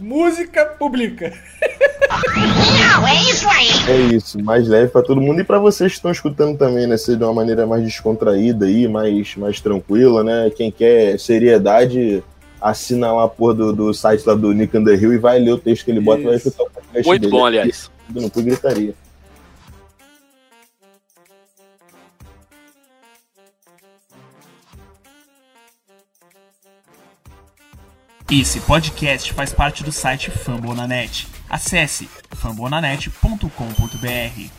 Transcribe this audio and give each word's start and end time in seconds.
Música 0.00 0.64
pública. 0.66 1.32
Não, 2.36 3.06
é 3.06 3.14
isso 3.30 3.48
aí. 3.48 3.68
É 3.88 4.14
isso, 4.14 4.42
mais 4.42 4.68
leve 4.68 4.90
pra 4.90 5.02
todo 5.02 5.20
mundo 5.20 5.40
e 5.40 5.44
pra 5.44 5.58
vocês 5.58 5.92
que 5.92 5.98
estão 5.98 6.10
escutando 6.10 6.58
também, 6.58 6.86
né? 6.86 6.96
Ser 6.96 7.16
de 7.16 7.24
uma 7.24 7.32
maneira 7.32 7.66
mais 7.66 7.82
descontraída 7.84 8.66
aí, 8.66 8.88
mais, 8.88 9.36
mais 9.36 9.60
tranquila, 9.60 10.24
né? 10.24 10.50
Quem 10.50 10.70
quer 10.70 11.18
seriedade, 11.18 12.22
assina 12.60 13.12
lá 13.12 13.24
a 13.24 13.28
porra 13.28 13.54
do, 13.54 13.72
do 13.72 13.94
site 13.94 14.26
lá 14.26 14.34
do 14.34 14.52
Nick 14.52 14.76
Underhill 14.76 15.12
e 15.12 15.18
vai 15.18 15.38
ler 15.38 15.52
o 15.52 15.58
texto 15.58 15.84
que 15.84 15.90
ele 15.90 16.00
bota 16.00 16.22
e 16.22 16.24
vai 16.24 16.34
escutar 16.36 16.64
o 16.64 16.70
podcast 16.70 17.06
Muito 17.06 17.20
dele. 17.22 17.32
bom, 17.32 17.46
aliás. 17.46 17.90
Não 18.12 18.28
foi 18.28 18.42
gritaria. 18.42 18.94
Esse 28.36 28.58
podcast 28.62 29.32
faz 29.32 29.52
parte 29.52 29.84
do 29.84 29.92
site 29.92 30.28
Fambonanet. 30.28 31.28
Acesse 31.48 32.10
fambonanet.com.br. 32.32 34.50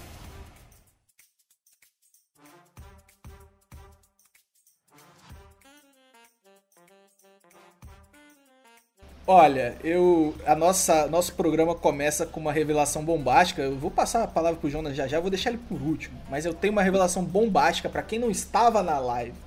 Olha, 9.27 9.75
eu 9.83 10.33
a 10.45 10.55
nossa 10.55 11.07
nosso 11.07 11.33
programa 11.33 11.75
começa 11.75 12.25
com 12.25 12.39
uma 12.39 12.53
revelação 12.53 13.03
bombástica. 13.03 13.61
Eu 13.61 13.75
vou 13.75 13.91
passar 13.91 14.23
a 14.23 14.27
palavra 14.27 14.57
pro 14.57 14.69
Jonas 14.69 14.95
já 14.95 15.05
já, 15.05 15.19
vou 15.19 15.29
deixar 15.29 15.49
ele 15.49 15.59
por 15.67 15.81
último, 15.81 16.17
mas 16.29 16.45
eu 16.45 16.53
tenho 16.53 16.71
uma 16.71 16.81
revelação 16.81 17.25
bombástica 17.25 17.89
pra 17.89 18.01
quem 18.01 18.19
não 18.19 18.31
estava 18.31 18.81
na 18.81 18.97
live. 18.99 19.44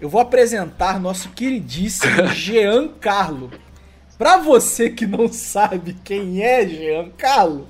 Eu 0.00 0.08
vou 0.08 0.20
apresentar 0.20 0.98
nosso 1.00 1.30
queridíssimo 1.30 2.26
Jean 2.34 2.88
Carlo. 3.00 3.50
Pra 4.16 4.36
você 4.38 4.90
que 4.90 5.06
não 5.06 5.30
sabe 5.32 5.96
quem 6.04 6.42
é 6.42 6.66
Jean 6.66 7.10
Carlo, 7.16 7.68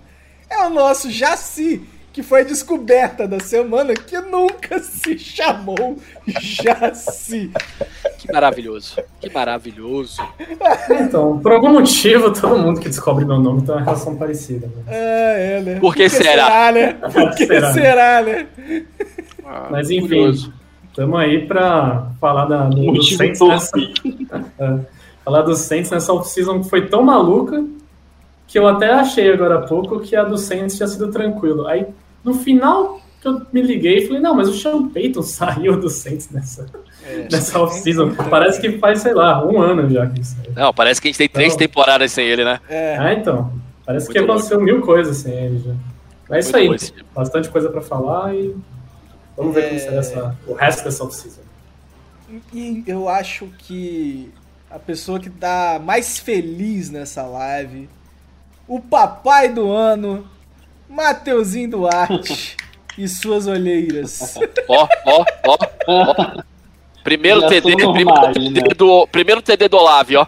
é 0.48 0.58
o 0.66 0.70
nosso 0.70 1.10
Jaci, 1.10 1.80
que 2.12 2.22
foi 2.24 2.40
a 2.40 2.44
descoberta 2.44 3.26
da 3.28 3.38
semana 3.38 3.94
que 3.94 4.18
nunca 4.20 4.80
se 4.80 5.16
chamou 5.16 5.96
Jaci. 6.26 7.52
Que 8.18 8.32
maravilhoso. 8.32 8.96
Que 9.20 9.30
maravilhoso. 9.30 10.20
Então, 10.90 11.38
por 11.38 11.52
algum 11.52 11.72
motivo, 11.72 12.32
todo 12.32 12.58
mundo 12.58 12.80
que 12.80 12.88
descobre 12.88 13.24
meu 13.24 13.38
nome 13.38 13.62
tem 13.62 13.74
uma 13.74 13.84
relação 13.84 14.16
parecida. 14.16 14.66
né? 14.66 14.82
Ah, 14.88 14.92
é, 15.38 15.60
né? 15.62 15.80
Por 15.80 15.94
que 15.94 16.08
será? 16.08 16.72
né? 16.72 16.92
Por 17.12 17.34
que 17.34 17.46
Será, 17.46 17.68
né? 17.68 17.72
será, 17.72 18.22
né? 18.22 18.46
Ah, 19.44 19.68
Mas 19.70 19.88
enfim, 19.88 20.00
curioso. 20.08 20.52
Estamos 20.90 21.18
aí 21.18 21.46
pra 21.46 22.08
falar 22.20 22.44
da, 22.46 22.64
do, 22.68 22.92
do 22.92 23.02
Saints 23.02 23.40
nessa, 23.40 23.76
É, 24.58 24.78
falar 25.24 25.42
do 25.42 25.54
Saints 25.54 25.90
nessa 25.90 26.12
off-season 26.12 26.60
que 26.60 26.68
foi 26.68 26.86
tão 26.86 27.02
maluca 27.02 27.64
que 28.46 28.58
eu 28.58 28.66
até 28.66 28.90
achei 28.92 29.32
agora 29.32 29.56
há 29.56 29.62
pouco 29.62 30.00
que 30.00 30.14
a 30.16 30.24
do 30.24 30.36
Saints 30.36 30.76
tinha 30.76 30.86
sido 30.88 31.10
tranquilo. 31.10 31.66
Aí, 31.68 31.86
no 32.24 32.34
final 32.34 33.00
que 33.22 33.28
eu 33.28 33.40
me 33.52 33.60
liguei 33.62 33.98
e 33.98 34.06
falei, 34.06 34.20
não, 34.20 34.34
mas 34.34 34.48
o 34.48 34.52
Sean 34.54 34.88
Payton 34.88 35.22
saiu 35.22 35.78
do 35.78 35.88
Saints 35.88 36.30
nessa, 36.30 36.66
É. 37.06 37.28
nessa 37.30 37.60
off-season. 37.60 38.14
Parece 38.28 38.60
que 38.60 38.78
faz, 38.78 39.02
sei 39.02 39.14
lá, 39.14 39.46
um 39.46 39.60
ano 39.60 39.88
já 39.90 40.06
que 40.06 40.20
isso 40.20 40.34
saiu. 40.36 40.52
Não, 40.56 40.72
parece 40.74 41.00
que 41.00 41.08
a 41.08 41.10
gente 41.10 41.18
tem 41.18 41.28
três 41.28 41.52
Não. 41.52 41.58
temporadas 41.58 42.10
sem 42.12 42.26
ele, 42.26 42.44
né? 42.44 42.58
É. 42.68 42.96
Ah, 42.98 43.12
então. 43.12 43.52
Parece 43.86 44.06
Muito 44.06 44.18
que 44.18 44.24
aconteceu 44.30 44.60
mil 44.60 44.80
coisas 44.80 45.16
sem 45.18 45.32
ele 45.32 45.58
já. 45.58 45.72
Mas 46.28 46.46
é 46.54 46.60
isso 46.62 46.68
Muito 46.68 46.84
aí. 46.96 47.04
Bastante 47.14 47.48
coisa 47.50 47.68
pra 47.68 47.80
falar 47.80 48.34
e 48.34 48.54
vamos 49.36 49.54
ver 49.54 49.64
É. 49.64 49.68
como 49.68 49.80
será 49.80 49.96
essa, 49.98 50.38
o 50.46 50.54
resto 50.54 50.84
dessa 50.84 51.04
off-season. 51.04 51.40
E 52.52 52.84
eu 52.86 53.08
acho 53.08 53.46
que 53.58 54.32
a 54.70 54.78
pessoa 54.78 55.18
que 55.18 55.28
tá 55.28 55.80
mais 55.82 56.18
feliz 56.18 56.90
nessa 56.90 57.22
live, 57.22 57.88
o 58.68 58.80
papai 58.80 59.48
do 59.48 59.70
ano, 59.70 60.28
Mateuzinho 60.88 61.70
Duarte 61.70 62.56
e 62.96 63.08
suas 63.08 63.46
olheiras. 63.48 64.36
Ó, 64.68 64.88
ó, 65.06 65.24
ó, 65.46 65.58
ó. 65.88 66.42
Primeiro 67.02 67.48
TD, 67.48 67.76
primeiro 67.76 68.32
TD 68.32 68.50
né? 68.50 68.68
do, 68.76 69.06
primeiro 69.08 69.42
TD 69.42 69.68
do 69.68 69.76
Olave, 69.78 70.16
ó. 70.16 70.26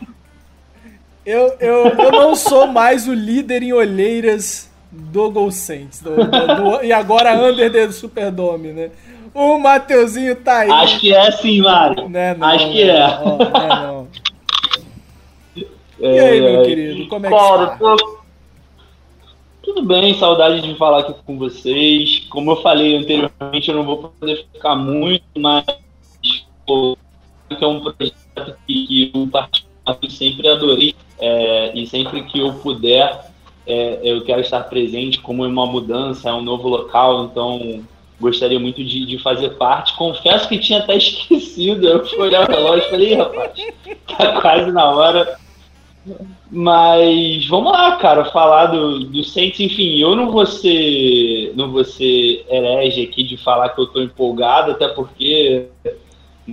Eu, 1.24 1.56
eu, 1.60 1.86
eu 1.86 2.10
não 2.10 2.34
sou 2.34 2.66
mais 2.66 3.06
o 3.06 3.14
líder 3.14 3.62
em 3.62 3.72
olheiras 3.72 4.68
do 4.92 5.30
Gol 5.30 5.50
Saints. 5.50 6.00
do- 6.02 6.14
do- 6.14 6.78
do- 6.78 6.84
e 6.84 6.92
agora 6.92 7.34
under 7.34 7.72
the 7.72 7.90
Superdome, 7.90 8.68
né? 8.72 8.90
O 9.34 9.58
Mateuzinho 9.58 10.36
tá 10.36 10.58
aí. 10.58 10.70
Acho 10.70 11.00
que 11.00 11.14
é 11.14 11.30
sim, 11.32 11.62
Mário. 11.62 12.06
Né, 12.08 12.34
não, 12.34 12.46
Acho 12.48 12.70
que 12.70 12.84
né, 12.84 12.90
é. 12.90 12.98
né, 12.98 13.68
não. 13.86 14.08
E 15.98 16.18
aí, 16.18 16.40
meu 16.40 16.62
querido, 16.64 17.08
como 17.08 17.26
é 17.26 17.30
que 17.30 17.34
Cara, 17.36 17.72
está? 17.74 17.96
tudo 19.62 19.82
bem, 19.84 20.12
saudade 20.18 20.60
de 20.60 20.74
falar 20.76 21.00
aqui 21.00 21.14
com 21.24 21.38
vocês. 21.38 22.26
Como 22.28 22.50
eu 22.50 22.56
falei 22.56 22.96
anteriormente, 22.96 23.68
eu 23.70 23.76
não 23.76 23.84
vou 23.84 23.96
poder 24.18 24.44
ficar 24.52 24.74
muito, 24.74 25.24
mas 25.38 25.64
pô, 26.66 26.98
é 27.48 27.66
um 27.66 27.80
projeto 27.80 28.56
que, 28.66 28.86
que 28.86 29.12
eu 29.14 29.26
particularmente 29.28 30.12
sempre 30.12 30.48
adorei 30.48 30.94
é, 31.20 31.72
e 31.78 31.86
sempre 31.86 32.22
que 32.24 32.40
eu 32.40 32.52
puder, 32.54 33.31
é, 33.66 34.00
eu 34.02 34.24
quero 34.24 34.40
estar 34.40 34.60
presente 34.64 35.20
como 35.20 35.44
é 35.44 35.48
uma 35.48 35.66
mudança, 35.66 36.30
é 36.30 36.32
um 36.32 36.42
novo 36.42 36.68
local, 36.68 37.24
então 37.24 37.84
gostaria 38.20 38.58
muito 38.58 38.82
de, 38.84 39.04
de 39.04 39.18
fazer 39.18 39.50
parte. 39.50 39.96
Confesso 39.96 40.48
que 40.48 40.58
tinha 40.58 40.78
até 40.78 40.94
esquecido, 40.96 41.86
eu 41.88 42.06
fui 42.06 42.18
olhar 42.18 42.48
o 42.48 42.52
relógio 42.52 42.86
e 42.86 42.90
falei, 42.90 43.12
"Ih, 43.12 43.16
rapaz, 43.16 43.52
tá 44.16 44.40
quase 44.40 44.72
na 44.72 44.90
hora. 44.90 45.36
Mas 46.50 47.46
vamos 47.46 47.72
lá, 47.72 47.96
cara, 47.96 48.24
falar 48.26 48.66
do, 48.66 49.00
do 49.00 49.22
Saints. 49.22 49.60
Enfim, 49.60 49.98
eu 49.98 50.16
não 50.16 50.30
vou 50.30 50.44
ser, 50.44 51.52
não 51.54 51.70
vou 51.70 51.84
ser 51.84 52.44
herege 52.50 53.02
aqui 53.02 53.22
de 53.22 53.36
falar 53.36 53.70
que 53.70 53.80
eu 53.80 53.86
tô 53.86 54.02
empolgado, 54.02 54.72
até 54.72 54.88
porque 54.88 55.68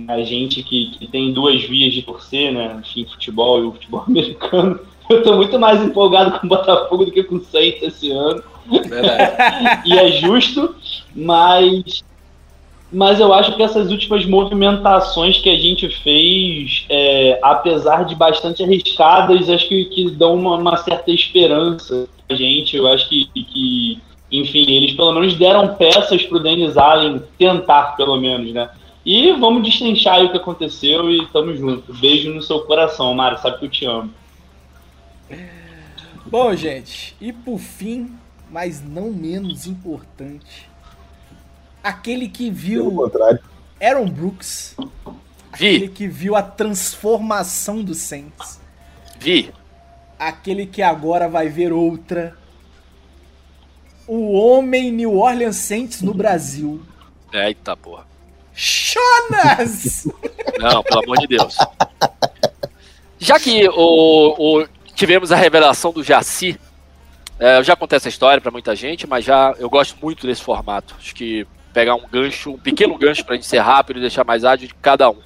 a 0.06 0.22
gente 0.22 0.62
que, 0.62 0.90
que 0.92 1.06
tem 1.08 1.32
duas 1.32 1.62
vias 1.62 1.92
de 1.92 2.02
torcer, 2.02 2.52
né? 2.52 2.80
Enfim, 2.80 3.04
futebol 3.06 3.58
e 3.58 3.66
o 3.66 3.72
futebol 3.72 4.04
americano. 4.08 4.80
Eu 5.10 5.22
tô 5.24 5.34
muito 5.34 5.58
mais 5.58 5.82
empolgado 5.82 6.38
com 6.38 6.46
o 6.46 6.48
Botafogo 6.48 7.04
do 7.04 7.10
que 7.10 7.24
com 7.24 7.34
o 7.34 7.44
Saints 7.44 7.82
esse 7.82 8.12
ano 8.12 8.42
Verdade. 8.66 9.82
e 9.88 9.98
é 9.98 10.12
justo, 10.12 10.74
mas 11.14 12.04
mas 12.92 13.20
eu 13.20 13.32
acho 13.32 13.54
que 13.54 13.62
essas 13.62 13.90
últimas 13.92 14.26
movimentações 14.26 15.38
que 15.38 15.48
a 15.48 15.56
gente 15.56 15.88
fez, 15.88 16.86
é, 16.88 17.38
apesar 17.40 18.04
de 18.04 18.16
bastante 18.16 18.64
arriscadas, 18.64 19.48
acho 19.48 19.68
que, 19.68 19.84
que 19.84 20.10
dão 20.10 20.34
uma, 20.34 20.56
uma 20.56 20.76
certa 20.76 21.10
esperança 21.12 22.08
pra 22.26 22.36
gente. 22.36 22.76
Eu 22.76 22.88
acho 22.88 23.08
que, 23.08 23.26
que, 23.26 23.98
enfim, 24.32 24.68
eles 24.68 24.92
pelo 24.92 25.12
menos 25.12 25.34
deram 25.34 25.76
peças 25.76 26.24
pro 26.24 26.40
Dennis 26.40 26.76
Allen 26.76 27.22
tentar, 27.38 27.96
pelo 27.96 28.16
menos, 28.16 28.52
né? 28.52 28.68
E 29.06 29.32
vamos 29.34 29.62
destrinchar 29.62 30.16
aí 30.16 30.26
o 30.26 30.30
que 30.30 30.36
aconteceu 30.36 31.08
e 31.10 31.24
tamo 31.26 31.56
junto. 31.56 31.94
Beijo 31.94 32.34
no 32.34 32.42
seu 32.42 32.58
coração, 32.62 33.14
Mário, 33.14 33.38
sabe 33.38 33.58
que 33.60 33.66
eu 33.66 33.70
te 33.70 33.86
amo. 33.86 34.10
Bom, 36.26 36.54
gente, 36.54 37.16
e 37.20 37.32
por 37.32 37.58
fim, 37.58 38.14
mas 38.50 38.82
não 38.82 39.10
menos 39.10 39.66
importante, 39.66 40.68
aquele 41.82 42.28
que 42.28 42.44
Pelo 42.44 42.54
viu 42.56 42.92
contrário. 42.92 43.40
Aaron 43.80 44.08
Brooks, 44.08 44.76
aquele 45.52 45.78
Vi, 45.86 45.88
que 45.88 46.06
viu 46.06 46.36
a 46.36 46.42
transformação 46.42 47.82
do 47.82 47.94
Saints, 47.94 48.60
vi. 49.18 49.52
aquele 50.18 50.66
que 50.66 50.82
agora 50.82 51.28
vai 51.28 51.48
ver 51.48 51.72
outra, 51.72 52.36
o 54.06 54.32
homem 54.32 54.90
New 54.92 55.16
Orleans 55.16 55.56
Saints 55.56 56.02
no 56.02 56.12
Brasil, 56.14 56.82
Eita 57.32 57.76
porra. 57.76 58.04
Jonas! 58.52 60.06
Não, 60.58 60.82
pelo 60.82 61.04
amor 61.04 61.16
de 61.18 61.28
Deus. 61.28 61.56
Já 63.18 63.38
que 63.38 63.68
o, 63.68 64.34
o- 64.62 64.68
tivemos 65.00 65.32
a 65.32 65.36
revelação 65.36 65.94
do 65.94 66.04
Jaci, 66.04 66.60
é, 67.38 67.56
eu 67.56 67.64
já 67.64 67.74
contei 67.74 67.96
essa 67.96 68.10
história 68.10 68.38
pra 68.38 68.50
muita 68.50 68.76
gente, 68.76 69.06
mas 69.06 69.24
já 69.24 69.54
eu 69.58 69.70
gosto 69.70 69.96
muito 69.98 70.26
desse 70.26 70.42
formato. 70.42 70.94
Acho 70.98 71.14
que 71.14 71.46
pegar 71.72 71.94
um 71.94 72.06
gancho, 72.06 72.50
um 72.50 72.58
pequeno 72.58 72.98
gancho 72.98 73.24
pra 73.24 73.34
gente 73.34 73.46
ser 73.46 73.60
rápido 73.60 73.96
e 73.96 74.00
deixar 74.02 74.24
mais 74.24 74.44
ágil 74.44 74.68
de 74.68 74.74
cada 74.74 75.08
um. 75.08 75.16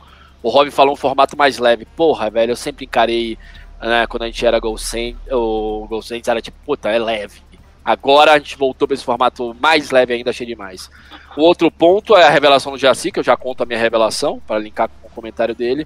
O 0.41 0.49
Rob 0.49 0.71
falou 0.71 0.93
um 0.93 0.97
formato 0.97 1.37
mais 1.37 1.59
leve. 1.59 1.85
Porra, 1.85 2.31
velho, 2.31 2.53
eu 2.53 2.56
sempre 2.56 2.85
encarei, 2.85 3.37
né, 3.82 4.06
quando 4.06 4.23
a 4.23 4.26
gente 4.26 4.47
era 4.47 4.61
Gol 4.61 4.79
Saints, 4.79 5.21
o 5.29 5.88
Gol 5.88 6.03
Saints 6.03 6.29
era 6.29 6.41
tipo, 6.41 6.56
puta, 6.65 6.88
é 6.88 6.99
leve. 7.00 7.43
Agora 7.85 8.35
a 8.35 8.38
gente 8.38 8.56
voltou 8.56 8.87
pra 8.87 8.94
esse 8.94 9.05
formato 9.05 9.56
mais 9.61 9.91
leve 9.91 10.15
ainda, 10.15 10.31
achei 10.31 10.47
demais. 10.47 10.88
O 11.37 11.43
outro 11.43 11.69
ponto 11.69 12.17
é 12.17 12.23
a 12.23 12.31
revelação 12.31 12.71
do 12.71 12.79
Jaci, 12.79 13.11
que 13.11 13.19
eu 13.19 13.25
já 13.25 13.37
conto 13.37 13.65
a 13.65 13.67
minha 13.67 13.79
revelação, 13.79 14.41
para 14.47 14.61
linkar 14.61 14.88
com 14.88 15.09
o 15.09 15.11
comentário 15.11 15.53
dele. 15.53 15.85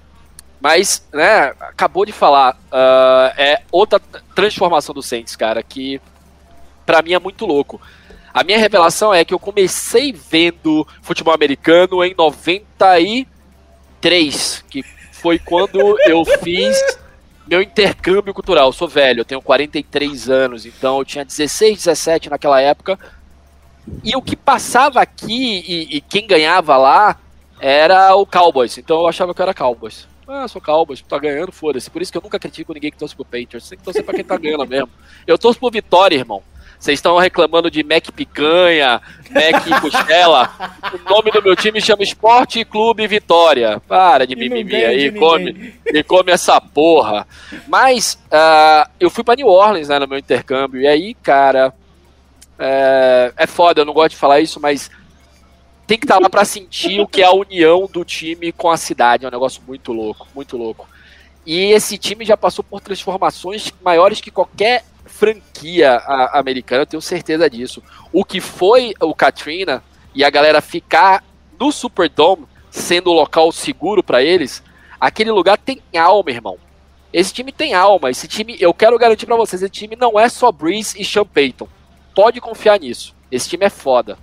Mas, 0.59 1.07
né, 1.13 1.53
acabou 1.59 2.05
de 2.05 2.11
falar, 2.11 2.57
ah, 2.71 3.33
é 3.37 3.61
outra 3.71 3.99
transformação 4.35 4.93
do 4.93 5.01
Saints, 5.01 5.35
cara, 5.35 5.63
que 5.63 5.99
pra 6.85 7.01
mim 7.01 7.13
é 7.13 7.19
muito 7.19 7.45
louco. 7.45 7.81
A 8.33 8.43
minha 8.43 8.57
revelação 8.57 9.13
é 9.13 9.23
que 9.25 9.33
eu 9.33 9.39
comecei 9.39 10.11
vendo 10.11 10.85
futebol 11.01 11.33
americano 11.33 12.03
em 12.03 12.13
93, 12.15 14.63
que 14.69 14.83
foi 15.11 15.39
quando 15.39 15.97
eu 16.05 16.23
fiz 16.41 16.77
meu 17.47 17.61
intercâmbio 17.61 18.33
cultural. 18.33 18.67
Eu 18.67 18.73
sou 18.73 18.87
velho, 18.87 19.21
eu 19.21 19.25
tenho 19.25 19.41
43 19.41 20.29
anos, 20.29 20.65
então 20.65 20.99
eu 20.99 21.05
tinha 21.05 21.25
16, 21.25 21.77
17 21.77 22.29
naquela 22.29 22.61
época. 22.61 22.99
E 24.03 24.15
o 24.15 24.21
que 24.21 24.35
passava 24.35 25.01
aqui 25.01 25.63
e, 25.67 25.97
e 25.97 26.01
quem 26.01 26.27
ganhava 26.27 26.77
lá 26.77 27.17
era 27.59 28.15
o 28.15 28.25
Cowboys. 28.25 28.77
Então 28.77 28.99
eu 28.99 29.07
achava 29.07 29.33
que 29.33 29.41
eu 29.41 29.43
era 29.43 29.53
Cowboys. 29.53 30.07
Ah, 30.31 30.47
sou 30.47 30.61
Cowboys, 30.61 31.01
tá 31.01 31.17
ganhando, 31.17 31.51
foda-se. 31.51 31.89
Por 31.89 32.03
isso 32.03 32.11
que 32.11 32.17
eu 32.19 32.21
nunca 32.21 32.37
critico 32.37 32.71
ninguém 32.71 32.91
que 32.91 32.97
torce 32.97 33.15
pro 33.15 33.25
Patriots. 33.25 33.67
Tem 33.67 33.79
que 33.79 33.83
torcer 33.83 34.03
pra 34.03 34.13
quem 34.13 34.23
tá 34.23 34.37
ganhando 34.37 34.67
mesmo. 34.67 34.87
Eu 35.25 35.39
torço 35.39 35.59
pro 35.59 35.71
Vitória, 35.71 36.15
irmão. 36.15 36.43
Vocês 36.79 36.99
estão 36.99 37.17
reclamando 37.17 37.69
de 37.71 37.83
Mac 37.83 38.11
Picanha, 38.11 39.01
Mac 39.31 39.81
Costela. 39.81 40.49
o 40.93 41.09
nome 41.09 41.31
do 41.31 41.41
meu 41.41 41.55
time 41.55 41.81
chama 41.81 42.03
Esporte 42.03 42.63
Clube 42.63 43.07
Vitória. 43.07 43.81
Para 43.87 44.27
de 44.27 44.33
E 44.33 44.35
mimimi 44.35 44.75
aí, 44.75 45.11
come, 45.11 45.73
e 45.87 46.03
come 46.03 46.31
essa 46.31 46.61
porra. 46.61 47.27
Mas 47.67 48.19
ah, 48.31 48.87
eu 48.99 49.09
fui 49.09 49.23
pra 49.23 49.35
New 49.35 49.47
Orleans 49.47 49.89
né, 49.89 49.97
no 49.97 50.07
meu 50.07 50.19
intercâmbio. 50.19 50.79
E 50.79 50.87
aí, 50.87 51.15
cara, 51.15 51.73
é, 52.59 53.33
é 53.35 53.47
foda, 53.47 53.81
eu 53.81 53.85
não 53.85 53.93
gosto 53.93 54.11
de 54.11 54.17
falar 54.17 54.39
isso, 54.41 54.59
mas 54.59 54.91
tem 55.89 55.97
que 55.97 56.05
estar 56.05 56.19
lá 56.19 56.29
pra 56.29 56.45
sentir 56.45 57.01
o 57.01 57.07
que 57.07 57.23
é 57.23 57.25
a 57.25 57.31
união 57.31 57.89
do 57.91 58.05
time 58.05 58.51
com 58.51 58.69
a 58.69 58.77
cidade. 58.77 59.25
É 59.25 59.27
um 59.27 59.31
negócio 59.31 59.59
muito 59.67 59.91
louco, 59.91 60.27
muito 60.35 60.55
louco. 60.55 60.87
E 61.43 61.71
esse 61.71 61.97
time 61.97 62.23
já 62.23 62.37
passou 62.37 62.63
por 62.63 62.79
transformações 62.79 63.73
maiores 63.81 64.21
que 64.21 64.29
qualquer 64.29 64.85
franquia 65.03 65.97
americana, 66.31 66.83
eu 66.83 66.85
tenho 66.85 67.01
certeza 67.01 67.49
disso. 67.49 67.81
O 68.13 68.23
que 68.23 68.39
foi 68.39 68.93
o 69.01 69.15
Katrina 69.15 69.83
e 70.13 70.23
a 70.23 70.29
galera 70.29 70.61
ficar 70.61 71.23
no 71.59 71.71
Superdome 71.71 72.45
sendo 72.69 73.09
o 73.09 73.15
local 73.15 73.51
seguro 73.51 74.03
pra 74.03 74.21
eles, 74.21 74.61
aquele 75.01 75.31
lugar 75.31 75.57
tem 75.57 75.81
alma, 75.97 76.29
irmão. 76.29 76.59
Esse 77.11 77.33
time 77.33 77.51
tem 77.51 77.73
alma. 77.73 78.11
Esse 78.11 78.27
time, 78.27 78.55
eu 78.59 78.75
quero 78.75 78.95
garantir 78.99 79.25
pra 79.25 79.35
vocês, 79.35 79.63
esse 79.63 79.71
time 79.71 79.95
não 79.95 80.19
é 80.19 80.29
só 80.29 80.51
Breeze 80.51 81.01
e 81.01 81.03
Sean 81.03 81.25
Payton. 81.25 81.67
Pode 82.13 82.39
confiar 82.39 82.79
nisso. 82.79 83.15
Esse 83.31 83.49
time 83.49 83.65
é 83.65 83.71
foda. 83.71 84.19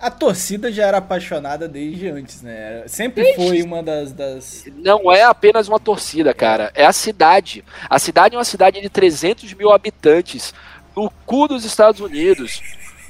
A 0.00 0.10
torcida 0.10 0.70
já 0.70 0.86
era 0.86 0.98
apaixonada 0.98 1.66
desde 1.66 2.08
antes, 2.08 2.40
né? 2.40 2.84
Sempre 2.86 3.34
foi 3.34 3.62
uma 3.62 3.82
das, 3.82 4.12
das. 4.12 4.64
não 4.76 5.10
é 5.10 5.24
apenas 5.24 5.66
uma 5.66 5.80
torcida, 5.80 6.32
cara. 6.32 6.70
É 6.72 6.86
a 6.86 6.92
cidade. 6.92 7.64
A 7.90 7.98
cidade 7.98 8.36
é 8.36 8.38
uma 8.38 8.44
cidade 8.44 8.80
de 8.80 8.88
300 8.88 9.52
mil 9.54 9.72
habitantes 9.72 10.54
no 10.94 11.10
cu 11.26 11.48
dos 11.48 11.64
Estados 11.64 12.00
Unidos. 12.00 12.62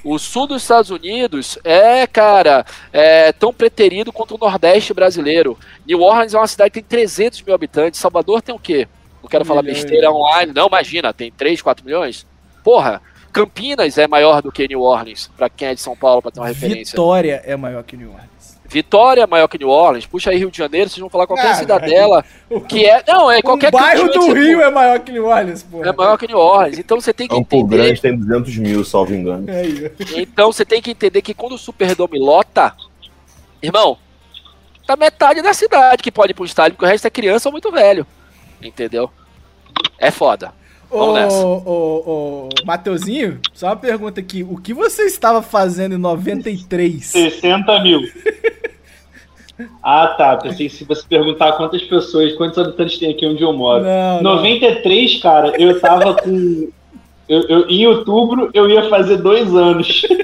O 0.02 0.18
sul 0.18 0.46
dos 0.46 0.62
Estados 0.62 0.90
Unidos 0.90 1.58
é, 1.62 2.06
cara, 2.06 2.64
é 2.90 3.32
tão 3.32 3.52
preterido 3.52 4.10
quanto 4.10 4.36
o 4.36 4.38
Nordeste 4.38 4.94
brasileiro. 4.94 5.58
New 5.86 6.00
Orleans 6.00 6.32
é 6.32 6.38
uma 6.38 6.46
cidade 6.46 6.70
que 6.70 6.80
tem 6.80 6.88
300 6.88 7.42
mil 7.42 7.54
habitantes. 7.54 8.00
Salvador 8.00 8.40
tem 8.40 8.54
o 8.54 8.58
quê? 8.58 8.88
Não 9.22 9.28
quero 9.28 9.44
falar 9.44 9.62
milhões. 9.62 9.82
besteira 9.82 10.10
online. 10.10 10.52
Não, 10.54 10.68
imagina, 10.68 11.12
tem 11.12 11.30
3, 11.30 11.60
4 11.60 11.84
milhões. 11.84 12.26
Porra, 12.64 13.02
Campinas 13.38 13.98
é 13.98 14.06
maior 14.08 14.42
do 14.42 14.50
que 14.52 14.66
New 14.68 14.80
Orleans, 14.80 15.30
pra 15.36 15.48
quem 15.48 15.68
é 15.68 15.74
de 15.74 15.80
São 15.80 15.96
Paulo, 15.96 16.20
pra 16.22 16.30
ter 16.30 16.40
uma 16.40 16.48
referência. 16.48 16.92
Vitória 16.92 17.42
é 17.44 17.56
maior 17.56 17.82
que 17.82 17.96
New 17.96 18.10
Orleans. 18.10 18.28
Vitória 18.70 19.22
é 19.22 19.26
maior 19.26 19.48
que 19.48 19.56
New 19.58 19.68
Orleans. 19.68 20.04
Puxa 20.06 20.30
aí 20.30 20.36
Rio 20.38 20.50
de 20.50 20.58
Janeiro, 20.58 20.90
vocês 20.90 21.00
vão 21.00 21.08
falar 21.08 21.26
qualquer 21.26 21.52
Ah, 21.52 21.54
cidadela 21.54 22.24
que 22.68 22.84
é. 22.84 23.02
Não, 23.08 23.30
é 23.30 23.40
qualquer 23.40 23.68
o 23.68 23.70
bairro 23.78 24.08
do 24.10 24.32
Rio 24.34 24.60
é 24.60 24.70
maior 24.70 24.98
que 25.00 25.10
New 25.10 25.24
Orleans, 25.26 25.62
pô. 25.62 25.82
é 25.82 25.92
maior 25.92 26.18
que 26.18 26.26
New 26.26 26.36
Orleans. 26.36 26.78
Então 26.78 27.00
você 27.00 27.14
tem 27.14 27.26
que 27.26 27.34
Campo 27.34 27.56
entender. 27.56 27.76
Grande 27.76 28.00
tem 28.02 28.16
200 28.18 28.56
mil, 28.58 28.84
salvo 28.84 29.14
engano. 29.14 29.46
Ó. 29.48 30.16
Então 30.18 30.52
você 30.52 30.64
tem 30.66 30.82
que 30.82 30.90
entender 30.90 31.22
que 31.22 31.32
quando 31.32 31.52
o 31.54 31.58
Superdome 31.58 32.18
lota, 32.18 32.74
irmão, 33.62 33.96
tá 34.86 34.96
metade 34.96 35.40
da 35.40 35.54
cidade 35.54 36.02
que 36.02 36.12
pode 36.12 36.32
ir 36.32 36.34
pro 36.34 36.44
estádio, 36.44 36.72
porque 36.74 36.84
o 36.84 36.88
resto 36.88 37.06
é 37.06 37.10
criança 37.10 37.48
ou 37.48 37.52
muito 37.52 37.70
velho. 37.72 38.06
Entendeu? 38.60 39.10
É 39.98 40.10
foda. 40.10 40.52
Vamos 40.90 41.08
Ô, 41.08 41.12
nessa. 41.12 41.46
ô, 41.46 41.62
ô, 41.66 42.48
Mateuzinho, 42.64 43.38
só 43.52 43.66
uma 43.66 43.76
pergunta 43.76 44.20
aqui. 44.20 44.42
O 44.42 44.56
que 44.56 44.72
você 44.72 45.02
estava 45.02 45.42
fazendo 45.42 45.94
em 45.94 45.98
93? 45.98 47.04
60 47.06 47.82
mil. 47.82 48.00
Ah, 49.82 50.14
tá. 50.16 50.36
Pensei 50.36 50.68
que 50.68 50.74
se 50.76 50.84
você 50.84 51.02
perguntar 51.08 51.50
quantas 51.54 51.82
pessoas, 51.82 52.32
quantos 52.36 52.56
habitantes 52.58 52.96
tem 52.96 53.10
aqui 53.10 53.26
onde 53.26 53.42
eu 53.42 53.52
moro. 53.52 53.82
Não, 53.82 54.22
não. 54.22 54.36
93, 54.36 55.20
cara, 55.20 55.52
eu 55.60 55.80
tava 55.80 56.14
com. 56.14 56.68
Eu, 57.28 57.42
eu- 57.48 57.68
em 57.68 57.84
outubro 57.84 58.50
eu 58.54 58.70
ia 58.70 58.88
fazer 58.88 59.16
dois 59.16 59.52
anos. 59.52 60.02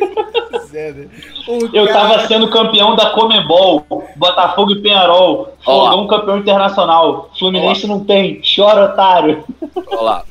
Eu 1.72 1.86
cara- 1.86 1.92
tava 2.16 2.26
sendo 2.26 2.48
campeão 2.48 2.96
da 2.96 3.10
Comebol, 3.10 3.84
Botafogo 4.16 4.72
e 4.72 4.80
Penharol. 4.82 5.54
Fogão 5.64 6.06
campeão 6.08 6.38
internacional. 6.38 7.30
Fluminense 7.38 7.86
não 7.86 8.04
tem, 8.04 8.40
chora 8.56 8.86
otário. 8.86 9.44
Olha 9.88 10.00
lá. 10.00 10.24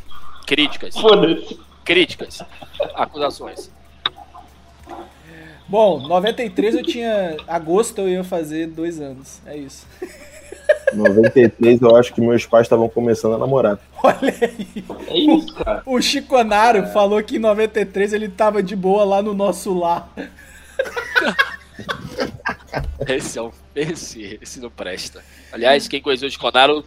Críticas. 0.44 0.96
Críticas. 1.84 2.42
Acusações. 2.96 3.72
Bom, 5.68 6.00
93 6.08 6.76
eu 6.76 6.84
tinha. 6.84 7.38
Agosto 7.48 8.02
eu 8.02 8.10
ia 8.10 8.24
fazer 8.24 8.68
dois 8.68 9.00
anos. 9.00 9.42
É 9.46 9.58
isso. 9.58 9.88
93 10.94 11.82
eu 11.82 11.96
acho 11.96 12.14
que 12.14 12.22
meus 12.22 12.46
pais 12.46 12.66
estavam 12.66 12.88
começando 12.88 13.36
a 13.36 13.38
namorar. 13.38 13.80
Olha 14.04 14.34
aí. 14.42 14.84
É 15.08 15.18
isso, 15.18 15.54
cara. 15.56 15.82
O 15.86 16.00
Chiconaro 16.02 16.86
falou 16.88 17.22
que 17.24 17.38
em 17.38 17.40
93 17.40 18.14
ele 18.14 18.30
tava 18.30 18.62
de 18.62 18.76
boa 18.76 19.04
lá 19.04 19.22
no 19.22 19.34
nosso 19.34 19.74
lar. 19.74 20.14
Esse 23.08 23.40
é 23.40 23.42
um. 23.42 23.52
Esse, 23.76 24.38
esse 24.42 24.60
não 24.60 24.70
presta. 24.70 25.24
Aliás, 25.52 25.88
quem 25.88 26.02
conheceu 26.02 26.28
o 26.28 26.32
Chiconaro, 26.32 26.86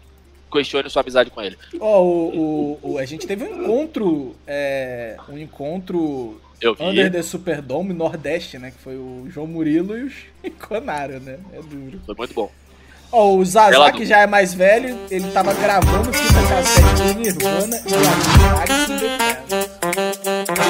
questione 0.57 0.89
sua 0.91 1.03
amizade 1.03 1.31
com 1.31 1.41
ele. 1.43 1.57
Ó, 1.81 2.03
o, 2.03 2.79
o- 2.83 2.93
o- 2.93 2.99
a 2.99 3.05
gente 3.05 3.27
teve 3.27 3.45
um 3.45 3.63
encontro. 3.63 4.35
é, 4.47 5.17
um 5.29 5.39
encontro 5.39 6.41
Eu 6.61 6.75
vi. 6.75 6.83
Under 6.85 7.11
the 7.13 7.23
Superdome 7.23 7.93
Nordeste, 7.93 8.59
né? 8.59 8.71
Que 8.71 8.79
foi 8.83 8.97
o 8.97 9.27
João 9.31 9.47
Murilo 9.47 9.97
e 9.97 10.05
o 10.05 10.11
Chiconaro, 10.45 11.21
né? 11.21 11.39
É 11.53 11.57
duro. 11.63 12.01
Foi 12.07 12.15
muito 12.17 12.35
bom. 12.35 12.51
Ó, 13.13 13.35
o 13.37 13.45
Zazá, 13.45 13.93
que 13.93 14.05
já 14.05 14.19
é 14.21 14.27
mais 14.27 14.53
velho, 14.53 14.99
ele 15.11 15.31
tava 15.31 15.55
gravando 15.55 16.13
fita 16.13 16.43
cassete 16.49 17.15
do 17.15 17.21
Nirvana 17.21 17.77
e 17.87 17.95
a 17.95 18.57
Alex 18.57 18.91
in 18.91 18.99
the. 18.99 20.67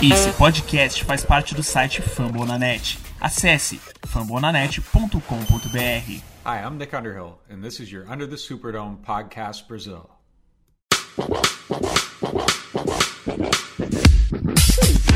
Esse 0.00 0.30
podcast 0.32 1.04
faz 1.04 1.24
parte 1.24 1.54
do 1.54 1.62
site 1.62 2.02
Fambonanet. 2.02 2.98
Acesse 3.22 3.80
fambonanet.com.br. 4.04 6.22
Hi, 6.44 6.58
I'm 6.58 6.76
Nick 6.76 6.92
Underhill, 6.92 7.38
and 7.48 7.62
this 7.62 7.78
is 7.78 7.92
your 7.92 8.04
Under 8.10 8.26
the 8.26 8.34
Superdome 8.34 8.96
podcast, 8.96 9.68
Brazil. 9.68 10.10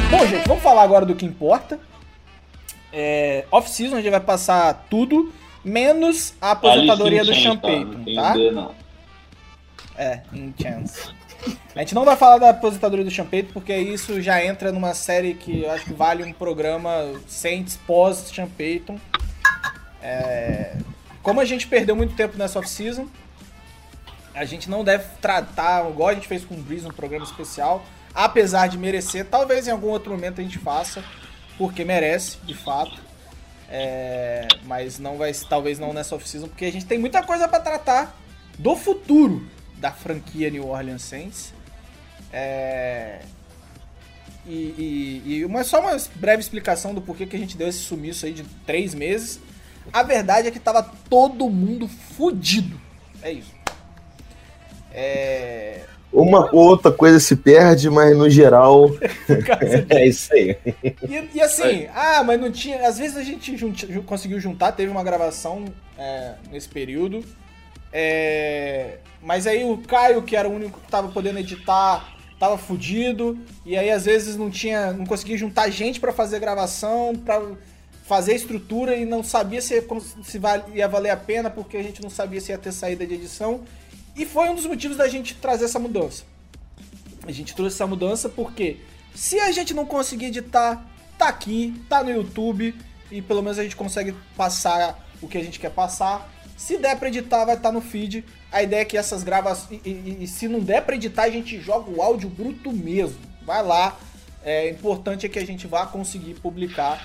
Bom, 0.09 0.27
gente, 0.29 0.47
vamos 0.47 0.63
falar 0.63 0.85
agora 0.85 1.05
do 1.05 1.17
que 1.17 1.27
importa. 1.27 1.81
É, 2.93 3.45
Off-season 3.51 3.97
a 3.97 4.01
gente 4.01 4.13
vai 4.13 4.21
passar 4.21 4.87
tudo, 4.89 5.33
menos 5.65 6.33
a 6.41 6.53
aposentadoria 6.53 7.25
do 7.25 7.35
Sean 7.35 7.57
Payton, 7.57 8.05
tá? 8.15 8.37
Não. 8.37 8.73
É, 9.97 10.23
in 10.33 10.55
chance. 10.63 11.13
A 11.75 11.81
gente 11.81 11.95
não 11.95 12.05
vai 12.05 12.17
falar 12.17 12.39
da 12.39 12.51
aposentadoria 12.51 13.05
do 13.05 13.25
Payton, 13.25 13.53
porque 13.53 13.77
isso 13.77 14.21
já 14.23 14.43
entra 14.43 14.73
numa 14.73 14.95
série 14.95 15.35
que 15.35 15.63
eu 15.63 15.71
acho 15.71 15.85
que 15.85 15.93
vale 15.93 16.25
um 16.25 16.33
programa 16.33 16.91
Saints 17.29 17.79
pós 17.87 18.33
Payton. 18.57 18.99
É, 20.03 20.75
Como 21.23 21.41
a 21.41 21.45
gente 21.45 21.67
perdeu 21.67 21.95
muito 21.95 22.15
tempo 22.15 22.39
nessa 22.39 22.59
off-season, 22.59 23.07
a 24.35 24.45
gente 24.45 24.71
não 24.71 24.85
deve 24.85 25.05
tratar, 25.21 25.89
igual 25.91 26.11
a 26.11 26.15
gente 26.15 26.29
fez 26.29 26.45
com 26.45 26.55
o 26.55 26.59
Breeze, 26.59 26.87
um 26.87 26.91
programa 26.91 27.25
especial, 27.25 27.85
apesar 28.15 28.69
de 28.69 28.79
merecer, 28.79 29.27
talvez 29.27 29.67
em 29.67 29.71
algum 29.71 29.89
outro 29.89 30.13
momento 30.13 30.41
a 30.41 30.45
gente 30.45 30.59
faça, 30.59 31.03
porque 31.59 31.85
merece, 31.85 32.39
de 32.45 32.55
fato. 32.55 33.05
É, 33.69 34.47
mas 34.65 34.99
não 34.99 35.17
vai, 35.17 35.33
talvez 35.33 35.79
não 35.79 35.93
nessa 35.93 36.15
off-season, 36.15 36.49
porque 36.49 36.65
a 36.65 36.73
gente 36.73 36.87
tem 36.87 36.99
muita 36.99 37.23
coisa 37.23 37.49
pra 37.49 37.59
tratar 37.59 38.17
do 38.59 38.77
futuro 38.77 39.47
da 39.79 39.91
franquia 39.93 40.51
New 40.51 40.69
Orleans 40.69 41.03
Saints. 41.03 41.53
É, 42.33 43.21
e, 44.47 44.53
e- 45.27 45.35
e 45.39 45.45
uma, 45.45 45.65
só 45.65 45.81
uma 45.81 45.97
breve 46.17 46.41
explicação 46.41 46.95
do 46.95 47.01
porquê 47.01 47.27
que 47.27 47.37
a 47.37 47.39
gente 47.39 47.57
deu 47.57 47.69
esse 47.69 47.79
sumiço 47.79 48.27
aí 48.27 48.33
de 48.33 48.45
três 48.67 48.95
meses. 48.95 49.41
A 49.93 50.03
verdade 50.03 50.49
é 50.49 50.51
que 50.51 50.59
tava 50.61 50.83
todo 51.09 51.49
mundo 51.49 51.89
fudido. 51.89 52.81
É 53.23 53.33
isso. 53.33 53.55
É, 54.93 55.81
Uma 56.13 56.49
ou 56.55 56.69
outra 56.69 56.91
coisa 56.91 57.21
se 57.21 57.37
perde, 57.37 57.91
mas 57.91 58.17
no 58.17 58.31
geral 58.31 58.91
é 59.91 60.07
isso 60.09 60.33
aí. 60.33 60.57
E, 61.09 61.31
e 61.35 61.41
assim, 61.41 61.87
ah, 61.95 62.23
mas 62.25 62.41
não 62.41 62.51
tinha. 62.51 62.87
Às 62.89 62.99
vezes 62.99 63.17
a 63.17 63.23
gente 63.23 63.55
conseguiu 64.07 64.41
juntar, 64.41 64.73
teve 64.73 64.91
uma 64.91 65.05
gravação 65.05 65.67
é, 65.99 66.35
nesse 66.51 66.69
período. 66.69 67.23
É, 67.99 68.99
mas 69.23 69.47
aí 69.47 69.65
o 69.65 69.79
Caio, 69.79 70.23
que 70.23 70.37
era 70.37 70.47
o 70.47 70.53
único 70.55 70.79
que 70.79 70.91
tava 70.91 71.09
podendo 71.09 71.39
editar, 71.39 72.15
tava 72.39 72.59
fudido. 72.59 73.39
E 73.65 73.75
aí 73.75 73.91
às 73.91 74.05
vezes 74.05 74.37
não 74.37 74.51
tinha. 74.51 74.93
não 74.93 75.07
conseguia 75.07 75.39
juntar 75.39 75.71
gente 75.71 75.99
pra 75.99 76.13
fazer 76.13 76.39
gravação. 76.39 77.15
Pra, 77.15 77.41
fazer 78.05 78.37
estrutura 78.37 78.95
e 78.95 79.05
não 79.05 79.25
sabia 79.25 79.61
se, 79.61 79.83
se 80.23 80.41
ia 80.75 80.87
valer 80.87 81.11
a 81.11 81.17
pena, 81.17 81.51
porque 81.51 81.77
a 81.77 81.83
gente 81.83 82.01
não 82.01 82.09
sabia 82.09 82.41
se 82.41 82.53
ia 82.53 82.59
ter 82.59 82.71
saída 82.71 83.05
de 83.05 83.15
edição. 83.15 83.63
E 84.15 84.25
foi 84.25 84.49
um 84.49 84.55
dos 84.55 84.65
motivos 84.65 84.97
da 84.97 85.09
gente 85.09 85.35
trazer 85.35 85.65
essa 85.65 85.81
mudança. 85.81 86.23
A 87.27 87.33
gente 87.33 87.53
trouxe 87.53 87.75
essa 87.75 87.87
mudança 87.87 88.29
porque 88.29 88.77
se 89.13 89.41
a 89.41 89.51
gente 89.51 89.75
não 89.75 89.85
conseguir 89.85 90.27
editar, 90.27 90.87
tá 91.19 91.27
aqui, 91.27 91.75
tá 91.89 92.05
no 92.05 92.11
YouTube 92.11 92.77
e 93.11 93.21
pelo 93.21 93.43
menos 93.43 93.59
a 93.59 93.65
gente 93.65 93.75
consegue 93.75 94.15
passar 94.37 95.05
o 95.21 95.27
que 95.27 95.37
a 95.37 95.43
gente 95.43 95.59
quer 95.59 95.71
passar. 95.71 96.31
Se 96.57 96.79
der 96.79 96.97
pra 96.99 97.09
editar, 97.09 97.45
vai 97.45 97.55
estar 97.57 97.71
no 97.71 97.81
feed. 97.81 98.25
A 98.51 98.63
ideia 98.63 98.81
é 98.81 98.85
que 98.85 98.97
essas 98.97 99.23
gravações. 99.23 99.81
E, 99.85 99.89
e- 99.91 100.19
e 100.25 100.27
se 100.27 100.49
não 100.49 100.61
der 100.61 100.83
pra 100.83 100.95
editar, 100.97 101.25
a 101.25 101.31
gente 101.31 101.61
joga 101.61 101.91
o 101.91 102.01
áudio 102.03 102.29
bruto 102.29 102.73
mesmo. 102.73 103.19
Vai 103.45 103.63
lá. 103.63 103.97
É 104.43 104.71
importante 104.71 105.27
é 105.27 105.29
que 105.29 105.39
a 105.39 105.47
gente 105.47 105.67
vá 105.67 105.87
conseguir 105.87 106.35
publicar 106.35 107.03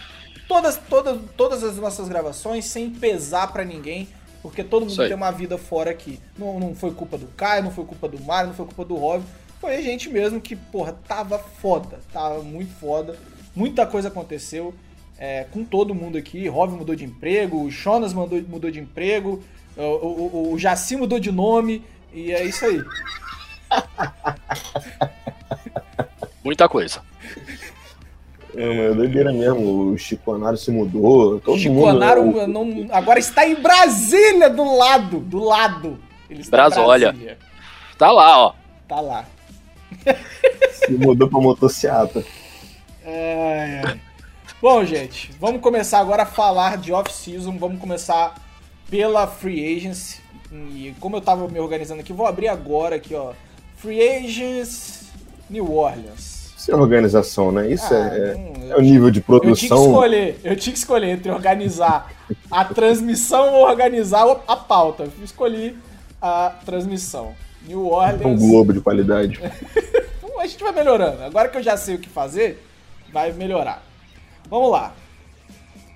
todas, 0.47 0.77
todas, 0.77 1.19
todas 1.35 1.63
as 1.63 1.75
nossas 1.77 2.07
gravações 2.07 2.65
sem 2.65 2.89
pesar 2.89 3.51
pra 3.51 3.65
ninguém. 3.65 4.07
Porque 4.41 4.63
todo 4.63 4.83
mundo 4.85 4.95
tem 5.09 5.15
uma 5.15 5.31
vida 5.31 5.57
fora 5.57 5.91
aqui. 5.91 6.19
Não, 6.37 6.59
não 6.59 6.73
foi 6.75 6.91
culpa 6.91 7.17
do 7.17 7.27
Caio, 7.27 7.63
não 7.63 7.71
foi 7.71 7.85
culpa 7.85 8.07
do 8.07 8.19
Mário, 8.19 8.47
não 8.49 8.55
foi 8.55 8.65
culpa 8.65 8.85
do 8.85 8.95
Rob. 8.95 9.23
Foi 9.59 9.75
a 9.75 9.81
gente 9.81 10.09
mesmo 10.09 10.41
que, 10.41 10.55
porra, 10.55 10.93
tava 11.07 11.37
foda. 11.37 11.99
Tava 12.11 12.41
muito 12.41 12.73
foda. 12.79 13.15
Muita 13.55 13.85
coisa 13.85 14.07
aconteceu 14.07 14.73
é, 15.23 15.45
com 15.51 15.63
todo 15.63 15.93
mundo 15.93 16.17
aqui. 16.17 16.47
Rob 16.47 16.73
mudou 16.73 16.95
de 16.95 17.05
emprego, 17.05 17.61
o 17.63 17.69
Jonas 17.69 18.11
mandou, 18.11 18.41
mudou 18.41 18.71
de 18.71 18.79
emprego, 18.79 19.39
o, 19.77 19.81
o, 19.81 20.51
o- 20.53 20.57
Jaci 20.57 20.95
mudou 20.95 21.19
de 21.19 21.31
nome. 21.31 21.83
E 22.11 22.31
é 22.31 22.43
isso 22.43 22.65
aí. 22.65 22.81
Muita 26.43 26.67
coisa. 26.67 27.01
É, 28.55 28.65
mas 28.67 28.91
é 28.91 28.93
doideira 28.95 29.31
mesmo. 29.31 29.91
O 29.93 29.97
Chiconário 29.97 30.57
se 30.57 30.71
mudou. 30.71 31.39
Todo 31.39 31.57
Chiconaro 31.59 32.25
mundo. 32.25 32.37
né? 32.39 32.47
não, 32.47 32.87
agora 32.95 33.19
está 33.19 33.47
em 33.47 33.55
Brasília, 33.55 34.49
do 34.49 34.75
lado. 34.75 35.19
Do 35.19 35.39
lado. 35.43 35.99
Ele 36.29 36.41
está 36.41 36.57
em 36.57 36.59
Brasólia. 36.59 37.11
Brasília. 37.11 37.37
Tá 37.97 38.11
lá, 38.11 38.39
ó. 38.47 38.53
Tá 38.87 38.99
lá. 38.99 39.25
Se 40.71 40.91
mudou 40.93 41.29
pra 41.29 41.39
motociata. 41.39 42.25
Ai, 43.05 43.81
ai. 43.85 44.01
Bom, 44.61 44.85
gente, 44.85 45.31
vamos 45.39 45.61
começar 45.61 45.99
agora 45.99 46.23
a 46.23 46.25
falar 46.25 46.77
de 46.77 46.91
off-season. 46.93 47.57
Vamos 47.57 47.79
começar 47.79 48.35
pela 48.89 49.25
Free 49.25 49.75
Agency. 49.77 50.19
E 50.51 50.93
como 50.99 51.15
eu 51.17 51.21
tava 51.21 51.47
me 51.47 51.59
organizando 51.59 52.01
aqui, 52.01 52.13
vou 52.13 52.27
abrir 52.27 52.47
agora 52.47 52.95
aqui, 52.97 53.15
ó. 53.15 53.31
Free 53.77 54.01
Agents 54.07 55.05
New 55.49 55.71
Orleans. 55.73 56.51
Isso 56.57 56.71
é 56.71 56.75
organização, 56.75 57.51
né? 57.51 57.71
Isso 57.71 57.91
Ah, 57.91 57.97
é, 58.13 58.35
não, 58.35 58.73
é 58.73 58.77
o 58.77 58.81
nível 58.81 59.09
de 59.09 59.19
Eu 59.19 59.23
tinha 59.39 59.55
que 59.55 59.67
produção. 59.67 59.85
escolher, 59.87 60.39
eu 60.43 60.55
tinha 60.55 60.73
que 60.73 60.77
escolher 60.79 61.09
entre 61.09 61.31
organizar 61.31 62.11
a 62.51 62.63
transmissão 62.63 63.51
ou 63.55 63.65
organizar 63.65 64.27
a 64.47 64.55
pauta. 64.55 65.03
Eu 65.17 65.23
escolhi 65.25 65.75
a 66.21 66.53
transmissão. 66.63 67.33
New 67.67 67.87
Um 67.87 67.93
Orleans. 67.93 68.39
globo 68.39 68.73
de 68.73 68.81
qualidade. 68.81 69.39
Então, 70.23 70.39
a 70.39 70.47
gente 70.47 70.63
vai 70.63 70.71
melhorando. 70.71 71.23
Agora 71.23 71.49
que 71.49 71.57
eu 71.57 71.61
já 71.63 71.75
sei 71.77 71.95
o 71.95 71.99
que 71.99 72.07
fazer, 72.09 72.63
vai 73.11 73.31
melhorar. 73.33 73.83
Vamos 74.51 74.69
lá. 74.69 74.93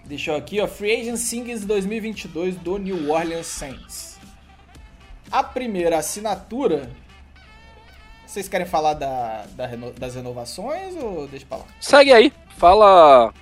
Deixa 0.05 0.31
eu 0.31 0.37
aqui, 0.37 0.61
ó. 0.61 0.67
Free 0.67 1.01
Agent 1.01 1.17
Singles 1.17 1.65
2022 1.65 2.55
do 2.55 2.77
New 2.77 3.11
Orleans 3.11 3.47
Saints. 3.47 4.17
A 5.29 5.43
primeira 5.43 5.97
assinatura. 5.97 6.89
Vocês 8.25 8.47
querem 8.47 8.65
falar 8.65 8.93
da, 8.93 9.45
da 9.57 9.67
das 9.97 10.15
renovações 10.15 10.95
ou 10.95 11.27
deixa 11.27 11.45
pra 11.45 11.57
lá? 11.57 11.65
Segue 11.81 12.13
aí. 12.13 12.31
Fala 12.57 13.33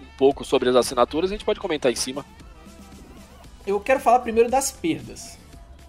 um 0.00 0.16
pouco 0.16 0.42
sobre 0.42 0.70
as 0.70 0.76
assinaturas, 0.76 1.30
a 1.30 1.34
gente 1.34 1.44
pode 1.44 1.60
comentar 1.60 1.92
em 1.92 1.96
cima. 1.96 2.24
Eu 3.66 3.78
quero 3.78 4.00
falar 4.00 4.20
primeiro 4.20 4.50
das 4.50 4.72
perdas. 4.72 5.38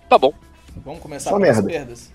Tá 0.10 0.18
bom. 0.18 0.34
Vamos 0.76 1.00
começar 1.00 1.30
Só 1.30 1.40
pelas 1.40 1.56
merda. 1.56 1.70
perdas? 1.72 2.12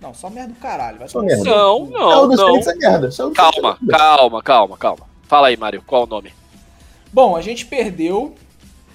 Não, 0.00 0.14
só 0.14 0.30
merda 0.30 0.52
do 0.52 0.60
caralho. 0.60 0.98
Vai 0.98 1.08
Só 1.08 1.22
merda. 1.22 1.44
Não, 1.44 1.86
não, 1.86 2.28
não. 2.28 2.36
Saints 2.36 2.68
é 2.68 2.74
merda. 2.76 3.08
Isso 3.08 3.22
é 3.22 3.30
Calma, 3.32 3.78
calma, 3.90 4.42
calma, 4.42 4.76
calma. 4.76 5.11
Fala 5.32 5.48
aí, 5.48 5.56
Mário, 5.56 5.80
qual 5.86 6.02
o 6.02 6.06
nome? 6.06 6.30
Bom, 7.10 7.34
a 7.34 7.40
gente 7.40 7.64
perdeu 7.64 8.34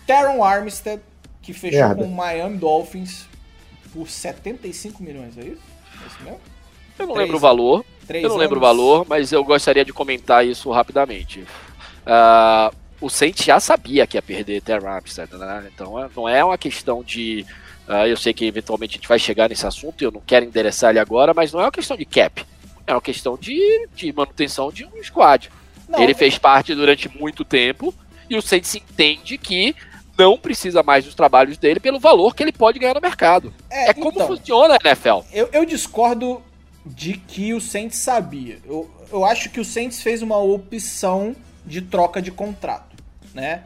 Teron 0.06 0.44
Armstead, 0.44 1.02
que 1.42 1.52
fechou 1.52 1.80
Merda. 1.80 1.96
com 1.96 2.04
o 2.04 2.16
Miami 2.16 2.58
Dolphins 2.58 3.26
por 3.92 4.08
75 4.08 5.02
milhões, 5.02 5.36
é 5.36 5.42
isso? 5.42 5.62
É 6.04 6.06
isso 6.06 6.24
mesmo? 6.24 6.40
Eu 7.00 7.08
não 7.08 7.16
Três. 7.16 7.26
lembro 7.26 7.38
o 7.38 7.40
valor, 7.40 7.84
Três 8.06 8.24
eu 8.24 8.30
não 8.30 8.38
lembro 8.38 8.60
o 8.60 8.64
anos. 8.64 8.78
valor, 8.78 9.06
mas 9.10 9.32
eu 9.32 9.44
gostaria 9.44 9.84
de 9.84 9.92
comentar 9.92 10.46
isso 10.46 10.70
rapidamente. 10.70 11.44
Ah, 12.06 12.72
o 13.02 13.10
Saints 13.10 13.44
já 13.44 13.60
sabia 13.60 14.06
que 14.06 14.16
ia 14.16 14.22
perder 14.22 14.62
Terry 14.62 14.86
Armstead, 14.86 15.34
né? 15.36 15.68
Então 15.74 15.98
é- 15.98 16.08
não 16.16 16.30
é 16.30 16.46
uma 16.46 16.56
questão 16.60 17.02
de. 17.02 17.48
ah, 17.88 18.08
eu 18.08 18.16
sei 18.16 18.32
que 18.32 18.46
eventualmente 18.46 18.92
a 18.92 18.98
gente 18.98 19.08
vai 19.08 19.18
chegar 19.18 19.50
nesse 19.50 19.66
assunto 19.66 20.04
e 20.04 20.06
eu 20.06 20.12
não 20.12 20.22
quero 20.22 20.46
endereçar 20.46 20.92
ele 20.92 21.00
agora, 21.00 21.34
mas 21.34 21.52
não 21.52 21.62
é 21.62 21.64
uma 21.64 21.72
questão 21.72 21.98
de 21.98 22.06
cap. 22.06 22.46
É 22.86 22.94
uma 22.94 23.02
questão 23.02 23.36
de, 23.36 23.88
de 23.96 24.14
manutenção 24.14 24.72
de 24.72 24.86
um 24.86 25.04
squad. 25.04 25.50
Não, 25.88 26.00
Ele 26.02 26.14
fez 26.14 26.38
parte 26.38 26.76
durante 26.76 27.10
muito 27.18 27.44
tempo 27.46 27.94
e 28.30 28.36
o 28.36 28.42
Saints 28.42 28.76
entende 28.76 29.38
que 29.38 29.76
não 30.18 30.38
precisa 30.38 30.82
mais 30.84 31.06
dos 31.06 31.14
trabalhos 31.16 31.58
dele 31.58 31.80
pelo 31.80 32.00
valor 32.00 32.36
que 32.36 32.44
ele 32.44 32.52
pode 32.52 32.80
ganhar 32.80 32.96
no 32.96 33.02
mercado. 33.02 33.54
É, 33.70 33.94
como 33.94 34.10
então, 34.10 34.28
funciona 34.28 34.76
a 34.76 34.88
NFL. 34.88 35.20
eu, 35.32 35.48
eu 35.54 35.64
discordo 35.66 36.42
de 36.86 37.14
que 37.14 37.54
o 37.54 37.62
Saints 37.62 38.00
sabia. 38.00 38.60
Eu, 38.66 38.90
eu 39.12 39.24
acho 39.26 39.50
que 39.50 39.60
o 39.60 39.66
Saints 39.66 40.02
fez 40.02 40.22
uma 40.22 40.38
opção 40.38 41.36
de 41.66 41.82
troca 41.82 42.22
de 42.22 42.32
contrato, 42.32 42.96
né? 43.34 43.64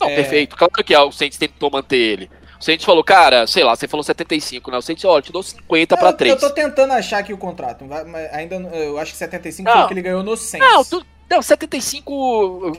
Não, 0.00 0.08
É. 0.08 0.16
perfeito. 0.16 0.56
Claro 0.56 0.72
que 0.84 0.96
o 0.96 1.12
Saints 1.12 1.38
tentou 1.38 1.70
manter 1.70 1.96
ele. 1.96 2.30
O 2.60 2.64
Saints 2.64 2.84
falou, 2.84 3.04
cara, 3.04 3.46
sei 3.46 3.62
lá, 3.64 3.76
você 3.76 3.86
falou 3.86 4.02
75, 4.02 4.70
né? 4.70 4.78
O 4.78 4.82
Saints, 4.82 5.04
ó, 5.04 5.18
eu 5.18 5.22
te 5.22 5.30
dou 5.32 5.42
50 5.42 5.96
pra 5.96 6.08
eu, 6.08 6.12
3. 6.14 6.32
eu 6.34 6.40
tô 6.40 6.50
tentando 6.50 6.92
achar 6.92 7.18
aqui 7.18 7.32
o 7.32 7.38
contrato, 7.38 7.84
mas 7.84 8.32
ainda 8.32 8.56
eu 8.56 8.98
acho 8.98 9.12
que 9.12 9.18
75 9.18 9.68
foi 9.70 9.78
Não. 9.78 9.84
o 9.84 9.88
que 9.88 9.94
ele 9.94 10.02
ganhou 10.02 10.22
no 10.22 10.36
Saints. 10.36 10.66
Não, 10.68 10.84
tu, 10.84 11.04
não, 11.28 11.42
75 11.42 12.78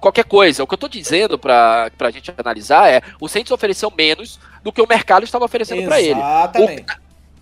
qualquer 0.00 0.24
coisa. 0.24 0.62
O 0.62 0.66
que 0.66 0.74
eu 0.74 0.78
tô 0.78 0.88
dizendo 0.88 1.38
pra, 1.38 1.90
pra 1.96 2.10
gente 2.10 2.32
analisar 2.36 2.90
é, 2.90 3.00
o 3.20 3.28
Saints 3.28 3.50
ofereceu 3.50 3.90
menos 3.96 4.38
do 4.62 4.72
que 4.72 4.82
o 4.82 4.86
mercado 4.86 5.24
estava 5.24 5.44
oferecendo 5.44 5.84
pra 5.84 6.00
ele. 6.00 6.20
Exatamente. 6.20 6.86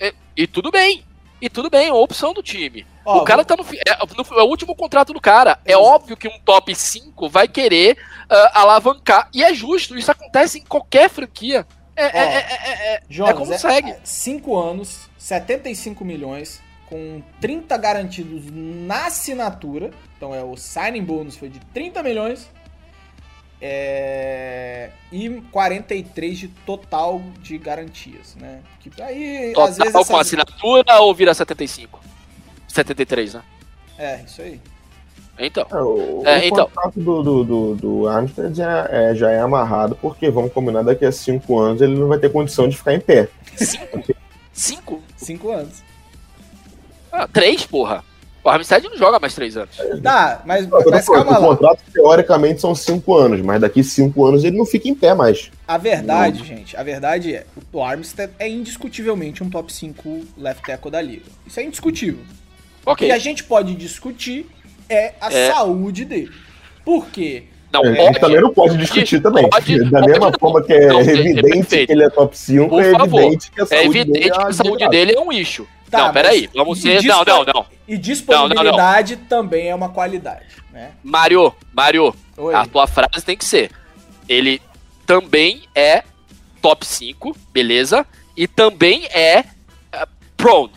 E, 0.00 0.14
e 0.36 0.46
tudo 0.46 0.70
bem. 0.70 1.04
E 1.40 1.50
tudo 1.50 1.68
bem, 1.68 1.88
é 1.88 1.92
uma 1.92 2.00
opção 2.00 2.32
do 2.32 2.40
time. 2.40 2.86
Ó, 3.04 3.18
o 3.18 3.24
cara 3.24 3.44
tá 3.44 3.56
no, 3.56 3.64
é, 3.64 3.98
no- 4.16 4.38
é 4.38 4.42
o 4.44 4.46
último 4.46 4.76
contrato 4.76 5.12
do 5.12 5.20
cara. 5.20 5.58
É 5.64 5.76
óbvio 5.76 6.16
que 6.16 6.28
um 6.28 6.38
top 6.44 6.72
5 6.72 7.28
vai 7.28 7.48
querer 7.48 7.98
ah, 8.30 8.60
alavancar. 8.60 9.28
E 9.34 9.42
é 9.42 9.52
justo, 9.52 9.98
isso 9.98 10.08
acontece 10.12 10.58
em 10.60 10.64
qualquer 10.64 11.10
franquia. 11.10 11.66
É, 11.96 12.04
é- 12.04 12.10
Ó, 12.24 12.28
é- 12.28 12.36
é- 12.36 12.94
é- 12.94 13.00
Jonas, 13.10 13.30
é 13.32 13.34
como 13.36 13.58
segue. 13.58 13.94
5 14.04 14.56
anos, 14.56 15.10
75 15.18 16.04
milhões, 16.04 16.62
com 16.88 17.20
30 17.40 17.76
garantidos 17.76 18.44
na 18.48 19.06
assinatura. 19.06 19.90
Então 20.22 20.32
é 20.32 20.44
o 20.44 20.56
signing 20.56 21.02
bonus 21.02 21.36
foi 21.36 21.48
de 21.48 21.58
30 21.74 22.00
milhões. 22.00 22.48
É, 23.60 24.90
e 25.10 25.28
43 25.50 26.38
de 26.38 26.46
total 26.64 27.20
de 27.40 27.58
garantias, 27.58 28.36
né? 28.36 28.60
Que 28.78 29.02
aí, 29.02 29.52
às 29.56 29.76
vezes, 29.76 29.92
Total 29.92 30.04
com 30.04 30.16
assinatura 30.16 31.00
ou 31.00 31.12
vira 31.12 31.34
75? 31.34 32.00
73, 32.68 33.34
né? 33.34 33.42
É, 33.98 34.22
isso 34.24 34.42
aí. 34.42 34.60
Então. 35.40 35.66
É, 35.68 35.82
o, 35.82 36.22
É, 36.24 36.38
o 36.38 36.44
então. 36.44 36.66
contrato 36.66 37.00
do, 37.00 37.22
do, 37.22 37.44
do, 37.44 37.74
do 37.74 38.08
Armstead 38.08 38.56
já 38.56 38.88
é, 38.92 39.14
já 39.16 39.28
é 39.32 39.40
amarrado, 39.40 39.98
porque 40.00 40.30
vamos 40.30 40.52
combinar, 40.52 40.82
daqui 40.82 41.04
a 41.04 41.10
cinco 41.10 41.58
anos 41.58 41.82
ele 41.82 41.98
não 41.98 42.06
vai 42.06 42.18
ter 42.18 42.30
condição 42.30 42.68
de 42.68 42.76
ficar 42.76 42.94
em 42.94 43.00
pé. 43.00 43.28
5? 44.52 45.02
5 45.16 45.50
anos. 45.50 45.82
Ah, 47.10 47.26
3, 47.26 47.66
porra. 47.66 48.04
O 48.44 48.48
Armstead 48.50 48.88
não 48.88 48.96
joga 48.98 49.20
mais 49.20 49.34
3 49.34 49.56
anos. 49.56 49.76
Tá, 50.02 50.42
mas, 50.44 50.66
tô 50.66 50.90
mas 50.90 51.06
falando, 51.06 51.24
calma 51.26 51.38
o 51.38 51.42
lá. 51.42 51.56
contrato, 51.56 51.80
teoricamente, 51.92 52.60
são 52.60 52.74
cinco 52.74 53.14
anos, 53.16 53.40
mas 53.40 53.60
daqui 53.60 53.84
cinco 53.84 54.26
anos 54.26 54.42
ele 54.42 54.56
não 54.56 54.66
fica 54.66 54.88
em 54.88 54.94
pé 54.96 55.14
mais. 55.14 55.50
A 55.66 55.78
verdade, 55.78 56.44
gente, 56.44 56.76
a 56.76 56.82
verdade 56.82 57.34
é, 57.36 57.46
o 57.72 57.80
Armstead 57.82 58.32
é 58.40 58.48
indiscutivelmente 58.48 59.44
um 59.44 59.48
top 59.50 59.72
5 59.72 60.22
left 60.36 60.62
tackle 60.66 60.90
da 60.90 61.00
liga. 61.00 61.22
Isso 61.46 61.60
é 61.60 61.62
indiscutível. 61.62 62.20
O 62.84 62.90
Ok. 62.90 63.06
que 63.06 63.12
a 63.12 63.18
gente 63.18 63.44
pode 63.44 63.76
discutir 63.76 64.46
é 64.88 65.12
a 65.20 65.32
É. 65.32 65.52
saúde 65.52 66.04
dele. 66.04 66.30
Por 66.84 67.06
quê? 67.10 67.44
Não, 67.72 67.84
É, 67.86 67.94
pode. 67.94 68.20
também 68.20 68.40
não 68.40 68.52
pode 68.52 68.76
discutir 68.76 69.22
também. 69.22 69.48
pode- 69.48 69.78
da 69.84 70.00
pode 70.00 70.10
mesma 70.10 70.30
não. 70.30 70.38
forma 70.40 70.62
que 70.64 70.72
é 70.72 70.86
Não, 70.88 70.98
é- 70.98 71.04
é 71.04 71.10
evidente 71.12 71.42
perfeito. 71.52 71.86
que 71.86 71.92
ele 71.92 72.02
é 72.02 72.10
top 72.10 72.36
5, 72.36 72.68
Por 72.68 72.82
é 72.82 72.90
favor. 72.90 73.20
evidente 73.20 73.50
que 73.52 73.60
a 73.60 73.62
É 73.62 73.66
saúde 73.66 73.86
evidente 73.98 74.12
dele 74.12 74.24
é 74.26 74.30
que 74.36 74.42
a 74.42 74.52
saúde 74.52 74.88
dele 74.88 75.12
é 75.16 75.20
um 75.20 75.32
issue. 75.32 75.66
Tá, 75.92 76.06
não, 76.06 76.12
peraí. 76.12 76.48
Vamos 76.54 76.78
e 76.78 76.82
ser. 76.82 77.00
dispo- 77.00 77.24
Não, 77.24 77.24
não, 77.44 77.52
não. 77.54 77.66
E 77.86 77.96
disponibilidade 77.98 79.16
também 79.16 79.68
é 79.68 79.74
uma 79.74 79.90
qualidade, 79.90 80.46
né? 80.72 80.92
Mário, 81.04 81.54
Mário, 81.72 82.14
Oi. 82.36 82.54
a 82.54 82.64
tua 82.66 82.86
frase 82.86 83.24
tem 83.24 83.36
que 83.36 83.44
ser. 83.44 83.70
Ele 84.28 84.60
também 85.06 85.62
é 85.74 86.02
top 86.62 86.86
5, 86.86 87.36
beleza? 87.52 88.06
E 88.36 88.46
também 88.48 89.04
é 89.12 89.40
uh, 89.94 90.06
prone. 90.36 90.72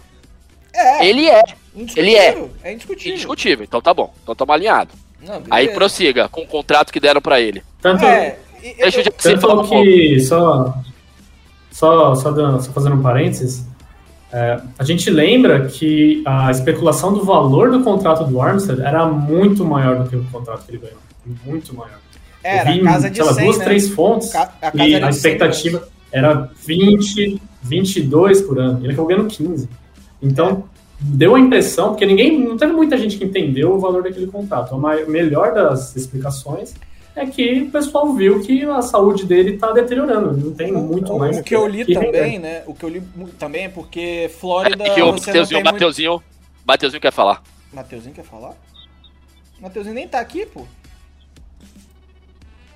É, 0.73 1.07
Ele 1.07 1.29
é 1.29 1.41
indiscutível. 1.73 2.03
ele 2.03 2.15
é. 2.17 2.49
É 2.63 2.73
indiscutível. 2.73 3.13
indiscutível. 3.13 3.63
Então 3.63 3.81
tá 3.81 3.93
bom. 3.93 4.13
Então 4.21 4.35
tamo 4.35 4.51
alinhado. 4.51 4.91
Não. 5.21 5.41
Aí 5.49 5.69
prossiga 5.69 6.27
com 6.27 6.41
o 6.41 6.47
contrato 6.47 6.91
que 6.91 6.99
deram 6.99 7.21
pra 7.21 7.39
ele. 7.39 7.63
Tanto, 7.81 8.03
É, 8.05 8.37
Deixa 8.61 8.99
eu 8.99 9.13
Você 9.17 9.37
falar 9.37 9.63
falou 9.63 9.79
um 9.79 9.83
que, 9.83 10.19
só, 10.19 10.73
só, 11.71 12.15
só, 12.15 12.31
dando- 12.31 12.61
só 12.63 12.71
fazendo 12.73 12.95
um 12.95 13.01
parênteses, 13.01 13.63
é, 14.37 14.59
a 14.77 14.83
gente 14.83 15.09
lembra 15.09 15.65
que 15.67 16.21
a 16.25 16.51
especulação 16.51 17.13
do 17.13 17.23
valor 17.23 17.71
do 17.71 17.81
contrato 17.83 18.25
do 18.25 18.41
Armstead 18.41 18.81
era 18.81 19.05
muito 19.07 19.63
maior 19.63 20.03
do 20.03 20.09
que 20.09 20.15
o 20.15 20.23
contrato 20.25 20.65
que 20.65 20.71
ele 20.73 20.79
ganhou. 20.79 20.97
Muito 21.45 21.73
maior. 21.73 21.99
era 22.43 22.69
Eu 22.69 22.73
vi, 22.75 22.83
casa 22.83 23.09
de 23.09 23.15
sei 23.15 23.25
lá, 23.25 23.33
100, 23.33 23.45
duas, 23.45 23.57
né? 23.57 23.63
três 23.65 23.89
fontes 23.89 24.31
Ca- 24.33 24.51
a 24.61 24.85
e 24.85 24.93
era 24.93 25.07
a 25.07 25.09
de 25.09 25.15
100 25.15 25.31
expectativa 25.31 25.87
era 26.11 26.49
20, 26.65 27.41
22 27.63 28.41
por 28.41 28.59
ano. 28.59 28.79
Ele 28.83 28.93
acabou 28.93 29.07
ganhando 29.07 29.27
15. 29.27 29.67
Então, 30.21 30.63
deu 30.99 31.35
a 31.35 31.39
impressão, 31.39 31.89
porque 31.89 32.05
ninguém, 32.05 32.39
não 32.39 32.57
teve 32.57 32.71
muita 32.73 32.97
gente 32.97 33.17
que 33.17 33.25
entendeu 33.25 33.73
o 33.73 33.79
valor 33.79 34.03
daquele 34.03 34.27
contrato. 34.27 34.75
A 34.75 34.77
mai- 34.77 35.05
melhor 35.05 35.53
das 35.53 35.95
explicações 35.95 36.73
é 37.15 37.25
que 37.25 37.61
o 37.61 37.71
pessoal 37.71 38.13
viu 38.13 38.41
que 38.43 38.63
a 38.65 38.81
saúde 38.81 39.25
dele 39.25 39.55
está 39.55 39.71
deteriorando. 39.71 40.33
Não 40.37 40.53
tem 40.53 40.71
muito 40.71 41.17
mais 41.17 41.37
O 41.37 41.43
que 41.43 41.55
eu 41.55 41.67
li 41.67 41.85
que 41.85 41.93
render. 41.93 42.05
também, 42.11 42.39
né? 42.39 42.63
O 42.67 42.73
que 42.73 42.83
eu 42.83 42.89
li 42.89 43.01
também 43.39 43.65
é 43.65 43.69
porque 43.69 44.29
Flórida. 44.39 44.83
É 44.83 44.89
que 44.89 45.01
o 45.01 45.11
Mateuzinho, 45.13 45.61
muito... 45.61 45.73
Mateuzinho, 45.73 46.23
Mateuzinho 46.65 47.01
quer 47.01 47.11
falar. 47.11 47.41
Mateuzinho 47.73 48.13
quer 48.15 48.25
falar? 48.25 48.53
Mateuzinho 49.59 49.95
nem 49.95 50.07
tá 50.07 50.19
aqui, 50.19 50.45
pô. 50.45 50.65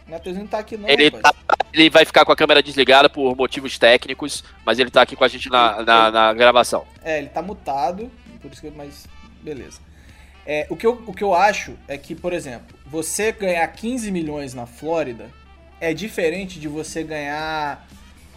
Mateuzinho 0.07 0.43
não 0.43 0.49
tá 0.49 0.59
aqui, 0.59 0.75
não. 0.75 0.89
Ele, 0.89 1.09
rapaz. 1.09 1.35
tá- 1.47 1.55
ele 1.71 1.89
vai 1.89 2.03
ficar 2.03 2.25
com 2.25 2.31
a 2.31 2.35
câmera 2.35 2.63
desligada 2.63 3.09
por 3.09 3.35
motivos 3.35 3.77
técnicos, 3.77 4.43
mas 4.65 4.79
ele 4.79 4.89
tá 4.89 5.01
aqui 5.03 5.15
com 5.15 5.23
a 5.23 5.27
gente 5.27 5.49
na, 5.49 5.83
na, 5.83 6.11
na 6.11 6.33
gravação. 6.33 6.85
É, 7.03 7.19
ele 7.19 7.29
tá 7.29 7.41
mutado, 7.41 8.09
por 8.41 8.51
isso 8.51 8.61
que. 8.61 8.71
Mas. 8.71 9.05
Beleza. 9.41 9.79
É, 10.51 10.65
o, 10.67 10.75
que 10.75 10.87
eu, 10.87 11.03
o 11.05 11.13
que 11.13 11.23
eu 11.23 11.35
acho 11.35 11.75
é 11.87 11.95
que, 11.95 12.15
por 12.15 12.33
exemplo, 12.33 12.75
você 12.83 13.31
ganhar 13.31 13.67
15 13.67 14.09
milhões 14.09 14.55
na 14.55 14.65
Flórida 14.65 15.29
é 15.79 15.93
diferente 15.93 16.59
de 16.59 16.67
você 16.67 17.03
ganhar 17.03 17.87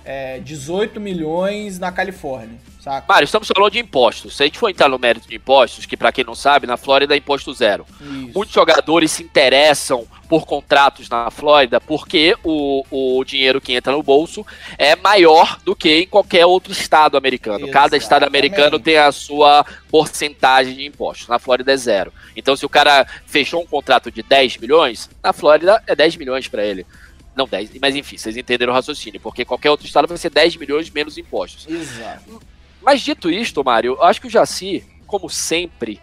é, 0.04 0.40
18 0.40 1.00
milhões 1.00 1.78
na 1.78 1.92
Califórnia, 1.92 2.58
saca? 2.80 3.06
Mário, 3.08 3.24
estamos 3.24 3.48
falando 3.48 3.72
de 3.72 3.78
impostos. 3.78 4.36
Se 4.36 4.42
a 4.42 4.46
gente 4.46 4.58
for 4.58 4.68
entrar 4.68 4.88
no 4.88 4.98
mérito 4.98 5.28
de 5.28 5.36
impostos, 5.36 5.86
que 5.86 5.96
pra 5.96 6.12
quem 6.12 6.24
não 6.24 6.34
sabe, 6.34 6.66
na 6.66 6.76
Flórida 6.76 7.14
é 7.14 7.18
imposto 7.18 7.52
zero. 7.52 7.86
Isso. 8.00 8.30
Muitos 8.34 8.54
jogadores 8.54 9.12
se 9.12 9.22
interessam 9.22 10.06
por 10.28 10.46
contratos 10.46 11.10
na 11.10 11.30
Flórida 11.30 11.78
porque 11.78 12.34
o, 12.42 12.84
o 12.90 13.22
dinheiro 13.22 13.60
que 13.60 13.74
entra 13.74 13.92
no 13.92 14.02
bolso 14.02 14.46
é 14.78 14.96
maior 14.96 15.58
do 15.62 15.76
que 15.76 16.00
em 16.00 16.06
qualquer 16.06 16.46
outro 16.46 16.72
estado 16.72 17.18
americano. 17.18 17.68
Cada 17.68 17.98
estado 17.98 18.22
Exatamente. 18.22 18.54
americano 18.54 18.78
tem 18.78 18.96
a 18.96 19.12
sua 19.12 19.64
porcentagem 19.90 20.74
de 20.74 20.86
impostos. 20.86 21.28
Na 21.28 21.38
Flórida 21.38 21.72
é 21.72 21.76
zero. 21.76 22.12
Então, 22.34 22.56
se 22.56 22.64
o 22.64 22.68
cara 22.68 23.06
fechou 23.26 23.60
um 23.60 23.66
contrato 23.66 24.10
de 24.10 24.22
10 24.22 24.56
milhões, 24.56 25.10
na 25.22 25.34
Flórida 25.34 25.82
é 25.86 25.94
10 25.94 26.16
milhões 26.16 26.48
pra 26.48 26.64
ele. 26.64 26.86
Não 27.34 27.46
10, 27.46 27.78
mas 27.80 27.96
enfim, 27.96 28.18
vocês 28.18 28.36
entenderam 28.36 28.72
o 28.72 28.76
raciocínio, 28.76 29.20
porque 29.20 29.44
qualquer 29.44 29.70
outro 29.70 29.86
estado 29.86 30.06
vai 30.06 30.18
ser 30.18 30.30
10 30.30 30.56
milhões 30.56 30.90
menos 30.90 31.16
impostos. 31.16 31.66
Exato. 31.66 32.42
Mas 32.82 33.00
dito 33.00 33.30
isto, 33.30 33.64
Mário, 33.64 33.94
eu 33.94 34.02
acho 34.02 34.20
que 34.20 34.26
o 34.26 34.30
Jaci, 34.30 34.84
como 35.06 35.30
sempre, 35.30 36.00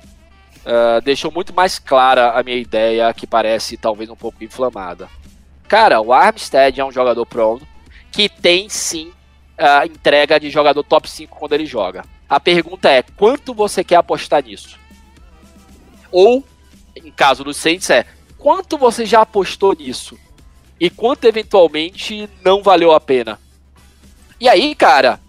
ah, 0.66 1.00
deixou 1.00 1.32
muito 1.32 1.54
mais 1.54 1.80
clara 1.80 2.32
a 2.32 2.44
minha 2.44 2.58
ideia, 2.58 3.14
que 3.14 3.26
parece 3.26 3.78
talvez 3.78 4.10
um 4.10 4.16
pouco 4.16 4.44
inflamada. 4.44 5.10
Cara, 5.68 6.02
o 6.02 6.14
Armstead 6.14 6.80
é 6.80 6.86
um 6.86 6.92
jogador 6.92 7.26
pronto, 7.26 7.68
que 8.12 8.28
tem 8.28 8.70
sim 8.70 9.12
a 9.58 9.86
entrega 9.86 10.40
de 10.40 10.50
jogador 10.50 10.84
top 10.84 11.10
5 11.10 11.38
quando 11.38 11.54
ele 11.54 11.66
joga. 11.66 12.04
A 12.30 12.40
pergunta 12.40 12.90
é, 12.90 13.02
quanto 13.02 13.54
você 13.54 13.84
quer 13.84 13.96
apostar 13.96 14.44
nisso? 14.44 14.78
Ou, 16.12 16.44
em 16.96 17.12
caso 17.12 17.44
do 17.44 17.54
Saints, 17.54 17.90
é, 17.90 18.06
quanto 18.38 18.78
você 18.78 19.06
já 19.06 19.22
apostou 19.22 19.74
nisso? 19.74 20.18
E 20.80 20.90
quanto 20.90 21.26
eventualmente 21.26 22.30
não 22.44 22.64
valeu 22.64 22.92
a 22.92 23.00
pena? 23.00 23.40
E 24.40 24.48
aí, 24.48 24.74
cara, 24.76 25.20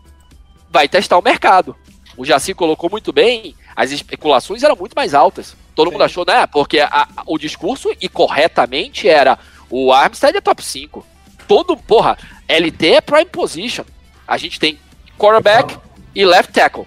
vai 0.71 0.89
testar 0.89 1.19
o 1.19 1.23
mercado. 1.23 1.75
O 2.17 2.25
Jaci 2.25 2.55
colocou 2.55 2.89
muito 2.91 3.13
bem, 3.13 3.55
as 3.75 3.91
especulações 3.91 4.63
eram 4.63 4.77
muito 4.77 4.95
mais 4.95 5.15
altas. 5.15 5.57
Todo 5.75 5.89
Sim. 5.89 5.93
mundo 5.95 6.05
achou, 6.05 6.25
né? 6.27 6.47
Porque 6.47 6.79
a- 6.81 6.89
a- 7.17 7.23
o 7.27 7.39
discurso, 7.39 7.91
e 8.01 8.09
corretamente, 8.09 9.09
era 9.09 9.39
o 9.69 9.93
Armstead 9.93 10.37
é 10.37 10.41
top 10.41 10.63
5. 10.63 11.05
Todo, 11.49 11.77
porra, 11.77 12.17
LT 12.47 12.87
é 12.95 13.01
prime 13.01 13.25
position. 13.27 13.85
A 14.27 14.37
gente 14.37 14.61
tem 14.61 14.79
quarterback 15.19 15.77
e 16.15 16.25
left 16.25 16.53
tackle. 16.53 16.85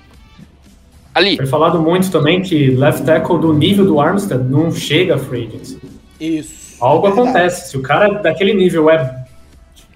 Ali. 1.13 1.35
Foi 1.37 1.45
falado 1.47 1.79
muito 1.79 2.09
também 2.09 2.41
que 2.41 2.71
left 2.71 3.03
tackle 3.05 3.39
do 3.39 3.53
nível 3.53 3.85
do 3.85 3.99
Armstead 3.99 4.43
não 4.43 4.71
chega 4.71 5.15
a 5.15 5.17
free 5.19 5.47
agency. 5.47 5.79
Isso. 6.19 6.62
Algo 6.83 7.07
Verdade. 7.07 7.29
acontece. 7.29 7.69
Se 7.69 7.77
o 7.77 7.81
cara 7.81 8.09
daquele 8.21 8.53
nível 8.53 8.89
é. 8.89 9.23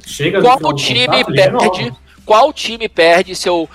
Chega 0.06 0.40
no 0.40 0.46
Qual 0.58 0.74
time 0.74 1.00
renova. 1.02 1.26
perde? 1.72 1.94
Qual 2.26 2.54
time 2.54 2.88
perde 2.88 3.36
seu 3.36 3.70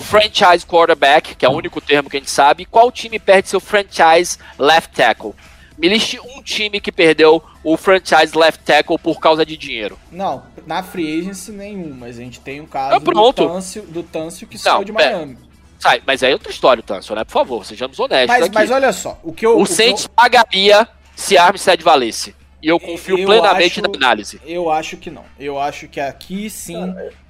franchise 0.00 0.66
quarterback, 0.66 1.36
que 1.36 1.46
é 1.46 1.48
o 1.48 1.52
único 1.52 1.80
termo 1.80 2.10
que 2.10 2.16
a 2.16 2.20
gente 2.20 2.30
sabe? 2.30 2.64
Qual 2.64 2.90
time 2.90 3.18
perde 3.18 3.48
seu 3.48 3.60
franchise 3.60 4.38
left 4.58 4.92
tackle? 4.94 5.34
Me 5.76 5.88
liste 5.88 6.18
um 6.18 6.42
time 6.42 6.80
que 6.80 6.90
perdeu 6.90 7.40
o 7.62 7.76
franchise 7.76 8.36
left 8.36 8.64
tackle 8.64 8.98
por 8.98 9.20
causa 9.20 9.46
de 9.46 9.56
dinheiro. 9.56 9.96
Não, 10.10 10.42
na 10.66 10.82
free 10.82 11.20
agency 11.20 11.52
nenhum, 11.52 11.94
mas 11.94 12.18
a 12.18 12.22
gente 12.22 12.40
tem 12.40 12.60
um 12.60 12.66
caso 12.66 12.96
Ah, 12.96 12.98
do 12.98 13.32
Tâncio, 13.32 13.82
do 13.82 14.02
Tâncio 14.02 14.48
que 14.48 14.58
saiu 14.58 14.82
de. 14.82 14.90
Miami. 14.90 15.38
Sai, 15.78 16.02
mas 16.04 16.24
aí 16.24 16.30
é 16.32 16.34
outra 16.34 16.50
história, 16.50 16.82
Tanso, 16.82 17.14
né? 17.14 17.22
Por 17.22 17.30
favor, 17.32 17.64
sejamos 17.64 18.00
honestos 18.00 18.26
Mas, 18.28 18.44
aqui. 18.46 18.54
mas 18.54 18.70
olha 18.72 18.92
só, 18.92 19.16
o 19.22 19.32
que 19.32 19.46
eu. 19.46 19.56
o 19.56 19.60
eu- 19.60 19.66
Saints 19.66 20.08
pagaria 20.08 20.88
se 21.14 21.38
Armstead 21.38 21.80
valesse. 21.84 22.34
E 22.60 22.66
eu 22.68 22.80
confio 22.80 23.16
Eu 23.18 23.26
plenamente 23.26 23.80
acho- 23.80 23.82
na 23.82 23.96
análise. 23.96 24.40
Eu 24.44 24.70
acho 24.70 24.96
que 24.96 25.10
não. 25.10 25.24
Eu 25.38 25.58
acho 25.60 25.86
que 25.86 26.00
aqui 26.00 26.50
sim, 26.50 26.74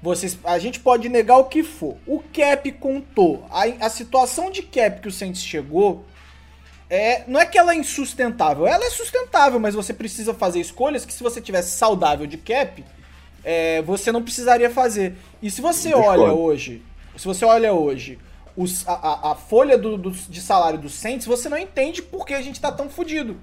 vocês, 0.01 0.37
a 0.43 0.57
gente 0.57 0.79
pode 0.79 1.07
negar 1.07 1.37
o 1.37 1.43
que 1.45 1.61
for. 1.63 1.97
O 2.07 2.19
cap 2.33 2.71
contou. 2.73 3.45
A, 3.51 3.63
a 3.85 3.89
situação 3.89 4.49
de 4.49 4.63
cap 4.63 5.01
que 5.01 5.07
o 5.07 5.11
Saints 5.11 5.43
chegou 5.43 6.03
é, 6.89 7.23
não 7.27 7.39
é 7.39 7.45
que 7.45 7.57
ela 7.59 7.73
é 7.73 7.75
insustentável. 7.75 8.65
Ela 8.65 8.85
é 8.85 8.89
sustentável, 8.89 9.59
mas 9.59 9.75
você 9.75 9.93
precisa 9.93 10.33
fazer 10.33 10.59
escolhas 10.59 11.05
que 11.05 11.13
se 11.13 11.21
você 11.21 11.39
tivesse 11.39 11.77
saudável 11.77 12.25
de 12.25 12.37
cap, 12.37 12.83
é, 13.43 13.81
você 13.83 14.11
não 14.11 14.23
precisaria 14.23 14.69
fazer. 14.71 15.15
E 15.41 15.51
se 15.51 15.61
você 15.61 15.93
olha 15.93 16.33
hoje, 16.33 16.81
se 17.15 17.25
você 17.27 17.45
olha 17.45 17.71
hoje 17.71 18.17
os- 18.57 18.87
a, 18.87 18.93
a- 18.93 19.31
a 19.31 19.35
folha 19.35 19.77
do- 19.77 19.95
do- 19.97 20.09
de 20.11 20.41
salário 20.41 20.79
do 20.79 20.89
Saints, 20.89 21.27
você 21.27 21.47
não 21.47 21.57
entende 21.57 22.01
por 22.01 22.25
que 22.25 22.33
a 22.33 22.41
gente 22.41 22.59
tá 22.59 22.71
tão 22.71 22.89
fudido. 22.89 23.37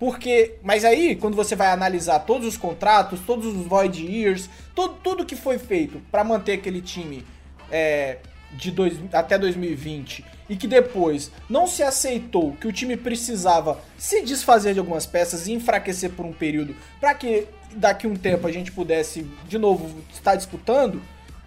Porque, 0.00 0.54
mas 0.62 0.82
aí, 0.82 1.14
quando 1.14 1.36
você 1.36 1.54
vai 1.54 1.68
analisar 1.68 2.20
todos 2.20 2.48
os 2.48 2.56
contratos, 2.56 3.20
todos 3.20 3.44
os 3.44 3.66
void 3.66 4.02
years, 4.02 4.48
tudo, 4.74 4.94
tudo 4.94 5.26
que 5.26 5.36
foi 5.36 5.58
feito 5.58 6.00
pra 6.10 6.24
manter 6.24 6.52
aquele 6.52 6.80
time 6.80 7.22
é, 7.70 8.16
de 8.52 8.70
dois, 8.70 8.94
até 9.12 9.38
2020 9.38 10.24
e 10.48 10.56
que 10.56 10.66
depois 10.66 11.30
não 11.48 11.66
se 11.66 11.82
aceitou 11.82 12.56
que 12.60 12.66
o 12.66 12.72
time 12.72 12.96
precisava 12.96 13.78
se 13.96 14.22
desfazer 14.22 14.72
de 14.72 14.80
algumas 14.80 15.04
peças 15.06 15.46
e 15.46 15.52
enfraquecer 15.52 16.10
por 16.10 16.24
um 16.24 16.32
período 16.32 16.74
pra 16.98 17.14
que 17.14 17.46
daqui 17.72 18.06
um 18.06 18.16
tempo 18.16 18.46
a 18.46 18.52
gente 18.52 18.72
pudesse 18.72 19.24
de 19.46 19.58
novo 19.58 20.02
estar 20.12 20.34
disputando, 20.34 21.00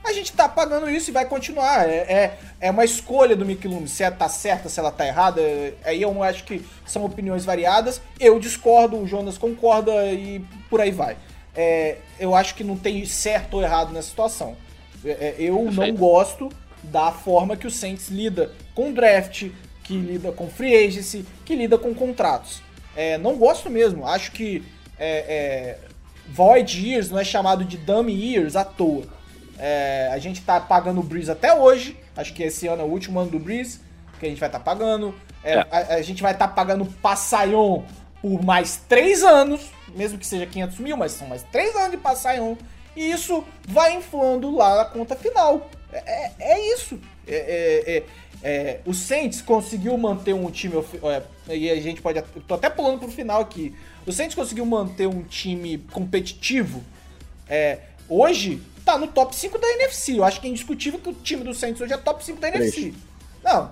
a 0.03 0.11
gente 0.13 0.33
tá 0.33 0.49
pagando 0.49 0.89
isso 0.89 1.09
e 1.09 1.13
vai 1.13 1.25
continuar. 1.25 1.87
É, 1.87 1.95
é, 1.97 2.37
é 2.59 2.71
uma 2.71 2.83
escolha 2.83 3.35
do 3.35 3.45
Mick 3.45 3.67
Loomis, 3.67 3.91
se 3.91 4.03
ela 4.03 4.15
tá 4.15 4.27
certa, 4.27 4.69
se 4.69 4.79
ela 4.79 4.91
tá 4.91 5.05
errada. 5.07 5.41
é- 5.41 5.73
Aí 5.85 6.01
eu 6.01 6.21
acho 6.23 6.43
que 6.43 6.63
são 6.85 7.03
opiniões 7.05 7.45
variadas. 7.45 8.01
Eu 8.19 8.39
discordo, 8.39 8.97
o 8.97 9.07
Jonas 9.07 9.37
concorda 9.37 9.91
e 10.11 10.43
por 10.69 10.81
aí 10.81 10.91
vai. 10.91 11.15
É, 11.55 11.97
eu 12.19 12.35
acho 12.35 12.55
que 12.55 12.63
não 12.63 12.75
tem 12.75 13.05
certo 13.05 13.55
ou 13.55 13.63
errado 13.63 13.93
nessa 13.93 14.09
situação. 14.09 14.57
É, 15.05 15.09
é, 15.11 15.35
eu 15.37 15.55
não 15.65 15.73
Perfeito. 15.73 15.97
gosto 15.97 16.49
da 16.81 17.11
forma 17.11 17.55
que 17.55 17.67
o 17.67 17.71
Saints 17.71 18.09
lida 18.09 18.51
com 18.75 18.91
draft, 18.91 19.49
que 19.83 19.95
lida 19.97 20.31
com 20.31 20.49
free 20.49 20.75
agency, 20.85 21.25
que 21.45 21.55
lida 21.55 21.77
com 21.77 21.93
contratos. 21.93 22.61
É, 22.95 23.17
não 23.17 23.35
gosto 23.35 23.69
mesmo. 23.69 24.05
Acho 24.07 24.31
que 24.31 24.63
é, 24.99 25.19
é, 25.19 25.77
void 26.27 26.89
years 26.89 27.09
não 27.09 27.19
é 27.19 27.23
chamado 27.23 27.63
de 27.63 27.77
dummy 27.77 28.13
years 28.13 28.55
à 28.55 28.63
toa. 28.65 29.03
É, 29.57 30.09
a 30.11 30.17
gente 30.19 30.41
tá 30.41 30.59
pagando 30.59 30.99
o 30.99 31.03
Breeze 31.03 31.31
até 31.31 31.53
hoje. 31.53 31.97
Acho 32.15 32.33
que 32.33 32.43
esse 32.43 32.67
ano 32.67 32.81
é 32.81 32.85
o 32.85 32.89
último 32.89 33.19
ano 33.19 33.29
do 33.31 33.39
Breeze 33.39 33.79
que 34.19 34.25
a 34.27 34.29
gente 34.29 34.39
vai 34.39 34.49
estar 34.49 34.59
pagando. 34.59 35.13
É, 35.43 35.55
É. 35.55 35.67
A, 35.69 35.95
a 35.95 36.01
gente 36.01 36.21
vai 36.21 36.31
estar 36.31 36.47
pagando 36.49 36.85
Passayon 36.85 37.83
por 38.21 38.41
mais 38.41 38.77
três 38.87 39.21
anos, 39.21 39.61
mesmo 39.93 40.17
que 40.17 40.25
seja 40.25 40.45
500 40.45 40.79
mil, 40.79 40.95
mas 40.95 41.11
são 41.11 41.27
mais 41.27 41.43
três 41.43 41.75
anos 41.75 41.91
de 41.91 41.97
Passayon. 41.97 42.55
E 42.95 43.11
isso 43.11 43.43
vai 43.67 43.95
inflando 43.95 44.55
lá 44.55 44.77
na 44.77 44.85
conta 44.85 45.15
final. 45.15 45.69
É, 45.91 45.97
é- 46.25 46.31
é 46.39 46.73
isso. 46.73 46.99
É, 47.27 48.03
é- 48.43 48.79
o 48.85 48.93
Saints 48.93 49.41
conseguiu 49.41 49.97
manter 49.97 50.33
um 50.33 50.49
time. 50.51 50.75
e 51.49 51.69
a 51.69 51.81
gente 51.81 52.01
pode. 52.01 52.21
tô 52.47 52.55
até 52.55 52.69
pulando 52.69 52.99
pro 52.99 53.09
final 53.09 53.41
aqui. 53.41 53.75
O 54.05 54.11
Saints 54.11 54.35
conseguiu 54.35 54.65
manter 54.65 55.07
um 55.07 55.23
time 55.23 55.77
competitivo. 55.91 56.83
É, 57.47 57.79
hoje 58.07 58.61
tá 58.85 58.97
no 58.97 59.07
top 59.07 59.35
5 59.35 59.57
da 59.57 59.67
NFC. 59.73 60.17
Eu 60.17 60.23
acho 60.23 60.39
que 60.41 60.47
é 60.47 60.49
indiscutível 60.49 60.99
que 60.99 61.09
o 61.09 61.13
time 61.13 61.43
do 61.43 61.53
Saints 61.53 61.81
hoje 61.81 61.93
é 61.93 61.97
top 61.97 62.23
5 62.23 62.39
da 62.39 62.51
Três. 62.51 62.75
NFC. 62.77 62.93
Não. 63.43 63.71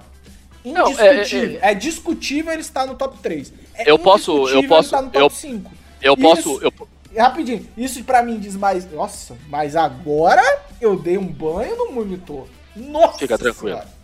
Não, 0.63 0.87
é- 0.99 1.15
Indiscutível. 1.21 1.59
É, 1.61 1.73
discutível 1.73 2.51
ele 2.53 2.61
estar 2.61 2.85
no 2.85 2.93
top 2.95 3.17
3. 3.19 3.51
É 3.73 3.89
Eu 3.89 3.97
posso- 3.97 4.31
eu 4.31 4.37
indiscutível 4.59 4.69
posso- 4.69 4.95
Ele 4.95 5.01
no 5.01 5.07
eu- 5.13 5.21
top 5.21 5.35
5. 5.35 5.71
Eu 6.01 6.17
posso. 6.17 6.39
Isso. 6.39 6.59
Eu, 6.63 6.87
E 7.13 7.19
Rapidinho, 7.19 7.67
isso 7.75 8.01
pra 8.05 8.23
mim 8.23 8.39
diz 8.39 8.55
mais. 8.55 8.89
Nossa, 8.89 9.35
mas 9.49 9.75
agora 9.75 10.41
eu 10.79 10.95
dei 10.97 11.17
um 11.17 11.27
banho 11.27 11.75
no 11.75 11.91
monitor. 11.91 12.47
Nossa! 12.73 13.17
Fica 13.19 13.37
tranquilo. 13.37 13.79
Senhora. 13.79 14.00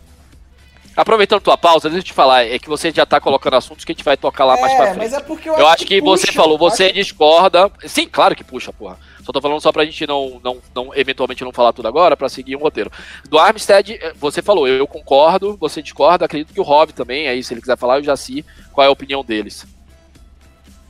Aproveitando 1.02 1.40
tua 1.40 1.56
pausa, 1.56 1.88
deixa 1.88 2.00
eu 2.00 2.06
te 2.06 2.12
falar, 2.12 2.44
é 2.44 2.58
que 2.58 2.68
você 2.68 2.90
já 2.90 3.06
tá 3.06 3.20
colocando 3.20 3.54
assuntos 3.54 3.84
que 3.84 3.92
a 3.92 3.94
gente 3.94 4.04
vai 4.04 4.16
tocar 4.16 4.44
lá 4.44 4.56
mais 4.60 4.72
é, 4.72 4.76
pra 4.76 4.86
frente. 4.86 4.98
mas 4.98 5.12
é 5.12 5.20
porque 5.20 5.48
eu, 5.48 5.54
Eu 5.56 5.66
acho 5.68 5.86
que 5.86 6.00
você 6.00 6.26
puxa, 6.26 6.36
falou, 6.38 6.58
você 6.58 6.84
acho- 6.86 6.94
discorda. 6.94 7.70
Sim, 7.86 8.06
claro 8.08 8.34
que 8.36 8.44
puxa, 8.44 8.72
porra. 8.72 8.98
Só 9.24 9.32
tô 9.32 9.40
falando 9.42 9.60
só 9.60 9.70
pra 9.70 9.84
gente 9.84 10.06
não, 10.06 10.40
não, 10.42 10.56
não 10.74 10.94
eventualmente 10.94 11.44
não 11.44 11.52
falar 11.52 11.72
tudo 11.74 11.86
agora, 11.86 12.16
pra 12.16 12.28
seguir 12.30 12.56
um 12.56 12.60
roteiro. 12.60 12.90
Do 13.28 13.38
Armstead, 13.38 13.92
eh, 14.00 14.12
você 14.18 14.40
falou, 14.40 14.66
eu 14.66 14.86
concordo, 14.86 15.54
você 15.60 15.82
discorda, 15.82 16.24
acredito 16.24 16.52
que 16.54 16.60
o 16.60 16.62
Rob 16.64 16.92
também, 16.94 17.28
aí 17.28 17.44
se 17.44 17.52
ele 17.52 17.60
quiser 17.60 17.76
falar, 17.76 17.98
eu 17.98 18.04
já 18.04 18.16
sei 18.16 18.42
qual 18.72 18.84
é 18.86 18.88
a 18.88 18.92
opinião 18.92 19.22
deles. 19.22 19.66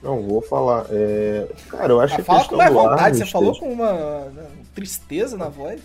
Não, 0.00 0.22
vou 0.22 0.40
falar. 0.40 0.86
É... 0.90 1.48
Cara, 1.68 1.92
eu 1.92 2.00
acho 2.00 2.14
Ah, 2.14 2.16
que 2.16 2.22
a 2.22 2.24
fala 2.24 2.44
com 2.44 2.56
mais 2.56 2.72
vontade, 2.72 3.16
você 3.18 3.26
falou 3.26 3.58
com 3.58 3.72
uma 3.72 3.92
né, 4.26 4.46
tristeza 4.72 5.36
na 5.36 5.48
voz. 5.48 5.80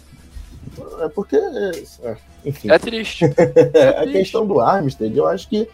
É 1.01 1.09
porque. 1.09 1.35
é, 1.35 2.15
Enfim. 2.45 2.71
É 2.71 2.79
triste. 2.79 3.25
a 3.97 4.05
questão 4.07 4.45
do 4.45 4.59
Armstead, 4.59 5.15
eu 5.15 5.27
acho 5.27 5.47
que 5.47 5.67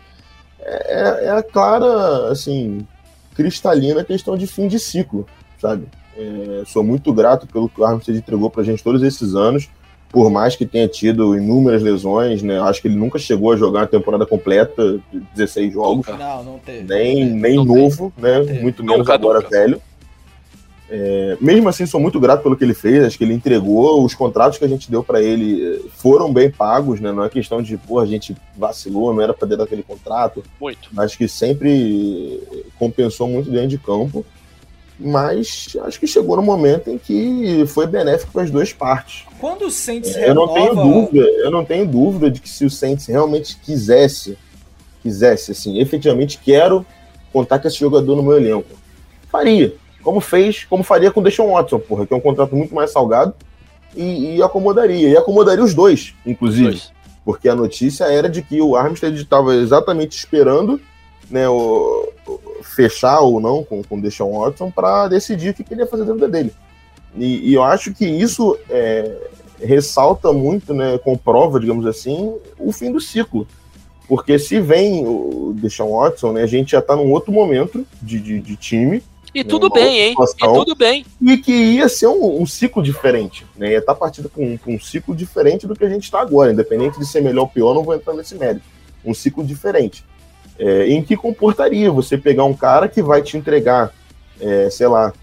é, 0.62 1.26
é 1.26 1.30
a 1.30 1.42
clara, 1.44 2.32
assim, 2.32 2.86
cristalina 3.36 4.04
questão 4.04 4.38
de 4.38 4.46
fim 4.46 4.68
de 4.68 4.80
ciclo, 4.80 5.26
sabe? 5.60 5.88
É, 6.18 6.64
sou 6.66 6.84
muito 6.84 7.14
grato 7.14 7.48
pelo 7.48 7.70
que 7.70 7.80
o 7.80 7.86
Armstead 7.86 8.18
entregou 8.20 8.50
pra 8.50 8.64
gente 8.64 8.84
todos 8.84 9.02
esses 9.02 9.36
anos, 9.36 9.70
por 10.10 10.30
mais 10.30 10.56
que 10.56 10.66
tenha 10.66 10.88
tido 10.88 11.38
inúmeras 11.38 11.82
lesões, 11.82 12.42
né? 12.44 12.60
Acho 12.60 12.82
que 12.82 12.88
ele 12.88 12.96
nunca 12.96 13.18
chegou 13.20 13.54
a 13.54 13.56
jogar 13.56 13.82
uma 13.82 13.88
temporada 13.88 14.26
completa, 14.26 15.00
de 15.14 15.20
16 15.36 15.74
jogos. 15.74 16.08
Não, 16.08 16.44
não 16.44 16.60
teve. 16.60 16.84
nem, 16.84 17.26
nem 17.30 17.56
Não 17.56 17.64
novo, 17.66 18.12
né? 18.18 18.40
teve. 18.44 18.60
Muito 18.62 18.84
menos 18.84 19.00
Nunca, 19.00 19.14
agora 19.14 19.40
nunca. 19.40 19.50
velho. 19.50 19.82
É, 20.92 21.38
mesmo 21.40 21.70
assim, 21.70 21.86
sou 21.86 22.00
muito 22.00 22.20
grato 22.20 22.42
pelo 22.42 22.58
que 22.58 22.64
ele 22.64 22.74
fez. 22.74 23.04
Acho 23.06 23.18
que 23.18 23.24
ele 23.24 23.34
entregou. 23.34 24.04
Os 24.04 24.16
contratos 24.16 24.58
que 24.58 24.66
a 24.66 24.68
gente 24.68 24.90
deu 24.90 25.04
pra 25.04 25.22
ele 25.22 25.64
eh, 25.76 25.80
foram 25.98 26.34
bem 26.34 26.50
pagos, 26.50 27.00
né? 27.00 27.12
Não 27.12 27.24
é 27.24 27.30
questão 27.30 27.62
de, 27.62 27.78
pô, 27.78 28.00
a 28.00 28.06
gente 28.08 28.36
vacilou, 28.58 29.14
não 29.14 29.22
era 29.22 29.34
pra 29.34 29.48
ter 29.48 29.62
aquele 29.62 29.84
contrato. 29.84 30.44
Muito. 30.60 30.90
Acho 30.98 31.18
que 31.18 31.28
sempre 31.28 32.42
compensou 32.80 33.28
muito 33.28 33.52
dentro 33.52 33.68
de 33.68 33.78
campo. 33.78 34.26
Mas 35.02 35.78
acho 35.84 35.98
que 36.00 36.06
chegou 36.08 36.36
no 36.36 36.42
momento 36.42 36.90
em 36.90 36.98
que 36.98 37.64
foi 37.68 37.88
benéfico 37.88 38.34
para 38.34 38.42
as 38.44 38.52
duas 38.52 38.74
partes. 38.74 39.24
Quando 39.40 39.66
o 39.68 39.72
Saints 39.72 40.14
Eu 40.16 40.36
não 40.36 40.54
tenho 40.54 40.74
renova- 40.74 40.90
dúvida, 40.92 41.26
eu 41.26 41.52
não 41.52 41.64
tenho 41.64 41.88
dúvida 41.88 42.30
de 42.30 42.42
que 42.42 42.50
se 42.50 42.66
o 42.66 42.70
Saints 42.70 43.06
realmente 43.06 43.58
quisesse, 43.64 44.38
quisesse, 45.02 45.52
assim, 45.54 45.80
efetivamente 45.80 46.38
quero 46.44 46.86
contar 47.32 47.60
com 47.60 47.68
esse 47.70 47.78
jogador 47.80 48.14
no 48.18 48.24
meu 48.24 48.36
elenco, 48.36 48.68
faria. 49.32 49.74
Como 50.10 50.20
fez, 50.22 50.64
como 50.66 50.82
faria 50.84 51.12
com 51.12 51.20
o 51.20 51.24
Deshaun 51.24 51.52
Watson, 51.54 51.78
porra, 51.78 52.08
que 52.08 52.12
é 52.12 52.18
um 52.18 52.20
contrato 52.20 52.56
muito 52.56 52.74
mais 52.74 52.92
salgado 52.92 53.36
e, 53.96 54.38
e 54.38 54.42
acomodaria. 54.42 55.08
E 55.08 55.16
acomodaria 55.16 55.64
os 55.64 55.76
dois, 55.76 56.16
inclusive. 56.26 56.70
Dois. 56.72 56.92
Porque 57.24 57.48
a 57.48 57.54
notícia 57.54 58.06
era 58.06 58.28
de 58.28 58.42
que 58.42 58.60
o 58.60 58.76
Armstead 58.76 59.16
estava 59.22 59.54
exatamente 59.54 60.18
esperando 60.18 60.82
né, 61.30 61.48
o, 61.48 62.10
o- 62.28 62.40
fechar 62.64 63.20
ou 63.20 63.40
não 63.40 63.64
com, 63.64 63.84
com 63.84 63.98
o 63.98 64.02
Deshaun 64.02 64.40
Watson 64.40 64.72
para 64.72 65.08
decidir 65.10 65.52
o 65.52 65.54
que 65.54 65.64
que 65.64 65.76
ele 65.76 65.82
ia 65.82 65.88
fazer 65.88 66.06
da 66.06 66.14
vida 66.14 66.28
dele. 66.28 66.52
E, 67.16 67.52
e 67.52 67.54
eu 67.54 67.62
acho 67.62 67.94
que 67.94 68.04
isso 68.08 68.58
é, 68.68 69.16
ressalta 69.62 70.34
muito, 70.34 70.74
né, 70.74 70.98
comprova, 70.98 71.60
digamos 71.60 71.86
assim, 71.86 72.36
o 72.58 72.72
fim 72.72 72.92
do 72.92 73.00
ciclo. 73.00 73.48
Porque 74.08 74.40
se 74.40 74.60
vem 74.60 75.06
o 75.06 75.54
Deshaun 75.56 75.92
Watson, 76.00 76.32
né, 76.32 76.42
a 76.42 76.48
gente 76.48 76.72
já 76.72 76.80
está 76.80 76.96
num 76.96 77.12
outro 77.12 77.32
momento 77.32 77.86
de, 78.02 78.20
de, 78.20 78.40
de 78.40 78.56
time 78.56 79.04
E 79.34 79.44
tudo 79.44 79.68
Uma 79.68 79.76
bem, 79.76 80.00
hein? 80.00 80.16
E 80.20 80.48
tudo 80.48 80.76
bem. 80.76 81.06
e 81.22 81.38
que 81.38 81.52
ia 81.52 81.88
ser 81.88 82.08
um, 82.08 82.42
um 82.42 82.46
ciclo 82.46 82.82
diferente, 82.82 83.46
né? 83.56 83.72
Ia 83.72 83.80
estar 83.80 83.96
partindo 83.96 84.30
para 84.30 84.42
um, 84.42 84.58
pra 84.58 84.72
um 84.72 84.80
ciclo 84.80 85.16
diferente 85.16 85.68
do 85.68 85.76
que 85.76 85.86
a 85.86 85.90
gente 85.90 86.04
está 86.04 86.20
agora, 86.22 86.52
independente 86.52 86.98
de 86.98 87.06
ser 87.06 87.22
melhor 87.22 87.44
ou 87.44 87.48
pior, 87.48 87.74
não 87.74 87.84
vou 87.84 87.96
entrar 87.96 88.14
nesse 88.14 88.36
mérito. 88.36 88.66
Um 89.06 89.14
ciclo 89.14 89.44
diferente. 89.44 90.04
É, 90.58 90.90
em 90.90 91.02
que 91.02 91.16
comportaria 91.16 91.92
você 91.92 92.18
pegar 92.18 92.44
um 92.44 92.54
cara 92.54 92.88
que 92.88 93.02
vai 93.02 93.22
te 93.22 93.38
entregar, 93.38 93.94
é, 94.42 94.70
sei 94.70 94.88
lá, 94.88 95.14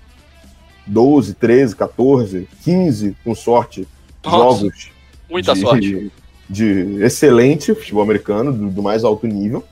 12, 0.87 1.35
13, 1.35 1.77
14, 1.77 2.49
15, 2.65 3.17
com 3.25 3.35
sorte, 3.35 3.87
Nossa, 4.25 4.61
jogos 4.61 4.91
Muita 5.29 5.55
de, 5.55 5.61
sorte. 5.61 6.13
de 6.49 7.03
excelente 7.03 7.75
futebol 7.75 8.03
americano, 8.03 8.53
do, 8.53 8.71
do 8.71 8.83
mais 8.83 9.05
alto 9.05 9.27
nível, 9.27 9.65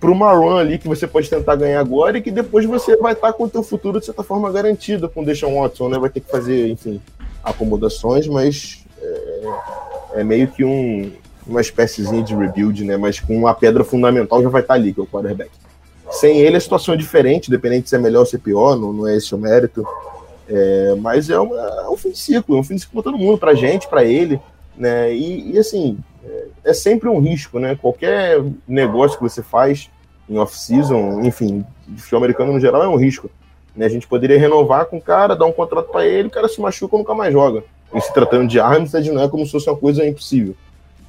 para 0.00 0.10
uma 0.10 0.32
run 0.32 0.56
ali 0.56 0.78
que 0.78 0.86
você 0.88 1.06
pode 1.06 1.28
tentar 1.28 1.56
ganhar 1.56 1.80
agora 1.80 2.18
e 2.18 2.22
que 2.22 2.30
depois 2.30 2.64
você 2.64 2.96
vai 2.96 3.12
estar 3.14 3.32
com 3.32 3.44
o 3.44 3.48
teu 3.48 3.62
futuro 3.62 3.98
de 3.98 4.06
certa 4.06 4.22
forma 4.22 4.50
garantido 4.50 5.08
com 5.08 5.22
o 5.22 5.24
Deshaun 5.24 5.60
Watson, 5.60 5.88
né? 5.88 5.98
Vai 5.98 6.10
ter 6.10 6.20
que 6.20 6.30
fazer, 6.30 6.68
enfim, 6.68 7.00
acomodações, 7.42 8.26
mas 8.28 8.84
é, 9.02 10.20
é 10.20 10.24
meio 10.24 10.48
que 10.48 10.64
um, 10.64 11.10
uma 11.46 11.60
espéciezinha 11.60 12.22
de 12.22 12.34
rebuild, 12.34 12.84
né? 12.84 12.96
Mas 12.96 13.18
com 13.18 13.46
a 13.46 13.54
pedra 13.54 13.82
fundamental 13.82 14.42
já 14.42 14.48
vai 14.48 14.62
estar 14.62 14.74
ali, 14.74 14.92
que 14.92 15.00
é 15.00 15.02
o 15.02 15.06
quarterback. 15.06 15.50
Sem 16.10 16.38
ele 16.40 16.56
a 16.56 16.60
situação 16.60 16.94
é 16.94 16.96
diferente, 16.96 17.50
dependente 17.50 17.84
de 17.84 17.88
se 17.90 17.96
é 17.96 17.98
melhor 17.98 18.20
ou 18.20 18.26
se 18.26 18.36
é 18.36 18.38
pior, 18.38 18.76
não, 18.78 18.92
não 18.92 19.06
é 19.08 19.16
esse 19.16 19.34
o 19.34 19.38
mérito. 19.38 19.84
É, 20.48 20.94
mas 21.00 21.28
é, 21.28 21.38
uma- 21.38 21.56
é 21.56 21.88
um 21.90 21.96
fim 21.96 22.10
de 22.10 22.18
ciclo, 22.18 22.56
é 22.56 22.60
um 22.60 22.62
fim 22.62 22.76
de 22.76 22.80
ciclo 22.82 23.02
para 23.02 23.10
todo 23.12 23.20
mundo, 23.22 23.36
pra 23.36 23.52
gente, 23.54 23.86
pra 23.88 24.04
ele, 24.04 24.40
né? 24.76 25.12
E, 25.12 25.52
e, 25.52 25.58
assim, 25.58 25.98
é, 26.64 26.70
é 26.70 26.74
sempre 26.74 27.08
um 27.08 27.20
risco, 27.20 27.58
né? 27.58 27.76
Qualquer 27.80 28.42
negócio 28.66 29.16
que 29.16 29.22
você 29.22 29.42
faz 29.42 29.90
em 30.28 30.36
off-season, 30.38 31.20
enfim, 31.22 31.64
de 31.86 32.00
futebol 32.02 32.18
americano 32.18 32.52
no 32.52 32.60
geral 32.60 32.82
é 32.82 32.88
um 32.88 32.96
risco. 32.96 33.30
Né? 33.74 33.86
A 33.86 33.88
gente 33.88 34.06
poderia 34.06 34.38
renovar 34.38 34.86
com 34.86 34.98
o 34.98 35.02
cara, 35.02 35.34
dar 35.34 35.46
um 35.46 35.52
contrato 35.52 35.90
para 35.90 36.06
ele, 36.06 36.28
o 36.28 36.30
cara 36.30 36.48
se 36.48 36.60
machuca 36.60 36.96
e 36.96 36.98
nunca 36.98 37.14
mais 37.14 37.32
joga. 37.32 37.64
E 37.94 38.00
se 38.00 38.12
tratando 38.12 38.46
de 38.48 38.60
Armstead, 38.60 39.10
não 39.10 39.22
é 39.22 39.28
como 39.28 39.46
se 39.46 39.52
fosse 39.52 39.70
uma 39.70 39.76
coisa 39.76 40.06
impossível. 40.06 40.54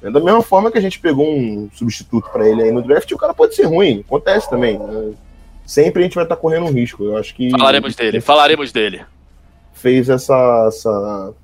É 0.02 0.10
da 0.10 0.20
mesma 0.20 0.40
forma 0.42 0.70
que 0.70 0.78
a 0.78 0.80
gente 0.80 0.98
pegou 0.98 1.28
um 1.28 1.68
substituto 1.74 2.30
para 2.30 2.48
ele 2.48 2.62
aí 2.62 2.72
no 2.72 2.80
draft, 2.80 3.10
o 3.12 3.18
cara 3.18 3.34
pode 3.34 3.54
ser 3.54 3.64
ruim, 3.64 4.02
acontece 4.06 4.48
também. 4.48 4.78
né? 4.78 5.12
Sempre 5.66 6.00
a 6.00 6.04
gente 6.04 6.14
vai 6.14 6.24
estar 6.24 6.36
correndo 6.36 6.64
um 6.66 6.72
risco. 6.72 7.04
Eu 7.04 7.18
acho 7.18 7.34
que 7.34 7.50
Falaremos 7.50 7.94
dele, 7.94 8.20
falaremos 8.20 8.72
dele. 8.72 9.02
fez 9.74 10.08
essa, 10.08 10.64
essa, 10.68 11.34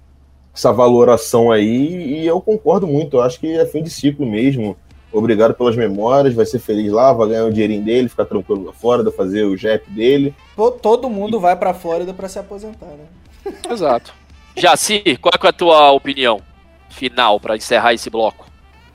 essa 0.57 0.73
valoração 0.73 1.53
aí 1.53 2.21
e 2.23 2.27
eu 2.27 2.41
concordo 2.41 2.87
muito. 2.87 3.19
Eu 3.19 3.23
acho 3.23 3.39
que 3.39 3.53
é 3.57 3.67
fim 3.67 3.83
de 3.83 3.91
ciclo 3.91 4.25
mesmo. 4.27 4.77
Obrigado 5.13 5.55
pelas 5.55 5.77
memórias, 5.77 6.35
vai 6.35 6.45
ser 6.45 6.59
feliz 6.59 6.91
lá, 6.93 7.13
vai 7.13 7.29
ganhar 7.29 7.45
o 7.45 7.53
dinheirinho 7.53 7.83
dele, 7.85 8.09
ficar 8.09 8.25
tranquilo 8.25 8.65
lá 8.67 8.73
fora, 8.73 9.03
vai 9.03 9.13
fazer 9.13 9.45
o 9.45 9.57
JEP 9.57 9.91
dele. 9.91 10.35
To- 10.57 10.73
Todo 10.73 11.09
mundo 11.09 11.39
vai 11.39 11.55
pra 11.57 11.73
Flórida 11.73 12.13
pra 12.13 12.29
se 12.29 12.39
aposentar, 12.39 12.87
né? 12.87 13.53
Exato. 13.71 14.13
Jaci, 14.57 15.17
qual 15.21 15.33
é 15.43 15.49
a 15.49 15.53
tua 15.53 15.91
opinião 15.93 16.41
final 16.91 17.39
pra 17.39 17.57
encerrar 17.57 17.93
esse 17.95 18.11
bloco? 18.11 18.47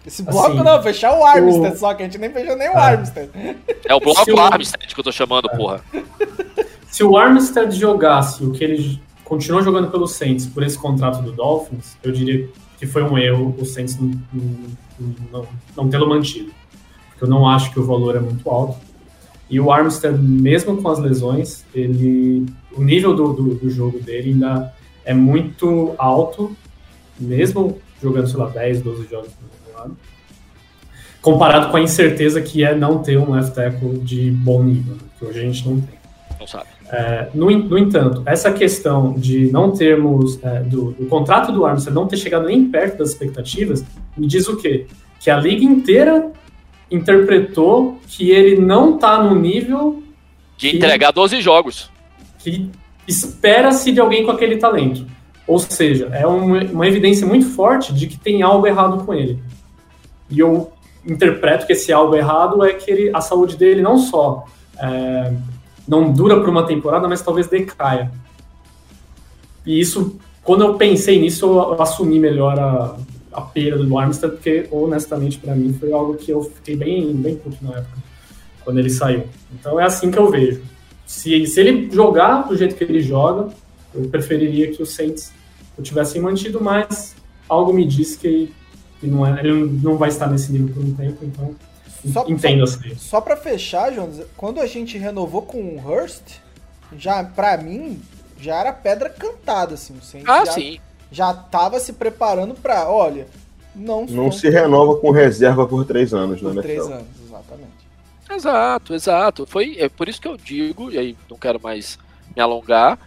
Esse 0.06 0.24
bloco 0.24 0.48
Assim, 0.54 0.64
não, 0.64 0.82
fechar 0.82 1.18
o 1.18 1.24
Armstead 1.24 1.76
o- 1.76 1.78
só, 1.80 1.94
que 1.94 2.02
a 2.02 2.06
gente 2.06 2.18
nem 2.18 2.32
fechou 2.32 2.56
nem 2.58 2.70
o 2.70 2.74
Ah. 2.74 2.86
Armstead. 2.88 3.30
É 3.86 3.94
o 3.96 4.00
bloco 4.00 4.24
Se 4.26 4.32
o- 4.32 4.40
Armstead 4.40 4.94
que 4.94 5.00
eu 5.00 5.04
tô 5.04 5.12
chamando, 5.12 5.48
porra. 5.56 5.82
Se 6.90 7.04
o 7.04 7.16
Armstead 7.18 7.72
jogasse 7.76 8.44
o 8.44 8.52
que 8.52 8.64
ele 8.64 9.02
continuou 9.32 9.64
jogando 9.64 9.90
pelo 9.90 10.08
Saints 10.08 10.46
por 10.46 10.62
esse 10.62 10.78
contrato 10.78 11.22
do 11.24 11.32
Dolphins, 11.32 11.96
eu 12.04 12.12
diria 12.12 12.50
que 12.78 12.86
foi 12.86 13.02
um 13.02 13.18
erro 13.18 13.56
o 13.58 13.64
Saints 13.64 13.98
não, 13.98 14.12
não, 15.32 15.48
não, 15.78 15.90
tê-lo 15.90 16.06
mantido. 16.06 16.52
Porque 17.12 17.24
eu 17.24 17.30
não 17.30 17.48
acho 17.48 17.72
que 17.72 17.80
o 17.80 17.86
valor 17.86 18.18
é 18.18 18.20
muito 18.20 18.50
alto. 18.50 18.78
E 19.50 19.58
o 19.58 19.72
Armstead, 19.72 20.18
mesmo 20.20 20.82
com 20.82 20.90
as 20.90 21.00
lesões, 21.00 21.64
ele, 21.74 22.46
o 22.74 22.84
nível 22.84 23.16
do, 23.16 23.32
do, 23.32 23.56
do 23.56 23.70
jogo 23.70 24.02
dele 24.02 24.32
ainda 24.32 24.74
é 25.06 25.14
muito 25.14 25.96
alto, 25.98 26.54
mesmo 27.18 27.80
jogando, 28.04 28.28
sei 28.28 28.38
lá, 28.38 28.50
10, 28.50 28.82
12 28.82 29.08
jogos 29.08 29.30
por 29.30 29.82
ano, 29.82 29.98
comparado 31.22 31.72
com 31.72 31.78
a 31.78 31.82
incerteza 31.82 32.42
que 32.42 32.66
é 32.66 32.76
não 32.76 33.02
ter 33.02 33.18
um 33.18 33.32
left 33.32 33.56
tackle 33.56 33.98
de 34.00 34.30
bom 34.30 34.62
nível, 34.62 34.98
que 35.18 35.24
hoje 35.24 35.40
a 35.40 35.44
gente 35.44 35.66
não 35.70 35.80
tem. 35.80 35.98
Não 36.38 36.46
sabe. 36.46 36.68
No, 37.34 37.50
en- 37.50 37.64
no 37.70 37.78
entanto, 37.78 38.22
essa 38.26 38.52
questão 38.52 39.14
de 39.14 39.50
não 39.52 39.72
termos, 39.72 40.38
é, 40.44 40.60
do, 40.62 40.92
do 40.92 41.06
contrato 41.06 41.52
do 41.52 41.66
Armstead 41.66 41.96
não 41.96 42.06
ter 42.08 42.18
chegado 42.18 42.46
nem 42.48 42.66
perto 42.66 42.98
das 42.98 43.10
expectativas, 43.12 43.84
me 44.18 44.28
diz 44.28 44.48
o 44.48 44.58
quê? 44.58 44.86
Que 45.20 45.30
a 45.32 45.38
liga 45.38 45.64
inteira 45.64 46.32
interpretou 46.90 47.98
que 48.08 48.30
ele 48.32 48.60
não 48.62 48.96
está 48.96 49.24
no 49.24 49.36
nível 49.36 50.04
De 50.58 50.70
Sim. 50.72 50.78
entregar 50.78 51.12
12 51.12 51.42
jogos. 51.42 51.90
que 52.40 52.70
espera-se 53.08 53.92
de 53.92 54.00
alguém 54.00 54.26
com 54.26 54.32
aquele 54.32 54.58
talento. 54.58 55.06
Ou 55.48 55.58
seja, 55.60 56.08
é 56.14 56.26
uma, 56.28 56.62
uma 56.64 56.88
evidência 56.88 57.26
muito 57.26 57.46
forte 57.50 57.94
de 57.94 58.08
que 58.08 58.18
tem 58.18 58.42
algo 58.42 58.66
errado 58.68 59.04
com 59.06 59.14
ele. 59.14 59.40
E 60.30 60.40
eu 60.40 60.72
interpreto 61.06 61.66
que 61.66 61.74
esse 61.74 61.92
algo 61.92 62.16
errado 62.16 62.64
é 62.64 62.74
que 62.74 62.90
ele, 62.92 63.12
a 63.14 63.22
saúde 63.22 63.58
dele 63.58 63.82
não 63.82 63.98
só 63.98 64.46
é, 64.80 65.34
não 65.88 66.12
dura 66.12 66.40
por 66.40 66.50
uma 66.50 66.66
temporada, 66.66 67.08
mas 67.08 67.22
talvez 67.22 67.48
decaia. 67.48 68.12
E 69.66 69.80
isso, 69.80 70.20
quando 70.44 70.64
eu 70.64 70.76
pensei 70.76 71.20
nisso, 71.20 71.46
eu 71.46 71.82
assumi 71.82 72.20
melhor 72.20 72.60
a, 72.60 72.96
a 73.32 73.42
perda 73.42 73.84
do 73.84 73.98
Armstead, 73.98 74.34
porque 74.34 74.68
honestamente 74.72 75.38
para 75.38 75.56
mim 75.56 75.74
foi 75.74 75.92
algo 75.92 76.16
que 76.16 76.32
eu 76.32 76.44
fiquei 76.44 76.76
bem, 76.76 77.14
bem 77.14 77.36
puto 77.36 77.58
na 77.62 77.78
época, 77.78 77.98
quando 78.64 78.80
ele 78.80 78.90
saiu. 78.90 79.24
Então 79.54 79.80
é 79.80 79.84
assim 79.84 80.12
que 80.12 80.18
eu 80.18 80.30
vejo. 80.30 80.62
Se, 81.06 81.46
se 81.46 81.60
ele 81.60 81.90
jogar 81.92 82.48
do 82.48 82.58
jeito 82.58 82.76
que 82.76 82.84
ele 82.84 83.02
joga, 83.02 83.50
eu 83.94 84.08
preferiria 84.10 84.72
que 84.72 84.82
o 84.82 84.86
Saints 84.86 85.32
o 85.78 85.82
tivessem 85.82 86.22
mantido, 86.22 86.62
mas 86.62 87.16
algo 87.48 87.74
me 87.74 87.86
diz 87.86 88.16
que, 88.16 88.52
que 89.00 89.08
não 89.08 89.26
é, 89.26 89.40
ele 89.40 89.80
não 89.84 89.98
vai 89.98 90.10
estar 90.10 90.28
nesse 90.28 90.52
nível 90.52 90.74
por 90.74 90.84
um 90.84 90.94
tempo, 90.94 91.18
então 91.24 91.56
Só- 92.06 92.26
entendo 92.28 92.64
assim. 92.64 92.96
Só 92.96 93.22
pra 93.22 93.38
fechar, 93.38 93.92
Jonas, 93.94 94.26
quando 94.38 94.60
a 94.60 94.68
gente 94.68 94.98
renovou 94.98 95.42
com 95.44 95.58
o 95.62 95.78
Hurst, 95.86 96.38
já, 96.98 97.24
pra 97.24 97.58
mim, 97.58 98.02
já 98.40 98.56
era 98.60 98.74
pedra 98.74 99.10
cantada, 99.10 99.76
assim. 99.76 99.96
Ah, 100.28 100.46
já, 100.46 100.52
sim. 100.54 100.80
já 101.12 101.34
tava 101.34 101.80
se 101.80 101.94
preparando 101.94 102.56
pra, 102.56 102.90
olha, 102.90 103.28
não, 103.76 104.06
Não 104.06 104.32
se 104.32 104.50
renova 104.50 104.98
com 104.98 105.12
reserva 105.12 105.66
por 105.68 105.86
três 105.86 106.14
anos, 106.14 106.42
né, 106.42 106.52
por 106.54 106.62
três 106.62 106.80
NFL? 106.80 106.94
anos, 106.94 107.08
exatamente. 107.26 107.82
Exato, 108.30 108.94
exato. 108.94 109.46
Foi, 109.46 109.76
é 109.80 109.90
por 109.90 110.08
isso 110.10 110.22
que 110.22 110.28
eu 110.28 110.38
digo, 110.38 110.92
e 110.92 110.98
aí 110.98 111.18
não 111.30 111.38
quero 111.38 111.60
mais 111.62 111.98
me 112.36 112.42
alongar, 112.42 112.98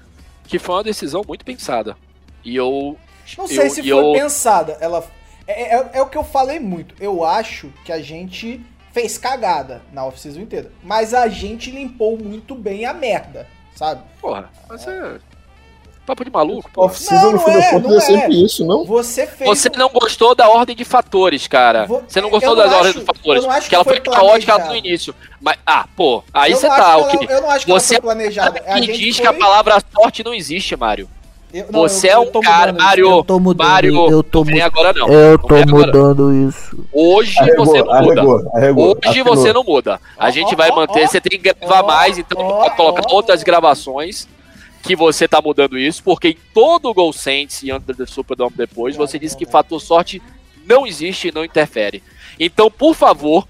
que 0.46 0.58
foi 0.58 0.76
uma 0.76 0.84
decisão 0.84 1.22
muito 1.26 1.44
pensada. 1.44 1.96
E 2.44 2.54
eu. 2.56 2.96
Não 3.38 3.44
eu, 3.44 3.48
sei 3.48 3.70
se 3.70 3.80
e 3.80 3.90
foi 3.90 3.92
eu, 3.92 4.12
pensada. 4.12 4.76
Ela 4.80 5.02
é, 5.46 5.76
é- 5.76 5.90
é 5.94 6.02
o 6.02 6.06
que 6.06 6.16
eu 6.18 6.24
falei 6.24 6.60
muito. 6.60 6.94
Eu 7.00 7.24
acho 7.24 7.70
que 7.84 7.90
a 7.92 8.00
gente 8.02 8.60
fez 8.94 9.18
cagada 9.18 9.82
na 9.92 10.06
off-season 10.06 10.40
inteira. 10.40 10.70
Mas 10.82 11.12
a 11.12 11.28
gente 11.28 11.70
limpou 11.70 12.16
muito 12.16 12.54
bem 12.54 12.86
a 12.86 12.94
merda, 12.94 13.46
sabe? 13.74 14.00
Porra, 14.20 14.48
mas 14.68 14.86
é. 14.88 15.16
Papo 16.06 16.22
de 16.22 16.30
maluco, 16.30 16.70
pô. 16.70 16.84
Off-season, 16.84 17.26
no 17.30 17.32
não 17.32 17.38
fim 17.40 17.52
das 17.54 17.64
é, 17.64 17.70
contas, 17.70 17.90
não 17.90 17.96
é 17.96 18.00
sempre 18.00 18.34
é. 18.40 18.44
isso, 18.44 18.64
não? 18.66 18.84
Você 18.84 19.26
fez. 19.26 19.48
Você 19.48 19.70
não 19.70 19.88
gostou 19.88 20.34
da 20.34 20.48
ordem 20.50 20.76
de 20.76 20.84
fatores, 20.84 21.48
cara. 21.48 21.86
Vo- 21.86 22.04
Você 22.06 22.20
não 22.20 22.28
eu 22.28 22.32
gostou 22.32 22.50
não 22.54 22.62
das 22.62 22.66
acho- 22.66 22.76
ordens 22.76 22.94
de 23.00 23.04
fatores. 23.06 23.42
eu 23.42 23.48
não 23.48 23.56
acho 23.56 23.68
que 23.70 23.74
ela 23.74 23.84
que 23.84 23.90
foi 23.90 24.00
foi 24.04 24.14
caótica 24.14 24.58
no 24.58 24.76
início. 24.76 25.14
Mas, 25.40 25.56
ah, 25.66 25.86
pô, 25.96 26.22
aí 26.32 26.54
você 26.54 26.68
tá, 26.68 26.98
o 26.98 27.08
que 27.08 27.16
ela- 27.24 27.32
Eu 27.32 27.40
não 27.42 27.50
acho 27.50 27.64
que 27.64 27.72
Você 27.72 27.94
ela 27.94 28.02
foi 28.02 28.14
planejada. 28.14 28.62
A 28.66 28.78
e 28.78 28.82
gente 28.82 28.98
diz 28.98 29.16
foi- 29.16 29.22
que 29.24 29.28
a 29.28 29.32
palavra 29.32 29.82
sorte 29.98 30.22
não 30.22 30.34
existe, 30.34 30.76
Mário. 30.76 31.08
Eu- 31.54 31.66
não, 31.70 31.80
Você 31.82 32.08
eu- 32.08 32.12
é 32.12 32.18
um 32.18 32.40
cara. 32.40 32.72
Mário. 32.72 33.08
Eu 33.08 33.22
tô 33.24 33.38
mudando, 33.38 33.68
Mário, 33.68 34.10
eu 34.10 34.22
tô 34.24 34.38
não 34.44 34.50
mudando. 34.50 34.62
agora 34.66 34.92
não. 34.92 35.08
Eu 35.08 35.30
Não 35.30 35.38
tô 35.38 35.54
agora. 35.54 35.66
mudando 35.86 36.48
isso. 36.48 36.84
Hoje 36.92 37.38
Arregou, 37.38 37.64
você 37.66 37.78
não 37.78 37.84
muda. 37.86 37.96
arregou, 38.20 38.50
arregou. 38.54 38.86
Hoje 38.90 38.98
Afinou. 39.20 39.36
você 39.36 39.52
não 39.52 39.62
muda. 39.62 40.00
A 40.18 40.30
gente 40.30 40.52
ó, 40.52 40.56
vai 40.56 40.70
manter, 40.70 41.04
ó. 41.04 41.06
você 41.06 41.20
tem 41.20 41.38
que 41.40 41.54
gravar 41.54 41.84
mais, 41.84 42.18
então 42.18 42.36
pode 42.44 42.76
colocar 42.76 43.02
outras 43.14 43.44
gravações 43.44 44.26
que 44.82 44.96
você 44.96 45.28
tá 45.28 45.40
mudando 45.40 45.78
isso, 45.78 46.02
porque 46.02 46.28
em 46.30 46.38
todo 46.52 46.90
o 46.90 46.94
Gol 46.94 47.12
Saints 47.12 47.62
e 47.62 47.72
Under 47.72 47.94
the 47.96 48.04
Superdome 48.04 48.52
depois, 48.56 48.96
você 48.96 49.16
disse 49.16 49.36
que 49.36 49.46
fator 49.46 49.80
sorte 49.80 50.20
não 50.66 50.84
existe 50.84 51.28
e 51.28 51.32
não 51.32 51.44
interfere. 51.44 52.02
Então, 52.38 52.68
por 52.68 52.94
favor, 52.96 53.46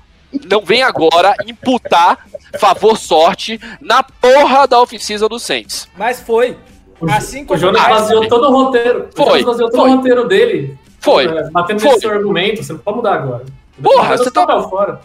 não 0.46 0.60
vem 0.60 0.82
agora 0.82 1.34
imputar 1.46 2.18
favor 2.60 2.98
sorte 2.98 3.58
na 3.80 4.02
porra 4.02 4.66
da 4.68 4.78
oficina 4.80 5.26
do 5.26 5.38
Saints. 5.38 5.88
Mas 5.96 6.20
foi. 6.20 6.56
O, 7.04 7.10
Assim 7.12 7.42
o 7.42 7.46
como 7.46 7.58
Jonas 7.60 7.82
Ah, 7.82 7.88
baseou 7.88 8.28
todo 8.28 8.48
o 8.48 8.52
roteiro. 8.64 9.08
O 9.12 9.16
Foi, 9.16 9.26
Jonas 9.40 9.44
baseou 9.44 9.70
todo 9.70 9.80
foi. 9.80 9.90
o 9.90 9.96
roteiro 9.96 10.28
dele. 10.28 10.78
Foi, 11.00 11.26
é, 11.26 11.50
batendo 11.50 11.80
foi. 11.80 11.90
nesse 11.90 12.00
seu 12.00 12.10
argumento, 12.10 12.62
você 12.62 12.72
não 12.72 12.80
pode 12.80 12.96
mudar 12.96 13.14
agora. 13.14 13.44
Porra, 13.82 14.16
você 14.16 14.28
o 14.28 14.32
tá- 14.32 14.62
fora. 14.62 15.00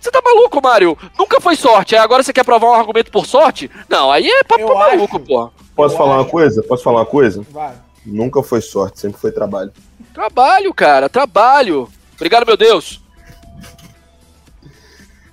Você 0.00 0.10
tá 0.10 0.20
maluco, 0.24 0.62
Mário? 0.62 0.96
Nunca 1.18 1.40
foi 1.40 1.56
sorte. 1.56 1.94
Aí 1.94 2.00
agora 2.00 2.22
você 2.22 2.32
quer 2.32 2.44
provar 2.44 2.68
um 2.68 2.74
argumento 2.74 3.10
por 3.10 3.26
sorte? 3.26 3.70
Não, 3.88 4.10
aí 4.10 4.26
é 4.26 4.42
papo 4.44 4.60
Eu 4.62 4.74
maluco, 4.74 5.16
acho. 5.16 5.26
porra. 5.26 5.50
Posso 5.74 5.94
Eu 5.94 5.98
falar 5.98 6.14
uma 6.14 6.20
acho. 6.22 6.30
coisa? 6.30 6.62
Posso 6.62 6.82
falar 6.82 7.00
uma 7.00 7.06
coisa? 7.06 7.44
Vai. 7.50 7.72
Nunca 8.06 8.42
foi 8.42 8.60
sorte, 8.60 9.00
sempre 9.00 9.20
foi 9.20 9.32
trabalho. 9.32 9.72
Trabalho, 10.12 10.72
cara, 10.72 11.08
trabalho. 11.08 11.88
Obrigado, 12.14 12.46
meu 12.46 12.56
Deus. 12.56 13.02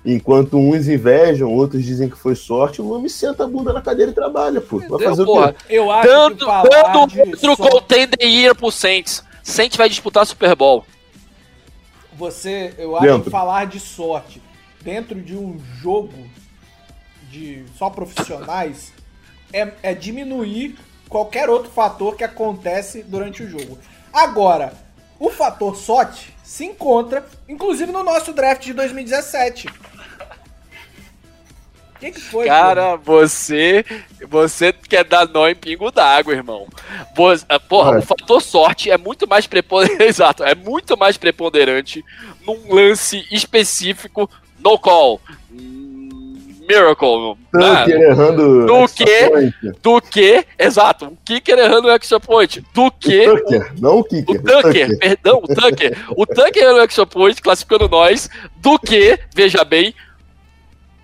Enquanto 0.04 0.56
uns 0.58 0.88
invejam, 0.88 1.48
outros 1.52 1.84
dizem 1.84 2.08
que 2.10 2.16
foi 2.16 2.34
sorte, 2.34 2.82
o 2.82 2.90
homem 2.90 3.08
senta 3.08 3.44
a 3.44 3.46
bunda 3.46 3.72
na 3.72 3.80
cadeira 3.80 4.10
e 4.10 4.14
trabalha, 4.14 4.60
pô. 4.60 4.80
Vai 4.80 5.00
fazer 5.00 5.24
porra. 5.24 5.50
o 5.50 5.52
quê? 5.54 5.64
Eu 5.68 5.90
acho 5.92 6.08
Dando, 6.08 6.34
que 7.08 7.14
de 7.14 7.20
outro 7.30 7.56
sorte- 7.56 7.70
contender 7.70 8.28
year 8.28 8.54
pro 8.54 8.70
Saints. 8.72 9.22
Saints 9.44 9.76
vai 9.76 9.88
disputar 9.88 10.26
Super 10.26 10.56
Bowl. 10.56 10.84
Você, 12.16 12.74
eu 12.78 12.96
acho 12.96 13.06
Dentro. 13.06 13.22
que 13.24 13.30
falar 13.30 13.66
de 13.66 13.80
sorte 13.80 14.42
dentro 14.82 15.20
de 15.20 15.36
um 15.36 15.58
jogo 15.80 16.12
de 17.30 17.64
só 17.78 17.88
profissionais 17.88 18.92
é, 19.52 19.72
é 19.82 19.94
diminuir 19.94 20.76
qualquer 21.08 21.48
outro 21.48 21.70
fator 21.70 22.16
que 22.16 22.24
acontece 22.24 23.02
durante 23.02 23.42
o 23.42 23.48
jogo. 23.48 23.78
Agora, 24.12 24.72
o 25.18 25.30
fator 25.30 25.76
sorte 25.76 26.34
se 26.52 26.66
encontra, 26.66 27.26
inclusive 27.48 27.90
no 27.90 28.04
nosso 28.04 28.34
draft 28.34 28.62
de 28.62 28.74
2017. 28.74 29.68
O 29.68 29.72
que, 31.98 32.10
que 32.10 32.20
foi? 32.20 32.44
Cara, 32.46 32.96
você 32.96 33.82
você 34.28 34.70
quer 34.70 35.02
dar 35.02 35.26
nó 35.26 35.48
em 35.48 35.54
pingo 35.54 35.90
d'água, 35.90 36.34
irmão. 36.34 36.68
Ah, 37.48 37.58
Porra, 37.58 37.96
Ah. 37.96 37.98
o 38.00 38.02
fator 38.02 38.42
sorte 38.42 38.90
é 38.90 38.98
muito 38.98 39.26
mais 39.26 39.46
preponderante. 39.46 40.02
Exato, 40.04 40.44
é 40.44 40.54
muito 40.54 40.94
mais 40.94 41.16
preponderante 41.16 42.04
num 42.46 42.74
lance 42.74 43.26
específico 43.30 44.28
no 44.58 44.78
call. 44.78 45.22
Miracle. 46.68 47.36
né? 47.52 47.84
Errando. 47.88 48.66
Do 48.66 48.76
extra 48.84 49.06
quê? 49.06 49.28
point. 49.30 49.54
Do 49.82 50.00
que, 50.00 50.46
exato, 50.58 51.06
o 51.06 51.18
kicker 51.24 51.58
errando 51.58 51.88
o 51.88 51.90
extra 51.90 52.20
point. 52.20 52.64
Do 52.72 52.90
que 52.90 53.28
O 53.28 53.36
Tucker, 53.38 53.72
não 53.80 53.98
o 53.98 54.04
Kicker. 54.04 54.40
O 54.40 54.42
Tucker, 54.42 54.98
perdão, 54.98 55.38
o 55.42 55.46
Tucker. 55.54 55.98
O 56.16 56.26
Tucker 56.26 56.62
era 56.62 56.74
o 56.74 56.80
extra 56.82 57.06
point, 57.06 57.40
classificando 57.42 57.88
nós, 57.88 58.28
do 58.56 58.78
que, 58.78 59.18
veja 59.34 59.64
bem, 59.64 59.94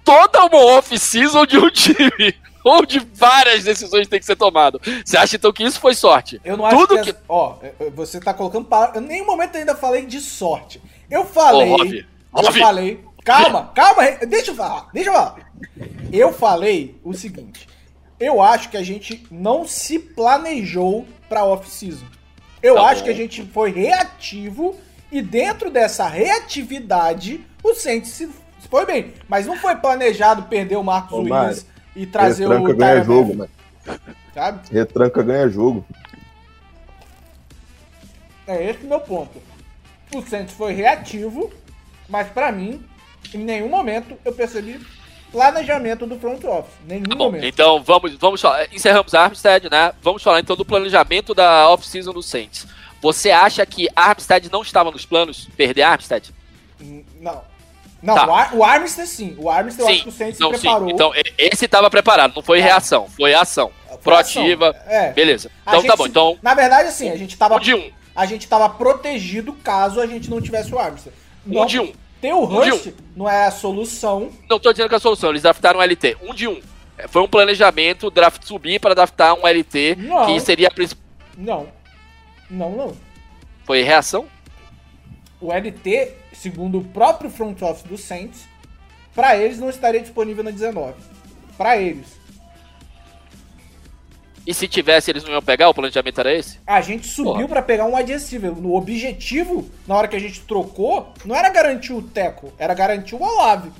toda 0.05 0.45
uma 0.47 0.59
off-season 0.77 1.45
de 1.47 1.59
um 1.59 1.71
time. 1.71 2.35
Onde 2.65 2.99
várias 3.15 3.65
decisões 3.65 4.09
têm 4.09 4.19
que 4.19 4.27
ser 4.27 4.37
tomadas. 4.37 4.81
Você 5.05 5.17
acha 5.17 5.37
então 5.37 5.53
que 5.53 5.63
isso 5.65 5.81
foi 5.81 5.95
sorte? 5.95 6.39
Eu 6.45 6.57
não 6.57 6.67
acho 6.67 6.77
Tudo 6.77 7.01
que, 7.01 7.13
que. 7.13 7.19
Ó, 7.29 7.55
você 7.95 8.21
tá 8.21 8.35
colocando 8.35 8.67
palavras. 8.67 8.97
Eu 8.97 9.03
em 9.03 9.07
nenhum 9.07 9.27
momento 9.27 9.57
ainda 9.57 9.75
falei 9.75 10.05
de 10.05 10.21
sorte. 10.21 10.83
Eu 11.11 11.25
falei. 11.25 11.69
Ô, 11.71 11.77
Rob, 11.77 11.97
eu 11.99 12.05
Rob. 12.43 12.59
falei. 12.59 13.01
Calma, 13.29 13.71
calma, 13.75 14.03
deixa 14.27 14.53
eu 14.53 14.55
falar, 14.55 14.89
deixa 14.93 15.11
eu 15.11 15.15
falar. 15.15 15.53
Eu 16.11 16.33
falei 16.33 16.99
o 17.05 17.13
seguinte. 17.13 17.69
Eu 18.19 18.41
acho 18.41 18.71
que 18.71 18.77
a 18.79 18.83
gente 18.83 19.27
não 19.31 19.67
se 19.67 19.99
planejou 19.99 21.07
pra 21.29 21.45
off-season. 21.45 22.07
Eu 22.63 22.77
Tá 22.77 22.87
acho 22.89 23.01
bom. 23.01 23.05
que 23.05 23.11
a 23.11 23.15
gente 23.15 23.45
foi 23.45 23.71
reativo 23.71 24.75
e 25.13 25.21
dentro 25.21 25.71
dessa 25.71 26.09
reatividade 26.09 27.45
o 27.63 27.75
Saints 27.75 28.11
se 28.11 28.29
foi 28.71 28.87
bem. 28.87 29.13
Mas 29.29 29.47
não 29.47 29.57
foi 29.59 29.77
planejado 29.77 30.45
perder 30.45 30.77
o 30.77 30.83
Marcos 30.83 31.13
Ô, 31.13 31.19
Williams 31.21 31.67
e 31.95 32.07
trazer 32.07 32.49
Retranca 32.49 32.71
o 32.73 32.77
ganha 32.77 32.93
Tyrann 32.93 33.05
jogo, 33.05 33.35
mano. 33.37 33.51
sabe? 34.35 34.61
Retranca 34.73 35.23
ganha 35.23 35.49
jogo. 35.51 35.85
É 38.47 38.71
esse 38.71 38.85
o 38.85 38.89
meu 38.89 39.01
ponto. 39.01 39.41
O 40.15 40.23
Santos 40.23 40.55
foi 40.55 40.73
reativo, 40.73 41.53
mas 42.09 42.29
pra 42.29 42.51
mim, 42.51 42.83
em 43.35 43.39
nenhum 43.39 43.69
momento 43.69 44.17
eu 44.25 44.33
percebi 44.33 44.81
planejamento 45.31 46.07
do 46.07 46.19
front 46.19 46.43
office. 46.45 46.75
Nenhum 46.87 47.03
Bom, 47.03 47.17
momento. 47.17 47.45
então 47.45 47.83
vamos, 47.83 48.15
vamos 48.15 48.41
falar. 48.41 48.67
Encerramos 48.73 49.15
a 49.15 49.23
Armstead, 49.25 49.69
né? 49.71 49.93
Vamos 50.03 50.23
falar 50.23 50.41
então 50.41 50.57
do 50.57 50.65
planejamento 50.65 51.35
da 51.35 51.69
off-season 51.71 52.13
do 52.13 52.23
Saints. 52.23 52.67
Você 53.01 53.31
acha 53.31 53.65
que 53.67 53.89
Armstead 53.95 54.51
não 54.51 54.63
estava 54.63 54.91
nos 54.91 55.05
planos? 55.07 55.49
Perder 55.57 55.83
Armstead? 55.83 56.35
N- 56.81 57.05
Não. 57.21 57.43
Não, 58.01 58.15
Tá. 58.15 58.27
o, 58.29 58.35
Ar 58.35 58.55
o 58.55 58.65
Armstead 58.65 59.09
sim. 59.09 59.35
O 59.39 59.51
Armstead 59.51 59.83
eu 59.89 59.95
acho 59.95 60.03
que 60.05 60.09
o 60.09 60.13
Saints 60.13 60.39
não, 60.39 60.55
se 60.55 60.61
preparou. 60.61 60.89
sim. 60.89 60.95
Então, 60.95 61.13
esse 61.37 61.65
estava 61.65 61.91
preparado, 61.91 62.33
não 62.37 62.43
foi 62.43 62.61
É. 62.61 62.63
reação, 62.63 63.09
foi 63.09 63.35
ação. 63.35 63.73
Foi 63.89 63.99
Proativa. 63.99 64.71
ação. 64.71 64.83
É. 64.93 65.13
Beleza. 65.13 65.51
Então 65.63 65.81
gente 65.81 65.89
tá 65.89 65.97
bom. 65.97 66.07
Então, 66.07 66.39
Na 66.41 66.55
verdade, 66.55 66.89
assim, 66.89 67.11
a 67.11 67.17
gente 67.17 67.37
tava, 67.37 67.57
um 67.57 67.61
de 67.61 67.75
um. 67.75 67.91
a 68.15 68.25
gente 68.25 68.47
tava 68.49 68.69
protegido 68.71 69.53
caso 69.53 70.01
a 70.01 70.07
gente 70.07 70.31
não 70.31 70.41
tivesse 70.41 70.73
o 70.73 70.79
Armstead. 70.79 71.15
Um 71.47 71.55
Não- 71.55 71.67
de 71.67 71.81
um. 71.81 71.93
Ter 72.21 72.33
o 72.33 72.45
Um 72.45 72.63
de 72.63 72.71
Hurst 72.71 72.89
não 73.17 73.29
é 73.29 73.47
a 73.47 73.51
solução. 73.51 74.31
Não 74.49 74.59
tô 74.59 74.73
dizendo 74.73 74.89
que 74.89 74.95
é 74.95 74.97
a 74.97 75.01
solução, 75.01 75.31
eles 75.31 75.43
draftaram 75.43 75.79
um 75.81 75.83
LT. 75.83 76.17
Um 76.23 76.35
de 76.35 76.49
um. 76.49 76.61
É, 76.97 77.07
Foi 77.07 77.23
um 77.23 77.29
planejamento, 77.29 78.11
draft 78.11 78.43
subir 78.45 78.81
para 78.81 78.95
draftar 78.95 79.35
um 79.35 79.47
LT, 79.47 79.97
Não. 79.97 80.27
que 80.27 80.41
seria 80.41 80.69
a 80.69 80.71
principal. 80.71 81.05
Não. 81.37 81.69
Não, 82.51 82.71
não. 82.77 82.97
Foi 83.65 83.83
reação? 83.83 84.27
O 85.41 85.53
LT, 85.53 86.13
segundo 86.33 86.79
o 86.79 86.85
próprio 86.85 87.31
front 87.31 87.63
office 87.63 87.85
do 87.85 87.97
Saints, 87.97 88.49
pra 89.15 89.37
eles 89.37 89.61
não 89.61 89.71
estaria 89.71 90.01
disponível 90.01 90.43
na 90.43 90.51
19. 90.51 90.95
Pra 91.57 91.77
eles. 91.77 92.18
E 94.49 94.55
se 94.55 94.67
tivesse, 94.67 95.11
eles 95.11 95.23
não 95.25 95.31
iam 95.33 95.43
pegar? 95.43 95.69
O 95.69 95.75
planejamento 95.75 96.19
era 96.21 96.33
esse? 96.33 96.59
A 96.67 96.81
gente 96.81 97.07
subiu 97.07 97.33
Porra. 97.35 97.49
pra 97.49 97.63
pegar 97.63 97.85
um 97.85 97.95
wide 97.95 98.11
receiver. 98.11 98.51
No 98.53 98.75
objetivo, 98.77 99.71
na 99.87 99.95
hora 99.95 100.09
que 100.09 100.17
a 100.17 100.19
gente 100.19 100.41
trocou, 100.41 101.13
não 101.27 101.37
era 101.37 101.51
garantir 101.51 101.93
o 101.93 102.01
Teco, 102.01 102.51
era 102.59 102.73
garantir 102.73 103.15
o 103.15 103.23
Olave. 103.23 103.71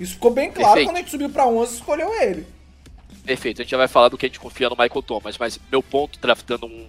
Isso 0.00 0.14
ficou 0.14 0.30
bem 0.30 0.50
claro 0.50 0.68
Perfeito. 0.68 0.88
quando 0.88 0.96
a 0.96 1.00
gente 1.00 1.10
subiu 1.10 1.28
pra 1.28 1.46
11 1.46 1.72
e 1.72 1.74
escolheu 1.76 2.22
ele. 2.22 2.46
Perfeito, 3.22 3.60
a 3.60 3.64
gente 3.64 3.70
já 3.70 3.76
vai 3.76 3.86
falar 3.86 4.08
do 4.08 4.16
que 4.16 4.24
a 4.24 4.28
gente 4.30 4.40
confia 4.40 4.70
no 4.70 4.76
Michael 4.78 5.02
Thomas, 5.02 5.36
mas 5.36 5.60
meu 5.70 5.82
ponto, 5.82 6.18
draftando 6.18 6.64
um 6.64 6.86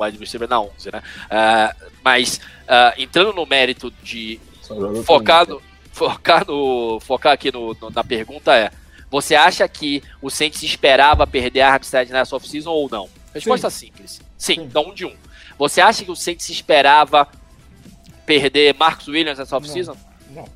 wide 0.00 0.16
receiver 0.16 0.48
na 0.48 0.58
11, 0.58 0.90
né? 0.90 1.02
Ah, 1.28 1.76
mas 2.02 2.40
ah, 2.66 2.94
entrando 2.96 3.34
no 3.34 3.44
mérito 3.44 3.92
de 4.02 4.40
joga 4.66 5.02
focar, 5.02 5.44
com- 5.46 5.52
no, 5.52 5.62
focar, 5.92 6.46
no, 6.46 6.98
focar 7.00 7.32
aqui 7.34 7.52
no, 7.52 7.76
no- 7.78 7.90
na 7.90 8.02
pergunta 8.02 8.56
é: 8.56 8.70
você 9.10 9.34
acha 9.34 9.66
que 9.68 10.02
o 10.20 10.30
Saints 10.30 10.62
esperava 10.62 11.26
perder 11.26 11.60
a 11.62 11.72
Armstead 11.72 12.10
nessa 12.12 12.36
off-season 12.36 12.70
ou 12.70 12.88
não? 12.90 13.08
Resposta 13.34 13.70
simples. 13.70 14.20
Sim, 14.36 14.54
Sim. 14.54 14.60
então 14.62 14.88
um 14.88 14.94
de 14.94 15.04
um. 15.04 15.14
Você 15.58 15.80
acha 15.80 16.04
que 16.04 16.10
o 16.10 16.16
Saints 16.16 16.48
esperava 16.50 17.26
perder 18.26 18.74
Marcus 18.74 19.08
Williams 19.08 19.38
nessa 19.38 19.56
off-season? 19.56 19.96
Não, 20.30 20.48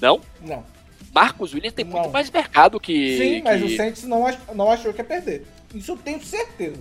Não. 0.00 0.20
não. 0.40 0.64
Marcus 1.14 1.54
Williams 1.54 1.74
tem 1.74 1.84
muito 1.84 2.04
Não. 2.04 2.10
mais 2.10 2.30
mercado 2.30 2.78
que. 2.78 3.16
Sim, 3.18 3.42
mas 3.42 3.60
que 3.62 3.66
o 3.72 3.76
Saints 3.76 4.02
não, 4.04 4.26
ach- 4.26 4.38
não 4.54 4.70
achou 4.70 4.92
que 4.92 5.00
ia 5.00 5.04
perder. 5.04 5.46
Isso 5.74 5.92
eu 5.92 5.96
tenho 5.96 6.22
certeza. 6.22 6.80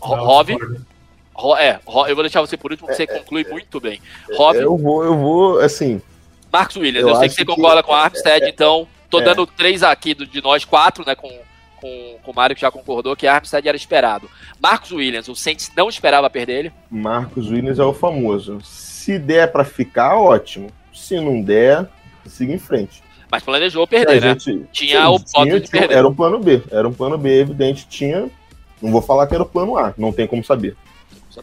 Rob. 0.00 0.52
é, 1.58 1.78
eu 2.08 2.14
vou 2.14 2.22
deixar 2.24 2.40
você 2.40 2.56
por 2.56 2.70
último, 2.70 2.88
porque 2.88 3.06
você 3.06 3.06
conclui 3.18 3.44
muito 3.44 3.80
bem. 3.80 4.00
Rob, 4.36 4.56
Eu 4.58 4.76
vou, 4.76 5.04
eu 5.04 5.16
vou, 5.16 5.58
assim, 5.60 6.00
Marcos 6.52 6.76
Williams, 6.76 7.02
eu 7.02 7.08
eu, 7.08 7.14
sei 7.16 7.20
que 7.22 7.26
acho 7.26 7.34
você 7.36 7.44
que- 7.44 7.54
concorda 7.54 7.82
com 7.82 7.92
a 7.92 8.02
Armstead, 8.02 8.48
então 8.48 8.86
tô 9.10 9.20
é. 9.20 9.24
dando 9.24 9.46
três 9.46 9.82
aqui 9.82 10.14
do- 10.14 10.26
de 10.26 10.40
nós, 10.42 10.64
quatro, 10.64 11.04
né, 11.06 11.14
com, 11.14 11.28
com, 11.76 12.16
com 12.22 12.30
o 12.30 12.34
Mário 12.34 12.54
que 12.56 12.62
já 12.62 12.70
concordou 12.70 13.14
que 13.16 13.26
a 13.26 13.34
Armstead 13.34 13.66
era 13.68 13.76
esperado. 13.76 14.28
Marcos 14.60 14.92
Williams, 14.92 15.28
o 15.28 15.34
Saints 15.36 15.70
não 15.76 15.88
esperava 15.88 16.28
perder 16.30 16.58
ele? 16.60 16.72
Marcos 16.90 17.50
Williams 17.50 17.78
é 17.78 17.84
o 17.84 17.92
famoso. 17.94 18.58
Se 18.62 19.18
der 19.18 19.52
pra 19.52 19.64
ficar, 19.64 20.16
ótimo. 20.18 20.68
Se 20.92 21.20
não 21.20 21.40
der, 21.42 21.86
siga 22.26 22.52
em 22.52 22.58
frente. 22.58 23.02
Mas 23.30 23.42
planejou 23.42 23.86
perder, 23.86 24.20
né? 24.20 24.28
gente- 24.38 24.66
Tinha 24.72 25.00
sim, 25.06 25.06
o 25.14 25.18
tinha- 25.44 25.60
de 25.60 25.68
perder. 25.68 25.96
Era 25.96 26.08
um 26.08 26.14
plano 26.14 26.38
B. 26.38 26.62
Era 26.70 26.88
um 26.88 26.92
plano 26.92 27.18
B, 27.18 27.40
evidente. 27.40 27.86
Tinha. 27.88 28.30
Não 28.80 28.90
vou 28.92 29.02
falar 29.02 29.26
que 29.26 29.34
era 29.34 29.42
o 29.42 29.46
plano 29.46 29.76
A, 29.76 29.92
não 29.98 30.12
tem 30.12 30.26
como 30.26 30.44
saber. 30.44 30.76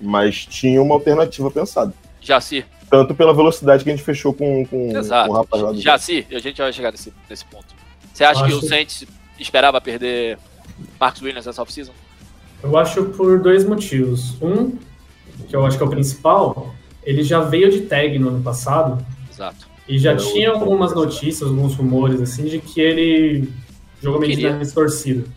Mas 0.02 0.46
tinha 0.46 0.82
uma 0.82 0.96
alternativa 0.96 1.52
pensada. 1.52 1.94
Jaci, 2.22 2.66
Tanto 2.94 3.16
pela 3.16 3.34
velocidade 3.34 3.84
que 3.84 3.90
a 3.90 3.96
gente 3.96 4.06
fechou 4.06 4.32
com, 4.36 4.64
com, 4.68 4.96
exato. 4.96 5.28
com 5.28 5.34
o 5.34 5.38
rapaz 5.38 5.64
lá 5.64 5.72
do 5.72 5.82
Jaci, 5.82 6.28
a 6.32 6.38
gente 6.38 6.62
vai 6.62 6.72
chegar 6.72 6.92
nesse, 6.92 7.12
nesse 7.28 7.44
ponto. 7.46 7.66
Você 8.14 8.24
acha 8.24 8.44
que 8.44 8.50
Acho- 8.54 8.64
o 8.64 8.68
Saints 8.70 9.04
esperava 9.40 9.82
perder 9.82 10.38
Marcos 11.00 11.20
Williams 11.24 11.48
nessa 11.48 11.60
off-season? 11.64 11.92
Eu 12.62 12.78
acho 12.78 13.06
por 13.06 13.40
dois 13.42 13.66
motivos. 13.66 14.40
Um, 14.40 14.78
que 15.48 15.56
eu 15.56 15.66
acho 15.66 15.76
que 15.76 15.84
é 15.84 15.88
o 15.88 15.90
principal, 15.90 16.72
ele 17.04 17.24
já 17.24 17.40
veio 17.40 17.72
de 17.72 17.82
tag 17.82 18.20
no 18.20 18.28
ano 18.30 18.44
passado 18.44 19.04
Exato. 19.32 19.68
e 19.90 19.98
já 19.98 20.12
Era 20.12 20.20
tinha 20.20 20.50
outro 20.52 20.66
algumas 20.66 20.94
ponto, 20.94 21.06
notícias, 21.06 21.50
alguns 21.50 21.74
rumores 21.74 22.22
assim 22.22 22.44
de 22.46 22.60
que 22.60 22.80
ele 22.80 23.50
jogou 24.04 24.20
meio 24.20 24.34
de 24.34 24.38
Queria. 24.38 24.54
nariz 24.54 24.72
torcido. 24.72 25.28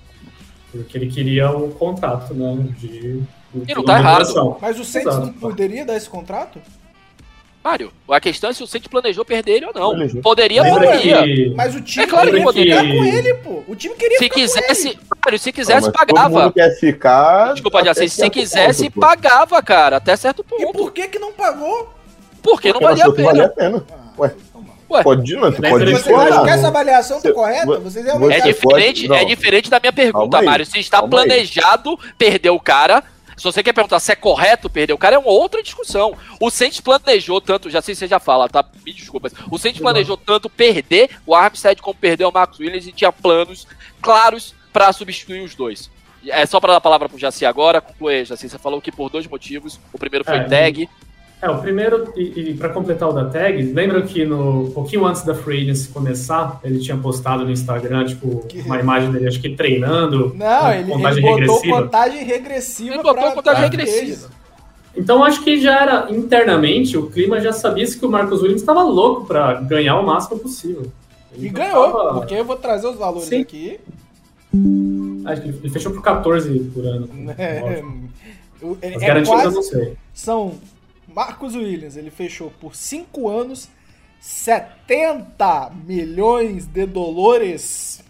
Porque 0.70 0.98
ele 0.98 1.06
queria 1.06 1.50
um 1.56 1.70
contrato, 1.70 2.34
né? 2.34 2.66
De, 2.78 3.22
E 3.66 3.74
não 3.74 3.82
tá 3.82 3.98
errado. 3.98 4.58
Mas 4.60 4.78
o 4.78 4.84
Saints 4.84 5.10
Exato. 5.10 5.26
não 5.28 5.32
poderia 5.32 5.86
dar 5.86 5.96
esse 5.96 6.10
contrato? 6.10 6.60
Mário, 7.66 7.90
a 8.08 8.20
questão 8.20 8.48
é 8.48 8.52
se 8.52 8.62
o 8.62 8.66
Saints 8.66 8.86
planejou 8.86 9.24
perder 9.24 9.54
ele 9.56 9.66
ou 9.66 9.72
não. 9.74 9.90
Planejou. 9.90 10.22
Poderia, 10.22 10.62
Lembra 10.62 10.86
poderia. 10.86 11.22
que 11.24 11.52
Mas 11.56 11.74
o 11.74 11.80
time 11.80 12.04
É 12.04 12.06
claro 12.08 12.26
que 12.26 12.30
queria 12.30 12.44
poderia. 12.44 12.80
ficar 12.80 12.94
com 12.96 13.04
ele, 13.04 13.34
pô. 13.34 13.64
O 13.66 13.74
time 13.74 13.94
queria 13.96 14.18
Se 14.18 14.24
ficar 14.24 14.34
com 14.36 14.40
quisesse, 14.40 14.88
ele. 14.90 14.98
Mário, 15.24 15.38
se 15.40 15.48
Não, 15.48 15.52
quisesse, 15.52 15.80
mas 15.88 15.92
Todo 15.92 16.06
pagava. 16.14 16.40
mundo 16.44 16.52
quer 16.52 16.70
ficar. 16.78 17.52
Desculpa, 17.54 17.78
até 17.80 17.86
Jaci, 17.88 18.08
se 18.08 18.16
certo 18.16 18.32
quisesse, 18.32 18.88
ponto, 18.90 19.00
pagava, 19.00 19.60
cara, 19.64 19.96
até 19.96 20.14
certo 20.16 20.44
E 20.48 20.64
ponto. 20.64 20.78
por 20.78 20.92
que 20.92 21.08
que 21.08 21.18
não 21.18 21.32
pagou? 21.32 21.92
Porque 22.40 22.68
não 22.72 22.78
Porque 22.78 22.84
valia 22.84 23.04
a 23.04 23.12
que 23.12 23.22
valia 23.22 23.48
pena. 23.48 23.78
a 23.78 23.80
pena. 23.80 24.06
Ué, 24.16 24.30
Ué. 24.88 25.02
pode, 25.02 25.34
não, 25.34 25.50
tu 25.52 25.60
Lembra 25.60 25.70
pode 25.70 25.92
discordar. 25.92 26.28
acham 26.28 26.44
que 26.44 26.50
essa 26.50 26.68
avaliação 26.68 27.16
tá 27.16 27.22
Você- 27.28 27.32
correta? 27.34 27.66
vo- 27.66 27.80
Vocês 27.80 28.06
É 28.06 28.12
Você 28.12 28.40
diferente, 28.42 29.08
pode- 29.08 29.18
é 29.18 29.22
não. 29.22 29.26
diferente 29.26 29.68
da 29.70 29.80
minha 29.80 29.92
pergunta, 29.92 30.40
Mário. 30.40 30.64
Se 30.64 30.78
está 30.78 31.02
planejado 31.02 31.98
perder 32.16 32.50
o 32.50 32.60
cara. 32.60 33.02
Se 33.36 33.44
você 33.44 33.62
quer 33.62 33.72
perguntar 33.72 34.00
se 34.00 34.10
é 34.10 34.16
correto 34.16 34.70
perder 34.70 34.94
o 34.94 34.98
cara, 34.98 35.16
é 35.16 35.18
uma 35.18 35.30
outra 35.30 35.62
discussão. 35.62 36.16
O 36.40 36.50
Saints 36.50 36.80
planejou 36.80 37.40
tanto, 37.40 37.68
já 37.68 37.82
sei 37.82 37.94
se 37.94 38.00
você 38.00 38.08
já 38.08 38.18
fala, 38.18 38.48
tá? 38.48 38.64
Me 38.84 38.92
desculpa. 38.92 39.30
O 39.50 39.58
Saints 39.58 39.80
planejou 39.80 40.16
tanto 40.16 40.48
perder 40.48 41.10
o 41.26 41.34
Armstead 41.34 41.82
como 41.82 41.94
perder 41.94 42.24
o 42.24 42.32
Marcus 42.32 42.60
Williams 42.60 42.86
e 42.86 42.92
tinha 42.92 43.12
planos 43.12 43.66
claros 44.00 44.54
para 44.72 44.92
substituir 44.92 45.40
os 45.40 45.54
dois. 45.54 45.90
É 46.26 46.44
só 46.46 46.58
para 46.58 46.72
dar 46.72 46.78
a 46.78 46.80
palavra 46.80 47.08
pro 47.08 47.18
Jaci 47.18 47.44
agora, 47.44 47.80
conclui, 47.80 48.24
Jaci. 48.24 48.48
Você 48.48 48.58
falou 48.58 48.80
que 48.80 48.90
por 48.90 49.10
dois 49.10 49.26
motivos. 49.26 49.78
O 49.92 49.98
primeiro 49.98 50.24
foi 50.24 50.38
É, 50.38 50.44
tag. 50.44 50.88
É, 51.40 51.50
o 51.50 51.58
primeiro, 51.58 52.12
e, 52.16 52.50
e 52.50 52.54
para 52.54 52.70
completar 52.70 53.10
o 53.10 53.12
da 53.12 53.26
tag, 53.26 53.62
lembra 53.74 54.00
que 54.02 54.24
no 54.24 54.62
um 54.64 54.70
pouquinho 54.70 55.04
antes 55.04 55.22
da 55.22 55.34
Free 55.34 55.62
Agency 55.62 55.88
começar, 55.90 56.58
ele 56.64 56.78
tinha 56.78 56.96
postado 56.96 57.44
no 57.44 57.50
Instagram, 57.50 58.06
tipo, 58.06 58.38
Que- 58.46 58.62
uma 58.62 58.80
imagem 58.80 59.12
dele, 59.12 59.28
acho 59.28 59.40
que 59.40 59.50
treinando. 59.50 60.34
Não, 60.34 60.60
com 60.62 60.70
ele, 60.72 60.90
contagem 60.92 61.18
ele 61.18 61.30
botou 61.30 61.36
regressiva. 61.56 61.82
contagem 61.82 62.24
regressiva 62.24 62.94
Ele 62.94 63.02
botou 63.02 63.14
pra- 63.22 63.32
contagem 63.32 63.60
pra 63.60 63.68
regressiva. 63.70 64.02
eles. 64.02 64.28
Então 64.96 65.22
acho 65.22 65.44
que 65.44 65.60
já 65.60 65.82
era 65.82 66.06
internamente, 66.10 66.96
o 66.96 67.10
clima 67.10 67.38
já 67.38 67.52
sabia 67.52 67.84
que 67.86 68.06
o 68.06 68.08
Marcos 68.08 68.40
Williams 68.40 68.62
estava 68.62 68.82
louco 68.82 69.26
para 69.26 69.60
ganhar 69.60 70.00
o 70.00 70.06
máximo 70.06 70.38
possível. 70.38 70.90
Ele 71.34 71.48
E 71.48 71.50
ganhou, 71.50 71.92
tava- 71.92 72.14
porque 72.14 72.34
eu 72.34 72.46
vou 72.46 72.56
trazer 72.56 72.86
os 72.86 72.96
valores 72.96 73.28
Sim. 73.28 73.42
aqui. 73.42 73.78
Acho 75.26 75.42
que 75.42 75.48
ele 75.48 75.68
fechou 75.68 75.92
por 75.92 76.00
14 76.02 76.60
por 76.72 76.82
ano. 76.86 77.08
É, 77.36 77.82
é, 78.82 78.96
As 78.96 79.02
é 79.02 79.06
garantidas 79.06 79.44
eu 79.44 79.50
não 79.50 79.52
quase, 79.52 79.68
sei. 79.68 79.92
são 80.14 80.54
Marcos 81.16 81.54
Williams, 81.54 81.96
ele 81.96 82.10
fechou 82.10 82.50
por 82.60 82.76
5 82.76 83.26
anos, 83.26 83.70
70 84.20 85.70
milhões 85.86 86.66
de 86.66 86.84
dólares, 86.84 88.04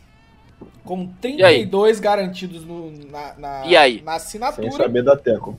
com 0.85 1.07
32 1.21 2.01
garantidos 2.01 2.65
no- 2.65 2.91
na, 3.11 3.35
na, 3.39 3.67
E 3.67 3.77
aí? 3.77 4.03
na 4.03 4.19
Sem 4.19 4.43
assinatura. 4.43 4.73
saber 4.73 5.05
da 5.05 5.17
Teco. 5.17 5.57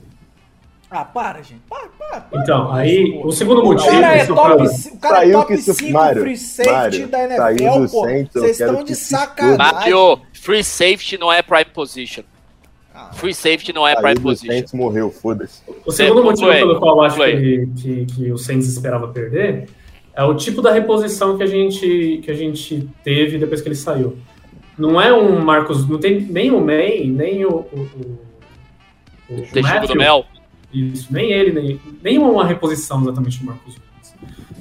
Ah, 0.89 1.03
para, 1.05 1.41
gente. 1.41 1.61
Para, 1.69 1.87
para, 1.89 2.21
para. 2.21 2.41
Então, 2.41 2.71
aí, 2.71 3.19
o 3.23 3.31
segundo 3.31 3.61
O 3.61 3.65
motivo. 3.65 3.91
cara 3.91 4.15
é 4.17 4.25
top, 4.25 4.63
o 4.93 4.97
cara 4.99 5.27
é 5.27 5.31
top 5.31 5.47
que 5.47 5.53
isso- 5.59 5.73
5 5.73 5.91
Mário, 5.91 6.21
free 6.21 6.37
safety 6.37 6.71
Mário, 6.73 7.07
da 7.09 7.23
NFL, 7.23 7.87
pô. 7.91 8.01
Vocês 8.07 8.59
estão 8.59 8.83
de 8.83 8.95
sacanagem. 8.95 9.57
Mário, 9.57 10.21
free 10.33 10.63
safety 10.63 11.17
não 11.17 11.31
é 11.31 11.41
prime 11.41 11.65
position. 11.65 12.23
Free 13.13 13.33
safety 13.33 13.73
não 13.73 13.87
é 13.87 13.93
Saiu 13.93 14.03
prime 14.03 14.19
position. 14.19 14.53
Saints, 14.53 14.73
morreu, 14.73 15.11
foda-se. 15.11 15.61
O 15.85 15.91
segundo 15.91 16.21
É, 16.21 16.23
motivo 16.23 16.51
pelo 16.51 16.79
qual 16.79 16.97
eu 16.97 17.03
acho 17.03 17.17
que, 17.17 17.69
que, 17.81 18.05
que 18.05 18.31
o 18.31 18.37
Saints 18.37 18.67
esperava 18.67 19.07
perder 19.07 19.67
é 20.17 20.23
o 20.23 20.33
tipo 20.33 20.63
da 20.63 20.71
reposição 20.71 21.37
que 21.37 21.43
a 21.43 21.45
gente, 21.45 22.21
que 22.23 22.31
a 22.31 22.33
gente 22.33 22.89
teve 23.03 23.37
depois 23.37 23.61
que 23.61 23.67
ele 23.67 23.75
saiu. 23.75 24.17
Não 24.75 24.99
é 24.99 25.13
um 25.13 25.39
Marcos, 25.39 25.87
não 25.87 25.99
tem 25.99 26.21
nem 26.21 26.51
o 26.51 26.59
May, 26.59 27.05
nem 27.05 27.45
o, 27.45 27.49
o, 27.49 27.89
o, 29.29 29.35
o 29.35 29.61
Matthew, 29.61 29.87
do 29.89 29.95
Mel. 29.95 30.25
Isso, 30.73 31.07
nem 31.11 31.31
ele, 31.31 31.51
nem, 31.51 31.81
nem 32.03 32.17
uma 32.17 32.45
reposição 32.45 33.01
exatamente 33.01 33.39
do 33.39 33.45
Marcos. 33.45 33.75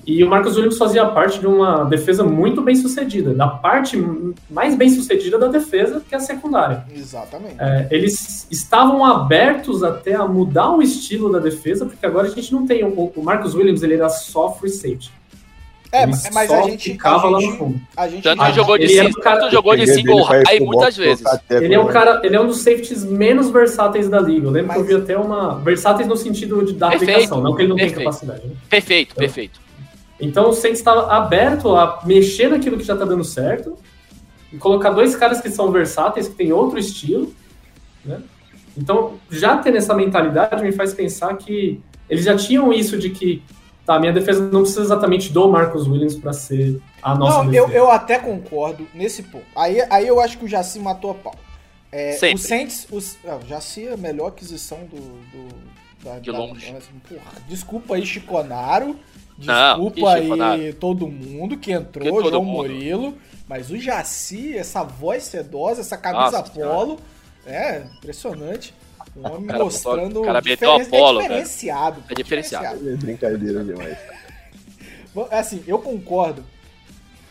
E 0.06 0.22
o 0.22 0.28
Marcos 0.30 0.54
Williams 0.56 0.78
fazia 0.78 1.04
parte 1.06 1.40
de 1.40 1.46
uma 1.48 1.82
defesa 1.84 2.22
muito 2.22 2.62
bem 2.62 2.76
sucedida, 2.76 3.34
da 3.34 3.48
parte 3.48 4.00
mais 4.48 4.76
bem 4.76 4.88
sucedida 4.88 5.36
da 5.36 5.48
defesa, 5.48 6.00
que 6.08 6.14
é 6.14 6.18
a 6.18 6.20
secundária. 6.20 6.84
Exatamente. 6.94 7.56
É, 7.58 7.88
eles 7.90 8.46
estavam 8.48 9.04
abertos 9.04 9.82
até 9.82 10.14
a 10.14 10.24
mudar 10.24 10.70
o 10.70 10.80
estilo 10.80 11.30
da 11.32 11.40
defesa, 11.40 11.84
porque 11.86 12.06
agora 12.06 12.28
a 12.28 12.30
gente 12.30 12.52
não 12.52 12.64
tem. 12.66 12.84
O, 12.84 13.12
o 13.16 13.22
Marcus 13.22 13.54
Williams 13.54 13.82
ele 13.82 13.94
era 13.94 14.08
só 14.08 14.52
free 14.52 14.70
safety. 14.70 15.10
É, 15.92 16.02
Ele 16.02 16.12
mas 16.32 16.48
só 16.48 16.58
a 16.58 16.62
gente, 16.62 16.90
ficava 16.90 17.26
a 17.28 17.30
lá 17.30 17.40
gente, 17.40 17.50
no 17.52 17.56
fundo. 17.58 17.80
a 17.96 18.08
gente 18.08 18.22
Tanto 18.22 18.44
que 18.44 18.52
jogou 18.52 18.76
de, 18.76 18.84
ele 18.84 19.08
o 19.08 19.12
cara- 19.20 19.40
tanto 19.40 19.52
jogou 19.52 19.76
de 19.76 19.86
single 19.86 20.22
high 20.24 20.60
muitas 20.60 20.96
vezes. 20.96 21.24
Ele 21.48 21.74
é, 21.74 21.78
um 21.80 21.86
cara, 21.86 22.20
ele 22.24 22.34
é 22.36 22.40
um 22.40 22.46
dos 22.48 22.58
safeties 22.58 23.04
menos 23.04 23.50
versáteis 23.50 24.08
da 24.08 24.20
liga. 24.20 24.46
Eu 24.48 24.50
lembro 24.50 24.72
que 24.72 24.78
eu 24.78 24.82
Mas- 24.82 24.88
vi 24.88 24.94
até 24.96 25.16
uma. 25.16 25.58
Versáteis 25.60 26.08
no 26.08 26.16
sentido 26.16 26.64
de 26.64 26.72
dar 26.74 26.90
Perfeito, 26.90 27.12
aplicação, 27.12 27.40
não 27.40 27.54
que 27.54 27.62
ele 27.62 27.68
não 27.68 27.76
tem 27.76 27.86
perfeito. 27.86 28.04
capacidade. 28.04 28.46
Né? 28.46 28.54
Perfeito, 28.68 29.14
perfeito. 29.14 29.65
Então 30.20 30.48
o 30.48 30.52
Saints 30.52 30.78
estava 30.78 31.12
aberto 31.12 31.74
a 31.76 32.00
mexer 32.04 32.48
naquilo 32.48 32.78
que 32.78 32.84
já 32.84 32.94
está 32.94 33.04
dando 33.04 33.24
certo 33.24 33.76
e 34.52 34.56
colocar 34.56 34.90
dois 34.90 35.14
caras 35.14 35.40
que 35.40 35.50
são 35.50 35.70
versáteis, 35.70 36.28
que 36.28 36.34
têm 36.34 36.52
outro 36.52 36.78
estilo. 36.78 37.34
Né? 38.04 38.20
Então, 38.76 39.14
já 39.30 39.56
ter 39.58 39.74
essa 39.74 39.94
mentalidade 39.94 40.62
me 40.62 40.72
faz 40.72 40.94
pensar 40.94 41.36
que 41.36 41.80
eles 42.08 42.24
já 42.24 42.36
tinham 42.36 42.72
isso 42.72 42.96
de 42.98 43.10
que 43.10 43.42
tá, 43.84 43.98
minha 43.98 44.12
defesa 44.12 44.40
não 44.50 44.60
precisa 44.60 44.82
exatamente 44.82 45.32
do 45.32 45.48
Marcus 45.48 45.86
Williams 45.88 46.14
para 46.16 46.32
ser 46.32 46.80
a 47.02 47.14
nossa 47.14 47.38
Não, 47.44 47.52
eu, 47.52 47.66
defesa. 47.66 47.78
eu 47.78 47.90
até 47.90 48.18
concordo 48.18 48.86
nesse 48.94 49.22
ponto. 49.22 49.44
Aí, 49.56 49.80
aí 49.90 50.06
eu 50.06 50.20
acho 50.20 50.38
que 50.38 50.44
o 50.44 50.48
Jaci 50.48 50.78
matou 50.78 51.10
a 51.10 51.14
pau. 51.14 51.34
É, 51.92 52.12
Sempre. 52.12 52.34
o 52.36 52.38
Saints, 52.38 52.86
os, 52.90 53.16
ah, 53.26 53.38
o 53.42 53.46
Jaci 53.46 53.86
é 53.86 53.92
a 53.92 53.96
melhor 53.96 54.28
aquisição 54.28 54.78
do, 54.84 54.96
do 54.96 55.48
da, 56.04 56.18
De 56.18 56.30
da- 56.30 56.38
longe. 56.38 56.72
porra, 57.08 57.32
desculpa 57.48 57.94
aí, 57.94 58.04
Chiconaro. 58.04 58.96
Não, 59.38 59.90
Desculpa 59.90 60.14
aí 60.14 60.72
todo 60.72 61.06
mundo 61.08 61.56
que 61.58 61.72
entrou, 61.72 62.22
Que 62.22 62.28
João 62.30 62.44
mundo. 62.44 62.56
Murilo. 62.56 63.18
Mas 63.48 63.70
o 63.70 63.78
Jaci, 63.78 64.56
essa 64.56 64.82
voz 64.82 65.22
sedosa, 65.24 65.80
essa 65.80 65.96
camisa 65.96 66.38
Nossa 66.38 66.50
polo, 66.50 66.98
é 67.46 67.82
impressionante. 67.98 68.74
Um 69.16 69.26
homem 69.30 69.46
cara 69.46 69.62
mostrando. 69.64 70.06
botou- 70.08 70.22
o 70.22 70.26
cara 70.26 70.42
meteu 70.42 70.72
a 70.72 70.78
diferen- 70.78 71.00
polo, 71.00 71.20
é 71.20 71.22
diferenciado. 71.22 72.02
É 72.10 72.14
diferenciado. 72.14 72.90
É 72.90 72.96
Brincadeira 72.96 73.64
demais. 73.64 73.96
Bom, 75.14 75.28
Assim, 75.30 75.62
eu 75.66 75.78
concordo. 75.78 76.44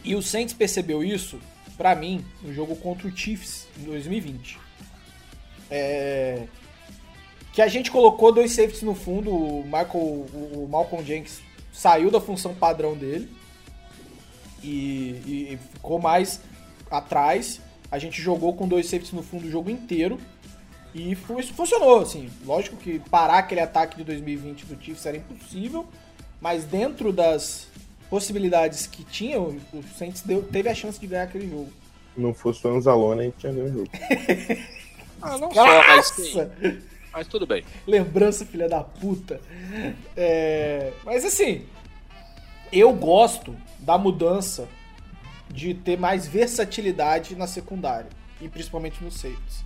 E 0.04 0.16
o 0.16 0.22
Saints 0.22 0.54
percebeu 0.54 1.04
isso, 1.04 1.40
pra 1.78 1.94
mim, 1.96 2.24
no 2.42 2.54
jogo 2.54 2.76
contra 2.76 3.08
o 3.08 3.16
Chiefs 3.16 3.68
em 3.80 3.84
2020. 3.84 4.58
É... 5.70 6.44
que 7.52 7.62
a 7.62 7.68
gente 7.68 7.90
colocou 7.92 8.32
dois 8.32 8.52
safeties 8.52 8.82
no 8.84 8.94
fundo, 8.96 9.32
o 9.32 9.64
Michael, 9.64 9.90
o 9.94 10.64
o 10.66 10.68
Malcolm 10.70 11.04
Jenkins 11.06 11.40
saiu 11.76 12.10
da 12.10 12.22
função 12.22 12.54
padrão 12.56 12.96
dele 12.96 13.30
e, 14.64 14.70
e- 15.26 15.54
e 15.54 15.60
ficou 15.74 16.00
mais 16.00 16.40
atrás. 16.90 17.60
A 17.92 18.00
gente 18.00 18.22
jogou 18.22 18.54
com 18.56 18.68
dois 18.68 18.86
safeties 18.88 19.12
no 19.14 19.22
fundo 19.24 19.48
o 19.48 19.52
jogo 19.52 19.70
inteiro 19.70 20.20
e 20.94 21.14
fu- 21.16 21.40
isso 21.40 21.54
funcionou, 21.54 22.00
assim. 22.00 22.30
Lógico 22.46 22.76
que 22.78 23.00
parar 23.00 23.40
aquele 23.40 23.62
ataque 23.62 23.98
de 23.98 24.04
2020 24.04 24.66
do 24.66 24.82
Chiefs 24.84 25.06
era 25.06 25.18
impossível, 25.18 25.86
mas 26.42 26.64
dentro 26.66 27.12
das 27.14 27.68
possibilidades 28.10 28.88
que 28.88 29.04
tinha, 29.04 29.40
o 29.40 29.60
Saints 29.98 30.22
deu- 30.22 30.44
teve 30.44 30.70
a 30.70 30.76
chance 30.76 31.00
de 31.00 31.08
ganhar 31.08 31.24
aquele 31.24 31.50
jogo. 31.50 31.70
Se 32.14 32.22
não 32.22 32.34
fosse 32.34 32.66
o 32.66 32.70
Anzalone, 32.76 33.22
a 33.22 33.24
gente 33.26 33.36
tinha 33.38 33.52
ganho 33.54 33.66
o 33.68 33.74
jogo. 33.74 33.90
Ah, 35.22 35.38
não 35.40 35.52
só, 35.52 35.66
mas 35.66 36.08
sim. 36.08 36.34
Mas 37.16 37.28
tudo 37.28 37.48
bem. 37.48 37.64
Lembrança, 37.88 38.46
filha 38.46 38.68
da 38.68 38.84
puta. 38.84 39.40
É, 40.18 40.92
mas 41.06 41.24
assim, 41.24 41.66
eu 42.74 42.92
gosto 42.92 43.56
da 43.80 43.98
mudança 43.98 44.68
de 45.50 45.74
ter 45.74 45.98
mais 45.98 46.28
versatilidade 46.28 47.34
na 47.34 47.48
secundária. 47.48 48.10
E 48.42 48.50
principalmente 48.50 49.02
nos 49.02 49.14
safeties. 49.14 49.64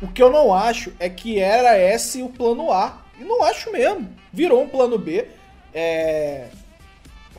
O 0.00 0.06
que 0.06 0.22
eu 0.22 0.30
não 0.30 0.54
acho 0.54 0.92
é 1.00 1.10
que 1.10 1.40
era 1.40 1.76
esse 1.76 2.22
o 2.22 2.28
plano 2.28 2.70
A. 2.70 3.02
E 3.18 3.24
não 3.24 3.42
acho 3.42 3.72
mesmo. 3.72 4.08
Virou 4.32 4.62
um 4.62 4.68
plano 4.68 4.96
B. 4.96 5.26
É, 5.74 6.50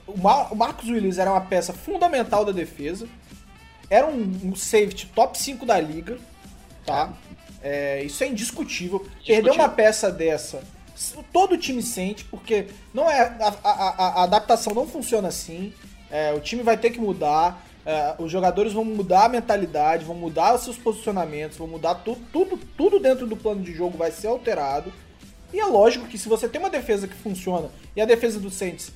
O, 0.06 0.18
Mar 0.18 0.52
o 0.52 0.56
Marcos 0.58 0.90
Williams 0.90 1.18
era 1.18 1.32
uma 1.32 1.40
peça 1.40 1.72
fundamental 1.72 2.44
da 2.44 2.52
defesa. 2.52 3.08
Era 3.90 4.06
um, 4.06 4.40
um 4.44 4.56
safety 4.58 5.08
top 5.08 5.40
5 5.40 5.66
da 5.66 5.80
liga. 5.80 6.18
Tá? 6.86 7.14
Isso 8.04 8.24
é 8.24 8.28
indiscutível. 8.28 9.06
Perder 9.26 9.52
uma 9.52 9.70
peça 9.70 10.12
dessa, 10.12 10.64
todo 11.34 11.58
time 11.58 11.82
sente, 11.82 12.24
porque 12.26 12.68
não 12.94 13.10
é 13.10 13.22
a, 13.22 13.54
a- 13.64 13.72
a- 13.72 14.08
a 14.20 14.24
adaptação 14.24 14.74
não 14.74 14.88
funciona 14.88 15.28
assim. 15.28 15.74
É, 16.10 16.34
o 16.34 16.40
time 16.40 16.64
vai 16.64 16.78
ter 16.78 16.90
que 16.92 17.00
mudar. 17.00 17.66
é, 17.84 18.14
os 18.20 18.32
jogadores 18.32 18.74
vão 18.74 18.86
mudar 18.86 19.26
a 19.26 19.30
mentalidade, 19.30 20.06
vão 20.06 20.16
mudar 20.16 20.54
os 20.54 20.62
seus 20.64 20.78
posicionamentos, 20.78 21.58
vão 21.58 21.68
mudar 21.68 21.96
tudo, 21.96 22.22
tudo, 22.32 22.58
tudo 22.78 23.00
dentro 23.00 23.26
do 23.26 23.36
plano 23.36 23.64
de 23.64 23.74
jogo 23.74 23.98
vai 23.98 24.12
ser 24.12 24.28
alterado. 24.28 24.94
E 25.52 25.60
é 25.60 25.66
lógico 25.66 26.08
que 26.08 26.16
se 26.18 26.30
você 26.30 26.48
tem 26.48 26.62
uma 26.62 26.70
defesa 26.70 27.08
que 27.08 27.16
funciona 27.16 27.70
e 27.96 28.02
a 28.02 28.06
defesa 28.06 28.40
do 28.40 28.52
Saints, 28.52 28.92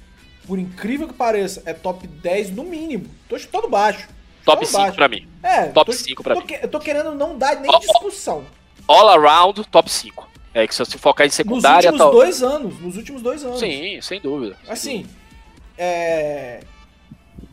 por 0.46 0.60
incrível 0.60 1.08
que 1.08 1.16
pareça, 1.16 1.64
é 1.66 1.74
top 1.74 2.06
10 2.06 2.52
no 2.52 2.64
mínimo. 2.64 3.08
Tô 3.28 3.40
chutando 3.40 3.68
baixo. 3.68 4.08
Top 4.46 4.66
Chutando 4.66 4.66
5 4.68 4.78
baixo. 4.84 4.96
pra 4.96 5.08
mim. 5.08 5.28
É, 5.44 5.66
Top 5.68 5.92
tô- 5.92 5.98
5 5.98 6.24
pra 6.24 6.36
tô 6.36 6.42
mim. 6.42 6.48
que- 6.48 6.60
Eu 6.62 6.68
tô 6.70 6.80
querendo 6.80 7.14
não 7.16 7.38
dar 7.38 7.60
nem 7.60 7.70
ó. 7.74 7.80
discussão. 7.80 8.46
All 8.88 9.10
around, 9.10 9.64
top 9.68 9.90
5. 9.92 10.30
É 10.54 10.66
que 10.68 10.74
se 10.74 10.80
você 10.86 10.98
focar 10.98 11.26
em 11.26 11.30
Nos 11.30 11.36
secundária, 11.36 11.90
últimos 11.90 11.98
tal. 11.98 12.12
dois 12.12 12.42
anos. 12.44 12.80
Nos 12.80 12.96
últimos 12.96 13.22
dois 13.22 13.44
anos. 13.44 13.60
Sim, 13.60 14.00
sem 14.02 14.22
dúvida. 14.22 14.56
sem 14.64 14.72
Assim, 14.72 15.06
é. 15.78 16.62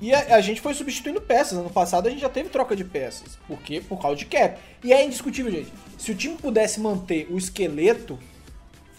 E 0.00 0.12
a, 0.12 0.36
a 0.36 0.40
gente 0.40 0.60
foi 0.60 0.74
substituindo 0.74 1.20
peças. 1.20 1.58
Ano 1.58 1.70
passado 1.70 2.06
a 2.06 2.10
gente 2.10 2.20
já 2.20 2.28
teve 2.28 2.48
troca 2.48 2.74
de 2.76 2.84
peças. 2.84 3.38
Por 3.46 3.58
quê? 3.60 3.80
Por 3.88 4.00
causa 4.00 4.16
de 4.16 4.26
cap. 4.26 4.58
E 4.84 4.92
é 4.92 5.04
indiscutível, 5.04 5.50
gente. 5.50 5.72
Se 5.98 6.10
o 6.10 6.14
time 6.14 6.36
pudesse 6.36 6.80
manter 6.80 7.26
o 7.30 7.38
esqueleto 7.38 8.18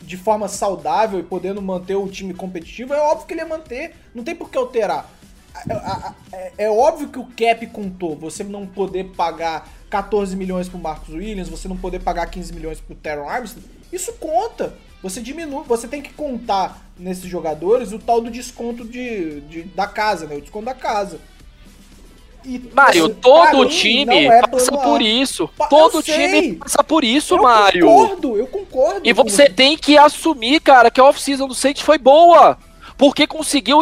de 0.01 0.17
forma 0.17 0.47
saudável 0.47 1.19
e 1.19 1.23
podendo 1.23 1.61
manter 1.61 1.95
o 1.95 2.07
time 2.09 2.33
competitivo, 2.33 2.93
é 2.93 2.99
óbvio 2.99 3.27
que 3.27 3.33
ele 3.33 3.41
ia 3.41 3.47
manter. 3.47 3.95
Não 4.13 4.23
tem 4.23 4.35
por 4.35 4.49
que 4.49 4.57
alterar. 4.57 5.09
É, 6.31 6.51
é 6.65 6.69
óbvio 6.69 7.09
que 7.09 7.19
o 7.19 7.25
cap 7.37 7.65
contou. 7.67 8.15
Você 8.17 8.43
não 8.43 8.65
poder 8.65 9.05
pagar 9.15 9.67
14 9.89 10.35
milhões 10.35 10.67
pro 10.67 10.79
Marcos 10.79 11.13
Williams, 11.13 11.49
você 11.49 11.67
não 11.67 11.77
poder 11.77 11.99
pagar 11.99 12.25
15 12.27 12.53
milhões 12.53 12.79
pro 12.79 12.95
Teron 12.95 13.27
Armstead. 13.29 13.65
Isso 13.91 14.13
conta. 14.13 14.73
Você 15.01 15.21
diminui, 15.21 15.63
você 15.67 15.87
tem 15.87 16.01
que 16.01 16.13
contar 16.13 16.81
nesses 16.97 17.25
jogadores 17.29 17.91
o 17.91 17.99
tal 17.99 18.21
do 18.21 18.31
desconto 18.31 18.85
de, 18.85 19.41
de- 19.41 19.63
da 19.63 19.85
casa, 19.85 20.25
né? 20.25 20.35
O 20.35 20.41
desconto 20.41 20.65
da 20.65 20.73
casa. 20.73 21.19
E, 22.45 22.59
Mário, 22.73 23.05
assim, 23.05 23.13
todo 23.15 23.59
mim, 23.63 23.67
time 23.69 24.25
é 24.25 24.41
passa 24.47 24.71
por 24.71 25.01
isso. 25.01 25.47
Pa- 25.57 25.67
Todo 25.67 25.95
eu 25.95 25.99
o 25.99 26.03
time 26.03 26.55
passa 26.55 26.83
por 26.83 27.03
isso, 27.03 27.35
Eu 27.35 27.43
Mário. 27.43 27.85
concordo, 27.85 28.37
eu 28.37 28.47
concordo. 28.47 29.01
E 29.03 29.13
você 29.13 29.49
tem 29.49 29.77
que 29.77 29.97
assumir, 29.97 30.59
cara, 30.59 30.91
que 30.91 30.99
a 30.99 31.05
off-season 31.05 31.47
do 31.47 31.55
Saints 31.55 31.81
foi 31.81 31.97
boa. 31.97 32.57
Porque 32.97 33.25
conseguiu 33.27 33.81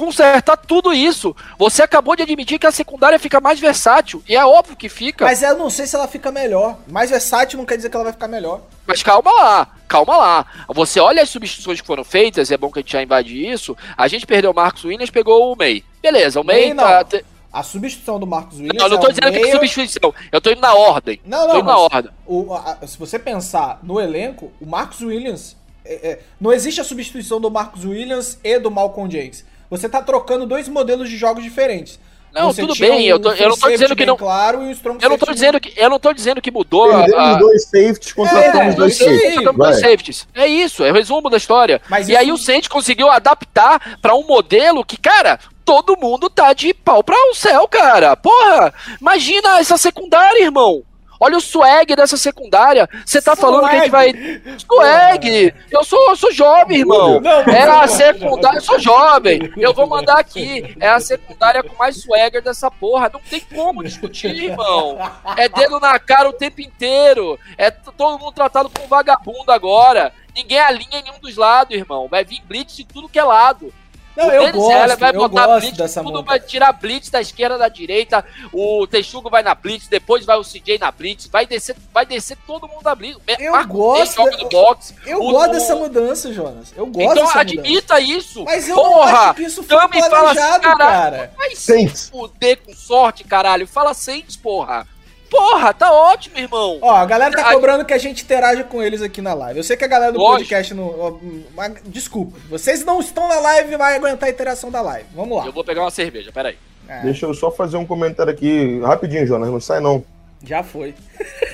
consertar 0.00 0.56
tudo 0.56 0.92
isso. 0.94 1.36
Você 1.58 1.82
acabou 1.82 2.16
de 2.16 2.22
admitir 2.22 2.58
que 2.58 2.66
a 2.66 2.72
secundária 2.72 3.18
fica 3.18 3.38
mais 3.40 3.60
versátil. 3.60 4.22
E 4.26 4.34
é 4.34 4.44
óbvio 4.44 4.74
que 4.76 4.88
fica. 4.88 5.24
Mas, 5.26 5.42
Mas 5.42 5.50
eu 5.50 5.58
não 5.58 5.68
sei 5.68 5.86
se 5.86 5.94
ela 5.94 6.08
fica 6.08 6.32
melhor. 6.32 6.78
Mais 6.88 7.10
versátil 7.10 7.58
não 7.58 7.66
quer 7.66 7.76
dizer 7.76 7.90
que 7.90 7.96
ela 7.96 8.04
vai 8.04 8.12
ficar 8.14 8.28
melhor. 8.28 8.62
calma 9.04 9.30
lá, 9.30 9.68
calma 9.86 10.16
lá. 10.16 10.46
Você 10.68 10.98
olha 10.98 11.22
as 11.22 11.28
substituições 11.28 11.80
que 11.80 11.86
foram 11.86 12.02
feitas, 12.02 12.50
é 12.50 12.56
bom 12.56 12.70
que 12.70 12.78
a 12.78 12.82
gente 12.82 12.92
já 12.92 13.02
invade 13.02 13.46
isso. 13.46 13.76
A 13.96 14.08
gente 14.08 14.26
perdeu 14.26 14.50
o 14.50 14.54
Marcos 14.54 14.84
Williams, 14.84 15.10
pegou 15.10 15.52
o 15.52 15.56
May. 15.56 15.84
Beleza, 16.02 16.40
o 16.40 16.44
May, 16.44 16.72
May 16.72 16.76
tá. 16.76 16.96
não. 16.98 17.04
te- 17.04 17.24
A 17.52 17.62
substituição 17.62 18.18
do 18.18 18.26
Marcos 18.26 18.58
Williams. 18.58 18.78
Não, 18.78 18.86
eu 18.86 18.90
não 18.90 18.96
é 18.96 19.00
tô 19.00 19.06
o 19.08 19.12
dizendo 19.12 19.32
que 19.32 19.48
é 19.48 19.52
substituição. 19.52 20.14
Eu 20.32 20.40
tô 20.40 20.50
indo 20.50 20.60
na 20.60 20.74
ordem. 20.74 21.20
Não, 21.26 21.40
tô 21.42 21.48
não, 21.48 21.54
indo 21.60 21.66
na 21.66 21.72
mas 21.74 21.82
ordem. 21.82 22.10
o- 22.26 22.54
a- 22.54 22.78
se 22.86 22.96
você 22.98 23.18
pensar 23.18 23.78
no 23.82 24.00
elenco, 24.00 24.50
o 24.60 24.66
Marcos 24.66 25.00
Williams. 25.02 25.56
é- 25.84 26.10
é, 26.10 26.20
não 26.40 26.52
existe 26.52 26.80
a 26.80 26.84
substituição 26.84 27.40
do 27.40 27.50
Marcos 27.50 27.84
Williams 27.86 28.38
e 28.44 28.58
do 28.58 28.70
Malcolm 28.70 29.10
Jenkins. 29.10 29.44
Você 29.70 29.88
tá 29.88 30.02
trocando 30.02 30.44
dois 30.46 30.68
modelos 30.68 31.08
de 31.08 31.16
jogos 31.16 31.42
diferentes. 31.44 31.98
Não, 32.32 32.52
Você 32.52 32.60
tudo 32.62 32.76
bem, 32.78 33.06
eu 33.08 33.18
tô- 33.18 33.32
eu 33.32 33.48
não 33.48 33.56
tô 33.58 33.68
dizendo 33.68 33.96
que 33.96 34.06
não- 34.06 34.16
Claro, 34.16 34.62
e 34.62 34.66
um 34.66 34.70
strong 34.70 35.02
Eu 35.02 35.10
não 35.10 35.18
tô 35.18 35.32
dizendo 35.32 35.58
que, 35.60 35.72
eu 35.76 35.90
não 35.90 35.98
tô 35.98 36.12
dizendo 36.12 36.40
que 36.40 36.48
mudou 36.50 36.84
a- 36.92 36.98
Perdemos 37.02 37.24
a, 37.24 37.34
dois 37.38 37.64
safeties, 37.64 38.12
contratamos 38.12 38.74
É, 38.74 38.76
dois 38.76 38.96
safeties. 38.96 39.34
Dois 39.56 39.80
safeties. 39.80 40.28
É 40.32 40.46
isso, 40.46 40.84
é 40.84 40.90
o 40.92 40.94
resumo 40.94 41.28
da 41.28 41.36
história. 41.36 41.80
Mas 41.88 42.08
e 42.08 42.12
isso- 42.12 42.20
aí 42.20 42.30
o 42.30 42.36
Saints 42.38 42.68
conseguiu 42.68 43.10
adaptar 43.10 43.98
pra 44.00 44.14
um 44.14 44.24
modelo 44.24 44.84
que, 44.84 44.96
cara, 44.96 45.40
todo 45.64 45.96
mundo 46.00 46.30
tá 46.30 46.52
de 46.52 46.72
pau 46.72 47.02
pra 47.02 47.16
o 47.30 47.34
céu, 47.34 47.66
cara. 47.66 48.16
Porra, 48.16 48.72
imagina 49.00 49.58
essa 49.58 49.76
secundária, 49.76 50.40
irmão. 50.44 50.84
Olha 51.20 51.36
o 51.36 51.40
swag 51.40 51.94
dessa 51.94 52.16
secundária. 52.16 52.88
Você 53.04 53.20
tá 53.20 53.36
falando 53.36 53.68
que 53.68 53.76
a 53.76 53.78
gente 53.80 53.90
vai. 53.90 54.14
Swag! 54.58 55.54
Eu 55.70 55.84
sou, 55.84 56.08
eu 56.08 56.16
sou 56.16 56.32
jovem, 56.32 56.78
irmão. 56.78 57.20
Não, 57.20 57.44
não, 57.44 57.52
É 57.52 57.66
não, 57.66 57.80
a 57.82 57.86
secundária. 57.86 58.56
Eu 58.56 58.62
sou 58.62 58.78
jovem. 58.78 59.52
Eu 59.58 59.74
vou 59.74 59.86
mandar 59.86 60.18
aqui. 60.18 60.74
É 60.80 60.88
a 60.88 60.98
secundária 60.98 61.62
com 61.62 61.76
mais 61.76 61.98
swagger 61.98 62.42
dessa 62.42 62.70
porra. 62.70 63.10
Não 63.12 63.20
tem 63.20 63.40
como 63.40 63.84
discutir, 63.84 64.34
irmão. 64.34 64.98
É 65.36 65.46
dedo 65.46 65.78
na 65.78 65.98
cara 65.98 66.30
o 66.30 66.32
tempo 66.32 66.62
inteiro. 66.62 67.38
É 67.58 67.70
todo 67.70 68.18
mundo 68.18 68.32
tratado 68.32 68.70
como 68.70 68.88
vagabundo 68.88 69.52
agora. 69.52 70.12
Ninguém 70.34 70.58
alinha 70.58 71.00
em 71.00 71.02
nenhum 71.02 71.18
dos 71.20 71.36
lados, 71.36 71.76
irmão. 71.76 72.08
Vai 72.08 72.24
vir 72.24 72.40
blitz 72.46 72.76
de 72.76 72.84
tudo 72.84 73.08
que 73.08 73.18
é 73.18 73.24
lado. 73.24 73.72
Não, 74.16 74.26
o 74.26 74.30
eu 74.32 74.40
Dennis 74.46 74.54
Heller 74.68 74.86
gosto, 74.88 74.98
vai 75.00 75.10
eu 75.10 75.14
botar 75.28 75.46
gosto 75.46 75.60
blitz, 75.60 75.76
dessa 75.78 76.02
tudo 76.02 76.12
monta. 76.14 76.26
vai 76.26 76.40
tirar 76.40 76.72
blitz 76.72 77.10
da 77.10 77.20
esquerda 77.20 77.56
da 77.56 77.68
direita. 77.68 78.24
O 78.52 78.86
Texugo 78.86 79.30
vai 79.30 79.42
na 79.42 79.54
blitz, 79.54 79.86
depois 79.88 80.24
vai 80.24 80.36
o 80.36 80.42
CJ 80.44 80.78
na 80.78 80.90
blitz, 80.90 81.26
vai 81.28 81.46
descer, 81.46 81.76
vai 81.94 82.04
descer 82.04 82.36
todo 82.46 82.66
mundo 82.68 82.82
na 82.82 82.94
blitz. 82.94 83.18
Eu 83.38 83.52
Marcos 83.52 83.72
gosto 83.76 83.98
May 83.98 84.26
joga 84.26 84.36
da- 84.36 84.42
no 84.42 84.48
box. 84.48 84.94
Eu 85.06 85.18
O- 85.22 85.30
gosto 85.30 85.48
o- 85.48 85.52
dessa 85.52 85.76
mudança, 85.76 86.32
Jonas. 86.32 86.72
Eu 86.76 86.86
gosto 86.86 87.12
Então 87.12 87.24
dessa 87.26 87.40
admita 87.40 88.00
isso. 88.00 88.40
mudança. 88.40 88.56
Mas 88.56 88.68
eu 88.68 88.76
não 88.76 88.82
Porra, 88.84 89.18
acho 89.18 89.34
que 89.34 89.42
isso 89.42 89.62
foi 89.62 89.76
Tami 89.76 90.00
fala 90.00 90.06
assim, 90.06 90.40
planejado, 90.40 90.62
caralho, 90.62 90.78
cara. 90.90 91.32
Vai 91.36 91.54
se 91.56 91.88
fuder 92.10 92.58
com 92.64 92.74
sorte, 92.74 93.24
caralho. 93.24 93.66
Fala 93.66 93.94
Saints, 93.94 94.36
porra. 94.36 94.86
Porra, 95.30 95.72
tá 95.72 95.92
ótimo, 95.92 96.36
irmão. 96.38 96.78
Ó, 96.82 96.90
a 96.96 97.06
galera 97.06 97.32
tá 97.34 97.52
cobrando 97.52 97.84
que 97.84 97.94
a 97.94 97.98
gente 97.98 98.24
interaja 98.24 98.64
com 98.64 98.82
eles 98.82 99.00
aqui 99.00 99.22
na 99.22 99.32
live. 99.32 99.60
Eu 99.60 99.64
sei 99.64 99.76
que 99.76 99.84
a 99.84 99.88
galera 99.88 100.12
do 100.12 100.18
Lógico. 100.18 100.40
podcast 100.40 100.74
não. 100.74 100.88
ó, 100.98 101.14
mas 101.54 101.74
Desculpa, 101.86 102.36
vocês 102.48 102.84
não 102.84 103.00
estão 103.00 103.28
na 103.28 103.38
live 103.38 103.72
e 103.72 103.76
vai 103.76 103.96
aguentar 103.96 104.28
a 104.28 104.32
interação 104.32 104.70
da 104.70 104.80
live. 104.80 105.06
Vamos 105.14 105.38
lá. 105.38 105.46
Eu 105.46 105.52
vou 105.52 105.64
pegar 105.64 105.82
uma 105.82 105.90
cerveja, 105.90 106.32
peraí. 106.32 106.56
É, 106.88 107.02
Deixa 107.02 107.24
eu 107.26 107.32
só 107.32 107.50
fazer 107.52 107.76
um 107.76 107.86
comentário 107.86 108.32
aqui, 108.32 108.80
rapidinho, 108.80 109.24
Jonas, 109.24 109.48
não 109.48 109.60
sai 109.60 109.78
não. 109.78 110.02
já 110.42 110.64
foi. 110.64 110.92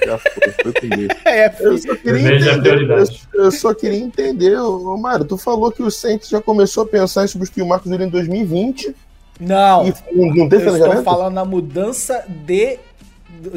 Já 0.07 0.17
foi, 0.17 0.53
foi 0.63 0.73
comigo. 0.73 1.15
É, 1.27 1.47
Eu 1.61 1.77
filho. 1.77 1.79
só 1.79 1.95
queria 1.97 2.29
é 2.31 2.37
entender, 2.37 2.91
eu, 2.91 3.43
eu 3.45 3.51
só 3.51 3.75
queria 3.75 3.99
entender, 3.99 4.57
ô, 4.59 4.97
Mário, 4.97 5.27
tu 5.27 5.37
falou 5.37 5.71
que 5.71 5.83
o 5.83 5.91
Saints 5.91 6.31
já 6.31 6.41
começou 6.41 6.85
a 6.85 6.87
pensar 6.87 7.25
em 7.25 7.29
substituir 7.29 7.63
o 7.63 7.67
Marcos 7.67 7.91
Williams 7.91 8.09
em 8.09 8.13
2020 8.13 8.97
Não. 9.41 9.87
e 9.87 9.95
não, 10.13 10.35
não 10.35 10.49
teve 10.49 10.67
Eu 10.71 10.77
estou 10.77 11.03
falando 11.03 11.35
na 11.35 11.45
mudança 11.45 12.25
de, 12.27 12.79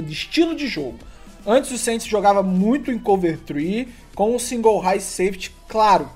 de 0.02 0.14
estilo 0.14 0.56
de 0.56 0.68
jogo. 0.68 1.00
Antes 1.46 1.72
o 1.72 1.78
Saints 1.78 2.06
jogava 2.08 2.44
muito 2.44 2.92
em 2.92 3.00
cover 3.00 3.38
3 3.40 3.88
com 4.14 4.36
um 4.36 4.40
single 4.40 4.78
high 4.80 5.00
safety, 5.00 5.52
claro. 5.68 6.10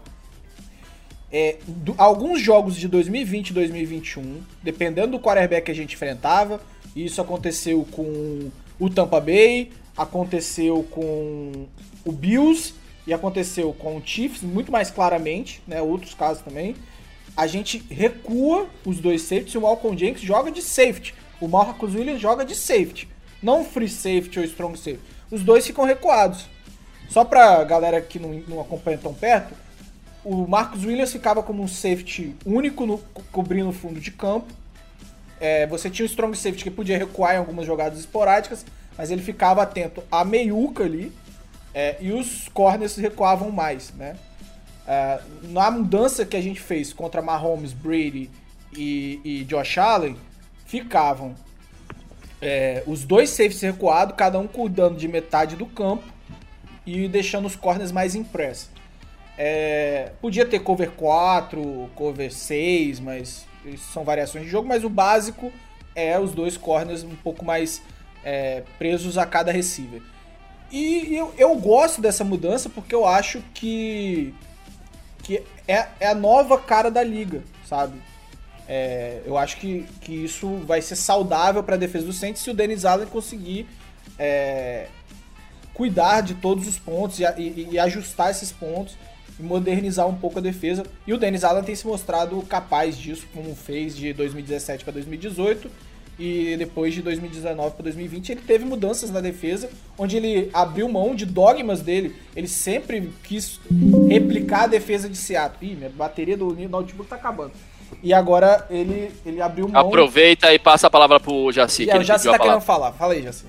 É, 1.31 1.57
do- 1.65 1.95
alguns 1.97 2.41
jogos 2.41 2.75
de 2.75 2.87
2020 2.87 3.49
e 3.49 3.53
2021, 3.53 4.41
dependendo 4.61 5.13
do 5.17 5.19
quarterback 5.19 5.65
que 5.65 5.71
a 5.71 5.75
gente 5.75 5.95
enfrentava, 5.95 6.61
isso 6.95 7.19
aconteceu 7.21 7.87
com 7.91 8.51
o 8.79 8.89
Tampa 8.89 9.19
Bay, 9.19 9.71
aconteceu 9.97 10.83
com 10.91 11.65
o 12.05 12.11
Bills 12.11 12.73
e 13.07 13.13
aconteceu 13.13 13.73
com 13.73 13.97
o 13.97 14.01
Chiefs, 14.05 14.43
muito 14.43 14.71
mais 14.71 14.91
claramente, 14.91 15.61
né? 15.67 15.81
Outros 15.81 16.13
casos 16.13 16.43
também. 16.43 16.75
A 17.35 17.47
gente 17.47 17.83
recua 17.89 18.67
os 18.85 18.99
dois 18.99 19.23
safeties 19.23 19.55
e 19.55 19.57
o 19.57 19.61
Malcolm 19.61 19.97
Jenkins 19.97 20.21
joga 20.21 20.51
de 20.51 20.61
safety. 20.61 21.15
O 21.41 21.47
Marcus 21.47 21.95
Williams 21.95 22.21
joga 22.21 22.45
de 22.45 22.55
safety. 22.55 23.07
Não 23.43 23.63
free 23.65 23.89
safety 23.89 24.39
ou 24.39 24.45
strong 24.45 24.77
safety. 24.77 25.01
Os 25.29 25.43
dois 25.43 25.67
ficam 25.67 25.83
recuados. 25.85 26.45
Só 27.09 27.23
pra 27.25 27.63
galera 27.63 28.01
que 28.01 28.17
não, 28.17 28.29
não 28.47 28.61
acompanha 28.61 28.97
tão 28.97 29.13
perto, 29.13 29.53
o 30.23 30.47
Marcos 30.47 30.85
Williams 30.85 31.11
ficava 31.11 31.43
como 31.43 31.61
um 31.61 31.67
safety 31.67 32.35
único 32.45 32.85
no, 32.85 32.97
co- 32.97 33.21
cobrindo 33.31 33.69
o 33.69 33.73
fundo 33.73 33.99
de 33.99 34.09
campo. 34.11 34.51
É, 35.39 35.67
você 35.67 35.89
tinha 35.89 36.05
o 36.05 36.09
strong 36.09 36.35
safety 36.37 36.63
que 36.63 36.71
podia 36.71 36.97
recuar 36.97 37.35
em 37.35 37.37
algumas 37.37 37.65
jogadas 37.67 37.99
esporádicas, 37.99 38.65
mas 38.97 39.11
ele 39.11 39.21
ficava 39.21 39.61
atento 39.61 40.01
à 40.09 40.23
meiuca 40.23 40.85
ali. 40.85 41.11
é, 41.73 41.97
e 41.99 42.11
os 42.11 42.47
corners 42.49 42.95
recuavam 42.95 43.51
mais, 43.51 43.91
né? 43.93 44.15
É, 44.87 45.19
na 45.43 45.69
mudança 45.71 46.25
que 46.25 46.37
a 46.37 46.41
gente 46.41 46.61
fez 46.61 46.93
contra 46.93 47.21
Mahomes, 47.21 47.73
Brady 47.73 48.29
e, 48.75 49.19
e 49.23 49.43
Josh 49.45 49.77
Allen, 49.77 50.15
ficavam 50.65 51.35
é, 52.43 52.83
os 52.85 53.03
dois 53.03 53.29
safeties 53.29 53.61
recuados, 53.61 54.15
cada 54.15 54.37
um 54.37 54.47
cuidando 54.47 54.97
de 54.97 55.07
metade 55.07 55.55
do 55.55 55.65
campo 55.65 56.03
e 56.85 57.07
deixando 57.07 57.45
os 57.45 57.55
corners 57.55 57.91
mais 57.91 58.15
impressos. 58.15 58.69
É, 59.37 60.11
podia 60.21 60.45
ter 60.45 60.59
cover 60.59 60.91
4, 60.91 61.89
cover 61.95 62.31
6, 62.31 62.99
mas 62.99 63.45
isso 63.65 63.91
são 63.91 64.03
variações 64.03 64.43
de 64.43 64.49
jogo, 64.51 64.67
mas 64.67 64.83
o 64.83 64.89
básico 64.89 65.51
é 65.95 66.19
os 66.19 66.31
dois 66.31 66.57
corners 66.57 67.03
um 67.03 67.15
pouco 67.15 67.45
mais 67.45 67.81
é, 68.23 68.63
presos 68.77 69.17
a 69.17 69.25
cada 69.25 69.51
receiver. 69.51 70.01
E 70.71 71.15
eu, 71.15 71.33
eu 71.37 71.55
gosto 71.55 72.01
dessa 72.01 72.23
mudança 72.23 72.69
porque 72.69 72.93
eu 72.93 73.05
acho 73.05 73.41
que, 73.53 74.33
que 75.21 75.41
é, 75.67 75.87
é 75.99 76.07
a 76.07 76.15
nova 76.15 76.57
cara 76.57 76.91
da 76.91 77.03
liga, 77.03 77.41
sabe? 77.65 77.99
É, 78.75 79.21
eu 79.27 79.37
acho 79.37 79.57
que, 79.57 79.85
que 80.01 80.11
isso 80.25 80.47
vai 80.65 80.81
ser 80.81 80.95
saudável 80.95 81.61
para 81.63 81.75
a 81.75 81.77
defesa 81.77 82.07
do 82.07 82.11
Saints 82.13 82.41
se 82.41 82.49
o 82.49 82.55
Dennis 82.55 82.85
Allen 82.85 83.05
conseguir 83.05 83.67
é, 84.17 84.87
cuidar 85.75 86.21
de 86.21 86.33
todos 86.33 86.67
os 86.67 86.79
pontos 86.79 87.19
e, 87.19 87.23
e- 87.37 87.67
e 87.73 87.77
ajustar 87.79 88.31
esses 88.31 88.51
pontos 88.51 88.95
e 89.39 89.43
modernizar 89.43 90.07
um 90.07 90.15
pouco 90.15 90.39
a 90.39 90.41
defesa. 90.41 90.83
E 91.05 91.13
o 91.13 91.17
Dennis 91.19 91.43
Allen 91.43 91.63
tem 91.63 91.75
se 91.75 91.85
mostrado 91.85 92.41
capaz 92.49 92.97
disso, 92.97 93.27
como 93.31 93.53
fez 93.55 93.95
de 93.95 94.11
2017 94.11 94.83
para 94.83 94.93
2018 94.93 95.69
e 96.17 96.55
depois 96.57 96.95
de 96.95 97.01
2019 97.03 97.75
para 97.75 97.83
2020 97.83 98.31
ele 98.31 98.41
teve 98.41 98.65
mudanças 98.65 99.11
na 99.11 99.19
defesa, 99.21 99.69
onde 99.99 100.17
ele 100.17 100.49
abriu 100.51 100.89
mão 100.89 101.13
de 101.13 101.27
dogmas 101.27 101.81
dele. 101.81 102.15
Ele 102.35 102.47
sempre 102.47 103.11
quis 103.23 103.59
replicar 104.09 104.63
a 104.63 104.67
defesa 104.67 105.07
de 105.07 105.17
Seattle. 105.17 105.71
Ih, 105.71 105.75
minha 105.75 105.89
bateria 105.91 106.35
do 106.37 106.55
notebook 106.67 107.07
tá 107.07 107.15
acabando. 107.17 107.51
E 108.01 108.13
agora 108.13 108.65
ele, 108.69 109.11
ele 109.25 109.41
abriu 109.41 109.67
mão. 109.67 109.81
Aproveita 109.81 110.53
e 110.53 110.59
passa 110.59 110.87
a 110.87 110.89
palavra 110.89 111.19
pro 111.19 111.51
Jaci. 111.51 111.83
Ele 111.83 111.99
o 111.99 112.03
Jaci 112.03 112.29
tá 112.29 112.39
querendo 112.39 112.61
falar. 112.61 112.91
Fala 112.93 113.13
aí, 113.13 113.21
Jaci. 113.21 113.45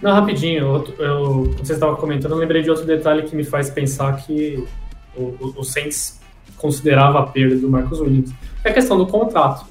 Não, 0.00 0.12
rapidinho, 0.12 0.58
eu, 0.58 1.04
eu, 1.04 1.24
quando 1.24 1.56
vocês 1.56 1.70
estavam 1.70 1.96
comentando, 1.96 2.32
eu 2.32 2.38
lembrei 2.38 2.62
de 2.62 2.70
outro 2.70 2.84
detalhe 2.84 3.24
que 3.24 3.34
me 3.34 3.42
faz 3.42 3.68
pensar 3.68 4.16
que 4.16 4.64
o, 5.16 5.22
o, 5.22 5.54
o 5.56 5.64
Saints 5.64 6.20
considerava 6.56 7.18
a 7.18 7.22
perda 7.26 7.56
do 7.56 7.68
Marcus 7.68 8.00
Williams. 8.00 8.32
É 8.64 8.70
a 8.70 8.72
questão 8.72 8.96
do 8.96 9.06
contrato. 9.06 9.66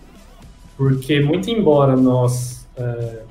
Porque, 0.76 1.20
muito 1.20 1.50
embora 1.50 1.96
nós. 1.96 2.68
É... 2.76 3.22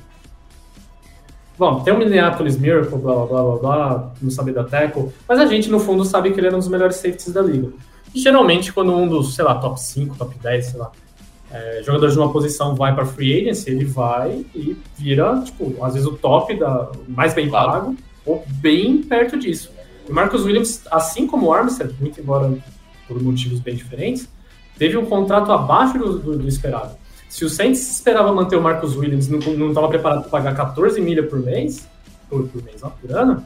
Bom, 1.59 1.81
tem 1.81 1.93
o 1.93 1.99
Minneapolis 1.99 2.59
Miracle, 2.59 2.99
blá 2.99 3.15
blá 3.15 3.27
blá 3.27 3.43
blá 3.43 3.57
blá, 3.57 4.13
não 4.21 4.31
saber 4.31 4.53
da 4.53 4.65
tackle, 4.65 5.11
mas 5.27 5.39
a 5.39 5.47
gente, 5.47 5.71
no 5.71 5.81
fundo, 5.81 6.05
sabe 6.05 6.33
que 6.33 6.41
ele 6.41 6.49
era 6.49 6.57
um 6.57 6.59
dos 6.59 6.69
melhores 6.69 6.97
safeties 6.97 7.33
da 7.33 7.41
liga. 7.41 7.71
E 8.15 8.21
geralmente, 8.21 8.73
quando 8.73 8.93
um 8.95 9.07
dos, 9.09 9.35
sei 9.35 9.45
lá, 9.45 9.55
top 9.57 9.81
5, 9.81 10.17
top 10.17 10.35
10, 10.39 10.67
sei 10.67 10.79
lá, 10.81 10.91
é, 11.51 11.83
jogador 11.85 12.11
de 12.11 12.19
uma 12.19 12.33
posição 12.33 12.75
vai 12.75 12.95
para 12.95 13.07
free 13.07 13.41
agency, 13.43 13.71
ele 13.71 13.85
vai 13.85 14.45
e 14.55 14.77
vira, 14.97 15.41
tipo, 15.45 15.75
às 15.85 15.95
vezes 15.95 16.09
o 16.09 16.13
top 16.13 16.55
da 16.59 16.91
mais 17.09 17.35
bem 17.35 17.49
Claro. 17.49 17.71
pago 17.73 17.97
ou 18.25 18.45
bem 18.49 19.03
perto 19.03 19.39
disso. 19.39 19.71
E 20.09 20.11
o 20.11 20.15
Marcus 20.15 20.45
Williams, 20.45 20.83
assim 20.91 21.27
como 21.27 21.47
o 21.47 21.53
Armstead, 21.53 21.95
muito 22.01 22.21
embora 22.21 22.53
por 23.07 23.23
motivos 23.23 23.61
bem 23.61 23.75
diferentes, 23.77 24.29
teve 24.79 24.97
um 24.97 25.07
contrato 25.07 25.53
abaixo 25.53 25.99
do, 25.99 26.19
do- 26.19 26.39
do 26.39 26.49
esperado. 26.49 26.97
Se 27.29 27.45
o 27.45 27.49
Saints 27.51 27.91
esperava 27.91 28.33
manter 28.33 28.57
o 28.57 28.63
Marcus 28.63 28.97
Williams, 28.97 29.29
não 29.29 29.39
não 29.57 29.69
estava 29.69 29.89
preparado 29.89 30.23
para 30.23 30.31
pagar 30.31 30.55
14 30.55 31.01
milha 31.01 31.23
por 31.23 31.39
mês, 31.39 31.87
por, 32.29 32.47
por 32.49 32.63
mês, 32.65 32.83
ó, 32.83 32.89
por 32.91 33.13
ano, 33.13 33.45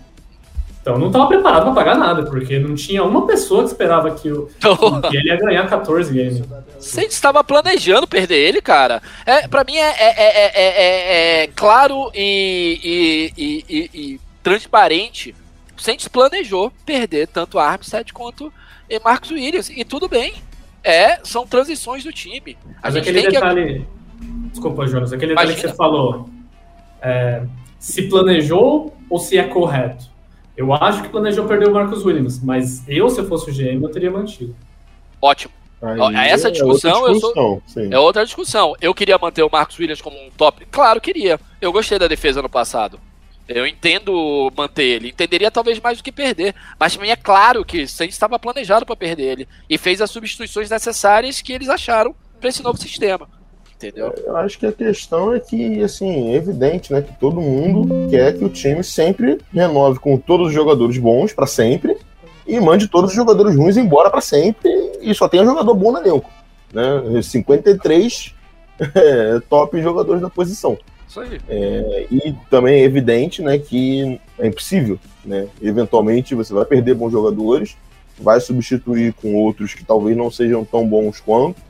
então 0.80 0.98
não 0.98 1.08
estava 1.08 1.26
preparado 1.26 1.64
para 1.64 1.72
pagar 1.74 1.94
nada, 1.96 2.22
porque 2.24 2.58
não 2.58 2.74
tinha 2.74 3.02
uma 3.04 3.26
pessoa 3.26 3.62
que 3.62 3.68
esperava 3.68 4.10
que, 4.12 4.30
o, 4.30 4.46
que 5.10 5.16
ele 5.16 5.28
ia 5.28 5.36
ganhar 5.36 5.68
14 5.68 6.12
games. 6.12 6.42
Saints 6.78 7.14
estava 7.14 7.44
planejando 7.44 8.06
perder 8.06 8.36
ele, 8.38 8.62
cara. 8.62 9.02
É, 9.26 9.46
para 9.46 9.62
mim 9.64 9.76
é, 9.76 9.90
é- 9.90 10.14
é- 10.16 10.46
é- 10.46 10.52
é- 10.54 11.42
é 11.42 11.46
claro 11.48 12.10
e, 12.14 13.32
e- 13.36 13.64
e- 13.68 13.90
e- 13.94 14.20
transparente. 14.42 15.34
O 15.76 15.82
Saints 15.82 16.08
planejou 16.08 16.72
perder 16.86 17.28
tanto 17.28 17.58
Armstead 17.58 18.12
quanto 18.12 18.52
Marcos 19.04 19.30
Williams. 19.30 19.70
E 19.70 19.84
tudo 19.84 20.08
bem. 20.08 20.34
É, 20.82 21.18
são 21.22 21.46
transições 21.46 22.02
do 22.02 22.10
time. 22.12 22.56
A 22.78 22.84
Mas 22.84 22.94
gente 22.94 23.02
aquele 23.02 23.20
tem 23.20 23.26
que. 23.30 23.34
detalhe. 23.36 23.86
Desculpa, 24.50 24.86
Jonas, 24.86 25.12
aquele 25.12 25.32
detalhe 25.32 25.48
que 25.54 25.60
Imagina. 25.60 25.72
você 25.72 25.76
falou. 25.76 26.28
se 27.78 28.02
planejou 28.08 28.94
ou 29.08 29.18
se 29.18 29.38
é 29.38 29.44
correto? 29.44 30.09
Eu 30.60 30.74
acho 30.74 31.00
que 31.02 31.08
planejou 31.08 31.46
perder 31.46 31.68
o 31.70 31.72
Marcus 31.72 32.04
Williams, 32.04 32.38
mas 32.44 32.86
eu, 32.86 33.08
se 33.08 33.18
eu 33.18 33.26
fosse 33.26 33.50
o 33.50 33.54
GM, 33.54 33.82
eu 33.82 33.88
teria 33.88 34.10
mantido. 34.10 34.54
Ótimo. 35.22 35.54
Ó, 35.80 36.10
essa 36.12 36.48
é 36.48 36.50
discussão, 36.50 36.94
sou- 36.96 37.12
discussão, 37.14 37.62
sim. 37.66 37.88
É 37.90 37.98
outra 37.98 38.22
discussão. 38.26 38.76
Eu 38.78 38.92
queria 38.92 39.16
manter 39.16 39.42
o 39.42 39.48
Marcos 39.50 39.78
Williams 39.78 40.02
como 40.02 40.14
um 40.22 40.28
top? 40.36 40.66
Claro, 40.70 41.00
queria. 41.00 41.40
Eu 41.62 41.72
gostei 41.72 41.98
da 41.98 42.06
defesa 42.06 42.42
no 42.42 42.48
passado. 42.50 43.00
Eu 43.48 43.66
entendo 43.66 44.52
manter 44.54 44.84
ele. 44.84 45.08
Entenderia 45.08 45.50
talvez 45.50 45.80
mais 45.80 45.96
do 45.96 46.04
que 46.04 46.12
perder. 46.12 46.54
Mas 46.78 46.94
mim 46.98 47.08
é 47.08 47.16
claro 47.16 47.64
que 47.64 47.84
o 47.84 47.88
Saints 47.88 48.14
estava 48.14 48.38
planejado 48.38 48.84
para 48.84 48.94
perder 48.94 49.22
ele. 49.32 49.48
E 49.68 49.78
fez 49.78 50.02
as 50.02 50.10
substituições 50.10 50.68
necessárias 50.68 51.40
que 51.40 51.54
eles 51.54 51.70
acharam 51.70 52.14
para 52.38 52.50
esse 52.50 52.62
novo 52.62 52.78
sistema. 52.78 53.26
Entendeu? 53.80 54.12
Eu 54.26 54.36
acho 54.36 54.58
que 54.58 54.66
a 54.66 54.72
questão 54.72 55.32
é 55.32 55.40
que, 55.40 55.82
assim, 55.82 56.32
é 56.32 56.34
evidente, 56.34 56.92
né, 56.92 57.00
que 57.00 57.18
todo 57.18 57.40
mundo 57.40 58.10
quer 58.10 58.36
que 58.36 58.44
o 58.44 58.50
time 58.50 58.84
sempre 58.84 59.38
renove 59.50 59.98
com 59.98 60.18
todos 60.18 60.48
os 60.48 60.52
jogadores 60.52 60.98
bons 60.98 61.32
pra 61.32 61.46
sempre 61.46 61.96
e 62.46 62.60
mande 62.60 62.88
todos 62.88 63.08
os 63.08 63.16
jogadores 63.16 63.56
ruins 63.56 63.78
embora 63.78 64.10
pra 64.10 64.20
sempre 64.20 64.70
e 65.00 65.14
só 65.14 65.26
tenha 65.26 65.46
jogador 65.46 65.72
bom 65.72 65.92
no 65.92 65.98
elenco, 65.98 66.30
né? 66.74 67.22
53 67.22 68.34
é, 68.94 69.40
top 69.48 69.80
jogadores 69.80 70.20
da 70.20 70.28
posição. 70.28 70.76
Isso 71.08 71.20
aí. 71.20 71.40
É, 71.48 72.06
e 72.10 72.34
também 72.50 72.82
é 72.82 72.84
evidente, 72.84 73.40
né, 73.40 73.56
que 73.56 74.20
é 74.38 74.46
impossível, 74.46 74.98
né? 75.24 75.48
Eventualmente 75.62 76.34
você 76.34 76.52
vai 76.52 76.66
perder 76.66 76.94
bons 76.94 77.12
jogadores, 77.12 77.78
vai 78.18 78.40
substituir 78.40 79.14
com 79.14 79.36
outros 79.36 79.72
que 79.72 79.86
talvez 79.86 80.14
não 80.14 80.30
sejam 80.30 80.66
tão 80.66 80.86
bons 80.86 81.18
quanto, 81.18 81.69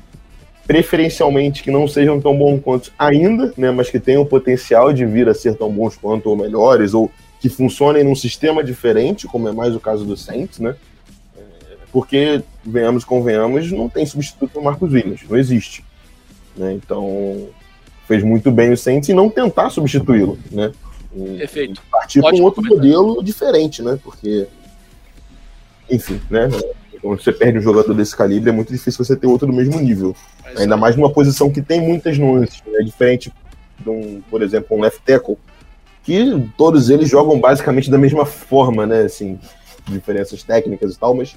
preferencialmente 0.70 1.64
que 1.64 1.70
não 1.72 1.88
sejam 1.88 2.20
tão 2.20 2.38
bons 2.38 2.60
quanto 2.62 2.92
ainda, 2.96 3.52
né, 3.56 3.72
mas 3.72 3.90
que 3.90 3.98
tenham 3.98 4.22
o 4.22 4.26
potencial 4.26 4.92
de 4.92 5.04
vir 5.04 5.28
a 5.28 5.34
ser 5.34 5.56
tão 5.56 5.68
bons 5.68 5.96
quanto 5.96 6.30
ou 6.30 6.36
melhores, 6.36 6.94
ou 6.94 7.10
que 7.40 7.48
funcionem 7.48 8.04
num 8.04 8.14
sistema 8.14 8.62
diferente, 8.62 9.26
como 9.26 9.48
é 9.48 9.52
mais 9.52 9.74
o 9.74 9.80
caso 9.80 10.04
do 10.04 10.16
Saints, 10.16 10.60
né? 10.60 10.76
É, 11.36 11.42
Porque, 11.90 12.40
venhamos 12.64 13.04
convenhamos, 13.04 13.72
não 13.72 13.88
tem 13.88 14.06
substituto 14.06 14.52
para 14.52 14.62
Marcos 14.62 14.92
Williams, 14.92 15.22
não 15.28 15.36
existe. 15.36 15.84
Né? 16.56 16.72
Então, 16.74 17.48
fez 18.06 18.22
muito 18.22 18.52
bem 18.52 18.70
o 18.70 18.76
Saints 18.76 19.08
e 19.08 19.12
não 19.12 19.28
tentar 19.28 19.70
substituí-lo, 19.70 20.38
né? 20.52 20.70
E- 21.12 21.38
Perfeito. 21.38 21.82
e 21.84 21.90
partir 21.90 22.20
para 22.20 22.36
um 22.36 22.42
outro 22.42 22.62
comentário. 22.62 22.96
modelo 22.96 23.24
diferente, 23.24 23.82
né? 23.82 23.98
Porque, 24.04 24.46
enfim, 25.90 26.20
né? 26.30 26.48
Quando 27.00 27.22
você 27.22 27.32
perde 27.32 27.58
um 27.58 27.62
jogador 27.62 27.94
desse 27.94 28.14
calibre, 28.14 28.50
é 28.50 28.52
muito 28.52 28.72
difícil 28.72 29.04
você 29.04 29.16
ter 29.16 29.26
outro 29.26 29.46
do 29.46 29.52
mesmo 29.52 29.80
nível. 29.80 30.14
Ainda 30.56 30.76
mais 30.76 30.96
numa 30.96 31.10
posição 31.10 31.50
que 31.50 31.62
tem 31.62 31.80
muitas 31.80 32.18
nuances, 32.18 32.62
né? 32.66 32.80
Diferente 32.84 33.32
de 33.78 33.88
um, 33.88 34.20
por 34.30 34.42
exemplo, 34.42 34.76
um 34.76 34.80
left 34.80 35.00
tackle, 35.04 35.38
que 36.04 36.50
todos 36.56 36.90
eles 36.90 37.08
jogam 37.08 37.40
basicamente 37.40 37.90
da 37.90 37.96
mesma 37.96 38.26
forma, 38.26 38.86
né? 38.86 39.02
Assim, 39.02 39.38
diferenças 39.88 40.42
técnicas 40.42 40.94
e 40.94 40.98
tal, 40.98 41.14
mas 41.14 41.34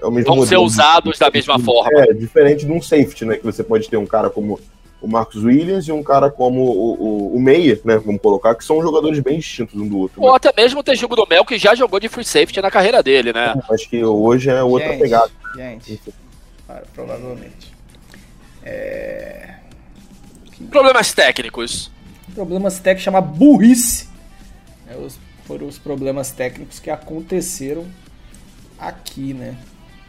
é 0.00 0.06
o 0.06 0.10
mesmo 0.10 0.34
Vão 0.34 0.46
ser 0.46 0.58
usados 0.58 1.18
da 1.18 1.30
mesma 1.30 1.58
forma. 1.58 2.00
É, 2.00 2.12
diferente 2.12 2.64
de 2.64 2.72
um 2.72 2.80
safety, 2.80 3.24
né? 3.24 3.36
Que 3.36 3.44
você 3.44 3.64
pode 3.64 3.88
ter 3.88 3.96
um 3.96 4.06
cara 4.06 4.30
como 4.30 4.60
o 5.02 5.08
Marcus 5.08 5.42
Williams 5.44 5.86
e 5.88 5.92
um 5.92 6.02
cara 6.02 6.30
como 6.30 6.60
o, 6.62 7.02
o, 7.02 7.36
o 7.36 7.40
Meia, 7.40 7.78
né? 7.84 7.98
Vamos 7.98 8.20
colocar, 8.22 8.54
que 8.54 8.64
são 8.64 8.80
jogadores 8.80 9.18
bem 9.18 9.38
distintos 9.38 9.78
um 9.80 9.88
do 9.88 9.98
outro. 9.98 10.22
Ou 10.22 10.34
até 10.34 10.52
mesmo 10.56 10.80
o 10.80 10.82
Tejugo 10.82 11.16
do 11.16 11.26
Mel, 11.28 11.44
que 11.44 11.58
já 11.58 11.74
jogou 11.74 11.98
de 12.00 12.08
free 12.08 12.24
safety 12.24 12.60
na 12.62 12.70
carreira 12.70 13.02
dele, 13.02 13.32
né? 13.32 13.54
né? 13.54 13.62
Acho 13.70 13.88
que 13.90 14.02
hoje 14.04 14.48
é 14.48 14.62
outra 14.62 14.90
Gente, 14.90 15.00
pegada. 15.00 15.30
Gente, 15.56 16.00
para, 16.66 16.84
provavelmente. 16.94 17.72
É... 18.64 19.56
Problemas 20.70 21.12
técnicos. 21.12 21.90
Problemas 22.34 22.78
técnicos 22.78 23.02
chama 23.04 23.20
burrice. 23.20 24.08
É, 24.88 24.96
os- 24.96 25.18
foram 25.44 25.66
os 25.66 25.78
problemas 25.78 26.30
técnicos 26.30 26.78
que 26.78 26.88
aconteceram 26.88 27.84
aqui, 28.78 29.34
né? 29.34 29.56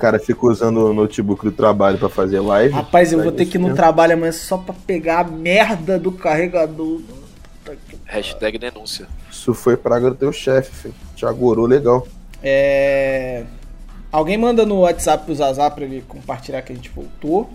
O 0.03 0.05
cara 0.05 0.19
fica 0.19 0.45
usando 0.45 0.89
o 0.89 0.93
notebook 0.93 1.45
do 1.45 1.51
trabalho 1.53 1.97
pra 1.97 2.09
fazer 2.09 2.41
live. 2.41 2.73
Rapaz, 2.73 3.13
eu 3.13 3.23
vou 3.23 3.31
ter 3.31 3.45
que 3.45 3.55
ir 3.55 3.61
no 3.61 3.73
trabalho 3.73 4.11
amanhã 4.11 4.33
só 4.33 4.57
pra 4.57 4.75
pegar 4.85 5.19
a 5.19 5.23
merda 5.23 5.97
do 5.97 6.11
carregador. 6.11 6.99
Puta 7.63 7.77
que 7.87 7.97
Hashtag 8.03 8.57
denúncia. 8.57 9.07
Isso 9.31 9.53
foi 9.53 9.77
praga 9.77 10.09
do 10.09 10.15
teu 10.17 10.33
chefe, 10.33 10.75
filho. 10.75 10.93
Te 11.15 11.25
agorou 11.25 11.65
legal. 11.65 12.05
É... 12.43 13.45
Alguém 14.11 14.37
manda 14.37 14.65
no 14.65 14.81
WhatsApp 14.81 15.23
pro 15.23 15.33
Zazá 15.33 15.71
pra 15.71 15.85
ele 15.85 16.03
compartilhar 16.05 16.61
que 16.63 16.73
a 16.73 16.75
gente 16.75 16.89
voltou. 16.89 17.49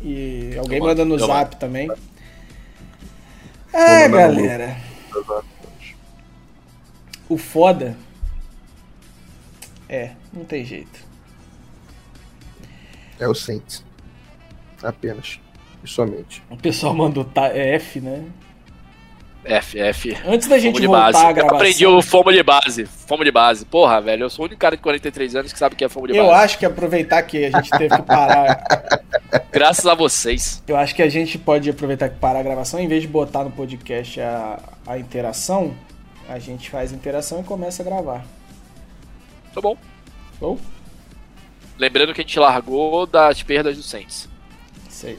E 0.00 0.56
alguém 0.56 0.78
Eu 0.78 0.84
manda 0.86 1.04
no 1.04 1.10
mando, 1.10 1.24
eu 1.24 1.26
Zap 1.26 1.56
também. 1.56 1.90
É, 3.70 4.08
galera. 4.08 4.78
O 7.28 7.36
foda. 7.36 7.98
É, 9.86 10.12
não 10.32 10.42
tem 10.46 10.64
jeito. 10.64 11.09
É 13.20 13.28
o 13.28 13.34
Saints. 13.34 13.84
Apenas. 14.82 15.38
E 15.84 15.88
somente. 15.88 16.42
O 16.50 16.56
pessoal 16.56 16.94
mandou 16.94 17.24
tá, 17.24 17.48
é 17.48 17.74
F, 17.74 18.00
né? 18.00 18.24
F, 19.44 19.78
F. 19.78 20.16
Antes 20.26 20.48
da 20.48 20.58
gente 20.58 20.84
voltar 20.84 21.12
base. 21.12 21.26
Eu 21.26 21.34
gravação. 21.34 21.56
aprendi 21.56 21.86
o 21.86 22.02
fomo 22.02 22.32
de 22.32 22.42
base. 22.42 22.84
Fomo 22.84 23.24
de 23.24 23.30
base. 23.30 23.64
Porra, 23.64 24.00
velho, 24.00 24.24
eu 24.24 24.30
sou 24.30 24.44
o 24.44 24.46
único 24.46 24.60
cara 24.60 24.76
de 24.76 24.82
43 24.82 25.36
anos 25.36 25.52
que 25.52 25.58
sabe 25.58 25.74
o 25.74 25.78
que 25.78 25.84
é 25.84 25.88
fomo 25.88 26.06
de 26.06 26.16
Eu 26.16 26.26
base. 26.26 26.44
acho 26.44 26.58
que 26.58 26.66
aproveitar 26.66 27.22
que 27.22 27.44
a 27.46 27.50
gente 27.50 27.70
teve 27.70 27.96
que 27.96 28.02
parar. 28.02 28.64
Graças 29.50 29.86
a 29.86 29.94
vocês. 29.94 30.62
Eu 30.68 30.76
acho 30.76 30.94
que 30.94 31.02
a 31.02 31.08
gente 31.08 31.38
pode 31.38 31.70
aproveitar 31.70 32.08
que 32.10 32.16
parar 32.16 32.40
a 32.40 32.42
gravação, 32.42 32.78
em 32.80 32.88
vez 32.88 33.02
de 33.02 33.08
botar 33.08 33.44
no 33.44 33.50
podcast 33.50 34.20
a, 34.20 34.58
a 34.86 34.98
interação, 34.98 35.74
a 36.28 36.38
gente 36.38 36.68
faz 36.68 36.92
a 36.92 36.96
interação 36.96 37.40
e 37.40 37.42
começa 37.42 37.82
a 37.82 37.84
gravar. 37.84 38.24
Tá 39.54 39.60
bom. 39.60 39.76
Bom? 40.38 40.58
Lembrando 41.80 42.12
que 42.12 42.20
a 42.20 42.24
gente 42.24 42.38
largou 42.38 43.06
das 43.06 43.42
perdas 43.42 43.74
do 43.74 43.82
Saints. 43.82 44.28
Isso 44.86 45.06
aí. 45.06 45.18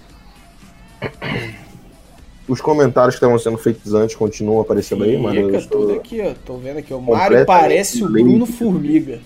Os 2.47 2.61
comentários 2.61 3.15
que 3.15 3.17
estavam 3.17 3.39
sendo 3.39 3.57
feitos 3.57 3.95
antes 3.95 4.15
continuam 4.15 4.61
aparecendo 4.61 5.03
aí, 5.03 5.17
mano. 5.17 5.41
Fica 5.45 5.55
Eu 5.55 5.59
estou- 5.59 5.81
tudo 5.87 5.93
aqui, 5.99 6.21
ó. 6.21 6.33
Tô 6.45 6.57
vendo 6.57 6.77
aqui. 6.77 6.93
O 6.93 7.01
Mário 7.01 7.43
parece 7.47 8.03
o. 8.03 8.09
Bruno 8.11 8.45
Formiga. 8.45 9.19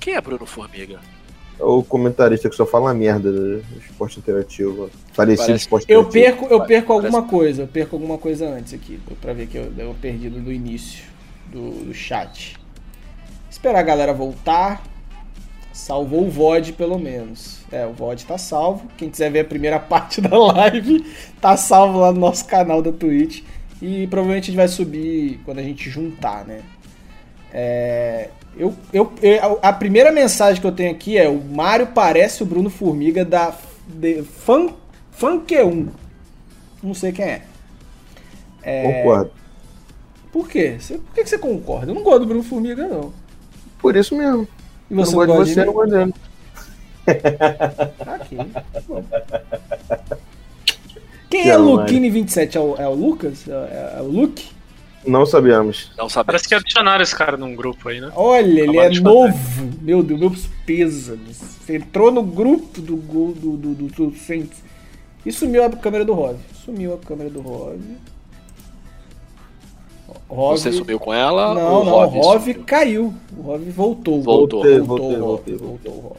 Quem 0.00 0.14
é 0.14 0.20
Bruno 0.22 0.46
Formiga? 0.46 1.00
É 1.60 1.64
o 1.64 1.82
comentarista 1.82 2.48
que 2.48 2.56
só 2.56 2.64
fala 2.64 2.94
merda 2.94 3.30
do 3.30 3.62
esporte 3.78 4.18
interativo. 4.18 4.88
Parecido 5.14 5.48
Parece- 5.48 5.64
esporte 5.64 5.86
Eu 5.92 6.00
interativo. 6.00 6.38
perco, 6.48 6.54
eu 6.54 6.66
perco 6.66 6.88
Parece- 6.94 7.06
alguma 7.14 7.28
coisa. 7.30 7.62
Eu 7.64 7.68
perco 7.68 7.96
alguma 7.96 8.16
coisa 8.16 8.48
antes 8.48 8.72
aqui. 8.72 8.98
Pra 9.20 9.34
ver 9.34 9.48
que 9.48 9.58
eu 9.58 9.70
dei 9.70 9.84
uma 9.84 9.94
perdida 9.94 10.38
no 10.40 10.50
início 10.50 11.04
do, 11.52 11.84
do 11.84 11.92
chat. 11.92 12.56
Esperar 13.50 13.80
a 13.80 13.82
galera 13.82 14.14
voltar. 14.14 14.82
Salvou 15.72 16.26
o 16.26 16.30
VOD, 16.30 16.72
pelo 16.74 16.98
menos. 16.98 17.60
É, 17.72 17.86
o 17.86 17.92
VOD 17.92 18.26
tá 18.26 18.36
salvo. 18.36 18.86
Quem 18.96 19.08
quiser 19.10 19.30
ver 19.30 19.40
a 19.40 19.44
primeira 19.44 19.78
parte 19.80 20.20
da 20.20 20.36
live, 20.36 21.04
tá 21.40 21.56
salvo 21.56 21.98
lá 22.00 22.12
no 22.12 22.20
nosso 22.20 22.44
canal 22.46 22.82
da 22.82 22.92
Twitch. 22.92 23.42
E 23.80 24.06
provavelmente 24.06 24.44
a 24.44 24.46
gente 24.46 24.56
vai 24.56 24.68
subir 24.68 25.40
quando 25.44 25.58
a 25.58 25.62
gente 25.62 25.88
juntar, 25.90 26.44
né? 26.46 26.60
É, 27.52 28.28
eu, 28.56 28.74
eu, 28.92 29.12
eu- 29.22 29.58
a 29.62 29.72
primeira 29.72 30.12
mensagem 30.12 30.60
que 30.60 30.66
eu 30.66 30.72
tenho 30.72 30.90
aqui 30.92 31.18
é: 31.18 31.28
o 31.28 31.40
Mário 31.42 31.88
parece 31.88 32.42
o 32.42 32.46
Bruno 32.46 32.70
Formiga 32.70 33.24
da 33.24 33.54
de, 33.88 34.22
Fan, 34.22 34.68
Funk1. 35.18 35.88
Não 36.82 36.94
sei 36.94 37.12
quem 37.12 37.24
é. 37.24 37.42
Concordo. 38.82 39.30
Por 40.32 40.48
quê? 40.48 40.76
Você- 40.78 40.98
por 40.98 41.14
que 41.14 41.26
você 41.26 41.38
concorda? 41.38 41.90
Eu 41.90 41.94
não 41.94 42.02
gosto 42.02 42.20
do 42.20 42.26
Bruno 42.26 42.42
Formiga, 42.42 42.86
não. 42.86 43.12
Por 43.80 43.96
isso 43.96 44.16
mesmo. 44.16 44.46
E 44.92 44.94
você 44.94 45.16
não 45.16 45.26
não 45.26 45.36
gosto 45.36 45.48
de 45.48 45.54
gosta 45.54 45.54
você, 45.54 45.64
não 45.64 45.72
gosto 45.72 45.90
dele. 45.90 46.14
Tá 48.04 48.14
aqui. 48.14 48.36
Bom. 48.86 49.04
Quem 51.30 51.42
Que 51.44 51.48
é 51.48 51.52
é 51.54 51.58
o 51.58 51.64
Luquini27? 51.64 52.56
É 52.56 52.60
o, 52.60 52.76
é 52.76 52.86
o 52.86 52.94
Lucas? 52.94 53.48
É, 53.48 53.96
é 53.98 54.02
o 54.02 54.06
Luke? 54.06 54.50
Não 55.06 55.24
sabíamos. 55.24 55.90
Não 55.96 56.10
sabemos. 56.10 56.26
Parece 56.26 56.48
que 56.48 56.54
adicionaram 56.54 57.02
esse 57.02 57.16
cara 57.16 57.38
num 57.38 57.56
grupo 57.56 57.88
aí, 57.88 58.02
né? 58.02 58.12
Olha, 58.14 58.44
ele 58.44 58.78
Acabaram 58.78 58.86
é 58.86 58.90
de 58.90 59.02
novo. 59.02 59.70
Meu 59.80 60.02
Deus, 60.02 60.20
meus 60.20 60.46
pêsames. 60.66 61.38
Você 61.38 61.76
entrou 61.76 62.12
no 62.12 62.22
grupo 62.22 62.82
do 62.82 62.96
gol 62.96 63.32
do, 63.32 63.56
do, 63.56 63.74
do, 63.74 64.10
do 64.10 64.16
Saints 64.16 64.62
e 65.24 65.32
sumiu 65.32 65.64
a 65.64 65.70
câmera 65.70 66.04
do 66.04 66.12
Rov. 66.12 66.36
Sumiu 66.64 66.92
a 66.92 66.98
câmera 66.98 67.30
do 67.30 67.40
Rov. 67.40 67.80
Rov. 70.34 70.58
Você 70.58 70.72
sumiu 70.72 70.98
com 70.98 71.12
ela? 71.12 71.54
Não, 71.54 71.74
ou 71.74 71.84
não, 71.84 71.92
o 71.92 72.06
Rov 72.06 72.48
caiu. 72.66 73.14
O 73.36 73.42
Rov 73.42 73.62
voltou. 73.70 74.22
Voltou. 74.22 74.62
Voltei, 74.62 74.78
voltou, 74.80 74.98
voltei, 74.98 75.16
o 75.16 75.26
voltei, 75.26 75.56
voltou, 75.56 75.92
o 75.92 75.96
Rov, 75.96 76.02
voltou. 76.02 76.16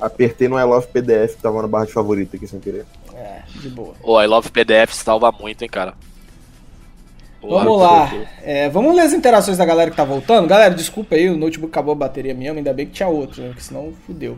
Apertei 0.00 0.48
no 0.48 0.58
I 0.58 0.64
Love 0.64 0.86
PDF 0.88 1.36
que 1.36 1.42
tava 1.42 1.60
na 1.60 1.68
barra 1.68 1.84
de 1.84 1.92
favorito 1.92 2.34
aqui 2.34 2.46
sem 2.46 2.58
querer. 2.58 2.86
É, 3.14 3.42
de 3.54 3.68
boa. 3.68 3.94
Ô, 4.02 4.20
I 4.20 4.26
Love 4.26 4.50
PDF 4.50 4.94
salva 4.94 5.30
muito, 5.30 5.62
hein, 5.62 5.68
cara. 5.68 5.94
Porra, 7.40 7.64
Vamos 7.64 7.80
lá. 7.80 8.12
É, 8.42 8.68
vamos 8.68 8.94
ler 8.94 9.02
as 9.02 9.12
interações 9.12 9.58
da 9.58 9.64
galera 9.64 9.90
que 9.90 9.96
tá 9.96 10.04
voltando. 10.04 10.46
Galera, 10.46 10.74
desculpa 10.74 11.14
aí, 11.14 11.28
o 11.28 11.36
notebook 11.36 11.70
acabou 11.70 11.92
a 11.92 11.96
bateria 11.96 12.34
mesmo, 12.34 12.58
ainda 12.58 12.72
bem 12.72 12.86
que 12.86 12.92
tinha 12.92 13.08
outro, 13.08 13.42
né? 13.42 13.48
Porque 13.48 13.62
senão 13.62 13.92
fudeu. 14.06 14.36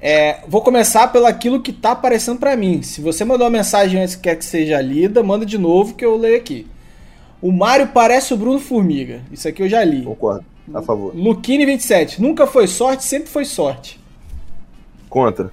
É, 0.00 0.40
vou 0.48 0.62
começar 0.62 1.08
pelo 1.12 1.26
aquilo 1.26 1.62
que 1.62 1.72
tá 1.72 1.92
aparecendo 1.92 2.38
pra 2.38 2.56
mim. 2.56 2.82
Se 2.82 3.00
você 3.00 3.24
mandou 3.24 3.46
uma 3.46 3.52
mensagem 3.52 4.00
antes 4.00 4.16
que 4.16 4.22
quer 4.22 4.36
que 4.36 4.44
seja 4.44 4.80
lida, 4.80 5.22
manda 5.22 5.46
de 5.46 5.56
novo 5.56 5.94
que 5.94 6.04
eu 6.04 6.16
leio 6.16 6.36
aqui. 6.36 6.66
O 7.42 7.50
Mário 7.50 7.88
parece 7.88 8.32
o 8.32 8.36
Bruno 8.36 8.60
Formiga. 8.60 9.20
Isso 9.32 9.48
aqui 9.48 9.62
eu 9.62 9.68
já 9.68 9.82
li. 9.84 10.02
Concordo. 10.02 10.44
A 10.72 10.80
favor. 10.80 11.12
Luquini27. 11.14 12.20
Nunca 12.20 12.46
foi 12.46 12.68
sorte, 12.68 13.04
sempre 13.04 13.28
foi 13.28 13.44
sorte. 13.44 14.00
Contra. 15.10 15.50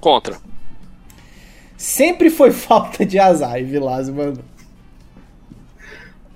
Contra. 0.00 0.38
Sempre 1.76 2.30
foi 2.30 2.50
falta 2.52 3.04
de 3.04 3.18
azar. 3.18 3.58
E 3.60 3.64
Vilas, 3.64 4.08
mano. 4.08 4.38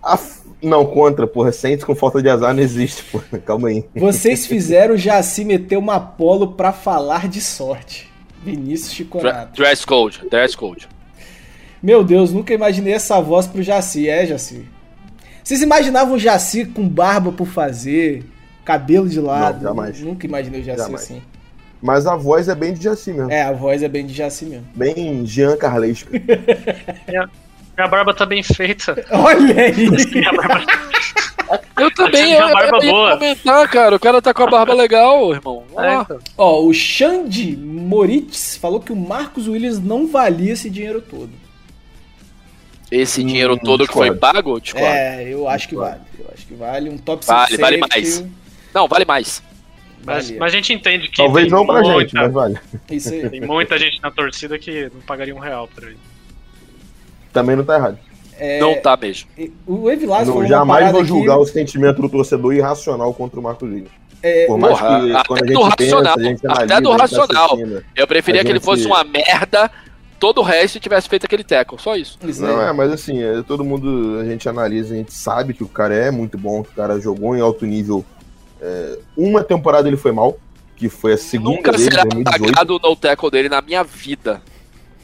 A 0.02 0.18
Não, 0.62 0.84
contra, 0.84 1.26
porra. 1.26 1.50
Saints 1.50 1.84
com 1.84 1.94
falta 1.94 2.20
de 2.22 2.28
azar 2.28 2.52
não 2.52 2.62
existe, 2.62 3.02
porra. 3.10 3.38
Calma 3.38 3.68
aí. 3.68 3.84
Vocês 3.96 4.46
fizeram 4.46 4.94
o 4.94 4.98
Jaci 4.98 5.44
meter 5.44 5.78
uma 5.78 5.98
polo 5.98 6.52
pra 6.52 6.70
falar 6.72 7.28
de 7.28 7.40
sorte. 7.40 8.08
Vinícius 8.44 8.92
Chiconato. 8.92 9.54
Dress 9.54 9.86
code. 9.86 10.20
Dress 10.30 10.54
code. 10.56 10.86
Meu 11.82 12.02
Deus, 12.02 12.32
nunca 12.32 12.52
imaginei 12.52 12.94
essa 12.94 13.20
voz 13.20 13.46
pro 13.46 13.62
Jaci. 13.62 14.08
É, 14.08 14.26
Jaci. 14.26 14.66
Vocês 15.42 15.62
imaginavam 15.62 16.14
o 16.14 16.18
Jaci 16.18 16.66
com 16.66 16.86
barba 16.88 17.32
por 17.32 17.46
fazer, 17.46 18.24
cabelo 18.64 19.08
de 19.08 19.20
lado? 19.20 19.56
Não, 19.56 19.68
jamais. 19.68 20.00
Nunca 20.00 20.26
imaginei 20.26 20.60
o 20.60 20.64
Jaci 20.64 20.78
Jamais. 20.78 21.02
assim. 21.02 21.22
Mas 21.80 22.06
a 22.06 22.16
voz 22.16 22.48
é 22.48 22.54
bem 22.54 22.74
de 22.74 22.82
Jaci 22.82 23.12
mesmo. 23.12 23.30
É, 23.30 23.42
a 23.42 23.52
voz 23.52 23.82
é 23.82 23.88
bem 23.88 24.04
de 24.04 24.12
Jaci 24.12 24.44
mesmo. 24.44 24.66
Bem 24.74 25.24
Jean 25.24 25.56
Carlesco. 25.56 26.10
Minha 27.06 27.88
barba 27.88 28.12
tá 28.12 28.26
bem 28.26 28.42
feita. 28.42 28.96
Olha 29.10 29.54
aí! 29.62 29.88
Minha 30.10 30.32
barba... 30.32 30.66
Eu 31.78 31.94
também, 31.94 32.32
eu, 32.32 32.52
barba 32.52 32.78
eu 32.78 32.82
ia 32.82 32.90
boa. 32.90 33.12
comentar, 33.12 33.68
cara. 33.70 33.94
O 33.96 34.00
cara 34.00 34.20
tá 34.20 34.34
com 34.34 34.42
a 34.42 34.50
barba 34.50 34.74
legal, 34.74 35.32
irmão. 35.32 35.62
Ó, 35.72 35.82
É, 35.82 35.94
então. 35.94 36.18
Ó, 36.36 36.62
o 36.64 36.74
Xande 36.74 37.56
Moritz 37.56 38.56
falou 38.56 38.80
que 38.80 38.92
o 38.92 38.96
Marcos 38.96 39.46
Williams 39.46 39.78
não 39.78 40.08
valia 40.08 40.52
esse 40.52 40.68
dinheiro 40.68 41.00
todo. 41.00 41.30
Esse 42.90 43.22
Hum, 43.22 43.26
dinheiro 43.26 43.56
todo 43.58 43.86
que 43.86 43.92
foi 43.92 44.14
pago, 44.14 44.58
discordo. 44.60 44.86
É, 44.88 45.24
eu 45.32 45.46
acho 45.48 45.68
que 45.68 45.74
vale. 45.74 46.00
Eu 46.18 46.26
acho 46.32 46.46
que 46.46 46.54
vale. 46.54 46.88
Um 46.90 46.96
top 46.98 47.24
Vale, 47.26 47.46
six 47.48 47.60
vale 47.60 47.78
safety, 47.78 47.96
mais. 48.00 48.24
Não, 48.74 48.88
vale 48.88 49.04
mais. 49.04 49.42
Mas, 50.04 50.30
mas 50.30 50.52
a 50.52 50.56
gente 50.56 50.72
entende 50.72 51.08
que 51.08 51.16
Talvez 51.16 51.46
tem 51.48 51.54
não 51.54 51.66
pra 51.66 51.82
muita, 51.82 52.00
gente, 52.00 52.14
mas 52.14 52.32
vale. 52.32 52.58
Isso 52.90 53.12
aí. 53.12 53.28
tem 53.28 53.40
muita 53.40 53.78
gente 53.78 54.00
na 54.00 54.10
torcida 54.10 54.58
que 54.58 54.84
não 54.94 55.00
pagaria 55.02 55.34
um 55.34 55.38
real 55.38 55.68
por 55.68 55.84
ele. 55.84 55.98
Também 57.32 57.56
não 57.56 57.64
tá 57.64 57.76
errado. 57.76 57.98
É, 58.40 58.60
Não 58.60 58.76
tá 58.80 58.96
mesmo. 58.96 59.28
O 59.66 59.90
Evilás 59.90 60.28
Não, 60.28 60.46
jamais 60.46 60.92
vou 60.92 61.00
aqui- 61.00 61.08
julgar 61.08 61.38
o 61.38 61.44
sentimento 61.44 62.00
do 62.00 62.08
torcedor 62.08 62.54
irracional 62.54 63.12
contra 63.12 63.38
o 63.40 63.42
Marcos 63.42 63.68
Williams. 63.68 63.90
É, 64.22 64.46
Por 64.46 64.56
mais 64.58 64.78
Porra, 64.78 65.00
que 65.00 65.12
até 65.12 65.28
quando 65.28 65.42
a 65.42 65.46
do 65.46 65.52
gente 65.64 65.76
pensa, 65.76 65.96
racional, 65.96 66.14
a 66.18 66.22
gente 66.22 66.46
até 66.46 66.52
analisa, 66.62 66.80
do 66.80 66.90
gente 66.90 67.00
racional. 67.00 67.44
assassina. 67.46 67.84
Eu 67.96 68.06
preferia 68.06 68.40
A 68.40 68.44
que 68.44 68.50
ele 68.50 68.58
gente- 68.58 68.64
fosse 68.64 68.86
uma 68.86 69.02
merda, 69.04 69.70
todo 70.18 70.38
o 70.40 70.44
resto 70.44 70.80
tivesse 70.80 71.08
feito 71.08 71.24
aquele 71.26 71.44
tackle. 71.44 71.78
Só 71.80 71.96
isso. 71.96 72.18
Não, 72.40 72.60
é, 72.60 72.72
mas 72.72 72.90
assim, 72.92 73.22
é, 73.22 73.42
todo 73.42 73.64
mundo, 73.64 74.18
a 74.20 74.24
gente 74.24 74.48
analisa, 74.48 74.94
a 74.94 74.96
gente 74.96 75.12
sabe 75.12 75.54
que 75.54 75.62
o 75.64 75.68
cara 75.68 75.94
é 75.94 76.10
muito 76.10 76.36
bom, 76.38 76.62
que 76.62 76.70
o 76.70 76.74
cara 76.74 77.00
jogou 77.00 77.36
em 77.36 77.40
alto 77.40 77.64
nível. 77.66 78.04
É, 78.60 78.98
uma 79.16 79.42
temporada 79.44 79.86
ele 79.88 79.96
foi 79.96 80.12
mal, 80.12 80.36
que 80.76 80.88
foi 80.88 81.12
a 81.12 81.18
segunda 81.18 81.50
Nunca 81.56 81.72
dele, 81.72 81.84
será 81.84 82.02
2018, 82.04 82.52
pagado 82.52 82.76
o 82.76 82.78
no 82.90 82.96
tackle 82.96 83.30
dele 83.30 83.48
na 83.48 83.60
minha 83.62 83.82
vida. 83.84 84.42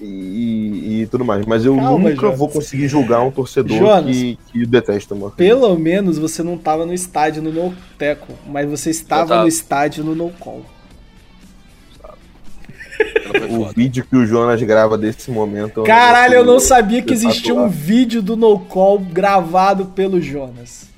e, 0.01 1.03
e 1.03 1.07
tudo 1.07 1.25
mais. 1.25 1.47
Mas 1.47 1.65
eu 1.65 1.77
Calma, 1.77 2.11
nunca 2.11 2.23
Jonas. 2.23 2.39
vou 2.39 2.49
conseguir 2.49 2.89
julgar 2.89 3.21
um 3.23 3.31
torcedor 3.31 3.79
Jonas. 3.79 4.17
que, 4.17 4.39
que 4.53 4.67
detesta, 4.67 5.15
mano. 5.15 5.31
Pelo 5.33 5.79
menos 5.79 6.19
você 6.19 6.43
não 6.43 6.59
tava 6.59 6.85
no 6.85 6.93
estádio 6.93 7.43
no 7.43 7.53
No 7.53 7.75
Teco, 7.97 8.33
mas 8.47 8.69
você 8.69 8.91
estava 8.91 9.43
no 9.43 9.49
estádio 9.49 10.03
no 10.05 10.15
No 10.15 10.31
Call. 10.31 10.65
Foi 13.31 13.49
O 13.59 13.67
vídeo 13.67 14.05
que 14.09 14.17
o 14.17 14.27
Jonas 14.27 14.61
grava 14.63 14.97
desse 14.99 15.31
momento. 15.31 15.83
é 15.83 15.87
Caralho, 15.87 16.35
eu 16.35 16.45
não 16.45 16.59
sabia 16.61 17.03
que 17.03 17.13
existia 17.13 17.55
um 17.55 17.69
vídeo 17.69 18.23
do 18.23 18.37
No 18.37 18.59
Call 18.59 18.99
gravado 18.99 19.87
pelo 19.87 20.21
Jonas. 20.21 20.93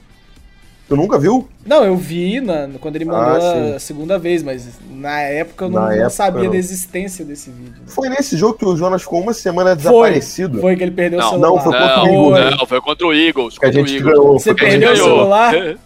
Tu 0.88 0.94
nunca 0.94 1.18
viu? 1.18 1.48
Não, 1.66 1.84
eu 1.84 1.96
vi 1.96 2.40
na, 2.40 2.68
quando 2.80 2.94
ele 2.94 3.04
mandou 3.04 3.24
Ah, 3.42 3.74
a 3.74 3.78
segunda 3.80 4.20
vez, 4.20 4.40
mas 4.44 4.68
na 4.88 5.18
época 5.20 5.64
eu 5.64 5.68
não, 5.68 5.80
Na 5.80 5.86
não 5.86 5.92
época, 5.92 6.11
sabia 6.11 6.44
não. 6.44 6.50
da 6.52 6.57
existência 6.57 7.24
desse 7.24 7.50
vídeo. 7.50 7.82
Foi 7.88 8.09
nesse 8.09 8.36
jogo 8.36 8.54
que 8.57 8.64
o 8.64 8.76
Jonas 8.76 9.02
ficou 9.02 9.20
uma 9.20 9.32
semana 9.34 9.70
Foi, 9.70 9.78
desaparecido. 9.78 10.61
foi 10.61 10.76
que 10.76 10.84
ele 10.84 10.92
perdeu 10.92 11.18
Não, 11.18 11.26
o 11.26 11.30
celular. 11.30 11.48
não, 11.48 11.59
foi 11.61 11.72
contra 11.72 12.02
o 12.02 12.07
Não, 12.07 12.36
Eagles. 12.38 12.57
Não, 12.61 12.66
foi 12.66 12.80
contra 12.80 13.07
o 13.09 13.12
Eagles. 13.12 13.59
Que 13.59 13.66
a 13.66 13.72
gente 13.72 13.96
Eagles. 13.96 14.14
ganhou. 14.14 14.38
Você 14.38 14.54
perdeu 14.54 14.92
o 14.92 14.96
celular? 14.96 15.54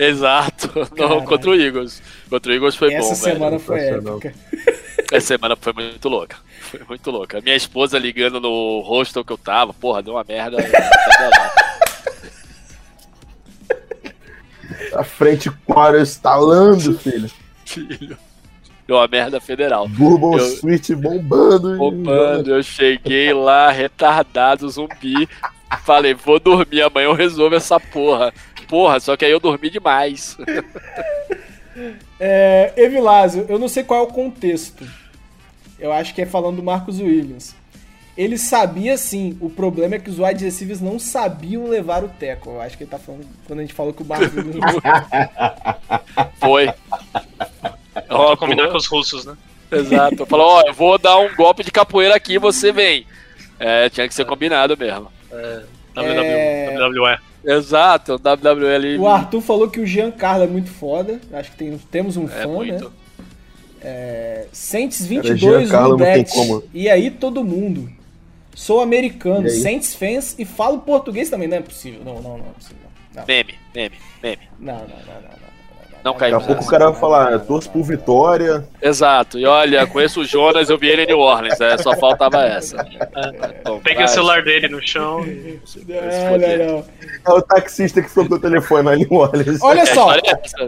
Exato. 0.00 0.70
Não, 0.74 0.86
Caralho. 0.86 1.22
contra 1.24 1.50
o 1.50 1.54
Eagles. 1.54 2.02
Contra 2.28 2.50
o 2.50 2.54
Eagles 2.54 2.74
foi 2.74 2.92
Essa 2.94 3.08
bom, 3.10 3.14
semana 3.14 3.50
velho. 3.50 3.60
foi 3.60 3.78
épica. 3.80 4.34
Essa 5.10 5.26
semana 5.28 5.56
foi 5.56 5.72
muito 5.72 6.08
louca. 6.08 6.36
Foi 6.60 6.80
muito 6.88 7.10
louca. 7.10 7.40
Minha 7.40 7.56
esposa 7.56 7.98
ligando 7.98 8.40
no 8.40 8.80
hostel 8.80 9.24
que 9.24 9.32
eu 9.32 9.38
tava, 9.38 9.72
porra, 9.74 10.02
deu 10.02 10.14
uma 10.14 10.24
merda. 10.26 10.56
A 14.94 15.04
frente 15.04 15.50
Quarter 15.66 16.00
estalando, 16.02 16.98
filho. 16.98 17.30
Filho. 17.64 18.16
Deu 18.86 18.96
uma 18.96 19.06
merda 19.06 19.40
federal. 19.40 19.86
Bourbon 19.88 20.36
Eu- 20.38 20.44
Sweet 20.46 20.94
bombando. 20.96 21.76
Roubando, 21.76 22.50
eu 22.54 22.62
cheguei 22.62 23.32
lá, 23.32 23.70
retardado, 23.70 24.68
zumbi. 24.68 25.28
Falei, 25.84 26.14
vou 26.14 26.40
dormir, 26.40 26.82
amanhã 26.82 27.06
eu 27.06 27.14
resolvo 27.14 27.54
essa 27.54 27.78
porra. 27.78 28.32
Porra, 28.68 28.98
só 28.98 29.16
que 29.16 29.24
aí 29.24 29.30
eu 29.30 29.38
dormi 29.40 29.70
demais. 29.70 30.36
É, 32.18 32.72
Evilásio, 32.76 33.46
eu 33.48 33.58
não 33.58 33.68
sei 33.68 33.84
qual 33.84 34.00
é 34.00 34.02
o 34.02 34.08
contexto. 34.08 34.84
Eu 35.80 35.92
acho 35.92 36.14
que 36.14 36.22
é 36.22 36.26
falando 36.26 36.56
do 36.56 36.62
Marcos 36.62 36.98
Williams. 37.00 37.54
Ele 38.16 38.36
sabia 38.36 38.98
sim, 38.98 39.36
o 39.40 39.48
problema 39.48 39.94
é 39.94 39.98
que 39.98 40.10
os 40.10 40.18
wide 40.18 40.44
receivers 40.44 40.80
não 40.80 40.98
sabiam 40.98 41.66
levar 41.66 42.04
o 42.04 42.08
teco. 42.08 42.50
Eu 42.50 42.60
acho 42.60 42.76
que 42.76 42.82
ele 42.84 42.90
tá 42.90 42.98
falando 42.98 43.24
quando 43.46 43.60
a 43.60 43.62
gente 43.62 43.72
falou 43.72 43.92
que 43.94 44.02
o 44.02 44.06
Marcos 44.06 44.34
Williams. 44.34 44.74
Foi. 46.38 46.68
Ó, 48.08 48.36
combinar 48.36 48.68
com 48.68 48.76
os 48.76 48.86
russos, 48.86 49.24
né? 49.24 49.36
Exato. 49.72 50.26
Falou, 50.26 50.46
ó, 50.48 50.62
eu 50.66 50.74
vou 50.74 50.98
dar 50.98 51.16
um 51.18 51.34
golpe 51.34 51.62
de 51.62 51.70
capoeira 51.70 52.14
aqui, 52.14 52.38
você 52.38 52.72
vem. 52.72 53.06
É, 53.58 53.88
tinha 53.88 54.06
que 54.08 54.14
ser 54.14 54.24
combinado 54.26 54.76
mesmo. 54.76 55.08
É. 55.32 55.62
WWE. 55.96 57.18
Exato, 57.44 58.14
o 58.14 58.16
WWE 58.16 58.74
ali. 58.74 58.98
o 58.98 59.06
Arthur 59.08 59.40
falou 59.40 59.68
que 59.70 59.80
o 59.80 59.86
Giancarlo 59.86 60.44
é 60.44 60.46
muito 60.46 60.70
foda. 60.70 61.20
Acho 61.32 61.50
que 61.52 61.56
tem- 61.56 61.78
temos 61.90 62.16
um 62.16 62.24
É 62.26 62.42
fã, 62.42 62.48
muito. 62.48 62.84
né? 62.84 62.90
É, 63.82 64.46
Saints 64.52 64.98
Cara, 64.98 65.08
22 65.08 65.40
Giancarlo 65.40 65.92
no 65.92 65.98
não 65.98 66.04
tem 66.04 66.22
bet. 66.22 66.32
como. 66.32 66.62
E 66.72 66.88
aí 66.88 67.10
todo 67.10 67.42
mundo. 67.44 67.90
Sou 68.54 68.80
americano? 68.80 69.48
Saints 69.48 69.94
fans 69.94 70.34
e 70.38 70.44
falo 70.44 70.80
português 70.80 71.30
também. 71.30 71.48
Não 71.48 71.56
é 71.56 71.60
possível. 71.62 72.02
Não, 72.04 72.20
não, 72.20 72.38
não 72.38 72.46
é 72.46 72.52
possível. 72.52 72.76
Não, 73.14 73.24
Meme, 73.26 73.54
meme, 73.74 73.96
meme. 74.22 74.38
não, 74.58 74.74
não, 74.74 74.80
não, 74.82 74.88
não. 74.88 74.96
não, 74.96 75.49
não. 76.04 76.12
Não 76.12 76.18
Daqui 76.18 76.34
a 76.34 76.40
pouco 76.40 76.64
o 76.64 76.66
cara 76.66 76.90
vai 76.90 77.00
falar, 77.00 77.38
torço 77.40 77.70
por 77.70 77.82
vitória. 77.82 78.66
Exato. 78.82 79.38
E 79.38 79.44
olha, 79.46 79.86
conheço 79.86 80.20
o 80.20 80.24
Jonas, 80.24 80.68
eu 80.70 80.78
vi 80.78 80.88
ele 80.88 81.02
em 81.02 81.06
New 81.06 81.18
Orleans. 81.18 81.60
É, 81.60 81.76
só 81.78 81.94
faltava 81.96 82.42
essa. 82.44 82.86
Então, 83.60 83.80
Peguei 83.80 83.96
vai. 83.98 84.04
o 84.06 84.08
celular 84.08 84.42
dele 84.42 84.68
no 84.68 84.80
chão 84.80 85.24
e. 85.26 85.58
Não, 85.86 86.38
não, 86.38 86.72
não. 86.74 86.84
É 87.26 87.30
o 87.38 87.42
taxista 87.42 88.00
que 88.02 88.08
foi 88.08 88.26
pro 88.26 88.38
telefone 88.38 88.82
lá 88.84 88.96
em 88.96 89.00
New 89.00 89.12
Orleans. 89.12 89.58
Olha 89.62 89.82
É, 89.82 89.86
só, 89.86 90.12
é 90.14 90.20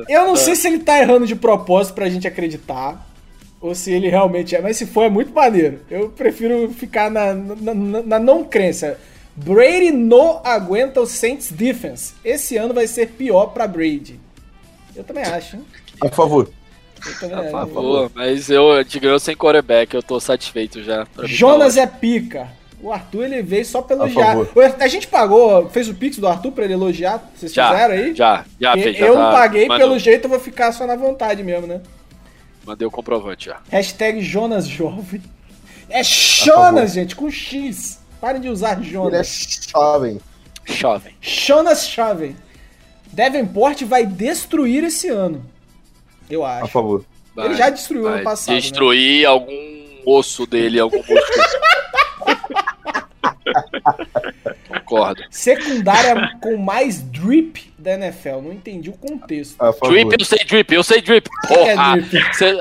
eu 0.09 0.26
não 0.26 0.37
sei 0.37 0.55
se 0.55 0.68
ele 0.68 0.78
tá 0.80 0.99
errando 0.99 1.26
de 1.26 1.35
propósito 1.35 1.95
pra 1.95 2.09
gente 2.09 2.26
acreditar. 2.28 3.09
Ou 3.61 3.74
se 3.76 3.93
ele 3.93 4.09
realmente 4.09 4.57
é. 4.57 4.61
Mas 4.61 4.76
se 4.76 4.87
for, 4.87 5.05
é 5.05 5.09
muito 5.09 5.33
maneiro. 5.33 5.78
Eu 5.91 6.09
prefiro 6.09 6.68
ficar 6.70 7.09
na, 7.11 7.33
na, 7.33 7.74
na- 7.74 8.03
na 8.03 8.18
não 8.18 8.43
crença. 8.45 8.99
Brady 9.37 9.93
não 9.93 10.41
aguenta 10.45 11.01
o 11.01 11.07
Saints 11.07 11.51
defense. 11.53 12.12
Esse 12.24 12.57
ano 12.57 12.74
vai 12.74 12.87
ser 12.89 13.11
pior 13.11 13.47
pra 13.47 13.66
Brady. 13.68 14.18
Eu 14.95 15.05
também 15.05 15.24
acho, 15.24 15.57
hein? 15.57 15.64
A 16.03 16.09
favor. 16.09 16.49
Eu 17.05 17.18
também 17.18 17.36
Por 17.36 17.45
acho. 17.45 17.51
favor, 17.51 18.11
mas 18.14 18.49
eu, 18.51 18.72
a 18.72 18.82
gente 18.82 19.01
ganhou 19.01 19.18
sem 19.18 19.34
quarterback, 19.36 19.93
eu 19.95 20.03
tô 20.03 20.20
satisfeito 20.20 20.82
já. 20.82 21.05
Tá 21.07 21.22
Jonas 21.26 21.76
é 21.76 21.86
pica. 21.86 22.49
O 22.80 22.93
Arthur 22.93 23.24
ele 23.24 23.43
veio 23.43 23.64
só 23.64 23.80
pra 23.80 23.95
A 23.95 23.99
elogiar. 24.01 24.36
A 24.80 24.88
gente 24.88 25.07
pagou, 25.07 25.68
fez 25.70 25.88
o 25.88 25.95
pix 25.95 26.18
do 26.18 26.26
Arthur 26.26 26.51
pra 26.53 26.64
ele 26.64 26.72
elogiar. 26.74 27.22
Vocês 27.36 27.53
já, 27.53 27.70
fizeram 27.70 27.95
aí? 27.95 28.14
Já, 28.14 28.45
já 28.61 28.76
E- 28.76 28.82
fez. 28.82 28.97
Já 28.99 29.07
eu 29.07 29.14
tá- 29.14 29.20
não 29.24 29.30
paguei, 29.32 29.68
mandou- 29.68 29.78
pelo 29.88 29.99
jeito 29.99 30.24
eu 30.24 30.30
vou 30.30 30.40
ficar 30.40 30.72
só 30.72 30.84
na 30.86 30.97
vontade 30.97 31.43
mesmo, 31.45 31.66
né? 31.68 31.80
Mandei 32.64 32.86
o 32.86 32.90
comprovante 32.90 33.47
já. 33.47 33.59
Hashtag 33.70 34.20
Jonas 34.20 34.66
Jovem. 34.66 35.22
É. 35.88 36.03
Jonas, 36.03 36.93
gente, 36.93 37.14
com 37.14 37.30
X. 37.30 38.01
Parem 38.20 38.40
de 38.40 38.49
usar 38.49 38.78
Ele 38.78 38.86
é 38.86 38.90
Jonas. 38.90 39.68
jovem. 39.72 40.20
Jovem. 40.64 41.14
Jonas 41.20 41.86
Jovem. 41.88 42.36
Davenport 43.13 43.83
vai 43.85 44.07
destruir 44.07 44.85
esse 44.85 45.09
ano. 45.09 45.45
Eu 46.31 46.45
A 46.45 46.59
acho. 46.59 46.69
favor. 46.69 47.05
Ele 47.37 47.55
já 47.55 47.71
destruiu 47.71 48.07
ano 48.07 48.17
vai 48.17 48.25
passado, 48.25 48.55
né? 48.55 48.61
Destruir 48.61 49.27
algum 49.27 49.53
osso 50.05 50.47
dele, 50.47 50.79
algum 50.81 50.97
músculo. 50.99 51.23
Concordo. 54.69 55.23
Secundária 55.31 56.37
com 56.41 56.57
mais 56.57 57.01
drip 57.03 57.72
da 57.83 57.93
NFL. 57.95 58.41
Não 58.43 58.53
entendi 58.53 58.89
o 58.89 58.93
contexto. 58.93 59.61
A 59.61 59.72
favor. 59.72 59.91
Drip, 59.91 60.14
eu 60.18 60.24
sei 60.24 60.39
drip, 60.45 60.72
eu 60.74 60.83
sei 60.83 61.03
drip. 61.03 61.28
é 61.51 61.55
Porra! 61.55 61.97
drip? 61.99 62.35
Cê- 62.37 62.57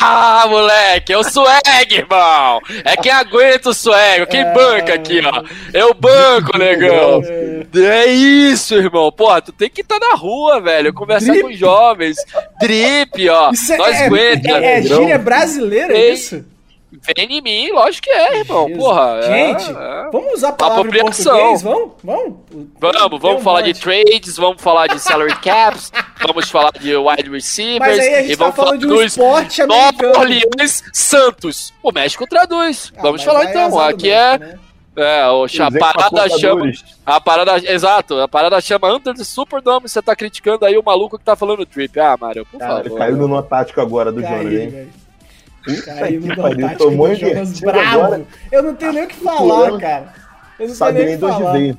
Ah, 0.00 0.44
moleque, 0.48 1.12
é 1.12 1.18
o 1.18 1.22
swag, 1.22 1.94
irmão! 1.94 2.60
É 2.84 2.96
quem 2.96 3.12
aguenta 3.12 3.70
o 3.70 3.74
swag, 3.74 4.26
quem 4.26 4.44
banca 4.52 4.94
aqui, 4.94 5.20
ó. 5.24 5.42
Eu 5.72 5.94
banco, 5.94 6.56
negão. 6.58 7.22
É 7.76 8.06
isso, 8.06 8.74
irmão. 8.74 9.10
Porra, 9.12 9.40
tu 9.42 9.52
tem 9.52 9.70
que 9.70 9.80
estar 9.80 9.98
na 9.98 10.14
rua, 10.16 10.60
velho. 10.60 10.92
Conversar 10.92 11.32
Drip? 11.32 11.42
com 11.42 11.48
os 11.52 11.58
jovens. 11.58 12.16
Drip, 12.60 13.28
ó. 13.30 13.50
Isso 13.52 13.72
é, 13.72 13.76
Nós 13.76 13.96
é, 13.96 14.06
aguenta. 14.06 14.50
é, 14.50 14.78
é 14.78 14.82
gíria 14.82 15.18
brasileira, 15.18 15.96
é 15.96 16.12
isso? 16.12 16.44
Vem 17.02 17.38
em 17.38 17.40
mim, 17.40 17.72
lógico 17.72 18.04
que 18.04 18.10
é, 18.10 18.38
irmão. 18.38 18.68
Jesus. 18.68 18.82
Porra. 18.82 19.20
é, 19.22 19.22
Gente, 19.22 19.70
é. 19.70 20.10
vamos 20.12 20.32
usar 20.34 20.48
a 20.48 20.52
palavra 20.52 20.98
em 20.98 21.00
português? 21.00 21.62
Vamos? 21.62 21.92
Vamos? 22.02 22.34
Vamos, 22.78 23.20
vamos 23.20 23.40
um 23.40 23.44
falar 23.44 23.62
de 23.62 23.74
trades, 23.74 24.36
vamos 24.36 24.62
falar 24.62 24.86
de 24.86 24.98
salary 25.00 25.34
caps, 25.40 25.92
vamos 26.26 26.50
falar 26.50 26.72
de 26.72 26.96
wide 26.96 27.30
receivers 27.30 27.78
Mas 27.78 27.98
aí 27.98 28.14
a 28.14 28.22
gente 28.22 28.32
e 28.32 28.36
tá 28.36 28.44
vamos 28.44 28.56
falar 28.56 28.68
falando 28.68 28.80
de 28.80 28.86
um 28.86 28.90
dos 28.90 29.04
esporte 29.04 29.64
Nova. 29.64 30.18
Orleans 30.18 30.82
Santos. 30.92 31.72
O 31.82 31.92
México 31.92 32.26
traduz. 32.26 32.92
Ah, 32.96 33.02
vamos 33.02 33.22
falar 33.22 33.44
então. 33.44 33.70
do 33.70 33.78
Aqui 33.80 34.10
é, 34.10 34.38
né? 34.38 34.58
é 34.96 35.28
o, 35.28 35.44
a 35.44 35.48
parada 35.78 36.28
chama. 36.28 36.68
exportadores. 36.70 36.84
A 37.04 37.20
parada, 37.20 37.72
exato, 37.72 38.20
a 38.20 38.28
parada 38.28 38.60
chama 38.60 38.94
Under 38.94 39.14
the 39.14 39.24
Superdome. 39.24 39.88
Você 39.88 40.00
tá 40.00 40.14
criticando 40.14 40.64
aí 40.64 40.78
o 40.78 40.82
maluco 40.82 41.18
que 41.18 41.24
tá 41.24 41.34
falando 41.36 41.66
trip. 41.66 41.98
Ah, 41.98 42.16
Mário, 42.18 42.46
por 42.46 42.58
Cara, 42.58 42.82
favor. 42.84 42.98
caiu 42.98 43.16
numa 43.16 43.42
tática 43.42 43.82
agora 43.82 44.10
do 44.12 44.20
Jonas, 44.22 44.52
hein? 44.52 44.68
velho. 44.70 45.03
Que 45.64 46.18
no 46.18 46.76
tomou 46.76 47.08
do 47.08 47.14
Jonas 47.14 47.48
invertido 47.48 47.66
bravo. 47.72 48.00
agora. 48.02 48.24
Eu 48.52 48.62
não 48.62 48.74
tenho 48.74 48.92
nem 48.92 49.04
o 49.04 49.08
que 49.08 49.16
falar, 49.16 49.78
cara. 49.80 50.14
Eu 50.58 50.68
não 50.68 50.76
tenho 50.76 50.92
nem 50.92 51.04
o 51.04 51.08
que 51.08 51.18
falar. 51.18 51.52
veio. 51.52 51.78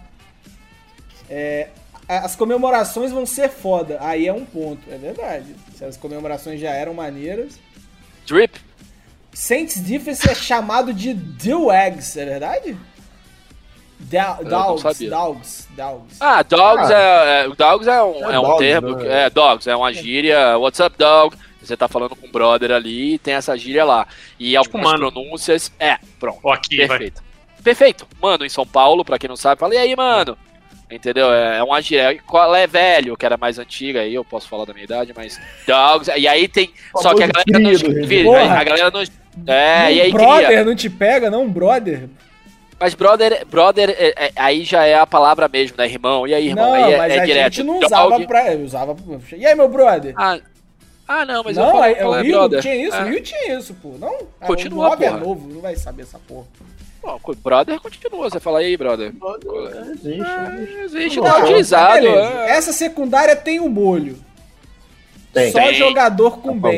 As 2.07 2.35
comemorações 2.35 3.11
vão 3.11 3.25
ser 3.25 3.49
foda. 3.49 3.97
Aí 4.01 4.27
é 4.27 4.33
um 4.33 4.45
ponto, 4.45 4.81
é 4.91 4.97
verdade. 4.97 5.55
Se 5.75 5.83
as 5.83 5.97
comemorações 5.97 6.59
já 6.59 6.69
eram 6.69 6.93
maneiras. 6.93 7.59
Drip? 8.27 8.59
Saints 9.33 9.77
Defense 9.77 10.29
é 10.29 10.35
chamado 10.35 10.93
de 10.93 11.13
Dogs, 11.13 12.17
é 12.19 12.25
verdade? 12.25 12.77
Da- 13.99 14.33
Dogs, 14.41 15.09
dogs, 15.09 15.67
dogs. 15.75 16.17
Ah, 16.19 16.43
dogs 16.43 16.91
Ah. 16.91 16.93
é, 16.93 17.45
é. 17.45 17.47
Dogs 17.55 17.87
é 17.89 18.03
um, 18.03 18.29
É 18.31 18.35
é 18.35 18.39
um 18.39 18.43
dogs, 18.43 18.57
termo. 18.59 18.95
né? 18.97 19.25
É, 19.25 19.29
dogs, 19.29 19.67
é 19.69 19.75
uma 19.75 19.91
gíria. 19.93 20.57
What's 20.57 20.79
up, 20.79 20.95
dog? 20.97 21.35
Você 21.65 21.75
tá 21.77 21.87
falando 21.87 22.15
com 22.15 22.27
o 22.27 22.31
brother 22.31 22.71
ali 22.71 23.15
e 23.15 23.17
tem 23.19 23.33
essa 23.33 23.57
gíria 23.57 23.83
lá. 23.83 24.07
E 24.39 24.55
algumas 24.55 24.93
mano. 24.93 25.11
pronúncias. 25.11 25.71
É, 25.79 25.97
pronto. 26.19 26.39
Ó, 26.43 26.53
aqui, 26.53 26.77
vai. 26.77 26.87
Perfeito. 26.87 27.23
Perfeito. 27.63 28.07
Mano, 28.21 28.45
em 28.45 28.49
São 28.49 28.65
Paulo, 28.65 29.03
pra 29.03 29.17
quem 29.17 29.27
não 29.27 29.35
sabe, 29.35 29.59
fala, 29.59 29.73
e 29.73 29.77
aí, 29.77 29.95
mano? 29.95 30.37
Entendeu? 30.89 31.33
É 31.33 31.57
é 31.57 31.63
uma 31.63 31.81
gíria. 31.81 32.19
Qual 32.27 32.53
é 32.55 32.67
velho, 32.67 33.17
que 33.17 33.25
era 33.25 33.37
mais 33.37 33.57
antiga, 33.57 34.01
aí 34.01 34.13
eu 34.13 34.23
posso 34.23 34.47
falar 34.47 34.65
da 34.65 34.73
minha 34.73 34.83
idade, 34.83 35.13
mas. 35.15 35.39
Dogs. 35.67 36.11
E 36.15 36.27
aí 36.27 36.47
tem. 36.47 36.71
Só 36.97 37.15
que 37.15 37.23
a 37.23 37.27
galera 37.27 37.43
não 37.47 37.59
cria 37.59 37.69
do 37.69 37.99
escreve. 37.99 38.23
Porra. 38.23 38.53
A 38.59 38.63
galera 38.63 38.91
não. 38.91 39.53
É, 39.53 39.93
e 39.93 40.01
aí 40.01 40.11
brother 40.11 40.47
cria. 40.47 40.63
não 40.63 40.75
te 40.75 40.89
pega, 40.89 41.29
não? 41.31 41.49
Brother? 41.49 42.07
Mas 42.79 42.93
brother, 42.93 43.45
brother 43.47 43.89
é- 43.97 44.25
é- 44.27 44.31
aí 44.35 44.63
já 44.63 44.85
é 44.85 44.95
a 44.95 45.07
palavra 45.07 45.47
mesmo, 45.47 45.77
né, 45.77 45.85
irmão? 45.85 46.27
E 46.27 46.33
aí, 46.33 46.49
irmão? 46.49 46.67
não, 46.67 46.73
aí 46.73 46.93
é, 46.93 46.97
mas 46.97 47.13
é 47.13 47.19
a 47.19 47.25
direto. 47.25 47.53
gente 47.53 47.65
não 47.65 47.73
Dog. 47.79 47.85
usava 47.85 48.19
pra. 48.21 48.53
eu 48.53 48.59
Usava. 48.63 48.95
E 49.35 49.45
aí, 49.45 49.55
meu 49.55 49.69
brother? 49.69 50.13
Ah, 50.17 50.37
ah, 51.07 51.25
não, 51.25 51.43
mas 51.43 51.55
eu 51.57 51.63
não, 51.63 51.71
falo, 51.71 51.83
aí, 51.83 51.95
falo, 51.95 52.09
o 52.11 52.15
é 52.15 52.21
Rio 52.23 52.31
brother. 52.33 52.61
tinha 52.61 52.75
isso, 52.87 52.95
É. 52.97 53.03
o 53.03 53.07
Rio 53.07 53.21
tinha 53.21 53.57
isso, 53.57 53.73
pô. 53.75 53.95
Não? 53.99 54.17
Ah, 54.41 54.45
Continua, 54.47 54.87
o 54.87 54.89
Bob 54.89 55.03
é 55.03 55.09
porra. 55.09 55.19
novo, 55.21 55.53
não 55.53 55.61
vai 55.61 55.75
saber 55.75 56.03
essa 56.03 56.19
porra. 56.19 56.45
Co- 57.21 57.35
brother 57.35 57.79
continua, 57.79 58.27
você 58.29 58.39
fala 58.39 58.59
aí, 58.59 58.75
brother. 58.75 59.13
Existe, 59.91 60.07
existe. 60.09 60.77
Existe, 60.97 61.17
Não, 61.17 61.23
tá 61.23 61.37
Não, 61.39 61.45
utilizado. 61.45 62.01
beleza. 62.01 62.19
é. 62.33 62.49
Essa 62.49 62.73
secundária 62.73 63.35
tem 63.35 63.59
o 63.59 63.69
molho. 63.69 64.17
Tem. 65.31 65.51
Só 65.51 65.59
Tem. 65.59 65.75
jogador 65.75 66.39
com. 66.39 66.59
Porra, 66.59 66.73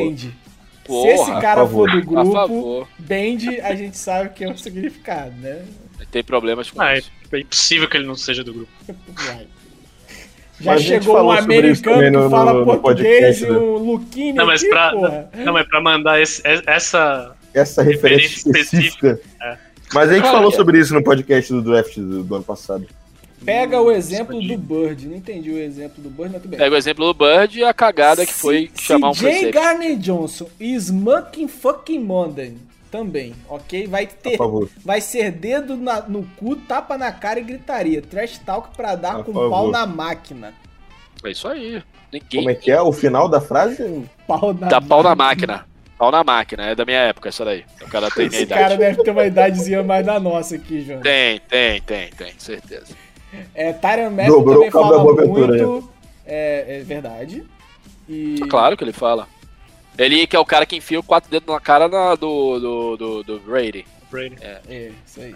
Se 1.02 1.08
esse 1.22 1.32
cara 1.40 1.62
a 1.62 1.66
favor. 1.66 1.90
for 1.90 1.92
do 1.92 1.98
A 1.98 2.02
grupo, 2.24 2.32
favor. 2.34 2.88
band, 3.00 3.62
a 3.64 3.76
gente 3.76 3.98
sabe 3.98 4.30
que 4.30 4.44
é 4.44 4.50
o 4.52 4.58
significado, 4.58 5.32
né? 5.38 5.66
Tem 6.12 6.24
problemas 6.24 6.72
com 6.72 6.82
Ah, 6.82 6.94
é, 6.96 7.00
isso. 7.00 7.12
é 7.32 7.40
impossível 7.40 7.90
que 7.90 7.98
ele 7.98 8.08
não 8.08 8.16
seja 8.16 8.44
do 8.44 8.54
grupo. 8.54 8.72
Já 10.60 10.72
Mas 10.74 10.82
chegou 10.84 11.22
um 11.24 11.32
americano 11.32 11.96
também 11.98 12.12
que 12.12 12.18
no- 12.18 12.30
fala 12.32 12.54
no- 12.54 12.66
no 12.66 12.80
português 12.80 13.42
e 13.42 13.46
né? 13.46 13.52
um 13.58 13.74
Luquini 13.78 14.34
Não, 14.34 14.46
mas 14.48 14.68
pra, 14.68 14.92
porra. 14.92 15.30
não, 15.36 15.54
mas 15.54 15.68
pra 15.68 15.80
mandar 15.82 16.20
esse- 16.22 16.42
essa. 16.66 17.36
Essa 17.54 17.82
referência 17.84 18.38
Referência 18.48 18.78
específica. 18.78 19.20
É. 19.42 19.58
Mas 19.94 20.10
a 20.10 20.14
gente 20.14 20.24
Cara, 20.24 20.36
falou 20.36 20.52
é. 20.52 20.56
sobre 20.56 20.80
isso 20.80 20.94
no 20.94 21.04
podcast 21.04 21.54
do 21.54 21.62
draft 21.62 21.96
do, 21.98 22.24
do 22.24 22.36
ano 22.36 22.44
passado. 22.44 22.86
Pega 23.46 23.80
o 23.80 23.92
exemplo 23.92 24.42
do 24.42 24.58
Bird. 24.58 25.08
Não 25.08 25.16
entendi 25.16 25.52
o 25.52 25.58
exemplo 25.60 26.02
do 26.04 26.10
Bird, 26.10 26.32
mas 26.34 26.42
tudo 26.42 26.50
bem. 26.50 26.60
Pega 26.60 26.74
o 26.76 26.78
exemplo 26.78 27.06
do 27.06 27.14
Bird 27.14 27.60
e 27.60 27.64
a 27.64 27.74
cagada 27.74 28.26
que 28.26 28.34
foi 28.34 28.70
C- 28.76 28.84
chamar 28.84 29.12
um 29.12 29.14
CJ. 29.14 29.52
Garner 29.52 29.96
Johnson 29.98 30.48
e 30.60 30.74
Smoking 30.76 31.48
fucking 31.48 32.00
Monday 32.00 32.56
também, 32.92 33.34
ok? 33.50 33.88
Vai 33.88 34.08
ter, 34.08 34.38
vai 34.84 35.02
ser 35.02 35.32
dedo 35.32 35.76
na- 35.78 36.02
no 36.02 36.24
cu, 36.38 36.56
tapa 36.56 36.98
na 36.98 37.12
cara 37.12 37.40
e 37.40 37.44
gritaria. 37.44 38.02
Trash 38.02 38.40
talk 38.40 38.76
pra 38.76 38.96
dar 38.96 39.16
Por 39.18 39.26
com 39.26 39.34
favor. 39.34 39.50
pau 39.50 39.72
na 39.72 39.86
máquina. 39.86 40.54
É 41.24 41.32
isso 41.32 41.48
aí. 41.48 41.82
Ninguém 42.12 42.42
Como 42.42 42.50
é 42.50 42.56
que 42.56 42.72
é? 42.72 42.82
O 42.82 42.92
final 42.94 43.28
da 43.28 43.42
frase? 43.42 44.04
Pau 44.26 44.54
na 44.54 44.68
dá 44.68 44.80
pau 44.82 45.04
na 45.04 45.14
máquina. 45.16 45.66
Pau 45.98 46.12
na 46.12 46.24
máquina, 46.24 46.64
é 46.68 46.76
da 46.76 46.86
minha 46.86 47.00
época 47.00 47.30
essa 47.30 47.44
daí. 47.44 47.66
O 47.82 47.90
cara 47.90 48.10
tem 48.12 48.30
minha 48.30 48.42
Esse 48.42 48.48
cara 48.48 48.76
idade. 48.76 48.78
deve 48.80 49.04
ter 49.04 49.12
uma 49.12 49.26
idadezinha 49.26 49.82
mais 49.84 50.06
da 50.06 50.20
nossa 50.20 50.56
aqui, 50.56 50.82
João. 50.84 51.02
Tem, 51.02 51.40
tem, 51.50 51.82
tem, 51.82 52.10
tem, 52.12 52.34
certeza. 52.38 52.96
É, 53.56 53.74
Tyron 53.74 54.12
Matthew 54.12 54.46
também 54.46 54.72
fala 54.72 55.04
muito. 55.04 55.90
É, 56.26 56.78
é 56.80 56.84
verdade. 56.84 57.44
E... 58.08 58.36
Claro 58.50 58.78
que 58.78 58.84
ele 58.84 58.94
fala. 58.94 59.28
Ele 59.98 60.28
que 60.28 60.36
é 60.36 60.40
o 60.40 60.46
cara 60.46 60.66
que 60.66 60.76
enfia 60.76 61.00
o 61.00 61.04
quatro 61.04 61.30
dedos 61.30 61.48
na 61.54 61.60
cara 61.60 61.88
na- 61.88 62.16
do, 62.16 62.60
do, 62.60 62.98
do, 62.98 63.24
do 63.24 63.40
Brady. 63.40 63.86
Brady. 64.12 64.36
É, 64.42 64.92
isso 65.06 65.20
aí. 65.22 65.36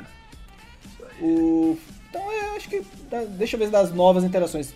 O... 1.21 1.77
Então 2.09 2.21
eu 2.31 2.55
acho 2.55 2.67
que. 2.69 2.81
Deixa 3.37 3.55
eu 3.55 3.59
ver 3.59 3.69
das 3.69 3.93
novas 3.93 4.23
interações. 4.23 4.73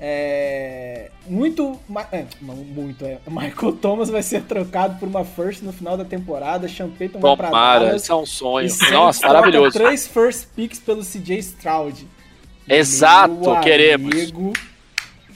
É. 0.00 1.10
Muito. 1.26 1.78
É, 2.12 2.24
não 2.40 2.54
muito, 2.56 3.04
é. 3.04 3.18
Michael 3.28 3.72
Thomas 3.74 4.08
vai 4.08 4.22
ser 4.22 4.42
trocado 4.42 4.98
por 4.98 5.08
uma 5.08 5.24
first 5.24 5.62
no 5.62 5.72
final 5.72 5.96
da 5.96 6.04
temporada. 6.04 6.68
Sean 6.68 6.88
Payton 6.90 7.18
vai 7.18 7.36
pra 7.36 7.46
Tomara, 7.48 7.84
Dallas. 7.86 8.02
isso 8.02 8.12
é 8.12 8.16
um 8.16 8.26
sonho. 8.26 8.68
Nossa, 8.92 9.26
maravilhoso. 9.26 9.78
Três 9.78 10.06
first 10.06 10.46
picks 10.54 10.78
pelo 10.78 11.02
CJ 11.04 11.38
Stroud. 11.38 12.06
Exato, 12.68 13.34
Meu 13.34 13.60
queremos. 13.60 14.12
amigo. 14.12 14.52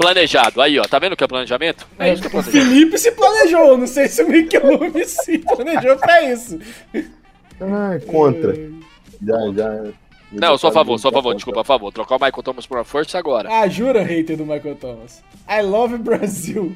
Planejado. 0.03 0.61
Aí, 0.61 0.79
ó, 0.79 0.83
tá 0.83 0.99
vendo 0.99 1.13
o 1.13 1.17
que 1.17 1.25
é 1.25 1.27
planejamento? 1.29 1.87
É 1.99 2.13
isso 2.13 2.21
que 2.21 2.27
é 2.27 2.29
o 2.29 2.33
planejamento. 2.33 2.69
Felipe 2.69 2.99
se 2.99 3.13
planejou. 3.13 3.79
Não 3.79 3.87
sei 3.87 4.09
se 4.09 4.23
o 4.23 4.29
Michelume 4.29 5.05
se 5.05 5.39
planejou 5.39 5.97
pra 5.97 6.23
isso. 6.31 6.59
Ah, 7.61 7.99
contra. 8.07 8.55
Já, 9.25 9.37
já. 9.57 9.85
Não, 10.33 10.53
eu 10.53 10.59
sou 10.59 10.71
a 10.71 10.73
favor, 10.73 10.99
sou 10.99 11.11
a 11.11 11.13
favor, 11.13 11.35
desculpa, 11.35 11.61
a 11.61 11.65
favor. 11.65 11.93
Trocar 11.93 12.17
o 12.17 12.19
Michael 12.19 12.43
Thomas 12.43 12.67
por 12.67 12.79
uma 12.79 12.85
first 12.85 13.15
agora. 13.15 13.49
Ah, 13.53 13.69
jura, 13.69 14.03
hater 14.03 14.37
do 14.37 14.45
Michael 14.45 14.77
Thomas. 14.77 15.23
I 15.49 15.63
love 15.63 15.97
Brasil. 15.99 16.75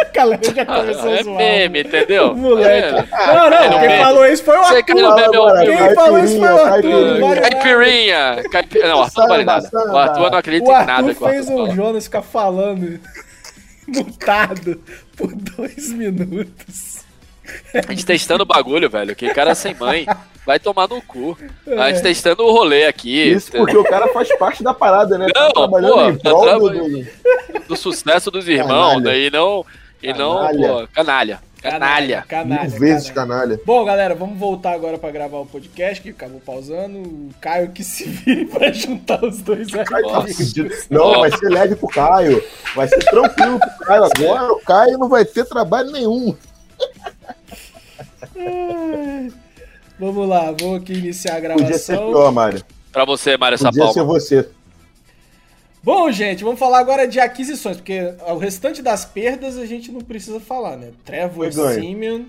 A 0.00 0.04
galera 0.12 0.40
já 0.54 0.66
começou 0.66 1.10
é 1.10 1.20
a 1.20 1.22
zoar. 1.22 1.36
meme, 1.36 1.80
entendeu? 1.80 2.32
O 2.32 2.36
moleque. 2.36 2.88
É. 3.12 3.26
Não, 3.34 3.50
não, 3.50 3.56
É 3.58 3.68
quem 3.68 3.88
meme. 3.88 4.02
falou 4.04 4.26
isso 4.26 4.44
foi 4.44 4.56
o 4.56 4.60
Arthur. 4.60 4.84
Quem 5.64 5.94
falou 5.94 6.18
isso 6.24 6.38
foi 6.38 6.48
o 6.48 6.64
Arthur. 6.64 6.70
caipirinha, 6.70 7.18
não. 7.20 7.40
Caipirinha! 7.40 8.42
Caipi... 8.50 8.78
Não, 8.80 8.98
o 8.98 9.02
Arthur 9.02 9.20
não 9.20 9.28
vale 9.28 9.44
nada. 9.44 9.70
O 9.72 9.96
Arthur 9.96 10.30
não 10.30 10.38
acredita 10.38 10.70
em 10.70 10.86
nada 10.86 11.02
o 11.06 11.08
Arthur 11.10 11.28
fez 11.30 11.48
o. 11.50 11.70
Jonas 11.72 12.04
ficar 12.04 12.22
falando 12.22 13.00
mutado 13.86 14.80
por 15.16 15.32
dois 15.34 15.92
minutos. 15.92 17.00
A 17.74 17.90
gente 17.90 18.06
testando 18.06 18.42
o 18.44 18.46
bagulho, 18.46 18.88
velho. 18.88 19.14
Que 19.16 19.32
cara 19.34 19.54
sem 19.54 19.74
mãe. 19.74 20.06
Vai 20.46 20.58
tomar 20.58 20.88
no 20.88 21.02
cu. 21.02 21.36
A 21.76 21.88
É. 21.90 21.92
gente 21.94 22.02
testando 22.02 22.44
o 22.44 22.50
rolê 22.52 22.86
aqui. 22.86 23.30
Isso 23.30 23.52
porque 23.52 23.76
o 23.76 23.84
cara 23.84 24.08
faz 24.08 24.28
parte 24.38 24.62
da 24.62 24.72
parada, 24.72 25.18
né? 25.18 25.26
Não, 25.34 25.48
tá 25.48 25.52
trabalhando 25.52 25.92
pô, 25.94 26.08
em 26.08 26.16
tá 26.16 26.30
prol 26.30 26.40
do- 26.40 26.46
trabalhando. 26.48 26.88
do- 27.04 27.60
Do 27.68 27.76
sucesso 27.76 28.30
dos 28.30 28.48
irmãos, 28.48 28.94
Canalha. 28.94 29.00
né? 29.12 29.18
E 30.02 30.12
não. 30.12 30.50
E 30.50 30.56
não, 30.56 30.56
Canalha. 30.56 30.68
pô, 30.68 30.88
canalha. 30.94 31.40
Canalha. 31.62 32.24
Canalha. 32.26 32.70
Mil 32.70 32.80
vezes 32.80 33.10
canalha. 33.10 33.38
canalha. 33.56 33.60
Bom, 33.66 33.84
galera, 33.84 34.14
vamos 34.14 34.38
voltar 34.38 34.72
agora 34.72 34.96
pra 34.96 35.10
gravar 35.10 35.38
o 35.40 35.46
podcast, 35.46 36.02
que 36.02 36.08
acabou 36.08 36.40
pausando. 36.40 36.98
O 37.00 37.30
Caio 37.38 37.70
que 37.70 37.84
se 37.84 38.04
vire 38.04 38.46
pra 38.46 38.72
juntar 38.72 39.22
os 39.22 39.42
dois 39.42 39.68
tá 39.68 39.84
fudido. 40.26 40.74
Não, 40.88 41.20
vai 41.20 41.30
ser 41.30 41.50
leve 41.50 41.76
pro 41.76 41.88
Caio. 41.88 42.42
Vai 42.74 42.88
ser 42.88 42.98
tranquilo 43.00 43.58
pro 43.58 43.86
Caio. 43.86 44.04
Agora 44.04 44.52
o 44.54 44.60
Caio 44.60 44.98
não 44.98 45.08
vai 45.08 45.24
ter 45.26 45.44
trabalho 45.44 45.90
nenhum. 45.90 46.34
Vamos 49.98 50.26
lá, 50.28 50.54
vou 50.58 50.76
aqui 50.76 50.94
iniciar 50.94 51.32
a 51.36 51.40
Podia 51.52 51.76
ser 51.78 51.92
gravação. 51.92 52.08
pior, 52.12 52.32
Mário. 52.32 52.62
Pra 52.90 53.04
você, 53.04 53.36
Mário 53.36 53.58
Podia 53.58 53.72
ser 53.72 53.86
Sapalma. 53.92 54.04
você. 54.12 54.48
Bom, 55.82 56.10
gente, 56.12 56.44
vamos 56.44 56.58
falar 56.58 56.78
agora 56.78 57.08
de 57.08 57.18
aquisições, 57.18 57.78
porque 57.78 58.14
o 58.28 58.36
restante 58.36 58.82
das 58.82 59.04
perdas 59.04 59.56
a 59.56 59.64
gente 59.64 59.90
não 59.90 60.02
precisa 60.02 60.38
falar, 60.38 60.76
né? 60.76 60.92
Trevor. 61.04 61.50
Simeon, 61.52 62.24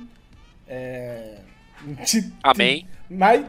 é... 0.67 1.37
Amém. 2.41 2.87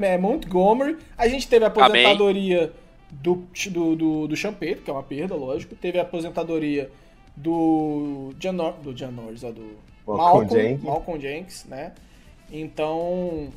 É, 0.01 0.19
Montgomery. 0.19 0.97
A 1.17 1.29
gente 1.29 1.47
teve 1.47 1.65
a 1.65 1.69
aposentadoria 1.69 2.73
do, 3.11 3.45
do, 3.71 3.97
do, 3.97 4.27
do 4.29 4.37
Champeito, 4.37 4.83
que 4.83 4.91
é 4.91 4.93
uma 4.93 5.03
perda, 5.03 5.35
lógico. 5.37 5.77
Teve 5.77 5.99
a 5.99 6.03
aposentadoria 6.03 6.91
do 7.37 8.35
Janor, 8.41 8.73
do 8.83 8.97
Janors, 8.97 9.45
ó, 9.45 9.53
do 9.53 9.77
Malcolm 10.07 10.49
Jenkins. 10.51 10.83
Malcolm 10.83 11.21
Jenkins, 11.21 11.65
né? 11.67 11.93
Então, 12.51 13.53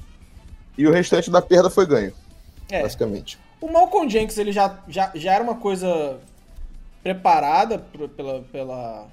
E 0.78 0.88
o 0.88 0.92
restante 0.92 1.32
da 1.32 1.42
perda 1.42 1.70
foi 1.70 1.86
ganho, 1.86 2.14
é, 2.70 2.82
basicamente. 2.82 3.38
o 3.60 3.70
Malcolm 3.70 4.10
Jenkins 4.10 4.38
ele 4.38 4.52
já, 4.52 4.80
já, 4.88 5.12
já 5.16 5.34
era 5.34 5.44
uma 5.44 5.56
coisa 5.56 6.20
preparada 7.06 7.78
pela, 8.18 8.42
pela 8.52 9.08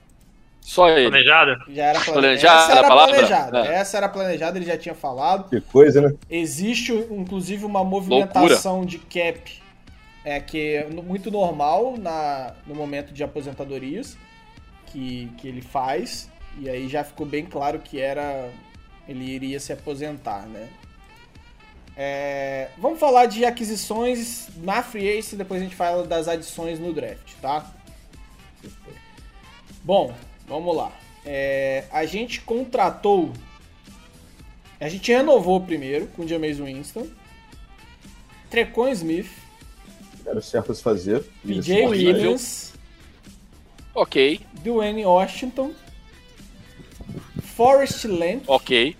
Só 0.63 0.89
ele. 0.89 1.11
Planejada? 1.11 1.59
já 1.69 1.85
era 1.85 2.01
plane- 2.01 2.13
Planejada 2.21 2.63
essa 2.63 2.73
era 2.73 2.81
a 2.81 2.89
palavra? 2.89 3.15
planejada. 3.15 3.67
É. 3.67 3.75
Essa 3.75 3.97
era 3.99 4.09
planejada, 4.09 4.59
ele 4.59 4.65
já 4.65 4.79
tinha 4.79 4.95
falado. 4.95 5.51
Que 5.51 5.61
coisa, 5.61 6.01
né? 6.01 6.15
Existe, 6.31 6.91
inclusive, 7.11 7.67
uma 7.67 7.85
movimentação 7.85 8.87
de 8.87 8.97
cap 8.99 9.61
é, 10.25 10.41
que 10.41 10.77
é 10.77 10.87
muito 10.87 11.31
normal 11.31 11.97
na, 11.99 12.55
no 12.67 12.75
momento 12.75 13.13
de 13.13 13.23
aposentadorias 13.23 14.17
que, 14.87 15.31
que 15.37 15.47
ele 15.47 15.61
faz. 15.61 16.31
E 16.59 16.71
aí 16.71 16.89
já 16.89 17.05
ficou 17.05 17.27
bem 17.27 17.45
claro 17.45 17.79
que 17.79 18.01
era. 18.01 18.49
Ele 19.07 19.25
iria 19.25 19.61
se 19.61 19.71
aposentar, 19.71 20.47
né? 20.47 20.67
É, 21.95 22.69
vamos 22.79 22.99
falar 22.99 23.27
de 23.27 23.45
aquisições 23.45 24.49
na 24.63 24.83
Free 24.83 25.07
Ace, 25.09 25.37
depois 25.37 25.61
a 25.61 25.65
gente 25.65 25.77
fala 25.77 26.07
das 26.07 26.27
adições 26.27 26.79
no 26.79 26.91
draft, 26.95 27.35
tá? 27.43 27.67
Bom, 29.85 30.15
vamos 30.47 30.77
lá. 30.77 30.93
É, 31.25 31.85
a 31.91 32.05
gente 32.05 32.41
contratou. 32.41 33.33
A 34.81 34.89
gente 34.89 35.13
renovou 35.13 35.61
primeiro 35.61 36.09
com 36.09 36.23
o 36.23 36.29
James 36.29 36.59
Winston, 36.59 37.07
Trecon 38.51 38.89
Smith, 38.89 39.31
Era 40.27 40.39
o 40.39 40.43
certo 40.43 40.75
se 40.75 40.83
fazer. 40.83 41.25
PJ. 41.45 41.87
Williams, 41.87 42.73
Ok, 43.95 44.41
Dwayne 44.65 45.05
Washington, 45.05 45.73
Forrest 47.55 48.05
Lamp. 48.07 48.45
ok. 48.49 48.97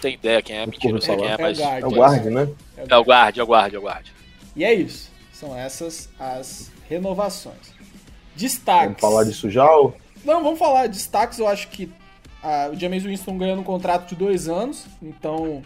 Tem 0.00 0.14
ideia 0.14 0.40
quem 0.40 0.56
é, 0.56 0.66
mentira, 0.66 0.94
não 0.94 1.00
sei 1.00 1.14
quem 1.16 1.26
é, 1.28 1.32
É 1.32 1.36
o 1.36 1.40
mas. 1.40 1.58
guard. 1.58 1.82
É 1.82 1.86
o 1.86 1.90
guard, 1.90 2.24
né? 2.26 2.48
É 2.76 2.96
o 2.96 3.04
guard, 3.04 3.36
é 3.38 3.42
o 3.42 3.46
guard, 3.46 3.74
é 3.74 3.78
o 3.78 3.82
guard. 3.82 4.06
E 4.56 4.64
é 4.64 4.72
isso. 4.74 5.10
São 5.32 5.54
essas 5.56 6.08
as 6.18 6.70
renovações. 6.88 7.74
Destaques. 8.40 8.86
Vamos 8.86 9.00
falar 9.00 9.24
disso 9.24 9.50
já? 9.50 9.70
ou- 9.70 9.94
Não, 10.24 10.42
vamos 10.42 10.58
falar. 10.58 10.86
Destaques, 10.88 11.38
eu 11.38 11.46
acho 11.46 11.68
que 11.68 11.90
ah, 12.42 12.70
o 12.72 12.76
James 12.78 13.02
Winston 13.04 13.36
ganhando 13.36 13.60
um 13.60 13.64
contrato 13.64 14.08
de 14.08 14.14
dois 14.14 14.48
anos. 14.48 14.86
Então, 15.02 15.62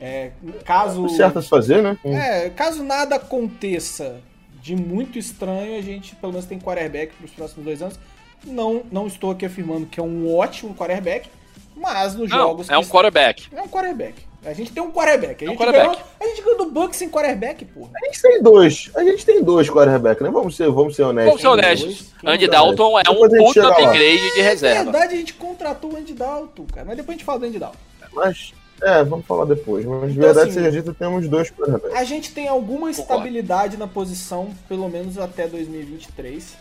é, 0.00 0.32
caso... 0.64 1.04
O 1.04 1.08
certo 1.08 1.40
se 1.40 1.48
fazer, 1.48 1.82
né? 1.82 1.96
É, 2.04 2.50
caso 2.50 2.82
nada 2.82 3.16
aconteça 3.16 4.20
de 4.60 4.74
muito 4.74 5.18
estranho, 5.18 5.78
a 5.78 5.82
gente 5.82 6.16
pelo 6.16 6.32
menos 6.32 6.46
tem 6.46 6.58
quarterback 6.58 7.14
para 7.14 7.26
os 7.26 7.30
próximos 7.32 7.64
dois 7.64 7.82
anos. 7.82 7.98
Não, 8.44 8.82
não 8.90 9.06
estou 9.06 9.30
aqui 9.30 9.46
afirmando 9.46 9.86
que 9.86 10.00
é 10.00 10.02
um 10.02 10.34
ótimo 10.34 10.74
quarterback, 10.74 11.28
mas 11.76 12.14
nos 12.14 12.30
Não, 12.30 12.38
jogos 12.38 12.68
é 12.70 12.76
um 12.78 12.84
quarterback. 12.84 13.48
é 13.54 13.62
um 13.62 13.68
quarterback. 13.68 14.14
A 14.46 14.52
gente 14.52 14.72
tem 14.72 14.82
um 14.82 14.92
quarterback. 14.92 15.44
A 15.44 15.46
É 15.46 15.48
um 15.48 15.52
gente, 15.52 15.58
quarterback. 15.58 15.86
Ganhou, 15.96 16.06
a 16.20 16.26
gente 16.26 16.42
ganhou 16.42 16.58
do 16.58 16.70
Bucks 16.70 16.96
sem 16.98 17.08
quarterback, 17.10 17.64
porra. 17.64 17.90
A 17.96 18.06
gente 18.06 18.22
tem 18.22 18.42
dois. 18.42 18.90
A 18.94 19.04
gente 19.04 19.24
tem 19.24 19.42
dois 19.42 19.70
quarterbacks, 19.70 20.22
né? 20.22 20.30
Vamos 20.30 20.56
ser, 20.56 20.70
vamos 20.70 20.94
ser 20.94 21.02
honestos. 21.02 21.40
Vamos 21.40 21.40
ser 21.40 21.48
honestos. 21.48 22.12
Andy 22.24 22.46
Dalton 22.48 22.98
é 22.98 23.02
um 23.10 23.28
gente 23.28 23.36
puta 23.38 23.68
upgrade 23.68 24.32
de 24.32 24.38
Na 24.38 24.48
reserva. 24.48 24.84
verdade, 24.84 25.14
a 25.14 25.16
gente 25.16 25.34
contratou 25.34 25.92
o 25.92 25.96
Andy 25.96 26.12
Dalton, 26.12 26.66
cara. 26.72 26.86
Mas 26.86 26.96
depois 26.96 27.14
a 27.14 27.16
gente 27.18 27.24
fala 27.24 27.38
do 27.38 27.46
Andy 27.46 27.58
Dalton. 27.58 27.78
Mas, 28.12 28.52
é, 28.82 29.02
vamos 29.02 29.26
falar 29.26 29.44
depois. 29.46 29.84
Mas, 29.84 30.12
de 30.12 30.18
Então, 30.18 30.24
verdade 30.24 30.50
assim, 30.50 30.58
seja 30.58 30.70
dita, 30.70 30.94
temos 30.94 31.26
dois 31.28 31.50
quarterbacks. 31.50 31.96
A 31.96 32.04
gente 32.04 32.32
tem 32.32 32.46
alguma 32.48 32.90
estabilidade 32.90 33.76
na 33.76 33.86
posição, 33.86 34.50
pelo 34.68 34.88
menos 34.88 35.18
até 35.18 35.46
2023. 35.48 36.54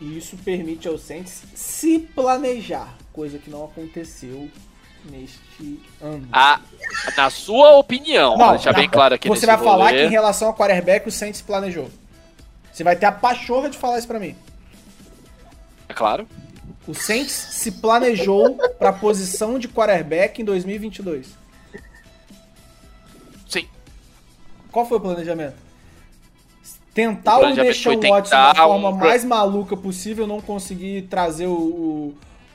E 0.00 0.16
isso 0.16 0.36
permite 0.44 0.86
ao 0.86 0.96
Saints 0.96 1.42
se 1.54 1.98
planejar, 1.98 2.96
coisa 3.12 3.36
que 3.38 3.50
não 3.50 3.64
aconteceu 3.64 4.48
neste 5.10 5.80
ano. 6.00 6.28
A, 6.32 6.60
na 7.16 7.30
sua 7.30 7.76
opinião, 7.76 8.36
Não, 8.36 8.50
deixar 8.50 8.72
não. 8.72 8.78
bem 8.80 8.88
claro 8.88 9.14
aqui 9.14 9.28
Você 9.28 9.46
vai 9.46 9.58
falar 9.58 9.86
que 9.90 9.96
rolê, 9.96 10.06
em 10.06 10.10
relação 10.10 10.48
ao 10.48 10.54
quarterback 10.54 11.08
o 11.08 11.12
Saints 11.12 11.40
planejou. 11.42 11.90
Você 12.72 12.84
vai 12.84 12.94
ter 12.96 13.06
a 13.06 13.12
pachorra 13.12 13.68
de 13.68 13.76
falar 13.76 13.98
isso 13.98 14.06
pra 14.06 14.20
mim. 14.20 14.36
É 15.88 15.94
claro. 15.94 16.28
O 16.86 16.94
Saints 16.94 17.32
se 17.32 17.72
planejou 17.72 18.54
pra 18.78 18.92
posição 18.92 19.58
de 19.58 19.68
quarterback 19.68 20.40
em 20.40 20.44
2022. 20.44 21.36
Sim. 23.48 23.66
Qual 24.70 24.86
foi 24.86 24.98
o 24.98 25.00
planejamento? 25.00 25.54
Tentar 26.94 27.38
O 27.38 27.54
Deshaun 27.54 28.00
Watson 28.00 28.30
da 28.30 28.54
forma 28.54 28.88
um- 28.88 28.92
mais 28.96 29.24
maluca 29.24 29.76
possível, 29.76 30.26
não 30.26 30.40
conseguir 30.40 31.02
trazer 31.02 31.46
o. 31.46 31.52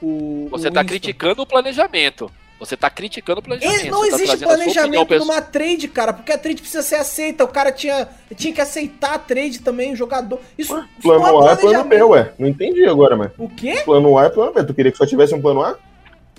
o, 0.02 0.06
o 0.06 0.48
Você 0.52 0.68
o 0.68 0.72
tá 0.72 0.82
Winston. 0.82 0.90
criticando 0.90 1.42
o 1.44 1.46
planejamento. 1.46 2.30
Você 2.66 2.78
tá 2.78 2.90
criticando 2.90 3.40
o 3.40 3.44
planejamento. 3.44 3.80
Ele- 3.82 3.92
não 3.92 4.02
tá 4.02 4.08
existe 4.08 4.30
opinião 4.36 4.50
planejamento 4.56 5.08
pessoal. 5.08 5.28
numa 5.28 5.42
trade, 5.42 5.88
cara, 5.88 6.14
porque 6.14 6.32
a 6.32 6.38
trade 6.38 6.62
precisa 6.62 6.82
ser 6.84 6.96
aceita. 6.96 7.44
O 7.44 7.48
cara 7.48 7.72
tinha, 7.72 8.08
tinha 8.36 8.54
que 8.54 8.62
aceitar 8.62 9.16
a 9.16 9.20
trade 9.20 9.60
também, 9.60 9.94
o 9.94 9.96
jogador. 9.96 10.40
Isso, 10.58 10.74
isso 10.78 10.88
Plano 11.02 11.20
não 11.24 11.48
A 11.48 11.52
é 11.52 11.56
plano 11.56 11.84
B, 11.86 12.04
ué. 12.04 12.34
Não 12.40 12.48
entendi 12.48 12.86
agora, 12.86 13.16
mas. 13.16 13.32
O 13.38 13.50
quê? 13.50 13.82
Plano 13.86 14.18
A 14.18 14.26
é 14.26 14.30
plano 14.30 14.54
B. 14.54 14.64
Tu 14.64 14.74
queria 14.74 14.92
que 14.92 14.98
só 14.98 15.06
tivesse 15.06 15.34
um 15.36 15.42
plano 15.42 15.62
A? 15.62 15.78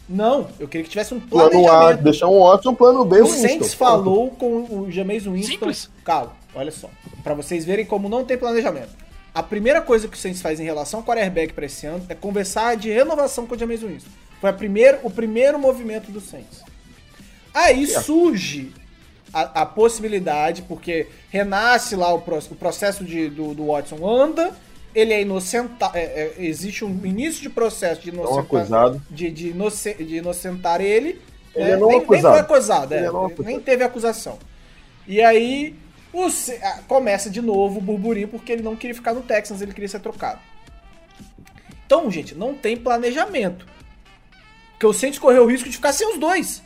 Não, 0.08 0.48
eu 0.60 0.68
queria 0.68 0.84
que 0.84 0.90
tivesse 0.90 1.14
um 1.14 1.20
Plano 1.20 1.66
A, 1.70 1.92
deixar 1.92 2.28
um 2.28 2.40
Watson, 2.40 2.74
plano 2.74 3.04
B, 3.06 3.22
O 3.22 3.24
Winston. 3.24 3.40
Saints 3.48 3.72
falou 3.74 4.30
com 4.32 4.64
o 4.82 4.86
Jameis 4.90 5.24
Winston. 5.24 5.52
Simples. 5.52 5.90
Calma, 6.04 6.32
olha 6.54 6.70
só. 6.70 6.90
Pra 7.22 7.32
vocês 7.32 7.64
verem 7.64 7.86
como 7.86 8.06
não 8.08 8.22
tem 8.22 8.36
planejamento. 8.36 8.90
A 9.34 9.42
primeira 9.42 9.80
coisa 9.80 10.06
que 10.06 10.14
o 10.14 10.20
Saints 10.20 10.42
faz 10.42 10.60
em 10.60 10.64
relação 10.64 11.00
ao 11.00 11.06
quarterback 11.06 11.54
pra 11.54 11.64
esse 11.64 11.86
ano 11.86 12.04
é 12.08 12.14
conversar 12.14 12.76
de 12.76 12.90
renovação 12.90 13.46
com 13.46 13.54
o 13.54 13.58
Jameis 13.58 13.80
Winston. 13.82 14.10
Foi 14.44 14.52
primeiro, 14.52 14.98
o 15.02 15.10
primeiro 15.10 15.58
movimento 15.58 16.10
do 16.12 16.20
Saints. 16.20 16.62
Aí 17.52 17.86
surge 17.86 18.72
a, 19.32 19.62
a 19.62 19.66
possibilidade, 19.66 20.62
porque 20.62 21.06
renasce 21.30 21.96
lá 21.96 22.12
o, 22.12 22.18
o 22.18 22.54
processo 22.56 23.04
de, 23.04 23.28
do, 23.28 23.54
do 23.54 23.66
Watson 23.66 24.06
anda, 24.06 24.54
ele 24.94 25.12
é 25.12 25.22
inocentado, 25.22 25.96
existe 26.38 26.84
um 26.84 27.04
início 27.04 27.42
de 27.42 27.50
processo 27.50 28.00
de 28.02 28.10
inocentar, 28.10 28.44
acusado. 28.44 29.02
de, 29.10 29.30
de, 29.30 29.48
inoce- 29.48 29.94
de 29.94 30.16
inocentar 30.16 30.80
ele. 30.80 31.20
Ele 31.54 31.64
né? 31.64 31.70
é 31.70 31.76
não 31.76 31.88
nem, 31.88 31.98
nem 31.98 32.06
foi 32.06 32.18
acusado. 32.18 32.38
acusado, 32.38 32.94
é, 32.94 32.98
Ele 32.98 33.06
é 33.06 33.10
não 33.10 33.22
nem 33.22 33.32
acusado. 33.32 33.60
teve 33.60 33.84
acusação. 33.84 34.38
E 35.06 35.20
aí 35.22 35.74
o 36.12 36.28
começa 36.86 37.28
de 37.28 37.42
novo 37.42 37.78
o 37.78 37.82
burburinho 37.82 38.28
porque 38.28 38.52
ele 38.52 38.62
não 38.62 38.76
queria 38.76 38.94
ficar 38.94 39.14
no 39.14 39.22
Texans, 39.22 39.60
ele 39.60 39.72
queria 39.72 39.88
ser 39.88 40.00
trocado. 40.00 40.40
Então, 41.86 42.10
gente, 42.10 42.34
não 42.34 42.54
tem 42.54 42.76
planejamento. 42.76 43.66
Porque 44.84 44.96
o 44.96 45.00
Saints 45.00 45.18
correu 45.18 45.44
o 45.44 45.46
risco 45.46 45.66
de 45.70 45.76
ficar 45.76 45.94
sem 45.94 46.06
os 46.12 46.18
dois. 46.18 46.62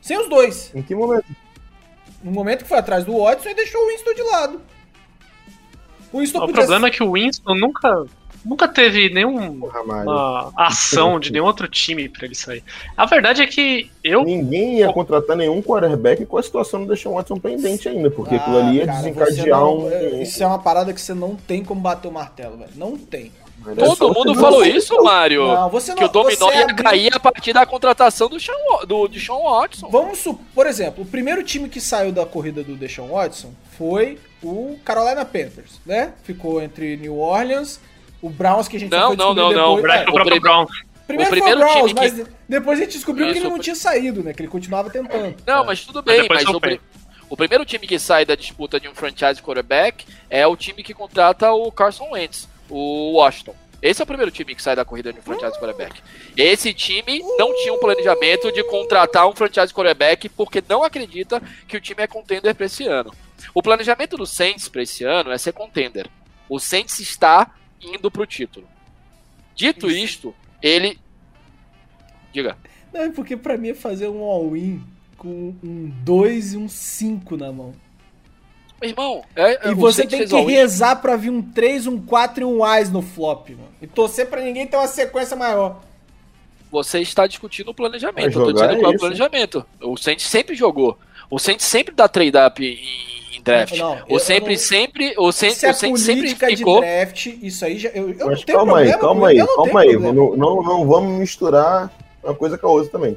Sem 0.00 0.18
os 0.18 0.28
dois. 0.28 0.72
Em 0.74 0.82
que 0.82 0.92
momento? 0.92 1.24
No 2.20 2.32
momento 2.32 2.64
que 2.64 2.68
foi 2.68 2.78
atrás 2.78 3.04
do 3.04 3.16
Watson 3.16 3.50
e 3.50 3.54
deixou 3.54 3.80
o 3.80 3.88
Winston 3.90 4.12
de 4.12 4.22
lado. 4.22 4.60
O 6.12 6.18
Winston 6.18 6.38
O 6.38 6.40
podia 6.40 6.54
problema 6.56 6.88
é 6.88 6.90
que 6.90 7.00
o 7.00 7.12
Winston 7.12 7.54
nunca, 7.54 8.06
nunca 8.44 8.66
teve 8.66 9.08
nenhuma 9.10 10.52
ação 10.56 11.20
de 11.20 11.30
nenhum 11.30 11.44
outro 11.44 11.68
time 11.68 12.08
pra 12.08 12.24
ele 12.26 12.34
sair. 12.34 12.64
A 12.96 13.06
verdade 13.06 13.40
é 13.42 13.46
que 13.46 13.88
eu. 14.02 14.24
Ninguém 14.24 14.78
ia 14.78 14.92
contratar 14.92 15.36
nenhum 15.36 15.62
quarterback 15.62 16.26
com 16.26 16.38
a 16.38 16.42
situação 16.42 16.84
do 16.84 16.92
Deshaun 16.92 17.14
Watson 17.14 17.38
pendente 17.38 17.88
ainda, 17.88 18.10
porque 18.10 18.34
Ah, 18.34 18.38
aquilo 18.38 18.58
ali 18.58 18.76
ia 18.78 18.86
cara, 18.86 18.98
desencadear 18.98 19.60
não- 19.60 19.78
um. 19.86 19.90
é, 19.92 20.22
Isso 20.22 20.42
é 20.42 20.46
uma 20.46 20.58
parada 20.58 20.92
que 20.92 21.00
você 21.00 21.14
não 21.14 21.36
tem 21.36 21.62
como 21.62 21.80
bater 21.80 22.08
o 22.08 22.12
martelo, 22.12 22.56
velho. 22.56 22.72
Não 22.74 22.96
tem. 22.98 23.30
Mas 23.60 23.76
é 23.76 23.80
Todo 23.84 23.96
você 23.96 24.04
mundo 24.18 24.34
falou 24.40 24.64
isso, 24.64 25.02
Mário. 25.02 25.46
Não, 25.48 25.70
que 25.70 26.04
o 26.04 26.08
dominó 26.08 26.50
ia 26.52 26.62
abriu- 26.62 26.76
cair 26.84 27.14
a 27.14 27.20
partir 27.20 27.52
da 27.52 27.66
contratação 27.66 28.28
do 28.28 28.38
Sean, 28.38 28.54
do, 28.86 29.08
de 29.08 29.20
Sean 29.20 29.36
Watson. 29.38 29.88
Vamos 29.90 30.18
supor, 30.18 30.44
por 30.54 30.66
exemplo, 30.66 31.02
o 31.02 31.06
primeiro 31.06 31.42
time 31.42 31.68
que 31.68 31.80
saiu 31.80 32.12
da 32.12 32.24
corrida 32.24 32.62
do 32.62 32.76
Deshaun 32.76 33.08
Watson 33.08 33.52
foi 33.76 34.18
o 34.42 34.78
Carolina 34.84 35.24
Panthers, 35.24 35.80
né? 35.84 36.12
Ficou 36.22 36.62
entre 36.62 36.96
New 36.96 37.18
Orleans, 37.18 37.80
o 38.22 38.30
Browns 38.30 38.68
que 38.68 38.76
a 38.76 38.80
gente 38.80 38.90
Não, 38.92 39.08
foi 39.08 39.16
não, 39.16 39.34
não, 39.34 39.52
não. 39.52 39.74
O 39.74 39.86
É, 39.86 40.02
próprio 40.04 40.24
prim- 40.26 40.40
Brown. 40.40 40.66
primeiro 41.06 41.30
o 41.30 41.34
primeiro 41.34 41.60
foi 41.60 41.68
o 41.68 41.72
Browns, 41.74 41.88
time 41.88 42.00
mas 42.00 42.12
que- 42.14 42.26
depois 42.48 42.78
a 42.78 42.82
gente 42.82 42.92
descobriu 42.92 43.32
que 43.32 43.38
ele 43.38 43.48
não 43.48 43.58
tinha 43.58 43.74
saído, 43.76 44.22
né? 44.22 44.32
Que 44.32 44.42
ele 44.42 44.48
continuava 44.48 44.88
tentando. 44.88 45.34
Não, 45.46 45.62
É. 45.62 45.66
mas 45.66 45.84
tudo 45.84 46.02
Mas 46.06 46.20
bem, 46.20 46.28
mas 46.28 46.44
foi 46.44 46.54
o, 46.54 46.60
pri- 46.60 46.80
o 47.28 47.36
primeiro 47.36 47.64
time 47.64 47.86
que 47.86 47.98
sai 47.98 48.24
da 48.24 48.34
disputa 48.36 48.78
de 48.78 48.88
um 48.88 48.94
franchise 48.94 49.42
quarterback 49.42 50.06
é 50.30 50.46
o 50.46 50.56
time 50.56 50.82
que 50.82 50.94
contrata 50.94 51.50
o 51.52 51.70
Carson 51.72 52.08
Wentz, 52.12 52.48
o 52.68 53.12
Washington. 53.12 53.54
Esse 53.80 54.02
é 54.02 54.04
o 54.04 54.06
primeiro 54.06 54.30
time 54.32 54.54
que 54.54 54.62
sai 54.62 54.74
da 54.74 54.84
corrida 54.84 55.12
de 55.12 55.20
um 55.20 55.22
franchise 55.22 55.58
quarterback. 55.58 56.02
Esse 56.36 56.74
time 56.74 57.20
não 57.38 57.54
tinha 57.54 57.72
um 57.72 57.78
planejamento 57.78 58.50
de 58.50 58.64
contratar 58.64 59.28
um 59.28 59.34
franchise 59.34 59.72
quarterback 59.72 60.28
porque 60.30 60.62
não 60.68 60.82
acredita 60.82 61.40
que 61.66 61.76
o 61.76 61.80
time 61.80 62.02
é 62.02 62.06
contender 62.08 62.54
para 62.54 62.66
esse 62.66 62.86
ano. 62.86 63.14
O 63.54 63.62
planejamento 63.62 64.16
do 64.16 64.26
Saints 64.26 64.68
para 64.68 64.82
esse 64.82 65.04
ano 65.04 65.30
é 65.30 65.38
ser 65.38 65.52
contender. 65.52 66.10
O 66.48 66.58
Saints 66.58 66.98
está 66.98 67.54
indo 67.80 68.10
pro 68.10 68.26
título. 68.26 68.66
Dito 69.54 69.88
isto, 69.88 70.34
ele 70.60 70.98
diga. 72.32 72.56
Não, 72.92 73.02
é 73.02 73.10
porque 73.10 73.36
pra 73.36 73.56
mim 73.56 73.70
é 73.70 73.74
fazer 73.74 74.08
um 74.08 74.22
all-in 74.22 74.82
com 75.16 75.54
um 75.62 75.88
2 76.02 76.54
e 76.54 76.56
um 76.56 76.68
5 76.68 77.36
na 77.36 77.52
mão. 77.52 77.74
Meu 78.80 78.90
irmão, 78.90 79.22
é, 79.34 79.68
E 79.68 79.72
o 79.72 79.76
você 79.76 80.06
tem 80.06 80.24
que 80.26 80.36
rezar 80.42 80.96
pra 80.96 81.16
vir 81.16 81.30
um 81.30 81.42
3, 81.42 81.86
um 81.88 82.00
4 82.00 82.42
e 82.42 82.44
um 82.44 82.62
AIS 82.64 82.90
no 82.90 83.02
flop, 83.02 83.50
mano. 83.50 83.68
E 83.82 83.86
torcer 83.86 84.26
pra 84.28 84.40
ninguém 84.40 84.66
ter 84.66 84.76
uma 84.76 84.86
sequência 84.86 85.36
maior. 85.36 85.80
Você 86.70 87.00
está 87.00 87.26
discutindo 87.26 87.70
o 87.70 87.74
planejamento. 87.74 88.38
Eu 88.38 88.44
tô 88.44 88.52
dizendo 88.52 88.72
é 88.74 88.76
qual 88.78 88.92
é 88.92 88.94
o 88.96 88.98
planejamento. 88.98 89.64
O 89.82 89.96
Saints 89.96 90.26
sempre 90.26 90.54
jogou. 90.54 90.98
O 91.30 91.38
Saints 91.38 91.64
sempre 91.66 91.94
dá 91.94 92.06
trade-up 92.08 92.62
em, 92.64 93.36
em 93.36 93.42
draft. 93.42 93.76
Não, 93.78 93.98
eu- 94.06 94.16
o 94.16 94.18
sempre, 94.20 94.52
não- 94.54 94.60
sempre, 94.60 95.14
o 95.18 95.32
Saints, 95.32 95.58
Se 95.58 95.66
é 95.66 95.70
o 95.70 95.74
Saints 95.74 96.02
sempre 96.02 96.34
ficou. 96.34 96.80
draft, 96.80 97.26
isso 97.42 97.64
aí 97.64 97.78
já. 97.78 97.88
Eu, 97.90 98.10
eu 98.10 98.16
não 98.18 98.26
Mas 98.28 98.44
tenho 98.44 98.58
calma 98.58 98.78
aí, 98.78 98.88
problema 98.90 99.00
calma 99.00 99.28
aí, 99.30 99.38
eu 99.38 99.46
não 99.46 99.56
calma 99.56 99.80
aí. 99.80 99.96
Não, 99.96 100.12
não, 100.36 100.62
não 100.62 100.86
vamos 100.86 101.18
misturar 101.18 101.90
uma 102.22 102.34
coisa 102.34 102.56
com 102.58 102.66
a 102.66 102.70
outra 102.70 102.90
também. 102.92 103.16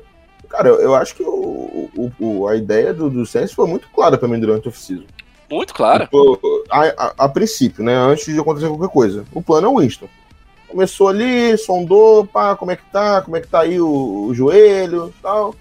Cara, 0.49 0.67
eu, 0.69 0.79
eu 0.81 0.95
acho 0.95 1.13
que 1.15 1.23
o, 1.23 1.89
o- 1.95 2.11
o- 2.19 2.47
a 2.47 2.55
ideia 2.55 2.93
do, 2.93 3.09
do 3.09 3.25
Saints 3.25 3.53
foi 3.53 3.67
muito 3.67 3.87
clara 3.89 4.17
pra 4.17 4.27
mim 4.27 4.39
durante 4.39 4.67
o 4.67 4.69
off-season. 4.69 5.03
Muito 5.51 5.73
claro. 5.73 6.05
Tipo, 6.05 6.39
a, 6.69 6.81
a- 6.85 7.13
a 7.19 7.29
princípio, 7.29 7.83
né? 7.83 7.93
Antes 7.95 8.25
de 8.33 8.39
acontecer 8.39 8.67
qualquer 8.67 8.89
coisa. 8.89 9.25
O 9.33 9.41
plano 9.41 9.67
é 9.67 9.69
o 9.69 9.79
Winston. 9.79 10.07
Começou 10.67 11.09
ali, 11.09 11.57
sondou, 11.57 12.25
pá, 12.25 12.55
como 12.55 12.71
é 12.71 12.77
que 12.77 12.83
tá, 12.91 13.21
como 13.21 13.35
é 13.35 13.41
que 13.41 13.47
tá 13.47 13.61
aí 13.61 13.79
o, 13.81 14.25
o 14.27 14.33
joelho 14.33 15.13
e 15.17 15.21
tal. 15.21 15.53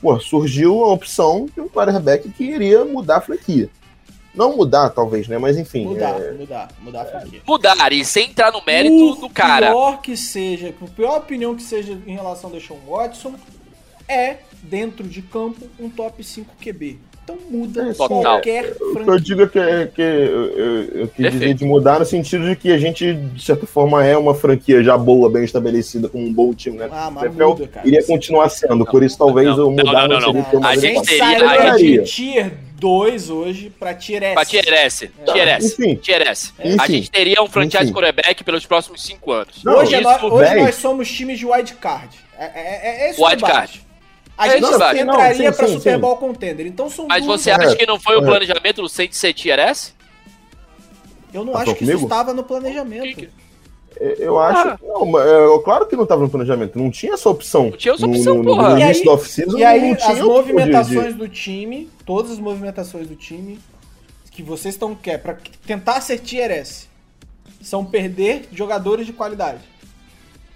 Pô, 0.00 0.18
surgiu 0.20 0.84
a 0.84 0.92
opção 0.92 1.46
de 1.54 1.60
um 1.60 1.68
quarterback 1.68 2.28
que 2.30 2.44
iria 2.44 2.84
mudar 2.84 3.16
a 3.18 3.20
franquia. 3.20 3.68
Não 4.34 4.56
mudar, 4.56 4.90
talvez, 4.90 5.26
né? 5.26 5.38
Mas 5.38 5.56
enfim. 5.56 5.84
Mudar, 5.86 6.20
é, 6.20 6.32
mudar, 6.32 6.68
mudar 6.80 7.02
a 7.02 7.04
franquia. 7.06 7.40
Mudar 7.46 7.92
e 7.92 8.04
sem 8.04 8.30
entrar 8.30 8.52
no 8.52 8.62
mérito 8.64 9.14
Por 9.16 9.20
do 9.28 9.30
cara. 9.30 9.68
pior 9.70 10.00
que 10.00 10.16
seja, 10.16 10.72
por 10.78 10.88
pior 10.90 11.18
opinião 11.18 11.54
que 11.56 11.62
seja 11.62 11.98
em 12.06 12.14
relação 12.14 12.50
ao 12.50 12.54
Deshaun 12.56 12.78
Watson, 12.86 13.34
é, 14.08 14.36
dentro 14.62 15.06
de 15.06 15.22
campo, 15.22 15.68
um 15.80 15.88
top 15.90 16.22
5 16.22 16.54
QB. 16.62 16.98
Então 17.28 17.38
muda 17.50 17.82
É, 17.90 17.92
total. 17.92 18.22
qualquer 18.22 18.64
O 18.64 18.74
que 18.76 18.82
eu 18.82 18.92
franquia. 19.04 19.20
digo 19.20 19.42
é 19.42 19.46
que, 19.48 19.58
é 19.58 19.86
que 19.86 20.00
eu, 20.02 20.48
eu, 20.58 20.84
eu 21.00 21.08
quis 21.08 21.30
dizer 21.30 21.54
de 21.54 21.64
mudar 21.66 21.98
no 21.98 22.04
sentido 22.06 22.48
de 22.48 22.56
que 22.56 22.72
a 22.72 22.78
gente, 22.78 23.12
de 23.12 23.42
certa 23.42 23.66
forma, 23.66 24.02
é 24.04 24.16
uma 24.16 24.34
franquia 24.34 24.82
já 24.82 24.96
boa, 24.96 25.28
bem 25.30 25.44
estabelecida, 25.44 26.08
com 26.08 26.18
um 26.24 26.32
bom 26.32 26.54
time, 26.54 26.78
né? 26.78 26.88
Ah, 26.90 27.10
mas 27.10 27.34
muda, 27.34 27.68
cara. 27.68 27.86
iria 27.86 28.02
continuar 28.02 28.48
sendo, 28.48 28.84
por 28.86 29.02
isso 29.02 29.18
talvez 29.18 29.46
não, 29.48 29.58
eu 29.58 29.70
mudar 29.70 30.08
não, 30.08 30.20
não, 30.20 30.32
seria 30.32 30.46
não. 30.52 30.58
uma 30.60 30.68
A 30.68 30.76
gente 30.76 31.02
teria- 31.02 31.18
sairia 31.38 31.72
a 31.72 31.76
de 31.76 31.86
gente- 31.96 32.12
Tier 32.12 32.52
2 32.78 33.28
hoje 33.28 33.70
pra 33.78 33.92
Tier 33.94 34.22
S. 34.22 34.34
Pra 34.34 34.44
Tier 34.44 34.72
S. 34.72 35.10
Tier 35.32 35.48
S. 35.48 35.66
Enfim. 35.82 35.94
Tier 35.96 36.22
S. 36.28 36.52
A 36.58 36.66
Enfim. 36.68 36.92
gente 36.94 37.10
teria 37.10 37.42
um 37.42 37.48
franchise 37.48 37.84
Enfim. 37.84 37.92
quarterback 37.92 38.42
pelos 38.44 38.64
próximos 38.64 39.02
5 39.04 39.32
anos. 39.32 39.62
Não, 39.64 39.78
hoje 39.78 39.94
é 39.96 40.00
Isso- 40.00 40.08
nó- 40.28 40.34
hoje 40.34 40.54
nós 40.54 40.74
somos 40.76 41.10
times 41.10 41.38
de 41.38 41.44
wildcard. 41.46 42.16
É, 42.38 42.44
é, 42.44 42.50
é, 42.54 43.06
é 43.06 43.10
esse 43.10 43.20
o 43.20 43.24
Wild 43.24 43.42
debate. 43.42 43.52
card. 43.52 43.87
A 44.38 44.46
É 44.46 44.50
gente 44.52 44.62
esse 44.62 44.68
o 44.68 44.72
debate. 44.78 45.00
entraria 45.00 45.44
Não, 45.46 45.52
sim, 45.52 45.56
pra 45.58 45.66
sim, 45.66 45.72
Super 45.78 45.94
sim. 45.94 45.98
Bowl 46.00 46.16
Contender. 46.16 46.66
Então 46.66 46.88
são 46.88 47.06
Mas 47.08 47.26
você 47.26 47.50
acha 47.50 47.74
que 47.74 47.84
não 47.84 47.98
foi 47.98 48.14
o 48.14 48.20
correto. 48.20 48.38
planejamento 48.38 48.82
do 48.82 48.88
Saints 48.88 49.18
ser 49.18 49.32
Tier 49.34 49.58
S? 49.58 49.92
Eu 51.34 51.44
não 51.44 51.52
Tá 51.52 51.60
acho 51.62 51.74
que 51.74 51.82
isso 51.84 51.92
comigo? 51.92 52.06
estava 52.06 52.32
no 52.32 52.44
planejamento. 52.44 53.28
Eu 54.18 54.38
acho. 54.38 54.68
Ah. 54.68 54.78
Não, 54.80 55.04
mas, 55.06 55.26
é, 55.26 55.58
claro 55.64 55.86
que 55.86 55.96
não 55.96 56.04
estava 56.04 56.22
no 56.22 56.30
planejamento. 56.30 56.78
Não 56.78 56.88
tinha 56.90 57.14
essa 57.14 57.28
opção. 57.28 57.64
Não 57.64 57.72
tinha 57.76 57.94
essa 57.94 58.06
opção, 58.06 58.36
no, 58.36 58.42
no, 58.44 58.54
porra. 58.56 58.70
No 58.74 58.78
E 58.78 58.82
início 58.82 59.00
aí- 59.02 59.06
da 59.06 59.12
off-season 59.12 59.58
E 59.58 59.64
aí, 59.64 59.88
não 59.88 59.96
tinha 59.96 60.12
as 60.12 60.20
movimentações 60.20 61.06
de- 61.14 61.18
do 61.18 61.28
time, 61.28 61.90
todas 62.06 62.30
as 62.32 62.38
movimentações 62.38 63.08
do 63.08 63.16
time 63.16 63.58
que 64.30 64.42
vocês 64.42 64.76
estão 64.76 64.94
quer 64.94 65.18
para 65.20 65.36
tentar 65.66 66.00
ser 66.00 66.18
Tier 66.20 66.48
S 66.52 66.86
são 67.60 67.84
perder 67.84 68.48
jogadores 68.52 69.04
de 69.04 69.12
qualidade. 69.12 69.58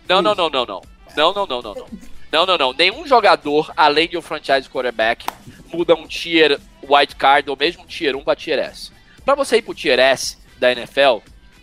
Não, 0.08 0.22
não, 0.22 0.34
não, 0.36 0.48
não, 0.48 0.64
não. 0.64 0.80
Não, 1.16 1.34
não, 1.34 1.46
não, 1.46 1.62
não, 1.62 1.74
não. 1.74 1.86
Não, 2.32 2.46
não, 2.46 2.56
não. 2.56 2.72
Nenhum 2.72 3.06
jogador, 3.06 3.70
além 3.76 4.08
de 4.08 4.16
um 4.16 4.22
franchise 4.22 4.68
quarterback, 4.68 5.26
muda 5.66 5.94
um 5.94 6.06
tier 6.06 6.58
wild 6.82 7.14
card 7.14 7.50
ou 7.50 7.56
mesmo 7.56 7.82
um 7.82 7.86
tier 7.86 8.16
1 8.16 8.24
pra 8.24 8.34
tier 8.34 8.58
S. 8.58 8.90
Pra 9.22 9.34
você 9.34 9.58
ir 9.58 9.62
pro 9.62 9.74
tier 9.74 9.98
S 9.98 10.38
da 10.58 10.72
NFL, 10.72 11.18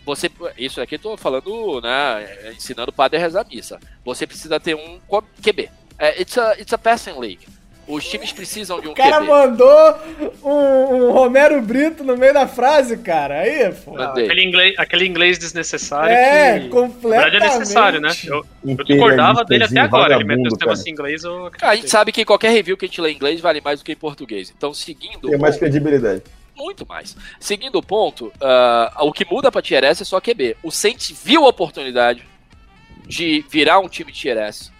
você. 0.06 0.30
Isso 0.56 0.80
aqui 0.80 0.94
eu 0.94 1.00
tô 1.00 1.16
falando, 1.16 1.80
né? 1.80 2.52
Ensinando 2.52 2.90
o 2.90 2.94
padre 2.94 3.18
a 3.18 3.20
rezar 3.20 3.40
a 3.40 3.44
missa. 3.44 3.80
Você 4.04 4.28
precisa 4.28 4.60
ter 4.60 4.76
um 4.76 5.00
QB. 5.42 5.68
É, 5.98 6.22
it's, 6.22 6.38
a, 6.38 6.54
it's 6.54 6.72
a 6.72 6.78
passing 6.78 7.18
league. 7.18 7.46
Os 7.90 8.08
times 8.08 8.32
precisam 8.32 8.80
de 8.80 8.88
um 8.88 8.92
O 8.92 8.94
cara 8.94 9.18
QB. 9.18 9.26
mandou 9.26 9.98
um, 10.42 10.50
um 10.94 11.10
Romero 11.12 11.60
Brito 11.60 12.04
no 12.04 12.16
meio 12.16 12.32
da 12.32 12.46
frase, 12.46 12.96
cara. 12.98 13.40
Aí, 13.40 13.72
pô. 13.72 14.00
Aquele 14.00 14.44
inglês, 14.44 14.74
aquele 14.78 15.06
inglês 15.06 15.38
desnecessário 15.38 16.14
É, 16.14 16.60
que... 16.60 16.68
completamente. 16.68 17.16
Na 17.16 17.30
verdade 17.30 17.54
é 17.54 17.58
necessário, 17.58 18.00
né? 18.00 18.10
Eu, 18.24 18.44
eu 18.66 18.84
discordava 18.84 19.44
dele 19.44 19.64
até 19.64 19.80
agora. 19.80 20.14
Ele 20.14 20.24
meteu 20.24 20.46
esse 20.46 20.56
cara. 20.56 20.70
negócio 20.70 20.88
em 20.88 20.92
inglês, 20.92 21.24
eu 21.24 21.50
A 21.62 21.74
gente 21.74 21.90
sabe 21.90 22.12
que 22.12 22.24
qualquer 22.24 22.50
review 22.50 22.76
que 22.76 22.84
a 22.84 22.88
gente 22.88 23.00
lê 23.00 23.10
em 23.12 23.16
inglês 23.16 23.40
vale 23.40 23.60
mais 23.60 23.80
do 23.80 23.84
que 23.84 23.92
em 23.92 23.96
português. 23.96 24.52
Então, 24.56 24.72
seguindo. 24.72 25.28
Tem 25.28 25.38
mais 25.38 25.56
credibilidade. 25.56 26.22
Muito 26.56 26.86
mais. 26.86 27.16
Seguindo 27.38 27.76
o 27.76 27.82
ponto, 27.82 28.30
ah, 28.40 28.98
o 29.00 29.12
que 29.12 29.24
muda 29.24 29.50
pra 29.50 29.62
Tier 29.62 29.82
S 29.82 30.02
é 30.02 30.04
só 30.04 30.20
QB. 30.20 30.56
O 30.62 30.70
Saints 30.70 31.10
viu 31.24 31.46
a 31.46 31.48
oportunidade 31.48 32.22
de 33.06 33.44
virar 33.50 33.78
um 33.80 33.88
time 33.88 34.12
Tier 34.12 34.36
S. 34.36 34.70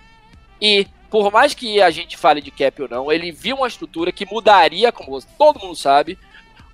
E, 0.61 0.87
por 1.11 1.31
mais 1.33 1.53
que 1.55 1.81
a 1.83 1.91
gente 1.91 2.17
fale 2.17 2.41
de 2.41 2.51
cap 2.51 2.83
ou 2.83 2.89
não, 2.89 3.11
ele 3.13 3.33
viu 3.33 3.57
uma 3.57 3.67
estrutura 3.69 4.13
que 4.13 4.25
mudaria, 4.27 4.93
como 4.93 5.21
todo 5.37 5.59
mundo 5.61 5.75
sabe, 5.77 6.19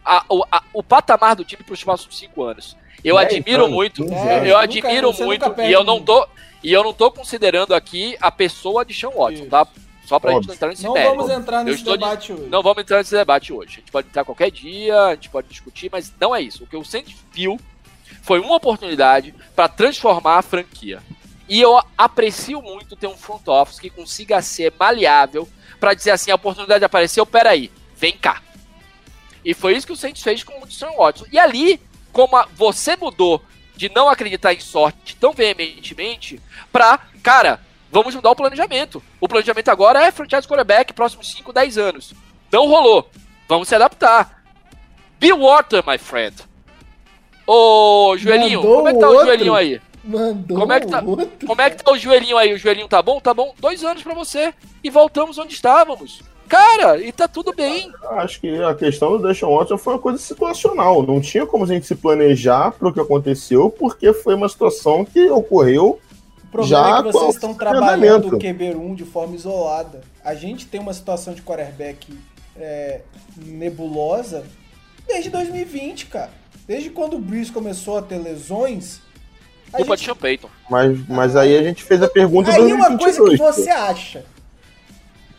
a- 0.05 0.25
o, 0.29 0.45
a- 0.53 0.63
o 0.73 0.83
patamar 0.83 1.35
do 1.37 1.45
time 1.45 1.63
para 1.63 1.73
os 1.75 1.83
próximos 1.83 2.19
cinco 2.19 2.43
anos. 2.45 2.77
Eu 3.03 3.17
Dez 3.17 3.27
admiro 3.33 3.69
muito, 3.69 4.03
15 4.05 4.15
É, 4.15 4.39
eu 4.41 4.45
nunca- 4.45 4.59
admiro 4.61 5.13
muito, 5.15 5.55
e 5.63 5.73
eu 5.73 5.85
não 5.85 6.01
tô, 6.03 6.27
e 6.63 6.73
eu 6.73 6.83
não 6.85 6.93
tô 6.93 7.11
considerando 7.11 7.75
aqui 7.75 8.17
a 8.21 8.31
pessoa 8.31 8.85
de 8.85 8.93
Sean 8.95 9.11
Watson, 9.11 9.43
Isso. 9.43 9.47
tá? 9.47 9.67
Só 10.05 10.21
pra 10.21 10.31
gente 10.33 10.39
Óbvio. 10.43 10.49
não 10.49 10.55
entrar 10.55 10.69
nesse 10.69 10.85
Não 10.85 10.93
mérito. 10.93 11.17
vamos 11.17 11.31
entrar 11.33 11.65
nesse 11.65 11.79
estou 11.79 11.97
de- 11.97 12.05
debate 12.05 12.33
hoje. 12.33 12.49
Não 12.49 12.63
vamos 12.63 12.79
entrar 12.83 12.99
nesse 12.99 13.15
debate 13.17 13.53
hoje. 13.53 13.69
A 13.73 13.81
gente 13.81 13.91
pode 13.91 14.07
entrar 14.07 14.25
qualquer 14.25 14.51
dia, 14.53 14.97
a 15.03 15.15
gente 15.15 15.29
pode 15.31 15.49
discutir, 15.49 15.89
mas 15.91 16.13
não 16.21 16.33
é 16.35 16.41
isso. 16.41 16.63
O 16.63 16.67
que 16.69 16.77
o 16.77 16.85
Saints 16.85 17.17
viu 17.33 17.59
foi 18.23 18.39
uma 18.39 18.55
oportunidade 18.55 19.35
para 19.57 19.69
transformar 19.69 20.39
a 20.39 20.43
franquia. 20.43 21.03
E 21.49 21.61
eu 21.61 21.81
aprecio 21.97 22.61
muito 22.61 22.97
ter 22.97 23.07
um 23.07 23.17
front 23.17 23.47
office 23.47 23.79
que 23.79 23.91
consiga 23.91 24.43
ser 24.43 24.73
maleável 24.79 25.49
para 25.79 25.95
dizer 25.95 26.11
assim, 26.11 26.31
a 26.31 26.35
oportunidade 26.35 26.85
apareceu, 26.85 27.25
peraí, 27.25 27.71
vem 27.97 28.17
cá. 28.17 28.43
E 29.45 29.55
foi 29.55 29.77
isso 29.77 29.87
que 29.87 29.93
o 29.93 29.97
Saints 29.97 30.23
fez 30.23 30.43
com 30.43 30.61
o 30.61 30.67
Deshaun 30.67 30.97
Watson. 30.97 31.27
E 31.31 31.39
ali, 31.39 31.81
como 32.13 32.37
a- 32.37 32.49
você 32.55 32.97
mudou 32.97 33.41
de 33.77 33.89
não 33.91 34.09
acreditar 34.09 34.53
em 34.55 34.59
sorte 34.61 35.15
tão 35.17 35.33
veementemente 35.33 36.41
pra, 36.73 36.99
cara, 37.23 37.61
vamos 37.93 38.15
mudar 38.15 38.31
o 38.31 38.35
planejamento. 38.37 39.01
O 39.21 39.29
planejamento 39.29 39.69
agora 39.69 40.03
é 40.03 40.11
franchise 40.11 40.49
quarterback 40.49 40.93
próximos 40.95 41.31
5, 41.31 41.53
10 41.53 41.79
anos. 41.79 42.13
Não 42.51 42.67
rolou. 42.67 43.09
Vamos 43.49 43.69
se 43.69 43.75
adaptar. 43.75 44.43
Bill 45.21 45.39
Water, 45.39 45.85
my 45.87 45.99
friend. 45.99 46.35
Ô, 47.47 48.17
joelhinho, 48.19 48.61
Mandou 48.61 48.77
como 48.77 48.89
é 48.89 48.95
que 48.95 48.99
tá 49.01 49.07
o 49.09 49.11
outro? 49.13 49.27
joelhinho 49.27 49.55
aí? 49.55 49.81
Mandou 50.07 50.59
Como 50.61 50.73
é 50.73 50.81
que 50.81 50.87
tá- 50.87 51.03
outro. 51.05 51.29
Como 51.47 51.61
é 51.61 51.69
que 51.71 51.83
tá 51.83 51.93
o 51.93 51.99
joelhinho 51.99 52.39
aí? 52.39 52.55
O 52.55 52.59
joelhinho 52.59 52.89
tá 52.89 53.03
bom? 53.03 53.21
Tá 53.21 53.35
bom? 53.35 53.53
Dois 53.59 53.83
anos 53.83 54.03
pra 54.03 54.15
você. 54.15 54.55
E 54.83 54.89
voltamos 54.89 55.37
onde 55.39 55.55
estávamos. 55.55 56.23
Cara, 56.49 56.99
e 57.03 57.11
tá 57.11 57.27
tudo 57.27 57.53
bem. 57.53 57.91
Acho 58.11 58.41
que 58.41 58.63
a 58.63 58.73
questão 58.73 59.19
do 59.19 59.27
Deshaun 59.27 59.57
Watson 59.59 59.77
foi 59.77 59.95
uma 59.95 59.99
coisa 59.99 60.19
situacional. 60.19 61.03
Não 61.03 61.21
tinha 61.21 61.45
como 61.45 61.65
a 61.65 61.67
gente 61.67 61.87
se 61.87 61.97
planejar 61.97 62.71
para 62.71 62.89
o 62.89 62.93
que 62.93 63.01
aconteceu, 63.01 63.69
porque 63.69 64.13
foi 64.13 64.35
uma 64.35 64.49
situação 64.49 65.05
que 65.05 65.29
ocorreu. 65.29 65.99
O 66.45 66.47
problema 66.53 66.89
Já 66.89 66.99
é 66.99 67.03
que 67.03 67.13
vocês 67.13 67.35
estão 67.35 67.53
trabalhando 67.53 68.29
o 68.29 68.39
treinamento. 68.39 68.79
QB1 68.79 68.95
de 68.95 69.05
forma 69.05 69.35
isolada. 69.35 70.03
A 70.25 70.35
gente 70.37 70.67
tem 70.67 70.81
uma 70.81 70.95
situação 70.95 71.35
de 71.35 71.43
quarterback 71.43 72.17
é, 72.57 73.01
nebulosa 73.37 74.45
desde 75.07 75.31
2020, 75.31 76.07
cara. 76.07 76.31
Desde 76.67 76.91
quando 76.91 77.15
o 77.17 77.19
Breeze 77.19 77.51
começou 77.51 77.99
a 77.99 78.03
ter 78.03 78.19
lesões. 78.19 79.01
Culpa 79.77 79.97
de 79.97 80.03
gente- 80.03 80.07
Sean 80.07 80.17
Payton. 80.17 80.49
Mas, 80.71 80.99
mas 81.09 81.37
aí 81.37 81.57
a 81.57 81.63
gente 81.63 81.83
fez 81.83 82.03
a 82.03 82.09
pergunta 82.09 82.51
Aí 82.51 82.57
do 82.59 82.75
uma 82.75 82.97
coisa 82.99 83.19
que 83.19 83.37
2022. 83.37 83.39
pô. 83.39 83.53
você 83.53 83.71
acha. 83.71 84.25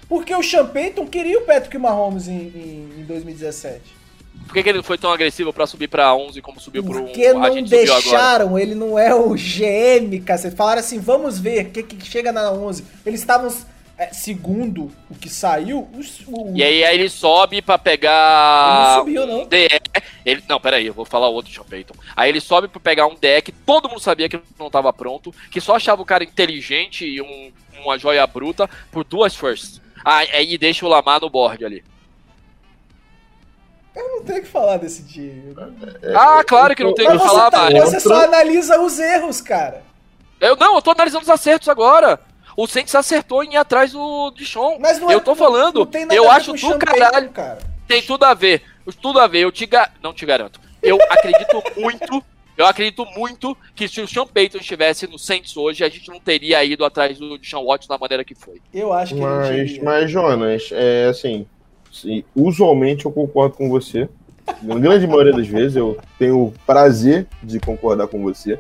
Porque 0.08 0.34
o 0.34 0.42
Sean 0.42 0.66
Payton 0.66 1.06
queria 1.08 1.38
o 1.40 1.42
Patrick 1.42 1.78
Mahomes 1.78 2.28
em, 2.28 2.34
em, 2.34 2.90
em 3.02 3.04
2017. 3.06 3.98
Por 4.46 4.54
que, 4.54 4.64
que 4.64 4.70
ele 4.70 4.82
foi 4.82 4.98
tão 4.98 5.12
agressivo 5.12 5.52
pra 5.52 5.68
subir 5.68 5.90
pra 5.90 6.16
11 6.16 6.42
como 6.42 6.60
subiu 6.60 6.82
pro 6.82 7.00
1? 7.00 7.04
Porque 7.06 7.26
a 7.26 7.34
não 7.34 7.62
deixaram, 7.64 8.58
ele 8.58 8.74
não 8.76 8.98
é 8.98 9.14
o 9.14 9.34
GM, 9.36 10.22
cacete. 10.26 10.56
Falaram 10.56 10.80
assim, 10.80 11.00
vamos 11.00 11.38
ver 11.38 11.66
o 11.68 11.70
que, 11.72 11.84
que 11.84 12.06
chega 12.06 12.32
na 12.32 12.50
11. 12.52 12.86
Eles 13.06 13.20
estavam, 13.20 13.52
é, 13.98 14.14
segundo 14.14 14.92
o 15.10 15.16
que 15.16 15.28
saiu, 15.30 15.90
os- 15.98 16.22
o, 16.28 16.52
E 16.56 16.64
aí, 16.64 16.84
aí 16.84 16.96
ele 17.00 17.10
sobe 17.10 17.62
pra 17.62 17.78
pegar. 17.78 18.70
Ele 18.72 18.88
não 18.96 19.00
subiu, 19.00 19.28
não. 19.28 19.42
um 19.44 19.48
DE. 19.48 19.68
Ele, 20.26 20.44
não, 20.48 20.60
peraí, 20.60 20.86
eu 20.86 20.94
vou 20.94 21.06
falar 21.06 21.28
outro 21.30 21.52
Sean 21.54 21.64
Payton. 21.64 21.96
Aí 22.16 22.30
ele 22.30 22.40
sobe 22.42 22.68
pra 22.68 22.80
pegar 22.80 23.08
um 23.08 23.16
DE 23.16 23.42
que 23.42 23.52
todo 23.52 23.90
mundo 23.90 24.00
sabia 24.02 24.30
que 24.30 24.40
não 24.60 24.70
tava 24.70 24.92
pronto, 24.94 25.34
que 25.52 25.60
só 25.62 25.76
achava 25.76 26.02
o 26.02 26.06
cara 26.06 26.24
inteligente 26.24 27.06
e 27.06 27.22
um- 27.22 27.52
uma 27.84 27.98
joia 27.98 28.26
bruta 28.28 28.70
por 28.92 29.04
duas 29.04 29.36
firsts. 29.36 29.82
Ah, 30.06 30.20
aí 30.20 30.58
deixa 30.58 30.86
o 30.86 30.90
Lamar 30.90 31.20
no 31.22 31.30
board 31.30 31.64
ali. 31.66 31.84
Eu 33.96 34.08
não 34.18 34.24
tenho 34.24 34.40
o 34.40 34.42
que 34.44 34.48
falar 34.48 34.78
desse 34.78 35.08
time. 35.08 35.56
ah, 36.16 36.44
claro 36.44 36.76
que 36.76 36.84
não 36.84 36.94
tem 36.94 37.08
o 37.08 37.10
Mas 37.10 37.22
que 37.22 37.28
falar, 37.28 37.50
tá- 37.50 37.58
Mário. 37.64 37.82
você 37.82 38.00
só 38.00 38.24
analisa 38.26 38.80
os 38.80 39.00
erros, 39.00 39.42
cara. 39.42 39.82
Eu 40.40 40.56
não, 40.56 40.76
eu 40.76 40.82
tô 40.84 40.92
analisando 40.92 41.24
os 41.24 41.30
acertos 41.30 41.68
agora. 41.68 42.20
O 42.58 42.66
Saints 42.68 42.96
acertou 42.96 43.44
em 43.44 43.54
ir 43.54 43.58
atrás 43.58 43.92
do 43.92 44.32
de 44.32 44.44
Sean. 44.44 44.80
Mas 44.80 45.00
não 45.00 45.12
é- 45.12 45.14
eu 45.14 45.22
tô 45.22 45.36
falando, 45.36 45.82
não 45.82 45.86
tem 45.86 46.02
nada 46.02 46.16
eu 46.16 46.24
a 46.30 46.34
ver 46.34 46.40
acho 46.42 46.54
do 46.54 46.80
caralho. 46.80 47.30
Cara. 47.30 47.60
Tem 47.88 48.02
tudo 48.02 48.24
a 48.26 48.34
ver. 48.34 48.64
Tudo 49.00 49.20
a 49.20 49.28
ver. 49.28 49.42
Eu 49.42 49.52
te 49.52 49.68
ga... 49.68 49.92
não 50.02 50.12
te 50.12 50.26
garanto. 50.26 50.60
Eu 50.82 50.98
acredito 51.10 51.62
muito. 51.78 52.24
Eu 52.58 52.66
acredito 52.66 53.06
muito 53.16 53.56
que 53.76 53.88
se 53.88 54.02
o 54.02 54.08
Sean 54.08 54.26
Payton 54.26 54.58
estivesse 54.58 55.06
no 55.06 55.20
Saints 55.20 55.56
hoje, 55.56 55.84
a 55.84 55.90
gente 55.90 56.10
não 56.10 56.20
teria 56.20 56.64
ido 56.64 56.84
atrás 56.84 57.20
do 57.20 57.38
Sean 57.46 57.64
Watson 57.64 57.88
da 57.88 58.00
maneira 58.00 58.26
que 58.26 58.34
foi. 58.34 58.60
Eu 58.74 58.92
acho 58.92 59.14
que 59.14 59.22
Mas, 59.22 59.48
diria. 59.70 59.84
mas, 59.84 60.10
Jonas, 60.10 60.70
é 60.72 61.06
assim, 61.06 61.46
usualmente 62.36 63.06
eu 63.06 63.12
concordo 63.12 63.56
com 63.56 63.70
você. 63.70 64.10
Na 64.64 64.76
grande 64.80 65.06
maioria 65.06 65.34
das 65.34 65.48
vezes 65.48 65.76
eu 65.76 65.98
tenho 66.18 66.46
o 66.46 66.54
prazer 66.66 67.28
de 67.44 67.60
concordar 67.60 68.08
com 68.08 68.24
você. 68.24 68.58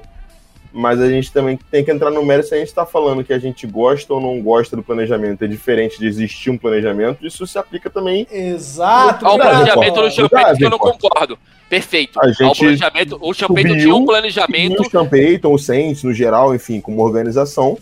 Mas 0.72 1.02
a 1.02 1.10
gente 1.10 1.32
também 1.32 1.60
tem 1.72 1.84
que 1.84 1.92
entrar 1.92 2.12
no 2.12 2.24
mérito 2.26 2.50
se 2.50 2.56
a 2.56 2.58
gente 2.58 2.68
está 2.68 2.86
falando 2.86 3.24
que 3.24 3.34
a 3.34 3.40
gente 3.40 3.66
gosta 3.66 4.14
ou 4.14 4.22
não 4.22 4.42
gosta 4.42 4.76
do 4.76 4.84
planejamento. 4.84 5.44
É 5.44 5.48
diferente 5.48 6.00
de 6.00 6.08
existir 6.08 6.50
um 6.50 6.58
planejamento. 6.58 7.26
Isso 7.26 7.46
se 7.48 7.58
aplica 7.58 7.90
também. 7.90 8.28
Exato. 8.32 9.26
Ao 9.26 9.38
planejamento 9.38 9.96
do 9.96 10.30
Payton, 10.30 10.56
que 10.58 10.66
eu 10.66 10.70
não 10.70 10.80
concordo. 10.80 11.38
Perfeito. 11.70 12.20
A 12.20 12.28
Ao 12.28 12.34
gente 12.34 12.60
planejamento, 12.60 13.18
o 13.20 13.54
Payton 13.54 13.78
tinha 13.78 13.96
um 13.96 14.06
planejamento. 14.06 14.82
o 14.82 15.10
Payton, 15.10 15.54
o 15.54 15.58
Saints, 15.58 16.04
no 16.04 16.14
geral, 16.14 16.56
enfim, 16.56 16.80
como 16.80 17.04
organização, 17.04 17.78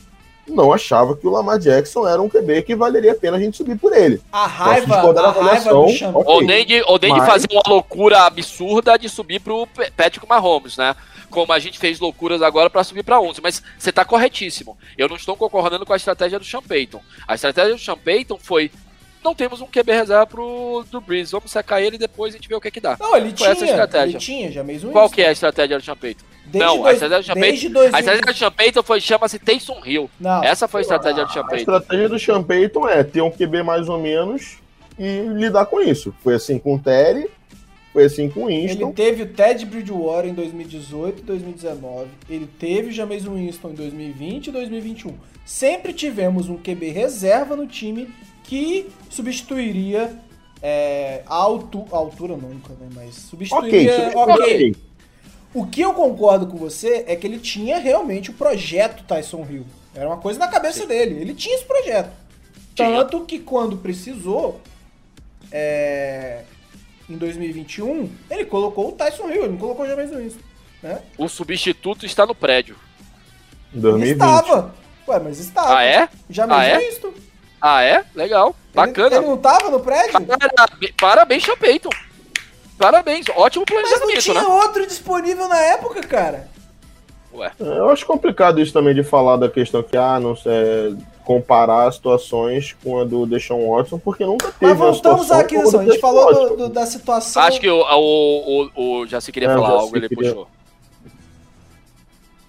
não 0.47 0.71
achava 0.71 1.15
que 1.15 1.25
o 1.27 1.29
Lamar 1.31 1.57
Jackson 1.59 2.07
era 2.07 2.21
um 2.21 2.29
QB 2.29 2.63
que 2.63 2.75
valeria 2.75 3.11
a 3.13 3.15
pena 3.15 3.37
a 3.37 3.39
gente 3.39 3.57
subir 3.57 3.77
por 3.77 3.93
ele. 3.95 4.21
A 4.31 4.45
raiva, 4.47 4.85
discordar 4.93 5.25
a 5.25 5.31
raiva 5.31 5.69
do 5.73 5.89
Sean 5.89 6.09
ok. 6.11 6.23
Ou 6.33 6.41
nem 6.41 6.65
de, 6.65 6.81
ou 6.83 6.99
nem 7.01 7.13
de 7.13 7.19
Mas- 7.19 7.27
fazer 7.29 7.47
uma 7.51 7.63
loucura 7.67 8.21
absurda 8.21 8.97
de 8.97 9.09
subir 9.09 9.39
pro 9.39 9.67
Patrick 9.97 10.27
Mahomes, 10.27 10.77
né? 10.77 10.95
Como 11.29 11.51
a 11.51 11.59
gente 11.59 11.77
fez 11.79 11.99
loucuras 11.99 12.41
agora 12.41 12.69
pra 12.69 12.83
subir 12.83 13.03
pra 13.03 13.19
11. 13.19 13.41
Mas 13.41 13.61
você 13.77 13.91
tá 13.91 14.05
corretíssimo. 14.05 14.77
Eu 14.97 15.09
não 15.09 15.15
estou 15.15 15.35
concordando 15.35 15.85
com 15.85 15.91
a 15.91 15.97
estratégia 15.97 16.39
do 16.39 16.45
Sean 16.45 16.61
Payton. 16.61 17.01
A 17.27 17.35
estratégia 17.35 17.73
do 17.73 17.79
Sean 17.81 17.97
Payton 17.97 18.37
foi: 18.41 18.71
não 19.23 19.33
temos 19.35 19.59
um 19.59 19.65
QB 19.67 19.91
reserva 19.91 20.25
pro 20.27 20.85
do 20.89 21.01
Breeze, 21.01 21.31
vamos 21.31 21.51
secar 21.51 21.81
ele 21.81 21.95
e 21.95 21.99
depois 21.99 22.33
a 22.33 22.37
gente 22.37 22.47
vê 22.47 22.55
o 22.55 22.61
que 22.61 22.69
que 22.71 22.79
dá. 22.79 22.95
Não, 22.99 23.17
ele 23.17 23.25
Foi 23.29 23.33
tinha, 23.33 23.49
essa 23.49 23.65
estratégia. 23.65 24.11
ele 24.17 24.19
tinha, 24.19 24.51
já 24.51 24.63
mesmo 24.63 24.91
Qual 24.91 25.05
isso. 25.07 25.15
que 25.15 25.21
é 25.23 25.27
a 25.27 25.31
estratégia 25.31 25.77
do 25.77 25.83
Sean 25.83 25.97
Payton? 25.97 26.23
Desde 26.45 26.59
não, 26.59 26.85
a 26.85 26.91
dois- 26.91 27.01
estratégia 27.01 27.35
do. 27.69 27.73
2000 27.73 27.95
A 27.95 27.99
estratégia 27.99 28.49
do 28.49 28.55
Payton 28.55 28.83
foi 28.83 29.01
chama-se 29.01 29.39
Taysom 29.39 29.81
Hill. 29.85 30.09
Não, 30.19 30.43
Essa 30.43 30.67
foi 30.67 30.81
a 30.81 30.83
estratégia 30.83 31.25
do 31.25 31.31
Sean 31.33 31.45
A 31.49 31.55
estratégia 31.55 32.09
do 32.09 32.19
Sean 32.19 32.43
Payton 32.43 32.87
é 32.87 33.03
ter 33.03 33.21
um 33.21 33.31
QB 33.31 33.63
mais 33.63 33.89
ou 33.89 33.99
menos 33.99 34.57
e 34.97 35.21
lidar 35.33 35.65
com 35.65 35.81
isso. 35.81 36.13
Foi 36.23 36.35
assim 36.35 36.57
com 36.57 36.75
o 36.75 36.79
Terry, 36.79 37.27
foi 37.91 38.05
assim 38.05 38.29
com 38.29 38.45
o 38.45 38.49
Ele 38.49 38.67
Winston. 38.67 38.91
teve 38.91 39.23
o 39.23 39.27
Ted 39.27 39.65
Bridgewater 39.65 40.29
em 40.29 40.33
2018 40.33 41.19
e 41.19 41.23
2019. 41.23 42.07
Ele 42.29 42.47
teve 42.59 42.89
o 42.89 42.91
James 42.91 43.23
Winston 43.23 43.69
em 43.69 43.73
2020 43.75 44.47
e 44.47 44.51
2021. 44.51 45.13
Sempre 45.45 45.93
tivemos 45.93 46.49
um 46.49 46.57
QB 46.57 46.89
reserva 46.89 47.55
no 47.55 47.67
time 47.67 48.09
que 48.43 48.87
substituiria 49.09 50.11
é, 50.61 51.21
a, 51.27 51.35
altu 51.35 51.85
a 51.91 51.97
altura 51.97 52.35
nunca, 52.35 52.73
né? 52.79 52.87
Mas 52.93 53.15
substituiria. 53.15 54.11
ok. 54.15 54.33
ok. 54.33 54.75
O 55.55 55.65
que 55.65 55.79
eu 55.81 55.93
concordo 55.93 56.45
com 56.47 56.57
você 56.57 57.05
é 57.07 57.15
que 57.15 57.25
ele 57.25 57.39
tinha 57.39 57.79
realmente 57.79 58.29
o 58.29 58.33
projeto 58.33 59.03
Tyson 59.05 59.47
Hill. 59.49 59.65
Era 59.95 60.07
uma 60.07 60.17
coisa 60.17 60.37
na 60.37 60.47
cabeça 60.49 60.85
dele. 60.85 61.19
Ele 61.21 61.33
tinha 61.33 61.55
esse 61.55 61.63
projeto. 61.63 62.09
Tinha. 62.75 62.89
Tanto 62.89 63.21
que 63.21 63.39
quando 63.39 63.77
precisou, 63.77 64.59
é, 65.51 66.41
em 67.09 67.15
2021, 67.17 68.09
ele 68.29 68.45
colocou 68.45 68.89
o 68.89 68.91
Tyson 68.91 69.29
Hill, 69.29 69.43
ele 69.43 69.51
não 69.53 69.57
colocou 69.57 69.85
o 69.85 69.87
James 69.87 70.09
Winston. 70.11 70.41
Né? 70.83 71.01
O 71.17 71.29
substituto 71.29 72.05
está 72.05 72.25
no 72.25 72.35
prédio. 72.35 72.75
Em 73.73 73.77
Ele 73.77 73.81
2020. 73.81 74.13
estava. 74.21 74.75
Ué, 75.07 75.19
mas 75.19 75.39
estava. 75.39 75.77
Ah, 75.77 75.83
é? 75.83 76.09
James 76.29 76.55
Ah, 76.57 76.63
é? 76.65 76.77
Winston. 76.79 77.13
Ah, 77.61 77.81
é? 77.81 78.03
Legal. 78.13 78.47
Ele- 78.49 78.55
Bacana. 78.73 79.15
Ele, 79.15 79.25
não 79.25 79.35
estava 79.35 79.69
no 79.71 79.79
prédio? 79.79 80.13
Parabéns, 80.25 80.91
parabéns, 80.99 81.43
Sean 81.45 81.55
Payton. 81.57 81.89
Parabéns, 82.77 83.25
ótimo 83.35 83.65
Mas 83.69 83.81
não 83.81 83.89
planejamento, 83.89 84.21
tinha 84.23 84.41
né? 84.41 84.47
outro 84.47 84.85
disponível 84.85 85.47
na 85.47 85.57
época, 85.59 86.01
cara. 86.01 86.47
Ué. 87.33 87.51
Eu 87.59 87.89
acho 87.89 88.05
complicado 88.05 88.59
isso 88.61 88.71
também 88.73 88.93
de 88.95 89.03
falar 89.03 89.37
da 89.37 89.49
questão 89.49 89.81
que, 89.83 89.95
ah, 89.97 90.19
não 90.19 90.35
sei. 90.35 90.95
comparar 91.25 91.91
situações 91.91 92.75
com 92.83 92.99
a 92.99 93.03
do 93.03 93.25
Deshaun 93.25 93.71
Watson, 93.71 93.97
porque 93.97 94.23
nunca 94.23 94.51
teve 94.51 94.73
Mas 94.73 94.77
voltamos 94.77 95.21
situação 95.23 95.37
à 95.37 95.41
aquisição. 95.41 95.71
como 95.79 95.89
A 95.89 95.91
gente 95.91 95.99
falou 96.01 96.33
do- 96.49 96.55
do- 96.57 96.69
da 96.69 96.85
situação. 96.85 97.41
Acho 97.41 97.59
que 97.59 97.67
o, 97.69 97.79
o, 97.81 98.69
o, 98.75 98.99
o 99.01 99.07
Jaci 99.07 99.31
queria 99.31 99.49
É, 99.49 99.53
falar 99.55 99.69
algo, 99.69 99.97
ele 99.97 100.07
queria- 100.07 100.29
puxou. 100.31 100.47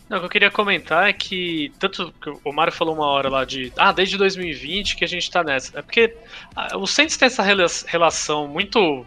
Não, 0.08 0.18
o 0.18 0.20
que 0.20 0.26
eu 0.26 0.30
queria 0.30 0.50
comentar 0.50 1.08
é 1.08 1.12
que, 1.12 1.72
tanto 1.80 2.12
que 2.22 2.30
o 2.44 2.52
Mário 2.52 2.72
falou 2.72 2.94
uma 2.94 3.06
hora 3.06 3.28
lá 3.28 3.44
de, 3.44 3.72
ah, 3.76 3.90
desde 3.92 4.16
2020 4.18 4.94
que 4.94 5.04
a 5.04 5.08
gente 5.08 5.28
tá 5.30 5.42
nessa. 5.42 5.76
É 5.78 5.82
porque 5.82 6.14
ah, 6.54 6.76
o 6.76 6.86
Saints 6.86 7.16
tem 7.16 7.26
essa 7.26 7.42
rela- 7.42 7.66
relação 7.86 8.46
muito 8.46 9.04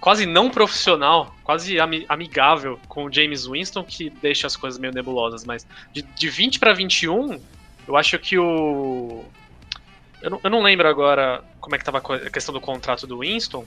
quase 0.00 0.24
não 0.24 0.50
profissional, 0.50 1.34
quase 1.44 1.78
ami- 1.78 2.06
amigável 2.08 2.80
com 2.88 3.04
o 3.04 3.12
James 3.12 3.46
Winston, 3.46 3.84
que 3.84 4.08
deixa 4.08 4.46
as 4.46 4.56
coisas 4.56 4.80
meio 4.80 4.92
nebulosas, 4.92 5.44
mas 5.44 5.66
de, 5.92 6.02
de 6.02 6.30
20 6.30 6.58
pra 6.58 6.72
21, 6.72 7.40
eu 7.86 7.96
acho 7.96 8.18
que 8.18 8.38
o. 8.38 9.24
Eu 10.22 10.30
não, 10.30 10.40
eu 10.44 10.50
não 10.50 10.62
lembro 10.62 10.88
agora 10.88 11.42
como 11.60 11.74
é 11.74 11.78
que 11.78 11.84
tava 11.84 11.98
a 11.98 12.30
questão 12.30 12.52
do 12.52 12.60
contrato 12.60 13.06
do 13.06 13.18
Winston 13.20 13.66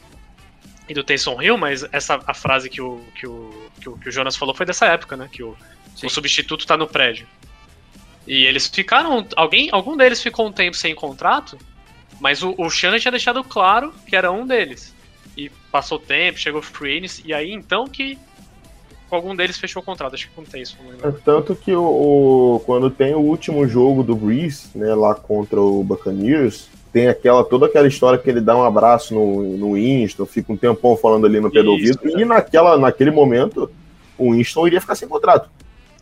e 0.87 0.93
do 0.93 1.03
Taysom 1.03 1.41
Hill, 1.41 1.57
mas 1.57 1.85
essa 1.91 2.21
a 2.25 2.33
frase 2.33 2.69
que 2.69 2.81
o, 2.81 3.03
que 3.15 3.25
o, 3.25 3.69
que 3.79 3.89
o, 3.89 3.97
que 3.97 4.09
o 4.09 4.11
Jonas 4.11 4.35
falou 4.35 4.53
foi 4.53 4.65
dessa 4.65 4.85
época, 4.85 5.15
né? 5.15 5.29
Que 5.31 5.43
o, 5.43 5.55
Sim. 5.95 6.07
o 6.07 6.09
substituto 6.09 6.65
tá 6.65 6.75
no 6.75 6.87
prédio. 6.87 7.27
E 8.27 8.45
eles 8.45 8.67
ficaram. 8.67 9.27
Alguém, 9.35 9.69
algum 9.71 9.97
deles 9.97 10.21
ficou 10.21 10.47
um 10.47 10.51
tempo 10.51 10.77
sem 10.77 10.95
contrato, 10.95 11.57
mas 12.19 12.41
o, 12.41 12.55
o 12.57 12.69
Shannon 12.69 12.99
tinha 12.99 13.11
deixado 13.11 13.43
claro 13.43 13.93
que 14.07 14.15
era 14.15 14.31
um 14.31 14.45
deles. 14.45 14.95
Passou 15.73 15.97
tempo, 15.97 16.37
chegou 16.37 16.59
o 16.61 16.63
Free 16.63 16.97
Agency, 16.99 17.23
e 17.25 17.33
aí 17.33 17.51
então 17.51 17.85
que 17.85 18.17
algum 19.09 19.35
deles 19.35 19.57
fechou 19.57 19.81
o 19.81 19.85
contrato, 19.85 20.13
acho 20.13 20.27
que 20.29 20.33
com 20.35 20.41
o 20.41 20.45
Taysom, 20.45 20.77
não 21.01 21.09
É 21.09 21.11
tanto 21.25 21.55
que 21.55 21.71
o, 21.73 21.83
o- 21.83 22.59
quando 22.65 22.89
tem 22.89 23.13
o 23.15 23.19
último 23.19 23.67
jogo 23.67 24.01
do 24.03 24.15
Breeze, 24.15 24.67
né, 24.75 24.93
lá 24.95 25.13
contra 25.15 25.59
o 25.61 25.83
Buccaneers, 25.83 26.67
tem 26.91 27.07
aquela 27.07 27.43
toda 27.43 27.65
aquela 27.65 27.87
história 27.87 28.17
que 28.19 28.29
ele 28.29 28.39
dá 28.41 28.55
um 28.55 28.63
abraço 28.63 29.13
no, 29.15 29.57
no 29.57 29.73
Winston, 29.73 30.25
fica 30.27 30.53
um 30.53 30.57
tempão 30.57 30.95
falando 30.95 31.25
ali 31.25 31.39
no 31.39 31.51
pé 31.51 31.61
do 31.63 31.75
Isso, 31.75 31.99
ouvido, 31.99 32.19
e 32.21 32.23
naquela, 32.25 32.77
naquele 32.77 33.09
momento 33.11 33.69
o 34.17 34.31
Winston 34.33 34.67
iria 34.67 34.79
ficar 34.81 34.93
sem 34.95 35.07
contrato. 35.07 35.49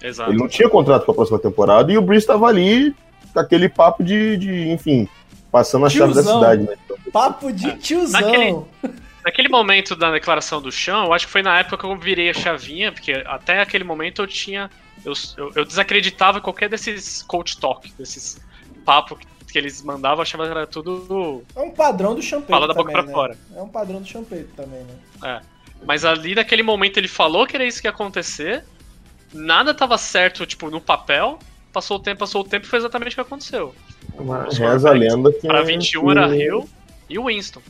Exato. 0.04 0.32
Ele 0.32 0.38
não 0.40 0.48
tinha 0.50 0.68
contrato 0.70 1.04
para 1.04 1.12
a 1.12 1.16
próxima 1.16 1.40
temporada 1.40 1.92
e 1.92 1.98
o 1.98 2.02
Breeze 2.02 2.24
estava 2.24 2.46
ali 2.48 2.94
com 3.34 3.40
aquele 3.40 3.70
papo 3.70 4.04
de, 4.04 4.36
de, 4.38 4.70
enfim, 4.70 5.08
passando 5.52 5.86
a 5.86 5.90
chave 5.90 6.14
da 6.14 6.22
Tiozão. 6.22 6.40
cidade. 6.42 6.64
Né? 6.64 6.76
Papo 7.12 7.52
de 7.54 7.74
tiozão. 7.78 8.20
Naquele- 8.22 8.62
Naquele 9.24 9.50
momento 9.50 9.96
da 9.96 10.12
declaração 10.12 10.62
do 10.62 10.72
chão, 10.72 11.06
eu 11.06 11.14
acho 11.14 11.26
que 11.28 11.32
foi 11.32 11.44
na 11.44 11.60
época 11.60 11.78
que 11.78 11.86
eu 11.86 11.96
virei 11.96 12.30
a 12.30 12.34
chavinha, 12.34 12.92
porque 12.92 13.14
até 13.26 13.62
aquele 13.62 13.84
momento 13.84 14.22
eu 14.22 14.28
tinha. 14.28 14.70
Eu, 15.06 15.14
eu, 15.38 15.52
eu 15.56 15.66
desacreditava 15.66 16.42
qualquer 16.42 16.70
desses 16.70 17.22
coach 17.24 17.58
talk, 17.60 17.92
desses 17.98 18.40
papos 18.86 19.20
que, 19.20 19.28
que 19.54 19.58
eles 19.58 19.82
mandavam, 19.82 20.18
eu 20.18 20.22
achava 20.24 20.46
que 20.46 20.52
era 20.52 20.68
tudo. 20.68 21.44
É 21.56 21.60
um 21.62 21.72
padrão 21.72 22.16
do 22.16 22.22
Champeito 22.22 22.52
Fala 22.52 22.68
da 22.68 22.74
boca 22.74 22.92
também, 22.92 23.04
pra 23.04 23.06
né? 23.08 23.14
fora. 23.14 23.38
É 23.56 23.62
um 23.62 23.68
padrão 23.68 24.02
do 24.02 24.08
Champeito 24.08 24.54
também, 24.56 24.84
né? 25.22 25.42
Mas 25.86 26.06
ali 26.06 26.36
naquele 26.36 26.64
momento 26.64 26.98
ele 26.98 27.08
falou 27.08 27.46
que 27.48 27.56
era 27.56 27.66
isso 27.66 27.82
que 27.82 27.88
ia 27.88 27.92
acontecer, 27.92 28.64
nada 29.34 29.74
tava 29.74 29.98
certo, 29.98 30.46
tipo, 30.46 30.70
no 30.70 30.80
papel. 30.82 31.40
Passou 31.74 31.98
o 31.98 32.00
tempo, 32.00 32.20
passou 32.20 32.42
o 32.42 32.44
tempo 32.44 32.66
e 32.66 32.70
foi 32.70 32.80
exatamente 32.80 33.14
o 33.14 33.16
que 33.16 33.22
aconteceu. 33.22 33.74
Os 34.48 34.58
Reza 34.58 34.90
a 34.90 34.94
lenda 34.94 35.32
que. 35.32 35.48
Pra 35.48 35.62
21 35.62 36.12
era 36.12 36.28
que- 36.28 36.36
Hill 36.36 36.70
e 37.10 37.18
o 37.18 37.26
Winston. 37.28 37.62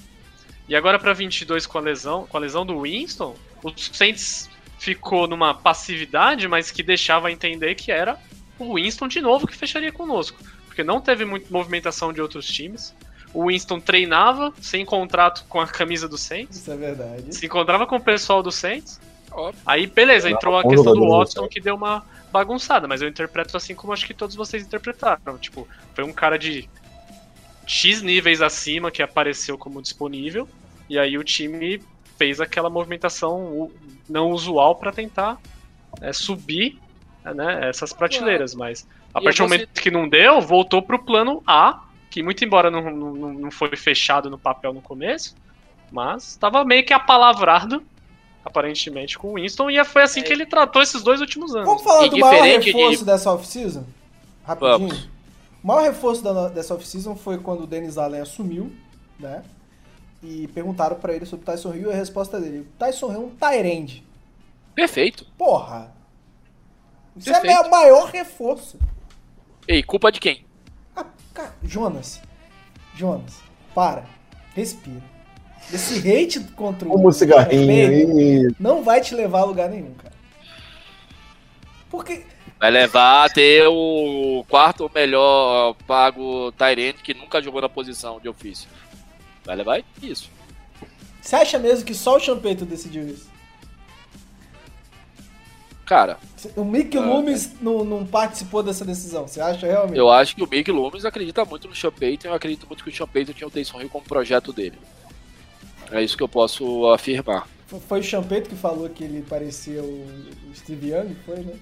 E 0.67 0.75
agora 0.75 0.97
pra 0.97 1.13
22 1.13 1.65
com 1.65 1.77
a 1.77 1.81
lesão, 1.81 2.25
com 2.27 2.37
a 2.37 2.39
lesão 2.39 2.65
do 2.65 2.81
Winston, 2.81 3.35
o 3.63 3.71
Saints 3.75 4.49
ficou 4.79 5.27
numa 5.27 5.53
passividade, 5.53 6.47
mas 6.47 6.71
que 6.71 6.81
deixava 6.81 7.31
entender 7.31 7.75
que 7.75 7.91
era 7.91 8.17
o 8.57 8.75
Winston 8.75 9.07
de 9.07 9.21
novo 9.21 9.47
que 9.47 9.55
fecharia 9.55 9.91
conosco, 9.91 10.39
porque 10.65 10.83
não 10.83 10.99
teve 11.01 11.25
muita 11.25 11.47
movimentação 11.51 12.11
de 12.13 12.21
outros 12.21 12.47
times. 12.47 12.95
O 13.33 13.47
Winston 13.47 13.79
treinava 13.79 14.53
sem 14.59 14.83
contrato 14.85 15.45
com 15.47 15.61
a 15.61 15.67
camisa 15.67 16.07
do 16.07 16.17
Saints, 16.17 16.57
Isso 16.57 16.71
é 16.71 16.75
verdade. 16.75 17.33
se 17.33 17.45
encontrava 17.45 17.85
com 17.87 17.95
o 17.95 18.01
pessoal 18.01 18.43
do 18.43 18.51
Saints. 18.51 18.99
Óbvio. 19.31 19.61
Aí 19.65 19.87
beleza, 19.87 20.29
entrou 20.29 20.57
a 20.57 20.63
questão 20.63 20.93
do 20.93 21.07
Watson 21.07 21.47
que 21.47 21.61
deu 21.61 21.75
uma 21.75 22.03
bagunçada, 22.31 22.87
mas 22.87 23.01
eu 23.01 23.07
interpreto 23.07 23.55
assim 23.55 23.75
como 23.75 23.93
acho 23.93 24.05
que 24.05 24.13
todos 24.13 24.35
vocês 24.35 24.63
interpretaram. 24.63 25.37
Tipo, 25.37 25.67
foi 25.93 26.03
um 26.03 26.11
cara 26.11 26.37
de 26.37 26.67
X 27.73 28.01
níveis 28.01 28.41
acima 28.41 28.91
que 28.91 29.01
apareceu 29.01 29.57
como 29.57 29.81
disponível, 29.81 30.45
e 30.89 30.99
aí 30.99 31.17
o 31.17 31.23
time 31.23 31.81
fez 32.17 32.41
aquela 32.41 32.69
movimentação 32.69 33.71
não 34.09 34.31
usual 34.31 34.75
pra 34.75 34.91
tentar 34.91 35.39
é, 36.01 36.11
subir 36.11 36.77
né, 37.23 37.69
essas 37.69 37.93
prateleiras, 37.93 38.53
mas 38.53 38.85
a 39.13 39.21
E 39.21 39.23
partir 39.23 39.37
do 39.37 39.43
momento 39.47 39.69
que 39.81 39.89
não 39.89 40.07
deu, 40.07 40.41
voltou 40.41 40.81
pro 40.81 40.99
plano 40.99 41.41
A, 41.47 41.81
que 42.09 42.21
muito 42.21 42.43
embora 42.43 42.69
não, 42.69 42.91
não, 42.91 43.33
não 43.33 43.51
foi 43.51 43.73
fechado 43.77 44.29
no 44.29 44.37
papel 44.37 44.73
no 44.73 44.81
começo, 44.81 45.33
mas 45.89 46.31
estava 46.31 46.65
meio 46.65 46.85
que 46.85 46.93
apalavrado, 46.93 47.81
aparentemente, 48.43 49.17
com 49.17 49.29
o 49.29 49.33
Winston, 49.35 49.69
e 49.69 49.83
foi 49.85 50.03
assim 50.03 50.21
que 50.21 50.33
ele 50.33 50.45
tratou 50.45 50.81
esses 50.81 51.01
dois 51.01 51.21
últimos 51.21 51.55
anos. 51.55 51.67
Vamos 51.67 51.83
falar 51.83 52.05
E 52.05 52.09
do 52.09 52.17
maior 52.17 52.33
diferente 52.33 52.65
de- 52.65 52.71
reforço 52.73 53.05
dessa 53.05 53.31
off-season? 53.31 53.85
Rapidinho. 54.45 54.89
Vamos. 54.89 55.10
O 55.63 55.67
maior 55.67 55.83
reforço 55.83 56.23
da, 56.23 56.49
dessa 56.49 56.73
off-season 56.73 57.15
foi 57.15 57.37
quando 57.37 57.63
o 57.63 57.67
Dennis 57.67 57.97
Allen 57.97 58.21
assumiu, 58.21 58.71
né? 59.19 59.43
E 60.23 60.47
perguntaram 60.49 60.95
pra 60.97 61.13
ele 61.13 61.25
sobre 61.25 61.43
o 61.43 61.45
Tyson 61.45 61.73
Hill 61.73 61.89
e 61.89 61.93
a 61.93 61.95
resposta 61.95 62.39
dele: 62.39 62.67
Tyson 62.77 63.11
Hill 63.11 63.15
é 63.15 63.19
um 63.19 63.29
Tyrande. 63.29 64.03
Perfeito. 64.73 65.25
Porra! 65.37 65.91
Isso 67.15 67.29
é 67.29 67.39
Perfeito. 67.39 67.67
o 67.67 67.71
maior 67.71 68.09
reforço. 68.09 68.79
Ei, 69.67 69.83
culpa 69.83 70.11
de 70.11 70.19
quem? 70.19 70.45
Ah, 70.95 71.05
cara, 71.33 71.53
Jonas. 71.63 72.21
Jonas, 72.95 73.39
para. 73.75 74.05
Respira. 74.55 75.01
Esse 75.71 75.99
hate 75.99 76.39
contra 76.55 76.87
o. 76.87 76.91
Como 76.91 77.09
um 77.09 77.11
cigarrinho. 77.11 78.55
Não 78.59 78.83
vai 78.83 79.01
te 79.01 79.13
levar 79.13 79.41
a 79.41 79.45
lugar 79.45 79.69
nenhum, 79.69 79.93
cara. 79.93 80.13
Porque. 81.89 82.25
Vai 82.61 82.69
levar 82.69 83.25
a 83.25 83.29
ter 83.29 83.65
o 83.67 84.45
quarto 84.47 84.87
melhor 84.93 85.73
pago 85.87 86.51
Tyrant 86.51 86.97
que 87.01 87.11
nunca 87.11 87.41
jogou 87.41 87.59
na 87.59 87.67
posição 87.67 88.19
de 88.19 88.29
ofício. 88.29 88.69
Vai 89.43 89.55
levar 89.55 89.83
isso. 89.99 90.29
Você 91.19 91.35
acha 91.35 91.57
mesmo 91.57 91.83
que 91.83 91.95
só 91.95 92.17
o 92.17 92.19
Champeito 92.19 92.63
decidiu 92.63 93.07
isso? 93.07 93.31
Cara, 95.87 96.19
O 96.55 96.63
Mick 96.63 96.95
Ah, 96.95 97.01
Loomis 97.01 97.51
não, 97.59 97.83
não 97.83 98.05
participou 98.05 98.61
dessa 98.61 98.85
decisão, 98.85 99.27
você 99.27 99.41
acha 99.41 99.65
realmente? 99.65 99.97
eu 99.97 100.09
acho 100.11 100.35
que 100.35 100.43
o 100.43 100.47
Mick 100.47 100.71
Loomis 100.71 101.03
acredita 101.03 101.43
muito 101.43 101.67
no 101.67 101.75
Sean 101.75 101.91
Payton, 101.91 102.27
eu 102.27 102.33
acredito 102.35 102.67
muito 102.67 102.83
que 102.83 103.03
o 103.03 103.07
Payton 103.07 103.33
tinha 103.33 103.47
o 103.47 103.51
Taysom 103.51 103.81
Hill 103.81 103.89
como 103.89 104.05
projeto 104.05 104.53
dele. 104.53 104.77
É 105.91 106.01
isso 106.01 106.15
que 106.15 106.21
eu 106.21 106.29
posso 106.29 106.87
afirmar. 106.91 107.47
Foi- 107.87 107.99
o 107.99 108.03
Champeito 108.03 108.49
que 108.49 108.55
falou 108.55 108.87
que 108.87 109.03
ele 109.03 109.21
parecia 109.27 109.81
o 109.83 110.07
Steve 110.55 110.91
Young, 110.91 111.15
foi, 111.25 111.37
né? 111.39 111.55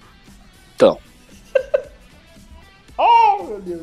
Então. 0.80 0.96
oh, 2.96 3.42
meu 3.44 3.60
Deus. 3.60 3.82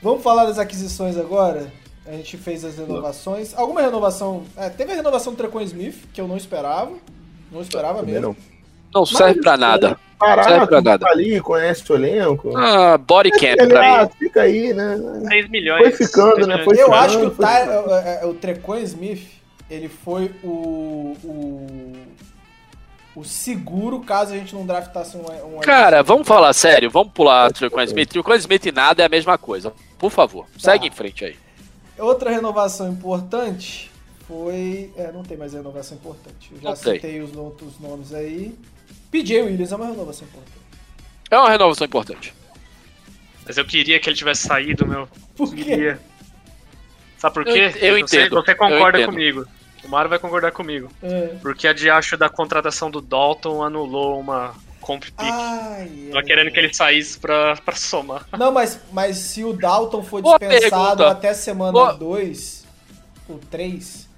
Vamos 0.00 0.22
falar 0.22 0.46
das 0.46 0.58
aquisições 0.58 1.18
agora? 1.18 1.70
A 2.06 2.12
gente 2.12 2.38
fez 2.38 2.64
as 2.64 2.78
renovações. 2.78 3.52
Alguma 3.54 3.82
renovação... 3.82 4.44
é, 4.56 4.70
teve 4.70 4.92
a 4.92 4.94
renovação 4.94 5.34
do 5.34 5.36
Trecon 5.36 5.60
Smith, 5.60 5.96
que 6.14 6.20
eu 6.20 6.26
não 6.26 6.38
esperava. 6.38 6.92
Não 7.52 7.60
esperava 7.60 7.98
Também 7.98 8.14
mesmo. 8.14 8.28
não. 8.28 9.00
Não 9.00 9.06
serve 9.06 9.40
pra 9.42 9.58
nada. 9.58 9.98
Barato, 10.18 10.48
Serve 10.48 10.66
pra 10.66 10.80
nada. 10.80 11.04
tá 11.04 11.10
ali, 11.12 11.40
conhece 11.40 11.92
o 11.92 11.94
elenco. 11.94 12.56
Ah, 12.56 12.96
body 12.98 13.30
camp 13.30 13.58
Ele, 13.58 13.68
pra 13.68 14.00
ah, 14.00 14.04
mim. 14.04 14.10
fica 14.18 14.42
aí, 14.42 14.72
né? 14.72 14.96
6 15.28 15.48
milhões. 15.50 15.82
Foi 15.82 16.06
ficando, 16.06 16.46
né? 16.46 16.64
Foi 16.64 16.74
Eu 16.74 16.86
ficando, 16.86 16.94
acho 16.94 17.18
que 17.20 17.26
o, 17.26 17.30
foi 17.30 17.46
Ty, 17.46 17.52
ficando. 17.60 17.94
é, 17.94 18.20
é, 18.22 18.26
o 18.26 18.34
Trecon 18.34 18.76
Smith, 18.78 19.22
ele 19.70 19.88
foi 19.88 20.32
o, 20.42 21.16
o, 21.22 21.92
o 23.14 23.24
seguro 23.24 24.00
caso 24.00 24.32
a 24.32 24.36
gente 24.36 24.54
não 24.54 24.64
draftasse 24.64 25.16
um... 25.16 25.56
um 25.56 25.60
Cara, 25.60 26.02
vamos 26.02 26.26
falar 26.26 26.52
sério, 26.52 26.90
vamos 26.90 27.12
pular 27.12 27.52
Tricon 27.52 27.82
Smith. 27.82 28.08
Tricon 28.10 28.34
Smith 28.34 28.66
e 28.66 28.72
nada 28.72 29.02
é 29.02 29.06
a 29.06 29.08
mesma 29.08 29.36
coisa. 29.36 29.72
Por 29.98 30.10
favor, 30.10 30.46
segue 30.58 30.86
em 30.86 30.90
frente 30.90 31.24
aí. 31.24 31.36
Outra 31.98 32.30
renovação 32.30 32.88
importante 32.90 33.90
foi... 34.26 34.90
É, 34.96 35.10
não 35.12 35.22
tem 35.22 35.36
mais 35.36 35.52
renovação 35.52 35.96
importante. 35.98 36.50
Eu 36.52 36.60
já 36.60 36.68
Não 36.70 36.76
tem. 36.76 36.94
citei 36.94 37.20
os 37.20 37.36
outros 37.36 37.78
nomes 37.80 38.14
aí. 38.14 38.54
PJ 39.10 39.42
Williams 39.42 39.72
é 39.72 39.76
uma 39.76 39.86
renovação 39.86 40.26
importante. 40.28 40.56
É 41.30 41.38
uma 41.38 41.50
renovação 41.50 41.84
importante. 41.86 42.32
Mas 43.44 43.58
eu 43.58 43.64
queria 43.64 43.98
que 43.98 44.08
ele 44.08 44.16
tivesse 44.16 44.46
saído, 44.46 44.86
meu. 44.86 45.08
Por 45.36 45.52
quê? 45.54 45.64
Queria. 45.64 46.00
Sabe 47.18 47.34
por 47.34 47.46
Eu- 47.46 47.52
quê? 47.54 47.60
eu 47.80 47.94
sei- 47.94 48.00
entendo, 48.00 48.34
Você 48.36 48.54
concorda 48.54 48.98
eu 48.98 49.02
entendo. 49.02 49.10
comigo. 49.12 49.46
O 49.84 49.88
Mário 49.88 50.08
vai 50.10 50.18
concordar 50.18 50.52
comigo. 50.52 50.90
É. 51.02 51.34
Porque 51.40 51.66
a 51.66 51.72
diacho 51.72 52.16
da 52.16 52.28
contratação 52.28 52.90
do 52.90 53.00
Dalton 53.00 53.62
anulou 53.62 54.18
uma 54.20 54.54
comp 54.80 55.02
pick. 55.04 55.14
Ai, 55.18 56.06
Tava 56.08 56.18
ai, 56.18 56.24
querendo 56.24 56.50
que 56.50 56.58
ele 56.58 56.72
saísse 56.74 57.18
pra, 57.18 57.56
pra 57.56 57.74
somar. 57.76 58.26
Não, 58.38 58.52
mas, 58.52 58.80
mas 58.92 59.16
se 59.18 59.44
o 59.44 59.52
Dalton 59.52 60.02
for 60.02 60.20
Boa 60.22 60.38
dispensado 60.38 60.96
pergunta. 60.98 61.10
até 61.10 61.32
semana 61.34 61.72
Boa- 61.72 61.92
2 61.92 62.66
ou 63.28 63.38
3, 63.50 64.08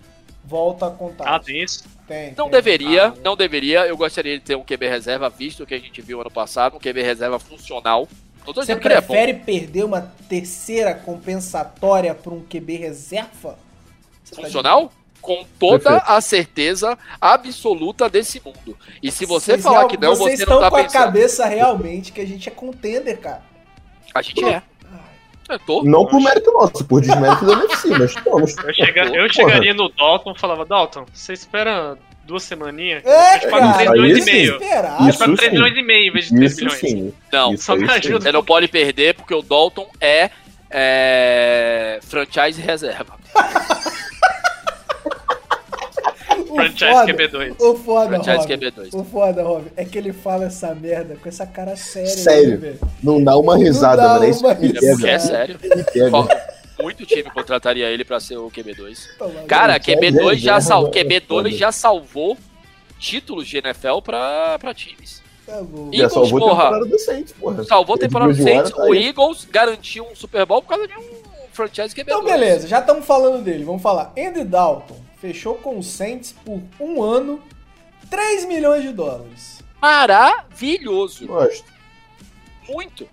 volta 0.45 0.87
a 0.87 0.91
contar. 0.91 1.25
Ah, 1.35 1.39
tem 1.39 1.63
isso? 1.63 1.85
Tem, 2.07 2.35
Não 2.37 2.45
tem. 2.45 2.53
deveria, 2.61 3.09
Ah, 3.09 3.15
não 3.23 3.37
deveria. 3.37 3.87
Eu 3.87 3.97
gostaria 3.97 4.37
de 4.39 4.45
ter 4.45 4.57
um 4.57 4.65
QB 4.65 4.89
reserva, 4.89 5.29
visto 5.31 5.63
o 5.63 5.67
que 5.67 5.75
a 5.75 5.79
gente 5.79 6.01
viu 6.03 6.21
ano 6.21 6.31
passado, 6.31 6.77
um 6.77 6.81
QB 6.81 7.03
reserva 7.03 7.39
funcional. 7.39 8.09
Você 8.45 8.73
é 8.73 8.77
prefere 8.77 9.35
perder 9.35 9.85
uma 9.85 10.01
terceira 10.29 10.93
compensatória 10.95 12.13
pra 12.13 12.33
um 12.33 12.41
QB 12.41 12.77
reserva? 12.77 13.57
Você 14.25 14.35
tá 14.35 14.43
Funcional? 14.43 14.93
Com 15.23 15.47
toda 15.59 15.79
Perfeito. 15.91 16.05
a 16.11 16.21
certeza 16.21 16.99
absoluta 17.21 18.11
desse 18.11 18.43
mundo. 18.45 18.77
E 19.03 19.11
se 19.11 19.25
você 19.25 19.53
Vocês 19.53 19.63
falar 19.63 19.79
real- 19.79 19.89
que 19.89 19.97
não, 19.97 20.15
vocês 20.17 20.37
você 20.39 20.43
estão 20.43 20.57
não 20.57 20.63
tá 20.65 20.71
com 20.71 20.77
a 20.77 20.83
pensando. 20.83 21.03
cabeça 21.05 21.47
realmente 21.47 22.11
que 22.13 22.21
a 22.21 22.27
gente 22.27 22.49
é 22.49 22.53
contender, 22.53 23.19
cara. 23.21 23.43
A 24.15 24.21
gente 24.21 24.45
é. 24.45 24.61
Eu 25.49 25.59
tô. 25.61 25.83
Não 25.85 26.07
por 26.07 26.21
mérito 26.21 26.51
nosso, 26.53 26.85
por 26.85 27.01
desmérito 27.01 27.45
da 27.47 27.53
NFC, 27.53 27.89
mas 27.91 28.11
estamos. 28.17 28.57
Eu, 28.59 28.75
chega- 28.75 29.05
eu 29.17 29.33
chegaria 29.33 29.73
no 29.75 29.89
Dalton 29.91 30.33
e 30.33 30.39
falava, 30.41 30.65
Dalton, 30.65 31.07
você 31.13 31.33
espera 31.35 31.97
duas 32.25 32.43
semaninhas? 32.43 33.05
É, 33.05 33.31
a 33.31 33.33
gente 33.35 33.49
paga 33.51 33.67
cara, 33.67 33.75
3 33.77 33.91
aí 33.91 34.01
milhões 34.01 34.27
e 34.27 34.33
meio. 34.33 34.57
A 34.57 34.59
gente 34.59 34.69
paga 34.71 35.09
Isso 35.09 35.25
3 35.37 35.41
sim. 35.41 35.51
milhões 35.51 35.77
e 35.79 35.83
meio 35.83 36.09
em 36.09 36.13
vez 36.13 36.25
de 36.29 36.35
3 36.37 36.53
Isso 36.53 36.61
milhões. 36.65 36.81
sim. 36.81 37.15
Não, 37.33 37.55
Isso 37.55 37.65
Só 37.65 37.77
me 37.77 37.89
ajuda. 37.91 38.21
você 38.23 38.33
não 38.33 38.45
pode 38.45 38.67
perder 38.69 39.15
porque 39.15 39.35
o 39.35 39.43
Dalton 39.43 39.89
é, 40.01 40.31
é, 40.71 41.99
franchise 42.03 42.61
reserva. 42.61 43.15
O 46.53 46.55
Franchise 46.57 46.93
foda- 46.93 47.13
QB2. 47.15 47.55
O 47.61 47.75
foda, 47.77 48.09
Franchise 48.09 48.37
Rob, 48.37 48.49
QB2. 48.49 48.89
O 48.95 49.05
foda, 49.05 49.43
Rob, 49.43 49.65
é 49.77 49.85
que 49.85 49.97
ele 49.99 50.13
fala 50.13 50.45
essa 50.47 50.75
merda 50.75 51.17
com 51.23 51.29
essa 51.29 51.47
cara 51.47 51.75
séria. 51.77 52.09
Sério. 52.09 52.59
né? 52.59 52.75
Não 53.03 53.23
dá 53.23 53.37
uma 53.37 53.57
risada, 53.57 54.03
mano. 54.03 54.25
É 54.25 54.29
isso 54.31 54.43
que 54.43 55.07
É 55.07 55.11
é 55.11 55.19
sério. 55.19 55.59
Muito 56.81 57.07
time 57.07 57.31
contrataria 57.31 57.87
ele 57.89 58.05
pra 58.05 58.19
ser 58.19 58.37
o 58.39 58.51
QB2. 58.51 58.99
Toma, 59.19 59.31
Cara, 59.47 59.75
Franchise 59.75 59.97
QB2 59.97 60.37
já, 60.37 60.61
sal, 60.61 60.87
é 60.89 60.91
QB2 60.91 61.27
foda. 61.29 61.51
já 61.51 61.71
salvou 61.73 62.37
títulos 62.99 63.47
de 63.47 63.59
NFL 63.59 64.01
pra, 64.03 64.59
pra 64.59 64.75
times. 64.75 65.23
tá. 65.47 65.61
E- 65.93 65.97
Já 65.99 66.05
Eagles, 66.05 66.13
salvou 66.13 66.39
porra. 66.41 66.63
temporada 66.65 66.87
do 66.87 66.99
Saints, 66.99 67.33
porra. 67.33 67.65
Salvou 67.65 67.99
temporada 67.99 68.33
do 68.33 68.43
Saints. 68.43 68.71
tá 68.71 68.83
O. 68.85 68.95
Eagles 68.95 69.47
garantiu 69.51 70.05
um 70.11 70.15
Super 70.17 70.45
Bowl 70.47 70.61
por 70.63 70.69
causa 70.69 70.89
de 70.89 70.95
um 70.97 71.03
franchise 71.53 71.95
QB2. 71.95 72.03
Então, 72.07 72.25
beleza, 72.25 72.67
já 72.67 72.81
estamos 72.81 73.05
falando 73.05 73.43
dele. 73.45 73.63
Vamos 73.65 73.83
falar. 73.83 74.13
Andy 74.19 74.43
Dalton 74.45 74.97
fechou 75.23 75.55
com 75.55 75.79
o 75.79 75.83
Saints 75.85 76.35
por 76.45 76.61
um 76.81 77.01
ano, 77.01 77.41
3 78.11 78.45
milhões 78.47 78.83
de 78.83 78.93
dólares. 78.93 79.63
Maravilhoso. 79.81 81.29
Gosto. 81.29 81.73
Muito. 82.69 83.09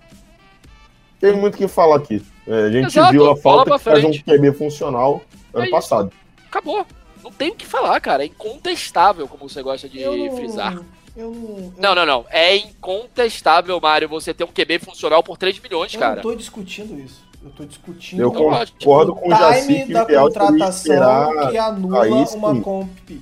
Tem 1.19 1.33
muito 1.33 1.53
o 1.53 1.57
que 1.57 1.67
falar 1.67 1.97
aqui. 1.97 2.25
É, 2.47 2.63
a 2.63 2.71
gente 2.71 2.87
Exato, 2.87 3.11
viu 3.11 3.29
a 3.29 3.37
falta 3.37 3.77
de 3.77 3.83
fazer 3.83 4.07
um. 4.07 4.11
QB 4.11 4.53
funcional 4.53 5.21
ano 5.53 5.65
É 5.65 5.69
passado. 5.69 6.11
Acabou. 6.47 6.83
Não 7.23 7.31
tem 7.31 7.51
o 7.51 7.55
que 7.55 7.65
falar, 7.65 7.99
cara. 8.01 8.23
É 8.23 8.25
incontestável, 8.27 9.27
como 9.27 9.47
você 9.47 9.61
gosta 9.61 9.87
de 9.87 10.01
Eu 10.01 10.17
não, 10.17 10.35
frisar. 10.35 10.73
eu 11.15 11.31
não, 11.31 11.33
eu 11.35 11.73
Não, 11.77 11.93
não, 11.93 12.05
não. 12.07 12.25
É 12.29 12.55
incontestável, 12.55 13.79
Mário, 13.79 14.09
você 14.09 14.33
ter 14.33 14.45
um 14.45 14.51
QB 14.51 14.79
funcional 14.79 15.21
por 15.21 15.37
3 15.37 15.59
milhões, 15.59 15.93
eu 15.93 15.99
cara. 15.99 16.15
não 16.15 16.21
tô 16.23 16.33
discutindo 16.33 16.99
isso. 16.99 17.28
Eu 17.43 17.49
tô 17.51 17.63
discutindo 17.65 18.21
Eu 18.21 18.31
concordo 18.31 19.13
o 19.13 19.15
com 19.15 19.27
o 19.27 19.31
Jaci 19.31 19.67
time 19.67 19.85
que 19.85 19.93
da 19.93 20.03
o 20.03 20.07
contratação 20.27 20.69
esperar. 20.69 21.51
que 21.51 21.57
anula 21.57 22.03
aí 22.03 22.11
uma 22.35 22.61
comp 22.61 22.89
pick. 23.05 23.21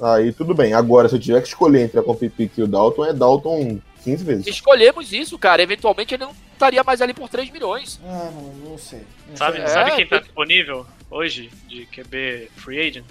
Aí 0.00 0.32
tudo 0.32 0.54
bem. 0.54 0.74
Agora, 0.74 1.08
se 1.08 1.14
eu 1.14 1.20
tiver 1.20 1.40
que 1.40 1.48
escolher 1.48 1.82
entre 1.82 1.98
a 1.98 2.02
Comp 2.02 2.20
Pick 2.20 2.58
e 2.58 2.62
o 2.62 2.66
Dalton, 2.66 3.04
é 3.06 3.12
Dalton 3.12 3.78
15 4.02 4.24
vezes. 4.24 4.46
Escolhemos 4.48 5.12
isso, 5.12 5.38
cara. 5.38 5.62
Eventualmente 5.62 6.12
ele 6.14 6.24
não 6.24 6.32
estaria 6.52 6.82
mais 6.82 7.00
ali 7.00 7.14
por 7.14 7.28
3 7.28 7.50
milhões. 7.50 8.00
Ah, 8.04 8.30
não, 8.34 8.70
não 8.70 8.78
sei. 8.78 9.02
Não 9.28 9.36
Sabe, 9.36 9.58
sei. 9.58 9.64
É, 9.64 9.68
sabe 9.68 9.90
quem 9.92 10.06
tá 10.06 10.16
tem- 10.16 10.24
disponível 10.24 10.84
hoje 11.08 11.50
de 11.68 11.86
QB 11.86 12.50
free 12.56 12.80
agent? 12.88 13.04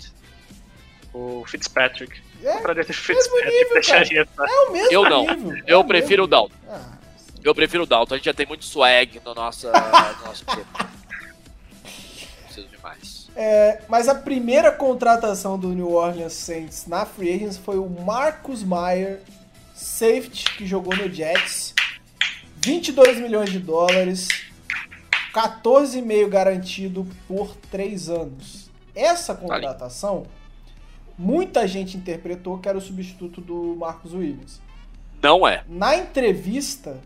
O 1.13 1.43
Fitzpatrick. 1.47 2.19
É, 2.43 2.57
Pra 2.57 2.73
desse 2.73 2.89
nível, 2.91 3.03
Fitzpatrick 3.15 3.63
cara. 3.63 3.73
deixaria. 3.73 4.25
tá? 4.25 4.45
É 4.45 4.69
o 4.69 4.71
mesmo 4.73 4.91
Eu 4.91 5.03
não. 5.09 5.25
nível. 5.35 5.57
é 5.65 5.73
Eu 5.73 5.79
o 5.79 5.85
prefiro 5.85 6.25
o 6.25 6.27
mesmo 6.27 6.49
Dalton. 6.49 6.55
nível. 6.61 6.75
Ah, 6.75 6.97
Eu 7.43 7.55
prefiro 7.55 7.83
o 7.83 7.85
Dalton. 7.85 8.15
A 8.15 8.17
gente 8.17 8.25
já 8.25 8.33
tem 8.33 8.45
muito 8.45 8.65
swag 8.65 9.21
no 9.25 9.33
nosso, 9.33 9.67
no 9.67 10.25
nosso 10.25 10.45
time. 10.45 10.65
Preciso 12.45 12.67
de 12.67 12.77
mais. 12.81 13.29
É, 13.35 13.81
mas 13.87 14.07
a 14.07 14.15
primeira 14.15 14.71
contratação 14.71 15.57
do 15.57 15.69
New 15.69 15.93
Orleans 15.93 16.33
Saints 16.33 16.85
na 16.85 17.05
Free 17.05 17.33
Agents 17.33 17.57
foi 17.57 17.77
o 17.77 17.89
Marcus 17.89 18.63
Meyer, 18.63 19.21
safety, 19.73 20.45
que 20.57 20.65
jogou 20.65 20.95
no 20.95 21.11
Jets. 21.11 21.73
22 22.63 23.19
milhões 23.19 23.49
de 23.49 23.57
dólares, 23.57 24.27
14,5 25.33 26.29
garantido 26.29 27.07
por 27.27 27.55
3 27.71 28.09
anos. 28.09 28.69
Essa 28.93 29.33
contratação, 29.33 30.27
muita 31.17 31.67
gente 31.67 31.97
interpretou 31.97 32.59
que 32.59 32.69
era 32.69 32.77
o 32.77 32.81
substituto 32.81 33.41
do 33.41 33.75
Marcus 33.77 34.13
Williams. 34.13 34.61
Não 35.23 35.47
é. 35.47 35.63
Na 35.67 35.95
entrevista 35.95 36.99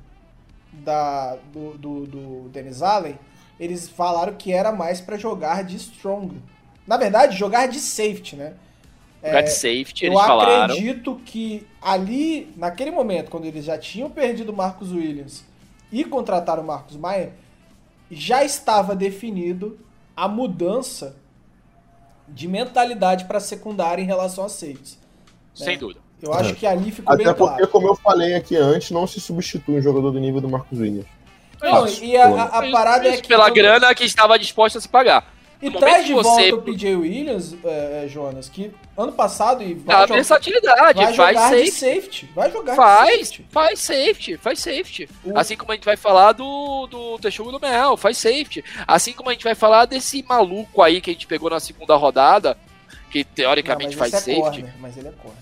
da, 0.84 1.38
do, 1.54 1.78
do, 1.78 2.06
do 2.08 2.50
Dennis 2.50 2.82
Allen, 2.82 3.18
eles 3.60 3.88
falaram 3.88 4.34
que 4.34 4.52
era 4.52 4.72
mais 4.72 5.02
pra 5.02 5.18
jogar 5.18 5.64
de 5.64 5.76
strong. 5.78 6.42
Na 6.86 6.98
verdade, 6.98 7.38
jogar 7.38 7.68
de 7.68 7.80
safety, 7.80 8.36
né? 8.36 8.54
Lugar 9.24 9.42
de 9.42 9.52
safety, 9.52 10.06
Eu 10.06 10.14
eles 10.14 10.24
falaram. 10.26 10.74
acredito 10.74 11.20
que 11.26 11.66
ali, 11.82 12.54
naquele 12.56 12.92
momento, 12.92 13.32
quando 13.32 13.46
eles 13.46 13.66
já 13.66 13.78
tinham 13.78 14.10
perdido 14.10 14.52
o 14.52 14.56
Marcus 14.56 14.92
Williams 14.92 15.44
e 15.92 16.04
contrataram 16.04 16.62
o 16.62 16.68
Marcus 16.68 16.96
Maia, 16.96 17.34
já 18.12 18.44
estava 18.44 18.96
definido 18.96 19.80
a 20.16 20.28
mudança 20.28 21.16
de 22.28 22.48
mentalidade 22.48 23.26
para 23.26 23.40
secundária 23.40 24.02
em 24.02 24.06
relação 24.06 24.46
a 24.46 24.50
safeties. 24.50 25.00
Sem 25.56 25.78
dúvida. 25.78 26.05
Eu 26.26 26.34
acho 26.34 26.56
que 26.56 26.66
ali 26.66 26.92
ficou 26.92 27.14
Até 27.14 27.24
bem 27.24 27.34
porque, 27.34 27.56
claro. 27.58 27.68
como 27.70 27.88
eu 27.88 27.96
falei 27.96 28.34
aqui 28.36 28.56
antes, 28.56 28.92
não 28.92 29.06
se 29.06 29.20
substitui 29.22 29.78
um 29.78 29.82
jogador 29.82 30.12
do 30.12 30.20
nível 30.20 30.42
do 30.42 30.50
Marcos 30.50 30.80
Williams. 30.80 31.06
Não, 31.62 31.88
e 31.88 32.18
a, 32.18 32.26
a- 32.28 32.44
a 32.60 32.72
parada 32.72 33.08
é 33.08 33.18
que. 33.18 33.28
pela 33.28 33.50
grana 33.50 33.94
que 33.96 34.04
estava 34.04 34.38
disposta 34.38 34.78
a 34.78 34.82
se 34.82 34.90
pagar. 34.90 35.34
E 35.62 35.70
No 35.70 35.80
traz 35.80 36.06
de 36.06 36.14
você- 36.14 36.52
volta 36.52 36.56
o 36.56 36.62
PJ 36.64 36.96
Williams, 36.96 37.56
é, 37.64 38.04
é, 38.04 38.08
Jonas, 38.10 38.50
que 38.50 38.72
ano 38.98 39.14
passado 39.14 39.64
e 39.64 39.74
vai, 39.74 39.96
Dá 39.96 40.02
jogar- 40.02 40.16
versatilidade, 40.16 40.94
vai 41.00 41.06
faz 41.06 41.16
jogar 41.16 41.32
de 41.32 41.40
safety. 41.40 41.72
safety. 41.72 42.30
Vai 42.36 42.52
jogar 42.52 42.72
de 42.72 42.78
Faz, 42.78 43.10
safety. 43.30 43.46
faz 43.50 43.80
safety, 43.80 44.38
faz 44.38 44.60
safety. 44.60 45.10
O- 45.24 45.38
Assim 45.40 45.56
como 45.56 45.72
a 45.72 45.76
gente 45.76 45.86
vai 45.86 45.96
falar 45.96 46.34
do, 46.34 46.88
do 46.88 47.18
Texugo 47.20 47.52
do 47.54 47.60
Mel, 47.60 47.96
faz 47.96 48.18
safety. 48.18 48.64
Assim 48.86 49.14
como 49.14 49.30
a 49.30 49.34
gente 49.34 49.46
vai 49.46 49.56
falar 49.56 49.86
desse 49.86 50.22
maluco 50.24 50.82
aí 50.82 51.00
que 51.00 51.10
a 51.10 51.14
gente 51.14 51.26
pegou 51.26 51.50
na 51.50 51.60
segunda 51.62 51.96
rodada, 51.96 52.58
que 53.10 53.20
Não, 53.20 53.32
teoricamente 53.34 53.96
mas 53.96 54.12
faz 54.12 54.14
é 54.14 54.18
safety. 54.36 54.42
corner, 54.62 54.74
mas 54.80 54.98
ele 54.98 55.08
é 55.08 55.12
corner. 55.12 55.40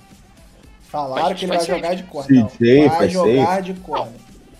Falaram 0.94 1.34
que 1.36 1.46
ele 1.46 1.58
vai 1.58 1.66
jogar 1.66 1.96
de 1.96 2.04
corner. 2.04 2.46
CJ 2.52 2.82
Não, 2.82 2.90
vai 2.90 2.98
faz 3.00 3.12
jogar 3.12 3.62
de 3.64 3.74
corner. 3.74 4.14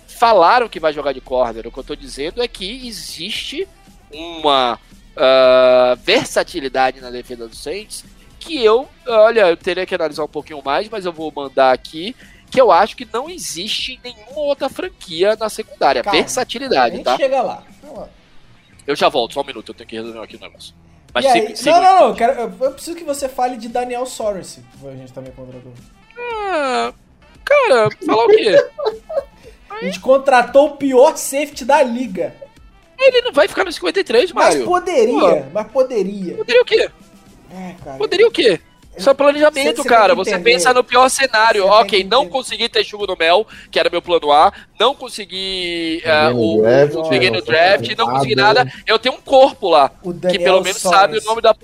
Falaram 0.08 0.68
que 0.68 0.80
vai 0.80 0.92
jogar 0.92 1.12
de 1.12 1.20
corner. 1.20 1.68
O 1.68 1.70
que 1.70 1.78
eu 1.78 1.84
tô 1.84 1.94
dizendo 1.94 2.42
é 2.42 2.48
que 2.48 2.88
existe 2.88 3.68
uma 4.12 4.80
ah, 5.16 5.96
versatilidade 6.02 7.00
na 7.00 7.10
defesa 7.10 7.46
do 7.46 7.54
Saints 7.54 8.04
que 8.40 8.62
eu, 8.62 8.88
olha, 9.06 9.42
eu 9.48 9.56
teria 9.56 9.86
que 9.86 9.94
analisar 9.94 10.24
um 10.24 10.28
pouquinho 10.28 10.60
mais, 10.62 10.88
mas 10.88 11.06
eu 11.06 11.12
vou 11.12 11.32
mandar 11.34 11.72
aqui 11.72 12.16
que 12.50 12.60
eu 12.60 12.72
acho 12.72 12.96
que 12.96 13.08
não 13.12 13.30
existe 13.30 13.92
em 13.92 14.00
nenhuma 14.02 14.40
outra 14.40 14.68
franquia 14.68 15.36
na 15.36 15.48
secundária. 15.48 16.02
Calma, 16.02 16.18
A 16.18 16.20
Versatilidade, 16.20 16.96
gente 16.96 17.04
tá? 17.04 17.16
chega 17.16 17.40
lá. 17.42 17.62
Calma. 17.80 18.10
Eu 18.84 18.96
já 18.96 19.08
volto, 19.08 19.34
só 19.34 19.40
um 19.40 19.44
minuto, 19.44 19.70
eu 19.70 19.74
tenho 19.74 19.88
que 19.88 19.96
resolver 19.96 20.18
aqui 20.18 20.34
o 20.36 20.40
negócio. 20.40 20.74
Mas 21.14 21.24
E 21.26 21.30
siga- 21.30 21.48
aí, 21.48 21.56
siga 21.56 21.70
não, 21.72 21.82
não, 21.82 22.00
não. 22.00 22.08
Eu, 22.08 22.14
quero, 22.16 22.40
eu 22.40 22.72
preciso 22.72 22.96
que 22.96 23.04
você 23.04 23.28
fale 23.28 23.56
de 23.56 23.68
Daniel 23.68 24.04
Sorensen, 24.04 24.64
que 24.80 24.88
a 24.88 24.90
gente 24.96 25.12
também 25.12 25.30
contratou. 25.30 25.72
Ah, 26.18 26.92
cara, 27.44 27.88
falar 28.06 28.24
o 28.24 28.28
quê? 28.28 28.64
A 29.70 29.84
gente 29.84 30.00
contratou 30.00 30.66
o 30.68 30.76
pior 30.76 31.16
safety 31.16 31.64
da 31.64 31.82
liga. 31.82 32.34
Ele 32.98 33.22
não 33.22 33.32
vai 33.32 33.48
ficar 33.48 33.64
no 33.64 33.72
53, 33.72 34.32
Mas 34.32 34.44
Mário. 34.54 34.64
poderia, 34.64 35.48
mas 35.52 35.66
poderia. 35.66 36.34
Poderia 36.36 36.62
o 36.62 36.64
quê? 36.64 36.88
É, 37.50 37.74
cara. 37.84 37.98
Poderia 37.98 38.26
o 38.26 38.30
quê? 38.30 38.60
Isso 38.96 39.10
é 39.10 39.14
planejamento, 39.14 39.78
Você- 39.78 39.82
você 39.82 39.88
cara. 39.88 40.14
Você 40.14 40.30
entender. 40.30 40.44
pensa 40.52 40.72
no 40.72 40.84
pior 40.84 41.08
cenário. 41.08 41.64
Você 41.64 41.68
ok, 41.82 42.04
não 42.04 42.28
consegui 42.28 42.68
ter 42.68 42.84
chugo 42.84 43.08
no 43.08 43.16
mel, 43.16 43.44
que 43.68 43.80
era 43.80 43.90
meu 43.90 44.00
plano 44.00 44.30
A. 44.30 44.52
Não 44.78 44.94
consegui 44.94 46.00
no 46.32 46.58
o, 46.58 46.62
draft, 46.62 46.94
o 46.94 47.08
peguei 47.08 47.30
no 47.30 47.38
não 47.38 47.44
draft, 47.44 47.98
não 47.98 48.06
consegui 48.08 48.36
nada. 48.36 48.72
Eu 48.86 48.96
tenho 49.00 49.16
um 49.16 49.20
corpo 49.20 49.68
lá, 49.68 49.90
O 50.02 50.14
que 50.14 50.38
pelo 50.38 50.62
menos 50.62 50.78
sabe 50.80 51.18
o 51.18 51.24
nome 51.24 51.42
da. 51.42 51.54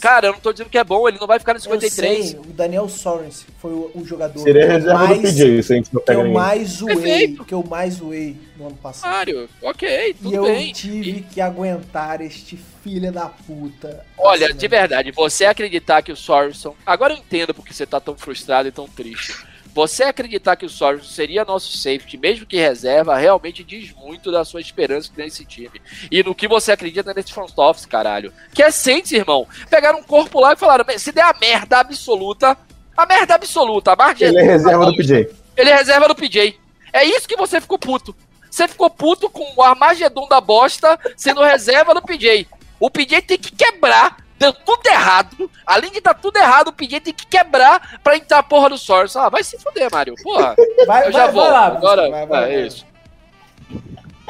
Cara, 0.00 0.28
eu 0.28 0.32
não 0.32 0.40
tô 0.40 0.52
dizendo 0.52 0.70
que 0.70 0.78
é 0.78 0.84
bom, 0.84 1.06
ele 1.08 1.18
não 1.20 1.26
vai 1.26 1.38
ficar 1.38 1.52
no 1.52 1.58
Eu 1.58 1.62
53. 1.62 2.26
sei, 2.30 2.38
o 2.38 2.42
Daniel 2.44 2.88
Sorensen 2.88 3.46
foi 3.60 3.70
o, 3.72 3.90
o 3.94 4.04
jogador 4.04 4.40
Seria 4.40 4.62
que 4.62 4.68
eu 4.68 4.72
reserva 4.72 4.98
mais, 4.98 5.16
do 5.18 5.22
PJ, 5.22 5.62
se 5.62 5.72
a 5.72 5.76
gente 5.76 5.94
não 5.94 6.00
que 6.00 6.06
pega 6.06 6.18
eu 6.18 6.24
ninguém. 6.24 6.40
mais 6.40 6.68
zoei, 6.70 7.36
que 7.46 7.54
eu 7.54 7.62
mais 7.62 7.94
zoei 7.94 8.36
no 8.56 8.66
ano 8.68 8.76
passado. 8.76 9.10
Mário, 9.10 9.48
ok, 9.62 10.10
e 10.10 10.14
tudo 10.14 10.34
eu 10.34 10.44
bem. 10.44 10.72
tive 10.72 11.20
que 11.22 11.40
aguentar 11.40 12.20
este 12.20 12.58
filho 12.82 13.12
da 13.12 13.26
puta. 13.26 14.04
Olha, 14.16 14.46
Assim, 14.46 14.56
de 14.56 14.68
verdade, 14.68 15.12
você 15.12 15.44
acreditar 15.44 16.02
que 16.02 16.10
o 16.12 16.16
Sorenson. 16.16 16.74
Agora 16.86 17.12
eu 17.12 17.18
entendo 17.18 17.52
porque 17.52 17.74
você 17.74 17.84
tá 17.84 18.00
tão 18.00 18.16
frustrado 18.16 18.68
e 18.68 18.72
tão 18.72 18.88
triste. 18.88 19.34
Você 19.72 20.02
acreditar 20.04 20.56
que 20.56 20.66
o 20.66 20.68
Sorenson 20.68 21.08
seria 21.08 21.44
nosso 21.44 21.76
safety, 21.76 22.18
mesmo 22.18 22.46
que 22.46 22.56
reserva, 22.56 23.16
realmente 23.16 23.62
diz 23.62 23.92
muito 23.92 24.32
da 24.32 24.44
sua 24.44 24.60
esperança 24.60 25.10
nesse 25.16 25.44
time. 25.44 25.80
E 26.10 26.22
no 26.22 26.34
que 26.34 26.48
você 26.48 26.72
acredita 26.72 27.14
nesse 27.14 27.32
front 27.32 27.52
office, 27.56 27.86
caralho. 27.86 28.32
Que 28.52 28.62
é 28.62 28.70
Saints, 28.70 29.12
irmão. 29.12 29.46
Pegaram 29.68 30.00
um 30.00 30.02
corpo 30.02 30.40
lá 30.40 30.52
e 30.52 30.56
falaram: 30.56 30.84
se 30.98 31.12
der 31.12 31.22
a 31.22 31.36
merda 31.40 31.78
absoluta, 31.78 32.56
a 32.96 33.06
merda 33.06 33.34
absoluta, 33.34 33.92
a 33.92 33.96
margem. 33.96 34.28
Ele 34.28 34.38
é 34.38 34.42
reserva 34.42 34.86
do 34.86 34.96
PJ. 34.96 35.30
Ele 35.56 35.70
é 35.70 35.76
reserva 35.76 36.08
do 36.08 36.14
PJ. 36.14 36.60
É 36.92 37.04
isso 37.04 37.28
que 37.28 37.36
você 37.36 37.60
ficou 37.60 37.78
puto. 37.78 38.14
você 38.50 38.66
ficou 38.66 38.90
puto 38.90 39.30
com 39.30 39.54
o 39.56 39.62
Armagedon 39.62 40.26
da 40.28 40.40
bosta 40.40 40.98
sendo 41.16 41.42
reserva 41.42 41.94
do 41.94 42.02
PJ. 42.02 42.46
O 42.78 42.90
PJ 42.90 43.22
tem 43.22 43.38
que 43.38 43.52
quebrar, 43.52 44.16
deu 44.40 44.52
tudo 44.52 44.80
errado. 44.86 45.50
Além 45.66 45.90
de 45.92 46.00
dar 46.00 46.14
tudo 46.14 46.36
errado, 46.38 46.68
o 46.68 46.72
PJ 46.72 46.98
tem 47.00 47.12
que 47.14 47.26
quebrar 47.26 48.00
pra 48.02 48.16
entrar 48.16 48.38
a 48.38 48.42
porra 48.42 48.70
do 48.70 48.78
Source. 48.78 49.16
Ah, 49.16 49.28
vai 49.28 49.44
se 49.44 49.58
fuder, 49.58 49.88
Mario. 49.92 50.14
Porra. 50.22 50.56
Vai, 50.86 51.06
Eu 51.08 51.12
já 51.12 51.24
vai, 51.26 51.32
vou. 51.32 51.42
vai 51.42 51.52
lá, 51.52 51.66
Agora, 51.66 52.10
vai, 52.10 52.26
vai, 52.26 52.54
é 52.54 52.66
isso. 52.66 52.86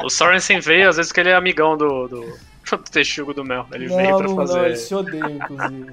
O 0.03 0.09
Sorensen 0.09 0.59
veio, 0.59 0.89
às 0.89 0.97
vezes, 0.97 1.11
que 1.11 1.19
ele 1.19 1.29
é 1.29 1.35
amigão 1.35 1.77
do, 1.77 2.07
do, 2.07 2.19
do 2.69 2.77
Texugo 2.91 3.33
do 3.33 3.43
Mel. 3.45 3.65
Ele 3.71 3.87
veio 3.87 4.09
Não, 4.11 4.17
pra 4.17 4.27
não, 4.27 4.35
fazer. 4.35 4.57
não, 4.57 4.65
eles 4.65 4.79
se 4.81 4.93
odeiam, 4.95 5.29
inclusive. 5.29 5.91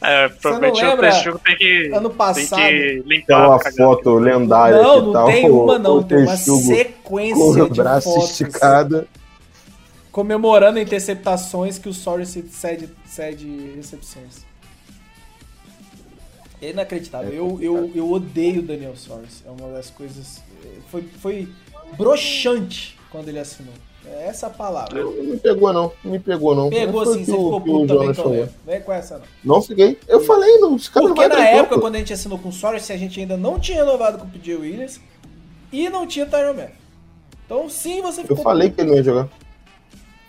É, 0.00 0.28
provavelmente 0.28 0.84
o 0.84 0.88
lembra? 0.90 1.10
Texugo 1.10 1.38
tem 1.40 1.56
que, 1.56 1.90
Ano 1.92 2.08
tem 2.08 2.16
passado. 2.18 2.48
que 2.60 2.68
Tem 2.68 3.02
limpar 3.04 3.46
uma 3.48 3.56
a 3.56 3.58
cagada. 3.58 3.76
foto 3.76 4.14
lendária 4.14 4.80
Não, 4.80 4.94
que 4.94 5.06
não 5.06 5.12
tá 5.12 5.24
tem 5.26 5.50
o- 5.50 5.64
uma, 5.64 5.78
não. 5.78 5.96
o 5.96 6.04
Tem 6.04 6.18
uma 6.18 6.30
Texugo 6.30 6.60
com 6.62 6.66
sequência 6.74 7.64
o 7.64 7.68
de 7.70 7.82
braço 7.82 8.14
fotos 8.14 8.30
esticado. 8.30 9.08
Comemorando 10.10 10.78
interceptações 10.78 11.78
que 11.78 11.88
o 11.88 11.94
Sorensen 11.94 12.46
cede, 12.48 12.88
cede 13.06 13.72
recepções. 13.76 14.46
É 16.60 16.70
inacreditável. 16.70 17.32
Eu, 17.32 17.58
eu, 17.62 17.92
eu 17.94 18.10
odeio 18.10 18.60
o 18.60 18.62
Daniel 18.62 18.96
Sorensen. 18.96 19.46
É 19.46 19.50
uma 19.50 19.72
das 19.72 19.90
coisas. 19.90 20.42
Foi, 20.90 21.02
foi 21.02 21.48
broxante 21.96 22.98
quando 23.10 23.28
ele 23.28 23.38
assinou. 23.38 23.72
É 24.06 24.26
essa 24.26 24.46
a 24.46 24.50
palavra. 24.50 25.04
Não 25.04 25.12
me 25.12 25.36
pegou, 25.36 25.72
não. 25.72 25.92
Não 26.02 26.12
me 26.12 26.18
pegou, 26.18 26.54
não. 26.54 26.70
Pegou 26.70 27.04
sim, 27.04 27.24
você 27.24 27.32
ficou 27.32 27.60
puto 27.60 27.86
também. 27.86 28.14
Toledo. 28.14 28.50
Vem 28.66 28.80
com 28.80 28.92
essa, 28.92 29.18
não. 29.18 29.56
Não 29.56 29.62
fiquei. 29.62 29.98
Eu 30.08 30.20
falei, 30.20 30.56
não. 30.58 30.76
Esse 30.76 30.90
cara 30.90 31.06
não 31.06 31.14
Porque 31.14 31.28
vai 31.28 31.38
na 31.38 31.48
época, 31.48 31.78
quando 31.78 31.96
a 31.96 31.98
gente 31.98 32.12
assinou 32.12 32.38
com 32.38 32.48
o 32.48 32.52
Sorensen, 32.52 32.96
a 32.96 32.98
gente 32.98 33.20
ainda 33.20 33.36
não 33.36 33.60
tinha 33.60 33.84
renovado 33.84 34.18
com 34.18 34.24
o 34.24 34.30
PJ 34.30 34.56
Williams 34.56 35.00
e 35.70 35.88
não 35.90 36.06
tinha 36.06 36.26
Tyron 36.26 36.54
Matthew. 36.54 36.74
Então, 37.44 37.68
sim, 37.68 38.00
você 38.00 38.20
Eu 38.20 38.26
ficou 38.26 38.42
falei 38.42 38.70
que 38.70 38.80
ele 38.80 38.90
não 38.90 38.96
ia 38.96 39.02
jogar. 39.02 39.28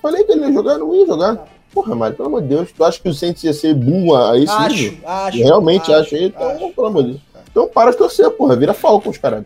Falei 0.02 0.24
que 0.24 0.32
ele 0.32 0.46
ia 0.46 0.54
jogar, 0.54 0.78
não 0.78 0.96
ia 0.96 1.06
jogar. 1.06 1.48
Porra, 1.74 1.96
Mário, 1.96 2.16
pelo 2.16 2.30
amor 2.30 2.42
de 2.42 2.48
Deus. 2.48 2.72
Tu 2.72 2.84
acha 2.84 3.00
que 3.00 3.10
o 3.10 3.14
Saints 3.14 3.44
ia 3.44 3.54
ser 3.54 3.74
boom 3.76 4.16
a 4.16 4.38
esse 4.38 4.52
Acho, 4.52 4.76
nível? 4.76 5.08
acho. 5.08 5.38
Eu 5.38 5.46
realmente 5.46 5.94
acho, 5.94 6.16
acho. 6.16 6.18
Então, 6.18 6.50
acho. 6.50 6.70
pelo 6.74 6.88
amor 6.88 7.04
de 7.04 7.10
Deus. 7.10 7.22
Então 7.52 7.68
para 7.68 7.92
de 7.92 7.98
torcer, 7.98 8.30
porra. 8.32 8.56
Vira 8.56 8.74
Falcons, 8.74 9.18
caralho. 9.18 9.46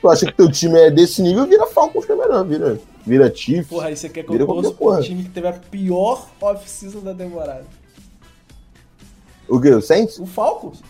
Tu 0.00 0.08
acha 0.10 0.26
que 0.26 0.32
teu 0.32 0.50
time 0.50 0.78
é 0.78 0.90
desse 0.90 1.22
nível, 1.22 1.46
vira 1.46 1.66
Falcons 1.66 2.04
que 2.04 2.12
é 2.12 2.16
melhor. 2.16 2.44
Vira, 2.44 2.78
vira 3.06 3.34
Chiefs. 3.34 3.68
Porra, 3.68 3.88
aí 3.88 3.96
você 3.96 4.08
quer 4.08 4.24
que 4.24 4.34
eu 4.34 4.46
torça 4.46 4.72
pro 4.72 5.00
time 5.00 5.22
que 5.22 5.30
teve 5.30 5.48
a 5.48 5.52
pior 5.52 6.28
off-season 6.40 7.00
da 7.00 7.14
temporada? 7.14 7.64
O 9.48 9.60
quê? 9.60 9.70
O 9.70 9.80
Saints? 9.80 10.18
O 10.18 10.26
Falcons. 10.26 10.82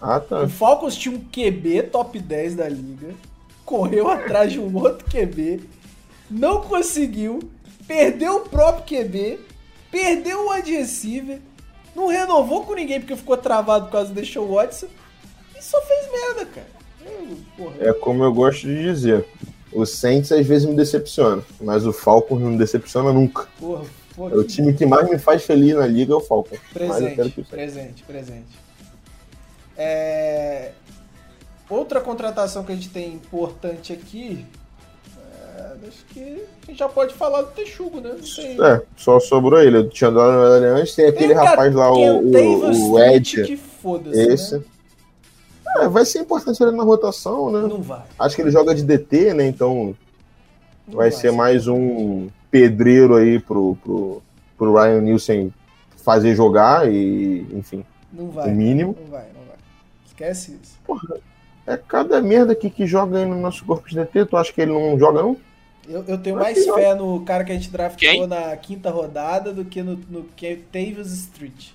Ah, 0.00 0.18
tá. 0.18 0.42
O 0.42 0.48
Falcons 0.48 0.96
tinha 0.96 1.14
um 1.14 1.20
QB 1.20 1.84
top 1.84 2.18
10 2.18 2.56
da 2.56 2.68
liga, 2.68 3.14
correu 3.64 4.08
atrás 4.10 4.52
de 4.52 4.58
um 4.58 4.74
outro 4.76 5.06
QB, 5.08 5.60
não 6.30 6.60
conseguiu, 6.62 7.38
perdeu 7.86 8.36
o 8.36 8.40
próprio 8.48 9.04
QB, 9.04 9.40
perdeu 9.90 10.46
o 10.46 10.52
wide 10.52 10.72
receiver, 10.72 11.40
não 11.94 12.06
renovou 12.06 12.64
com 12.64 12.74
ninguém 12.74 13.00
porque 13.00 13.16
ficou 13.16 13.36
travado 13.36 13.86
por 13.86 13.92
causa 13.92 14.08
do 14.08 14.14
Deshaun 14.14 14.48
Watson 14.52 14.86
e 15.56 15.62
só 15.62 15.80
fez 15.82 16.10
merda, 16.10 16.46
cara. 16.46 16.66
Eu, 17.58 17.72
É 17.80 17.92
como 17.92 18.24
eu 18.24 18.32
gosto 18.32 18.66
de 18.66 18.82
dizer. 18.82 19.26
O 19.72 19.86
Saints 19.86 20.30
às 20.32 20.46
vezes 20.46 20.68
me 20.68 20.74
decepciona, 20.74 21.42
mas 21.60 21.86
o 21.86 21.92
Falcons 21.92 22.40
não 22.40 22.50
me 22.50 22.58
decepciona 22.58 23.12
nunca. 23.12 23.48
porra, 23.58 23.84
porra, 24.14 24.34
É 24.34 24.36
o 24.36 24.44
time 24.44 24.74
que 24.74 24.84
mais 24.84 25.08
me 25.08 25.18
faz 25.18 25.44
feliz 25.44 25.74
na 25.74 25.86
liga 25.86 26.12
é 26.12 26.16
o 26.16 26.20
quero 26.20 26.60
Presente, 26.72 27.30
que 27.30 27.42
presente, 27.44 28.02
presente. 28.02 28.60
É, 29.76 30.72
Outra 31.72 32.02
contratação 32.02 32.64
que 32.64 32.72
a 32.72 32.74
gente 32.74 32.90
tem 32.90 33.14
importante 33.14 33.94
aqui. 33.94 34.44
É, 35.62 35.88
Acho 35.88 36.04
que 36.06 36.20
a 36.62 36.66
gente 36.66 36.78
já 36.78 36.88
pode 36.88 37.14
falar 37.14 37.42
do 37.42 37.50
Texugo, 37.52 38.00
né? 38.00 38.14
Não 38.16 38.24
sei. 38.26 38.60
É, 38.60 38.82
só 38.96 39.20
sobrou 39.20 39.60
ele. 39.60 39.78
Eu 39.78 39.88
tinha 39.88 40.10
dado 40.10 40.56
ele 40.56 40.66
antes, 40.66 40.94
tem 40.94 41.06
aquele 41.06 41.34
Tem 41.34 41.42
o 41.42 41.44
rapaz 41.44 41.74
lá, 41.74 41.92
o, 41.92 42.20
o, 42.20 42.92
o 42.92 42.98
Ed. 43.00 43.44
que 43.44 43.56
foda-se. 43.56 44.20
Esse. 44.20 44.58
Né? 44.58 44.64
É, 45.78 45.88
vai 45.88 46.04
ser 46.04 46.20
importante 46.20 46.62
ele 46.62 46.72
na 46.72 46.82
rotação, 46.82 47.50
né? 47.50 47.60
Não 47.66 47.80
vai. 47.80 48.02
Acho 48.18 48.36
que 48.36 48.42
ele 48.42 48.50
joga 48.50 48.74
de 48.74 48.82
DT, 48.82 49.32
né? 49.34 49.46
Então 49.46 49.94
Não 50.86 50.96
vai 50.96 51.10
ser 51.10 51.32
mais 51.32 51.66
um 51.66 52.28
pedreiro 52.50 53.16
aí 53.16 53.38
pro, 53.40 53.76
pro, 53.82 54.22
pro 54.58 54.74
Ryan 54.74 55.00
Nielsen 55.00 55.54
fazer 55.96 56.34
jogar 56.34 56.92
e, 56.92 57.46
enfim, 57.52 57.84
Não 58.12 58.26
o 58.26 58.30
vai. 58.30 58.50
mínimo. 58.50 58.96
Não 59.00 59.10
vai, 59.10 59.24
não 59.34 59.46
vai. 59.46 59.56
Esquece 60.06 60.58
isso. 60.62 60.78
É 61.66 61.76
cada 61.76 62.20
merda 62.20 62.52
aqui 62.52 62.68
que 62.68 62.86
joga 62.86 63.18
aí 63.18 63.24
no 63.24 63.40
nosso 63.40 63.64
corpo 63.64 63.88
de 63.88 63.94
DT. 63.94 64.26
Tu 64.26 64.36
acha 64.36 64.52
que 64.52 64.60
ele 64.60 64.72
não 64.72 64.98
joga, 64.98 65.22
não? 65.22 65.36
Eu, 65.88 66.04
eu 66.06 66.18
tenho 66.18 66.36
mais 66.36 66.64
fé 66.64 66.94
no 66.94 67.20
cara 67.24 67.42
que 67.44 67.52
a 67.52 67.54
gente 67.54 67.70
draftou 67.70 67.98
Quem? 67.98 68.26
na 68.26 68.56
quinta 68.56 68.90
rodada 68.90 69.52
do 69.52 69.64
que 69.64 69.82
no, 69.82 69.98
no 70.08 70.24
que 70.36 70.56
Tavis 70.72 71.12
Street. 71.12 71.70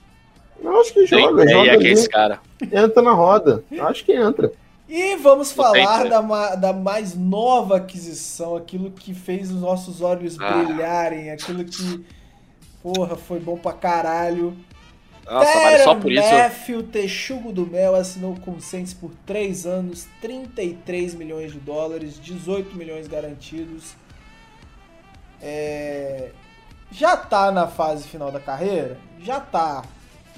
Eu 0.64 0.80
acho 0.80 0.94
que 0.94 1.06
joga, 1.06 1.44
ideia 1.44 1.50
joga 1.58 1.64
que 1.66 1.70
é 1.70 1.74
ali, 1.76 1.92
esse 1.92 2.10
cara. 2.10 2.40
entra 2.72 3.02
na 3.02 3.12
roda. 3.14 3.64
Acho 3.82 4.04
que 4.06 4.14
entra. 4.14 4.52
E 4.90 5.18
vamos 5.18 5.52
falar 5.52 6.06
da, 6.08 6.56
da 6.56 6.72
mais 6.74 7.14
nova 7.14 7.76
aquisição, 7.76 8.56
aquilo 8.56 8.90
que 8.90 9.14
fez 9.14 9.52
os 9.52 9.60
nossos 9.60 10.02
olhos 10.02 10.40
Ah. 10.40 10.64
brilharem, 10.64 11.30
aquilo 11.30 11.64
que, 11.66 12.06
porra, 12.82 13.18
foi 13.18 13.40
bom 13.40 13.58
pra 13.58 13.74
caralho. 13.74 14.56
Nossa, 15.30 15.60
mas 15.62 15.82
só 15.82 15.96
por 15.96 16.12
isso. 16.12 16.24
Matthew, 16.34 16.84
Texugo 16.84 17.52
do 17.52 17.68
Mel, 17.68 17.96
assinou 17.96 18.36
com 18.38 18.52
o 18.52 18.62
Saints 18.62 18.94
por 18.94 19.12
3 19.26 19.66
anos, 19.66 20.08
33 20.22 21.14
milhões 21.16 21.52
de 21.52 21.60
dólares, 21.60 22.20
18 22.22 22.76
milhões 22.76 23.08
garantidos. 23.08 23.94
É, 25.42 26.30
Já 26.92 27.18
tá 27.18 27.52
na 27.52 27.68
fase 27.68 28.08
final 28.08 28.32
da 28.32 28.40
carreira? 28.40 28.98
Já 29.22 29.40
tá. 29.40 29.84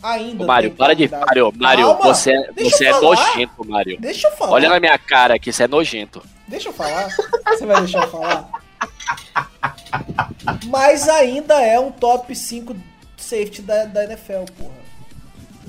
Ainda 0.01 0.43
Ô, 0.43 0.47
Mário, 0.47 0.71
para 0.71 0.95
de. 0.95 1.07
Mário, 1.09 1.53
Mário, 1.55 1.85
Calma, 1.87 2.01
você, 2.05 2.31
é- 2.31 2.51
você 2.53 2.85
é 2.87 2.99
nojento, 2.99 3.67
Mário. 3.67 3.97
Deixa 3.99 4.27
eu 4.27 4.31
falar. 4.31 4.53
Olha 4.53 4.69
na 4.69 4.79
minha 4.79 4.97
cara 4.97 5.37
que 5.37 5.49
isso 5.49 5.61
é 5.61 5.67
nojento. 5.67 6.23
Deixa 6.47 6.69
eu 6.69 6.73
falar. 6.73 7.09
Você 7.47 7.65
vai 7.65 7.81
deixar 7.81 8.03
eu 8.03 8.09
falar? 8.09 8.49
Mas 10.67 11.07
ainda 11.09 11.61
é 11.61 11.79
um 11.79 11.91
top 11.91 12.33
5 12.35 12.75
safety 13.17 13.61
da, 13.61 13.85
da 13.85 14.05
NFL, 14.05 14.45
porra. 14.57 14.78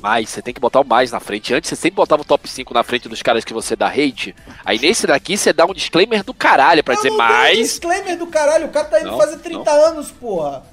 Mais, 0.01 0.31
você 0.31 0.40
tem 0.43 0.55
que 0.55 0.60
botar 0.60 0.81
o 0.81 0.85
mais 0.85 1.10
na 1.10 1.20
frente. 1.20 1.52
Antes 1.52 1.68
você 1.68 1.77
sempre 1.77 1.97
botava 1.97 2.22
o 2.22 2.24
top 2.24 2.48
5 2.48 2.72
na 2.72 2.82
frente 2.82 3.09
dos 3.09 3.22
caras 3.22 3.44
que 3.44 3.52
você 3.52 3.77
dá 3.77 3.89
hate. 3.89 4.35
Aí 4.64 4.78
nesse 4.78 5.06
daqui 5.06 5.36
você 5.36 5.52
dá 5.52 5.66
um 5.66 5.74
disclaimer 5.74 6.24
do 6.24 6.32
caralho 6.32 6.82
pra 6.82 6.94
Eu 6.94 6.97
dizer 6.98 7.10
não 7.10 7.16
mais. 7.18 7.59
disclaimer 7.59 8.16
do 8.18 8.27
caralho, 8.27 8.66
o 8.66 8.70
cara 8.70 8.86
tá 8.86 9.01
indo 9.01 9.10
Não, 9.10 9.18
fazer 9.18 9.39
30 9.39 9.70
anos, 9.70 10.10
porra. 10.10 10.64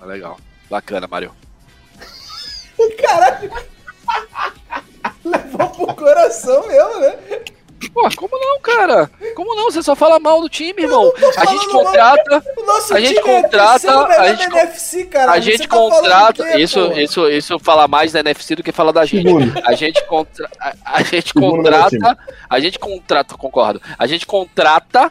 Ah, 0.00 0.04
legal. 0.06 0.38
Bacana, 0.68 1.06
Mário. 1.06 1.32
Caralho. 3.02 3.50
Levou 5.24 5.68
pro 5.70 5.94
coração 5.94 6.66
mesmo, 6.66 7.00
né? 7.00 7.16
Pô, 7.92 8.08
como 8.16 8.38
não, 8.38 8.60
cara? 8.60 9.10
Como 9.34 9.54
não? 9.54 9.70
Você 9.70 9.82
só 9.82 9.94
fala 9.94 10.18
mal 10.18 10.40
do 10.40 10.48
time, 10.48 10.82
irmão. 10.82 11.12
A 11.36 11.44
gente 11.46 11.68
contrata. 11.68 12.42
O 12.56 12.66
nosso 12.66 12.94
A 12.94 13.00
gente 13.00 13.20
time 13.20 13.30
é 13.30 13.42
contrata, 13.42 13.86
melhor 13.86 14.10
a 14.10 14.34
gente 14.34 14.44
NFC, 14.74 15.04
cara. 15.04 15.32
A 15.32 15.40
gente 15.40 15.68
tá 15.68 15.76
contrata. 15.76 16.44
quê, 16.44 16.58
isso, 16.58 16.92
isso, 16.92 17.28
isso 17.28 17.58
fala 17.58 17.88
mais 17.88 18.12
da 18.12 18.20
NFC 18.20 18.56
do 18.56 18.62
que 18.62 18.72
fala 18.72 18.92
da 18.92 19.04
gente. 19.04 19.28
A 19.64 19.74
gente 19.74 20.04
contra, 20.04 20.48
a, 20.60 20.74
a 20.84 21.02
gente 21.02 21.34
contrata, 21.34 22.18
a 22.48 22.60
gente 22.60 22.78
contrata, 22.78 23.36
concordo. 23.36 23.80
A 23.98 24.06
gente 24.06 24.26
contrata 24.26 25.10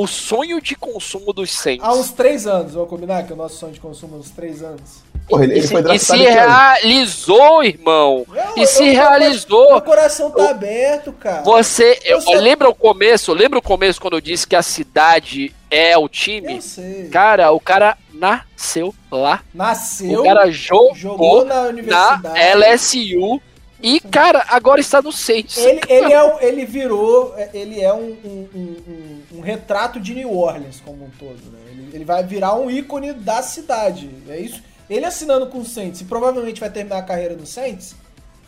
o 0.00 0.06
sonho 0.06 0.60
de 0.60 0.76
consumo 0.76 1.32
dos 1.32 1.50
Saints. 1.50 1.84
Há 1.84 1.92
uns 1.92 2.12
3 2.12 2.46
anos, 2.46 2.72
vamos 2.74 2.88
combinar 2.88 3.24
que 3.26 3.32
o 3.32 3.36
nosso 3.36 3.56
sonho 3.56 3.72
de 3.72 3.80
consumo 3.80 4.14
é 4.16 4.18
uns 4.20 4.30
3 4.30 4.62
anos. 4.62 5.02
Porra, 5.28 5.42
ele, 5.44 5.54
E 5.54 5.58
ele 5.58 5.66
se, 5.66 5.72
foi 5.72 5.94
e 5.94 5.98
se 5.98 6.16
realizou, 6.16 7.62
irmão. 7.64 8.24
Eu- 8.32 8.62
E 8.62 8.66
se 8.66 8.86
eu- 8.86 8.92
realizou. 8.92 9.68
Meu 9.72 9.80
coração 9.80 10.30
tá 10.30 10.42
Eu- 10.42 10.48
aberto, 10.50 11.12
cara. 11.12 11.42
Você, 11.42 11.98
eu, 12.04 12.20
Você- 12.20 12.36
lembra 12.36 12.68
o 12.68 12.74
começo? 12.74 13.32
Lembra 13.32 13.58
o 13.58 13.62
começo 13.62 14.00
quando 14.00 14.14
eu 14.14 14.20
disse 14.20 14.46
que 14.46 14.54
a 14.56 14.62
cidade 14.62 15.52
é 15.70 15.98
o 15.98 16.08
time? 16.08 16.56
Eu 16.56 16.62
sei. 16.62 17.08
Cara, 17.08 17.50
o 17.50 17.60
cara 17.60 17.98
nasceu 18.12 18.94
lá. 19.10 19.42
Nasceu, 19.52 20.20
o 20.20 20.24
cara 20.24 20.50
jogou, 20.50 20.94
jogou 20.94 21.44
na 21.44 21.62
na 21.64 21.68
universidade. 21.68 22.38
LSU 22.40 23.40
e, 23.82 24.00
cara, 24.00 24.44
agora 24.48 24.80
está 24.80 25.00
no 25.00 25.12
Saints. 25.12 25.56
Ele, 25.58 25.80
ele, 25.88 26.12
é 26.12 26.22
um, 26.22 26.40
ele 26.40 26.64
virou, 26.64 27.34
ele 27.54 27.80
é 27.80 27.92
um, 27.92 28.16
um, 28.24 29.22
um- 29.36 29.40
retrato 29.40 30.00
de 30.00 30.14
New 30.14 30.32
Orleans 30.36 30.80
como 30.84 31.04
um 31.04 31.10
todo, 31.18 31.38
né? 31.52 31.58
Ele, 31.70 31.90
ele 31.94 32.04
vai 32.04 32.22
virar 32.24 32.54
um 32.54 32.70
ícone 32.70 33.12
da 33.12 33.40
cidade, 33.42 34.10
é 34.28 34.38
isso. 34.38 34.62
Ele 34.90 35.04
assinando 35.04 35.46
com 35.46 35.58
o 35.58 35.64
Saints 35.64 36.00
e 36.00 36.04
provavelmente 36.04 36.60
vai 36.60 36.70
terminar 36.70 36.98
a 36.98 37.02
carreira 37.02 37.34
no 37.36 37.46
Saints, 37.46 37.94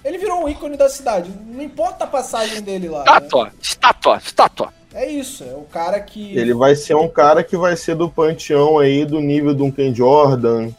ele 0.05 0.17
virou 0.19 0.43
um 0.45 0.49
ícone 0.49 0.77
da 0.77 0.89
cidade. 0.89 1.31
Não 1.47 1.63
importa 1.63 2.05
a 2.05 2.07
passagem 2.07 2.63
dele 2.63 2.89
lá. 2.89 3.05
né? 3.05 3.05
Estátua, 3.13 3.53
estátua, 3.61 4.17
estátua. 4.25 4.73
É 4.93 5.07
isso, 5.09 5.45
é 5.45 5.53
o 5.55 5.63
cara 5.71 6.01
que... 6.01 6.37
Ele 6.37 6.53
vai 6.53 6.75
ser 6.75 6.95
um 6.97 7.09
cara 7.09 7.45
que 7.45 7.57
vai 7.57 7.77
ser 7.77 7.95
do 7.95 8.09
panteão 8.11 8.79
aí, 8.79 9.05
do 9.05 9.21
nível 9.21 9.55
de 9.55 9.63
um 9.63 9.71
Ken 9.71 9.95
Jordan, 9.95 10.71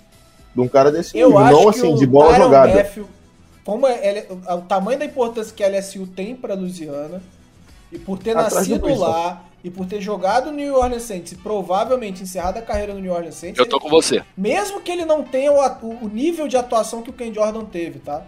de 0.53 0.59
um 0.61 0.67
cara 0.67 0.91
desse 0.91 1.17
Eu 1.17 1.29
nível. 1.29 1.43
acho 1.45 1.53
Não 1.53 1.63
que 1.71 1.79
assim, 1.79 1.93
o 1.93 1.97
de 1.97 2.05
bola 2.05 2.31
Tyrann 2.33 2.43
jogada. 2.43 2.73
Matthew, 2.75 3.07
como 3.65 3.87
é- 3.87 4.07
ele- 4.07 4.27
o 4.31 4.61
tamanho 4.61 4.99
da 4.99 5.05
importância 5.05 5.53
que 5.55 5.63
a 5.63 5.67
LSU 5.67 6.07
tem 6.07 6.35
pra 6.35 6.53
Louisiana, 6.55 7.21
e 7.91 7.99
por 7.99 8.17
ter 8.19 8.31
Atrás 8.31 8.67
do 8.67 8.75
nascido 8.77 8.95
lá, 8.99 9.43
e 9.63 9.69
por 9.69 9.85
ter 9.85 10.01
jogado 10.01 10.45
no 10.47 10.53
New 10.57 10.75
Orleans 10.75 11.03
Saints 11.03 11.33
e 11.33 11.35
provavelmente 11.35 12.23
encerrado 12.23 12.57
a 12.57 12.61
carreira 12.61 12.93
no 12.93 12.99
New 12.99 13.13
Orleans 13.13 13.35
Saints, 13.35 13.59
Eu 13.59 13.67
tô 13.67 13.75
ele- 13.77 13.83
com 13.83 13.89
você. 13.89 14.23
mesmo 14.35 14.81
que 14.81 14.91
ele 14.91 15.05
não 15.05 15.23
tenha 15.23 15.51
o, 15.51 16.05
o 16.05 16.09
nível 16.09 16.47
de 16.47 16.57
atuação 16.57 17.01
que 17.01 17.09
o 17.09 17.13
Ken 17.13 17.33
Jordan 17.33 17.65
teve, 17.65 17.99
tá? 17.99 18.23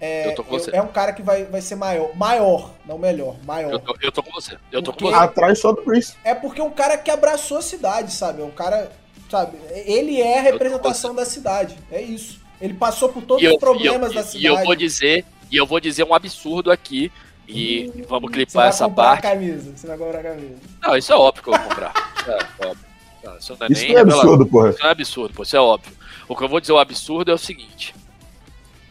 É, 0.00 0.26
Eu 0.28 0.34
tô 0.34 0.42
com 0.44 0.58
você. 0.58 0.70
é 0.74 0.82
um 0.82 0.88
cara 0.88 1.12
que 1.12 1.22
vai, 1.22 1.44
vai 1.44 1.60
ser 1.62 1.76
maior. 1.76 2.14
Maior, 2.16 2.72
não 2.84 2.98
melhor, 2.98 3.36
maior. 3.46 3.72
Eu 3.72 3.78
tô, 3.78 3.96
eu 4.02 4.12
tô 4.12 4.22
com 4.22 4.32
você. 4.32 4.56
Eu 4.72 4.82
tô 4.82 4.92
com 4.92 4.98
Porque- 4.98 5.14
você. 5.14 5.22
Atrás 5.22 5.58
só 5.60 5.72
do 5.72 5.82
Breeze. 5.84 6.14
É 6.24 6.34
porque 6.34 6.60
é 6.60 6.64
um 6.64 6.70
cara 6.70 6.98
que 6.98 7.10
abraçou 7.10 7.58
a 7.58 7.62
cidade, 7.62 8.12
sabe? 8.12 8.42
É 8.42 8.44
um 8.44 8.50
cara, 8.50 8.90
sabe? 9.30 9.56
Ele 9.70 10.20
é 10.20 10.40
a 10.40 10.42
representação 10.42 11.14
da 11.14 11.24
cidade. 11.24 11.78
É 11.90 12.02
isso. 12.02 12.42
Ele 12.60 12.74
passou 12.74 13.08
por 13.08 13.22
todos 13.22 13.42
E 13.42 13.46
eu, 13.46 13.52
os 13.54 13.58
problemas 13.58 14.10
e 14.12 14.14
eu- 14.14 14.14
da 14.14 14.20
e 14.20 14.24
cidade. 14.24 14.44
eu 14.46 14.64
vou 14.64 14.74
dizer, 14.74 15.24
e 15.50 15.56
eu 15.56 15.66
vou 15.66 15.80
dizer 15.80 16.04
um 16.04 16.14
absurdo 16.14 16.70
aqui. 16.70 17.10
E 17.46 17.92
vamos 18.08 18.30
Você 18.30 18.34
clipar 18.36 18.54
vai 18.54 18.68
essa 18.68 18.84
comprar 18.88 19.04
parte. 19.04 19.26
a 19.26 19.30
camisa. 19.32 19.72
Você 19.76 19.86
vai 19.86 19.98
comprar 19.98 20.20
a 20.20 20.22
camisa. 20.22 20.54
Não, 20.82 20.96
isso 20.96 21.12
é 21.12 21.16
óbvio 21.16 21.42
que 21.42 21.48
eu 21.50 21.52
vou 21.52 21.62
comprar. 21.68 21.92
Isso 22.16 22.30
é 22.62 22.66
óbvio. 22.66 22.84
Não, 23.22 23.36
isso 23.38 23.56
não 23.60 23.66
é 23.66 23.72
Isso 23.72 23.88
não 23.88 23.96
é 23.96 24.00
absurdo, 24.00 24.46
porra. 24.46 24.70
Isso 24.70 24.78
não 24.80 24.88
é 24.88 24.92
absurdo, 24.92 25.34
pô, 25.34 25.42
isso 25.42 25.56
é 25.56 25.60
óbvio. 25.60 25.92
O 26.26 26.34
que 26.36 26.42
eu 26.42 26.48
vou 26.48 26.58
dizer 26.60 26.72
o 26.72 26.78
absurdo 26.78 27.30
é 27.30 27.34
o 27.34 27.38
seguinte: 27.38 27.94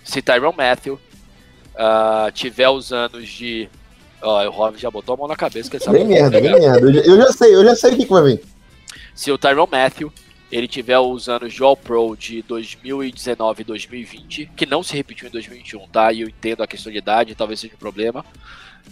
se 0.04 0.22
Tyron 0.22 0.54
Matthew 0.56 1.00
ah, 1.76 2.30
tiver 2.34 2.70
os 2.70 2.94
anos 2.94 3.28
de. 3.28 3.68
Ó, 4.22 4.46
o 4.48 4.52
Rob 4.52 4.78
já 4.78 4.90
botou 4.92 5.16
a 5.16 5.18
mão 5.18 5.28
na 5.28 5.36
cabeça 5.36 5.70
que 5.70 5.76
ele 5.78 5.84
sabe 5.84 5.98
Bem 5.98 6.08
merda, 6.08 6.40
bem 6.40 6.52
merda. 6.52 6.80
Eu 6.80 6.94
já, 6.94 7.02
eu 7.02 7.18
já 7.18 7.32
sei, 7.34 7.56
eu 7.56 7.64
já 7.66 7.76
sei 7.76 7.94
o 7.94 7.98
que, 7.98 8.06
que 8.06 8.12
vai 8.12 8.24
vir. 8.24 8.44
Se 9.16 9.32
o 9.32 9.38
Tyron 9.38 9.68
Matthew 9.70 10.14
ele 10.56 10.68
tiver 10.68 11.00
os 11.00 11.28
anos 11.28 11.54
de 11.54 11.64
All 11.64 11.76
Pro 11.76 12.16
de 12.16 12.42
2019 12.44 13.62
e 13.62 13.66
2020, 13.66 14.52
que 14.56 14.66
não 14.66 14.84
se 14.84 14.96
repetiu 14.96 15.28
em 15.28 15.32
2021, 15.32 15.88
tá? 15.88 16.12
E 16.14 16.22
eu 16.22 16.28
entendo 16.30 16.62
a 16.62 16.68
questão 16.68 16.92
de 16.92 16.98
idade, 17.00 17.34
talvez 17.36 17.60
seja 17.60 17.74
um 17.74 17.78
problema. 17.78 18.24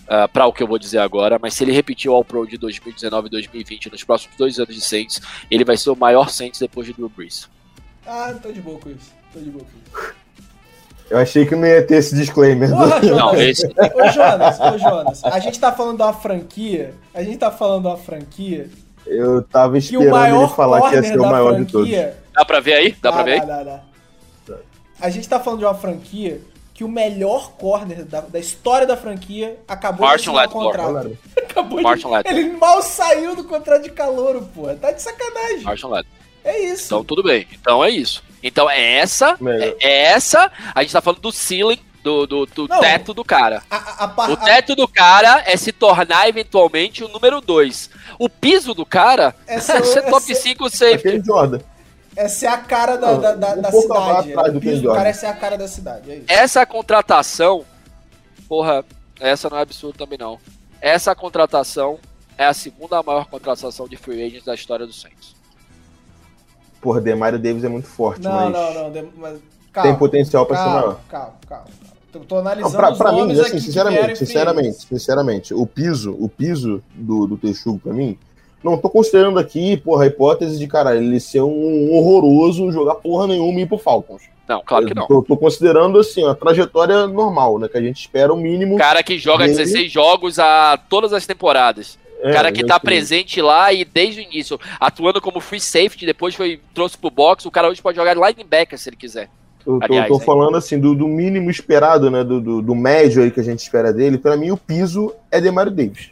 ah, 0.07 0.27
para 0.27 0.45
o 0.47 0.53
que 0.53 0.63
eu 0.63 0.67
vou 0.67 0.79
dizer 0.79 0.97
agora, 0.99 1.38
mas 1.41 1.53
se 1.53 1.63
ele 1.63 1.71
repetir 1.71 2.09
o 2.09 2.13
All 2.13 2.23
Pro 2.25 2.47
de 2.47 2.57
2019 2.57 3.27
e 3.27 3.29
2020 3.29 3.91
nos 3.91 4.03
próximos 4.03 4.35
dois 4.38 4.57
anos 4.59 4.73
de 4.73 4.81
Saints, 4.81 5.21
ele 5.51 5.63
vai 5.63 5.77
ser 5.77 5.89
o 5.91 5.95
maior 5.95 6.29
Saints 6.29 6.59
depois 6.59 6.88
de 6.88 6.93
Drew 6.93 7.09
Brees. 7.09 7.47
Ah, 8.07 8.33
tô 8.41 8.51
de 8.51 8.59
boa 8.61 8.79
com 8.79 8.89
isso. 8.89 9.11
Tô 9.31 9.39
de 9.39 9.49
boa 9.51 9.63
com 9.63 10.01
isso. 10.01 10.13
Eu 11.09 11.17
achei 11.17 11.45
que 11.45 11.53
não 11.57 11.67
ia 11.67 11.85
ter 11.85 11.95
esse 11.95 12.15
disclaimer. 12.15 12.69
Porra, 12.69 13.01
Jonas. 13.03 13.17
Não, 13.17 13.35
esse- 13.35 13.67
Ô, 13.67 14.09
Jonas, 14.11 14.59
ô, 14.61 14.77
Jonas. 14.77 15.23
A 15.25 15.39
gente 15.39 15.59
tá 15.59 15.71
falando 15.73 15.97
de 15.97 16.03
uma 16.03 16.13
franquia. 16.13 16.93
A 17.13 17.21
gente 17.21 17.38
tá 17.38 17.51
falando 17.51 17.81
de 17.81 17.88
uma 17.89 17.97
franquia 17.97 18.69
Eu 19.06 19.41
tava 19.41 19.78
esperando 19.78 20.44
ele 20.44 20.48
falar 20.49 20.90
que 20.90 20.95
ia 20.95 21.03
ser 21.03 21.19
o 21.19 21.26
maior 21.26 21.56
de 21.56 21.72
todos. 21.72 21.90
franquia 21.90 22.22
Dá 22.34 22.45
pra 22.45 22.60
ver 22.60 22.73
aí? 22.73 22.95
Dá 23.02 23.11
pra 23.11 23.23
ver 23.23 23.32
aí? 23.34 23.40
Dá, 23.41 23.64
dá, 23.64 23.64
dá. 23.64 23.82
A 24.99 25.10
gente 25.10 25.28
tá 25.28 25.40
falando 25.40 25.60
de 25.60 25.65
uma 25.65 25.73
franquia 25.73 26.41
que 26.73 26.84
o 26.84 26.88
melhor 26.88 27.52
corner 27.53 28.06
da, 28.06 28.22
da 28.22 28.40
história 28.40 28.88
da 28.88 28.95
franquia 28.95 29.60
acabou 29.68 30.06
Marshall 30.07 30.36
de 30.36 30.45
assinar 30.45 30.48
o 30.48 30.72
contrato. 30.72 31.18
Acabou 31.38 31.78
de... 31.80 31.84
Marshall 31.84 32.11
Lattimore. 32.14 32.44
Ele 32.44 32.57
mal 32.57 32.82
saiu 32.82 33.36
do 33.36 33.44
contrato 33.44 33.84
de 33.84 33.90
calouro, 33.91 34.48
pô. 34.53 34.73
Tá 34.76 34.91
de 34.91 35.02
sacanagem. 35.02 35.90
Ladd. 35.90 36.07
É 36.44 36.60
isso. 36.60 36.86
Então 36.86 37.03
tudo 37.03 37.23
bem. 37.23 37.48
Então 37.52 37.84
é 37.84 37.90
isso. 37.90 38.23
Então 38.41 38.69
é 38.69 38.98
essa, 38.98 39.38
Melhor. 39.40 39.76
é 39.80 40.03
essa. 40.06 40.52
A 40.73 40.82
gente 40.82 40.94
tá 40.94 41.02
falando 41.02 41.19
do 41.19 41.32
ceiling, 41.32 41.80
do, 42.03 42.26
do, 42.26 42.45
do 42.45 42.68
Não. 42.68 42.80
teto 42.80 43.14
do 43.14 43.23
cara. 43.23 43.61
A, 43.69 44.06
a, 44.06 44.14
a 44.26 44.32
O 44.32 44.38
teto 44.38 44.76
do 44.76 44.88
cara 44.88 45.44
é 45.45 45.56
se 45.56 45.72
tornar 45.72 46.28
eventualmente 46.28 47.03
o 47.03 47.07
número 47.07 47.40
2. 47.41 47.90
O 48.18 48.28
piso 48.30 48.73
do 48.73 48.86
cara 48.86 49.36
é 49.45 49.60
ser 49.61 50.02
top 50.10 50.32
essa- 50.32 50.41
5 50.41 50.69
safety. 50.69 51.07
Aquele 51.07 51.23
Jordan. 51.23 51.60
é 52.15 52.28
ser 52.28 52.48
a 52.48 52.57
cara 52.57 52.98
da, 52.98 53.11
Não, 53.14 53.22
da, 53.22 53.36
da, 53.36 53.53
um 53.56 53.61
da 53.61 53.72
cidade. 53.72 54.30
atrás 54.32 54.48
é. 54.48 54.52
do 54.52 54.57
O 54.57 54.61
piso 54.61 54.82
do 54.82 54.94
cara 54.94 55.10
é 55.10 55.14
ser 55.14 55.26
a 55.28 55.34
cara 55.34 55.57
da 55.57 55.68
cidade. 55.68 56.11
É 56.11 56.15
isso. 56.15 56.26
Essa 56.28 56.65
contratação, 56.65 57.64
porra, 58.49 58.84
essa 59.19 59.49
não 59.49 59.57
é 59.57 59.61
absurdo 59.61 59.98
também 59.98 60.18
não. 60.18 60.40
Essa 60.82 61.14
contratação 61.14 61.99
é 62.38 62.45
a 62.45 62.53
segunda 62.56 63.03
maior 63.03 63.26
contratação 63.28 63.88
de 63.88 63.95
free 63.95 64.23
agents 64.26 64.44
da 64.45 64.56
história 64.56 64.88
do 64.88 64.94
Saints. 64.94 65.36
Porra, 66.82 66.99
Demario 66.99 67.38
Davis 67.38 67.64
é 67.64 67.69
muito 67.69 67.88
forte, 67.88 68.22
Não, 68.22 68.32
mas 68.32 68.52
não, 68.52 68.73
não. 68.73 68.91
dem- 68.91 69.11
Mas, 69.15 69.40
calma, 69.72 69.90
tem 69.91 69.99
potencial 69.99 70.48
pra 70.48 70.57
ser 70.57 70.65
maior. 70.69 70.99
calma, 71.07 71.34
calma, 71.48 71.65
calma. 71.80 71.90
Tô, 72.11 72.19
tô 72.19 72.35
Não, 72.35 72.41
analisando 72.41 72.75
pra, 72.75 72.91
os 72.91 72.97
pra 72.97 73.11
nomes 73.11 73.38
mim, 73.38 73.43
assim, 73.45 73.59
sinceramente, 73.59 74.17
sinceramente, 74.17 74.77
sinceramente, 74.83 75.53
o 75.53 75.65
piso, 75.65 76.15
o 76.19 76.27
piso 76.27 76.83
do, 76.93 77.25
do 77.25 77.38
Texugo 77.38 77.79
pra 77.79 77.93
mim, 77.93 78.17
não 78.63 78.77
tô 78.77 78.89
considerando 78.89 79.39
aqui, 79.39 79.77
porra, 79.77 80.03
a 80.03 80.07
hipótese 80.07 80.59
de, 80.59 80.67
cara, 80.67 80.95
ele 80.95 81.19
ser 81.19 81.41
um 81.41 81.91
horroroso, 81.91 82.71
jogar 82.71 82.95
porra 82.95 83.27
nenhuma 83.27 83.59
e 83.59 83.63
ir 83.63 83.67
pro 83.67 83.77
Falcons. 83.77 84.23
Não, 84.47 84.61
claro 84.65 84.85
que 84.85 84.93
não. 84.93 85.07
Tô, 85.07 85.21
tô 85.21 85.38
considerando, 85.38 85.97
assim, 85.97 86.27
a 86.27 86.35
trajetória 86.35 87.07
normal, 87.07 87.57
né, 87.57 87.69
que 87.69 87.77
a 87.77 87.81
gente 87.81 88.01
espera 88.01 88.33
o 88.33 88.38
mínimo. 88.38 88.77
Cara 88.77 89.01
que 89.01 89.17
joga 89.17 89.45
Ele- 89.45 89.53
16 89.53 89.91
jogos 89.91 90.38
a 90.38 90.77
todas 90.89 91.13
as 91.13 91.25
temporadas. 91.25 91.97
É, 92.23 92.33
cara 92.33 92.51
que 92.51 92.63
tá 92.63 92.75
sei. 92.75 92.81
presente 92.81 93.41
lá 93.41 93.73
e 93.73 93.83
desde 93.83 94.21
o 94.21 94.23
início, 94.23 94.59
atuando 94.79 95.19
como 95.19 95.39
free 95.39 95.59
safety, 95.59 96.05
depois 96.05 96.35
foi 96.35 96.59
trouxe 96.71 96.95
pro 96.95 97.09
box, 97.09 97.45
o 97.47 97.51
cara 97.51 97.67
hoje 97.67 97.81
pode 97.81 97.95
jogar 97.97 98.13
linebacker 98.13 98.77
se 98.77 98.89
ele 98.89 98.95
quiser. 98.95 99.27
Eu 99.65 99.79
tô, 99.79 99.85
Aliás, 99.85 100.07
tô 100.07 100.19
falando 100.19 100.57
assim, 100.57 100.79
do, 100.79 100.95
do 100.95 101.07
mínimo 101.07 101.49
esperado, 101.49 102.09
né? 102.09 102.23
Do, 102.23 102.41
do, 102.41 102.61
do 102.61 102.75
médio 102.75 103.23
aí 103.23 103.31
que 103.31 103.39
a 103.39 103.43
gente 103.43 103.59
espera 103.59 103.93
dele. 103.93 104.17
Pra 104.17 104.35
mim, 104.35 104.51
o 104.51 104.57
piso 104.57 105.13
é 105.29 105.39
Demario 105.39 105.71
Davis. 105.71 106.09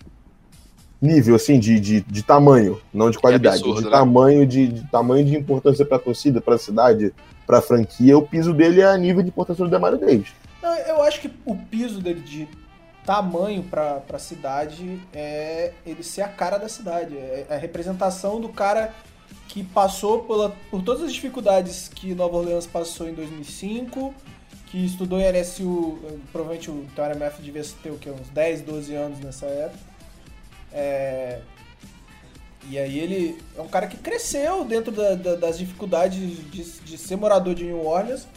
Nível, 1.02 1.36
assim, 1.36 1.60
de, 1.60 1.80
de, 1.80 2.02
de 2.02 2.24
tamanho, 2.24 2.80
não 2.94 3.10
de 3.10 3.18
qualidade. 3.18 3.58
absurdo, 3.58 3.80
de 3.80 3.86
né? 3.86 3.92
tamanho, 3.92 4.46
de, 4.46 4.68
de 4.68 4.88
tamanho 4.92 5.26
de 5.26 5.36
importância 5.36 5.86
pra 5.86 5.98
torcida, 5.98 6.42
pra 6.42 6.58
cidade, 6.58 7.14
pra 7.48 7.62
franquia. 7.62 8.18
O 8.18 8.22
piso 8.22 8.54
dele 8.54 8.82
é 8.82 8.86
a 8.86 8.98
nível 8.98 9.24
de 9.24 9.30
importância 9.30 9.64
do 9.64 9.72
Demario 9.72 9.98
Davis. 9.98 10.34
Não, 10.62 10.76
eu 10.76 11.02
acho 11.02 11.22
que 11.22 11.32
o 11.46 11.56
piso 11.56 12.02
dele 12.02 12.20
de 12.20 12.48
tamanho 13.06 13.64
pra, 13.64 13.96
pra 14.02 14.20
cidade 14.20 15.00
é 15.14 15.72
ele 15.86 16.04
ser 16.04 16.22
a 16.22 16.28
cara 16.28 16.58
da 16.58 16.68
cidade. 16.68 17.18
É 17.18 17.48
a 17.50 17.56
representação 17.56 18.40
do 18.40 18.50
cara 18.50 18.94
que 19.48 19.64
passou 19.64 20.24
pela, 20.24 20.50
por 20.70 20.82
todas 20.84 21.04
as 21.04 21.14
dificuldades 21.14 21.90
que 21.94 22.14
Nova 22.14 22.38
Orleans 22.38 22.68
passou 22.68 23.08
em 23.10 23.14
2005, 23.14 24.14
que 24.68 24.86
estudou 24.86 25.20
em 25.20 25.24
LSU, 25.32 25.98
eh, 26.06 26.14
provavelmente 26.32 26.70
o 26.70 26.86
Theorem 26.96 27.22
F 27.24 27.42
devia 27.42 27.64
ter 27.82 27.90
o 27.90 27.98
quê? 27.98 28.12
uns 28.12 28.30
10, 28.30 28.62
12 28.62 28.94
anos 28.94 29.20
nessa 29.20 29.46
época. 29.48 29.80
É, 30.72 31.40
E 32.70 32.78
aí 32.78 33.00
ele 33.00 33.42
é 33.58 33.62
um 33.62 33.68
cara 33.68 33.88
que 33.88 33.98
cresceu 33.98 34.64
dentro 34.66 34.92
da- 34.92 35.16
da- 35.16 35.36
das 35.36 35.58
dificuldades 35.58 36.20
de, 36.52 36.64
de 36.64 36.98
ser 37.00 37.16
morador 37.16 37.56
de 37.56 37.64
New 37.64 37.84
Orleans, 37.84 38.28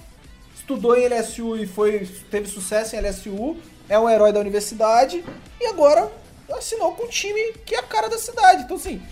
estudou 0.55 0.97
em 0.97 1.05
LSU 1.05 1.56
e 1.56 1.66
foi, 1.66 2.06
teve 2.31 2.48
sucesso 2.48 2.94
em 2.97 3.01
LSU, 3.01 3.56
é 3.89 3.98
um 3.98 4.09
herói 4.09 4.32
da 4.32 4.40
universidade 4.40 5.23
e 5.60 5.66
agora 5.66 6.10
assinou 6.52 6.93
com 6.93 7.05
um 7.05 7.09
time 7.09 7.52
que 7.66 7.74
é 7.74 7.78
a 7.81 7.82
cara 7.82 8.09
da 8.09 8.16
cidade. 8.16 8.62
Então, 8.62 8.77
assim, 8.77 9.02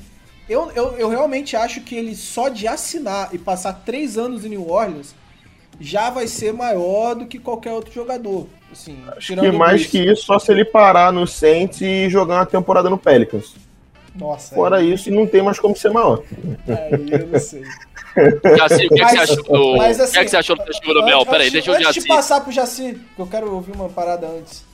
eu, 0.51 0.70
eu, 0.72 0.98
eu 0.98 1.09
realmente 1.09 1.56
acho 1.56 1.81
que 1.82 1.94
ele 1.94 2.14
só 2.14 2.48
de 2.48 2.66
assinar 2.66 3.31
e 3.32 3.39
passar 3.39 3.72
três 3.85 4.18
anos 4.18 4.44
em 4.44 4.48
New 4.51 4.68
Orleans 4.68 5.14
já 5.81 6.10
vai 6.10 6.27
ser 6.27 6.52
maior 6.52 7.14
do 7.14 7.27
que 7.27 7.39
qualquer 7.39 7.72
outro 7.72 7.93
jogador. 7.93 8.47
Assim, 8.70 9.02
Acho 9.16 9.35
que 9.35 9.51
mais 9.52 9.86
que 9.86 9.98
isso, 9.98 10.24
só 10.24 10.39
se 10.39 10.52
ele 10.52 10.64
parar 10.64 11.12
no 11.12 11.27
Saints 11.27 11.81
e 11.81 12.09
jogar 12.10 12.36
uma 12.36 12.47
temporada 12.47 12.90
no 12.90 12.98
Pelicans. 12.98 13.55
Nossa, 14.14 14.55
Fora 14.55 14.78
aí, 14.78 14.93
isso, 14.93 15.10
não 15.10 15.27
tem 15.27 15.40
mais 15.43 15.59
como 15.59 15.74
ser 15.77 15.90
maior. 15.90 16.22
aí 16.68 17.10
eu 17.20 17.27
não 17.28 17.39
sei. 17.39 17.62
Jaci, 18.59 18.86
o 18.86 18.89
que, 18.90 19.01
é 19.02 19.05
que 19.06 19.10
você 19.12 19.18
achou 19.18 19.43
do. 19.44 19.77
mas 19.77 20.01
o 20.01 20.12
que, 20.12 20.18
é 20.18 20.24
que 20.24 20.31
você 20.31 20.36
achou 20.36 20.56
do 20.56 20.64
Testigo 20.64 20.93
do 20.94 21.05
Mel? 21.05 21.18
Antes- 21.20 21.31
Peraí, 21.31 21.47
antes- 21.47 21.52
deixa 21.52 21.70
eu 21.70 21.74
Antes 21.74 21.86
Jaci. 21.86 22.01
de 22.01 22.09
passar 22.09 22.40
pro 22.40 22.51
Jaci, 22.52 23.01
que 23.14 23.22
eu 23.22 23.27
quero 23.27 23.52
ouvir 23.55 23.72
uma 23.72 23.89
parada 23.89 24.27
antes. 24.27 24.64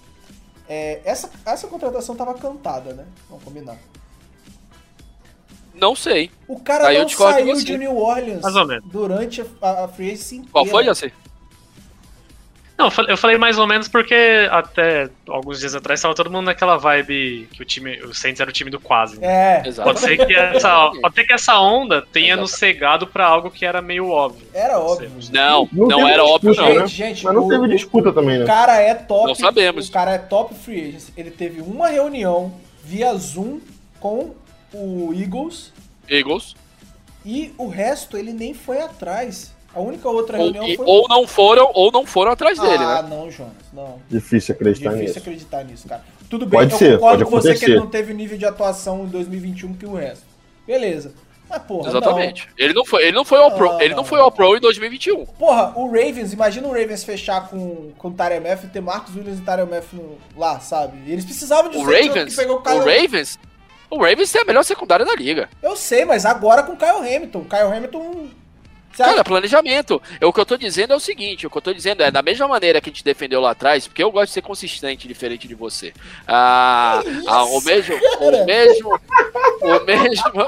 É, 0.69 1.01
essa, 1.05 1.31
essa 1.44 1.66
contratação 1.69 2.16
tava 2.16 2.35
cantada, 2.35 2.93
né? 2.94 3.05
Vamos 3.28 3.44
combinar. 3.44 3.77
Não 5.81 5.94
sei. 5.94 6.31
O 6.48 6.59
cara 6.61 6.89
Aí 6.89 6.97
eu 6.97 7.01
não 7.03 7.07
de 7.09 7.15
saiu 7.16 7.47
você. 7.55 7.65
de 7.65 7.78
New 7.78 7.97
Orleans 7.97 8.40
Mais 8.43 8.57
ou 8.57 8.66
menos. 8.66 8.85
durante 8.90 9.44
a, 9.62 9.85
a 9.85 9.89
free 9.89 10.09
agency 10.12 10.36
inteira. 10.36 10.53
Qual 10.53 10.66
foi, 10.66 10.85
Jaci? 10.85 11.12
Não, 12.78 12.90
eu 13.09 13.16
falei- 13.16 13.39
mais 13.39 13.59
ou 13.59 13.66
menos 13.66 13.89
porque 13.89 14.47
até 14.51 15.09
alguns 15.27 15.61
dias 15.61 15.74
atrás 15.74 15.98
tava 15.98 16.15
todo 16.15 16.31
mundo 16.31 16.44
naquela 16.44 16.77
vibe 16.77 17.48
que 17.51 17.62
o 17.62 17.65
time, 17.65 17.98
o 18.03 18.12
Saints 18.12 18.39
era 18.39 18.51
o 18.51 18.53
time 18.53 18.70
do 18.70 18.78
quase. 18.78 19.19
né? 19.19 19.62
É, 19.65 19.66
Exato. 19.66 19.89
Pode 19.89 20.01
ser 20.01 20.27
que 20.27 20.35
essa, 20.35 20.90
pode 21.01 21.15
ser 21.15 21.24
que 21.24 21.32
essa 21.32 21.59
onda 21.59 22.03
tenha 22.12 22.36
nos 22.36 22.51
cegado 22.53 23.07
pra 23.07 23.24
algo 23.27 23.51
que 23.51 23.65
era 23.65 23.81
meio 23.81 24.11
óbvio. 24.11 24.47
era 24.53 24.78
óbvio. 24.78 25.11
Não, 25.32 25.66
não, 25.73 25.89
teve 25.89 26.11
era 26.11 26.23
óbvio, 26.24 26.55
não. 26.55 26.69
né? 26.69 26.81
Gente, 26.81 26.94
gente, 26.97 27.24
Mas 27.24 27.35
não 27.35 27.47
o- 27.47 27.48
teve 27.48 27.65
o- 27.65 27.69
disputa 27.69 28.12
também, 28.12 28.36
O 28.36 28.40
né? 28.40 28.44
cara 28.47 28.78
é 28.78 28.94
top. 28.94 29.27
Não 29.28 29.35
sabemos. 29.35 29.89
O 29.89 29.93
cara 29.93 30.11
é 30.12 30.19
top 30.19 30.55
free 30.55 30.89
agent. 30.89 31.05
Ele 31.16 31.31
teve 31.31 31.62
uma 31.62 31.89
reunião 31.89 32.53
via 32.85 33.15
Zoom 33.15 33.59
com 33.98 34.35
o 34.77 35.12
Eagles 35.15 35.73
Eagles. 36.09 36.55
e 37.24 37.53
o 37.59 37.66
resto 37.69 38.16
ele 38.16 38.32
nem 38.32 38.55
foi 38.55 38.81
atrás. 38.81 39.55
A 39.74 39.81
única 39.81 40.09
outra 40.09 40.39
Ou, 40.39 40.44
reunião 40.44 40.66
e- 40.66 40.77
foi 40.77 40.86
ou 40.86 41.07
não 41.07 41.27
foram, 41.27 41.70
ou 41.74 41.93
não 41.93 42.07
foram 42.07 42.32
atrás 42.32 42.59
dele, 42.59 42.82
Ah, 42.82 43.03
né? 43.03 43.09
não, 43.11 43.31
Jonas, 43.31 43.53
não. 43.74 44.01
Difícil 44.09 44.55
acreditar 44.55 44.89
Difícil 44.90 45.07
nisso. 45.09 45.19
acreditar 45.19 45.65
nisso, 45.65 45.86
cara. 45.89 46.03
Tudo 46.31 46.47
bem, 46.47 46.61
Pode 46.61 46.73
eu 46.73 46.78
ser, 46.78 46.93
concordo 46.94 47.19
pode 47.19 47.24
com 47.24 47.31
você 47.31 47.48
que 47.59 47.65
ele 47.66 47.74
acontecer. 47.77 47.81
não 47.85 47.86
teve 47.90 48.12
o 48.12 48.16
nível 48.16 48.39
de 48.39 48.47
atuação 48.47 49.05
em 49.05 49.09
2021 49.09 49.74
que 49.74 49.85
o 49.85 49.94
resto. 49.94 50.24
Beleza. 50.66 51.12
Mas, 51.48 51.62
porra, 51.62 51.90
Exatamente. 51.90 52.48
Ele 52.59 52.73
não 52.73 52.85
foi, 52.86 53.03
ele 53.05 53.12
não 53.16 53.24
foi 53.24 53.39
ao 53.39 53.51
pro, 53.53 53.70
Ah, 53.70 53.78
ele 53.85 53.90
não 53.90 53.98
não. 53.98 54.05
foi 54.05 54.19
ao 54.19 54.32
pro 54.32 54.57
em 54.57 54.61
2021. 54.61 55.19
não. 55.19 55.27
Porra, 55.27 55.73
o 55.77 55.86
Ravens, 55.86 56.32
imagina 56.32 56.66
o 56.66 56.73
Ravens 56.73 57.05
fechar 57.05 57.48
com, 57.48 57.93
com 57.98 58.09
o 58.09 58.12
Tarem 58.12 58.39
F 58.44 58.66
e 58.66 58.70
ter 58.70 58.81
Marcos 58.81 59.15
Williams 59.15 59.39
e 59.39 59.43
Tarem 59.43 59.69
F 59.74 59.94
no- 59.94 60.16
lá, 60.36 60.59
sabe? 60.59 60.98
Eles 61.07 61.24
precisavam 61.24 61.70
de 61.70 61.77
O 61.77 61.81
um 61.82 61.85
Ravens, 61.85 62.35
que 62.35 62.40
pegou 62.40 62.57
o 62.57 62.59
o 62.61 62.62
cara. 62.62 62.78
Ravens, 62.81 63.39
O 63.91 63.99
Ravens 64.03 64.33
tem 64.33 64.43
a 64.43 64.45
melhor 64.45 64.63
secundária 64.65 65.07
da 65.07 65.15
liga. 65.15 65.49
Eu 65.63 65.77
sei, 65.77 66.05
mas 66.05 66.25
agora 66.25 66.63
com 66.63 66.73
o 66.73 66.77
Kyle 66.77 66.99
Hamilton. 67.17 67.39
O 67.39 67.45
Kyle 67.45 67.63
Hamilton. 67.77 68.29
Acha- 68.93 69.05
Cara, 69.05 69.25
planejamento. 69.25 70.01
Eu, 70.21 70.29
o 70.31 70.33
que 70.33 70.41
eu 70.41 70.47
tô 70.47 70.57
dizendo 70.57 70.93
é 70.93 70.97
o 70.97 71.01
seguinte: 71.01 71.47
o 71.47 71.51
que 71.51 71.57
eu 71.57 71.63
tô 71.63 71.73
dizendo 71.73 72.03
é, 72.03 72.11
da 72.11 72.23
mesma 72.23 72.49
maneira 72.49 72.81
que 72.81 72.89
a 72.89 72.93
gente 72.93 73.05
defendeu 73.05 73.41
lá 73.41 73.51
atrás, 73.51 73.87
porque 73.87 74.03
eu 74.03 74.11
gosto 74.11 74.29
de 74.29 74.33
ser 74.33 74.43
consistente, 74.43 75.07
diferente 75.07 75.47
de 75.47 75.55
você. 75.55 75.93
Ah, 76.27 77.03
ah, 77.27 77.45
o 77.45 77.61
mesmo. 77.61 77.95
O 78.21 78.47
mesmo. 78.47 79.01
O 79.61 79.85
mesmo. 79.85 80.47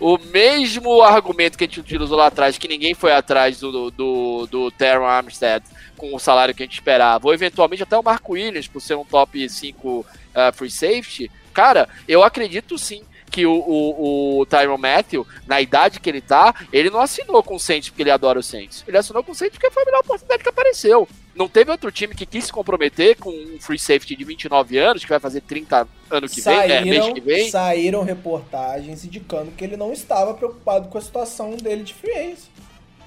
O 0.00 0.16
mesmo 0.16 1.02
argumento 1.02 1.58
que 1.58 1.64
a 1.64 1.66
gente 1.66 1.80
utilizou 1.80 2.16
lá 2.16 2.28
atrás, 2.28 2.56
que 2.56 2.66
ninguém 2.66 2.94
foi 2.94 3.12
atrás 3.12 3.60
do, 3.60 3.90
do, 3.90 4.46
do 4.46 4.72
Armstead 5.06 5.62
com 5.94 6.14
o 6.14 6.18
salário 6.18 6.54
que 6.54 6.62
a 6.62 6.66
gente 6.66 6.72
esperava, 6.72 7.26
ou 7.28 7.34
eventualmente 7.34 7.82
até 7.82 7.98
o 7.98 8.02
Marco 8.02 8.32
Williams, 8.32 8.66
por 8.66 8.80
ser 8.80 8.94
um 8.94 9.04
top 9.04 9.46
5 9.46 10.06
ah, 10.34 10.50
free 10.52 10.70
safety, 10.70 11.30
cara, 11.52 11.88
eu 12.08 12.22
acredito 12.22 12.78
sim 12.78 13.02
que 13.30 13.46
o, 13.46 13.52
o, 13.52 14.40
o 14.40 14.46
Tyron 14.46 14.76
Matthew, 14.76 15.26
na 15.46 15.60
idade 15.60 16.00
que 16.00 16.10
ele 16.10 16.20
tá, 16.20 16.54
ele 16.72 16.90
não 16.90 17.00
assinou 17.00 17.42
com 17.42 17.54
o 17.54 17.60
Saints 17.60 17.88
porque 17.88 18.02
ele 18.02 18.10
adora 18.10 18.40
o 18.40 18.42
Saints. 18.42 18.84
Ele 18.86 18.98
assinou 18.98 19.22
com 19.22 19.32
o 19.32 19.34
Saints 19.34 19.56
porque 19.56 19.70
foi 19.72 19.84
a 19.84 19.86
melhor 19.86 20.00
oportunidade 20.00 20.42
que 20.42 20.48
apareceu. 20.48 21.08
Não 21.34 21.48
teve 21.48 21.70
outro 21.70 21.92
time 21.92 22.14
que 22.14 22.26
quis 22.26 22.46
se 22.46 22.52
comprometer 22.52 23.16
com 23.16 23.30
um 23.30 23.58
free 23.60 23.78
safety 23.78 24.16
de 24.16 24.24
29 24.24 24.76
anos, 24.78 25.04
que 25.04 25.08
vai 25.08 25.20
fazer 25.20 25.40
30 25.42 25.88
ano 26.10 26.28
que 26.28 26.40
vem, 26.40 26.54
é, 26.54 26.84
mês 26.84 26.96
Saíram, 26.96 27.14
que 27.14 27.20
vem. 27.20 27.50
saíram 27.50 28.02
reportagens 28.02 29.04
indicando 29.04 29.52
que 29.52 29.64
ele 29.64 29.76
não 29.76 29.92
estava 29.92 30.34
preocupado 30.34 30.88
com 30.88 30.98
a 30.98 31.00
situação 31.00 31.56
dele 31.56 31.84
de 31.84 31.94
free 31.94 32.12
agency. 32.12 32.50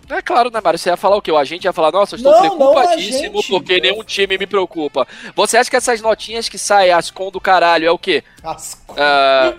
É 0.09 0.21
claro, 0.21 0.51
né, 0.51 0.59
Mário? 0.63 0.77
Você 0.77 0.89
ia 0.89 0.97
falar 0.97 1.15
o 1.15 1.21
quê? 1.21 1.31
O 1.31 1.38
agente 1.38 1.65
ia 1.65 1.73
falar, 1.73 1.91
nossa, 1.91 2.15
eu 2.15 2.17
estou 2.17 2.31
Não, 2.31 2.41
não 2.43 2.57
preocupadíssimo 2.57 3.39
a 3.39 3.41
gente. 3.41 3.47
porque 3.49 3.80
nenhum 3.80 4.03
time 4.03 4.38
me 4.38 4.45
preocupa. 4.45 5.07
Você 5.35 5.57
acha 5.57 5.69
que 5.69 5.75
essas 5.75 6.01
notinhas 6.01 6.49
que 6.49 6.57
saem, 6.57 6.91
as 6.91 7.09
com 7.09 7.31
do 7.31 7.39
caralho, 7.39 7.88
é 7.88 7.91
o 7.91 7.97
quê? 7.97 8.23
As 8.43 8.75
co- 8.85 8.95
Ah, 8.97 9.53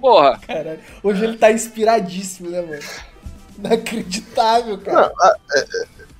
porra. 0.00 0.38
Caralho. 0.46 0.78
Hoje 1.02 1.24
ele 1.24 1.36
tá 1.38 1.50
inspiradíssimo, 1.50 2.50
né, 2.50 2.60
mano? 2.60 2.82
Inacreditável, 3.58 4.78
cara. 4.78 5.12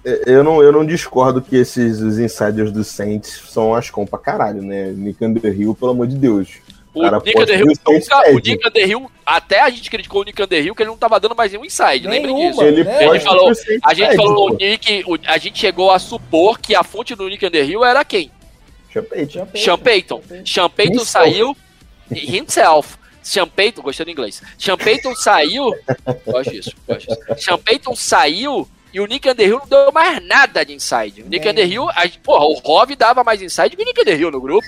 É, 0.05 0.23
Eu 0.33 0.43
não, 0.43 0.63
eu 0.63 0.73
não 0.73 0.85
discordo 0.85 1.43
que 1.43 1.57
esses 1.57 2.01
os 2.01 2.19
insiders 2.19 2.73
do 2.73 2.83
Saints 2.83 3.43
são 3.51 3.75
as 3.75 3.91
com 3.91 4.07
pra 4.07 4.19
caralho, 4.19 4.63
né? 4.63 4.93
Nick 4.93 5.23
Underhill, 5.25 5.75
pelo 5.75 5.91
amor 5.91 6.07
de 6.07 6.17
Deus. 6.17 6.49
O 6.93 7.03
Cara, 7.03 7.19
Nick 7.25 7.39
Underhill 7.41 7.67
nunca. 7.67 8.31
O. 8.31 8.35
Nick 8.41 8.69
Underhill, 8.69 9.11
até 9.25 9.61
a 9.61 9.71
gente 9.71 9.89
criticou 9.89 10.23
o 10.23 10.25
Nick 10.25 10.43
Underhill 10.43 10.75
que 10.75 10.83
ele 10.83 10.91
não 10.91 10.97
tava 10.99 11.21
dando 11.21 11.37
mais 11.37 11.53
nenhum 11.53 11.65
inside, 11.65 12.09
lembra 12.09 12.33
disso? 12.35 12.63
Ele 12.63 12.83
né? 12.83 12.99
A 13.09 13.13
gente 13.15 13.25
falou- 13.25 13.53
A 13.85 13.95
gente 13.95 14.17
falou, 14.17 14.49
pô. 14.49 14.55
o 14.55 14.57
Nick, 14.57 15.05
o- 15.07 15.19
a 15.27 15.39
gente 15.39 15.59
chegou 15.59 15.91
a 15.93 15.99
supor 16.01 16.59
que 16.59 16.75
a 16.75 16.83
fonte 16.83 17.15
do 17.15 17.29
Nick 17.29 17.47
Underhill 17.47 17.85
era 17.85 18.05
quem? 18.05 18.31
Sean 18.93 19.05
Payton. 19.05 19.47
Sean 19.55 19.79
Payton. 19.79 20.23
Sean 20.45 20.69
Payton 20.71 20.93
Himself. 20.95 21.11
saiu. 21.13 21.57
Himself. 22.11 22.99
Sean 23.23 23.47
Payton, 23.47 23.83
gostei 23.83 24.05
do 24.05 24.11
inglês. 24.11 24.43
Sean 24.59 24.77
Payton 24.77 25.15
saiu. 25.15 25.71
Gosto 26.27 26.51
disso, 26.51 26.73
gosto 26.89 27.07
disso. 27.07 27.21
Sean 27.45 27.59
Payton 27.59 27.95
saiu 27.95 28.67
e 28.93 28.99
o 29.01 29.07
Nick 29.07 29.29
Underhill 29.31 29.59
não 29.61 29.67
deu 29.69 29.93
mais 29.93 30.21
nada 30.27 30.65
de 30.65 30.73
inside. 30.73 31.23
O 31.23 31.29
Nick 31.29 31.45
Nem. 31.45 31.53
Underhill, 31.53 31.89
a, 31.91 32.09
porra, 32.25 32.47
o 32.47 32.55
Rov 32.55 32.91
dava 32.97 33.23
mais 33.23 33.41
inside 33.43 33.77
que 33.77 33.83
o 33.83 33.87
Nick 33.87 34.01
Underhill 34.01 34.31
no 34.33 34.41
grupo. 34.41 34.67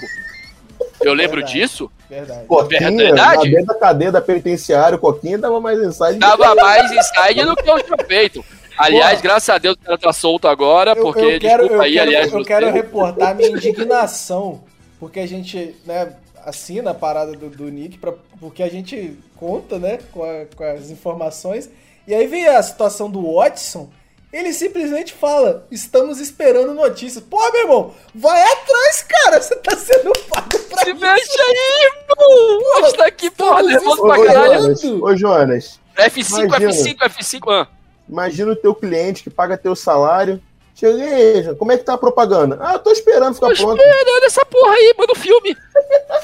Eu 1.01 1.15
lembro 1.15 1.37
Verdade. 1.37 1.59
disso. 1.59 1.91
Verdade. 2.09 2.47
Coquinha, 2.47 2.91
Verdade? 2.91 3.37
na 3.37 3.43
dentro 3.57 3.67
da 3.67 3.75
cadeia 3.75 4.13
da 4.13 4.21
penitenciária, 4.21 4.97
o 4.97 5.01
Coquinha 5.01 5.39
dava 5.39 5.61
mais 5.61 5.79
inside. 5.81 6.19
Dava 6.19 6.55
mais 6.55 6.91
inside 6.93 7.45
do 7.45 7.57
que 7.57 7.71
o 7.71 7.79
Sean 7.79 7.97
Payton. 8.09 8.45
Aliás, 8.79 9.11
Porra. 9.21 9.23
graças 9.23 9.49
a 9.51 9.59
Deus 9.59 9.75
o 9.77 9.79
cara 9.85 9.99
tá 9.99 10.13
solto 10.13 10.49
agora, 10.49 10.93
Eu, 10.93 11.03
porque, 11.03 11.21
eu 11.21 11.41
quero, 11.41 11.63
desculpa 11.63 11.75
eu 11.75 11.81
aí, 11.83 11.93
quero, 11.93 12.09
aliás, 12.09 12.33
eu 12.33 12.45
quero 12.45 12.71
reportar 12.73 13.35
minha 13.37 13.51
indignação, 13.51 14.61
porque 14.99 15.21
a 15.21 15.27
gente, 15.27 15.77
né, 15.85 16.13
assina 16.45 16.91
a 16.91 16.95
parada 16.95 17.33
do, 17.33 17.49
do 17.51 17.69
Nick, 17.71 17.99
pra, 17.99 18.13
porque 18.41 18.63
a 18.63 18.69
gente 18.71 19.17
conta, 19.37 19.79
né, 19.79 19.99
com, 20.13 20.23
a- 20.25 20.47
com 20.57 20.65
as 20.65 20.91
informações, 20.91 21.69
e 22.07 22.15
aí 22.15 22.27
vem 22.27 22.47
a 22.47 22.63
situação 22.63 23.11
do 23.11 23.35
Watson, 23.35 23.91
ele 24.33 24.53
simplesmente 24.53 25.13
fala, 25.13 25.67
estamos 25.71 26.19
esperando 26.19 26.73
notícias. 26.73 27.23
Pô, 27.23 27.39
meu 27.53 27.63
irmão, 27.63 27.95
vai 28.15 28.43
atrás, 28.43 29.03
cara, 29.07 29.43
você 29.43 29.55
tá 29.57 29.77
sendo 29.77 30.11
pago 30.29 30.59
pra 30.71 30.85
Se 30.85 30.91
isso. 30.91 31.01
mexe 31.01 31.41
aí, 31.41 31.85
irmão! 31.85 32.87
Isso 32.87 32.97
daqui, 32.97 33.31
porra, 33.31 33.61
estamos 33.61 33.73
nervoso 33.73 34.03
Ô, 34.03 34.07
pra 34.07 34.25
caralho. 34.25 34.63
Jonas, 34.63 34.85
ô, 34.85 35.17
Jonas, 35.17 35.81
F5, 35.97 36.45
Imagina. 36.45 36.71
F5, 36.73 36.97
F5, 36.99 37.53
ah. 37.53 37.69
imagina 38.09 38.53
o 38.53 38.57
teu 38.57 38.75
cliente 38.75 39.23
que 39.23 39.29
paga 39.31 39.59
teu 39.59 39.77
salário. 39.77 40.41
Chega 40.75 41.03
aí, 41.05 41.55
como 41.57 41.71
é 41.71 41.77
que 41.77 41.85
tá 41.85 41.93
a 41.93 41.99
propaganda? 41.99 42.59
Ah, 42.59 42.73
eu 42.73 42.79
tô 42.79 42.91
esperando 42.91 43.35
ficar 43.35 43.49
Tô 43.49 43.55
pronto. 43.55 43.79
esperando 43.79 44.25
essa 44.25 44.45
porra 44.47 44.73
aí, 44.73 44.95
manda 44.97 45.13
o 45.13 45.17
filme. 45.17 45.57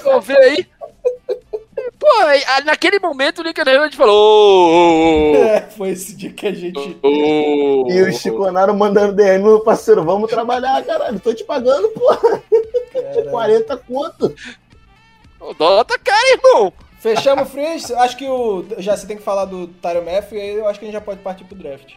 Vou 0.02 0.20
ver 0.22 0.39
aí. 0.39 0.66
Pô, 1.98 2.06
naquele 2.64 2.98
momento 3.00 3.40
o 3.40 3.42
Nick 3.42 3.60
Underhill 3.60 3.92
falou. 3.92 5.34
É, 5.34 5.62
foi 5.76 5.90
esse 5.90 6.14
dia 6.14 6.30
que 6.30 6.46
a 6.46 6.52
gente... 6.52 6.98
E 7.02 8.02
o 8.02 8.12
Chiconaro 8.12 8.74
mandando 8.74 9.14
DM, 9.14 9.42
meu 9.42 9.60
parceiro, 9.60 10.04
vamos 10.04 10.30
trabalhar, 10.30 10.84
caralho. 10.84 11.18
Tô 11.18 11.34
te 11.34 11.42
pagando, 11.42 11.88
porra. 11.88 12.42
40 13.30 13.76
conto. 13.78 14.34
O 15.40 15.54
dólar 15.54 15.84
tá 15.84 15.98
caro, 15.98 16.18
irmão. 16.32 16.72
Fechamos 16.98 17.52
o 17.54 17.58
agency? 17.58 17.94
Acho 17.94 18.16
que 18.16 18.28
o... 18.28 18.64
Já 18.78 18.96
você 18.96 19.06
tem 19.06 19.16
que 19.16 19.22
falar 19.22 19.44
do 19.44 19.68
Tyron 19.68 20.04
e 20.04 20.40
aí 20.40 20.54
eu 20.56 20.68
acho 20.68 20.78
que 20.78 20.84
a 20.84 20.88
gente 20.88 20.98
já 20.98 21.00
pode 21.00 21.20
partir 21.20 21.44
pro 21.44 21.56
draft. 21.56 21.94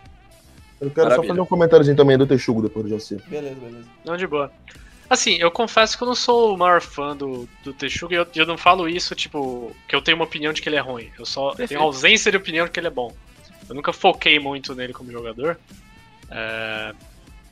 Eu 0.80 0.90
quero 0.90 1.10
Maravilha. 1.10 1.28
só 1.28 1.28
fazer 1.28 1.41
um 1.41 1.45
comentáriozinho 1.45 1.98
também 1.98 2.18
do 2.18 2.26
Texugo 2.26 2.61
depois 2.61 2.86
do 2.86 2.91
Jaci. 2.91 3.22
Beleza, 3.28 3.56
beleza. 3.56 3.88
Não, 4.03 4.18
de 4.18 4.26
boa. 4.26 4.52
Assim, 5.12 5.36
eu 5.36 5.52
confesso 5.52 5.98
que 5.98 6.04
eu 6.04 6.08
não 6.08 6.16
sou 6.16 6.56
o 6.56 6.58
maior 6.58 6.80
fã 6.82 7.14
do, 7.16 7.46
do 7.66 7.74
Texuga 7.74 8.16
e 8.16 8.18
eu, 8.18 8.26
eu 8.34 8.46
não 8.46 8.58
falo 8.58 8.88
isso, 8.88 9.14
tipo, 9.14 9.76
que 9.86 9.94
eu 9.94 10.02
tenho 10.02 10.16
uma 10.16 10.24
opinião 10.24 10.54
de 10.54 10.62
que 10.62 10.70
ele 10.70 10.78
é 10.78 10.80
ruim. 10.80 11.12
Eu 11.20 11.26
só 11.26 11.50
Perfeito. 11.50 11.70
tenho 11.70 11.82
ausência 11.82 12.32
de 12.32 12.38
opinião 12.38 12.66
de 12.66 12.72
que 12.72 12.80
ele 12.80 12.88
é 12.88 12.92
bom. 12.92 13.14
Eu 13.68 13.76
nunca 13.76 13.92
foquei 13.92 14.40
muito 14.40 14.74
nele 14.74 14.94
como 14.94 15.12
jogador. 15.12 15.60
É, 16.30 16.94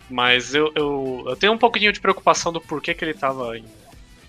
mas 0.09 0.55
eu, 0.55 0.71
eu, 0.73 1.25
eu 1.27 1.35
tenho 1.35 1.51
um 1.51 1.57
pouquinho 1.57 1.91
de 1.91 1.99
preocupação 1.99 2.53
do 2.53 2.61
porquê 2.61 2.93
que 2.93 3.03
ele 3.03 3.13
tava 3.13 3.57
em- 3.57 3.65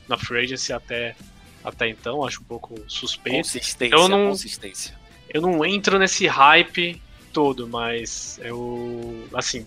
na 0.08 0.18
Free 0.18 0.40
Agency 0.42 0.72
até, 0.72 1.14
até 1.62 1.88
então, 1.88 2.26
acho 2.26 2.40
um 2.40 2.44
pouco 2.44 2.74
suspeito. 2.88 3.36
Consistência, 3.38 3.94
Eu 3.94 4.08
não- 4.08 4.30
consistência. 4.30 4.98
Eu 5.32 5.40
não 5.40 5.64
entro 5.64 6.00
nesse 6.00 6.26
hype 6.26 7.00
todo, 7.32 7.68
mas 7.68 8.40
eu. 8.42 9.24
Assim, 9.32 9.64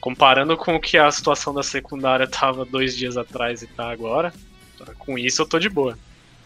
comparando 0.00 0.56
com 0.56 0.76
o 0.76 0.80
que 0.80 0.96
a 0.96 1.10
situação 1.10 1.52
da 1.52 1.62
secundária 1.62 2.26
tava 2.26 2.64
dois 2.64 2.96
dias 2.96 3.16
atrás 3.16 3.62
e 3.62 3.66
tá 3.66 3.90
agora, 3.90 4.32
com 4.98 5.18
isso 5.18 5.42
eu 5.42 5.46
tô 5.46 5.58
de 5.58 5.68
boa. 5.68 5.98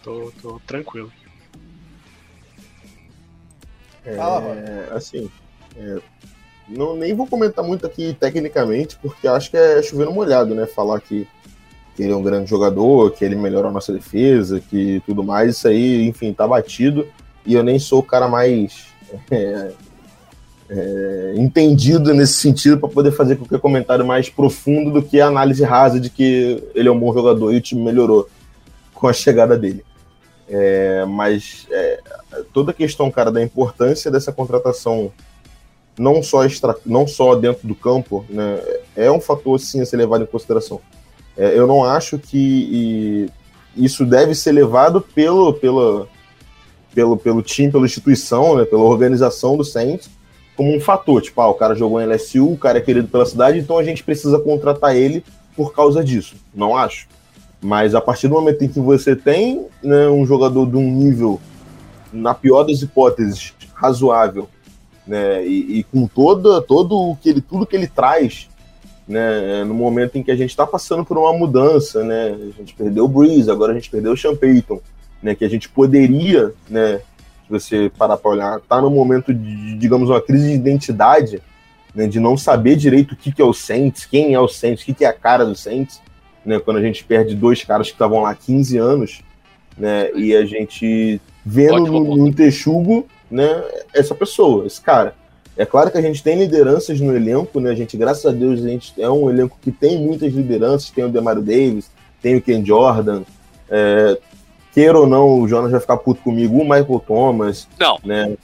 Tô, 0.03 0.33
tô 0.41 0.61
tranquilo. 0.67 1.13
É, 4.05 4.89
assim, 4.93 5.31
é, 5.77 6.01
não, 6.69 6.97
nem 6.97 7.15
vou 7.15 7.27
comentar 7.27 7.65
muito 7.65 7.87
aqui 7.87 8.17
tecnicamente, 8.19 8.99
porque 9.01 9.29
acho 9.29 9.51
que 9.51 9.57
é 9.57 9.83
chover 9.83 10.07
no 10.07 10.13
molhado, 10.13 10.55
né? 10.55 10.67
Falar 10.67 11.01
que, 11.01 11.27
que 11.95 12.03
ele 12.03 12.13
é 12.13 12.17
um 12.17 12.23
grande 12.23 12.51
jogador, 12.51 13.13
que 13.13 13.25
ele 13.25 13.37
melhorou 13.37 13.71
a 13.71 13.73
nossa 13.73 13.93
defesa, 13.93 14.61
que 14.61 15.03
tudo 15.07 15.23
mais, 15.23 15.57
isso 15.57 15.69
aí, 15.69 16.07
enfim, 16.07 16.33
tá 16.33 16.47
batido. 16.47 17.07
E 17.47 17.55
eu 17.55 17.63
nem 17.63 17.79
sou 17.79 18.01
o 18.01 18.05
cara 18.05 18.27
mais 18.27 18.87
é, 19.31 19.73
é, 20.75 21.35
entendido 21.37 22.15
nesse 22.15 22.35
sentido 22.35 22.79
para 22.79 22.89
poder 22.89 23.13
fazer 23.13 23.37
qualquer 23.37 23.61
comentário 23.61 24.07
mais 24.07 24.31
profundo 24.31 24.91
do 24.91 25.03
que 25.03 25.21
a 25.21 25.27
análise 25.27 25.63
rasa 25.63 26.01
de 26.01 26.09
que 26.09 26.63
ele 26.75 26.89
é 26.89 26.93
um 26.93 26.99
bom 26.99 27.13
jogador 27.13 27.53
e 27.53 27.59
o 27.59 27.61
time 27.61 27.83
melhorou 27.83 28.27
com 28.95 29.07
a 29.07 29.13
chegada 29.13 29.57
dele. 29.57 29.85
É, 30.49 31.05
mas 31.05 31.67
é, 31.71 32.01
toda 32.55 32.71
a 32.71 32.75
questão, 32.75 33.11
cara, 33.11 33.31
da 33.31 33.43
importância 33.43 34.11
dessa 34.11 34.33
contratação, 34.33 35.13
não 35.99 36.23
só, 36.23 36.45
extra, 36.45 36.75
não 36.87 37.07
só 37.07 37.35
dentro 37.35 37.69
do 37.69 37.75
campo, 37.75 38.25
né, 38.31 38.59
é 38.97 39.11
um 39.11 39.21
fator, 39.21 39.61
sim, 39.61 39.83
a 39.83 39.87
ser 39.87 39.99
levado 39.99 40.25
em 40.25 40.27
consideração. 40.27 40.81
É, 41.37 41.59
eu 41.59 41.67
não 41.67 41.85
acho 41.85 42.19
que 42.19 43.31
isso 43.77 44.07
deve 44.07 44.35
ser 44.35 44.53
levado 44.53 45.03
pelo, 45.03 45.53
pela, 45.53 46.09
pelo, 46.95 47.17
pelo 47.19 47.43
time, 47.43 47.71
pela 47.71 47.85
instituição, 47.85 48.57
né, 48.57 48.65
pela 48.65 48.83
organização 48.83 49.57
do 49.57 49.65
Saints, 49.65 50.11
como 50.57 50.75
um 50.75 50.81
fator. 50.81 51.23
Tipo, 51.23 51.41
ah, 51.41 51.49
o 51.49 51.55
cara 51.55 51.75
jogou 51.75 52.01
em 52.01 52.07
LSU, 52.07 52.53
o 52.53 52.59
cara 52.59 52.79
é 52.79 52.81
querido 52.81 53.09
pela 53.09 53.27
cidade, 53.27 53.59
então 53.59 53.79
a 53.79 53.85
gente 53.85 54.03
precisa 54.03 54.39
contratar 54.39 54.97
ele 54.97 55.25
por 55.57 55.73
causa 55.73 56.03
disso. 56.03 56.37
Não 56.55 56.77
acho. 56.77 57.07
Mas 57.61 57.95
a 57.95 58.01
partir 58.01 58.29
do 58.29 58.35
momento 58.35 58.63
em 58.65 58.69
que 58.69 58.81
você 58.81 59.15
tem 59.15 59.67
né, 59.83 60.09
um 60.09 60.27
jogador 60.27 60.67
de 60.67 60.77
um 60.77 60.91
nível, 60.91 61.41
na 62.13 62.35
pior 62.35 62.65
das 62.65 62.83
hipóteses, 62.83 63.55
razoável, 63.75 64.49
né, 65.07 65.47
e, 65.47 65.79
e 65.79 65.83
com 65.85 66.07
toda, 66.07 66.61
todo 66.61 66.97
o 66.97 67.17
que 67.17 67.29
ele, 67.29 67.41
tudo 67.41 67.67
que 67.67 67.77
ele 67.77 67.87
traz, 67.87 68.49
né, 69.07 69.65
no 69.65 69.75
momento 69.75 70.17
em 70.17 70.23
que 70.23 70.31
a 70.31 70.37
gente 70.37 70.51
está 70.51 70.67
passando 70.67 71.05
por 71.05 71.19
uma 71.19 71.33
mudança, 71.33 72.03
né, 72.03 72.37
a 72.37 72.59
gente 72.59 72.75
perdeu 72.75 73.05
o 73.05 73.09
Breeze, 73.09 73.51
agora 73.51 73.73
a 73.73 73.75
gente 73.75 73.91
perdeu 73.91 74.13
o 74.13 74.17
Sean 74.17 74.37
né, 75.23 75.35
que 75.35 75.45
a 75.45 75.49
gente 75.49 75.69
poderia, 75.69 76.53
né, 76.69 77.01
você 77.53 77.91
parar 77.97 78.17
para 78.17 78.31
olhar, 78.31 78.61
tá 78.61 78.81
no 78.81 78.91
momento 78.91 79.33
de, 79.33 79.77
digamos, 79.77 80.11
uma 80.11 80.21
crise 80.21 80.49
de 80.49 80.55
identidade, 80.55 81.43
né, 81.95 82.07
de 82.07 82.19
não 82.19 82.37
saber 82.37 82.77
direito 82.77 83.13
o 83.13 83.17
que, 83.17 83.33
que 83.33 83.43
é 83.43 83.45
o 83.45 83.53
Saints, 83.53 84.07
quem 84.07 84.35
é 84.35 84.41
o 84.41 84.49
Saints, 84.49 84.83
o 84.83 84.87
que, 84.87 84.95
que 84.95 85.05
é 85.05 85.09
a 85.09 85.13
cara 85.13 85.45
do 85.45 85.55
Saints, 85.55 86.01
né, 86.45 86.59
quando 86.59 86.79
a 86.79 86.83
gente 86.83 87.05
perde 87.05 87.35
dois 87.35 87.63
caras 87.63 87.89
que 87.89 87.95
estavam 87.95 88.23
lá 88.23 88.31
há 88.31 88.35
15 88.35 88.79
anos, 88.79 89.23
né? 89.77 90.11
E 90.15 90.35
a 90.35 90.45
gente 90.45 91.21
vendo 91.45 91.87
no, 91.87 92.17
no 92.17 92.33
Texugo, 92.33 93.07
né, 93.31 93.63
essa 93.95 94.15
pessoa, 94.15 94.67
esse 94.67 94.81
cara. 94.81 95.15
É 95.57 95.67
claro 95.67 95.91
que 95.91 95.99
a 95.99 96.03
gente 96.03 96.23
tem 96.23 96.39
lideranças 96.39 96.99
no 97.01 97.15
elenco, 97.15 97.61
né? 97.61 97.71
A 97.71 97.75
gente, 97.75 97.97
graças 97.97 98.25
a 98.25 98.31
Deus, 98.31 98.65
a 98.65 98.69
gente 98.69 98.95
é 99.01 99.11
um 99.11 99.29
elenco 99.29 99.59
que 99.61 99.71
tem 99.71 99.99
muitas 99.99 100.33
lideranças, 100.33 100.91
tem 100.91 101.05
o 101.05 101.11
Demario 101.11 101.43
Davis, 101.43 101.91
tem 102.23 102.37
o 102.37 102.43
Ken 102.43 102.65
Jordan, 102.65 103.23
é, 103.69 104.19
queira 104.73 104.99
ou 104.99 105.07
não, 105.07 105.41
o 105.41 105.49
Jonas 105.49 105.71
vai 105.71 105.81
ficar 105.81 105.97
puto 105.99 106.23
comigo, 106.23 106.57
o 106.57 106.65
Michael 106.65 107.05
Thomas, 107.07 107.69
Não. 107.79 107.99
né? 108.05 108.37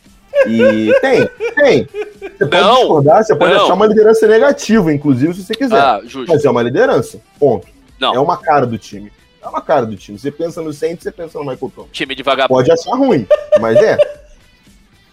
E 0.46 0.92
tem, 1.00 1.26
tem. 1.54 1.88
Você 2.20 2.46
pode 2.46 2.62
Não, 2.62 2.74
discordar, 2.76 3.24
você 3.24 3.34
pode 3.34 3.54
não. 3.54 3.64
achar 3.64 3.74
uma 3.74 3.86
liderança 3.86 4.28
negativa, 4.28 4.92
inclusive, 4.92 5.34
se 5.34 5.42
você 5.42 5.54
quiser. 5.54 5.80
Ah, 5.80 6.00
justo. 6.04 6.32
Mas 6.32 6.44
é 6.44 6.50
uma 6.50 6.62
liderança, 6.62 7.20
ponto. 7.38 7.66
Não. 7.98 8.14
É 8.14 8.20
uma 8.20 8.36
cara 8.36 8.66
do 8.66 8.78
time. 8.78 9.10
É 9.42 9.48
uma 9.48 9.60
cara 9.60 9.86
do 9.86 9.96
time. 9.96 10.18
Você 10.18 10.30
pensa 10.30 10.62
no 10.62 10.72
Saints, 10.72 11.02
você 11.02 11.10
pensa 11.10 11.38
no 11.38 11.44
Michael 11.44 11.72
Thomas. 11.74 11.90
Time 11.92 12.14
de 12.14 12.22
vagabundo. 12.22 12.58
Pode 12.58 12.70
achar 12.70 12.94
ruim, 12.94 13.26
mas 13.60 13.76
é. 13.78 13.96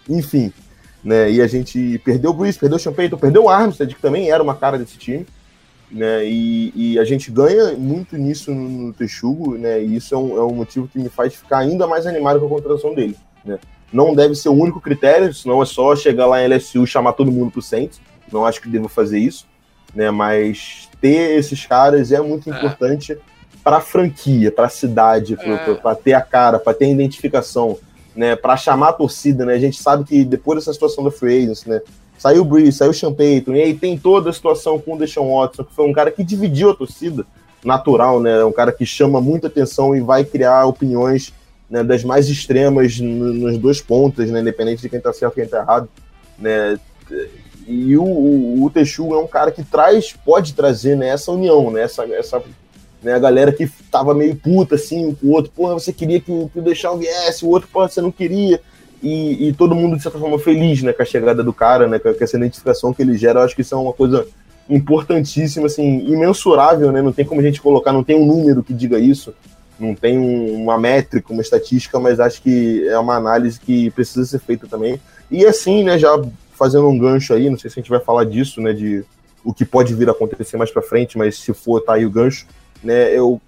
Enfim, 0.08 0.54
né? 1.04 1.32
E 1.32 1.42
a 1.42 1.48
gente 1.48 2.00
perdeu 2.04 2.32
o 2.32 2.34
Bruce, 2.34 2.60
perdeu 2.60 2.78
o 2.78 2.80
Champeyton, 2.80 3.18
perdeu 3.18 3.46
o 3.46 3.50
Armstead, 3.50 3.96
que 3.96 4.02
também 4.02 4.30
era 4.30 4.44
uma 4.44 4.56
cara 4.56 4.78
desse 4.78 4.98
time. 4.98 5.26
Né, 5.92 6.26
e, 6.26 6.74
e 6.76 7.00
a 7.00 7.04
gente 7.06 7.30
ganha 7.30 7.74
muito 7.74 8.18
nisso 8.18 8.52
no, 8.52 8.68
no 8.88 8.94
Texugo, 8.94 9.56
né? 9.56 9.82
E 9.82 9.96
isso 9.96 10.16
é 10.16 10.18
um, 10.18 10.38
é 10.38 10.44
um 10.44 10.54
motivo 10.54 10.88
que 10.88 10.98
me 10.98 11.10
faz 11.10 11.36
ficar 11.36 11.60
ainda 11.60 11.86
mais 11.86 12.08
animado 12.08 12.40
com 12.40 12.48
a 12.48 12.50
contratação 12.50 12.94
dele. 12.96 13.16
Né? 13.46 13.60
Não 13.94 14.14
deve 14.16 14.34
ser 14.36 14.50
o 14.50 14.54
único 14.54 14.82
critério, 14.82 15.32
senão 15.34 15.62
é 15.62 15.66
só 15.66 15.96
chegar 15.96 16.26
lá 16.26 16.42
em 16.42 16.48
LSU 16.48 16.84
e 16.84 16.88
chamar 16.88 17.14
todo 17.14 17.32
mundo 17.32 17.52
pro 17.52 17.62
Saints. 17.62 18.02
Não 18.34 18.46
acho 18.46 18.60
que 18.60 18.68
devo 18.68 18.90
fazer 18.90 19.20
isso, 19.20 19.46
né? 19.94 20.10
Mas 20.10 20.90
ter 21.00 21.38
esses 21.38 21.66
caras 21.66 22.12
é 22.12 22.20
muito 22.20 22.52
É. 22.52 22.58
importante 22.58 23.16
para 23.64 23.78
a 23.78 23.82
franquia, 23.82 24.52
para 24.52 24.66
a 24.66 24.70
cidade, 24.70 25.38
É. 25.40 25.74
para 25.76 25.96
ter 25.96 26.14
a 26.14 26.22
cara, 26.22 26.58
para 26.60 26.74
ter 26.74 26.86
a 26.86 26.90
identificação, 26.90 27.78
né? 28.16 28.36
Para 28.36 28.58
chamar 28.58 28.90
a 28.90 28.94
torcida, 28.94 29.46
né? 29.46 29.54
A 29.54 29.60
gente 29.60 29.82
sabe 29.82 30.04
que 30.04 30.26
depois 30.26 30.60
dessa 30.60 30.74
situação 30.74 31.04
da 31.04 31.12
Free 31.12 31.44
Agency, 31.44 31.70
né? 31.70 31.80
Saiu 32.18 32.42
o 32.42 32.46
Breeze, 32.46 32.78
saiu 32.78 32.92
o 32.92 32.94
Sean 32.94 33.14
Payton, 33.14 33.56
e 33.56 33.62
aí 33.62 33.74
tem 33.74 33.98
toda 33.98 34.30
a 34.30 34.34
situação 34.34 34.80
com 34.80 34.96
o 34.96 34.98
Deshaun 34.98 35.36
Watson, 35.38 35.64
que 35.64 35.74
foi 35.74 35.86
um 35.86 35.94
cara 35.94 36.10
que 36.12 36.24
dividiu 36.24 36.72
a 36.72 36.76
torcida, 36.76 37.26
natural, 37.64 38.22
né? 38.22 38.44
Um 38.46 38.52
cara 38.52 38.72
que 38.72 38.86
chama 38.86 39.20
muita 39.20 39.48
atenção 39.48 39.96
e 39.96 40.00
vai 40.00 40.24
criar 40.24 40.66
opiniões 40.66 41.34
né, 41.70 41.84
das 41.84 42.04
mais 42.04 42.30
extremas 42.30 43.00
no- 43.00 43.34
nos 43.34 43.58
dois 43.58 43.82
pontos, 43.82 44.30
né? 44.30 44.40
Independente 44.40 44.82
de 44.84 44.90
quem 44.90 45.00
tá 45.00 45.12
certo 45.12 45.34
e 45.34 45.42
quem 45.42 45.50
tá 45.50 45.60
errado, 45.62 45.90
né? 46.38 46.80
E 47.68 47.98
o, 47.98 48.04
o, 48.04 48.64
o 48.64 48.70
Texugo 48.70 49.16
é 49.16 49.20
um 49.20 49.28
cara 49.28 49.52
que 49.52 49.64
traz, 49.64 50.14
pode 50.14 50.54
trazer 50.54 50.96
né, 50.96 51.10
essa 51.10 51.32
união, 51.32 51.72
né? 51.72 51.82
Essa, 51.82 52.06
essa 52.14 52.42
né, 53.02 53.14
a 53.14 53.20
galera 53.20 53.52
que 53.52 53.68
tava 53.92 54.14
meio 54.14 54.36
puta 54.36 54.76
assim, 54.76 55.18
o 55.24 55.32
outro, 55.32 55.52
porra, 55.52 55.74
você 55.74 55.92
queria 55.92 56.20
que, 56.20 56.26
que 56.26 56.60
o 56.60 56.62
Deixão 56.62 56.98
viesse, 56.98 57.44
o 57.44 57.50
outro, 57.50 57.68
porra, 57.72 57.88
você 57.90 58.02
não 58.02 58.12
queria. 58.12 58.62
E, 59.06 59.50
e 59.50 59.54
todo 59.54 59.76
mundo, 59.76 59.96
de 59.96 60.02
certa 60.02 60.18
forma, 60.18 60.40
feliz 60.40 60.82
né, 60.82 60.92
com 60.92 61.04
a 61.04 61.06
chegada 61.06 61.44
do 61.44 61.54
cara, 61.54 61.88
né, 61.88 62.00
com, 62.00 62.10
essa 62.10 62.38
identificação 62.38 62.92
que 62.92 63.04
ele 63.04 63.16
gera. 63.16 63.40
Eu 63.40 63.44
acho 63.44 63.56
que 63.56 63.62
isso 63.62 63.76
é 63.76 63.78
uma 63.78 63.94
coisa 63.94 64.26
importantíssima, 64.68 65.68
assim, 65.68 66.00
imensurável, 66.08 66.92
né? 66.92 67.04
Não 67.04 67.14
tem 67.14 67.24
como 67.24 67.40
a 67.40 67.44
gente 67.44 67.62
colocar, 67.62 67.94
não 67.94 68.04
tem 68.04 68.16
um 68.16 68.26
número 68.26 68.64
que 68.64 68.74
diga 68.74 68.98
isso, 68.98 69.32
não 69.80 69.94
tem 69.94 70.18
um- 70.18 70.64
uma 70.64 70.76
métrica, 70.80 71.32
uma 71.32 71.44
estatística, 71.44 72.00
mas 72.00 72.20
acho 72.20 72.42
que 72.42 72.88
é 72.88 72.98
uma 72.98 73.16
análise 73.16 73.60
que 73.60 73.92
precisa 73.92 74.26
ser 74.26 74.40
feita 74.40 74.66
também. 74.66 75.00
E 75.30 75.46
assim, 75.46 75.84
né, 75.84 76.00
já 76.00 76.20
fazendo 76.58 76.88
um 76.88 76.98
gancho 76.98 77.32
aí, 77.32 77.48
não 77.48 77.60
sei 77.60 77.70
se 77.70 77.80
a 77.80 77.82
gente 77.84 77.92
vai 77.92 78.00
falar 78.00 78.24
disso, 78.24 78.60
né, 78.60 78.74
de 78.74 79.06
o 79.44 79.54
que 79.54 79.66
pode 79.66 79.94
vir 79.94 80.10
a 80.10 80.14
acontecer 80.14 80.58
mais 80.58 80.72
pra 80.72 80.82
frente, 80.82 81.16
mas 81.16 81.38
se 81.38 81.54
for, 81.54 81.80
tá 81.80 81.94
aí 81.94 82.08
o 82.08 82.10
gancho, 82.10 82.48
né, 82.84 83.16
eu 83.16 83.40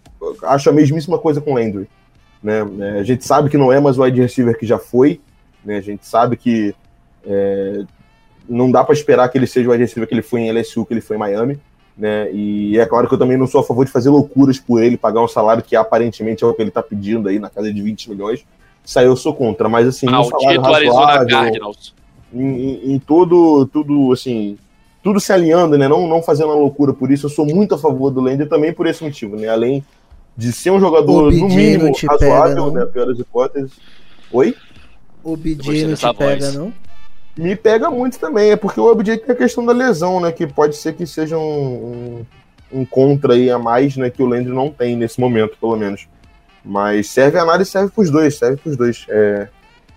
acho 0.43 0.69
a 0.69 0.73
mesmíssima 0.73 1.17
coisa 1.17 1.41
com 1.41 1.53
o 1.53 1.55
Landry, 1.55 1.88
né, 2.43 2.61
a 2.99 3.03
gente 3.03 3.25
sabe 3.25 3.49
que 3.49 3.57
não 3.57 3.73
é 3.73 3.79
mais 3.79 3.97
o 3.97 4.03
wide 4.03 4.21
receiver 4.21 4.55
que 4.55 4.67
já 4.67 4.77
foi, 4.77 5.19
né, 5.68 5.77
a 5.77 5.81
gente 5.81 6.06
sabe 6.07 6.38
que 6.38 6.73
é, 7.26 7.84
não 8.48 8.72
dá 8.72 8.84
pra 8.84 8.94
esperar 8.94 9.27
que 9.30 9.38
ele 9.38 9.45
seja 9.48 9.68
o 9.68 9.72
wide 9.72 9.84
receiver 9.84 10.07
que 10.07 10.14
ele 10.14 10.22
foi 10.22 10.41
em 10.41 10.49
LSU, 10.52 10.85
que 10.85 10.94
ele 10.94 11.02
foi 11.02 11.18
em 11.18 11.19
Miami, 11.19 11.60
né, 11.98 12.31
e 12.31 12.80
é 12.80 12.85
claro 12.85 13.07
que 13.07 13.14
eu 13.14 13.18
também 13.18 13.38
não 13.38 13.45
sou 13.48 13.60
a 13.61 13.64
favor 13.64 13.85
de 13.85 13.91
fazer 13.91 14.10
loucuras 14.10 14.60
por 14.60 14.81
ele, 14.81 14.95
pagar 14.98 15.22
um 15.22 15.27
salário 15.27 15.61
que 15.64 15.76
aparentemente 15.76 16.44
é 16.44 16.48
o 16.48 16.53
que 16.53 16.61
ele 16.61 16.72
tá 16.72 16.81
pedindo 16.81 17.27
aí, 17.27 17.38
na 17.39 17.49
casa 17.49 17.72
de 17.73 17.81
20 17.81 18.10
milhões, 18.10 18.45
isso 18.85 18.98
aí 18.98 19.06
eu 19.06 19.15
sou 19.18 19.34
contra, 19.34 19.68
mas 19.68 19.88
assim, 19.88 20.07
um 20.22 20.23
salário 20.30 20.61
razoável, 20.95 21.27
em, 22.34 22.39
em- 22.41 22.94
em 22.94 22.99
todo, 22.99 23.65
tudo, 23.68 24.11
assim, 24.14 24.57
tudo 25.03 25.19
se 25.19 25.31
alinhando, 25.31 25.77
né? 25.77 25.88
Não, 25.88 26.07
não 26.07 26.22
fazendo 26.22 26.48
uma 26.48 26.56
loucura 26.56 26.94
por 26.94 27.10
isso. 27.11 27.27
Eu 27.27 27.30
sou 27.30 27.45
muito 27.45 27.76
a 27.76 27.77
favor 27.77 28.11
do 28.11 28.19
Lender 28.19 28.48
também 28.49 28.73
por 28.73 28.85
esse 28.88 29.02
motivo, 29.03 29.38
né? 29.38 29.48
Além 29.48 29.84
de 30.35 30.52
ser 30.52 30.72
um 30.72 30.80
jogador, 30.80 31.31
no 31.31 31.48
mínimo, 31.48 31.91
razoável, 32.10 32.44
pega, 32.44 32.56
não? 32.56 32.72
né? 32.72 32.85
Pior 32.85 33.06
das 33.07 33.18
hipóteses. 33.19 33.72
Oi? 34.31 34.53
O 35.27 35.35
BJ 35.35 35.85
não 35.87 35.95
te 35.95 36.13
pega, 36.13 36.45
voz. 36.45 36.55
não? 36.55 36.73
Me 37.37 37.53
pega 37.53 37.91
muito 37.91 38.17
também, 38.17 38.51
é 38.51 38.55
porque 38.55 38.79
o 38.79 38.89
OBJ 38.89 39.17
tem 39.17 39.35
a 39.35 39.37
questão 39.37 39.65
da 39.65 39.73
lesão, 39.73 40.21
né? 40.21 40.31
Que 40.31 40.47
pode 40.47 40.77
ser 40.77 40.93
que 40.93 41.05
seja 41.05 41.37
um, 41.37 42.23
um, 42.71 42.79
um 42.79 42.85
contra 42.85 43.33
aí 43.33 43.51
a 43.51 43.59
mais, 43.59 43.97
né? 43.97 44.09
Que 44.09 44.23
o 44.23 44.25
Landry 44.25 44.53
não 44.53 44.71
tem 44.71 44.95
nesse 44.95 45.19
momento, 45.19 45.57
pelo 45.59 45.75
menos. 45.75 46.07
Mas 46.63 47.09
serve 47.09 47.37
a 47.37 47.41
análise, 47.41 47.69
serve 47.69 47.91
pros 47.91 48.09
dois, 48.09 48.37
serve 48.37 48.55
pros 48.55 48.77
dois. 48.77 49.05
É, 49.09 49.49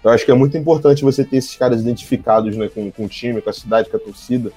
eu 0.02 0.10
acho 0.10 0.24
que 0.24 0.32
é 0.32 0.34
muito 0.34 0.58
importante 0.58 1.04
você 1.04 1.24
ter 1.24 1.36
esses 1.36 1.54
caras 1.54 1.80
identificados 1.80 2.56
né, 2.56 2.68
com, 2.68 2.90
com 2.90 3.04
o 3.04 3.08
time, 3.08 3.40
com 3.40 3.50
a 3.50 3.52
cidade, 3.52 3.88
com 3.88 3.98
a 3.98 4.00
torcida. 4.00 4.50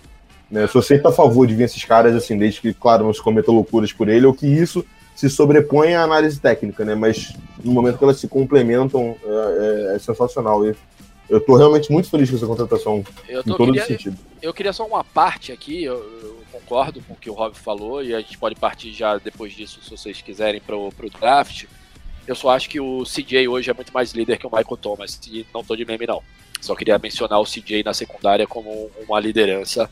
Né? 0.50 0.64
Eu 0.64 0.68
sou 0.68 0.82
sempre 0.82 1.08
a 1.08 1.12
favor 1.12 1.46
de 1.46 1.54
vir 1.54 1.66
esses 1.66 1.86
caras, 1.86 2.16
assim, 2.16 2.36
desde 2.36 2.60
que, 2.60 2.74
claro, 2.74 3.06
não 3.06 3.14
se 3.14 3.22
cometa 3.22 3.52
loucuras 3.52 3.94
por 3.94 4.10
ele, 4.10 4.26
ou 4.26 4.34
que 4.34 4.48
isso 4.48 4.84
se 5.16 5.30
sobrepõe 5.30 5.94
à 5.96 6.04
análise 6.04 6.40
técnica, 6.40 6.84
né? 6.84 6.96
Mas 6.96 7.34
no 7.64 7.72
momento 7.72 7.98
que 7.98 8.04
elas 8.04 8.20
se 8.20 8.28
complementam, 8.28 9.16
é, 9.24 9.92
é- 9.92 9.96
é 9.96 10.00
sensacional. 10.00 10.66
E 10.66 10.76
eu 11.30 11.40
tô 11.40 11.56
realmente 11.56 11.92
muito 11.92 12.10
feliz 12.10 12.30
com 12.30 12.36
essa 12.36 12.46
contratação, 12.48 13.04
Eu, 13.28 13.42
em 13.42 13.44
tô, 13.44 13.56
todo 13.56 13.68
queria, 13.72 13.86
sentido. 13.86 14.18
eu 14.42 14.54
queria 14.54 14.74
só 14.74 14.86
uma 14.86 15.04
parte 15.04 15.52
aqui, 15.52 15.84
eu, 15.84 15.96
eu 16.22 16.44
concordo 16.52 17.02
com 17.08 17.14
o 17.14 17.18
que 17.18 17.30
o 17.30 17.34
Rob 17.34 17.56
falou, 17.58 18.04
e 18.04 18.14
a 18.14 18.20
gente 18.20 18.38
pode 18.38 18.56
partir 18.56 18.92
já 18.92 19.18
depois 19.18 19.54
disso, 19.54 19.80
se 19.84 19.90
vocês 19.90 20.22
quiserem, 20.22 20.60
pro, 20.62 20.92
pro 20.92 21.10
draft. 21.10 21.66
Eu 22.28 22.36
só 22.36 22.50
acho 22.52 22.70
que 22.70 22.80
o 22.80 23.04
CJ 23.04 23.48
hoje 23.48 23.70
é 23.70 23.74
muito 23.74 23.92
mais 23.94 24.12
líder 24.14 24.38
que 24.38 24.48
o 24.48 24.50
Michael 24.50 24.78
Thomas, 24.78 25.20
e 25.28 25.46
não 25.54 25.64
tô 25.64 25.76
de 25.76 25.86
meme 25.86 26.06
não. 26.08 26.22
Só 26.62 26.74
queria 26.76 26.98
mencionar 26.98 27.40
o 27.42 27.46
CJ 27.46 27.84
na 27.84 27.94
secundária 27.94 28.48
como 28.48 28.90
uma 29.08 29.20
liderança. 29.20 29.90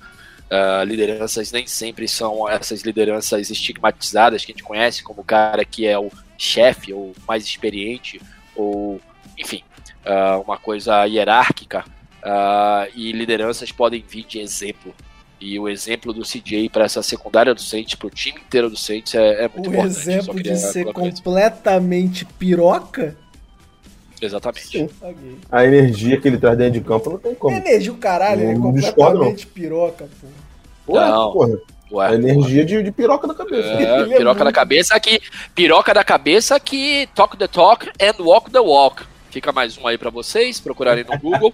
Ah, 0.54 0.84
lideranças 0.84 1.50
nem 1.54 1.66
sempre 1.66 2.10
são 2.10 2.48
essas 2.50 2.82
lideranças 2.82 3.50
estigmatizadas 3.50 4.44
que 4.44 4.52
a 4.52 4.54
gente 4.54 4.66
conhece, 4.66 5.02
como 5.02 5.22
o 5.22 5.24
cara 5.24 5.64
que 5.64 5.88
é 5.88 5.98
o 5.98 6.12
chefe, 6.38 6.92
ou 6.92 7.14
mais 7.26 7.46
experiente, 7.46 8.22
ou 8.54 9.00
enfim, 9.38 9.64
ah, 10.06 10.42
uma 10.46 10.58
coisa 10.58 11.06
hierárquica. 11.06 11.86
Ah, 12.22 12.86
e 12.94 13.14
lideranças 13.14 13.72
podem 13.72 14.04
vir 14.06 14.26
de 14.26 14.40
exemplo. 14.40 14.94
E 15.40 15.58
o 15.58 15.70
exemplo 15.70 16.12
do 16.12 16.22
CJ 16.22 16.70
para 16.70 16.84
essa 16.84 17.02
secundária 17.02 17.54
do 17.54 17.62
Saints, 17.62 17.96
para 17.96 18.08
o 18.08 18.12
time 18.12 18.42
inteiro 18.42 18.70
do 18.70 18.78
Saints, 18.78 19.16
é, 19.16 19.46
é 19.46 19.48
muito 19.48 19.70
O 19.70 19.74
importante. 19.74 19.94
Só 19.94 20.12
exemplo 20.12 20.44
de 20.44 20.58
ser 20.58 20.86
completamente 20.92 22.26
piroca? 22.26 23.18
Exatamente. 24.22 24.90
A 25.50 25.66
energia 25.66 26.20
que 26.20 26.28
ele 26.28 26.38
traz 26.38 26.58
dentro 26.58 26.74
de 26.74 26.82
campo 26.82 27.10
não 27.10 27.18
tem 27.18 27.34
como. 27.34 27.56
Energia 27.56 27.92
o 27.92 27.98
caralho, 27.98 28.42
ele 28.42 28.52
é 28.52 28.54
Não 28.54 28.74
discordo, 28.74 29.14
completamente 29.14 29.48
piroca, 29.48 30.08
pô. 30.20 30.28
Porra, 30.92 31.10
Não. 31.10 31.32
porra. 31.32 31.58
Ué, 31.94 32.08
A 32.08 32.14
energia 32.16 32.64
de, 32.64 32.82
de 32.84 32.92
piroca 32.92 33.28
na 33.28 33.34
cabeça. 33.34 33.68
É, 33.68 33.84
é 34.14 34.18
piroca 34.18 34.40
da 34.40 34.46
muito- 34.46 34.56
cabeça 34.56 35.00
que. 35.00 35.22
Piroca 35.54 35.94
da 35.94 36.04
cabeça 36.04 36.60
que 36.60 37.08
talk 37.14 37.36
the 37.38 37.48
talk 37.48 37.90
and 38.02 38.24
walk 38.24 38.50
the 38.50 38.60
walk. 38.60 39.04
Fica 39.30 39.52
mais 39.54 39.78
um 39.78 39.88
aí 39.88 39.98
pra 39.98 40.10
vocês, 40.10 40.60
procurarem 40.60 41.06
no 41.10 41.18
Google. 41.18 41.54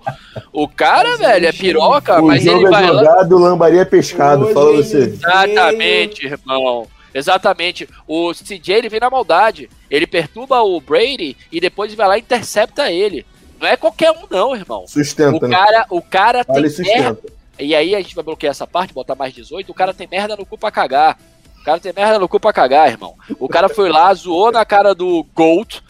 O 0.52 0.68
cara, 0.68 1.10
Mas 1.10 1.20
velho, 1.20 1.46
é 1.48 1.52
piroca, 1.52 2.20
O 2.22 2.26
mas 2.28 2.44
jogo 2.44 2.58
ele 2.58 2.68
é 2.68 2.70
vai 2.72 2.90
lá. 2.92 3.04
jogado, 3.04 3.38
lambaria 3.38 3.82
é 3.82 3.86
pescado, 3.86 4.46
Hoje 4.46 4.54
fala 4.56 4.72
você. 4.74 4.98
Exatamente, 4.98 6.26
irmão. 6.26 6.88
Exatamente. 7.14 7.88
O 8.08 8.32
CJ 8.34 8.74
ele 8.76 8.90
vem 8.90 9.00
na 9.00 9.10
maldade. 9.10 9.70
Ele 9.90 10.06
perturba 10.08 10.62
o 10.62 10.80
Brady 10.82 11.36
e 11.52 11.60
depois 11.60 11.94
vai 11.94 12.08
lá 12.08 12.18
e 12.18 12.22
intercepta 12.22 12.92
ele. 12.92 13.26
Não 13.60 13.68
é 13.68 13.76
qualquer 13.76 14.12
um, 14.12 14.26
não, 14.30 14.56
irmão. 14.56 14.84
O 14.84 14.88
Sustenta, 14.88 15.48
né? 15.48 15.56
cara, 15.58 15.86
o 15.90 16.02
cara 16.02 16.44
tem 16.46 16.54
Vale 16.56 16.68
merda. 16.68 16.84
sustenta. 16.84 17.37
E 17.60 17.76
aí 17.76 17.96
a 17.96 18.02
gente 18.02 18.16
vai 18.16 18.24
bloquear 18.24 18.52
essa 18.52 18.68
parte, 18.68 18.94
botar 18.94 19.16
mais 19.16 19.34
18. 19.34 19.72
O 19.72 19.76
cara 19.76 19.94
tem 19.94 20.08
merda 20.10 20.36
no 20.36 20.46
cu 20.46 20.58
pra 20.58 20.72
cagar. 20.72 21.18
O 21.60 21.64
cara 21.64 21.80
tem 21.80 21.94
merda 21.94 22.20
no 22.20 22.30
cu 22.30 22.40
pra 22.40 22.54
cagar, 22.54 22.90
irmão. 22.90 23.16
O 23.40 23.50
cara 23.50 23.68
foi 23.68 23.90
lá, 23.90 24.14
zoou 24.14 24.52
na 24.52 24.64
cara 24.66 24.94
do 24.94 25.26
Gold. 25.34 25.84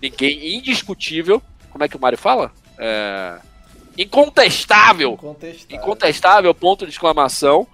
Ninguém, 0.00 0.56
indiscutível. 0.56 1.42
Como 1.70 1.84
é 1.84 1.88
que 1.88 1.96
o 1.96 2.00
Mário 2.00 2.18
fala? 2.18 2.50
É... 2.78 3.38
Incontestável. 3.96 5.12
Incontestável. 5.12 5.76
Incontestável, 5.76 6.54
ponto 6.54 6.86
de 6.86 6.92
exclamação. 6.92 7.66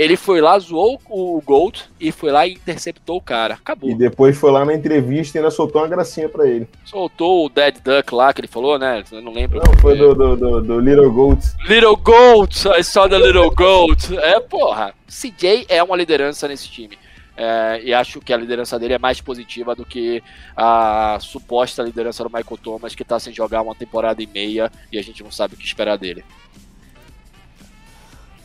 Ele 0.00 0.16
foi 0.16 0.40
lá, 0.40 0.58
zoou 0.58 0.98
o 1.10 1.42
Gold 1.44 1.84
e 2.00 2.10
foi 2.10 2.30
lá 2.32 2.46
e 2.46 2.52
interceptou 2.52 3.18
o 3.18 3.20
cara. 3.20 3.52
Acabou. 3.52 3.90
E 3.90 3.94
depois 3.94 4.34
foi 4.34 4.50
lá 4.50 4.64
na 4.64 4.72
entrevista 4.72 5.36
e 5.36 5.38
ainda 5.40 5.50
soltou 5.50 5.82
uma 5.82 5.88
gracinha 5.88 6.26
pra 6.26 6.48
ele. 6.48 6.66
Soltou 6.86 7.44
o 7.44 7.50
Dead 7.50 7.76
Duck 7.84 8.14
lá 8.14 8.32
que 8.32 8.40
ele 8.40 8.48
falou, 8.48 8.78
né? 8.78 9.04
Eu 9.12 9.20
não 9.20 9.30
lembro. 9.30 9.60
Não, 9.62 9.78
foi 9.78 9.98
do, 9.98 10.14
do, 10.14 10.36
do, 10.36 10.60
do 10.62 10.80
Little 10.80 11.12
Goats. 11.12 11.54
Little 11.68 11.96
Goat, 11.96 12.66
I 12.78 12.82
saw 12.82 13.10
the 13.10 13.18
Little 13.18 13.50
Goat. 13.50 14.16
É, 14.16 14.40
porra. 14.40 14.94
CJ 15.06 15.66
é 15.68 15.82
uma 15.82 15.96
liderança 15.98 16.48
nesse 16.48 16.70
time. 16.70 16.96
é, 17.36 17.82
e 17.84 17.92
acho 17.92 18.22
que 18.22 18.32
a 18.32 18.38
liderança 18.38 18.78
dele 18.78 18.94
é 18.94 18.98
mais 18.98 19.20
positiva 19.20 19.74
do 19.74 19.84
que 19.84 20.22
a 20.56 21.18
suposta 21.20 21.82
liderança 21.82 22.24
do 22.24 22.30
Michael 22.30 22.58
Thomas, 22.62 22.94
que 22.94 23.04
tá 23.04 23.20
sem 23.20 23.34
jogar 23.34 23.60
uma 23.60 23.74
temporada 23.74 24.22
e 24.22 24.26
meia 24.26 24.72
e 24.90 24.98
a 24.98 25.02
gente 25.02 25.22
não 25.22 25.30
sabe 25.30 25.56
o 25.56 25.56
que 25.58 25.64
esperar 25.66 25.98
dele. 25.98 26.24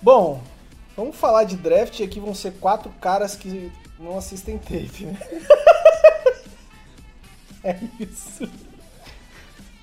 Bom, 0.01 0.43
vamos 0.95 1.15
falar 1.15 1.43
de 1.43 1.55
draft. 1.55 2.01
Aqui 2.01 2.19
vão 2.19 2.33
ser 2.33 2.53
quatro 2.53 2.89
caras 3.01 3.35
que 3.35 3.71
não 3.99 4.17
assistem 4.17 4.57
tape, 4.57 5.05
né? 5.05 5.19
é 7.63 7.77
isso. 7.99 8.47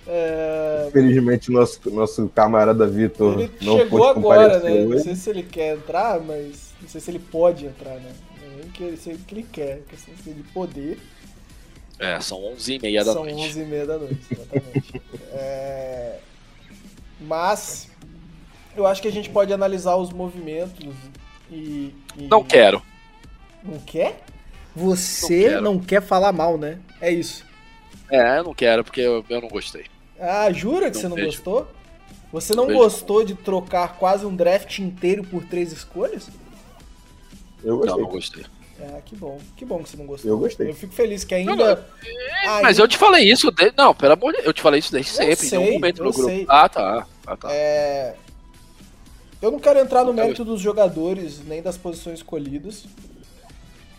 É, 0.07 0.87
Infelizmente, 0.89 1.51
nosso, 1.51 1.79
nosso 1.91 2.29
camarada 2.29 2.87
Vitor 2.89 3.39
Ele 3.39 3.53
não 3.61 3.79
chegou 3.79 4.01
pôde 4.01 4.19
agora, 4.19 4.59
né? 4.59 4.85
Não 4.85 4.91
hoje. 4.91 5.05
sei 5.05 5.15
se 5.15 5.31
ele 5.31 5.43
quer 5.45 5.77
entrar, 5.77 6.21
mas 6.21 6.73
não 6.81 6.89
sei 6.89 7.01
se 7.01 7.11
ele 7.11 7.21
pode 7.21 7.67
entrar, 7.67 7.95
né? 7.95 8.13
Não 8.41 8.53
é 8.53 8.57
nem 8.63 8.69
que, 8.71 8.97
sei 8.97 9.17
que 9.17 9.35
ele 9.35 9.45
quer, 9.45 9.83
questão 9.89 10.13
de 10.15 10.43
poder. 10.53 10.99
É, 12.01 12.21
são 12.21 12.39
11h30 12.57 13.05
da 13.05 13.13
São 13.13 13.25
noite. 13.25 13.49
11 13.51 13.61
e 13.61 13.65
meia 13.65 13.87
da 13.87 13.99
noite, 13.99 14.21
exatamente. 14.31 15.03
É, 15.35 16.19
Mas 17.21 17.89
eu 18.77 18.87
acho 18.87 19.01
que 19.03 19.09
a 19.09 19.13
gente 19.13 19.29
pode 19.31 19.53
analisar 19.53 19.97
os 19.97 20.11
movimentos 20.13 20.85
e. 21.51 21.95
e- 22.17 22.29
Não 22.31 22.43
quero. 22.45 22.83
Não 23.63 23.79
quer? 23.79 24.23
Você 24.75 25.51
Não 25.61 25.75
não, 25.75 25.79
quer 25.79 26.03
falar 26.03 26.33
mal, 26.33 26.57
né? 26.57 26.79
É 27.01 27.11
isso. 27.11 27.45
É, 28.11 28.39
eu 28.39 28.45
não 28.45 28.55
quero 28.55 28.83
porque 28.85 29.01
eu, 29.01 29.25
eu 29.29 29.41
não 29.41 29.49
gostei. 29.49 29.85
Ah, 30.19 30.51
jura 30.53 30.91
que 30.91 30.95
Não 30.97 31.01
você 31.03 31.09
não 31.09 31.17
vejo. 31.17 31.29
gostou? 31.29 31.69
Você 32.33 32.55
não 32.55 32.67
vejo. 32.67 32.79
gostou 32.79 33.25
de 33.25 33.35
trocar 33.35 33.97
quase 33.99 34.25
um 34.25 34.35
draft 34.35 34.79
inteiro 34.79 35.23
por 35.25 35.45
três 35.45 35.73
escolhas? 35.73 36.29
Eu 37.63 37.75
Não, 37.77 37.79
gostei. 37.81 38.03
não 38.03 38.11
gostei. 38.11 38.45
Ah, 38.81 39.01
que 39.05 39.15
bom. 39.15 39.39
Que 39.57 39.65
bom 39.65 39.83
que 39.83 39.91
você 39.91 39.97
não 39.97 40.07
gostou. 40.07 40.31
Eu 40.31 40.39
gostei. 40.39 40.69
Eu 40.71 40.75
fico 40.75 40.93
feliz 40.93 41.23
que 41.23 41.35
ainda. 41.35 41.51
Não, 41.55 41.57
não, 41.65 41.67
ainda- 41.67 42.63
Mas 42.63 42.79
eu 42.79 42.89
te 42.89 42.97
falei 42.97 43.31
isso. 43.31 43.51
De... 43.53 43.73
Não, 43.77 43.95
pelo 43.95 44.15
amor 44.15 44.31
de 44.33 44.39
Deus, 44.39 44.47
eu 44.47 44.53
te 44.53 44.63
falei 44.63 44.81
isso 44.81 44.91
desde 44.91 45.11
Eu 45.13 45.17
sempre, 45.17 45.33
em 45.47 45.49
sei, 45.49 45.59
nenhum 45.59 45.73
momento 45.75 45.99
eu 46.01 46.05
no 46.07 46.13
grupo. 46.13 46.29
sei. 46.29 46.45
Ah, 46.49 46.69
tá. 46.69 47.07
Ah, 47.27 47.37
tá. 47.37 47.49
É, 47.53 48.17
Eu 49.43 49.51
não 49.51 49.59
quero 49.59 49.81
entrar 49.81 50.05
no 50.05 50.13
mérito 50.13 50.45
dos 50.45 50.61
jogadores, 50.61 51.45
nem 51.45 51.61
das 51.61 51.77
posições 51.77 52.19
escolhidas. 52.21 52.85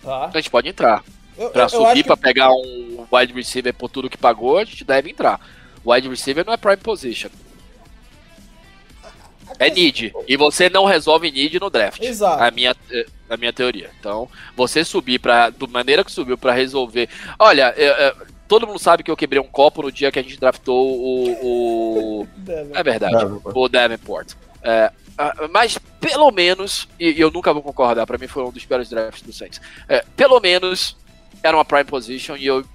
Tá? 0.02 0.32
A 0.34 0.38
gente 0.38 0.50
pode 0.50 0.70
entrar. 0.70 1.04
Eu, 1.38 1.50
Pra 1.50 1.64
eu- 1.64 1.66
eu 1.66 1.70
subir, 1.70 2.02
que- 2.02 2.04
pra 2.04 2.16
pegar 2.18 2.52
um 2.54 3.06
wide 3.12 3.34
receiver 3.34 3.74
por 3.74 3.90
tudo 3.90 4.10
que 4.10 4.18
pagou, 4.18 4.58
a 4.58 4.64
gente 4.64 4.84
deve 4.86 5.10
entrar. 5.12 5.40
Wide 5.86 6.08
receiver 6.08 6.46
não 6.46 6.54
é 6.54 6.58
prime 6.58 6.78
position. 6.78 7.30
É 9.60 9.70
need. 9.70 10.14
E 10.28 10.38
você 10.38 10.70
não 10.70 10.86
resolve 10.86 11.30
need 11.32 11.60
no 11.60 11.70
draft. 11.70 12.02
Exato. 12.02 12.42
A 12.42 12.50
minha, 12.50 12.76
eh, 12.92 13.06
a 13.30 13.38
minha 13.38 13.52
teoria. 13.54 13.92
Então, 14.00 14.28
você 14.56 14.84
subir 14.86 15.20
pra. 15.20 15.50
Da 15.50 15.68
maneira 15.68 16.04
que 16.04 16.12
subiu 16.12 16.38
pra 16.38 16.54
resolver. 16.54 17.10
Olha, 17.38 17.74
eh, 17.78 17.86
eh, 17.86 18.16
todo 18.48 18.66
mundo 18.66 18.80
sabe 18.80 19.04
que 19.04 19.12
eu 19.12 19.18
quebrei 19.18 19.40
um 19.42 19.48
copo 19.48 19.84
no 19.84 19.92
dia 19.92 20.12
que 20.12 20.18
a 20.20 20.24
gente 20.24 20.40
draftou 20.40 20.98
o. 20.98 22.22
o... 22.22 22.28
É 22.74 22.82
verdade. 22.84 23.14
Davenport. 23.14 23.56
O 23.56 23.70
Davenport. 23.70 24.34
É, 24.64 24.92
mas 25.52 25.78
pelo 26.00 26.32
menos, 26.32 26.88
e 27.00 27.20
eu 27.20 27.32
nunca 27.32 27.54
vou 27.54 27.62
concordar, 27.62 28.06
pra 28.06 28.18
mim 28.18 28.28
foi 28.28 28.44
um 28.44 28.52
dos 28.52 28.66
piores 28.66 28.90
drafts 28.90 29.22
do 29.22 29.32
Saints. 29.32 29.62
É, 29.88 30.04
pelo 30.16 30.40
menos 30.40 30.98
era 31.42 31.56
uma 31.56 31.66
prime 31.66 31.86
position 31.86 32.36
e 32.36 32.46
eu, 32.46 32.66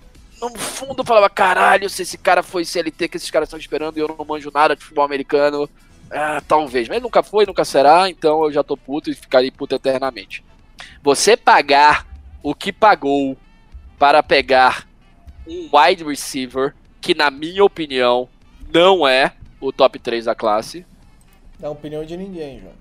no 0.41 0.57
fundo, 0.59 1.05
falava: 1.05 1.29
caralho, 1.29 1.89
se 1.91 2.03
esse 2.03 2.17
cara 2.17 2.43
foi 2.43 2.65
CLT 2.65 3.09
que 3.09 3.17
esses 3.17 3.31
caras 3.31 3.49
estão 3.49 3.59
esperando 3.59 3.97
e 3.97 4.01
eu 4.01 4.09
não 4.09 4.25
manjo 4.25 4.51
nada 4.53 4.75
de 4.75 4.83
futebol 4.83 5.05
americano, 5.05 5.69
ah, 6.11 6.43
talvez. 6.47 6.89
Mas 6.89 7.03
nunca 7.03 7.23
foi, 7.23 7.45
nunca 7.45 7.65
será, 7.65 8.09
então 8.09 8.45
eu 8.45 8.53
já 8.53 8.63
tô 8.63 8.77
puto 8.77 9.11
e 9.11 9.15
ficarei 9.15 9.51
puto 9.51 9.75
eternamente. 9.75 10.45
Você 11.03 11.37
pagar 11.37 12.07
o 12.43 12.55
que 12.55 12.73
pagou 12.73 13.37
para 13.99 14.23
pegar 14.23 14.87
um 15.47 15.69
wide 15.73 16.05
receiver 16.05 16.75
que, 17.01 17.15
na 17.15 17.31
minha 17.31 17.65
opinião, 17.65 18.29
não 18.73 19.07
é 19.07 19.33
o 19.61 19.73
top 19.73 19.99
3 19.99 20.27
da 20.27 20.35
classe. 20.35 20.87
Dá 21.59 21.69
a 21.69 21.71
opinião 21.71 22.05
de 22.05 22.17
ninguém, 22.17 22.61
João. 22.61 22.73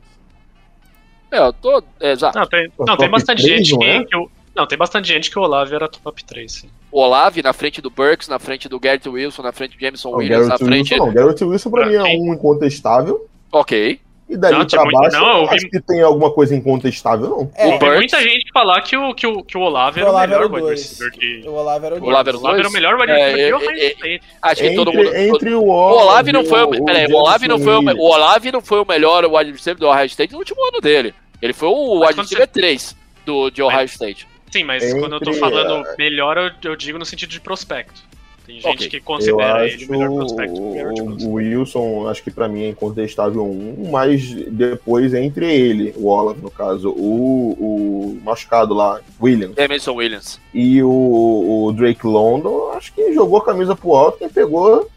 É, 1.31 1.39
eu 1.39 1.51
tô. 1.53 1.83
é, 1.99 2.11
Exato. 2.11 2.37
Não, 2.39 2.45
tem, 2.47 2.71
não, 2.79 2.97
tem 2.97 3.09
bastante 3.09 3.43
três, 3.43 3.59
gente 3.67 3.71
não 3.73 3.79
que, 3.79 3.85
é? 3.85 4.03
que 4.05 4.15
o- 4.17 4.31
Não, 4.55 4.65
tem 4.67 4.77
bastante 4.77 5.07
gente 5.07 5.29
que 5.29 5.37
o 5.37 5.41
Olave 5.41 5.75
era 5.75 5.87
top 5.87 6.23
3, 6.23 6.51
sim. 6.51 6.69
O 6.91 6.99
Olave 7.01 7.41
na 7.43 7.53
frente 7.53 7.81
do 7.81 7.89
Burks, 7.89 8.27
na 8.27 8.39
frente 8.39 8.69
do 8.69 8.79
Garrett 8.79 9.07
Wilson, 9.09 9.41
na 9.43 9.51
frente 9.51 9.75
do 9.77 9.81
Jameson 9.81 10.09
Não, 10.11 10.17
Williams, 10.17 10.47
na 10.47 10.57
frente. 10.57 10.93
Wilson 10.93 11.05
não. 11.07 11.13
Garrett 11.13 11.43
Wilson 11.43 11.69
pra 11.69 11.81
Pra 11.81 11.89
mim 11.91 11.95
é 11.97 12.03
quem? 12.03 12.21
um 12.21 12.33
incontestável. 12.33 13.27
Ok. 13.51 13.99
E 14.29 14.35
dali 14.35 14.57
Não, 14.57 14.65
pra 14.67 14.83
baixo, 14.83 15.17
não, 15.17 15.41
eu 15.43 15.47
vi- 15.47 15.55
acho 15.55 15.69
que 15.69 15.79
tem 15.79 16.01
alguma 16.01 16.29
coisa 16.31 16.53
incontestável, 16.53 17.29
não. 17.29 17.51
É, 17.55 17.67
O 17.67 17.73
Eu 17.75 17.79
vi 17.79 17.95
muita 17.95 18.21
gente 18.21 18.51
falar 18.51 18.81
que 18.81 18.97
o, 18.97 19.13
que 19.13 19.25
o, 19.25 19.41
que 19.41 19.57
o 19.57 19.61
Olave 19.61 19.99
O 19.99 20.01
era 20.01 20.09
o 20.09 20.11
Olave 20.13 20.33
era 20.33 20.41
melhor 20.41 20.51
o 20.51 20.55
wide 20.55 20.67
dois. 20.67 20.81
receiver 20.81 21.17
de. 21.17 21.47
O 21.47 21.53
Olavo 21.53 21.85
era 21.85 21.95
o 21.95 21.99
O 22.03 22.05
Olave 22.07 22.29
era 22.29 22.37
O 22.37 22.41
Olave 22.41 22.59
era 22.59 22.67
o 22.67 22.71
melhor 22.73 22.99
wide 22.99 23.11
É, 23.13 23.15
receiver 23.15 23.47
é, 23.49 23.55
Ohio 23.55 23.71
é, 23.79 23.85
State. 23.87 24.21
Acho 24.41 24.61
que 24.61 24.75
todo 24.75 24.89
Entre, 24.91 25.03
mundo. 25.05 25.15
entre 25.15 25.53
o 25.55 25.63
O 25.63 25.69
Olave, 25.69 26.31
não 26.33 26.43
foi 26.45 26.61
o. 26.63 26.85
Peraí, 26.85 27.05
o 27.07 27.15
Olave 27.15 27.47
não 27.47 27.59
foi 27.59 27.73
o, 27.73 27.79
o 27.97 28.03
Olave 28.05 28.51
não 28.51 28.61
foi 28.61 28.79
o 28.81 28.85
melhor 28.85 29.25
wide 29.25 29.51
receiver 29.51 29.79
do 29.79 29.87
Ohio 29.87 30.05
State 30.07 30.33
no 30.33 30.39
último 30.39 30.61
ano 30.67 30.81
dele. 30.81 31.13
Ele 31.41 31.53
foi 31.53 31.69
o 31.69 32.05
wide 32.05 32.19
receiver 32.19 32.47
3 32.47 32.95
do, 33.25 33.49
de 33.49 33.61
Ohio 33.61 33.85
State. 33.85 34.27
Sim, 34.51 34.63
mas 34.63 34.83
Entre, 34.83 34.99
quando 34.99 35.13
eu 35.13 35.19
tô 35.21 35.33
falando 35.33 35.83
melhor, 35.97 36.37
eu, 36.37 36.51
eu 36.71 36.75
digo 36.75 36.97
no 36.97 37.05
sentido 37.05 37.29
de 37.29 37.39
prospecto. 37.39 38.01
Tem 38.47 38.55
gente 38.61 38.67
Ok. 38.67 38.89
que 38.89 38.95
Eu 38.97 39.01
considera 39.03 39.65
ele 39.67 39.75
acho 39.75 39.85
o 39.87 39.91
melhor 39.91 40.09
prospecto. 40.15 40.61
o, 40.61 40.71
melhor 40.71 40.93
de 40.93 41.01
prospecto. 41.03 41.27
o 41.29 41.33
Wilson, 41.33 42.07
acho 42.07 42.23
que 42.23 42.31
pra 42.31 42.47
mim 42.47 42.63
é 42.63 42.69
incontestável 42.69 43.43
um, 43.43 43.89
mas 43.91 44.33
depois 44.49 45.13
entre 45.13 45.45
ele, 45.53 45.93
o 45.97 46.07
Olave 46.07 46.41
no 46.41 46.49
caso, 46.49 46.89
o, 46.91 47.51
o 47.59 48.19
machucado 48.23 48.73
lá, 48.73 49.01
Williams, 49.21 49.55
Jameson 49.57 49.93
Williams. 49.95 50.39
e 50.53 50.81
o, 50.81 51.65
o 51.67 51.73
Drake 51.73 52.07
London, 52.07 52.71
acho 52.73 52.93
que 52.93 53.13
jogou 53.13 53.39
a 53.39 53.43
camisa 53.45 53.75
pro 53.75 53.93
alto, 53.93 54.17
quem 54.19 54.29
pegou, 54.29 54.87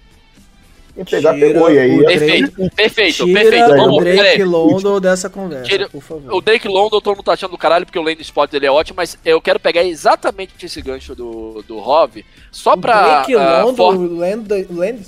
quem 0.94 1.04
pegar 1.04 1.34
Tira 1.34 1.46
pegou, 1.46 1.70
e 1.72 1.78
aí 1.78 1.90
o 1.98 2.02
é 2.02 2.06
Perfeito, 2.06 2.70
perfeito, 2.74 3.24
Tira 3.24 3.40
perfeito. 3.40 3.72
o 3.72 3.76
Vamos, 3.76 4.04
Drake 4.04 4.16
peraí. 4.22 4.44
London 4.44 5.00
dessa 5.00 5.30
conversa, 5.30 5.64
Tira- 5.64 5.88
por 5.88 6.02
favor. 6.02 6.32
O 6.34 6.40
Drake 6.40 6.68
London 6.68 7.00
todo 7.00 7.16
mundo 7.16 7.24
tá 7.24 7.32
achando 7.32 7.50
do 7.52 7.58
caralho 7.58 7.84
porque 7.86 7.98
o 7.98 8.02
lane 8.02 8.20
spot 8.20 8.50
dele 8.50 8.66
é 8.66 8.70
ótimo, 8.70 8.96
mas 8.96 9.18
eu 9.24 9.40
quero 9.40 9.58
pegar 9.60 9.84
exatamente 9.84 10.52
esse 10.64 10.80
gancho 10.82 11.14
do, 11.14 11.62
do 11.66 11.78
Hov, 11.78 12.24
só 12.50 12.76
pra. 12.76 12.98
o 13.00 13.04
Drake 13.04 13.34
ah, 13.36 13.62
London, 13.64 13.76
for- 13.76 13.94
o 13.96 14.16
Land, 14.18 14.66
Land... 14.70 15.00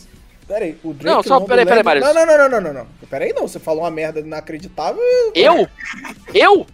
Peraí, 0.46 0.76
o 0.82 0.92
Drake 0.92 1.04
Não, 1.16 1.22
só- 1.22 1.34
London, 1.34 1.46
peraí, 1.46 1.64
peraí, 1.64 1.82
Marius. 1.82 2.06
Não, 2.06 2.14
não, 2.14 2.26
não, 2.26 2.48
não, 2.48 2.60
não, 2.60 2.72
não. 2.74 2.86
Peraí 3.08 3.32
não, 3.32 3.46
você 3.48 3.58
falou 3.58 3.82
uma 3.84 3.90
merda 3.90 4.20
inacreditável. 4.20 5.00
Eu? 5.34 5.66
Eu? 6.34 6.66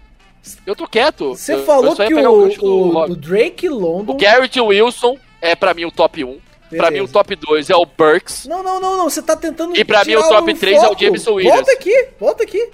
Eu 0.67 0.75
tô 0.75 0.87
quieto. 0.89 1.31
Você 1.37 1.53
Eu- 1.53 1.59
eu 1.59 1.65
falou 1.65 1.95
que 1.95 2.03
o, 2.15 2.43
gancho 2.43 2.61
do 2.61 2.67
o, 2.67 3.03
o 3.11 3.15
Drake 3.17 3.69
London... 3.69 4.13
O 4.15 4.17
Garrett 4.17 4.59
Wilson 4.61 5.17
é 5.43 5.55
pra 5.55 5.75
mim 5.75 5.85
o 5.85 5.93
top 5.93 6.25
1. 6.25 6.39
Pra 6.71 6.91
mim 6.91 6.99
o 6.99 7.07
Beleza. 7.07 7.13
top 7.13 7.35
2 7.37 7.71
é 7.71 7.77
o 7.77 7.87
Burks. 7.87 8.45
Não, 8.47 8.63
não, 8.63 8.79
não, 8.81 8.97
não, 8.97 9.09
você 9.11 9.23
tá 9.23 9.35
tentando 9.37 9.77
E 9.77 9.85
pra 9.85 10.05
mim 10.05 10.17
o 10.17 10.29
top 10.29 10.55
três 10.55 10.83
é 10.83 10.89
o. 10.89 10.99
Jameson 10.99 11.33
Williams. 11.35 11.57
Volta 11.57 11.73
aqui, 11.73 12.09
volta 12.21 12.43
aqui. 12.45 12.71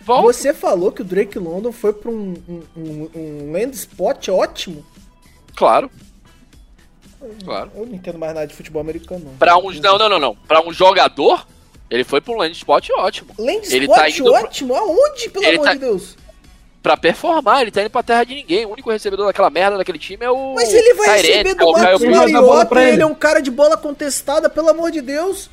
Volta. 0.00 0.22
Você 0.32 0.52
falou 0.54 0.92
que 0.92 1.02
o 1.02 1.04
Drake 1.04 1.38
London 1.38 1.72
foi 1.72 1.92
pra 1.92 2.10
um, 2.10 2.34
um, 2.48 2.62
um, 2.76 3.10
um 3.14 3.52
land 3.52 3.74
spot 3.76 4.28
ótimo. 4.28 4.84
Claro. 5.56 5.90
Claro. 7.44 7.70
Eu 7.74 7.86
não 7.86 7.94
entendo 7.94 8.18
mais 8.18 8.34
nada 8.34 8.46
de 8.46 8.54
futebol 8.54 8.80
americano, 8.82 9.24
não. 9.24 9.34
Pra 9.36 9.56
um, 9.56 9.70
não, 9.72 9.98
não, 9.98 10.08
não, 10.08 10.18
não. 10.18 10.36
Pra 10.46 10.60
um 10.66 10.72
jogador, 10.72 11.46
ele 11.90 12.04
foi 12.04 12.20
pra 12.20 12.34
um 12.34 12.36
land 12.36 12.52
spot 12.54 12.90
ótimo. 12.98 13.30
Land 13.38 13.66
Ele 13.74 13.86
spot 13.86 13.96
tá 13.98 14.08
indo 14.10 14.24
pro- 14.24 14.32
ótimo? 14.34 14.74
Aonde, 14.74 15.30
pelo 15.30 15.44
Ele 15.44 15.54
amor 15.56 15.64
tá- 15.66 15.72
de 15.72 15.78
Deus? 15.80 16.16
Pra 16.84 16.98
performar, 16.98 17.62
ele 17.62 17.70
tá 17.70 17.80
indo 17.80 17.88
pra 17.88 18.02
terra 18.02 18.24
de 18.24 18.34
ninguém. 18.34 18.66
O 18.66 18.72
único 18.72 18.90
recebedor 18.90 19.24
daquela 19.26 19.48
merda 19.48 19.78
daquele 19.78 19.98
time 19.98 20.22
é 20.22 20.30
o. 20.30 20.52
Mas 20.54 20.70
ele 20.72 20.92
vai 20.92 21.06
Tyrant, 21.16 21.24
receber 21.24 21.48
é 21.48 21.54
do 21.54 21.72
Marcos 21.72 22.02
Ele 22.02 22.14
vai 22.14 22.26
dar 22.26 22.32
bola 22.32 22.42
Mariota, 22.48 22.66
pra 22.66 22.82
ele. 22.82 22.92
ele. 22.92 23.02
é 23.02 23.06
um 23.06 23.14
cara 23.14 23.40
de 23.40 23.50
bola 23.50 23.74
contestada, 23.78 24.50
pelo 24.50 24.68
amor 24.68 24.90
de 24.90 25.00
Deus. 25.00 25.48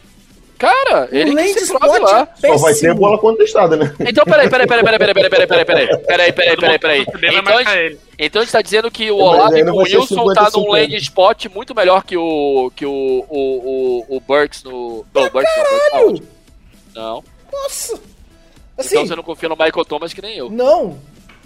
Cara, 0.57 1.07
ele 1.09 1.29
que 1.31 1.35
land 1.37 1.59
se 1.59 1.73
prove 1.79 1.99
lá. 1.99 2.27
é 2.43 2.47
Só 2.49 2.57
vai 2.57 2.73
ter 2.75 2.93
bola 2.93 3.17
contestada, 3.17 3.77
né? 3.77 3.95
Então, 4.01 4.25
peraí, 4.25 4.49
peraí, 4.49 4.67
peraí, 4.67 4.83
peraí, 4.83 4.99
peraí, 4.99 5.15
peraí, 5.15 5.29
peraí, 5.29 5.47
peraí, 5.47 5.65
peraí, 6.05 6.33
peraí, 6.33 6.57
peraí, 6.77 6.79
peraí. 6.79 7.05
Então, 7.39 7.57
a 7.57 7.63
gente- 7.63 7.99
então 8.19 8.41
a 8.41 8.45
gente 8.45 8.51
tá 8.51 8.61
dizendo 8.61 8.91
que 8.91 9.09
o 9.09 9.15
Olave 9.17 9.55
ainda 9.55 9.71
com 9.71 9.77
o 9.77 9.81
Wilson 9.83 10.33
tá 10.33 10.45
50-50. 10.51 10.51
num 10.57 10.69
land 10.71 10.95
spot 10.97 11.45
muito 11.55 11.73
melhor 11.73 12.03
que 12.03 12.15
o. 12.17 12.69
que 12.75 12.85
o. 12.85 12.91
o, 12.91 14.05
o, 14.11 14.17
o 14.17 14.19
Burks 14.19 14.63
no. 14.65 15.05
Não, 15.13 15.23
o 15.23 15.29
Burks 15.31 15.51
não, 15.57 16.01
Burks 16.09 16.19
tá. 16.19 17.01
Não. 17.01 17.23
Nossa. 17.51 17.99
Assim, 18.77 18.89
Então 18.95 19.07
você 19.07 19.15
não 19.15 19.23
confia 19.23 19.49
no 19.49 19.55
Michael 19.55 19.85
Thomas 19.85 20.13
que 20.13 20.21
nem 20.21 20.37
eu. 20.37 20.49
não, 20.49 20.97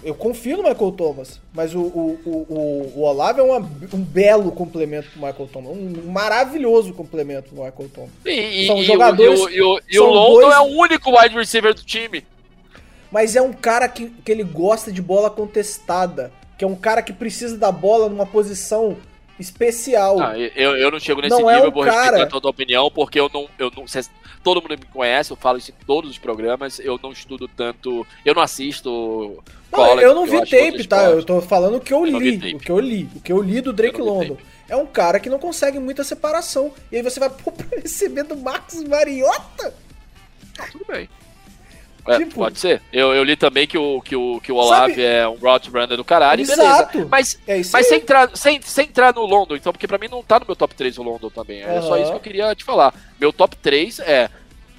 eu 0.06 0.14
confio 0.14 0.56
no 0.56 0.62
Michael 0.62 0.92
Thomas, 0.92 1.40
mas 1.52 1.74
o, 1.74 1.80
o, 1.80 2.20
o, 2.24 2.30
o, 2.48 2.92
o 2.96 3.02
Olavo 3.02 3.40
é 3.40 3.42
uma- 3.42 3.58
um 3.92 3.98
belo 4.00 4.52
complemento 4.52 5.08
pro 5.10 5.20
Michael 5.26 5.48
Thomas, 5.52 5.76
um 5.76 6.10
maravilhoso 6.12 6.92
complemento 6.94 7.48
pro 7.52 7.64
Michael 7.64 7.88
Thomas. 7.92 8.10
E, 8.24 8.66
São 8.66 8.78
e 8.78 8.84
jogadores- 8.84 9.40
e 9.52 9.60
o, 9.60 9.80
e 9.90 9.98
o, 9.98 10.04
o 10.04 10.10
London 10.10 10.40
dois- 10.40 10.54
é 10.54 10.60
o 10.60 10.78
único 10.80 11.10
wide 11.20 11.34
receiver 11.34 11.74
do 11.74 11.82
time. 11.82 12.24
Mas 13.10 13.34
é 13.36 13.42
um 13.42 13.52
cara 13.52 13.88
que, 13.88 14.06
que 14.24 14.30
ele 14.32 14.44
gosta 14.44 14.90
de 14.92 15.02
bola 15.02 15.28
contestada, 15.28 16.32
que 16.58 16.64
é 16.64 16.68
um 16.68 16.74
cara 16.74 17.02
que 17.02 17.12
precisa 17.12 17.56
da 17.56 17.70
bola 17.72 18.08
numa 18.08 18.26
posição 18.26 18.96
especial. 19.38 20.20
Ah, 20.20 20.38
eu, 20.38 20.76
eu 20.76 20.90
não 20.90 20.98
chego 21.00 21.20
nesse 21.20 21.30
Não 21.38 21.48
é 21.50 21.54
nível, 21.54 21.64
um 21.64 21.68
eu 21.68 21.72
vou 21.74 21.84
cara- 21.84 22.02
respeitar 22.16 22.36
a 22.36 22.40
tua 22.40 22.50
opinião, 22.50 22.90
porque 22.90 23.18
eu 23.20 23.30
não. 23.32 23.48
Eu 23.58 23.70
não 23.76 23.86
cês- 23.86 24.10
todo 24.42 24.62
mundo 24.62 24.78
me 24.78 24.84
conhece, 24.86 25.30
eu 25.32 25.36
falo 25.36 25.58
isso 25.58 25.70
em 25.72 25.84
todos 25.86 26.10
os 26.10 26.18
programas, 26.18 26.78
eu 26.78 26.98
não 27.02 27.10
estudo 27.12 27.48
tanto. 27.48 28.06
Eu 28.24 28.34
não 28.34 28.42
assisto. 28.42 29.42
Não, 29.72 29.78
college, 29.78 30.06
eu 30.06 30.14
não 30.14 30.24
vi 30.26 30.36
outro 30.36 30.50
tape, 30.50 30.86
tá? 30.86 31.04
Eu 31.04 31.24
tô 31.24 31.40
falando 31.42 31.76
o 31.76 31.80
que 31.80 31.92
eu 31.92 32.06
Eu 32.06 32.18
li. 32.18 32.54
O 32.54 32.58
que 32.58 32.70
eu 32.70 32.78
li. 32.78 33.08
O 33.16 33.20
que 33.20 33.32
eu 33.32 33.42
li 33.42 33.60
do 33.60 33.72
Drake 33.72 33.98
Eu 33.98 34.04
London. 34.06 34.36
É 34.68 34.74
um 34.76 34.86
cara 34.86 35.20
que 35.20 35.28
não 35.30 35.38
consegue 35.38 35.78
muita 35.78 36.02
separação. 36.04 36.72
E 36.90 36.96
aí 36.96 37.02
você 37.02 37.20
vai 37.20 37.28
pô, 37.30 37.52
pra 37.52 37.78
receber 37.80 38.22
do 38.24 38.36
Marcos 38.36 38.82
Mariota? 38.84 39.74
Tudo 40.72 40.84
bem. 40.88 41.08
É, 42.08 42.18
Tipo- 42.18 42.34
pode 42.36 42.58
ser. 42.58 42.80
Eu, 42.92 43.14
eu 43.14 43.24
li 43.24 43.36
também 43.36 43.66
que 43.66 43.76
o, 43.76 44.00
que 44.00 44.14
o, 44.14 44.40
que 44.40 44.52
o 44.52 44.56
Olave 44.56 44.92
Sabe- 44.92 45.04
é 45.04 45.26
um 45.28 45.34
route 45.34 45.68
runner 45.70 45.96
do 45.96 46.04
caralho, 46.04 46.40
Exato. 46.42 46.92
beleza. 46.92 47.08
Mas, 47.10 47.38
É 47.46 47.56
mas 47.58 47.74
aí. 47.74 47.84
sem, 47.84 47.98
entrar, 47.98 48.30
sem, 48.36 48.60
sem 48.62 48.84
entrar 48.86 49.14
no 49.14 49.26
London, 49.26 49.56
então, 49.56 49.72
porque 49.72 49.86
pra 49.88 49.98
mim 49.98 50.08
não 50.08 50.22
tá 50.22 50.38
no 50.38 50.46
meu 50.46 50.54
top 50.56 50.74
3 50.74 50.96
o 50.98 51.02
London 51.02 51.30
também. 51.30 51.62
É 51.62 51.80
só 51.80 51.94
Aham. 51.94 52.00
isso 52.02 52.10
que 52.12 52.16
eu 52.16 52.20
queria 52.20 52.54
te 52.54 52.64
falar. 52.64 52.94
Meu 53.20 53.32
top 53.32 53.56
3 53.56 53.98
é 54.00 54.30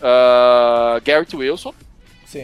ah, 0.02 1.00
Garrett 1.04 1.36
Wilson, 1.36 1.74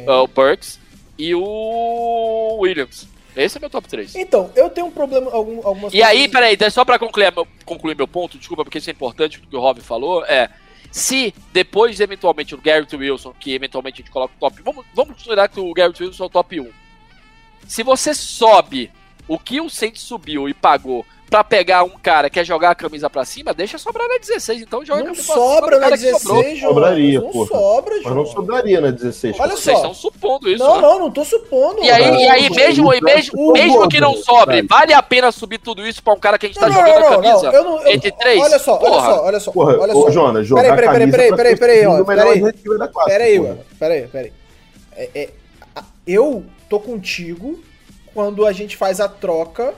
ah, 0.07 0.21
o 0.23 0.27
Burks 0.27 0.79
e 1.17 1.33
o 1.35 2.57
Williams. 2.59 3.07
Esse 3.35 3.57
é 3.57 3.59
meu 3.59 3.69
top 3.69 3.87
3. 3.87 4.15
Então, 4.15 4.51
eu 4.55 4.69
tenho 4.69 4.87
um 4.87 4.91
problema, 4.91 5.31
algum, 5.31 5.65
algumas 5.65 5.91
E 5.93 6.03
aí, 6.03 6.27
peraí, 6.27 6.55
deixa 6.55 6.75
só 6.75 6.85
pra 6.85 6.99
concluir 6.99 7.31
meu, 7.33 7.47
concluir 7.65 7.95
meu 7.95 8.07
ponto, 8.07 8.37
desculpa, 8.37 8.63
porque 8.63 8.77
isso 8.77 8.89
é 8.89 8.93
importante, 8.93 9.39
o 9.39 9.41
que 9.41 9.55
o 9.55 9.59
Rob 9.59 9.81
falou, 9.81 10.23
é. 10.25 10.49
Se 10.93 11.33
depois, 11.51 11.99
eventualmente, 11.99 12.53
o 12.53 12.61
Garrett 12.61 12.95
Wilson, 12.95 13.33
que 13.39 13.51
eventualmente 13.51 13.95
a 13.95 13.97
gente 14.03 14.11
coloca 14.11 14.35
o 14.35 14.39
top. 14.39 14.61
Vamos, 14.61 14.85
vamos 14.93 15.15
considerar 15.15 15.49
que 15.49 15.59
o 15.59 15.73
Garrett 15.73 16.03
Wilson 16.03 16.23
é 16.23 16.27
o 16.27 16.29
top 16.29 16.59
1. 16.59 16.71
Se 17.67 17.81
você 17.81 18.13
sobe 18.13 18.91
o 19.27 19.39
que 19.39 19.59
o 19.59 19.71
Saints 19.71 20.03
subiu 20.03 20.47
e 20.47 20.53
pagou 20.53 21.03
pra 21.33 21.43
pegar 21.43 21.83
um 21.83 21.89
cara 21.89 22.29
que 22.29 22.35
quer 22.35 22.45
jogar 22.45 22.69
a 22.69 22.75
camisa 22.75 23.09
pra 23.09 23.25
cima, 23.25 23.55
deixa 23.55 23.79
sobrar 23.79 24.07
na 24.07 24.19
16, 24.19 24.61
então 24.61 24.85
joga 24.85 25.01
a 25.01 25.05
Não 25.05 25.15
sobra 25.15 25.79
na 25.79 25.85
cara 25.89 25.97
que 25.97 26.11
sobrou. 26.11 26.43
16, 26.43 26.59
João. 26.59 26.73
Sobraria, 26.75 27.19
Não 27.21 27.31
porra. 27.31 27.47
sobra, 27.47 27.93
Mas 27.95 28.03
João. 28.03 28.15
não 28.15 28.25
sobraria 28.27 28.81
na 28.81 28.91
16. 28.91 29.39
Olha 29.39 29.49
Vocês 29.57 29.63
só. 29.63 29.73
estão 29.77 29.93
supondo 29.95 30.47
isso, 30.47 30.63
Não, 30.63 30.75
né? 30.75 30.81
não, 30.83 30.99
não 30.99 31.09
tô 31.11 31.25
supondo. 31.25 31.83
E 31.83 31.89
aí, 31.89 32.03
e 32.23 32.27
aí 32.29 32.49
mesmo, 32.51 32.93
e 32.93 33.01
mesmo, 33.01 33.51
mesmo 33.51 33.89
que 33.89 33.99
não 33.99 34.15
sobre, 34.17 34.61
vale 34.61 34.93
a 34.93 35.01
pena 35.01 35.31
subir 35.31 35.57
tudo 35.57 35.83
isso 35.87 36.03
pra 36.03 36.13
um 36.13 36.19
cara 36.19 36.37
que 36.37 36.45
a 36.45 36.49
gente 36.49 36.59
tá 36.59 36.67
não, 36.69 36.75
jogando 36.75 36.99
não, 36.99 37.07
a 37.07 37.09
não, 37.09 37.21
camisa? 37.21 37.43
não, 37.47 37.53
eu 37.53 37.63
não, 37.63 37.81
eu- 37.81 37.87
entre 37.93 38.11
três? 38.11 38.39
Olha 38.39 38.59
só, 38.59 38.73
olha 38.77 38.89
Porra. 38.91 39.05
só, 39.15 39.23
olha 39.25 39.39
só. 39.39 39.51
Porra, 39.51 39.77
olha 39.79 39.95
ô, 39.97 40.01
só. 40.03 40.11
Jonas, 40.11 40.45
jogar 40.45 40.61
Peraí, 40.61 40.75
peraí, 40.75 40.87
a 40.87 40.91
peraí, 40.91 41.11
peraí, 41.11 41.35
peraí, 41.35 41.55
peraí. 41.57 42.03
Peraí, 43.07 43.63
peraí, 43.79 44.07
peraí. 44.07 44.33
É, 44.95 45.09
é, 45.15 45.29
a- 45.75 45.83
eu 46.05 46.43
tô 46.69 46.79
contigo 46.79 47.59
quando 48.13 48.45
a 48.45 48.51
gente 48.51 48.77
faz 48.77 48.99
a 48.99 49.07
troca 49.07 49.73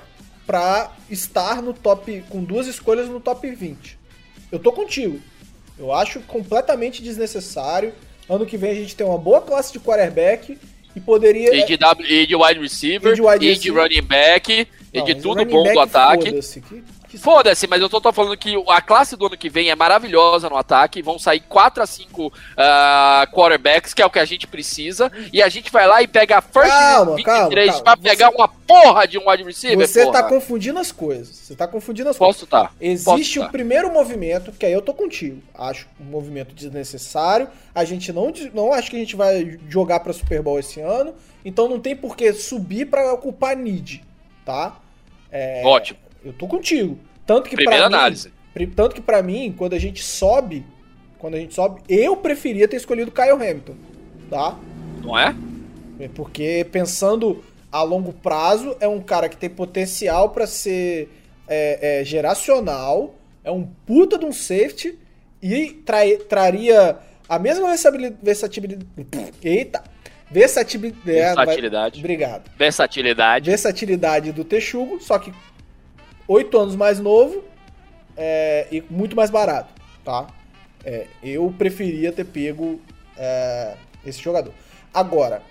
pra 0.46 0.92
estar 1.10 1.62
no 1.62 1.74
top, 1.74 2.24
com 2.30 2.44
duas 2.44 2.68
escolhas 2.68 3.08
no 3.10 3.20
top 3.20 3.50
20. 3.50 3.98
Eu 4.52 4.60
tô 4.60 4.72
contigo. 4.72 5.20
Eu 5.78 5.92
acho 5.94 6.20
completamente 6.22 7.02
desnecessário. 7.04 7.94
Ano 8.30 8.46
que 8.46 8.58
vem 8.58 8.72
a 8.72 8.76
gente 8.76 8.96
tem 8.96 9.06
uma 9.06 9.18
boa 9.18 9.42
classe 9.42 9.74
de 9.74 9.80
quarterback 9.80 10.58
e 10.96 11.00
poderia. 11.00 11.54
E 11.56 11.66
de, 11.66 11.78
w, 11.78 12.08
e 12.10 12.26
de 12.28 12.36
wide 12.36 12.60
receiver, 12.60 13.12
E 13.12 13.16
de 13.16 13.22
wide 13.22 13.36
e 13.36 13.40
de 13.40 13.54
receiver. 13.56 13.82
running 13.84 14.02
back, 14.02 14.52
e 14.94 14.98
Não, 14.98 15.06
de 15.06 15.14
mas 15.16 15.24
tudo 15.24 15.46
bom 15.46 15.64
do 15.74 15.80
ataque. 15.80 16.32
que- 16.32 16.84
Foda-se, 17.18 17.68
mas 17.68 17.82
eu 17.82 17.90
tô, 17.90 18.02
tô 18.02 18.12
falando 18.12 18.38
que 18.38 18.56
a 18.68 18.82
classe 18.82 19.16
do 19.16 19.26
ano 19.26 19.38
que 19.38 19.50
vem 19.50 19.70
é 19.70 19.76
maravilhosa 19.76 20.50
no 20.50 20.58
ataque. 20.58 21.02
Vão 21.02 21.18
sair 21.18 21.42
4 21.42 21.84
a 21.84 21.86
5 21.86 22.34
ah, 22.58 23.28
quarterbacks, 23.32 23.94
que 23.94 24.02
é 24.02 24.06
o 24.06 24.10
que 24.10 24.20
a 24.20 24.26
gente 24.26 24.48
precisa. 24.48 25.12
E 25.32 25.42
a 25.42 25.50
gente 25.50 25.72
vai 25.72 25.88
lá 25.88 26.02
e 26.02 26.08
pega 26.08 26.38
a 26.38 26.42
first 26.42 26.70
Calma, 26.70 27.16
23 27.16 27.26
calma, 27.26 27.84
pra 27.84 27.94
calma. 27.94 28.10
pegar 28.10 28.30
uma 28.30 28.48
porra 28.48 29.08
de 29.08 29.18
um 29.18 29.30
wide 29.30 29.44
receiver. 29.44 29.88
Você 29.88 30.04
porra. 30.06 30.22
tá 30.22 30.24
confundindo 30.24 30.80
as 30.80 30.92
coisas. 30.92 31.36
Você 31.36 31.56
tá 31.56 31.68
confundindo 31.68 32.10
as 32.10 32.18
coisas. 32.18 32.36
Posso 32.36 32.48
tá. 32.48 32.72
Existe 32.80 33.40
Posso 33.40 33.50
o 33.50 33.52
primeiro 33.52 33.92
movimento, 33.92 34.52
que 34.52 34.66
aí 34.66 34.74
eu 34.74 34.82
tô 34.82 34.94
contigo. 34.94 35.42
Acho 35.54 35.88
um 36.00 36.06
movimento 36.06 36.54
desnecessário. 36.54 37.48
A 37.74 37.84
gente 37.84 38.12
não, 38.12 38.32
não 38.54 38.74
acho 38.74 38.90
que 38.90 38.96
a 38.96 39.00
gente 39.00 39.16
vai 39.16 39.60
jogar 39.70 40.00
pra 40.00 40.14
Super 40.14 40.42
Bowl 40.42 40.60
esse 40.60 40.80
ano. 40.82 41.14
Então 41.44 41.70
não 41.70 41.80
tem 41.80 41.96
por 41.96 42.16
que 42.18 42.34
subir 42.34 42.86
pra 42.86 43.14
ocupar 43.14 43.56
need, 43.56 44.04
tá? 44.44 44.78
É, 45.32 45.62
Ótimo. 45.66 46.05
Eu 46.26 46.34
tô 46.34 46.48
contigo. 46.48 46.98
Tanto 47.26 47.50
que 47.50 47.56
Primeira 47.56 47.82
pra 47.84 47.90
mim, 47.90 47.96
análise. 47.96 48.32
pri- 48.54 48.68
tanto 48.68 48.96
que 48.96 49.02
para 49.02 49.22
mim, 49.24 49.54
quando 49.58 49.74
a 49.74 49.80
gente 49.80 50.04
sobe, 50.04 50.66
quando 51.20 51.36
a 51.36 51.40
gente 51.40 51.54
sobe, 51.54 51.82
eu 51.88 52.18
preferia 52.18 52.68
ter 52.68 52.78
escolhido 52.78 53.12
Kyle 53.12 53.32
Hamilton, 53.32 53.76
tá? 54.30 54.58
Não 55.04 55.18
é? 55.18 55.36
É 56.00 56.08
Porque 56.08 56.66
pensando 56.72 57.44
a 57.72 57.82
longo 57.84 58.12
prazo, 58.12 58.76
é 58.80 58.88
um 58.88 59.00
cara 59.02 59.30
que 59.30 59.38
tem 59.38 59.50
potencial 59.50 60.30
pra 60.32 60.46
ser 60.48 61.10
é, 61.48 62.00
é, 62.02 62.04
geracional, 62.04 63.14
é 63.44 63.52
um 63.52 63.64
puta 63.86 64.18
de 64.18 64.26
um 64.26 64.32
safety 64.34 64.98
e 65.42 65.68
trai- 65.86 66.18
traria 66.18 66.98
a 67.30 67.38
mesma 67.40 67.68
versatilidade. 68.22 68.88
eita! 69.44 69.84
Versatilidade. 70.32 71.12
é, 71.12 71.34
vai- 71.36 71.46
Versatilidade. 71.46 72.00
obrigado. 72.00 72.52
Versatilidade. 72.58 73.50
Versatilidade 73.50 74.32
do 74.32 74.44
Texugo, 74.44 75.00
só 75.00 75.20
que 75.20 75.32
oito 76.28 76.58
anos 76.58 76.76
mais 76.76 77.00
novo 77.00 77.44
é, 78.18 78.68
e 78.72 78.82
muito 78.90 79.16
mais 79.16 79.30
barato, 79.30 79.74
tá? 80.04 80.28
É, 80.84 81.08
eu 81.24 81.54
preferia 81.58 82.12
ter 82.12 82.26
pego 82.26 82.80
é, 83.18 83.76
esse 84.06 84.22
jogador. 84.22 84.54
Agora, 84.94 85.42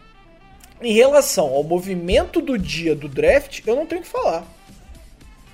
em 0.80 0.92
relação 0.92 1.46
ao 1.46 1.62
movimento 1.62 2.40
do 2.40 2.58
dia 2.58 2.94
do 2.94 3.08
draft, 3.08 3.62
eu 3.66 3.76
não 3.76 3.86
tenho 3.86 4.00
o 4.00 4.04
que 4.04 4.10
falar. 4.10 4.44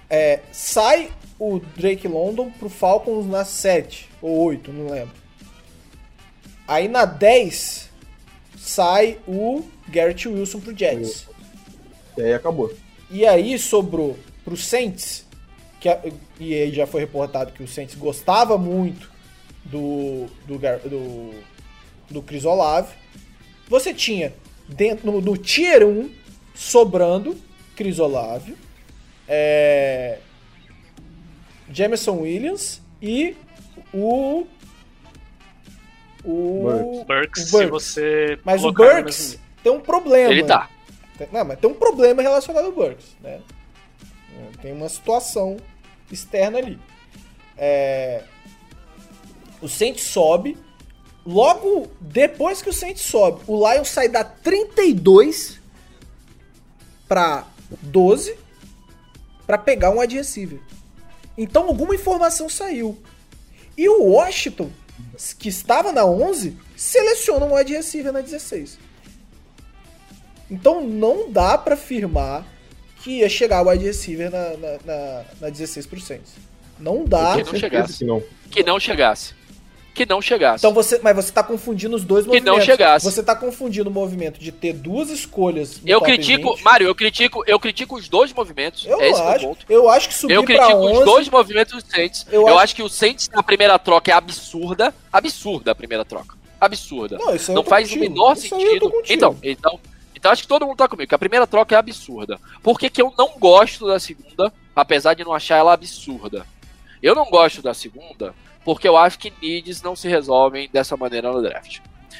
É, 0.09 0.41
sai 0.53 1.11
o 1.39 1.61
Drake 1.77 2.07
London 2.07 2.51
pro 2.51 2.69
Falcons 2.69 3.27
na 3.27 3.45
7 3.45 4.09
ou 4.21 4.45
8, 4.45 4.73
não 4.73 4.91
lembro. 4.91 5.15
Aí 6.67 6.89
na 6.89 7.05
10 7.05 7.89
sai 8.57 9.19
o 9.27 9.65
Garrett 9.89 10.29
Wilson 10.29 10.61
pro 10.61 10.77
Jets. 10.77 11.27
E 12.17 12.23
aí 12.23 12.35
acabou. 12.35 12.73
E 13.11 13.27
aí 13.27 13.59
sobrou 13.59 14.17
pro 14.45 14.57
Saints, 14.57 15.27
que 15.81 15.89
a- 15.89 16.01
e 16.39 16.55
aí 16.55 16.73
já 16.73 16.87
foi 16.87 17.01
reportado 17.01 17.53
que 17.53 17.63
o 17.63 17.69
Saints 17.69 17.95
gostava 17.95 18.57
muito 18.59 19.11
do 19.65 20.27
do 20.47 20.59
do, 20.89 21.35
do 22.11 22.23
Chris 22.23 22.45
Olave. 22.45 22.95
Você 23.69 23.95
tinha 23.95 24.33
dentro 24.69 25.11
no, 25.11 25.21
no 25.21 25.37
tier 25.37 25.87
1 25.87 26.11
sobrando 26.55 27.37
Chris 27.77 27.99
Olave, 27.99 28.57
é, 29.29 30.19
Jameson 31.73 32.19
Williams 32.21 32.81
e 33.01 33.37
o 33.95 34.47
o 36.25 36.63
Burks. 36.65 37.07
Burks, 37.07 37.43
o 37.43 37.47
se 37.47 37.53
Burks. 37.53 37.71
você. 37.71 38.39
Mas 38.45 38.63
o 38.65 38.73
Burks 38.73 39.19
mesmo- 39.33 39.41
tem 39.63 39.73
um 39.73 39.81
problema. 39.81 40.31
Ele 40.33 40.43
tá. 40.45 40.69
Tem- 41.17 41.29
Não, 41.33 41.45
mas 41.45 41.59
tem 41.59 41.71
um 41.71 41.75
problema 41.75 42.21
relacionado 42.23 42.67
ao 42.67 42.73
Burks, 42.73 43.17
né? 43.23 43.41
Tem 44.63 44.73
uma 44.73 44.89
situação 44.89 45.57
externa 46.11 46.59
ali. 46.59 46.79
É, 47.57 48.25
O 49.61 49.69
Saints 49.69 50.05
sobe. 50.05 50.57
Logo 51.25 51.91
depois 52.01 52.63
que 52.63 52.71
o 52.71 52.73
Saints 52.73 53.03
sobe, 53.03 53.43
o 53.47 53.57
Lions 53.57 53.89
sai 53.91 54.09
da 54.09 54.25
32 54.25 55.61
pra 57.07 57.47
12 57.83 58.37
pra 59.47 59.59
pegar 59.59 59.91
um 59.91 60.01
wide 60.01 60.17
receiver. 60.17 60.61
Então 61.37 61.65
alguma 61.69 61.95
informação 61.95 62.49
saiu. 62.49 62.99
E 63.77 63.89
o 63.89 64.05
Washington, 64.05 64.71
que 65.39 65.49
estava 65.49 65.93
na 65.93 66.05
11, 66.05 66.57
seleciona 66.77 67.45
um 67.45 67.55
wide 67.55 67.75
receiver 67.75 68.13
na 68.13 68.23
16. 68.23 68.79
Então 70.51 70.81
não 70.81 71.31
dá 71.31 71.57
pra 71.59 71.75
afirmar 71.75 72.47
que 73.03 73.19
ia 73.19 73.29
chegar 73.29 73.63
o 73.65 73.69
wide 73.71 73.85
receiver 73.85 74.31
na, 74.31 74.51
na, 74.57 74.79
na, 74.85 75.23
na 75.41 75.49
16 75.51 75.87
pro 75.87 76.01
Saints. 76.01 76.33
Não 76.79 77.05
dá. 77.05 77.37
Que 77.37 77.45
não 77.53 77.59
chegasse. 77.59 77.99
Que 77.99 78.05
não. 78.05 78.23
Que 78.51 78.63
não 78.63 78.81
chegasse. 78.81 79.35
Que 79.93 80.07
não 80.07 80.23
chegasse. 80.23 80.61
Então 80.65 80.73
você, 80.73 81.01
mas 81.03 81.17
você 81.17 81.33
tá 81.33 81.43
confundindo 81.43 81.97
os 81.97 82.05
dois 82.05 82.25
Que 82.25 82.41
não 82.41 82.55
movimentos. 82.55 82.65
chegasse. 82.65 83.05
Você 83.05 83.23
tá 83.23 83.35
confundindo 83.35 83.91
o 83.91 83.93
movimento 83.93 84.39
de 84.39 84.53
ter 84.53 84.73
duas 84.73 85.11
escolhas. 85.11 85.81
eu 85.85 86.01
critico, 86.01 86.55
20. 86.55 86.63
Mário, 86.65 86.87
eu 86.87 86.95
critico, 86.95 87.43
eu 87.47 87.59
critico 87.59 87.97
os 87.97 88.09
dois 88.09 88.33
movimentos. 88.33 88.87
Eu 88.87 89.01
é 89.01 89.11
acho. 89.11 89.45
ponto. 89.47 89.67
Eu 89.69 89.89
acho 89.91 90.09
que 90.09 90.15
subir 90.15 90.35
Eu 90.35 90.45
critico 90.45 90.73
11, 90.73 90.99
os 91.01 91.05
dois 91.05 91.29
movimentos 91.29 91.83
do 91.83 91.91
Saints. 91.91 92.25
Eu 92.31 92.43
Eu, 92.43 92.49
acho- 92.49 92.59
acho... 92.59 92.77
que 92.77 92.83
o 92.83 92.89
Saints 92.89 93.29
na 93.29 93.43
primeira 93.43 93.79
troca 93.79 94.11
é 94.11 94.15
absurda. 94.15 94.95
Absurda 95.13 95.73
a 95.73 95.75
primeira 95.75 96.05
troca. 96.05 96.37
Absurda. 96.61 97.19
Não, 97.19 97.55
Não 97.55 97.65
faz 97.65 97.91
o 97.91 97.99
menor 97.99 98.35
Isso 98.35 98.49
sentido. 98.49 98.93
Então, 99.09 99.37
então, 99.43 99.81
então 100.21 100.31
acho 100.31 100.43
que 100.43 100.49
todo 100.49 100.67
mundo 100.67 100.77
tá 100.77 100.87
comigo. 100.87 101.09
Que 101.09 101.15
a 101.15 101.19
primeira 101.19 101.47
troca 101.47 101.75
é 101.75 101.79
absurda. 101.79 102.39
Por 102.63 102.79
que, 102.79 102.91
que 102.91 103.01
eu 103.01 103.11
não 103.17 103.39
gosto 103.39 103.87
da 103.87 103.99
segunda, 103.99 104.53
apesar 104.77 105.15
de 105.15 105.25
não 105.25 105.33
achar 105.33 105.57
ela 105.57 105.73
absurda? 105.73 106.47
Eu 107.03 107.15
não 107.15 107.25
gosto 107.25 107.63
da 107.63 107.73
segunda 107.73 108.35
porque 108.63 108.87
eu 108.87 108.99
acho 108.99 109.19
que 109.19 109.33
needs 109.43 109.81
não 109.81 109.97
se 109.97 110.07
resolvem 110.09 110.69
dessa 110.71 110.95
maneira 110.95 111.33
no 111.33 111.41
draft. 111.41 111.79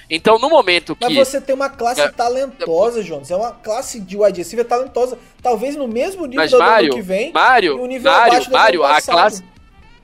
Então, 0.09 0.39
no 0.39 0.49
momento 0.49 0.97
Mas 0.99 1.11
que. 1.11 1.15
você 1.15 1.41
tem 1.41 1.55
uma 1.55 1.69
classe 1.69 2.01
É. 2.01 2.09
talentosa, 2.09 3.03
Jonas. 3.03 3.31
É 3.31 3.37
uma 3.37 3.53
classe 3.53 4.01
de 4.01 4.17
wide 4.17 4.39
receiver 4.39 4.65
talentosa. 4.65 5.19
Talvez 5.43 5.77
no 5.77 5.87
mesmo 5.87 6.25
nível 6.25 6.41
Mas 6.43 6.51
do 6.51 6.57
ano 6.57 6.67
Mário, 6.67 6.95
que 6.95 7.03
vem. 7.03 7.33
Mário, 7.33 7.77
Mário, 7.77 8.35
ano 8.35 8.51
Mário, 8.51 8.85
a 8.85 9.01
classe, 9.03 9.45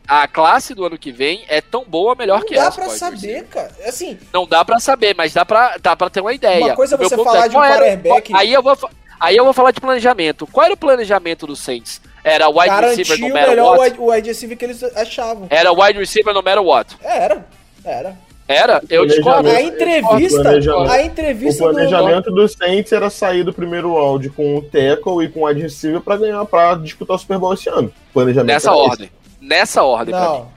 a 0.06 0.26
classe 0.28 0.74
do 0.74 0.84
ano 0.84 0.96
que 0.98 1.10
vem 1.12 1.44
é 1.48 1.60
tão 1.60 1.84
boa, 1.84 2.14
melhor 2.14 2.40
Não 2.40 2.46
que 2.46 2.54
dá 2.54 2.62
essa. 2.66 2.72
pra 2.72 2.84
wide 2.86 2.98
saber, 2.98 3.16
receiver. 3.16 3.44
cara. 3.46 3.70
Assim, 3.86 4.18
Não 4.32 4.46
dá 4.46 4.64
pra 4.64 4.78
saber, 4.78 5.14
mas 5.16 5.32
dá 5.32 5.44
pra, 5.44 5.76
dá 5.80 5.96
pra 5.96 6.08
ter 6.10 6.20
uma 6.20 6.32
ideia. 6.34 6.64
Uma 6.66 6.76
coisa 6.76 6.94
é 6.94 6.98
O 6.98 7.02
você 7.08 7.16
ponto 7.16 7.24
falar 7.26 7.48
de 7.48 7.56
um 7.56 7.60
quarterback- 7.60 8.34
Aí 8.34 8.52
eu 8.52 8.62
vou, 8.62 8.78
aí 9.20 9.36
eu 9.36 9.44
vou 9.44 9.52
falar 9.52 9.70
de 9.72 9.80
planejamento. 9.80 10.46
Qual 10.46 10.64
era 10.64 10.74
o 10.74 10.76
planejamento 10.76 11.46
do 11.46 11.56
Saints? 11.56 12.00
Era 12.22 12.48
wide 12.48 12.68
receiver 12.70 13.06
garantiu 13.06 13.18
no 13.18 13.26
o 13.26 13.34
matter 13.34 13.48
melhor 13.50 13.78
what? 13.78 13.90
wide, 13.98 14.00
wide 14.10 14.28
receiver 14.28 14.56
que 14.58 14.64
eles 14.64 14.82
achavam. 14.96 15.46
Era 15.50 15.72
wide 15.72 15.98
receiver 15.98 16.34
no 16.34 16.42
matter 16.42 16.62
what? 16.62 16.96
Era, 17.02 17.46
era. 17.84 18.16
Era? 18.48 18.80
Eu 18.88 19.04
discordo. 19.06 19.48
A 19.50 19.60
entrevista, 19.60 20.50
a 20.50 20.52
O 20.52 21.00
entrevista 21.00 21.64
do... 21.64 21.70
planejamento 21.72 22.30
do 22.30 22.46
Saints 22.48 22.92
era 22.92 23.10
sair 23.10 23.42
do 23.42 23.52
primeiro 23.52 23.92
round 23.94 24.30
com 24.30 24.56
o 24.58 24.62
tackle 24.62 25.24
e 25.24 25.28
com 25.28 25.40
o 25.40 25.46
wide 25.46 25.62
receiver 25.62 26.00
pra 26.00 26.16
ganhar, 26.16 26.44
pra 26.44 26.76
disputar 26.76 27.16
o 27.16 27.18
Super 27.18 27.38
Bowl 27.38 27.54
esse 27.54 27.68
ano. 27.68 27.92
Planejamento 28.14 28.46
Nessa 28.52 28.72
ordem. 28.72 29.10
Nessa 29.46 29.82
ordem 29.82 30.14
pra 30.14 30.20
mim. 30.32 30.38
Não, 30.38 30.48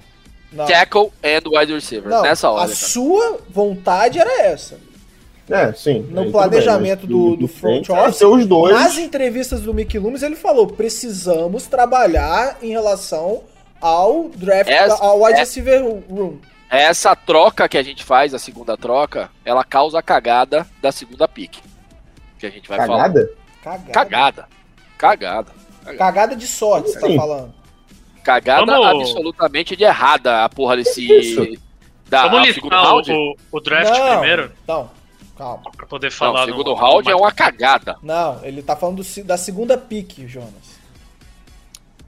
não. 0.51 0.65
Tackle 0.65 1.11
and 1.23 1.41
wide 1.59 1.73
receiver. 1.73 2.09
Não, 2.09 2.21
Nessa 2.23 2.47
a 2.47 2.51
ordem. 2.51 2.67
cara. 2.75 2.75
sua 2.79 3.39
vontade 3.49 4.19
era 4.19 4.41
essa. 4.43 4.77
É, 5.49 5.71
sim. 5.73 6.01
No 6.11 6.31
planejamento 6.31 7.07
bem, 7.07 7.15
mas 7.17 7.29
do- 7.31 7.35
do 7.37 7.47
front 7.47 7.89
era 7.89 8.03
office, 8.09 8.21
os 8.21 8.45
dois. 8.45 8.75
Nas 8.75 8.97
entrevistas 8.97 9.61
do 9.61 9.73
Mickey 9.73 9.97
Loomis, 9.97 10.21
ele 10.23 10.35
falou: 10.35 10.67
precisamos 10.67 11.65
trabalhar 11.65 12.57
em 12.61 12.69
relação 12.69 13.43
ao 13.81 14.29
draft, 14.29 14.69
Essa- 14.69 15.03
ao 15.03 15.21
wide 15.23 15.37
é- 15.37 15.39
receiver 15.39 15.81
room. 16.09 16.37
Essa 16.69 17.15
troca 17.15 17.67
que 17.67 17.77
a 17.79 17.83
gente 17.83 18.03
faz, 18.03 18.31
a 18.35 18.37
segunda 18.39 18.77
troca, 18.77 19.31
ela 19.43 19.63
causa 19.63 19.97
a 19.97 20.03
cagada 20.03 20.67
da 20.81 20.91
segunda 20.91 21.27
pick. 21.27 21.55
Que 22.37 22.45
a 22.45 22.49
gente 22.51 22.69
vai 22.69 22.77
falar. 22.85 23.09
Cagada? 23.09 23.29
Cagada. 23.63 23.91
Cagada. 23.91 24.47
Cagada. 24.97 25.51
Cagada 25.97 26.35
de 26.35 26.45
sorte, 26.45 26.91
você 26.91 26.99
tá 26.99 27.07
Sim. 27.07 27.17
falando. 27.17 27.53
Cagada 28.29 28.65
Vamos- 28.65 29.01
absolutamente 29.09 29.75
de 29.75 29.83
errada 29.83 30.43
a 30.43 30.49
porra 30.49 30.77
desse. 30.77 31.01
Isso. 31.11 31.47
Da, 32.07 32.27
Vamos 32.27 32.47
listar 32.47 32.65
o, 32.65 32.69
round. 32.69 33.11
o, 33.11 33.35
o 33.51 33.59
draft 33.59 33.89
não, 33.97 34.09
primeiro, 34.19 34.51
Não, 34.67 34.89
calma. 35.37 35.71
pra 35.75 35.85
poder 35.87 36.07
Não, 36.07 36.11
falar 36.17 36.43
o 36.43 36.45
segundo 36.45 36.67
no- 36.67 36.73
round 36.75 37.05
no- 37.05 37.11
é 37.11 37.15
uma 37.15 37.31
cagada. 37.31 37.97
Não, 38.03 38.39
ele 38.43 38.61
tá 38.61 38.75
falando 38.75 38.97
do 38.97 39.03
se- 39.03 39.23
da 39.23 39.35
segunda 39.37 39.77
pick, 39.77 40.27
Jonas. 40.27 40.79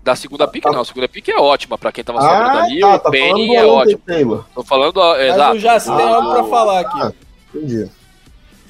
Da 0.03 0.15
segunda 0.15 0.48
pick, 0.48 0.65
não. 0.65 0.81
A 0.81 0.85
segunda 0.85 1.07
pick 1.07 1.30
é 1.30 1.38
ótima 1.39 1.77
pra 1.77 1.91
quem 1.91 2.03
tava 2.03 2.19
Ah, 2.19 2.22
sobrando 2.22 2.57
ali. 2.65 2.80
tá, 2.81 2.95
o 2.95 2.99
tá 2.99 3.10
Penny 3.11 3.56
é 3.56 3.65
ótimo. 3.65 3.99
Taylor. 4.06 4.45
Tô 4.53 4.64
falando. 4.64 4.98
ó, 4.98 5.14
Mas 5.18 5.22
Exato. 5.27 5.56
o 5.56 5.60
Jaci 5.60 5.95
tem 5.95 6.06
Ah, 6.06 6.15
algo 6.15 6.34
pra 6.34 6.43
falar 6.45 6.80
aqui. 6.81 7.15
Entendi. 7.53 7.89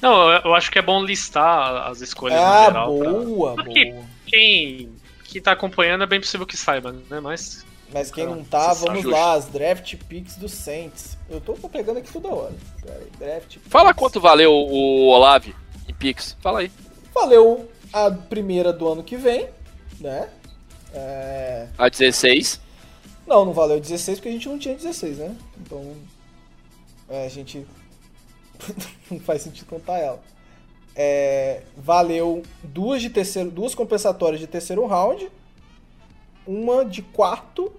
Não, 0.02 0.30
eu, 0.30 0.40
eu 0.44 0.54
acho 0.54 0.70
que 0.70 0.78
é 0.78 0.82
bom 0.82 1.02
listar 1.04 1.88
as 1.88 2.00
escolhas 2.02 2.38
no 2.38 2.46
Ah, 2.46 2.64
geral. 2.66 2.98
pra- 2.98 3.10
boa, 3.12 3.54
Porque- 3.54 3.84
boa. 3.92 4.04
Quem, 4.26 4.88
quem 5.32 5.40
tá 5.40 5.52
acompanhando 5.52 6.04
é 6.04 6.06
bem 6.06 6.20
possível 6.20 6.46
que 6.46 6.56
saiba, 6.56 6.92
né? 6.92 7.18
Mas 7.20 7.64
Mas 7.90 8.10
quem 8.10 8.26
não 8.26 8.44
tá, 8.44 8.74
vamos 8.74 9.02
lá, 9.04 9.32
as 9.32 9.46
draft 9.46 9.96
picks 10.08 10.36
do 10.36 10.48
Saints. 10.48 11.16
Eu 11.30 11.40
tô 11.40 11.54
pegando 11.68 11.98
aqui 11.98 12.12
toda 12.12 12.28
hora. 12.28 12.54
Pera 12.82 12.98
aí, 12.98 13.10
draft 13.18 13.54
picks. 13.54 13.72
Fala 13.72 13.94
quanto 13.94 14.20
valeu 14.20 14.52
o 14.52 15.06
Olave 15.08 15.54
em 15.88 15.94
Pix. 15.94 16.36
Fala 16.40 16.60
aí. 16.60 16.70
Valeu 17.14 17.68
a 17.92 18.10
primeira 18.10 18.72
do 18.72 18.86
ano 18.86 19.02
que 19.02 19.16
vem, 19.16 19.48
né? 19.98 20.28
É... 20.92 21.68
A 21.78 21.88
16. 21.88 22.60
Não, 23.26 23.46
não 23.46 23.54
valeu 23.54 23.80
16 23.80 24.18
porque 24.18 24.28
a 24.28 24.32
gente 24.32 24.48
não 24.48 24.58
tinha 24.58 24.74
16, 24.74 25.16
né? 25.16 25.36
Então. 25.58 25.96
é, 27.08 27.24
a 27.24 27.28
gente. 27.30 27.66
não 29.10 29.18
faz 29.20 29.42
sentido 29.42 29.66
contar 29.66 29.98
ela. 29.98 30.22
É, 30.94 31.62
valeu 31.76 32.42
duas 32.62 33.00
de 33.00 33.08
terceiro, 33.08 33.50
duas 33.50 33.74
compensatórias 33.74 34.40
de 34.40 34.46
terceiro 34.46 34.84
round, 34.86 35.30
uma 36.46 36.84
de 36.84 37.00
quarto 37.00 37.72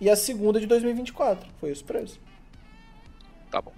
e 0.00 0.10
a 0.10 0.16
segunda 0.16 0.58
de 0.58 0.66
2024. 0.66 1.48
Foi 1.60 1.70
esse 1.70 1.82
o 1.82 1.86
preço. 1.86 2.18
Tá 3.50 3.60
bom. 3.62 3.72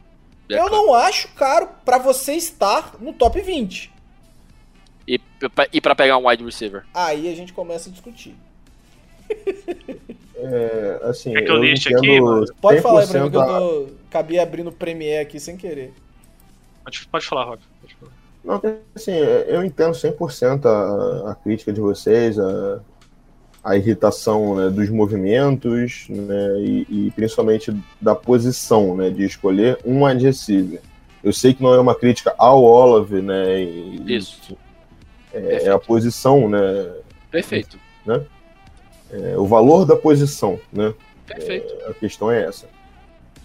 Eu 0.48 0.70
não 0.70 0.94
acho 0.94 1.28
caro 1.34 1.68
pra 1.84 1.98
você 1.98 2.32
estar 2.34 2.96
no 3.00 3.12
top 3.12 3.40
20. 3.40 3.92
E, 5.06 5.20
e 5.72 5.80
pra 5.80 5.94
pegar 5.94 6.16
um 6.16 6.28
wide 6.28 6.44
receiver. 6.44 6.86
Aí 6.94 7.30
a 7.30 7.36
gente 7.36 7.52
começa 7.52 7.88
a 7.88 7.92
discutir. 7.92 8.34
É, 10.40 11.00
assim, 11.02 11.32
Quer 11.32 11.42
que 11.42 11.50
eu 11.50 11.56
eu 11.56 11.64
entendo 11.64 11.96
aqui, 11.98 12.20
mano? 12.20 12.46
Pode 12.60 12.80
falar 12.80 13.00
aí 13.00 13.08
pra 13.08 13.24
mim 13.24 13.30
que 13.30 13.36
eu 13.36 13.44
tô... 13.44 13.94
acabei 14.08 14.38
abrindo 14.38 14.68
o 14.68 14.72
Premiere 14.72 15.22
aqui 15.22 15.40
sem 15.40 15.56
querer. 15.56 15.92
pode, 16.84 17.08
pode 17.08 17.26
falar, 17.26 17.44
Rock. 17.44 17.62
Pode 17.80 17.94
falar. 17.96 18.12
Não, 18.44 18.60
assim, 18.94 19.12
eu 19.12 19.64
entendo 19.64 19.92
100% 19.92 20.64
a, 20.66 21.32
a 21.32 21.34
crítica 21.34 21.72
de 21.72 21.80
vocês, 21.80 22.38
a, 22.38 22.80
a 23.62 23.76
irritação 23.76 24.56
né, 24.56 24.70
dos 24.70 24.88
movimentos, 24.88 26.06
né, 26.08 26.60
e, 26.60 26.86
e 26.88 27.10
principalmente 27.10 27.74
da 28.00 28.14
posição, 28.14 28.96
né, 28.96 29.10
de 29.10 29.24
escolher 29.24 29.78
um 29.84 30.04
wide 30.04 30.24
receiver. 30.24 30.80
Eu 31.22 31.32
sei 31.32 31.52
que 31.52 31.62
não 31.62 31.74
é 31.74 31.80
uma 31.80 31.94
crítica 31.94 32.34
ao 32.38 32.62
Olave, 32.62 33.20
né, 33.20 33.60
e, 33.60 34.16
Isso. 34.16 34.56
é, 35.34 35.64
é 35.64 35.70
a 35.70 35.78
posição, 35.78 36.48
né, 36.48 36.90
Perfeito. 37.30 37.78
é 39.10 39.36
o 39.36 39.46
valor 39.46 39.84
da 39.84 39.96
posição, 39.96 40.58
né, 40.72 40.94
Perfeito. 41.26 41.74
a 41.86 41.94
questão 41.94 42.30
é 42.30 42.44
essa. 42.44 42.66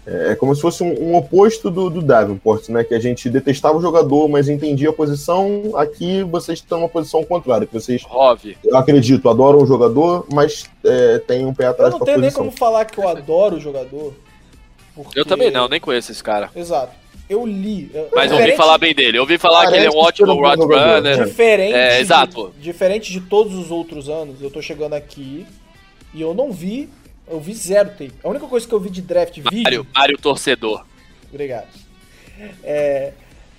É, 0.06 0.32
é 0.32 0.34
como 0.36 0.54
se 0.54 0.60
fosse 0.60 0.82
um, 0.82 0.92
um 1.10 1.16
oposto 1.16 1.70
do, 1.70 1.88
do 1.88 2.02
Davenport, 2.02 2.68
né? 2.68 2.84
Que 2.84 2.94
a 2.94 3.00
gente 3.00 3.30
detestava 3.30 3.78
o 3.78 3.80
jogador, 3.80 4.28
mas 4.28 4.48
entendia 4.48 4.90
a 4.90 4.92
posição. 4.92 5.72
Aqui 5.76 6.22
vocês 6.22 6.58
estão 6.58 6.78
numa 6.80 6.88
posição 6.90 7.24
contrária, 7.24 7.66
que 7.66 7.72
vocês, 7.72 8.02
Rove. 8.02 8.56
eu 8.64 8.76
acredito, 8.76 9.28
adoram 9.30 9.60
o 9.60 9.66
jogador, 9.66 10.26
mas 10.32 10.64
é, 10.84 11.18
tem 11.20 11.46
um 11.46 11.54
pé 11.54 11.64
Eu 11.66 11.70
atrás 11.70 11.90
não 11.92 11.98
com 11.98 12.04
a 12.04 12.06
tenho 12.06 12.18
nem 12.18 12.30
como 12.30 12.50
falar 12.50 12.84
que 12.84 12.98
eu 12.98 13.08
adoro 13.08 13.56
o 13.56 13.60
jogador. 13.60 14.12
porque- 14.94 15.18
Eu 15.18 15.24
também 15.24 15.50
não, 15.50 15.68
nem 15.68 15.80
conheço 15.80 16.12
esse 16.12 16.22
cara. 16.22 16.50
Exato. 16.54 16.92
Eu 17.26 17.46
li. 17.46 17.90
eu- 17.94 18.08
Mas 18.14 18.26
eu 18.26 18.32
ouvi 18.32 18.36
diferente- 18.36 18.56
falar 18.58 18.76
bem 18.76 18.94
dele. 18.94 19.16
Eu 19.16 19.22
ouvi 19.22 19.38
falar 19.38 19.66
que 19.70 19.74
ele 19.76 19.86
é 19.86 19.88
um 19.88 19.92
Parece 19.94 20.08
ótimo 20.08 20.32
um 20.32 20.36
bom 20.36 20.42
road 20.42 20.62
runner. 20.62 21.16
né? 21.18 21.24
Diferente, 21.24 21.74
É, 21.74 21.94
de- 21.96 22.00
exato. 22.02 22.52
diferente 22.60 23.10
de 23.10 23.20
todos 23.22 23.54
os 23.54 23.70
outros 23.70 24.10
anos, 24.10 24.42
eu 24.42 24.50
tô 24.50 24.60
chegando 24.60 24.92
aqui 24.92 25.46
e 26.12 26.20
eu 26.20 26.34
não 26.34 26.52
vi. 26.52 26.90
Eu 27.28 27.40
vi 27.40 27.54
zero 27.54 27.90
tape. 27.90 28.12
A 28.22 28.28
única 28.28 28.46
coisa 28.46 28.66
que 28.66 28.74
eu 28.74 28.80
vi 28.80 28.90
de 28.90 29.00
draft 29.02 29.36
vídeo. 29.36 29.62
Mário, 29.62 29.86
Mário 29.94 30.18
Torcedor. 30.18 30.84
Obrigado. 31.32 31.68
É, 32.62 33.12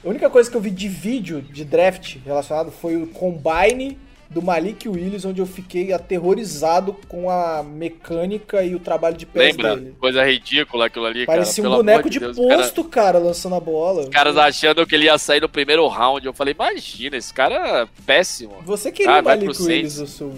a 0.04 0.10
única 0.10 0.30
coisa 0.30 0.50
que 0.50 0.56
eu 0.58 0.62
vi 0.62 0.70
de 0.70 0.88
vídeo 0.88 1.42
de 1.42 1.64
draft 1.66 2.18
relacionado 2.26 2.72
foi 2.72 2.96
o 2.96 3.08
combine 3.08 3.98
do 4.30 4.42
Malik 4.42 4.90
Willis, 4.90 5.24
onde 5.24 5.40
eu 5.40 5.46
fiquei 5.46 5.94
aterrorizado 5.94 6.94
com 7.08 7.30
a 7.30 7.64
mecânica 7.64 8.64
e 8.64 8.74
o 8.76 8.80
trabalho 8.80 9.16
de 9.16 9.26
pés 9.26 9.56
Lembra? 9.56 9.76
dele. 9.78 9.96
Coisa 10.00 10.24
ridícula 10.26 10.88
aquilo 10.88 11.06
ali, 11.06 11.26
Parecia 11.26 11.64
cara. 11.64 11.74
um 11.74 11.78
boneco 11.78 12.10
de 12.10 12.20
Deus, 12.20 12.36
cara- 12.36 12.58
posto, 12.58 12.84
cara, 12.84 13.20
lançando 13.20 13.56
a 13.56 13.60
bola. 13.60 14.02
Os 14.02 14.10
caras 14.10 14.36
achando 14.36 14.86
que 14.86 14.96
ele 14.96 15.06
ia 15.06 15.18
sair 15.18 15.42
no 15.42 15.48
primeiro 15.48 15.88
round. 15.88 16.26
Eu 16.26 16.34
falei, 16.34 16.54
imagina, 16.54 17.16
esse 17.16 17.34
cara 17.34 17.84
é 17.84 17.88
péssimo. 18.06 18.56
Você 18.66 18.92
queria 18.92 19.18
Ah, 19.18 19.22
o 19.22 19.24
Malik 19.24 19.46
Willis, 19.62 19.94
Saints. 19.94 20.00
o 20.00 20.08
seu... 20.08 20.34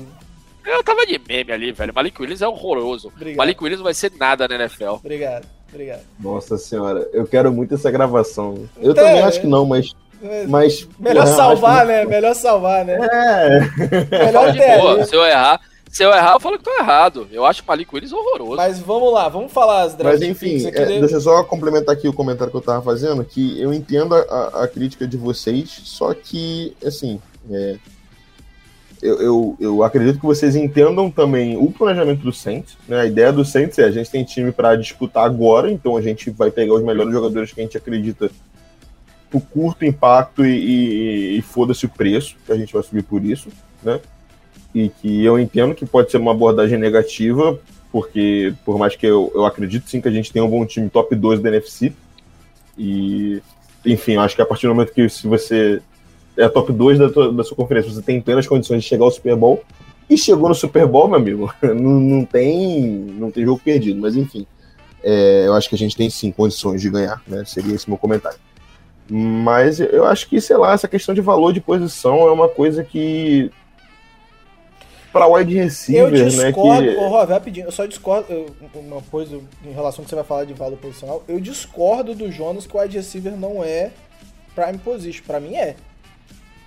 Eu 0.68 0.84
tava 0.84 1.06
de 1.06 1.20
meme 1.28 1.52
ali, 1.52 1.72
velho. 1.72 1.94
Malik 1.94 2.22
Willis 2.22 2.42
é 2.42 2.48
horroroso. 2.48 3.08
Obrigado. 3.16 3.38
Malik 3.38 3.64
Willis 3.64 3.78
não 3.80 3.86
vai 3.86 3.94
ser 3.94 4.12
nada 4.20 4.48
na 4.48 4.56
NFL. 4.56 4.90
Obrigado, 4.96 5.46
obrigado. 5.72 6.02
Nossa 6.20 6.58
senhora, 6.58 7.08
eu 7.14 7.26
quero 7.26 7.52
muito 7.52 7.74
essa 7.76 7.90
gravação. 7.90 8.68
Eu 8.78 8.92
Então, 8.92 9.04
também 9.06 9.20
é. 9.20 9.24
acho 9.24 9.40
que 9.42 9.48
não, 9.48 9.66
mas. 9.66 9.96
mas 10.48 10.88
Melhor 11.00 11.24
porra, 11.24 11.36
salvar, 11.36 11.86
né? 11.86 12.06
Melhor 12.06 12.34
salvar, 12.36 12.84
né? 12.86 12.98
É. 13.00 14.26
Melhor 14.26 14.52
De 14.52 14.60
boa, 14.60 14.94
ali. 14.96 15.06
se 15.06 15.16
eu 15.16 15.24
errar, 15.26 15.62
se 15.90 16.04
eu 16.04 16.10
errar, 16.12 16.34
eu 16.34 16.40
falo 16.40 16.58
que 16.58 16.64
tô 16.66 16.72
errado. 16.78 17.28
Eu 17.32 17.46
acho 17.46 17.62
o 17.64 17.66
Malik 17.68 17.94
Willis 17.96 18.12
horroroso. 18.12 18.58
Mas 18.58 18.80
vamos 18.80 19.14
lá, 19.14 19.30
vamos 19.30 19.52
falar 19.52 19.84
as 19.84 19.96
draft 19.96 20.20
Mas 20.20 20.28
enfim, 20.30 20.66
é, 20.68 21.00
deixa 21.00 21.16
eu 21.16 21.22
só 21.22 21.44
complementar 21.44 21.96
aqui 21.96 22.08
o 22.10 22.14
comentário 22.14 22.52
que 22.52 22.58
eu 22.58 22.62
tava 22.62 22.82
fazendo, 22.82 23.24
que 23.24 23.62
eu 23.62 23.74
entendo 23.74 24.14
a, 24.16 24.20
a- 24.20 24.64
a 24.64 24.68
crítica 24.68 25.08
de 25.08 25.16
vocês, 25.18 25.70
só 25.86 26.14
que, 26.14 26.76
assim, 26.86 27.22
é, 27.50 27.78
eu, 29.02 29.22
eu, 29.22 29.58
eu 29.60 29.84
acredito 29.84 30.20
que 30.20 30.26
vocês 30.26 30.56
entendam 30.56 31.10
também 31.12 31.58
o 31.58 31.72
planejamento 31.72 32.22
do 32.22 32.34
Saints, 32.34 32.78
né? 32.88 33.02
A 33.02 33.06
ideia 33.06 33.32
do 33.32 33.46
Saints 33.46 33.78
é 33.80 33.86
a 33.86 33.92
gente 33.92 34.10
tem 34.10 34.24
time 34.24 34.52
para 34.52 34.76
disputar 34.76 35.26
agora, 35.26 35.72
então 35.72 35.96
a 35.98 36.02
gente 36.02 36.30
vai 36.32 36.50
pegar 36.52 36.74
os 36.74 36.84
melhores 36.84 37.12
jogadores 37.12 37.52
que 37.54 37.60
a 37.60 37.64
gente 37.64 37.78
acredita 37.78 38.30
por 39.30 39.42
curto 39.42 39.84
impacto 39.86 40.46
e, 40.46 40.50
e- 40.50 41.38
e 41.38 41.42
foda-se 41.42 41.86
o 41.86 41.90
preço, 41.90 42.36
que 42.46 42.52
a 42.52 42.56
gente 42.56 42.74
vai 42.74 42.82
subir 42.84 43.04
por 43.04 43.24
isso, 43.24 43.50
né? 43.84 44.00
E 44.74 44.90
que 44.90 45.24
eu 45.24 45.40
entendo 45.40 45.76
que 45.76 45.86
pode 45.86 46.10
ser 46.12 46.18
uma 46.18 46.32
abordagem 46.32 46.78
negativa, 46.78 47.60
porque 47.92 48.54
por 48.66 48.78
mais 48.78 48.96
que 48.96 49.06
eu, 49.06 49.32
eu 49.36 49.46
acredito 49.46 49.90
sim 49.90 50.00
que 50.02 50.08
a 50.08 50.12
gente 50.12 50.32
tem 50.32 50.42
um 50.42 50.50
bom 50.50 50.66
time 50.66 50.90
top 50.90 51.16
2 51.16 51.40
da 51.42 51.50
NFC, 51.50 51.94
e 52.78 53.42
enfim, 53.86 54.18
acho 54.18 54.36
que 54.36 54.42
a 54.42 54.46
partir 54.46 54.68
do 54.68 54.74
momento 54.76 54.94
que 54.94 55.08
se 55.10 55.28
você 55.28 55.82
é 56.38 56.48
top 56.48 56.72
2 56.72 57.00
da, 57.00 57.10
tua- 57.10 57.32
da 57.34 57.44
sua 57.44 57.56
conferência, 57.58 57.92
você 57.92 58.02
tem 58.02 58.22
plenas 58.22 58.48
condições 58.48 58.84
de 58.84 58.88
chegar 58.90 59.04
ao 59.06 59.12
Super 59.12 59.36
Bowl, 59.36 59.64
e 60.10 60.18
chegou 60.18 60.48
no 60.48 60.56
Super 60.56 60.86
Bowl, 60.88 61.08
meu 61.08 61.18
amigo, 61.18 61.54
não, 61.62 62.00
não 62.00 62.26
tem 62.26 62.82
não 63.20 63.30
tem 63.32 63.44
jogo 63.44 63.60
perdido, 63.64 64.00
mas 64.00 64.16
enfim, 64.16 64.46
é, 65.04 65.44
eu 65.48 65.54
acho 65.54 65.68
que 65.70 65.76
a 65.76 65.78
gente 65.78 65.96
tem 65.98 66.10
sim 66.10 66.32
condições 66.32 66.82
de 66.82 66.90
ganhar, 66.90 67.22
né? 67.28 67.44
Seria 67.46 67.76
esse 67.76 67.90
meu 67.90 67.98
comentário. 67.98 68.38
Mas 69.10 69.80
eu 69.80 70.06
acho 70.06 70.28
que, 70.28 70.42
sei 70.42 70.58
lá, 70.58 70.74
essa 70.74 70.88
questão 70.88 71.16
de 71.16 71.22
valor 71.22 71.54
de 71.54 71.62
posição 71.62 72.28
é 72.28 72.32
uma 72.32 72.50
coisa 72.50 72.84
que. 72.84 73.50
Pra 75.14 75.26
wide 75.28 75.56
Eu 75.58 75.64
receiver, 75.64 76.12
né? 76.12 76.26
discordo, 76.52 76.84
Que... 76.84 76.96
ô 76.98 77.24
rapidinho, 77.26 77.66
eu 77.68 77.72
só 77.72 77.86
discordo, 77.86 78.26
eu- 78.32 78.48
uma 78.76 79.02
coisa 79.04 79.40
em 79.66 79.72
relação 79.72 80.02
ao 80.02 80.04
que 80.04 80.10
você 80.10 80.16
vai 80.16 80.24
falar 80.26 80.44
de 80.46 80.54
valor 80.54 80.78
posicional, 80.78 81.24
eu 81.28 81.40
discordo 81.40 82.14
do 82.14 82.30
Jonas 82.32 82.68
que 82.68 82.76
o 82.76 82.80
wide 82.82 82.98
receiver 82.98 83.36
não 83.36 83.64
é 83.64 83.92
prime 84.54 84.78
position, 84.78 85.24
pra 85.26 85.40
mim 85.40 85.56
é. 85.56 85.76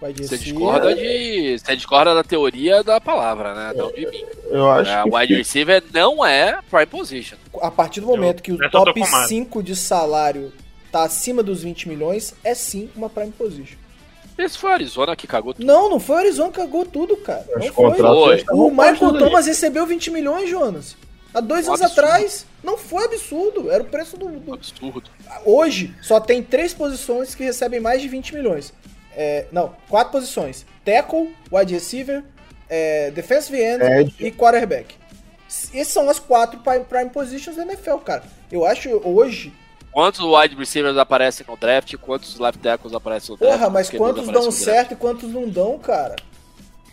Wide 0.02 0.26
Você 0.26 0.36
receiver- 0.36 0.38
discorda 0.54 0.94
de. 0.94 1.58
Você 1.58 1.76
discorda 1.76 2.14
da 2.14 2.24
teoria 2.24 2.82
da 2.82 3.00
palavra, 3.00 3.54
né? 3.54 3.72
Não 3.76 3.92
de 3.92 4.06
mim. 4.06 4.24
Eu 4.50 4.70
acho 4.70 4.90
É, 4.90 5.02
que. 5.02 5.08
o 5.10 5.16
wide 5.16 5.34
receiver 5.34 5.82
não 5.92 6.24
é 6.24 6.58
prime 6.70 6.86
position. 6.86 7.36
A 7.60 7.70
partir 7.70 8.00
do 8.00 8.06
momento 8.06 8.42
que 8.42 8.52
o 8.52 8.62
eu 8.62 8.70
top 8.70 8.98
com 8.98 9.06
o 9.06 9.10
Mário. 9.10 9.28
5 9.28 9.62
de 9.62 9.76
salário 9.76 10.52
tá 10.90 11.02
acima 11.04 11.42
dos 11.42 11.62
20 11.62 11.88
milhões, 11.88 12.34
é 12.42 12.54
sim 12.54 12.88
uma 12.96 13.10
prime 13.10 13.30
position. 13.32 13.76
Esse 14.38 14.56
foi 14.56 14.70
o 14.70 14.72
Arizona 14.72 15.14
que 15.14 15.26
cagou 15.26 15.52
tudo. 15.52 15.66
Não, 15.66 15.90
não 15.90 16.00
foi 16.00 16.16
o 16.16 16.18
Arizona 16.20 16.50
que 16.50 16.56
cagou 16.56 16.86
tudo, 16.86 17.14
cara. 17.18 17.44
Os 17.58 17.66
Não 17.66 17.72
foi. 17.74 17.94
Foi. 17.98 18.44
O 18.52 18.70
Michael. 18.70 19.18
Thomas 19.18 19.46
recebeu 19.46 19.84
20 19.86 20.10
milhões, 20.10 20.48
Jonas. 20.48 20.96
Há 21.34 21.40
dois 21.40 21.66
Um 21.68 21.72
anos 21.74 21.82
absurdo. 21.82 22.00
atrás. 22.06 22.46
Não 22.64 22.78
foi 22.78 23.04
absurdo. 23.04 23.70
Era 23.70 23.82
o 23.82 23.86
preço 23.86 24.16
do, 24.16 24.28
do- 24.30 24.54
Absurdo. 24.54 25.02
Hoje, 25.44 25.94
só 26.02 26.18
tem 26.18 26.42
três 26.42 26.72
posições 26.72 27.34
que 27.34 27.44
recebem 27.44 27.80
mais 27.80 28.00
de 28.00 28.08
20 28.08 28.34
milhões. 28.34 28.72
É, 29.22 29.44
não, 29.52 29.74
quatro 29.86 30.12
posições. 30.12 30.64
Tackle, 30.82 31.36
wide 31.52 31.74
receiver, 31.74 32.24
é, 32.70 33.10
defensive 33.10 33.62
end 33.62 33.84
Edge. 33.84 34.14
e 34.18 34.32
quarterback. 34.32 34.94
Essas 35.46 35.88
são 35.88 36.08
as 36.08 36.18
quatro 36.18 36.60
prime, 36.60 36.84
prime 36.84 37.10
positions 37.10 37.54
da 37.54 37.64
NFL, 37.64 37.96
cara. 37.96 38.22
Eu 38.50 38.64
acho 38.64 38.88
hoje... 39.06 39.52
Quantos 39.92 40.20
wide 40.20 40.54
receivers 40.54 40.96
aparecem 40.96 41.44
no 41.46 41.54
draft? 41.54 41.94
Quantos 41.98 42.38
left 42.38 42.62
tackles 42.62 42.94
aparecem 42.94 43.32
no 43.32 43.36
draft? 43.36 43.58
Porra, 43.58 43.68
mas 43.68 43.90
quantos 43.90 44.26
dão 44.28 44.50
certo 44.50 44.92
e 44.92 44.96
quantos 44.96 45.30
não 45.30 45.46
dão, 45.46 45.78
cara? 45.78 46.16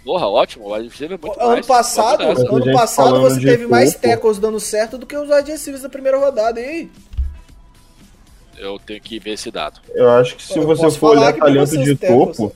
Porra, 0.03 0.27
ótimo. 0.27 0.65
O 0.65 0.73
wide 0.73 0.89
receiver 0.89 1.17
é 1.17 1.25
muito 1.25 1.39
ano 1.39 1.51
mais. 1.51 1.65
passado, 1.65 2.23
ano 2.23 2.73
passado 2.73 3.21
você 3.21 3.39
teve 3.39 3.67
mais 3.67 3.95
tackles 3.95 4.37
dando 4.37 4.59
certo 4.59 4.97
do 4.97 5.05
que 5.05 5.15
os 5.15 5.29
wide 5.29 5.49
receivers 5.49 5.83
da 5.83 5.89
primeira 5.89 6.17
rodada. 6.17 6.59
E 6.59 6.65
aí? 6.65 6.91
Eu 8.57 8.79
tenho 8.79 8.99
que 9.01 9.19
ver 9.19 9.31
esse 9.31 9.51
dado. 9.51 9.79
Eu 9.93 10.09
acho 10.09 10.35
que 10.35 10.43
se 10.43 10.57
Eu 10.57 10.65
você 10.65 10.89
for 10.91 11.17
olhar 11.17 11.33
talento 11.35 11.77
de 11.77 11.95
topo, 11.95 12.53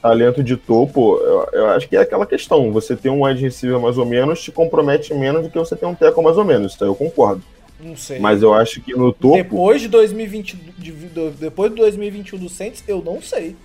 talento 0.00 0.42
de 0.42 0.56
topo, 0.56 1.18
eu, 1.18 1.48
eu 1.52 1.66
acho 1.70 1.88
que 1.88 1.96
é 1.96 2.00
aquela 2.00 2.26
questão. 2.26 2.72
Você 2.72 2.96
ter 2.96 3.10
um 3.10 3.24
wide 3.24 3.40
receiver 3.42 3.78
mais 3.78 3.98
ou 3.98 4.06
menos 4.06 4.42
te 4.42 4.50
compromete 4.50 5.12
menos 5.14 5.42
do 5.42 5.50
que 5.50 5.58
você 5.58 5.76
ter 5.76 5.86
um 5.86 5.94
tackle 5.94 6.22
mais 6.22 6.38
ou 6.38 6.44
menos. 6.44 6.80
Aí 6.80 6.88
eu 6.88 6.94
concordo. 6.94 7.42
Não 7.78 7.96
sei. 7.96 8.18
Mas 8.18 8.42
eu 8.42 8.52
acho 8.52 8.80
que 8.80 8.92
no 8.94 9.12
topo, 9.12 9.36
Depois 9.36 9.80
de 9.80 9.88
2020, 9.88 10.56
de- 10.78 10.92
de- 10.92 11.30
depois 11.30 11.70
de 11.70 11.76
2021 11.78 12.38
do 12.38 12.48
Saints, 12.48 12.82
eu 12.86 13.02
não 13.02 13.22
sei. 13.22 13.56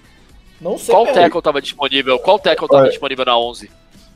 Não 0.62 0.78
sei. 0.78 0.94
Qual 0.94 1.06
mesmo. 1.06 1.20
tackle 1.22 1.42
tava 1.42 1.62
disponível? 1.62 2.18
Qual 2.20 2.40
tackle 2.40 2.68
tava 2.68 2.84
Olha. 2.84 2.90
disponível 2.92 3.26
na 3.26 3.38
11? 3.38 3.70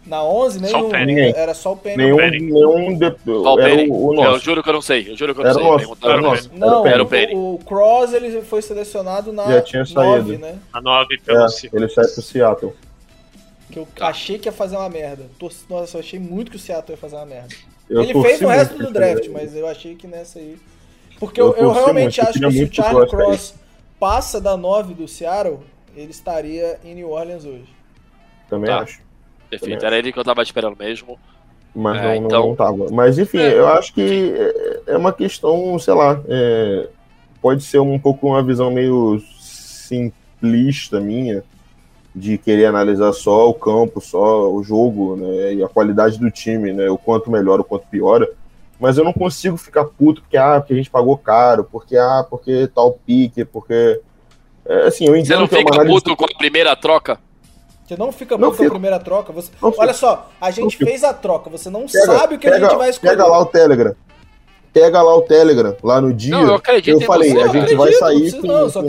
Na 0.05 0.23
11, 0.23 0.67
Só 0.69 0.87
o. 0.87 0.89
Penny. 0.89 1.19
Era 1.35 1.53
só 1.53 1.73
o 1.73 1.77
Penny. 1.77 1.97
nenhum, 1.97 2.17
Penny. 2.17 2.39
nenhum 2.39 2.97
de, 2.97 3.11
Qual 3.11 3.55
o 3.55 3.59
era 3.59 3.69
Penny? 3.75 3.89
o, 3.91 4.07
o 4.07 4.23
Eu 4.23 4.39
juro 4.39 4.63
que 4.63 4.69
eu 4.69 4.73
não 4.73 4.81
sei. 4.81 5.11
Eu 5.11 5.15
juro 5.17 5.35
que 5.35 5.41
eu 5.41 5.43
não 5.43 5.51
Era 5.51 5.59
o 5.59 5.61
sei. 5.79 5.87
nosso. 5.87 5.97
Era 6.07 6.17
o 6.17 6.21
nosso. 6.21 6.51
Não, 6.53 6.87
Era 6.87 7.03
o 7.03 7.05
o, 7.05 7.09
Penny. 7.09 7.35
o 7.35 7.59
Cross 7.65 8.13
ele 8.13 8.41
foi 8.41 8.61
selecionado 8.61 9.31
na 9.33 9.45
Já 9.45 9.61
tinha 9.61 9.83
9, 9.83 9.93
saído. 9.93 10.39
né? 10.39 10.57
A 10.73 10.81
9 10.81 11.17
pelo 11.19 11.37
É, 11.43 11.47
ele 11.73 11.89
sai 11.89 12.07
pro 12.07 12.21
Seattle. 12.21 12.73
Que 13.71 13.77
eu 13.79 13.87
Tá. 13.95 14.07
achei 14.07 14.39
que 14.39 14.47
ia 14.47 14.51
fazer 14.51 14.77
uma 14.77 14.89
merda. 14.89 15.25
Torci- 15.37 15.65
Nossa, 15.69 15.97
eu 15.97 15.99
achei 16.01 16.17
muito 16.17 16.49
que 16.49 16.57
o 16.57 16.59
Seattle 16.59 16.93
ia 16.93 16.97
fazer 16.97 17.15
uma 17.17 17.25
merda. 17.25 17.53
Eu 17.87 18.01
ele 18.01 18.13
fez 18.13 18.39
no 18.41 18.47
muito 18.47 18.59
resto 18.59 18.77
do 18.77 18.91
draft, 18.91 19.25
jogo. 19.25 19.37
mas 19.37 19.55
eu 19.55 19.67
achei 19.67 19.95
que 19.95 20.07
nessa 20.07 20.39
aí. 20.39 20.57
Porque 21.19 21.39
Eu 21.39 21.47
eu, 21.53 21.63
eu 21.65 21.71
realmente 21.71 22.19
muito, 22.19 22.19
eu 22.19 22.23
acho 22.23 22.39
que 22.39 22.51
se 22.57 22.63
o 22.63 22.67
o 22.67 22.73
Charlie 22.73 23.09
Cross 23.09 23.25
Cross 23.25 23.53
passa 23.99 24.39
da 24.41 24.55
9 24.57 24.93
do 24.95 25.07
Seattle, 25.07 25.59
ele 25.95 26.09
estaria 26.11 26.79
em 26.83 26.95
New 26.95 27.11
Orleans 27.11 27.45
hoje. 27.45 27.67
Também 28.49 28.69
Tá. 28.71 28.79
acho. 28.79 29.01
Perfeito. 29.49 29.85
Era 29.85 29.97
ele 29.97 30.11
que 30.11 30.19
eu 30.19 30.23
tava 30.23 30.43
esperando 30.43 30.77
mesmo. 30.77 31.17
Mas 31.75 31.97
É, 31.97 32.01
não, 32.19 32.25
então- 32.25 32.39
não, 32.41 32.47
não 32.49 32.55
tava. 32.55 32.87
Mas 32.91 33.17
enfim, 33.19 33.39
É. 33.39 33.53
eu 33.53 33.67
acho 33.67 33.93
que 33.93 34.01
é- 34.35 34.93
é 34.93 34.97
uma 34.97 35.13
questão, 35.13 35.77
sei 35.79 35.93
lá, 35.93 36.19
é, 36.27 36.87
pode 37.41 37.63
ser 37.63 37.79
um 37.79 37.97
pouco 37.99 38.27
uma 38.27 38.41
visão 38.43 38.71
meio 38.71 39.21
simplista 39.39 40.99
minha 40.99 41.43
de 42.15 42.37
querer 42.37 42.65
analisar 42.65 43.13
só 43.13 43.49
o 43.49 43.53
campo, 43.53 44.01
só 44.01 44.51
o 44.51 44.63
jogo, 44.63 45.15
né, 45.15 45.53
e 45.53 45.63
a 45.63 45.67
qualidade 45.69 46.17
do 46.19 46.29
time, 46.31 46.73
né, 46.73 46.89
o 46.89 46.97
quanto 46.97 47.29
melhora, 47.31 47.61
o 47.61 47.65
quanto 47.65 47.85
piora. 47.87 48.27
Mas 48.79 48.97
eu 48.97 49.03
não 49.03 49.13
consigo 49.13 49.57
ficar 49.57 49.85
puto 49.85 50.21
porque 50.21 50.37
ah, 50.37 50.59
porque 50.59 50.73
a 50.73 50.75
gente 50.77 50.89
pagou 50.89 51.17
caro, 51.17 51.63
porque 51.65 51.95
ah, 51.97 52.25
porque 52.29 52.67
tal 52.73 52.93
pique, 53.05 53.45
porque 53.45 54.01
é, 54.65 54.87
assim, 54.87 55.05
eu 55.05 55.13
Você 55.13 55.19
entendo 55.19 55.39
não 55.41 55.47
que 55.47 55.55
é 55.55 55.59
uma 55.59 55.65
fica 55.65 55.75
análise 55.81 55.95
puto 56.03 56.15
com 56.15 56.25
a 56.25 56.37
primeira 56.37 56.75
troca? 56.75 57.19
Você 57.89 57.97
não 57.97 58.11
fica 58.11 58.37
Não 58.37 58.51
puto 58.51 58.61
com 58.61 58.67
a 58.67 58.69
primeira 58.69 58.99
troca. 58.99 59.33
Você... 59.33 59.49
Olha 59.59 59.93
só, 59.95 60.29
a 60.39 60.51
gente 60.51 60.77
fez 60.77 61.03
a 61.03 61.11
troca, 61.11 61.49
você 61.49 61.71
não 61.71 61.87
Pega- 61.87 62.05
sabe 62.05 62.35
o 62.35 62.37
que 62.37 62.47
a 62.47 62.51
pega- 62.51 62.69
gente 62.69 62.77
vai 62.77 62.89
escolher. 62.91 63.11
Pega 63.13 63.25
lá 63.25 63.39
o 63.39 63.45
Telegram. 63.47 63.95
Pega 64.71 65.01
lá 65.01 65.15
o 65.15 65.21
Telegram, 65.23 65.75
lá 65.81 65.99
no 65.99 66.13
dia. 66.13 66.29
Não, 66.29 66.45
eu 66.45 66.53
acredito 66.53 67.01
eu 67.01 67.07
falei, 67.07 67.31
você, 67.33 67.41
a 67.41 67.47
gente 67.47 67.73
vai 67.73 67.91
sair 67.93 68.31
com, 68.33 68.45
não, 68.45 68.69
com. 68.71 68.81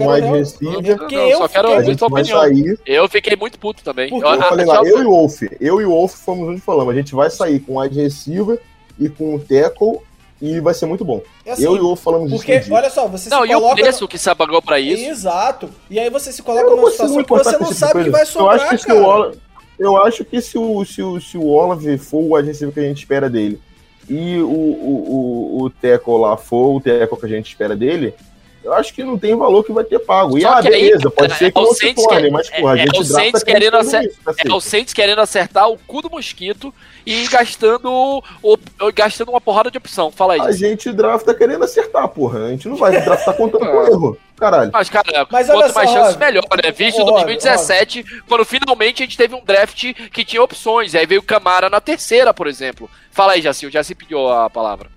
Porque 0.99 1.17
Não, 1.17 1.29
eu 1.31 1.39
só 1.39 1.49
quero 1.49 1.69
A 1.69 1.71
ouvir 1.77 1.97
tua 1.97 2.09
vai 2.11 2.21
opinião. 2.21 2.41
sair. 2.43 2.79
Eu 2.85 3.09
fiquei 3.09 3.35
muito 3.35 3.59
puto 3.59 3.83
também. 3.83 4.11
Eu, 4.13 4.19
Eu 4.21 4.43
falei 4.43 4.67
lá, 4.67 4.83
eu 4.85 4.99
e 4.99 5.07
o 5.07 5.11
Wolf. 5.11 5.43
Eu 5.59 5.81
e 5.81 5.87
o 5.87 5.91
Wolf 5.91 6.13
fomos 6.17 6.47
onde 6.51 6.61
falamos. 6.61 6.93
A 6.93 6.97
gente 6.99 7.15
vai 7.15 7.31
sair 7.31 7.59
com 7.61 7.81
wide 7.81 7.99
receiver 7.99 8.61
e 8.99 9.09
com 9.09 9.35
o 9.35 9.39
tackle 9.41 10.01
e 10.41 10.59
vai 10.61 10.73
ser 10.73 10.87
muito 10.87 11.05
bom. 11.05 11.23
É 11.45 11.53
assim, 11.53 11.65
eu 11.65 11.77
e 11.77 11.81
o 11.81 11.95
falamos 11.95 12.31
disso 12.31 12.45
Porque, 12.45 12.73
olha 12.73 12.89
só, 12.89 13.07
você 13.07 13.29
Não, 13.29 13.43
se 13.43 13.51
e 13.51 13.55
o 13.55 13.61
coloca. 13.61 13.83
preço 13.83 14.09
que 14.09 14.19
você 14.19 14.35
pagou 14.35 14.62
pra 14.62 14.81
isso? 14.81 15.05
Exato. 15.05 15.69
E 15.91 15.99
aí 15.99 16.09
você 16.09 16.33
se 16.33 16.43
coloca 16.43 16.69
não 16.71 16.77
numa 16.77 16.91
situação 16.91 17.23
que 17.23 17.29
você 17.29 17.53
não 17.53 17.59
tipo 17.61 17.75
sabe 17.75 18.05
que 18.05 18.11
vai 18.11 18.25
sobrar, 18.25 18.57
eu 18.57 18.62
acho 18.62 18.71
que 18.71 18.79
se 18.79 18.87
cara. 18.87 19.01
o 19.01 19.05
Olave, 19.05 19.39
eu 19.79 19.97
acho 19.97 20.25
que 20.25 20.41
se 20.41 20.59
o, 20.59 20.85
se 20.85 21.03
o, 21.03 21.21
se 21.21 21.37
o 21.39 21.47
Olave 21.47 21.99
for 21.99 22.19
o 22.23 22.41
receiver 22.41 22.73
que 22.73 22.81
a 22.81 22.85
gente 22.85 22.99
espera 22.99 23.29
dele 23.29 23.61
e 24.09 24.41
o, 24.41 24.47
o, 24.49 25.59
o, 25.59 25.62
o 25.65 25.71
tackle 25.71 26.19
lá 26.19 26.37
for 26.37 26.77
o 26.77 26.81
tackle 26.81 27.19
que 27.19 27.27
a 27.27 27.29
gente 27.29 27.49
espera 27.49 27.77
dele, 27.77 28.15
eu 28.62 28.73
acho 28.74 28.93
que 28.93 29.03
não 29.03 29.19
tem 29.19 29.35
valor 29.37 29.65
que 29.65 29.73
vai 29.73 29.85
ter 29.85 29.99
pago. 29.99 30.37
E 30.39 30.43
Só 30.43 30.49
ah, 30.55 30.62
que 30.62 30.69
aí, 30.69 30.82
beleza, 30.91 31.11
pode 31.11 31.35
ser 31.35 31.51
que 31.53 31.59
é 31.59 31.61
o 31.62 31.65
não 31.65 31.74
se 31.74 31.95
torne, 31.95 32.23
que- 32.24 32.31
mas 32.31 32.51
porra, 32.51 32.70
é- 32.78 32.82
a 32.82 32.87
gente 32.87 32.97
é 32.97 33.01
o 33.01 33.05
Saints 33.05 33.43
querendo 33.43 33.77
acer- 33.77 34.01
nisso, 34.03 34.19
É 34.20 34.24
cacete. 34.24 34.53
o 34.53 34.61
Saints 34.61 34.93
querendo 34.95 35.19
acertar 35.20 35.69
o 35.70 35.78
cu 35.78 36.03
do 36.03 36.11
mosquito 36.11 36.74
e 37.07 37.27
gastando, 37.28 38.23
o, 38.43 38.59
gastando 38.95 39.31
uma 39.31 39.41
porrada 39.41 39.70
de 39.70 39.78
opção. 39.78 40.11
Fala 40.11 40.35
aí. 40.35 40.41
A 40.41 40.53
gente 40.53 40.93
drafta 40.93 41.35
querendo 41.35 41.65
acertar, 41.65 42.07
porra. 42.09 42.47
A 42.47 42.49
gente 42.51 42.69
não 42.69 42.77
vai 42.77 43.01
draftar 43.01 43.35
contando 43.35 43.66
com 43.66 43.82
erro. 43.87 44.19
Caralho. 44.39 44.70
Mas, 44.73 44.89
cara, 44.89 45.27
Mas 45.31 45.47
quanto 45.49 45.74
mais 45.74 45.91
chances, 45.91 46.16
melhor, 46.16 46.43
né? 46.65 46.70
Visto 46.73 47.03
Rob, 47.03 47.11
2017, 47.24 48.23
quando 48.27 48.43
finalmente 48.43 49.03
a 49.03 49.07
gente 49.07 49.16
teve 49.16 49.35
um 49.35 49.45
draft 49.45 49.93
que 50.11 50.24
tinha 50.24 50.43
opções. 50.43 50.95
Aí 50.95 51.05
veio 51.05 51.20
o 51.20 51.24
Camara 51.24 51.69
na 51.69 51.78
terceira, 51.78 52.32
por 52.32 52.47
exemplo. 52.47 52.89
Fala 53.11 53.32
aí, 53.32 53.43
Jaci. 53.43 53.66
O 53.66 53.70
Jaci 53.70 53.95
pediu 53.95 54.28
a 54.28 54.49
palavra. 54.49 54.89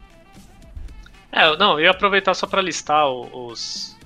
É, 1.33 1.57
não, 1.57 1.73
eu 1.79 1.85
ia 1.85 1.91
aproveitar 1.91 2.33
só 2.33 2.45
pra 2.47 2.61
listar 2.61 3.09
os. 3.09 3.97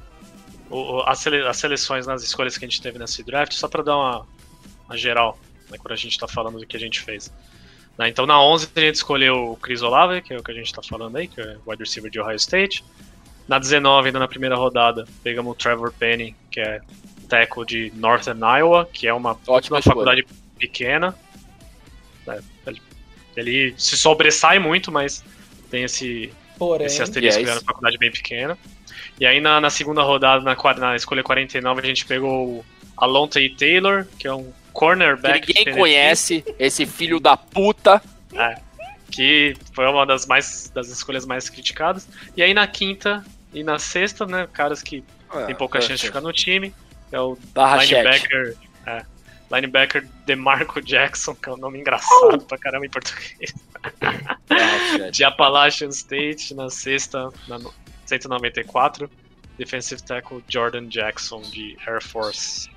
o- 0.70 0.98
o- 0.98 1.02
as, 1.08 1.20
sele- 1.20 1.46
as 1.48 1.58
seleções 1.58 2.08
nas 2.08 2.24
escolhas 2.24 2.58
que 2.58 2.66
a 2.66 2.68
gente 2.68 2.82
teve 2.82 2.98
nesse 3.00 3.24
draft, 3.24 3.54
só 3.54 3.68
pra 3.68 3.84
dar 3.84 3.96
uma, 3.98 4.26
uma 4.86 4.98
geral, 4.98 5.38
né, 5.70 5.78
quando 5.78 5.92
a 5.94 5.96
gente 5.98 6.18
tá 6.18 6.28
falando 6.28 6.60
do 6.60 6.66
que 6.66 6.76
a 6.76 6.80
gente 6.80 7.00
fez. 7.02 7.32
Né, 7.98 8.10
então 8.10 8.26
na 8.26 8.42
11 8.42 8.70
a 8.76 8.80
gente 8.80 8.96
escolheu 8.96 9.52
o 9.52 9.58
Chris 9.58 9.82
Olave, 9.82 10.22
que 10.22 10.34
é 10.34 10.38
o 10.38 10.44
que 10.44 10.52
a 10.52 10.54
gente 10.54 10.74
tá 10.74 10.82
falando 10.84 11.16
aí, 11.18 11.28
que 11.28 11.40
é 11.42 11.58
o 11.66 11.70
wide 11.72 11.84
receiver 11.84 12.10
de 12.12 12.20
Ohio 12.20 12.36
State. 12.36 12.84
Na 13.48 13.60
19, 13.60 14.08
ainda 14.08 14.20
na 14.20 14.28
primeira 14.28 14.56
rodada, 14.58 15.06
pegamos 15.24 15.52
o 15.54 15.56
Trevor 15.56 15.92
Penny, 15.94 16.36
que 16.52 16.60
é 16.60 16.82
tackle 17.30 17.66
de 17.66 17.92
Northern 17.96 18.40
Iowa, 18.42 18.86
que 18.92 19.08
é 19.08 19.14
uma, 19.14 19.38
Ótima 19.48 19.78
uma 19.78 19.82
faculdade 19.82 20.26
pequena. 20.60 21.16
né, 22.26 22.42
ele, 22.66 22.82
ele 23.38 23.74
se 23.78 23.98
sobressai 23.98 24.60
muito, 24.60 24.92
mas 24.92 25.24
tem 25.72 25.84
esse, 25.86 26.34
Porém, 26.58 26.88
esse 26.88 27.02
asterisco 27.02 27.40
Yes. 27.40 27.50
era 27.50 27.60
uma 27.60 27.66
faculdade 27.66 27.98
bem 27.98 28.12
pequena. 28.12 28.58
E 29.20 29.26
aí 29.26 29.40
na, 29.40 29.60
na 29.62 29.70
segunda 29.70 30.02
rodada, 30.04 30.44
na, 30.44 30.56
na 30.80 30.96
escolha 30.96 31.24
49, 31.24 31.82
a 31.82 31.86
gente 31.86 32.06
pegou 32.06 32.48
o 32.48 32.66
Alonte 32.96 33.50
Taylor, 33.58 34.06
que 34.18 34.28
é 34.28 34.34
um 34.34 34.44
Que 34.46 34.54
cornerback. 34.74 35.48
de 35.48 35.54
ninguém 35.60 35.76
conhece 35.76 36.44
esse 36.60 36.86
filho 36.86 37.20
da 37.20 37.36
puta. 37.38 38.02
Que 39.10 39.56
foi 39.74 39.86
uma 39.88 40.06
das 40.06 40.26
mais 40.26 40.70
das 40.74 40.90
escolhas 40.90 41.26
mais 41.26 41.50
criticadas. 41.50 42.08
E 42.36 42.44
aí 42.44 42.54
na 42.54 42.68
quinta 42.68 43.24
e 43.54 43.64
na 43.64 43.80
sexta, 43.80 44.26
né, 44.26 44.48
caras 44.52 44.84
que 44.84 45.04
tem 45.46 45.56
pouca 45.56 45.80
chance 45.82 46.02
de 46.02 46.08
ficar 46.08 46.22
no 46.22 46.32
time. 46.34 46.74
É 47.12 47.20
o 47.20 47.38
Barra 47.54 47.84
linebacker. 47.84 48.56
É, 48.86 49.04
linebacker 49.52 50.06
DeMarco 50.26 50.82
Jackson, 50.82 51.34
que 51.36 51.50
é 51.50 51.54
um 51.54 51.58
nome 51.58 51.80
engraçado 51.80 52.40
pra 52.46 52.58
caramba 52.58 52.86
em 52.86 52.90
português. 52.90 53.54
De 55.12 55.24
Appalachian 55.24 55.90
State 55.90 56.54
na 56.54 56.70
sexta, 56.70 57.30
na 57.48 57.58
no- 57.60 57.74
194. 58.06 59.10
Defensive 59.58 60.02
tackle 60.04 60.44
Jordan 60.48 60.88
Jackson 60.88 61.42
de 61.42 61.76
Air 61.88 62.02
Force. 62.04 62.70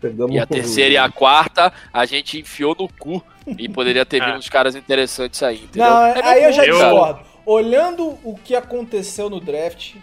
Pegamos 0.00 0.34
E 0.34 0.38
a 0.38 0.46
terceira 0.46 0.92
e 0.92 0.96
a 0.98 1.08
quarta, 1.10 1.72
a 1.92 2.04
gente 2.04 2.38
enfiou 2.38 2.76
no 2.78 2.88
cu. 2.88 3.24
E 3.58 3.68
poderia 3.68 4.04
ter 4.04 4.20
É. 4.22 4.26
vindo 4.26 4.38
uns 4.38 4.48
caras 4.48 4.74
interessantes 4.74 5.42
aí, 5.42 5.64
entendeu? 5.64 5.88
Não, 5.88 6.04
É 6.06 6.22
aí 6.24 6.44
eu 6.44 6.52
já 6.52 6.64
discordo. 6.64 7.20
Olhando 7.46 8.18
o 8.22 8.36
que 8.44 8.54
aconteceu 8.54 9.28
no 9.30 9.40
draft, 9.40 9.94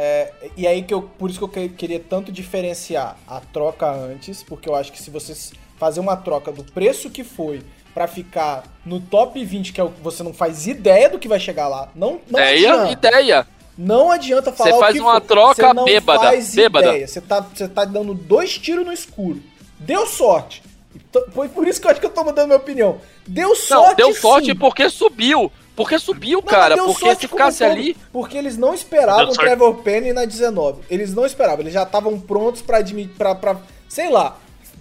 É, 0.00 0.32
e 0.56 0.64
aí 0.64 0.82
que 0.82 0.94
eu, 0.94 1.02
por 1.02 1.28
isso 1.28 1.40
que 1.40 1.44
eu 1.44 1.48
que- 1.48 1.68
queria 1.70 1.98
tanto 1.98 2.30
diferenciar 2.30 3.16
a 3.26 3.40
troca 3.40 3.90
antes, 3.90 4.44
porque 4.44 4.68
eu 4.68 4.76
acho 4.76 4.92
que 4.92 5.02
se 5.02 5.10
você 5.10 5.34
fazer 5.76 5.98
uma 5.98 6.16
troca 6.16 6.52
do 6.52 6.62
preço 6.62 7.10
que 7.10 7.24
foi 7.24 7.62
pra 7.92 8.06
ficar 8.06 8.62
no 8.86 9.00
top 9.00 9.44
20, 9.44 9.72
que 9.72 9.80
é 9.80 9.84
o 9.84 9.90
que 9.90 10.00
você 10.00 10.22
não 10.22 10.32
faz 10.32 10.68
ideia 10.68 11.10
do 11.10 11.18
que 11.18 11.26
vai 11.26 11.40
chegar 11.40 11.66
lá, 11.66 11.88
não, 11.96 12.20
não 12.30 12.38
Ideia, 12.38 12.72
adianta. 12.74 12.92
ideia. 12.92 13.46
Não 13.76 14.10
adianta 14.12 14.52
falar 14.52 14.70
Você 14.72 14.78
faz 14.78 14.90
o 14.94 14.98
que 14.98 15.02
uma 15.02 15.14
for. 15.14 15.20
troca 15.20 15.66
Você 15.68 15.72
não 15.74 15.84
bêbada, 15.84 16.20
faz 16.20 16.54
bêbada. 16.54 16.86
ideia. 16.90 17.08
Você 17.08 17.20
tá, 17.20 17.40
você 17.40 17.68
tá 17.68 17.84
dando 17.84 18.14
dois 18.14 18.56
tiros 18.56 18.86
no 18.86 18.92
escuro. 18.92 19.40
Deu 19.80 20.06
sorte. 20.06 20.62
Então, 20.94 21.24
Foi 21.32 21.48
por 21.48 21.66
isso 21.66 21.80
que 21.80 21.86
eu 21.86 21.90
acho 21.90 21.98
que 22.00 22.06
eu 22.06 22.10
tô 22.10 22.22
mudando 22.22 22.46
minha 22.46 22.56
opinião. 22.58 23.00
Deu 23.26 23.48
Não, 23.50 23.56
sorte. 23.56 23.96
deu 23.96 24.14
sorte 24.14 24.46
sim. 24.50 24.54
porque 24.56 24.88
subiu. 24.90 25.50
Porque 25.78 25.96
subiu, 25.96 26.40
Não, 26.40 26.42
cara. 26.42 26.76
Porque 26.76 27.14
se 27.14 27.28
ficasse 27.28 27.62
um 27.62 27.70
ali. 27.70 27.96
Porque 28.12 28.36
eles 28.36 28.58
não 28.58 28.74
esperavam 28.74 29.28
o. 29.28 29.32
Trevor 29.32 29.76
Penny 29.76 30.12
na 30.12 30.24
19. 30.24 30.82
Eles 30.90 31.14
não 31.14 31.24
esperavam. 31.24 31.60
Eles 31.60 31.72
já 31.72 31.84
estavam 31.84 32.18
prontos 32.18 32.60
pra 32.60 32.78
admitir. 32.78 33.14
Pra, 33.16 33.32
pra, 33.36 33.56
sei 33.88 34.10
lá. 34.10 34.36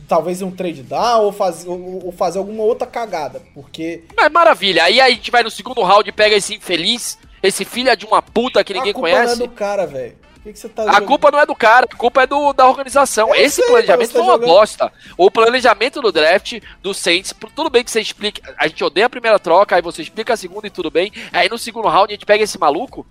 Talvez 0.07 0.41
um 0.41 0.49
trade 0.49 0.81
down 0.81 1.25
ou, 1.25 1.31
faz, 1.31 1.67
ou, 1.67 2.05
ou 2.05 2.11
fazer 2.11 2.39
alguma 2.39 2.63
outra 2.63 2.87
cagada. 2.87 3.43
Porque 3.53 4.05
Mas 4.15 4.31
maravilha. 4.31 4.85
Aí 4.85 4.99
a 4.99 5.07
gente 5.09 5.29
vai 5.29 5.43
no 5.43 5.51
segundo 5.51 5.83
round 5.83 6.09
e 6.09 6.11
pega 6.11 6.35
esse 6.35 6.55
infeliz, 6.55 7.19
esse 7.43 7.63
filho 7.63 7.95
de 7.95 8.05
uma 8.05 8.21
puta 8.21 8.63
que 8.63 8.73
ninguém 8.73 8.89
a 8.89 8.93
culpa 8.95 9.09
conhece. 9.09 9.37
não 9.37 9.45
é 9.45 9.47
do 9.47 9.53
cara, 9.53 9.85
velho. 9.85 10.15
Que, 10.43 10.53
tá 10.69 10.83
A 10.83 10.85
jogando? 10.85 11.07
culpa 11.07 11.31
não 11.31 11.39
é 11.39 11.45
do 11.45 11.55
cara, 11.55 11.87
a 11.91 11.95
culpa 11.95 12.23
é 12.23 12.27
do, 12.27 12.53
da 12.53 12.67
organização. 12.67 13.29
Eu 13.35 13.43
Esse 13.43 13.57
sei, 13.57 13.65
planejamento 13.65 14.07
você 14.07 14.13
tá 14.13 14.19
foi 14.19 14.27
uma 14.27 14.33
jogando- 14.33 14.47
bosta. 14.49 14.93
O 15.17 15.29
planejamento 15.31 16.01
do 16.01 16.11
draft 16.11 16.59
do 16.81 16.93
Saints, 16.93 17.33
tudo 17.55 17.69
bem 17.69 17.83
que 17.83 17.91
você 17.91 17.99
explica. 18.01 18.53
A 18.57 18.67
gente 18.67 18.83
odeia 18.83 19.07
a 19.07 19.09
primeira 19.09 19.37
troca, 19.39 19.75
aí 19.75 19.81
você 19.81 20.01
explica 20.01 20.33
a 20.33 20.37
segunda 20.37 20.67
e 20.67 20.69
tudo 20.69 20.89
bem. 20.89 21.11
Aí 21.33 21.49
no 21.49 21.57
segundo 21.57 21.87
round 21.87 22.11
a 22.11 22.15
gente 22.15 22.25
pega 22.25 22.43
esse 22.43 22.57
maluco, 22.57 23.05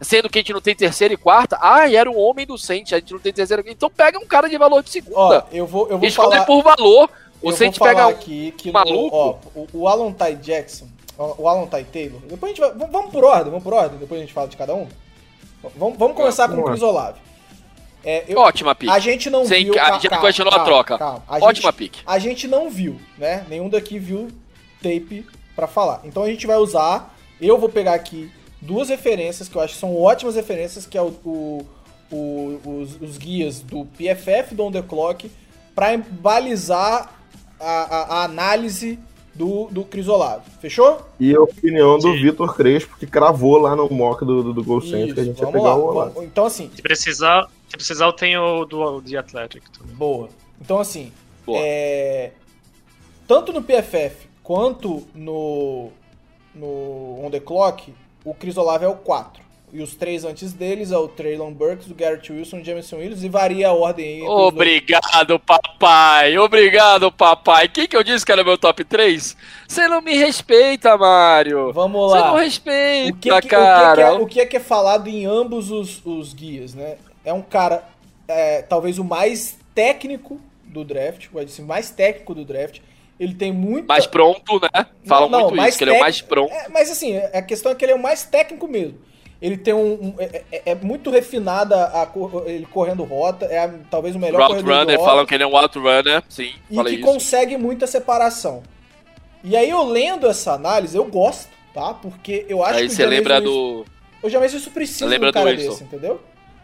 sendo 0.00 0.28
que 0.28 0.38
a 0.38 0.42
gente 0.42 0.52
não 0.52 0.60
tem 0.60 0.74
terceira 0.74 1.14
e 1.14 1.16
quarta. 1.16 1.56
Ah, 1.60 1.88
e 1.88 1.96
era 1.96 2.10
um 2.10 2.18
homem 2.18 2.44
do 2.46 2.58
Saints, 2.58 2.92
a 2.92 2.98
gente 2.98 3.12
não 3.12 3.20
tem 3.20 3.32
terceira. 3.32 3.62
Então 3.66 3.88
pega 3.90 4.18
um 4.18 4.26
cara 4.26 4.48
de 4.48 4.58
valor 4.58 4.82
de 4.82 4.90
Ó, 4.90 4.92
segunda. 4.92 5.46
eu 5.52 5.66
vou, 5.66 5.88
eu 5.88 5.98
vou 5.98 6.06
Escolhe 6.08 6.32
falar... 6.32 6.44
por 6.44 6.62
valor. 6.62 7.10
O 7.40 7.50
eu 7.50 7.56
Saints 7.56 7.78
pega 7.78 8.06
um. 8.06 8.10
aqui 8.10 8.52
que 8.56 8.70
maluco. 8.70 9.14
Ó, 9.16 9.36
o, 9.54 9.68
o 9.72 9.88
Alan 9.88 10.12
Ty 10.12 10.34
Jackson, 10.36 10.86
ó, 11.18 11.34
o 11.38 11.48
Alan 11.48 11.66
Ty 11.66 11.84
Taylor. 11.84 12.20
Depois 12.26 12.52
a 12.52 12.54
gente 12.54 12.60
vai. 12.60 12.88
Vamos 12.90 13.10
por 13.10 13.24
ordem, 13.24 13.50
vamos 13.50 13.62
por 13.62 13.72
ordem, 13.74 13.98
depois 13.98 14.18
a 14.18 14.24
gente 14.24 14.32
fala 14.34 14.48
de 14.48 14.56
cada 14.56 14.74
um. 14.74 14.86
Vamos, 15.76 15.98
vamos 15.98 16.16
começar 16.16 16.48
com 16.48 16.60
o. 16.60 16.64
Chris 16.64 16.82
Olave. 16.82 17.18
É, 18.04 18.24
eu- 18.28 18.38
Ótima 18.38 18.74
pick. 18.74 18.90
a 18.90 18.98
gente 18.98 19.30
não 19.30 19.46
Sem- 19.46 19.64
viu. 19.64 19.80
a 19.80 19.92
gente 19.92 20.02
já 20.02 20.10
calma, 20.10 20.26
questionou 20.26 20.52
a 20.52 20.64
troca. 20.64 20.98
calma. 20.98 21.22
A 21.26 21.36
Ótima 21.36 21.70
gente, 21.70 21.78
pick. 21.78 21.96
A 22.06 22.18
gente 22.18 22.46
não 22.46 22.68
viu, 22.68 23.00
né? 23.16 23.44
Nenhum 23.48 23.68
daqui 23.68 23.98
viu 23.98 24.28
tape 24.82 25.26
pra 25.56 25.66
falar. 25.66 26.00
Então 26.04 26.22
a 26.22 26.26
gente 26.26 26.46
vai 26.46 26.56
usar. 26.56 27.14
Eu 27.40 27.58
vou 27.58 27.68
pegar 27.68 27.94
aqui 27.94 28.30
duas 28.60 28.88
referências 28.90 29.48
que 29.48 29.56
eu 29.56 29.62
acho 29.62 29.74
que 29.74 29.80
são 29.80 29.96
ótimas 30.00 30.34
referências, 30.36 30.84
que 30.86 30.98
é 30.98 31.02
o, 31.02 31.14
o- 31.24 31.66
o- 32.12 32.60
os, 32.82 33.00
os 33.00 33.16
guias 33.18 33.60
do 33.60 33.86
PFF 33.96 34.54
do 34.54 34.64
On 34.64 34.70
The 34.72 34.82
Clock, 34.82 35.30
pra 35.74 35.96
balizar 35.96 37.10
a, 37.58 37.64
a- 37.66 38.02
a 38.20 38.24
análise 38.24 38.98
do, 39.34 39.66
do 39.70 39.84
Chris 39.84 40.06
Olave. 40.08 40.48
Fechou? 40.60 41.00
E 41.18 41.34
a 41.34 41.40
opinião 41.40 41.98
do. 41.98 42.12
Vitor 42.12 42.54
Crespo, 42.56 42.96
que 42.98 43.06
cravou 43.06 43.58
lá 43.58 43.74
no 43.74 43.88
mock 43.90 44.24
do, 44.24 44.42
do, 44.42 44.52
do 44.54 44.64
Gol 44.64 44.80
Center, 44.80 45.14
que 45.14 45.20
a 45.20 45.24
gente 45.24 45.40
ia 45.40 45.46
pegar 45.48 45.62
lá. 45.64 45.74
o 45.76 45.84
Olavo. 45.86 46.10
Vamos- 46.14 46.28
então 46.28 46.46
assim, 46.46 46.70
Se 46.74 46.80
precisar, 46.82 47.48
se 47.68 47.76
precisar 47.76 48.06
eu 48.06 48.12
tenho 48.12 48.42
o 48.60 48.64
do 48.64 49.02
The 49.02 49.16
Athletic 49.16 49.62
também. 49.76 49.94
Boa. 49.96 50.28
Então, 50.60 50.78
assim, 50.78 51.12
Boa. 51.44 51.58
é, 51.60 52.32
tanto 53.26 53.52
no 53.52 53.62
PFF 53.62 54.28
quanto 54.42 55.02
no, 55.14 55.90
no 56.54 57.20
On 57.24 57.28
The 57.30 57.40
Clock, 57.40 57.92
o 58.24 58.32
Chris 58.34 58.56
Olave 58.56 58.84
é 58.84 58.88
o 58.88 58.94
4. 58.94 59.42
E 59.74 59.82
os 59.82 59.96
três 59.96 60.24
antes 60.24 60.52
deles 60.52 60.92
é 60.92 60.96
o 60.96 61.08
Traylon 61.08 61.50
Burks, 61.52 61.88
o 61.90 61.94
Garrett 61.96 62.32
Wilson, 62.32 62.58
o 62.58 62.64
Jameson 62.64 62.94
Williams, 62.98 63.24
e 63.24 63.28
varia 63.28 63.70
a 63.70 63.72
ordem 63.72 64.06
aí. 64.06 64.22
Obrigado, 64.22 65.36
papai. 65.40 66.38
Obrigado, 66.38 67.10
papai. 67.10 67.66
Quem 67.68 67.88
que 67.88 67.96
eu 67.96 68.04
disse 68.04 68.24
que 68.24 68.30
era 68.30 68.44
meu 68.44 68.56
top 68.56 68.84
3? 68.84 69.36
Você 69.66 69.88
não 69.88 70.00
me 70.00 70.14
respeita, 70.16 70.96
Mário. 70.96 71.72
Vamos 71.72 72.12
Você 72.12 72.18
lá. 72.20 72.26
não 72.28 72.34
O 72.34 72.38
respeita, 72.38 73.18
que, 73.18 73.28
que- 73.28 73.32
o 73.34 73.40
que 73.40 73.48
cara. 73.48 73.94
que 73.96 74.00
é, 74.00 74.12
o 74.12 74.26
que 74.26 74.40
é 74.40 74.46
que 74.46 74.56
é 74.58 74.60
falado 74.60 75.08
em 75.08 75.26
ambos 75.26 75.72
os, 75.72 76.00
os 76.06 76.32
guias, 76.32 76.72
né? 76.72 76.96
É 77.24 77.32
um 77.32 77.42
cara, 77.42 77.82
é, 78.28 78.62
talvez 78.62 79.00
o 79.00 79.04
mais 79.04 79.58
técnico 79.74 80.40
do 80.62 80.84
draft, 80.84 81.26
o 81.34 81.38
receiver 81.40 81.66
mais 81.66 81.90
técnico 81.90 82.32
do 82.32 82.44
draft. 82.44 82.78
Ele 83.18 83.34
tem 83.34 83.52
muito. 83.52 83.86
Mais 83.88 84.06
pronto, 84.06 84.60
né? 84.60 84.86
Falam 85.04 85.28
Não, 85.28 85.40
não, 85.40 85.50
muito 85.50 85.68
isso, 85.68 85.78
que 85.78 85.84
ele 85.84 85.94
é 85.94 85.96
o 85.96 86.00
mais 86.00 86.20
pronto. 86.20 86.52
É, 86.52 86.68
mas 86.68 86.90
assim, 86.90 87.16
a 87.16 87.42
questão 87.42 87.72
é 87.72 87.74
que 87.74 87.84
ele 87.84 87.92
é 87.92 87.96
o 87.96 88.02
mais 88.02 88.22
técnico 88.24 88.68
mesmo. 88.68 88.98
Ele 89.44 89.58
tem 89.58 89.74
um. 89.74 89.92
um- 89.92 90.14
é, 90.18 90.42
é- 90.50 90.62
é 90.70 90.74
muito 90.74 91.10
refinada 91.10 91.76
a, 91.76 92.08
ele 92.46 92.64
correndo 92.64 93.04
rota, 93.04 93.44
é 93.44 93.58
a- 93.58 93.74
talvez 93.90 94.16
o 94.16 94.18
melhor 94.18 94.40
Route 94.40 94.54
corredor 94.62 94.78
runner, 94.80 94.98
de 94.98 95.04
falam 95.04 95.26
que 95.26 95.34
ele 95.34 95.42
é 95.42 95.46
um 95.46 95.54
out 95.54 95.78
runner. 95.78 96.22
Sim, 96.30 96.52
e 96.70 96.82
que 96.82 96.90
isso. 96.92 97.02
consegue 97.02 97.58
muita 97.58 97.86
separação. 97.86 98.62
E 99.42 99.54
aí 99.54 99.68
eu 99.68 99.84
lendo 99.84 100.26
essa 100.26 100.52
análise, 100.52 100.96
eu 100.96 101.04
gosto, 101.04 101.50
tá? 101.74 101.92
Porque 101.92 102.46
eu 102.48 102.64
acho 102.64 102.78
Aí 102.78 102.86
que 102.86 102.92
o 102.94 102.96
você 102.96 103.04
lembra 103.04 103.34
Winston- 103.38 103.52
do. 103.52 103.86
O 104.22 104.30
Jameis 104.30 104.54
isso 104.54 104.70
precisa 104.70 105.04
Lembra 105.04 105.30
de 105.30 105.38
um 105.38 105.42
cara 105.42 105.54
do 105.54 105.62
desse, 105.62 105.84
entendeu? 105.84 106.20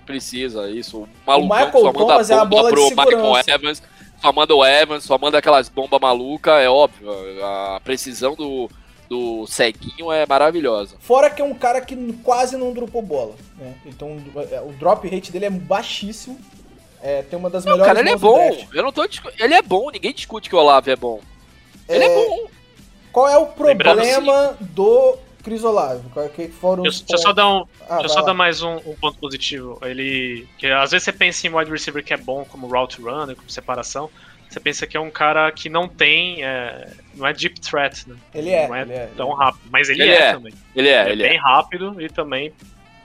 Precisa, 0.06 0.70
isso. 0.70 1.06
O 1.26 1.40
Michael 1.42 1.70
que 1.70 1.80
só 1.80 1.92
manda 1.92 2.14
é 2.32 2.34
a 2.38 2.44
bola 2.46 2.70
de 2.70 2.74
pro 2.74 2.84
Michael 2.88 3.08
segurança. 3.10 3.50
Evans. 3.50 3.82
Só 4.22 4.32
manda 4.32 4.54
o 4.54 4.64
Evans, 4.64 5.04
só 5.04 5.18
manda 5.18 5.38
aquelas 5.38 5.68
bombas 5.68 6.00
malucas, 6.00 6.54
é 6.62 6.68
óbvio. 6.68 7.10
A 7.44 7.80
precisão 7.84 8.34
do, 8.34 8.70
do 9.10 9.44
ceguinho 9.48 10.12
é 10.12 10.24
maravilhosa. 10.24 10.94
Fora 11.00 11.28
que 11.28 11.42
é 11.42 11.44
um 11.44 11.52
cara 11.52 11.80
que 11.80 11.96
quase 12.22 12.56
não 12.56 12.72
dropou 12.72 13.02
bola, 13.02 13.34
né? 13.58 13.74
Então 13.84 14.16
é, 14.52 14.60
o 14.60 14.72
drop 14.72 15.06
rate 15.08 15.32
dele 15.32 15.46
é 15.46 15.50
baixíssimo. 15.50 16.38
É, 17.02 17.22
tem 17.22 17.36
uma 17.36 17.50
das 17.50 17.64
Não, 17.64 17.72
melhores 17.72 17.88
cara, 17.88 18.00
ele 18.00 18.10
é 18.10 18.16
bom. 18.16 18.66
Eu 18.72 18.82
não 18.84 18.92
tô 18.92 19.04
discu- 19.06 19.32
Ele 19.38 19.54
é 19.54 19.62
bom, 19.62 19.90
ninguém 19.90 20.12
discute 20.12 20.48
que 20.48 20.54
o 20.54 20.58
Olavo 20.58 20.88
é 20.90 20.94
bom. 20.96 21.20
Ele 21.88 22.04
é, 22.04 22.14
bom. 22.14 22.46
Qual 23.10 23.28
é 23.28 23.36
o 23.36 23.46
problema 23.46 24.56
do 24.60 25.16
Chris 25.42 25.64
Olave? 25.64 26.08
Qual 26.10 26.24
é 26.24 26.28
que 26.28 26.46
foram 26.48 26.84
Deixa, 26.84 27.02
eu 27.10 27.18
só 27.18 27.32
dar 27.32 27.48
um, 27.48 27.64
Ah, 27.88 28.06
só 28.06 28.22
dar 28.22 28.34
mais 28.34 28.62
um, 28.62 28.76
um 28.86 28.94
ponto 28.94 29.18
positivo. 29.18 29.78
Ele. 29.82 30.46
Que 30.56 30.68
às 30.68 30.92
vezes 30.92 31.04
você 31.04 31.12
pensa 31.12 31.46
em 31.48 31.52
wide 31.52 31.70
receiver 31.70 32.04
que 32.04 32.14
é 32.14 32.16
bom 32.16 32.44
como 32.44 32.68
route 32.68 33.00
runner, 33.00 33.34
como 33.34 33.50
separação. 33.50 34.08
Você 34.50 34.58
pensa 34.58 34.84
que 34.84 34.96
é 34.96 35.00
um 35.00 35.10
cara 35.10 35.50
que 35.52 35.68
não 35.68 35.86
tem. 35.86 36.44
é, 36.44 36.90
não 37.14 37.26
é 37.26 37.32
deep 37.32 37.60
threat, 37.60 38.08
né? 38.08 38.16
Ele 38.34 38.50
é, 38.50 38.66
não 38.66 38.74
é 38.74 38.82
ele 38.82 38.92
é. 38.92 39.08
tão 39.16 39.32
rápido. 39.32 39.62
Mas 39.70 39.88
ele, 39.88 40.02
Ele 40.02 40.10
é, 40.10 40.22
é. 40.22 40.32
também. 40.32 40.52
Ele 40.74 40.88
é, 40.88 41.02
Ele, 41.02 41.12
ele 41.12 41.22
é 41.22 41.26
é. 41.26 41.28
bem 41.30 41.38
rápido 41.38 42.00
e 42.02 42.08
também 42.08 42.52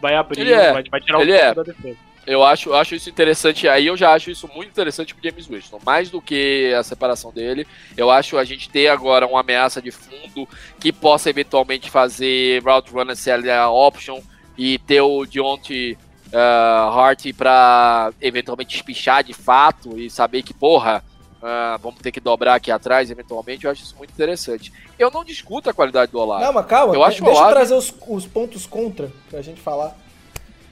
vai 0.01 0.15
abrir, 0.15 0.41
Ele 0.41 0.53
é. 0.53 0.73
vai, 0.73 0.83
vai 0.89 1.01
tirar 1.01 1.21
Ele 1.21 1.31
o 1.31 1.35
é. 1.35 1.53
pouco 1.53 1.63
da 1.63 1.73
defesa. 1.73 1.97
Eu 2.25 2.43
acho, 2.43 2.69
eu 2.69 2.75
acho 2.75 2.95
isso 2.95 3.07
interessante. 3.07 3.67
Aí 3.67 3.85
eu 3.85 3.95
já 3.95 4.11
acho 4.13 4.31
isso 4.31 4.49
muito 4.55 4.69
interessante 4.69 5.13
pro 5.13 5.23
James 5.23 5.45
Winston. 5.45 5.79
Mais 5.85 6.09
do 6.09 6.19
que 6.19 6.73
a 6.73 6.81
separação 6.81 7.31
dele. 7.31 7.67
Eu 7.95 8.09
acho 8.09 8.37
a 8.39 8.43
gente 8.43 8.67
ter 8.67 8.87
agora 8.87 9.27
uma 9.27 9.41
ameaça 9.41 9.79
de 9.79 9.91
fundo 9.91 10.49
que 10.79 10.91
possa 10.91 11.29
eventualmente 11.29 11.91
fazer 11.91 12.63
Route 12.63 12.91
Runner 12.91 13.15
ser 13.15 13.47
a 13.47 13.69
option 13.69 14.19
e 14.57 14.79
ter 14.79 15.01
o 15.01 15.23
Deontay 15.25 15.95
uh, 16.33 16.97
Hart 16.97 17.31
pra 17.37 18.11
eventualmente 18.19 18.75
espichar 18.75 19.23
de 19.23 19.33
fato 19.33 19.99
e 19.99 20.09
saber 20.09 20.41
que, 20.41 20.53
porra, 20.53 21.03
ah, 21.45 21.77
vamos 21.81 22.01
ter 22.01 22.11
que 22.11 22.19
dobrar 22.19 22.55
aqui 22.55 22.71
atrás 22.71 23.09
eventualmente. 23.11 23.65
Eu 23.65 23.71
acho 23.71 23.83
isso 23.83 23.95
muito 23.97 24.11
interessante. 24.11 24.73
Eu 24.97 25.11
não 25.11 25.23
discuto 25.23 25.69
a 25.69 25.73
qualidade 25.73 26.11
do 26.11 26.19
Olavo. 26.19 26.43
Não, 26.43 26.51
mas 26.53 26.65
calma, 26.65 26.93
Eu 26.95 27.03
acho 27.03 27.23
deixa 27.23 27.39
eu 27.39 27.49
trazer 27.49 27.75
os, 27.75 27.93
os 28.07 28.25
pontos 28.25 28.65
contra 28.65 29.11
pra 29.29 29.41
gente 29.41 29.61
falar. 29.61 29.95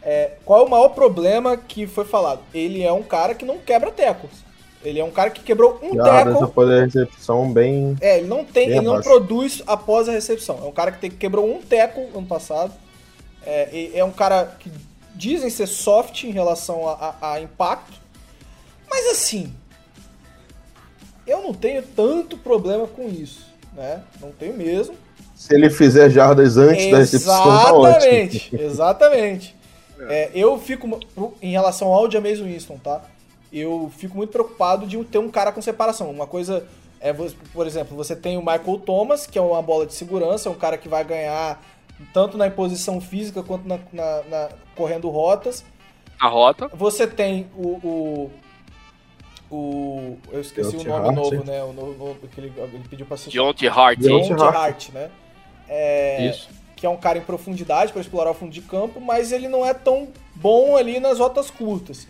É, 0.02 0.32
qual 0.44 0.62
é 0.62 0.68
o 0.68 0.70
maior 0.70 0.90
problema 0.90 1.56
que 1.56 1.88
foi 1.88 2.04
falado? 2.06 2.42
Ele 2.54 2.82
é 2.84 2.92
um 2.92 3.04
cara 3.04 3.34
que 3.36 3.46
não 3.46 3.58
quebra 3.60 3.92
tecos. 3.92 4.32
Ele 4.84 5.00
é 5.00 5.04
um 5.04 5.12
cara 5.12 5.30
que 5.30 5.42
quebrou 5.42 5.80
um 5.82 5.96
Jardas 5.96 6.34
teco. 6.34 6.44
após 6.46 6.70
a 6.70 6.82
recepção 6.84 7.54
bem. 7.54 7.96
É, 8.02 8.18
ele 8.18 8.28
não 8.28 8.44
tem, 8.44 8.68
ele 8.70 8.82
não 8.82 9.00
produz 9.02 9.64
após 9.66 10.10
a 10.10 10.12
recepção. 10.12 10.60
É 10.62 10.68
um 10.68 10.74
cara 10.74 10.92
que 10.92 11.00
tem- 11.00 11.10
quebrou 11.12 11.50
um 11.50 11.62
teco 11.62 12.02
ano 12.18 12.28
passado. 12.28 12.74
É, 13.46 13.70
e- 13.72 13.92
é 13.98 14.04
um 14.04 14.12
cara 14.12 14.58
que 14.60 14.70
dizem 15.16 15.50
ser 15.50 15.68
soft 15.68 16.24
em 16.26 16.32
relação 16.32 16.86
a, 16.90 17.16
a- 17.22 17.34
a 17.34 17.42
impacto. 17.42 17.94
Mas 18.90 19.08
assim, 19.08 19.54
eu 21.26 21.42
não 21.42 21.54
tenho 21.54 21.82
tanto 21.82 22.38
problema 22.38 22.88
com 22.88 23.08
isso, 23.08 23.46
né? 23.74 24.02
Não 24.22 24.32
tenho 24.32 24.54
mesmo. 24.56 24.96
Se 25.36 25.54
ele 25.54 25.70
fizer 25.70 26.10
jardas 26.10 26.58
antes 26.58 26.90
da 26.92 26.98
recepção, 27.00 27.44
tá. 27.44 27.70
Exatamente, 27.90 28.56
exatamente. 28.56 29.56
É, 30.10 30.32
eu 30.34 30.58
fico, 30.60 31.00
em 31.42 31.52
relação 31.52 31.94
ao 31.94 32.10
Jameis 32.10 32.40
Winston, 32.40 32.78
tá? 32.78 33.02
Eu 33.52 33.92
fico 33.98 34.18
muito 34.18 34.32
preocupado 34.32 34.86
de 34.86 35.02
ter 35.06 35.18
um 35.20 35.30
cara 35.30 35.52
com 35.52 35.62
separação. 35.62 36.10
Uma 36.10 36.26
coisa 36.28 36.66
é, 37.00 37.14
por 37.54 37.68
exemplo, 37.68 37.96
você 37.98 38.16
tem 38.16 38.38
o 38.38 38.40
Michael 38.40 38.80
Thomas, 38.86 39.28
que 39.28 39.38
é 39.38 39.42
uma 39.42 39.62
bola 39.62 39.86
de 39.86 39.94
segurança, 39.94 40.48
é 40.48 40.52
um 40.52 40.56
cara 40.56 40.78
que 40.78 40.88
vai 40.88 41.04
ganhar 41.04 41.62
tanto 42.14 42.38
na 42.38 42.48
imposição 42.48 43.00
física 43.02 43.44
quanto 43.44 43.68
na, 43.68 43.78
na- 43.92 44.22
na- 44.30 44.50
correndo 44.76 45.10
rotas. 45.10 45.64
A 46.20 46.28
rota. 46.28 46.70
Você 46.74 47.06
tem 47.06 47.48
o. 47.58 47.68
o, 47.86 48.32
o- 49.56 50.18
eu 50.32 50.42
esqueci 50.42 50.72
Deontay 50.78 50.92
o 50.92 50.96
nome 50.98 51.08
Hart. 51.08 51.16
novo, 51.34 51.44
né? 51.46 51.64
O 51.64 51.74
novo, 51.74 51.94
novo 51.98 52.28
que 52.28 52.40
ele, 52.40 52.54
ele 52.58 52.84
pediu 52.90 53.06
pra 53.06 53.16
assistir. 53.16 53.34
Deontay 53.38 53.70
Hart. 53.70 54.00
Deontay 54.00 54.28
Deontay 54.30 54.48
Hart. 54.48 54.56
Hart, 54.58 54.90
né? 54.90 55.10
É, 55.70 56.28
Isso. 56.30 56.50
que 56.76 56.86
é 56.86 56.90
um 56.90 56.98
cara 56.98 57.18
em 57.18 57.22
profundidade 57.22 57.92
para 57.92 58.02
explorar 58.02 58.32
o 58.32 58.34
fundo 58.34 58.52
de 58.52 58.62
campo, 58.62 59.00
mas 59.00 59.32
ele 59.32 59.48
não 59.48 59.66
é 59.66 59.74
tão 59.74 60.10
bom 60.36 60.76
ali 60.76 61.00
nas 61.00 61.20
rotas 61.20 61.50
curtas. 61.50 62.08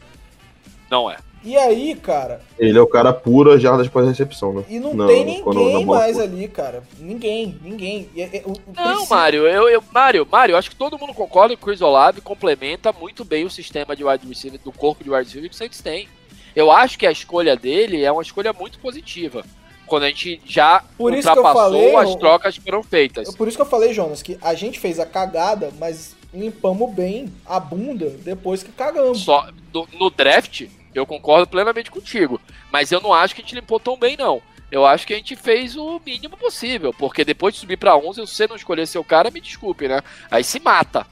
Não 0.89 1.09
é. 1.09 1.17
E 1.45 1.57
aí, 1.57 1.93
cara, 1.95 2.39
Ele 2.57 2.77
é 2.77 2.81
o 2.81 2.87
cara 2.87 3.11
puro 3.11 3.59
jardas 3.59 3.89
pós 3.89 4.07
recepção, 4.07 4.53
né? 4.53 4.63
e 4.69 4.79
não, 4.79 4.93
Não, 4.93 5.07
tem 5.07 5.25
ninguém 5.25 5.85
mais 5.85 6.17
ali, 6.17 6.47
cara. 6.47 6.83
Ninguém, 6.97 7.59
ninguém. 7.61 8.09
E- 8.15 8.21
e- 8.21 8.43
o- 8.45 8.51
o 8.51 8.57
Não, 8.73 8.83
princípio- 8.85 9.09
Mário, 9.09 9.45
eu, 9.45 9.67
eu, 9.67 9.83
Mário, 9.91 10.25
Mário, 10.31 10.55
acho 10.55 10.69
que 10.69 10.75
todo 10.77 10.97
mundo 10.97 11.13
concorda 11.13 11.53
que 11.53 11.61
o 11.61 11.65
Chris 11.65 11.81
Olave 11.81 12.21
complementa 12.21 12.93
muito 12.93 13.25
bem 13.25 13.43
o 13.43 13.49
sistema 13.49 13.93
de 13.93 14.05
wide 14.05 14.25
receiver, 14.25 14.57
do 14.63 14.71
corpo 14.71 15.03
de 15.03 15.09
wide 15.09 15.25
receiver 15.25 15.49
que 15.49 15.55
o 15.55 15.57
Saints 15.57 15.81
tem. 15.81 16.07
Eu 16.55 16.71
acho 16.71 16.97
que 16.97 17.07
a 17.07 17.11
escolha 17.11 17.55
dele 17.55 18.03
é 18.03 18.11
uma 18.11 18.21
escolha 18.21 18.53
muito 18.53 18.79
positiva. 18.79 19.43
Quando 19.85 20.03
a 20.03 20.07
gente 20.09 20.41
já 20.45 20.83
Por 20.97 21.13
ultrapassou 21.13 21.53
falei, 21.53 21.95
as 21.95 22.15
trocas 22.15 22.57
que 22.57 22.63
foram 22.63 22.83
feitas. 22.83 23.35
Por 23.35 23.47
isso 23.47 23.57
que 23.57 23.61
eu 23.61 23.67
falei, 23.67 23.93
Jonas, 23.93 24.21
que 24.21 24.37
a 24.41 24.53
gente 24.53 24.79
fez 24.79 24.99
a 24.99 25.05
cagada, 25.05 25.71
mas 25.77 26.15
limpamos 26.33 26.91
bem 26.93 27.31
a 27.45 27.59
bunda 27.59 28.09
depois 28.09 28.63
que 28.63 28.71
cagamos. 28.71 29.19
Só 29.19 29.47
no, 29.73 29.87
no 29.99 30.09
draft, 30.09 30.67
eu 30.95 31.05
concordo 31.05 31.47
plenamente 31.47 31.91
contigo. 31.91 32.39
Mas 32.71 32.91
eu 32.91 33.01
não 33.01 33.13
acho 33.13 33.35
que 33.35 33.41
a 33.41 33.43
gente 33.43 33.55
limpou 33.55 33.79
tão 33.79 33.97
bem, 33.97 34.15
não. 34.17 34.41
Eu 34.71 34.85
acho 34.85 35.05
que 35.05 35.13
a 35.13 35.17
gente 35.17 35.35
fez 35.35 35.75
o 35.75 36.01
mínimo 36.03 36.35
possível. 36.35 36.93
Porque 36.97 37.23
depois 37.23 37.53
de 37.53 37.59
subir 37.59 37.77
pra 37.77 37.95
11, 37.95 38.25
se 38.25 38.35
você 38.35 38.47
não 38.47 38.55
escolher 38.55 38.87
seu 38.87 39.03
cara, 39.03 39.29
me 39.29 39.39
desculpe, 39.39 39.87
né? 39.87 40.01
Aí 40.31 40.43
se 40.43 40.59
mata. 40.59 41.05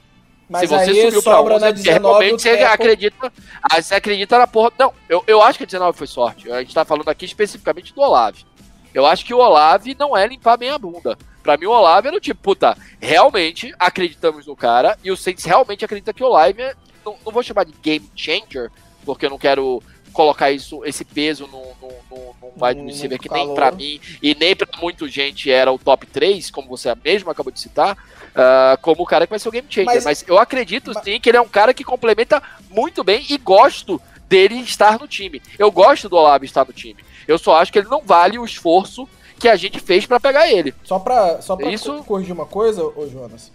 Mas 0.52 0.60
se 0.60 0.66
você 0.66 0.94
subiu 1.04 1.22
pra 1.22 1.36
sobra 1.36 1.54
11, 1.54 1.60
na 1.60 1.68
é 1.68 1.72
19 1.72 2.00
realmente 2.00 2.42
você 2.42 2.56
teco. 2.56 2.72
acredita, 2.72 3.32
ah, 3.62 3.82
você 3.82 3.94
acredita 3.94 4.38
na 4.38 4.46
porra. 4.46 4.72
Não, 4.78 4.92
eu, 5.08 5.24
eu 5.26 5.42
acho 5.42 5.58
que 5.58 5.64
a 5.64 5.66
19 5.66 5.96
foi 5.96 6.06
sorte. 6.06 6.52
A 6.52 6.60
gente 6.60 6.74
tá 6.74 6.84
falando 6.84 7.08
aqui 7.08 7.24
especificamente 7.24 7.94
do 7.94 8.02
Olave. 8.02 8.44
Eu 8.92 9.06
acho 9.06 9.24
que 9.24 9.32
o 9.32 9.38
Olave 9.38 9.96
não 9.98 10.16
é 10.16 10.26
limpar 10.26 10.58
bem 10.58 10.70
a 10.70 10.78
bunda. 10.78 11.16
Pra 11.42 11.56
mim, 11.56 11.66
o 11.66 11.70
Olave 11.70 12.08
era 12.08 12.16
o 12.16 12.20
tipo, 12.20 12.40
puta, 12.40 12.76
realmente 13.00 13.74
acreditamos 13.78 14.46
no 14.46 14.54
cara 14.54 14.96
e 15.02 15.10
o 15.10 15.16
Saints 15.16 15.44
realmente 15.44 15.84
acredita 15.84 16.12
que 16.12 16.22
o 16.22 16.26
Olave 16.26 16.62
é, 16.62 16.74
não, 17.04 17.16
não 17.24 17.32
vou 17.32 17.42
chamar 17.42 17.64
de 17.64 17.72
game 17.82 18.08
changer, 18.14 18.70
porque 19.04 19.26
eu 19.26 19.30
não 19.30 19.38
quero 19.38 19.82
colocar 20.12 20.50
isso, 20.50 20.84
esse 20.84 21.04
peso 21.04 21.46
no, 21.46 21.62
no, 21.80 21.92
no, 22.10 22.34
no 22.40 22.66
wide 22.66 22.80
receiver 22.82 23.18
que 23.18 23.30
nem 23.32 23.54
pra 23.54 23.70
mim 23.72 24.00
e 24.22 24.34
nem 24.34 24.54
pra 24.54 24.68
muita 24.80 25.08
gente 25.08 25.50
era 25.50 25.72
o 25.72 25.78
top 25.78 26.06
3, 26.06 26.50
como 26.50 26.68
você 26.68 26.94
mesmo 27.04 27.30
acabou 27.30 27.52
de 27.52 27.58
citar, 27.60 27.96
ah, 28.34 28.78
como 28.80 29.02
o 29.02 29.06
cara 29.06 29.26
que 29.26 29.30
vai 29.30 29.38
ser 29.38 29.48
o 29.48 29.52
game 29.52 29.66
changer. 29.68 29.86
Mas- 29.86 30.04
Mas, 30.04 30.24
eu 30.28 30.38
acredito 30.38 30.92
mas- 30.94 31.02
sim 31.04 31.18
que 31.20 31.28
ele 31.30 31.36
é 31.38 31.40
um 31.40 31.48
cara 31.48 31.72
que 31.74 31.82
complementa 31.84 32.42
muito 32.70 33.02
bem 33.02 33.24
e 33.28 33.36
gosto 33.38 34.00
dele 34.28 34.56
estar 34.60 34.98
no 34.98 35.06
time. 35.08 35.42
Eu 35.58 35.70
gosto 35.70 36.08
do 36.08 36.16
Olave 36.16 36.46
estar 36.46 36.64
no 36.66 36.72
time. 36.72 36.96
Eu 37.28 37.38
só 37.38 37.56
acho 37.56 37.72
que 37.72 37.78
ele 37.78 37.88
não 37.88 38.00
vale 38.02 38.38
o 38.38 38.44
esforço 38.44 39.08
que 39.38 39.48
a 39.48 39.56
gente 39.56 39.78
fez 39.80 40.06
pra 40.06 40.18
pegar 40.20 40.50
ele. 40.50 40.72
Só 40.84 40.98
pra, 40.98 41.42
só 41.42 41.56
pra 41.56 41.70
Isso- 41.70 41.96
co- 41.98 42.04
corrigir 42.04 42.32
uma 42.32 42.46
coisa, 42.46 42.84
ô 42.84 43.08
Jonas. 43.08 43.50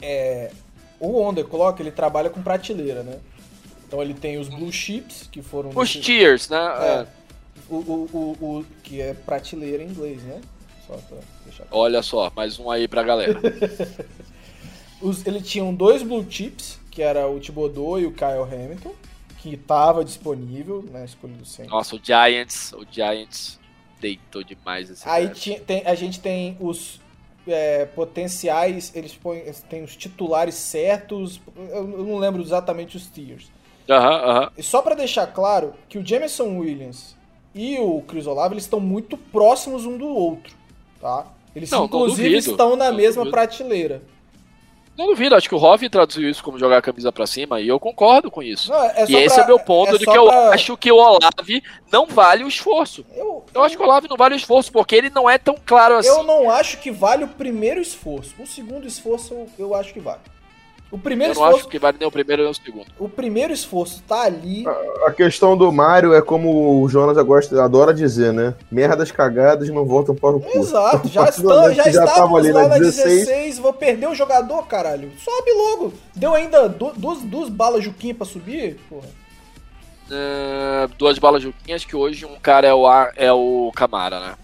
É, 0.00 0.50
o 0.98 1.20
On 1.22 1.32
The 1.34 1.44
Clock, 1.44 1.80
ele 1.80 1.90
trabalha 1.90 2.28
com 2.30 2.42
prateleira, 2.42 3.02
né? 3.02 3.18
Então 3.92 4.00
ele 4.02 4.14
tem 4.14 4.38
os 4.38 4.48
Blue 4.48 4.72
Chips, 4.72 5.28
que 5.30 5.42
foram... 5.42 5.68
Os 5.68 5.76
nesse- 5.76 6.00
tiers, 6.00 6.48
né? 6.48 6.56
É, 6.56 7.06
o, 7.68 7.76
o, 7.76 8.08
o, 8.40 8.58
o- 8.60 8.66
que 8.82 9.02
é 9.02 9.12
prateleira 9.12 9.82
em 9.82 9.88
inglês, 9.88 10.22
né? 10.22 10.40
Só 10.86 10.94
pra 10.94 11.18
deixar 11.44 11.64
claro. 11.64 11.76
Olha 11.82 12.00
só, 12.02 12.32
mais 12.34 12.58
um 12.58 12.70
aí 12.70 12.88
pra 12.88 13.02
galera. 13.02 13.38
Os, 14.98 15.26
ele 15.26 15.42
tinha 15.42 15.70
dois 15.72 16.02
Blue 16.02 16.24
Chips, 16.26 16.78
que 16.90 17.02
era 17.02 17.28
o 17.28 17.38
Thibodeau 17.38 18.00
e 18.00 18.06
o 18.06 18.12
Kyle 18.12 18.44
Hamilton, 18.50 18.94
que 19.40 19.58
tava 19.58 20.02
disponível 20.02 20.82
na 20.90 21.04
escolha 21.04 21.34
do 21.34 21.44
Saints. 21.44 21.70
Nossa, 21.70 21.94
o 21.94 22.00
Giants, 22.02 22.72
o 22.72 22.86
Giants 22.90 23.60
deitou 24.00 24.42
demais 24.42 24.88
esse 24.88 25.06
Aí 25.06 25.28
tinha- 25.30 25.60
tem- 25.60 25.82
a 25.84 25.94
gente 25.94 26.18
tem 26.18 26.56
os 26.58 26.98
é, 27.46 27.84
potenciais, 27.84 28.90
eles 28.94 29.12
põem, 29.12 29.42
tem 29.68 29.82
os 29.82 29.94
titulares 29.96 30.54
certos, 30.54 31.40
eu, 31.56 31.90
eu 31.98 32.04
não 32.06 32.16
lembro 32.16 32.40
exatamente 32.40 32.96
os 32.96 33.06
tiers. 33.08 33.50
Aham, 33.88 34.14
aham. 34.30 34.50
E 34.56 34.62
só 34.62 34.80
pra 34.82 34.94
deixar 34.94 35.26
claro 35.28 35.74
que 35.88 35.98
o 35.98 36.06
Jameson 36.06 36.58
Williams 36.58 37.16
e 37.54 37.78
o 37.78 38.00
Chris 38.02 38.26
Olave, 38.26 38.54
eles 38.54 38.64
estão 38.64 38.80
muito 38.80 39.16
próximos 39.16 39.84
um 39.86 39.96
do 39.98 40.06
outro, 40.08 40.54
tá? 41.00 41.26
Eles 41.54 41.70
Não, 41.70 41.80
não 41.80 41.84
inclusive 41.86 42.28
duvido, 42.30 42.50
estão 42.52 42.76
na 42.76 42.88
não 42.90 42.96
mesma 42.96 43.24
duvido. 43.24 43.30
prateleira. 43.30 44.02
Não 44.96 45.06
duvido, 45.06 45.34
acho 45.34 45.48
que 45.48 45.54
o 45.54 45.58
Hoff 45.58 45.88
traduziu 45.88 46.28
isso 46.28 46.44
como 46.44 46.58
jogar 46.58 46.76
a 46.78 46.82
camisa 46.82 47.10
pra 47.10 47.26
cima 47.26 47.60
e 47.62 47.66
eu 47.68 47.80
concordo 47.80 48.30
com 48.30 48.42
isso. 48.42 48.70
Não, 48.70 48.84
é 48.84 49.06
e 49.08 49.16
esse 49.16 49.34
pra- 49.34 49.42
é 49.42 49.44
o 49.44 49.48
meu 49.48 49.58
ponto 49.58 49.94
é 49.94 49.98
de 49.98 50.04
que 50.04 50.16
eu 50.16 50.26
pra- 50.26 50.50
acho 50.50 50.76
que 50.76 50.92
o 50.92 50.96
Olave 50.96 51.62
não 51.90 52.06
vale 52.06 52.44
o 52.44 52.48
esforço. 52.48 53.04
Eu, 53.14 53.42
Eu 53.54 53.64
acho 53.64 53.74
que 53.74 53.82
o 53.82 53.86
Olave 53.86 54.06
não 54.08 54.18
vale 54.18 54.34
o 54.34 54.36
esforço, 54.36 54.70
porque 54.70 54.94
ele 54.94 55.08
não 55.08 55.28
é 55.30 55.38
tão 55.38 55.56
claro 55.64 55.96
assim. 55.96 56.08
eu 56.10 56.22
não 56.22 56.50
acho 56.50 56.76
que 56.78 56.90
vale 56.90 57.24
o 57.24 57.28
primeiro 57.28 57.80
esforço. 57.80 58.34
O 58.38 58.46
segundo 58.46 58.86
esforço 58.86 59.32
eu, 59.32 59.48
eu 59.58 59.74
acho 59.74 59.94
que 59.94 60.00
vale. 60.00 60.20
O 60.92 60.98
primeiro 60.98 61.32
Eu 61.32 61.36
não 61.36 61.42
esforço, 61.46 61.60
acho 61.60 61.68
que 61.70 61.78
vale 61.78 61.96
nem 61.98 62.06
o 62.06 62.12
primeiro 62.12 62.42
nem 62.42 62.50
o 62.50 62.54
segundo. 62.54 62.86
o 62.98 63.08
primeiro 63.08 63.50
esforço 63.50 64.02
tá 64.06 64.22
ali. 64.24 64.64
A 65.06 65.10
questão 65.10 65.56
do 65.56 65.72
Mario 65.72 66.12
é 66.12 66.20
como 66.20 66.82
o 66.82 66.88
Jonas 66.88 67.16
gosta, 67.24 67.64
adora 67.64 67.94
dizer, 67.94 68.30
né? 68.32 68.54
Merdas 68.70 69.10
cagadas 69.10 69.68
não 69.70 69.86
voltam 69.86 70.14
para 70.14 70.36
o 70.36 70.40
cu. 70.40 70.58
Exato, 70.58 71.08
já, 71.08 71.24
estamos, 71.30 71.48
momento 71.50 71.74
já, 71.76 71.90
já 71.90 72.04
estávamos 72.04 72.38
ali 72.38 72.52
lá 72.52 72.62
na 72.64 72.68
na 72.68 72.78
16. 72.78 73.20
16. 73.26 73.58
vou 73.58 73.72
perder 73.72 74.06
o 74.06 74.14
jogador, 74.14 74.66
caralho. 74.66 75.10
Sobe 75.18 75.50
logo. 75.52 75.94
Deu 76.14 76.34
ainda 76.34 76.68
du- 76.68 76.92
duas, 76.94 77.22
duas 77.22 77.48
balas 77.48 77.82
Juquinha 77.82 78.14
pra 78.14 78.26
subir? 78.26 78.78
Porra. 78.90 79.08
É, 80.10 80.88
duas 80.98 81.18
balas 81.18 81.42
juquinhas 81.42 81.86
que 81.86 81.96
hoje 81.96 82.26
um 82.26 82.38
cara 82.38 82.66
é 82.68 82.74
o, 82.74 82.86
é 83.16 83.32
o 83.32 83.72
Camara, 83.74 84.20
né? 84.20 84.34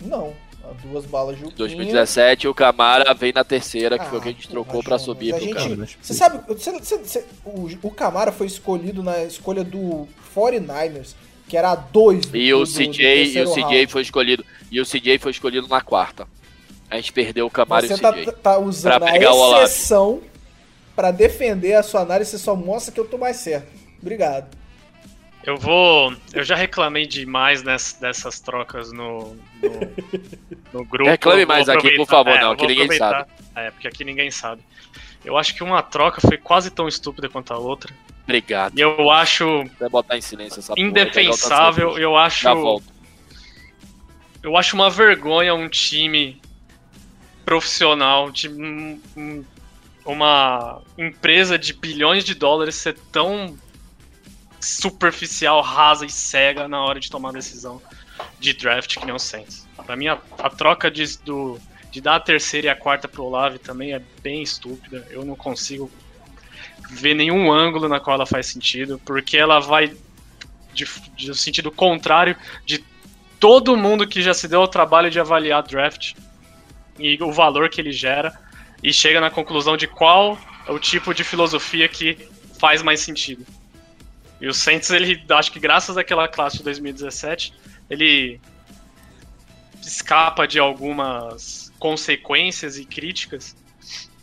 Não, 0.00 0.32
duas 0.74 1.04
balas 1.04 1.36
Juquinha. 1.38 1.56
2017 1.56 2.48
o 2.48 2.54
Camara 2.54 3.12
veio 3.14 3.32
na 3.34 3.44
terceira, 3.44 3.98
que 3.98 4.06
foi 4.06 4.18
o 4.18 4.22
que 4.22 4.28
a 4.28 4.32
gente 4.32 4.46
Ah, 4.48 4.50
trocou 4.50 4.82
Jonas, 4.82 5.02
subir 5.02 5.34
pro 5.34 5.44
gente- 5.44 5.54
cara. 5.54 5.88
Você 6.00 6.14
sabe, 6.14 6.40
você- 6.48 6.72
você- 6.72 6.98
você- 6.98 7.24
o, 7.44 7.68
o 7.82 7.90
Camara 7.90 8.32
foi 8.32 8.46
escolhido 8.46 9.02
na 9.02 9.22
escolha 9.24 9.62
do 9.64 10.06
49ers, 10.34 11.14
que 11.48 11.56
era 11.56 11.70
a 11.72 11.74
2 11.76 12.26
do, 12.26 12.36
E 12.36 12.52
o 12.54 12.58
do- 12.58 12.64
do 12.64 12.70
CJ, 12.70 13.24
e 13.38 13.42
o 13.42 13.46
CJ 13.48 13.62
round. 13.62 13.86
foi 13.88 14.02
escolhido. 14.02 14.44
E 14.70 14.80
o 14.80 14.84
CJ 14.86 15.18
foi 15.18 15.30
escolhido 15.32 15.68
na 15.68 15.80
quarta. 15.80 16.26
A 16.90 16.96
gente 16.96 17.12
perdeu 17.12 17.46
o 17.46 17.50
Camara 17.50 17.86
Você 17.86 17.92
e 17.94 17.96
o 17.96 17.98
tá, 18.00 18.12
CJ. 18.12 18.32
tá 18.32 18.58
usando 18.58 18.98
Pra 19.00 19.10
a 19.28 19.34
o 19.34 19.62
exceção 19.64 20.20
pra 20.94 21.10
defender 21.10 21.74
a 21.74 21.82
sua 21.82 22.02
análise, 22.02 22.30
você 22.30 22.38
só 22.38 22.54
mostra 22.54 22.92
que 22.92 23.00
eu 23.00 23.06
tô 23.06 23.16
mais 23.18 23.36
certo. 23.38 23.66
Obrigado. 24.00 24.56
Eu 25.44 25.56
vou. 25.56 26.14
Eu 26.32 26.44
já 26.44 26.54
reclamei 26.54 27.06
demais 27.06 27.62
ness- 27.62 27.94
dessas 28.00 28.38
trocas 28.40 28.92
no, 28.92 29.34
no, 29.62 29.70
no 30.72 30.84
grupo. 30.86 31.10
Reclame 31.10 31.44
mais 31.46 31.68
aqui, 31.68 31.90
por 31.96 32.06
favor, 32.06 32.30
é, 32.36 32.40
não, 32.40 32.54
que 32.56 32.66
ninguém 32.66 32.84
aproveitar- 32.84 33.26
É, 33.56 33.70
porque 33.70 33.88
aqui 33.88 34.04
ninguém 34.04 34.30
sabe. 34.30 34.62
Eu 35.24 35.36
acho 35.36 35.54
que 35.54 35.62
uma 35.62 35.82
troca 35.82 36.20
foi 36.20 36.36
quase 36.36 36.70
tão 36.70 36.86
estúpida 36.88 37.28
quanto 37.28 37.52
a 37.52 37.58
outra. 37.58 37.92
Obrigado. 38.24 38.76
E 38.78 38.80
eu 38.80 39.10
acho 39.10 39.64
Vai 39.80 39.88
botar 39.88 40.16
em 40.16 40.20
silêncio 40.20 40.60
essa 40.60 40.74
porra, 40.74 40.86
indefensável. 40.86 41.90
o 41.92 41.98
Eu 41.98 42.16
acho. 42.16 42.42
Já 42.44 42.54
volto. 42.54 42.84
Eu 44.42 44.56
acho 44.56 44.74
uma 44.76 44.90
vergonha 44.90 45.54
um 45.54 45.68
time 45.68 46.40
profissional 47.44 48.30
de 48.30 48.48
um- 48.48 49.00
um- 49.16 49.44
uma 50.04 50.80
empresa 50.98 51.58
de 51.58 51.72
bilhões 51.72 52.24
de 52.24 52.34
dólares 52.34 52.74
ser 52.76 52.96
tão 53.12 53.56
superficial, 54.62 55.60
rasa 55.60 56.06
e 56.06 56.10
cega 56.10 56.68
na 56.68 56.82
hora 56.82 57.00
de 57.00 57.10
tomar 57.10 57.32
decisão 57.32 57.82
de 58.38 58.52
draft 58.52 58.98
que 58.98 59.04
nem 59.04 59.14
o 59.14 59.18
Saints. 59.18 59.66
Pra 59.84 59.96
mim, 59.96 60.08
a, 60.08 60.18
a 60.38 60.48
troca 60.48 60.90
de, 60.90 61.18
do, 61.18 61.58
de 61.90 62.00
dar 62.00 62.16
a 62.16 62.20
terceira 62.20 62.68
e 62.68 62.70
a 62.70 62.76
quarta 62.76 63.08
pro 63.08 63.24
Olave 63.24 63.58
também 63.58 63.92
é 63.92 64.00
bem 64.22 64.42
estúpida. 64.42 65.06
Eu 65.10 65.24
não 65.24 65.34
consigo 65.34 65.90
ver 66.90 67.14
nenhum 67.14 67.50
ângulo 67.52 67.88
na 67.88 67.98
qual 67.98 68.14
ela 68.14 68.26
faz 68.26 68.46
sentido, 68.46 69.00
porque 69.04 69.36
ela 69.36 69.58
vai 69.58 69.94
de, 70.72 70.86
de 71.16 71.28
no 71.28 71.34
sentido 71.34 71.70
contrário 71.70 72.36
de 72.64 72.84
todo 73.40 73.76
mundo 73.76 74.06
que 74.06 74.22
já 74.22 74.32
se 74.32 74.46
deu 74.46 74.60
ao 74.60 74.68
trabalho 74.68 75.10
de 75.10 75.18
avaliar 75.18 75.62
draft 75.62 76.14
e 76.98 77.20
o 77.22 77.32
valor 77.32 77.68
que 77.68 77.80
ele 77.80 77.92
gera 77.92 78.32
e 78.82 78.92
chega 78.92 79.20
na 79.20 79.30
conclusão 79.30 79.76
de 79.76 79.86
qual 79.86 80.38
é 80.66 80.72
o 80.72 80.78
tipo 80.78 81.12
de 81.12 81.24
filosofia 81.24 81.88
que 81.88 82.16
faz 82.58 82.82
mais 82.82 83.00
sentido. 83.00 83.44
E 84.42 84.48
o 84.48 84.52
Saints, 84.52 84.90
ele 84.90 85.22
acho 85.30 85.52
que 85.52 85.60
graças 85.60 85.96
àquela 85.96 86.26
classe 86.28 86.58
de 86.58 86.64
2017, 86.64 87.54
ele 87.88 88.40
escapa 89.80 90.46
de 90.46 90.58
algumas 90.58 91.72
consequências 91.78 92.76
e 92.76 92.84
críticas 92.84 93.56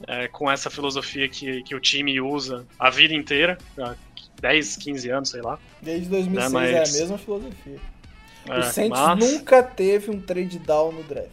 é, 0.07 0.27
com 0.27 0.49
essa 0.49 0.69
filosofia 0.69 1.27
que, 1.27 1.63
que 1.63 1.73
o 1.75 1.79
time 1.79 2.19
usa 2.21 2.65
a 2.77 2.89
vida 2.89 3.13
inteira, 3.13 3.57
há 3.77 3.95
10, 4.41 4.77
15 4.77 5.09
anos, 5.09 5.29
sei 5.29 5.41
lá. 5.41 5.57
Desde 5.81 6.07
2006 6.09 6.45
É, 6.51 6.53
mas- 6.53 6.69
é 6.93 6.97
a 6.97 7.01
mesma 7.01 7.17
filosofia. 7.17 7.79
o 8.47 8.53
É, 8.53 8.61
Saints 8.63 8.99
mas- 8.99 9.19
nunca 9.19 9.61
teve 9.63 10.11
um 10.11 10.19
trade 10.21 10.59
down 10.59 10.91
no 10.93 11.03
draft. 11.03 11.29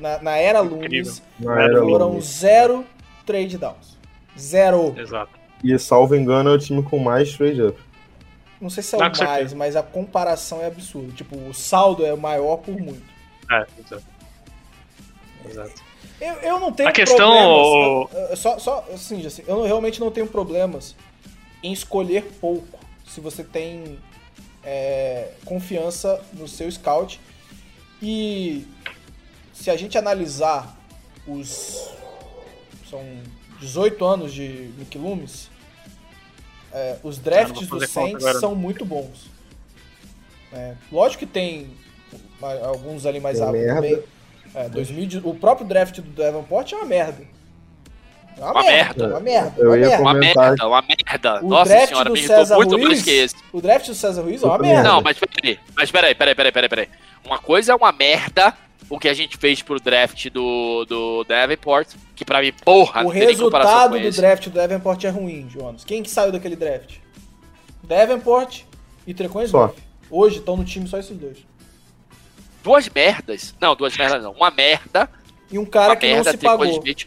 Na, 0.00 0.22
na 0.22 0.36
era. 0.36 0.60
Loomis, 0.60 1.22
foram 1.38 2.18
zero 2.20 2.86
trade 3.26 3.58
downs. 3.58 3.96
Zero. 4.38 4.94
Exato. 4.98 5.32
E 5.62 5.78
salvo 5.78 6.14
engano 6.16 6.50
é 6.50 6.52
o 6.54 6.58
time 6.58 6.82
com 6.82 6.98
mais 6.98 7.34
trade 7.36 7.60
up. 7.62 7.78
Não 8.60 8.70
sei 8.70 8.82
se 8.82 8.94
é 8.94 8.98
o 8.98 9.02
Ah, 9.02 9.12
mais, 9.18 9.52
mas 9.52 9.76
a 9.76 9.82
comparação 9.82 10.60
é 10.62 10.66
absurda. 10.66 11.12
Tipo, 11.12 11.36
o 11.36 11.52
saldo 11.52 12.04
é 12.06 12.14
maior 12.16 12.56
por 12.58 12.74
muito. 12.78 13.02
É, 13.50 13.66
exato. 13.78 14.04
Exato. 15.48 15.86
Eu, 16.20 16.32
eu 16.36 16.58
não 16.60 16.72
tenho 16.72 16.88
A 16.88 16.92
questão, 16.92 17.30
problemas. 17.30 18.12
eu- 18.14 18.28
eu- 18.30 18.36
só, 18.36 18.58
só 18.58 18.86
assim, 18.92 19.24
assim, 19.26 19.42
eu 19.46 19.62
realmente 19.64 20.00
não 20.00 20.10
tenho 20.10 20.26
problemas 20.26 20.96
em 21.62 21.72
escolher 21.72 22.22
pouco. 22.40 22.78
Se 23.06 23.20
você 23.20 23.44
tem 23.44 23.98
é, 24.68 25.30
confiança 25.44 26.20
no 26.32 26.48
seu 26.48 26.68
scout. 26.72 27.20
E 28.02 28.66
se 29.52 29.70
a 29.70 29.76
gente 29.76 29.96
analisar 29.96 30.76
os. 31.26 31.88
São 32.90 33.00
18 33.60 34.04
anos 34.04 34.34
de 34.34 34.70
Nick 34.76 34.98
Loomis. 34.98 35.48
É, 36.76 36.96
os 37.02 37.16
drafts 37.16 37.66
do 37.66 37.86
Saints 37.86 38.38
são 38.38 38.54
muito 38.54 38.84
bons. 38.84 39.30
É, 40.52 40.74
lógico 40.92 41.20
que 41.20 41.26
tem 41.26 41.70
alguns 42.62 43.06
ali 43.06 43.18
mais 43.18 43.40
rápidos 43.40 43.66
também. 43.74 44.02
É, 44.54 44.68
2000, 44.68 45.22
o 45.24 45.34
próprio 45.34 45.66
draft 45.66 46.00
do 46.00 46.10
Davenport 46.10 46.70
é 46.72 46.76
uma 46.76 46.84
merda. 46.84 47.22
É 48.36 48.40
uma, 48.42 48.50
Uma 48.52 48.62
merda, 48.62 48.74
merda. 48.74 49.06
Uma 49.08 49.20
merda. 49.20 49.54
Eu 49.56 49.68
uma 49.68 49.76
ia 49.78 49.80
merda. 49.88 50.02
Uma 50.02 50.12
Comentar- 50.12 50.48
merda, 50.48 50.68
uma 50.68 50.82
merda. 50.82 51.44
O 51.44 51.48
Nossa 51.48 51.70
draft 51.70 51.88
senhora, 51.88 52.04
do 52.04 52.12
me 52.12 52.18
irritou 52.18 52.36
César 52.36 52.56
muito 52.56 52.70
Ruiz, 52.76 52.86
mais 52.88 53.02
que 53.02 53.10
esse. 53.10 53.34
O 53.52 53.60
draft 53.62 53.86
do 53.86 53.94
César 53.94 54.22
Ruiz 54.22 54.42
é 54.42 54.46
uma 54.46 54.58
merda. 54.58 54.82
Não, 54.82 55.00
mas 55.00 55.18
peraí, 55.18 55.58
mas 55.74 55.90
peraí, 55.90 56.14
peraí, 56.14 56.34
peraí, 56.34 56.52
peraí, 56.52 56.68
peraí, 56.68 56.86
peraí. 56.86 57.00
Uma 57.24 57.38
coisa 57.38 57.72
é 57.72 57.74
uma 57.74 57.90
merda 57.92 58.54
o 58.90 58.98
que 58.98 59.08
a 59.08 59.14
gente 59.14 59.36
fez 59.38 59.62
pro 59.62 59.80
draft 59.80 60.28
do, 60.30 60.84
do 60.84 61.24
Davenport, 61.24 61.88
que 62.16 62.24
pra 62.24 62.40
mim, 62.40 62.52
porra, 62.64 63.02
o 63.02 63.04
não 63.04 63.10
resultado 63.10 63.98
do 64.00 64.10
draft 64.10 64.44
do 64.48 64.50
Davenport 64.54 65.04
é 65.04 65.10
ruim, 65.10 65.48
Jonas. 65.50 65.84
Quem 65.84 66.02
que 66.02 66.10
saiu 66.10 66.32
daquele 66.32 66.56
draft? 66.56 66.96
Davenport 67.84 68.62
e 69.06 69.14
Trecon. 69.14 69.42
Smith. 69.42 69.70
Hoje 70.10 70.38
estão 70.38 70.56
no 70.56 70.64
time 70.64 70.88
só 70.88 70.98
esses 70.98 71.16
dois. 71.16 71.38
Duas 72.64 72.88
merdas. 72.88 73.54
Não, 73.60 73.76
duas 73.76 73.96
merdas 73.96 74.22
não. 74.22 74.32
Uma 74.32 74.50
merda, 74.50 75.08
E 75.52 75.58
um 75.58 75.64
cara 75.64 75.94
que 75.94 76.06
não 76.06 76.14
merda, 76.14 76.30
se 76.32 76.38
Tricon 76.38 76.58
pagou. 76.58 76.78
Smith. 76.78 77.06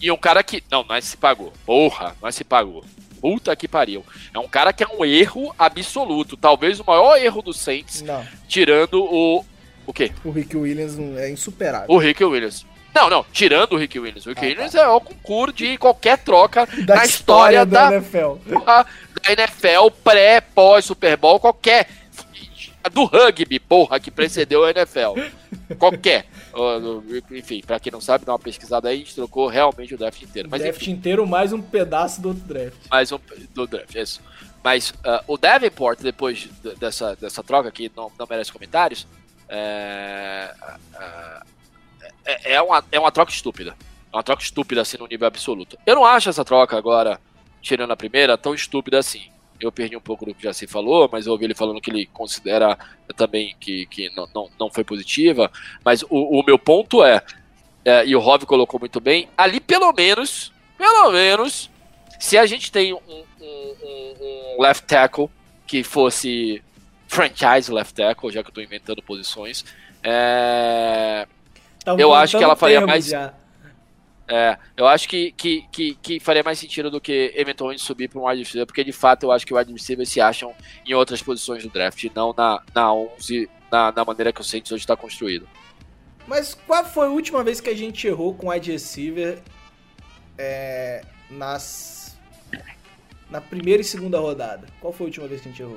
E 0.00 0.10
um 0.10 0.16
cara 0.16 0.42
que. 0.42 0.62
Não, 0.70 0.84
não 0.84 0.94
é 0.94 1.00
se 1.00 1.16
pagou. 1.16 1.52
Porra, 1.66 2.16
não 2.22 2.28
é 2.28 2.32
se 2.32 2.44
pagou. 2.44 2.84
Puta 3.20 3.54
que 3.56 3.66
pariu. 3.66 4.04
É 4.34 4.38
um 4.38 4.48
cara 4.48 4.72
que 4.72 4.84
é 4.84 4.86
um 4.86 5.04
erro 5.04 5.54
absoluto. 5.58 6.36
Talvez 6.36 6.78
o 6.78 6.84
maior 6.84 7.16
erro 7.18 7.40
do 7.42 7.52
Saints, 7.52 8.02
Não, 8.02 8.24
tirando 8.46 9.02
o. 9.02 9.44
O 9.86 9.92
quê? 9.92 10.10
o 10.24 10.30
Rick 10.30 10.56
Williams 10.56 10.96
não- 10.96 11.18
é 11.18 11.30
insuperável. 11.30 11.86
O 11.90 11.98
Rick 11.98 12.22
Williams. 12.24 12.64
Não, 12.94 13.10
não, 13.10 13.24
tirando 13.32 13.72
o 13.72 13.76
Rick 13.76 13.98
Williams. 13.98 14.24
O 14.26 14.28
Rick 14.30 14.40
Ah, 14.44 14.48
Williams 14.48 14.74
é 14.74 14.86
o 14.86 15.00
concurso 15.00 15.54
de 15.56 15.76
qualquer 15.76 16.18
troca 16.18 16.66
Da 16.84 16.96
na 16.96 17.04
história 17.04 17.66
da, 17.66 17.92
NFL. 17.94 18.36
porra 18.52 18.86
da 19.22 19.32
NFL, 19.32 19.90
pré, 20.02 20.40
pós, 20.40 20.84
Super 20.84 21.16
Bowl, 21.16 21.40
qualquer. 21.40 21.88
Do 22.92 23.04
rugby, 23.06 23.58
porra, 23.58 23.98
que 23.98 24.10
precedeu 24.10 24.62
a 24.62 24.70
NFL. 24.70 25.14
Qualquer. 25.78 26.26
Enfim, 27.32 27.62
pra 27.66 27.80
quem 27.80 27.90
não 27.90 28.00
sabe, 28.00 28.24
dá 28.24 28.32
uma 28.32 28.38
pesquisada 28.38 28.88
aí, 28.90 28.96
a 28.96 28.98
gente 28.98 29.14
trocou 29.14 29.48
realmente 29.48 29.94
o 29.94 29.98
draft 29.98 30.20
inteiro. 30.22 30.48
Mas 30.50 30.60
draft 30.62 30.80
enfim, 30.82 30.92
inteiro 30.92 31.26
mais 31.26 31.52
um 31.52 31.60
pedaço 31.62 32.20
do 32.20 32.28
outro 32.28 32.44
draft. 32.44 32.76
mais 32.90 33.10
um 33.10 33.18
do 33.54 33.66
draft, 33.66 33.94
isso. 33.94 34.20
Mas 34.62 34.92
ah, 35.04 35.24
o 35.26 35.36
Davenport, 35.36 36.00
depois 36.00 36.48
dessa, 36.78 37.16
dessa 37.16 37.42
troca, 37.42 37.70
que 37.72 37.90
não, 37.96 38.12
não 38.18 38.26
merece 38.30 38.52
comentários, 38.52 39.06
é, 39.48 40.54
ah, 40.94 41.42
é, 42.24 42.54
é 42.54 42.62
uma, 42.62 42.84
é 42.90 42.98
uma 42.98 43.12
troca 43.12 43.30
estúpida. 43.32 43.76
É 44.12 44.16
uma 44.16 44.22
troca 44.22 44.42
estúpida, 44.42 44.80
assim, 44.82 44.96
no 44.98 45.06
nível 45.06 45.26
absoluto. 45.26 45.76
Eu 45.84 45.94
não 45.96 46.04
acho 46.04 46.28
essa 46.28 46.44
troca 46.44 46.76
agora, 46.76 47.20
tirando 47.60 47.90
a 47.92 47.96
primeira, 47.96 48.38
tão 48.38 48.54
estúpida 48.54 48.98
assim. 48.98 49.30
Eu 49.60 49.70
perdi 49.72 49.96
um 49.96 50.00
pouco 50.00 50.24
do 50.26 50.34
que 50.34 50.42
já 50.42 50.52
se 50.52 50.66
falou, 50.66 51.08
mas 51.10 51.26
eu 51.26 51.32
ouvi 51.32 51.44
ele 51.44 51.54
falando 51.54 51.80
que 51.80 51.90
ele 51.90 52.06
considera 52.06 52.76
também 53.16 53.54
que, 53.60 53.86
que 53.86 54.10
não, 54.14 54.28
não, 54.34 54.50
não 54.58 54.70
foi 54.70 54.84
positiva. 54.84 55.50
Mas 55.84 56.02
o, 56.02 56.40
o 56.40 56.42
meu 56.44 56.58
ponto 56.58 57.02
é, 57.04 57.22
é, 57.84 58.04
e 58.04 58.14
o 58.16 58.20
Rob 58.20 58.44
colocou 58.46 58.78
muito 58.80 59.00
bem, 59.00 59.28
ali 59.36 59.60
pelo 59.60 59.92
menos, 59.92 60.52
pelo 60.76 61.10
menos, 61.12 61.70
se 62.18 62.36
a 62.36 62.46
gente 62.46 62.70
tem 62.72 62.92
um, 62.92 62.98
um- 63.08 63.24
um- 63.40 64.60
left 64.62 64.86
tackle 64.86 65.30
que 65.66 65.82
fosse 65.84 66.62
franchise 67.08 67.70
left 67.72 67.94
tackle, 67.94 68.30
já 68.32 68.42
que 68.42 68.50
eu 68.50 68.54
tô 68.54 68.60
inventando 68.60 69.02
posições, 69.02 69.64
é, 70.02 71.26
Eu 71.98 72.14
acho 72.14 72.38
que 72.38 72.44
ela 72.44 72.56
faria 72.56 72.86
mais- 72.86 73.06
já. 73.06 73.34
é, 74.28 74.56
eu 74.76 74.86
acho 74.86 75.08
que, 75.08 75.32
que, 75.32 75.66
que, 75.70 75.94
que 75.96 76.20
faria 76.20 76.42
mais 76.42 76.58
sentido 76.58 76.90
do 76.90 77.00
que 77.00 77.32
eventualmente 77.36 77.82
subir 77.82 78.08
para 78.08 78.18
um 78.20 78.26
wide 78.26 78.42
receiver, 78.42 78.66
porque 78.66 78.82
de 78.82 78.92
fato 78.92 79.24
eu 79.24 79.32
acho 79.32 79.46
que 79.46 79.52
o 79.52 79.56
wide 79.58 79.72
receivers 79.72 80.08
se 80.08 80.20
acham 80.20 80.54
em 80.86 80.94
outras 80.94 81.22
posições 81.22 81.62
do 81.62 81.68
draft, 81.68 82.04
não 82.14 82.34
na, 82.36 82.62
na 82.74 82.92
11, 82.92 83.50
na, 83.70 83.92
na 83.92 84.04
maneira 84.04 84.32
que 84.32 84.40
o 84.40 84.44
Saints 84.44 84.72
hoje 84.72 84.82
está 84.82 84.96
construído. 84.96 85.46
Mas 86.26 86.54
qual 86.54 86.84
foi 86.86 87.06
a 87.06 87.10
última 87.10 87.44
vez 87.44 87.60
que 87.60 87.68
a 87.68 87.76
gente 87.76 88.06
errou 88.06 88.34
com 88.34 88.48
wide 88.48 88.72
receiver 88.72 89.40
é, 90.38 91.04
nas 91.30 92.18
na 93.30 93.40
primeira 93.40 93.82
e 93.82 93.84
segunda 93.84 94.18
rodada? 94.18 94.66
Qual 94.80 94.92
foi 94.92 95.04
a 95.06 95.08
última 95.08 95.26
vez 95.28 95.40
que 95.42 95.48
a 95.48 95.50
gente 95.50 95.60
errou? 95.60 95.76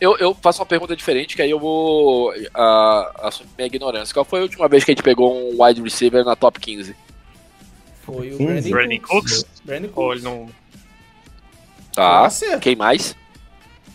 Eu, 0.00 0.16
eu 0.18 0.34
faço 0.34 0.60
uma 0.60 0.66
pergunta 0.66 0.94
diferente, 0.94 1.34
que 1.36 1.42
aí 1.42 1.50
eu 1.50 1.58
vou 1.58 2.32
ah, 2.54 3.12
assumir 3.28 3.48
minha 3.56 3.66
ignorância. 3.66 4.12
Qual 4.12 4.24
foi 4.24 4.40
a 4.40 4.42
última 4.42 4.68
vez 4.68 4.84
que 4.84 4.90
a 4.90 4.94
gente 4.94 5.02
pegou 5.02 5.34
um 5.34 5.62
wide 5.62 5.80
receiver 5.82 6.24
na 6.24 6.36
top 6.36 6.60
15? 6.60 6.94
Foi 8.02 8.32
o 8.32 8.36
15? 8.38 8.70
Brandon, 8.70 8.70
Brandon 8.70 9.00
Cooks. 9.08 9.32
Cooks? 9.42 9.46
Brandon 9.64 9.88
Ou 9.88 9.92
Cooks. 10.08 10.16
ele 10.16 10.24
não. 10.24 10.36
Foi 10.36 10.44
um 10.44 10.50
Tá. 11.94 12.26
acerto. 12.26 12.60
Quem 12.60 12.76
mais? 12.76 13.16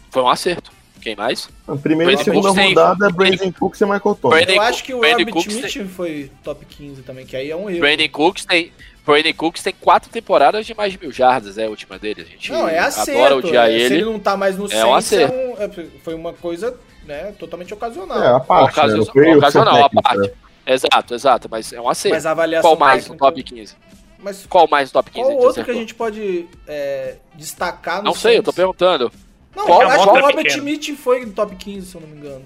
Foi 0.10 0.24
um 0.24 0.28
acerto. 0.30 0.72
Quem 1.02 1.16
mais? 1.16 1.49
A 1.68 1.76
primeira 1.76 2.14
e 2.14 2.18
segunda 2.18 2.49
Cooks 2.49 2.56
tem- 2.64 2.74
rodada 2.76 3.08
é 3.08 3.12
Brandon 3.12 3.52
Cooks 3.53 3.82
e 3.82 3.86
Michael 3.86 4.16
Thomas. 4.22 4.38
Brandon 4.40 4.53
Eu 4.53 4.62
acho 4.62 4.84
que 4.84 4.94
o 4.94 4.99
Brandon 4.99 5.18
Robert 5.20 5.34
Cooks 5.34 5.56
Mitchell 5.56 5.88
foi 5.88 6.32
top 6.44 6.66
15 6.66 7.02
também, 7.03 7.26
que 7.26 7.36
aí 7.36 7.49
é 7.52 7.56
um 7.56 7.70
erro. 7.70 7.80
Brandon 7.80 8.10
Cooks 8.10 8.45
tem. 8.45 8.72
Brandon 9.12 9.34
Cooks 9.34 9.62
tem 9.64 9.74
quatro 9.80 10.10
temporadas 10.10 10.66
de 10.66 10.74
mais 10.74 10.94
de 10.94 11.00
mil 11.00 11.12
jardas, 11.12 11.58
é 11.58 11.66
a 11.66 11.70
última 11.70 11.98
dele. 12.00 12.22
A 12.22 12.26
gente 12.26 12.52
Não, 12.52 12.68
é 12.68 12.80
acerto. 12.80 13.12
adora 13.20 13.36
odiar 13.38 13.70
é, 13.70 13.74
Se 13.78 13.84
ele. 13.86 13.96
ele 13.96 14.06
não 14.06 14.20
tá 14.20 14.36
mais 14.38 14.58
no 14.58 14.72
É 14.72 14.86
um 14.86 14.94
é 14.96 14.98
acerto. 14.98 15.34
um- 15.34 15.56
é- 15.62 15.88
foi 16.04 16.14
uma 16.14 16.34
coisa 16.34 16.76
né, 17.06 17.34
totalmente 17.40 17.74
ocasional. 17.74 18.22
É, 18.24 18.28
a 18.36 18.40
parte, 18.40 18.78
né? 18.78 18.84
Ocasio- 18.84 19.02
opção 19.02 19.38
ocasional, 19.38 19.86
a 19.86 19.90
parte. 20.02 20.18
né? 20.20 20.30
Exato, 20.68 21.14
exato, 21.16 21.48
mas 21.50 21.74
é 21.74 21.82
um 21.82 21.90
acerto. 21.90 22.16
Mas 22.16 22.26
a 22.26 22.32
avaliação 22.32 22.70
Qual 22.72 22.80
mais 22.80 23.08
no 23.08 23.16
técnica- 23.16 23.26
top 23.26 23.44
15? 23.44 23.76
Mas 24.20 24.46
Qual 24.46 24.68
mais 24.70 24.90
no 24.90 24.94
top 24.94 25.10
15? 25.12 25.30
qual 25.32 25.38
outro 25.48 25.66
que 25.66 25.72
a 25.72 25.74
gente 25.74 25.96
pode 25.96 26.48
é, 26.68 27.16
destacar 27.36 27.98
no 27.98 28.04
Não 28.04 28.14
sei, 28.14 28.38
eu 28.38 28.44
tô 28.44 28.54
perguntando. 28.54 29.12
Não, 29.56 29.66
Qual- 29.66 29.82
eu 29.82 29.88
acho 29.90 30.04
que 30.04 30.10
o 30.10 30.18
é 30.18 30.22
Robert 30.22 30.44
pequeno? 30.44 30.64
Mitchell 30.64 30.96
foi 30.96 31.26
no 31.26 31.34
top 31.34 31.56
15, 31.56 31.88
se 31.88 31.96
eu 31.96 32.02
não 32.02 32.08
me 32.08 32.18
engano. 32.18 32.46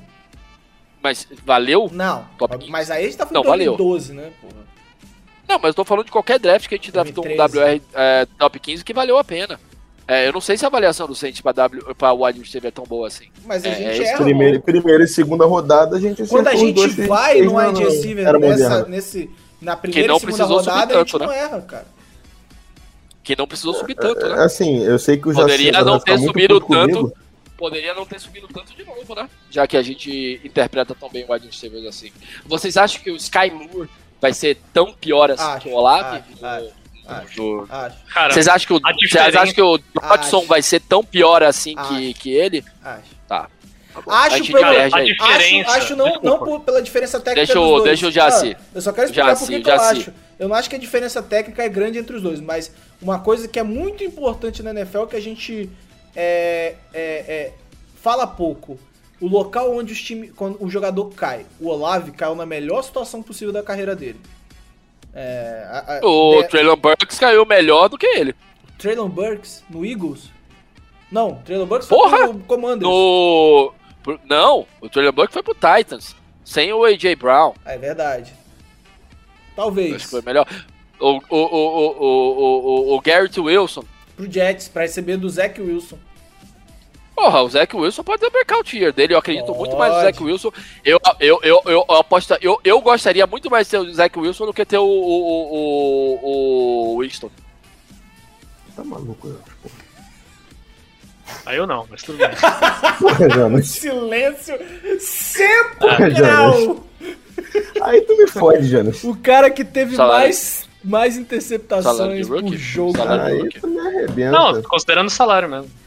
Mas 1.04 1.28
valeu? 1.46 1.90
Não, 1.92 2.26
Top 2.38 2.58
15. 2.58 2.72
mas 2.72 2.90
aí 2.90 3.04
a 3.04 3.06
gente 3.08 3.18
tá 3.18 3.26
falando 3.28 3.44
Não, 3.44 3.52
valeu. 3.52 3.76
2012, 3.76 4.14
né, 4.14 4.32
porra? 4.42 4.66
Não, 5.48 5.58
mas 5.60 5.70
eu 5.70 5.74
tô 5.74 5.86
falando 5.86 6.06
de 6.06 6.12
qualquer 6.12 6.40
draft 6.40 6.68
que 6.68 6.76
a 6.76 6.78
gente 6.78 6.92
draftou 6.92 7.24
um 7.26 7.36
2013. 7.36 7.78
WR 7.78 7.82
é, 7.94 8.28
top 8.38 8.60
15 8.60 8.84
que 8.84 8.94
valeu 8.94 9.18
a 9.18 9.24
pena. 9.24 9.60
É, 10.08 10.28
eu 10.28 10.34
não 10.34 10.42
sei 10.42 10.56
se 10.56 10.64
a 10.64 10.68
avaliação 10.68 11.08
do 11.08 11.16
Saints 11.16 11.42
pra, 11.42 11.52
w, 11.52 11.96
pra 11.96 12.14
wide 12.14 12.40
receiver 12.40 12.68
é 12.68 12.72
tão 12.72 12.84
boa 12.84 13.08
assim. 13.08 13.26
Mas 13.44 13.66
a 13.66 13.70
É, 13.70 13.76
gente 13.76 14.04
é 14.04 14.08
erra. 14.10 14.24
Primeira, 14.24 14.60
primeira 14.60 15.04
e 15.04 15.08
segunda 15.08 15.46
rodada 15.46 15.98
a 15.98 16.00
gente 16.00 16.24
Quando 16.28 16.48
a 16.48 16.56
gente 16.56 16.76
dois 16.76 16.96
vai 17.08 17.42
no 17.42 17.58
wide 17.58 17.84
receiver 17.84 18.40
nessa, 18.40 18.86
nesse, 18.86 19.30
na 19.60 19.76
primeira 19.76 20.08
não 20.10 20.18
e 20.18 20.20
segunda 20.20 20.44
rodada, 20.46 20.94
a 20.96 20.98
gente 21.00 21.12
tanto, 21.12 21.24
não 21.24 21.32
né? 21.32 21.40
erra, 21.40 21.62
cara. 21.62 21.88
Que 23.24 23.36
não 23.36 23.48
precisou 23.48 23.74
subir 23.74 23.96
tanto, 23.96 24.24
É, 24.24 24.36
né? 24.36 24.44
Assim, 24.44 24.84
eu 24.84 25.00
sei 25.00 25.18
que 25.18 25.28
o 25.28 25.34
Poderia 25.34 25.72
Jacinto 25.74 25.90
não 25.90 26.00
ter 26.00 26.20
subido 26.20 26.54
puto 26.62 26.68
comigo. 26.68 27.10
tanto. 27.10 27.18
Poderia 27.58 27.94
não 27.96 28.06
ter 28.06 28.20
subido 28.20 28.48
tanto 28.54 28.76
de 28.76 28.84
novo, 28.84 29.16
né? 29.16 29.28
Já 29.50 29.66
que 29.66 29.76
a 29.78 29.82
gente 29.82 30.40
interpreta 30.44 30.94
tão 30.94 31.10
bem 31.10 31.26
o 31.28 31.34
wide 31.34 31.48
receivers 31.48 31.86
assim. 31.88 32.12
Vocês 32.46 32.78
acham 32.78 33.02
que 33.02 33.10
o 33.10 33.16
Sky 33.16 33.50
Moore 33.52 33.90
vai 34.22 34.34
ser 34.34 34.58
tão 34.74 34.92
pior 34.94 35.32
assim 35.32 35.44
Acho, 35.44 35.62
que 35.62 35.70
o 35.70 35.74
Olave? 35.74 36.18
acho, 36.18 36.46
acho, 36.46 36.74
acho. 37.08 37.68
Acho, 37.70 37.96
Cara, 38.14 38.34
Vocês 38.34 38.48
acham 38.48 38.68
que 38.68 38.74
o, 38.74 38.78
a 38.78 38.80
vocês 38.80 38.98
diferença- 38.98 39.40
acham 39.42 39.54
que 39.54 39.62
o 39.62 39.78
Dodson 39.78 40.46
vai 40.46 40.62
ser 40.62 40.80
tão 40.82 41.04
pior 41.04 41.44
assim 41.44 41.76
que, 41.76 42.14
que 42.16 42.32
ele? 42.32 42.64
acho. 42.84 43.16
Tá. 43.28 43.44
tá. 43.44 43.50
Acho 44.08 44.44
pelo- 44.52 44.58
diverge 44.60 44.96
a 44.96 44.98
aí. 44.98 45.06
diferença- 45.14 45.70
Acho, 45.72 45.78
acho 45.80 45.96
não, 45.96 46.06
desculpa. 46.06 46.30
não 46.30 46.40
por- 46.40 46.60
pela 46.62 46.82
diferença 46.82 47.20
técnica 47.20 47.46
Deixa 47.46 47.54
dois. 47.60 47.84
deixa 47.84 48.08
o 48.08 48.12
Jaci. 48.12 48.58
Ah, 48.60 48.64
eu 48.76 48.82
só 48.82 48.92
quero 48.92 49.08
explicar 49.08 49.38
por 49.38 49.48
que 49.48 49.62
que 49.62 49.70
eu 49.70 49.74
acho. 49.82 50.14
Eu 50.38 50.50
não 50.50 50.56
acho 50.56 50.70
que 50.70 50.76
a 50.76 50.80
diferença 50.80 51.22
técnica 51.24 51.64
é 51.64 51.70
grande 51.70 51.98
entre 51.98 52.16
os 52.16 52.22
dois, 52.22 52.42
mas 52.42 52.70
uma 53.02 53.20
coisa 53.20 53.48
que 53.48 53.58
é 53.60 53.64
muito 53.64 54.04
importante 54.04 54.62
na 54.64 54.72
NFL 54.72 55.04
é 55.04 55.08
que 55.08 55.16
a 55.16 55.22
gente 55.22 55.70
é, 56.16 56.76
é, 56.94 57.04
é, 57.28 57.52
fala 58.02 58.26
pouco. 58.28 58.78
O 59.22 59.28
local 59.28 59.76
onde 59.76 59.94
os 59.94 60.02
time, 60.02 60.28
quando 60.30 60.62
o 60.64 60.70
jogador 60.70 61.06
cai. 61.12 61.46
O 61.60 61.68
Olave 61.70 62.12
caiu 62.12 62.36
na 62.36 62.46
melhor 62.46 62.82
situação 62.84 63.24
possível 63.24 63.54
da 63.54 63.64
carreira 63.64 63.96
dele. 63.96 64.20
É, 65.14 65.66
a- 65.70 66.00
a- 66.00 66.06
O 66.06 66.42
de- 66.44 66.50
Traylon 66.50 66.76
Burks 66.76 67.18
caiu 67.18 67.46
melhor 67.46 67.88
do 67.88 67.98
que 67.98 68.06
ele. 68.06 68.36
Traylon 68.78 69.08
Burks 69.10 69.64
no 69.70 69.86
Eagles? 69.86 70.30
Não, 71.10 71.36
Traylon 71.46 71.66
Burks 71.66 71.88
Porra! 71.88 72.18
foi 72.18 72.28
pro 72.30 72.40
Commanders. 72.40 72.82
No. 72.92 73.74
Não, 74.26 74.68
o 74.82 74.90
Traylon 74.90 75.14
Burks 75.14 75.34
foi 75.34 75.42
pro 75.44 75.54
Titans. 75.56 76.14
Sem 76.44 76.72
o 76.74 76.84
A.J. 76.84 77.16
Brown. 77.16 77.54
É 77.64 77.78
verdade. 77.78 78.34
Talvez. 79.56 79.96
Acho 79.96 80.06
que 80.06 80.12
foi 80.12 80.22
melhor. 80.22 80.46
O, 81.00 81.12
o, 81.14 81.20
o, 81.30 81.38
o, 81.40 81.96
o, 82.00 82.92
o, 82.92 82.96
o 82.96 83.02
Garrett 83.02 83.40
Wilson. 83.40 83.84
Pro 84.16 84.30
Jets, 84.32 84.68
pra 84.68 84.84
receber 84.84 85.18
do 85.18 85.30
Zach 85.30 85.60
Wilson. 85.62 85.98
Porra, 87.16 87.42
o 87.44 87.50
Zach 87.50 87.74
Wilson 87.76 88.04
pode 88.04 88.20
ter 88.20 88.28
o 88.28 88.32
breakout 88.32 88.78
year 88.78 88.92
dele. 88.92 89.14
Eu 89.14 89.18
acredito 89.18 89.56
muito 89.56 89.78
mais 89.78 89.94
no 89.94 90.00
Pode. 90.00 90.12
Zach 90.12 90.24
Wilson. 90.24 90.52
Eu, 90.84 91.00
eu, 91.20 91.40
eu, 91.42 91.62
eu, 91.66 91.86
eu 91.88 91.96
aposto. 91.96 92.38
Eu, 92.42 92.60
eu 92.64 92.82
gostaria 92.82 93.26
muito 93.26 93.50
mais 93.50 93.68
de 93.68 93.72
ter 93.72 93.78
o 93.78 93.94
Zach 93.94 94.20
Wilson 94.20 94.46
do 94.48 94.54
que 94.54 94.66
ter 94.66 94.78
o, 94.78 94.84
o, 94.84 96.20
o, 96.22 96.96
o 96.96 97.02
Winston. 97.02 97.32
Tá 98.76 98.84
maluco, 98.84 99.30
Jonas, 99.30 99.86
Aí 101.46 101.58
eu 101.58 101.66
não, 101.66 101.88
mas 101.90 102.04
tudo 102.04 102.18
bem. 102.18 102.30
Silêncio 103.64 104.58
Porra, 104.58 105.00
sepulcral. 105.00 106.84
Aí 107.82 108.02
tu 108.02 108.18
me 108.18 108.28
fode, 108.28 108.68
Jonas. 108.68 109.04
O 109.04 109.16
cara 109.16 109.50
que 109.50 109.64
teve 109.64 109.96
Salário. 109.96 110.26
mais, 110.26 110.70
mais 110.84 111.16
interceptações 111.18 112.28
por 112.28 112.54
jogo. 112.58 112.98
Salário 112.98 113.44
Aí 113.44 113.50
tu 113.50 113.68
me 113.68 113.80
arrebenta. 113.80 114.32
Não, 114.32 114.62
considerando 114.64 115.08
o 115.08 115.12
salário 115.12 115.50
mesmo. 115.50 115.85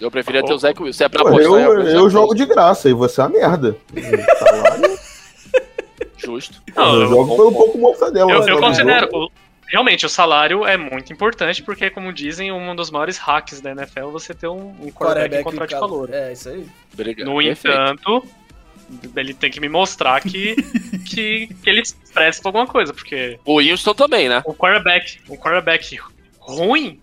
Eu 0.00 0.10
preferia 0.10 0.44
ter 0.44 0.52
o 0.52 0.58
Zach 0.58 0.80
Wilson. 0.82 0.96
Se 0.98 1.04
é 1.04 1.08
pra 1.08 1.22
Pô, 1.22 1.28
apostar, 1.28 1.46
eu, 1.52 1.58
é 1.58 1.68
o 1.78 1.82
Zach 1.84 1.94
eu 1.94 2.10
jogo 2.10 2.32
Wilson. 2.32 2.34
de 2.34 2.46
graça 2.46 2.88
e 2.88 2.92
você 2.92 3.20
é 3.20 3.24
uma 3.24 3.30
merda. 3.30 3.76
Salário, 4.38 4.98
Justo. 6.18 6.62
Não, 6.74 6.94
eu 6.94 7.00
eu, 7.02 7.08
jogo 7.08 7.36
pelo 7.36 7.52
pouco 7.52 7.78
mortadela. 7.78 8.30
eu, 8.30 8.40
né, 8.44 8.50
eu 8.52 8.58
considero. 8.58 9.08
o- 9.12 9.30
realmente, 9.68 10.04
o 10.06 10.08
salário 10.08 10.64
é 10.66 10.76
muito 10.76 11.12
importante, 11.12 11.62
porque, 11.62 11.90
como 11.90 12.12
dizem, 12.12 12.50
um 12.52 12.74
dos 12.74 12.90
maiores 12.90 13.16
hacks 13.18 13.60
da 13.60 13.70
NFL 13.72 13.98
é 14.00 14.02
você 14.02 14.34
ter 14.34 14.48
um, 14.48 14.74
um 14.80 14.90
quarterback 14.90 15.40
em 15.40 15.44
contrato 15.44 15.68
de 15.68 15.74
calo- 15.74 15.88
calor. 15.88 16.10
É, 16.12 16.32
isso 16.32 16.48
aí. 16.48 16.66
Obrigado. 16.92 17.26
No 17.28 17.38
Perfeito. 17.38 17.68
entanto, 17.76 18.24
ele 19.16 19.34
tem 19.34 19.50
que 19.50 19.60
me 19.60 19.68
mostrar 19.68 20.20
que, 20.20 20.56
que, 21.08 21.48
que 21.62 21.70
ele 21.70 21.82
presta 22.12 22.48
alguma 22.48 22.66
coisa, 22.66 22.92
porque 22.92 23.38
O 23.44 23.58
Winston 23.58 23.94
também, 23.94 24.28
né? 24.28 24.42
um 24.46 24.54
quarterback, 24.54 25.18
um 25.28 25.36
quarterback 25.36 25.98
ruim 26.38 26.98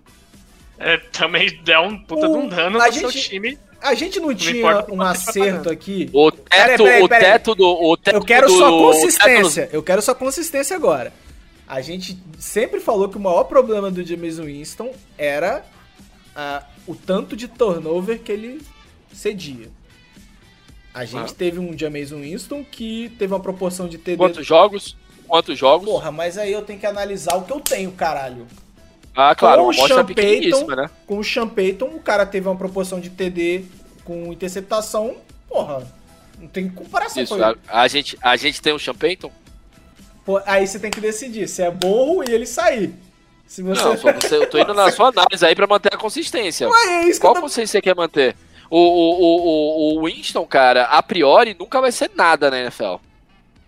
é, 0.83 0.97
também 0.97 1.59
dá 1.63 1.81
um 1.81 1.97
puta 1.97 2.27
de 2.27 2.33
um 2.33 2.45
O- 2.47 2.49
dano 2.49 2.77
no 2.79 2.91
seu 2.93 3.09
gente- 3.11 3.29
time. 3.29 3.57
A 3.81 3.93
gente 3.95 4.17
não, 4.19 4.33
tinha 4.33 4.57
importa 4.59 4.91
o 4.91 4.95
um 4.95 4.97
tá 4.99 5.11
acerto 5.11 5.69
aqui. 5.69 6.09
O 6.13 6.31
teto, 6.31 6.47
Peraí, 6.49 6.77
peraí, 6.77 7.03
o 7.03 7.07
teto 7.09 7.55
do. 7.55 7.65
O 7.67 7.97
teto 7.97 8.15
Eu 8.15 8.21
quero 8.23 8.47
do, 8.47 8.53
sua 8.57 8.71
o 8.71 8.77
do- 8.77 8.83
consistência. 8.93 9.69
Eu 9.73 9.83
quero 9.83 10.01
sua 10.01 10.15
consistência 10.15 10.75
agora. 10.75 11.11
A 11.67 11.81
gente 11.81 12.17
sempre 12.39 12.79
falou 12.79 13.09
que 13.09 13.17
o 13.17 13.19
maior 13.19 13.43
problema 13.45 13.91
do 13.91 14.03
James 14.05 14.37
Winston 14.39 14.93
era 15.17 15.65
ah, 16.35 16.63
o 16.87 16.95
tanto 16.95 17.35
de 17.35 17.47
turnover 17.47 18.19
que 18.19 18.31
ele 18.31 18.61
cedia. 19.11 19.69
A 20.93 21.05
gente 21.05 21.31
Ah. 21.31 21.35
teve 21.37 21.59
um 21.59 21.77
James 21.77 22.11
Winston 22.11 22.63
que 22.63 23.09
teve 23.19 23.33
uma 23.33 23.39
proporção 23.39 23.87
de 23.87 23.97
TD. 23.97 24.17
Quantos 24.17 24.45
jogos? 24.45 24.95
Quantos 25.27 25.57
jogos? 25.57 25.89
Porra, 25.89 26.11
mas 26.11 26.37
aí 26.37 26.51
eu 26.53 26.61
tenho 26.61 26.79
que 26.79 26.85
analisar 26.85 27.35
o 27.35 27.43
que 27.43 27.51
eu 27.51 27.59
tenho, 27.59 27.91
caralho. 27.91 28.45
Ah, 29.15 29.35
claro, 29.35 29.63
com 29.63 29.67
uma 29.69 29.73
o 29.73 29.75
amostra 29.75 30.03
pequeníssima, 30.03 30.75
né? 30.75 30.89
Com 31.05 31.19
o 31.19 31.23
Sean 31.23 31.47
Payton, 31.47 31.85
o 31.85 31.99
cara 31.99 32.25
teve 32.25 32.47
uma 32.47 32.55
proporção 32.55 32.99
de 32.99 33.09
TD 33.09 33.65
com 34.03 34.31
interceptação. 34.31 35.15
Porra, 35.47 35.87
não 36.39 36.47
tem 36.47 36.69
comparação 36.69 37.21
Isso, 37.21 37.37
com 37.37 37.43
ele. 37.43 37.57
a, 37.67 37.81
a 37.81 37.87
gente, 37.87 38.17
a 38.21 38.35
gente 38.35 38.61
tem 38.61 38.73
o 38.73 38.79
Sean 38.79 38.95
Payton? 38.95 39.31
Pô, 40.25 40.41
aí 40.45 40.65
você 40.65 40.79
tem 40.79 40.89
que 40.89 41.01
decidir 41.01 41.47
se 41.47 41.61
é 41.61 41.69
bom 41.69 42.23
e 42.23 42.31
ele 42.31 42.45
sair. 42.45 42.93
Se 43.45 43.61
você. 43.61 43.83
Não, 43.83 43.95
você, 43.95 44.37
eu 44.37 44.49
tô 44.49 44.57
indo 44.57 44.73
na 44.73 44.89
sua 44.91 45.09
análise 45.09 45.45
aí 45.45 45.53
pra 45.53 45.67
manter 45.67 45.93
a 45.93 45.97
consistência. 45.97 46.67
Ué, 46.67 47.09
é 47.09 47.19
Qual 47.19 47.35
tô... 47.35 47.41
consistência 47.41 47.73
você 47.73 47.81
quer 47.81 47.95
manter? 47.95 48.35
O, 48.69 48.77
o, 48.77 49.21
o, 49.21 49.97
o, 49.97 49.99
o 49.99 50.05
Winston, 50.05 50.45
cara, 50.47 50.85
a 50.85 51.03
priori 51.03 51.55
nunca 51.59 51.79
vai 51.79 51.91
ser 51.91 52.09
nada 52.15 52.49
na 52.49 52.59
NFL. 52.59 52.95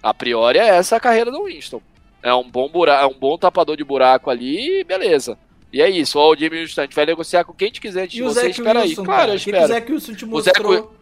A 0.02 0.14
priori 0.14 0.58
é 0.58 0.68
essa 0.68 0.96
a 0.96 1.00
carreira 1.00 1.30
do 1.30 1.44
Winston. 1.44 1.82
É 2.26 2.34
um 2.34 2.50
bom 2.50 2.68
buraco, 2.68 3.04
é 3.04 3.08
um 3.08 3.18
bom 3.18 3.38
tapador 3.38 3.78
de 3.78 3.84
buraco 3.84 4.30
ali, 4.32 4.80
e 4.80 4.84
beleza. 4.84 5.38
E 5.72 5.82
é 5.82 5.90
isso. 5.90 6.18
Ó, 6.18 6.32
o 6.32 6.36
Jimmy 6.36 6.62
Winston, 6.62 6.82
a 6.82 6.84
gente 6.86 6.96
vai 6.96 7.06
negociar 7.06 7.44
com 7.44 7.54
quem 7.54 7.68
a 7.68 7.70
gente 7.70 7.82
quiser 7.82 8.08
de 8.08 8.24
o 8.24 8.30
você. 8.30 8.50
Espera 8.50 8.80
aí. 8.80 8.90
Wilson, 8.90 9.04
Claro, 9.04 9.20
cara? 9.20 9.32
eu 9.34 9.36
O 9.38 9.40
que, 9.40 9.52
o. 9.56 9.68
Zach 9.68 9.92
Wilson 9.92 10.14
te 10.16 10.26
mostrou? 10.26 10.94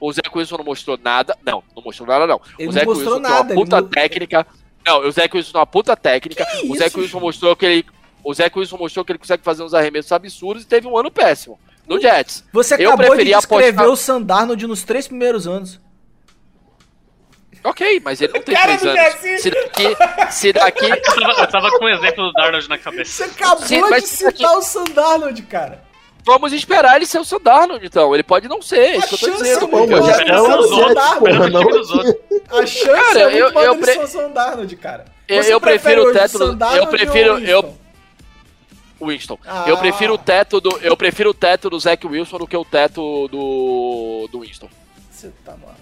O 0.00 0.12
Zach 0.12 0.30
Wilson 0.34 0.56
não 0.58 0.64
mostrou 0.64 0.98
nada. 1.02 1.36
Não, 1.44 1.62
não 1.76 1.82
mostrou 1.82 2.08
nada, 2.08 2.26
não. 2.26 2.40
Ele 2.58 2.68
o 2.70 2.72
mostrou 2.72 2.96
Wilson 2.96 3.18
nada, 3.20 3.44
tem 3.48 3.56
uma 3.56 3.64
puta 3.64 3.82
técnica. 3.82 4.46
Não, 4.84 5.06
o 5.06 5.10
Zach 5.12 5.36
Wilson 5.36 5.52
tem 5.52 5.60
uma 5.60 5.66
puta 5.66 5.96
técnica. 5.96 6.44
Que 6.44 6.66
o 6.68 6.74
isso, 6.74 6.98
Wilson 7.00 7.20
mostrou 7.20 7.54
que 7.54 7.64
ele. 7.66 7.86
O 8.24 8.34
Zach 8.34 8.58
Wilson 8.58 8.76
mostrou 8.78 9.04
que 9.04 9.12
ele 9.12 9.18
consegue 9.18 9.42
fazer 9.44 9.62
uns 9.62 9.74
arremessos 9.74 10.10
absurdos 10.10 10.64
e 10.64 10.66
teve 10.66 10.88
um 10.88 10.98
ano 10.98 11.10
péssimo. 11.10 11.58
No 11.86 12.00
Jets. 12.00 12.42
Você 12.52 12.74
Eu 12.74 12.88
acabou 12.88 13.04
de 13.04 13.10
preferia 13.10 13.36
descrever 13.36 13.68
apostar- 13.68 13.88
o 13.92 13.96
Sandarnold 13.96 14.66
nos 14.66 14.82
três 14.82 15.06
primeiros 15.06 15.46
anos. 15.46 15.78
Ok, 17.64 18.00
mas 18.04 18.20
ele 18.20 18.32
não 18.34 18.42
tem 18.42 18.54
Cara 18.54 18.76
três 18.76 18.84
anos. 18.84 19.00
Jets. 19.22 19.42
Se 19.42 19.50
daqui. 19.50 19.96
Se 20.30 20.52
daqui. 20.52 20.84
Eu 20.90 21.02
tava, 21.02 21.40
eu 21.40 21.46
tava 21.48 21.70
com 21.78 21.84
o 21.86 21.88
exemplo 21.88 22.24
do 22.26 22.32
Darnold 22.32 22.68
na 22.68 22.76
Você 22.76 22.82
cabeça. 22.82 23.24
acabou 23.24 23.66
Sim, 23.66 23.80
de 23.90 24.06
citar 24.06 24.56
o 24.58 24.62
Sandarnold, 24.62 25.42
cara. 25.44 25.82
Vamos 26.26 26.52
esperar 26.52 26.96
ele 26.96 27.06
ser 27.06 27.18
o 27.18 27.24
Sandarnold, 27.24 27.84
então. 27.86 28.12
Ele 28.14 28.22
pode 28.22 28.48
não 28.48 28.60
ser, 28.60 28.78
é 28.78 28.96
isso 28.98 29.08
que 29.08 29.14
eu 29.14 29.18
tô 29.18 29.26
A 29.26 29.28
chance 29.30 29.42
dizendo. 29.42 29.64
é 29.64 29.68
muito 29.68 29.92
Eu 29.92 30.02
já- 30.06 30.18
maior. 30.18 30.58
Porra, 30.58 30.60
esperando 30.60 31.44
o 31.44 31.50
não 31.50 31.60
aqui. 31.62 31.72
outros. 31.72 31.90
A 32.50 32.66
chance 32.66 32.84
Cara, 32.84 33.20
é 33.20 33.24
muito 33.24 33.38
eu- 33.38 33.52
maior 33.54 33.76
pre- 33.78 33.92
ser 33.92 34.00
o 34.00 34.06
Sandarnold, 34.06 34.76
cara. 34.76 35.04
Eu- 35.26 35.42
Você 35.42 35.54
eu 35.54 35.60
prefiro 35.60 36.02
o 36.08 36.12
teto 36.12 36.38
do- 36.38 36.64
eu 36.76 36.86
prefiro- 36.88 37.38
eu- 37.38 37.74
Winston? 39.00 39.38
Ah. 39.46 39.64
Eu 39.66 39.76
prefiro 39.78 40.14
o 40.14 40.18
teto 40.18 40.60
do. 40.60 40.78
Eu 40.82 40.96
prefiro 40.96 41.30
o 41.30 41.34
teto 41.34 41.68
do 41.70 41.78
Zach 41.80 42.06
Wilson 42.06 42.38
do 42.38 42.46
que 42.46 42.56
o 42.56 42.64
teto 42.64 43.28
do. 43.28 44.28
do 44.30 44.40
Winston. 44.40 44.68
Você 45.10 45.30
tá 45.44 45.52
mal. 45.56 45.74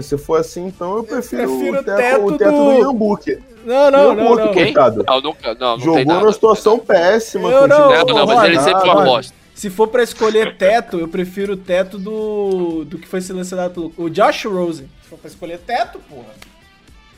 Se 0.00 0.18
for 0.18 0.38
assim, 0.40 0.66
então 0.66 0.96
eu 0.98 1.04
prefiro, 1.04 1.42
prefiro 1.48 1.80
o 1.80 1.82
teto, 1.82 2.24
o 2.26 2.38
teto 2.38 2.50
do- 2.50 2.64
do 2.64 2.72
Ian 2.78 2.94
Book. 2.94 3.38
Não, 3.64 3.90
não, 3.90 3.98
Ian 4.08 4.14
não, 4.14 4.34
não. 4.36 4.52
Coitado. 4.54 5.04
Não, 5.06 5.20
nunca. 5.20 5.54
Não, 5.54 5.70
não 5.76 5.78
Jogou 5.80 5.94
tem 5.96 6.04
nada. 6.04 6.20
numa 6.20 6.32
situação 6.32 6.78
péssima. 6.78 7.50
Eu 7.50 7.58
com 7.60 7.64
o 7.64 7.68
não, 7.68 7.90
Não, 7.90 8.04
não, 8.04 8.26
mas 8.26 8.44
ele 8.44 8.60
sempre 8.60 8.80
foi 8.80 8.90
uma 8.90 9.04
bosta. 9.04 9.34
Se 9.54 9.70
for 9.70 9.88
pra 9.88 10.02
escolher 10.04 10.56
teto, 10.56 11.00
eu 11.00 11.08
prefiro 11.08 11.54
o 11.54 11.56
teto 11.56 11.98
do. 11.98 12.84
do 12.84 12.98
que 12.98 13.08
foi 13.08 13.20
selecionado 13.20 13.74
pelo. 13.74 13.92
O 13.96 14.08
Josh 14.10 14.44
Rosen. 14.44 14.88
Se 15.02 15.08
for 15.08 15.18
pra 15.18 15.28
escolher 15.28 15.58
teto, 15.58 15.98
porra. 16.08 16.28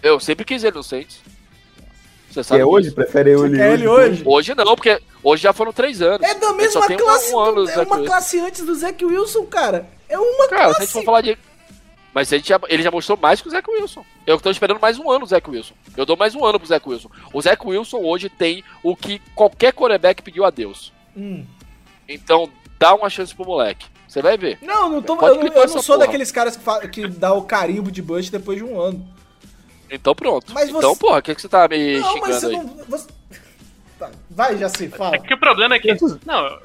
Eu 0.02 0.18
sempre 0.18 0.44
quis 0.46 0.64
ele 0.64 0.76
no 0.76 0.82
Saints. 0.82 1.20
Você 2.30 2.40
Que 2.40 2.46
sabe 2.46 2.60
é 2.60 2.64
hoje? 2.64 2.84
disso. 2.84 2.94
Prefere 2.94 3.30
ele, 3.32 3.56
quer 3.56 3.72
ele 3.74 3.88
hoje? 3.88 4.22
Hoje 4.24 4.54
não, 4.54 4.74
porque 4.76 5.00
hoje 5.22 5.42
já 5.42 5.52
foram 5.52 5.72
três 5.72 6.00
anos. 6.00 6.22
É 6.26 6.34
da 6.34 6.52
mesma 6.52 6.80
só 6.80 6.86
tem 6.86 6.96
um- 6.96 7.00
classe. 7.00 7.34
um 7.34 7.44
do- 7.44 7.52
do 7.64 7.68
é 7.70 7.74
Zach 7.74 7.86
uma 7.86 7.96
Wilson. 7.96 8.06
classe 8.10 8.40
antes 8.40 8.64
do 8.64 8.74
Zac 8.74 9.04
Wilson, 9.04 9.44
cara. 9.46 9.86
É 10.08 10.18
uma 10.18 10.48
Cara, 10.48 10.60
se 10.60 10.64
a 10.64 10.66
gente 10.68 10.76
classe. 10.78 10.92
for 10.92 11.04
falar 11.04 11.20
de. 11.22 11.36
Mas 12.12 12.32
a 12.32 12.36
gente 12.36 12.48
já- 12.48 12.60
ele 12.68 12.82
já 12.82 12.90
mostrou 12.90 13.16
mais 13.16 13.40
que 13.40 13.48
o 13.48 13.50
Zach 13.50 13.68
Wilson. 13.70 14.04
Eu 14.26 14.40
tô 14.40 14.50
esperando 14.50 14.80
mais 14.80 14.98
um 14.98 15.10
ano 15.10 15.24
o 15.24 15.28
Zach 15.28 15.48
Wilson. 15.48 15.74
Eu 15.96 16.04
dou 16.04 16.16
mais 16.16 16.34
um 16.34 16.44
ano 16.44 16.58
pro 16.58 16.66
Zach 16.68 16.88
Wilson. 16.88 17.10
O 17.32 17.40
Zach 17.40 17.64
Wilson 17.64 17.98
hoje 17.98 18.28
tem 18.28 18.64
o 18.82 18.96
que 18.96 19.20
qualquer 19.34 19.72
quarterback 19.72 20.22
pediu 20.22 20.44
a 20.44 20.50
Deus. 20.50 20.92
Hum. 21.16 21.44
Então, 22.08 22.50
dá 22.78 22.94
uma 22.94 23.08
chance 23.08 23.34
pro 23.34 23.44
moleque. 23.44 23.86
Você 24.08 24.20
vai 24.20 24.36
ver. 24.36 24.58
Não, 24.60 24.88
não 24.88 25.00
tô, 25.02 25.14
eu, 25.24 25.36
eu 25.36 25.52
não 25.54 25.68
sou 25.68 25.82
porra. 25.94 25.98
daqueles 25.98 26.32
caras 26.32 26.56
que, 26.56 26.88
que 26.88 27.06
dá 27.06 27.32
o 27.32 27.42
carimbo 27.42 27.92
de 27.92 28.02
Bush 28.02 28.28
depois 28.28 28.58
de 28.58 28.64
um 28.64 28.80
ano. 28.80 29.08
Então 29.88 30.14
pronto. 30.14 30.52
Mas 30.52 30.68
então, 30.68 30.80
você- 30.94 30.98
porra, 31.00 31.18
o 31.18 31.22
que, 31.22 31.34
que 31.34 31.40
você 31.40 31.48
tá 31.48 31.68
me 31.68 31.98
não, 31.98 32.08
xingando 32.12 32.20
mas 32.26 32.34
você 32.40 32.46
aí? 32.46 32.52
não. 32.56 32.66
você- 32.88 33.08
Tá, 33.98 34.10
Vai, 34.30 34.56
já 34.56 34.68
se 34.68 34.88
fala. 34.88 35.14
É 35.16 35.18
que 35.18 35.34
o 35.34 35.38
problema 35.38 35.74
é 35.74 35.78
que. 35.78 35.94
Não, 36.24 36.58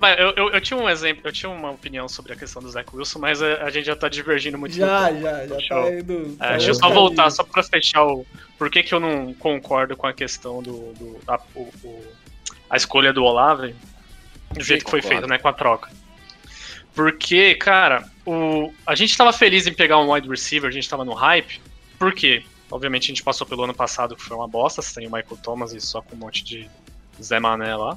eu- 0.00 0.32
eu, 0.36 0.50
eu, 0.50 0.60
tinha 0.60 0.78
um 0.78 0.88
exemplo, 0.88 1.22
eu 1.24 1.32
tinha 1.32 1.50
uma 1.50 1.70
opinião 1.72 2.08
sobre 2.08 2.32
a 2.32 2.36
questão 2.36 2.62
do 2.62 2.70
Zach 2.70 2.88
Wilson, 2.94 3.18
mas 3.18 3.42
a, 3.42 3.64
a 3.64 3.70
gente 3.70 3.86
já 3.86 3.96
tá 3.96 4.08
divergindo 4.08 4.56
muito. 4.56 4.74
Já, 4.74 5.06
tema. 5.08 5.20
já, 5.20 5.46
já 5.46 5.68
tá 5.68 5.92
indo. 5.92 6.36
É, 6.38 6.44
tá 6.46 6.50
deixa 6.52 6.70
eu 6.70 6.74
só 6.74 6.88
voltar, 6.90 7.30
só 7.30 7.42
pra 7.42 7.62
fechar 7.62 8.04
o. 8.04 8.24
Por 8.56 8.70
que, 8.70 8.82
que 8.82 8.94
eu 8.94 9.00
não 9.00 9.34
concordo 9.34 9.96
com 9.96 10.06
a 10.06 10.12
questão 10.12 10.62
do. 10.62 10.92
do 10.94 11.18
a, 11.26 11.40
o- 11.54 11.68
o- 11.82 12.06
a 12.70 12.76
escolha 12.76 13.12
do 13.12 13.24
Olave 13.24 13.74
do 14.52 14.62
jeito 14.62 14.84
que 14.84 14.90
foi 14.90 15.00
feito, 15.02 15.26
né? 15.26 15.38
Com 15.38 15.48
a 15.48 15.52
troca. 15.52 15.90
Porque, 16.94 17.54
cara, 17.54 18.08
o, 18.26 18.72
a 18.86 18.94
gente 18.94 19.16
tava 19.16 19.32
feliz 19.32 19.66
em 19.66 19.72
pegar 19.72 19.98
um 19.98 20.12
wide 20.12 20.28
receiver, 20.28 20.68
a 20.68 20.72
gente 20.72 20.88
tava 20.88 21.04
no 21.04 21.14
hype. 21.14 21.60
Por 21.98 22.12
quê? 22.12 22.44
Obviamente 22.70 23.04
a 23.04 23.08
gente 23.08 23.22
passou 23.22 23.46
pelo 23.46 23.64
ano 23.64 23.74
passado 23.74 24.14
que 24.16 24.22
foi 24.22 24.36
uma 24.36 24.46
bosta, 24.48 24.82
tem 24.94 25.06
o 25.06 25.10
Michael 25.12 25.38
Thomas 25.42 25.72
e 25.72 25.80
só 25.80 26.02
com 26.02 26.14
um 26.14 26.18
monte 26.18 26.44
de 26.44 26.68
Zé 27.22 27.38
Mané 27.40 27.74
lá. 27.76 27.96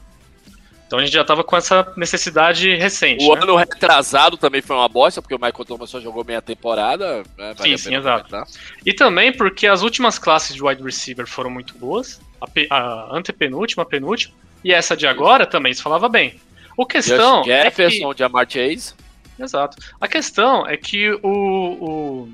Então 0.91 0.99
a 0.99 1.05
gente 1.05 1.13
já 1.13 1.23
tava 1.23 1.41
com 1.41 1.55
essa 1.55 1.89
necessidade 1.95 2.75
recente. 2.75 3.23
O 3.23 3.33
né? 3.33 3.43
ano 3.43 3.55
retrasado 3.55 4.35
também 4.35 4.61
foi 4.61 4.75
uma 4.75 4.89
bosta, 4.89 5.21
porque 5.21 5.33
o 5.33 5.39
Michael 5.39 5.63
Thomas 5.63 5.89
só 5.89 6.01
jogou 6.01 6.25
meia 6.25 6.41
temporada. 6.41 7.23
Né, 7.37 7.53
vale 7.57 7.77
Sim, 7.77 7.77
sim, 7.77 7.95
exato. 7.95 8.27
comentar. 8.29 8.45
E 8.85 8.93
também 8.93 9.31
porque 9.31 9.67
as 9.67 9.83
últimas 9.83 10.19
classes 10.19 10.53
de 10.53 10.61
wide 10.61 10.83
receiver 10.83 11.25
foram 11.25 11.49
muito 11.49 11.77
boas. 11.77 12.19
A, 12.41 12.75
a 12.75 13.17
antepenúltima, 13.17 13.83
a 13.83 13.85
penúltima. 13.85 14.33
E 14.65 14.73
essa 14.73 14.97
de 14.97 15.07
agora 15.07 15.45
também 15.45 15.73
se 15.73 15.81
falava 15.81 16.09
bem. 16.09 16.35
O 16.75 16.85
questão 16.85 17.37
Justin 17.37 17.51
é 17.51 17.57
que, 17.57 17.63
Jefferson, 17.63 18.13
Jamar 18.13 18.45
Chase. 18.49 18.93
Exato. 19.39 19.77
A 20.01 20.09
questão 20.09 20.67
é 20.67 20.75
que 20.75 21.09
o, 21.09 21.19
o- 21.23 22.29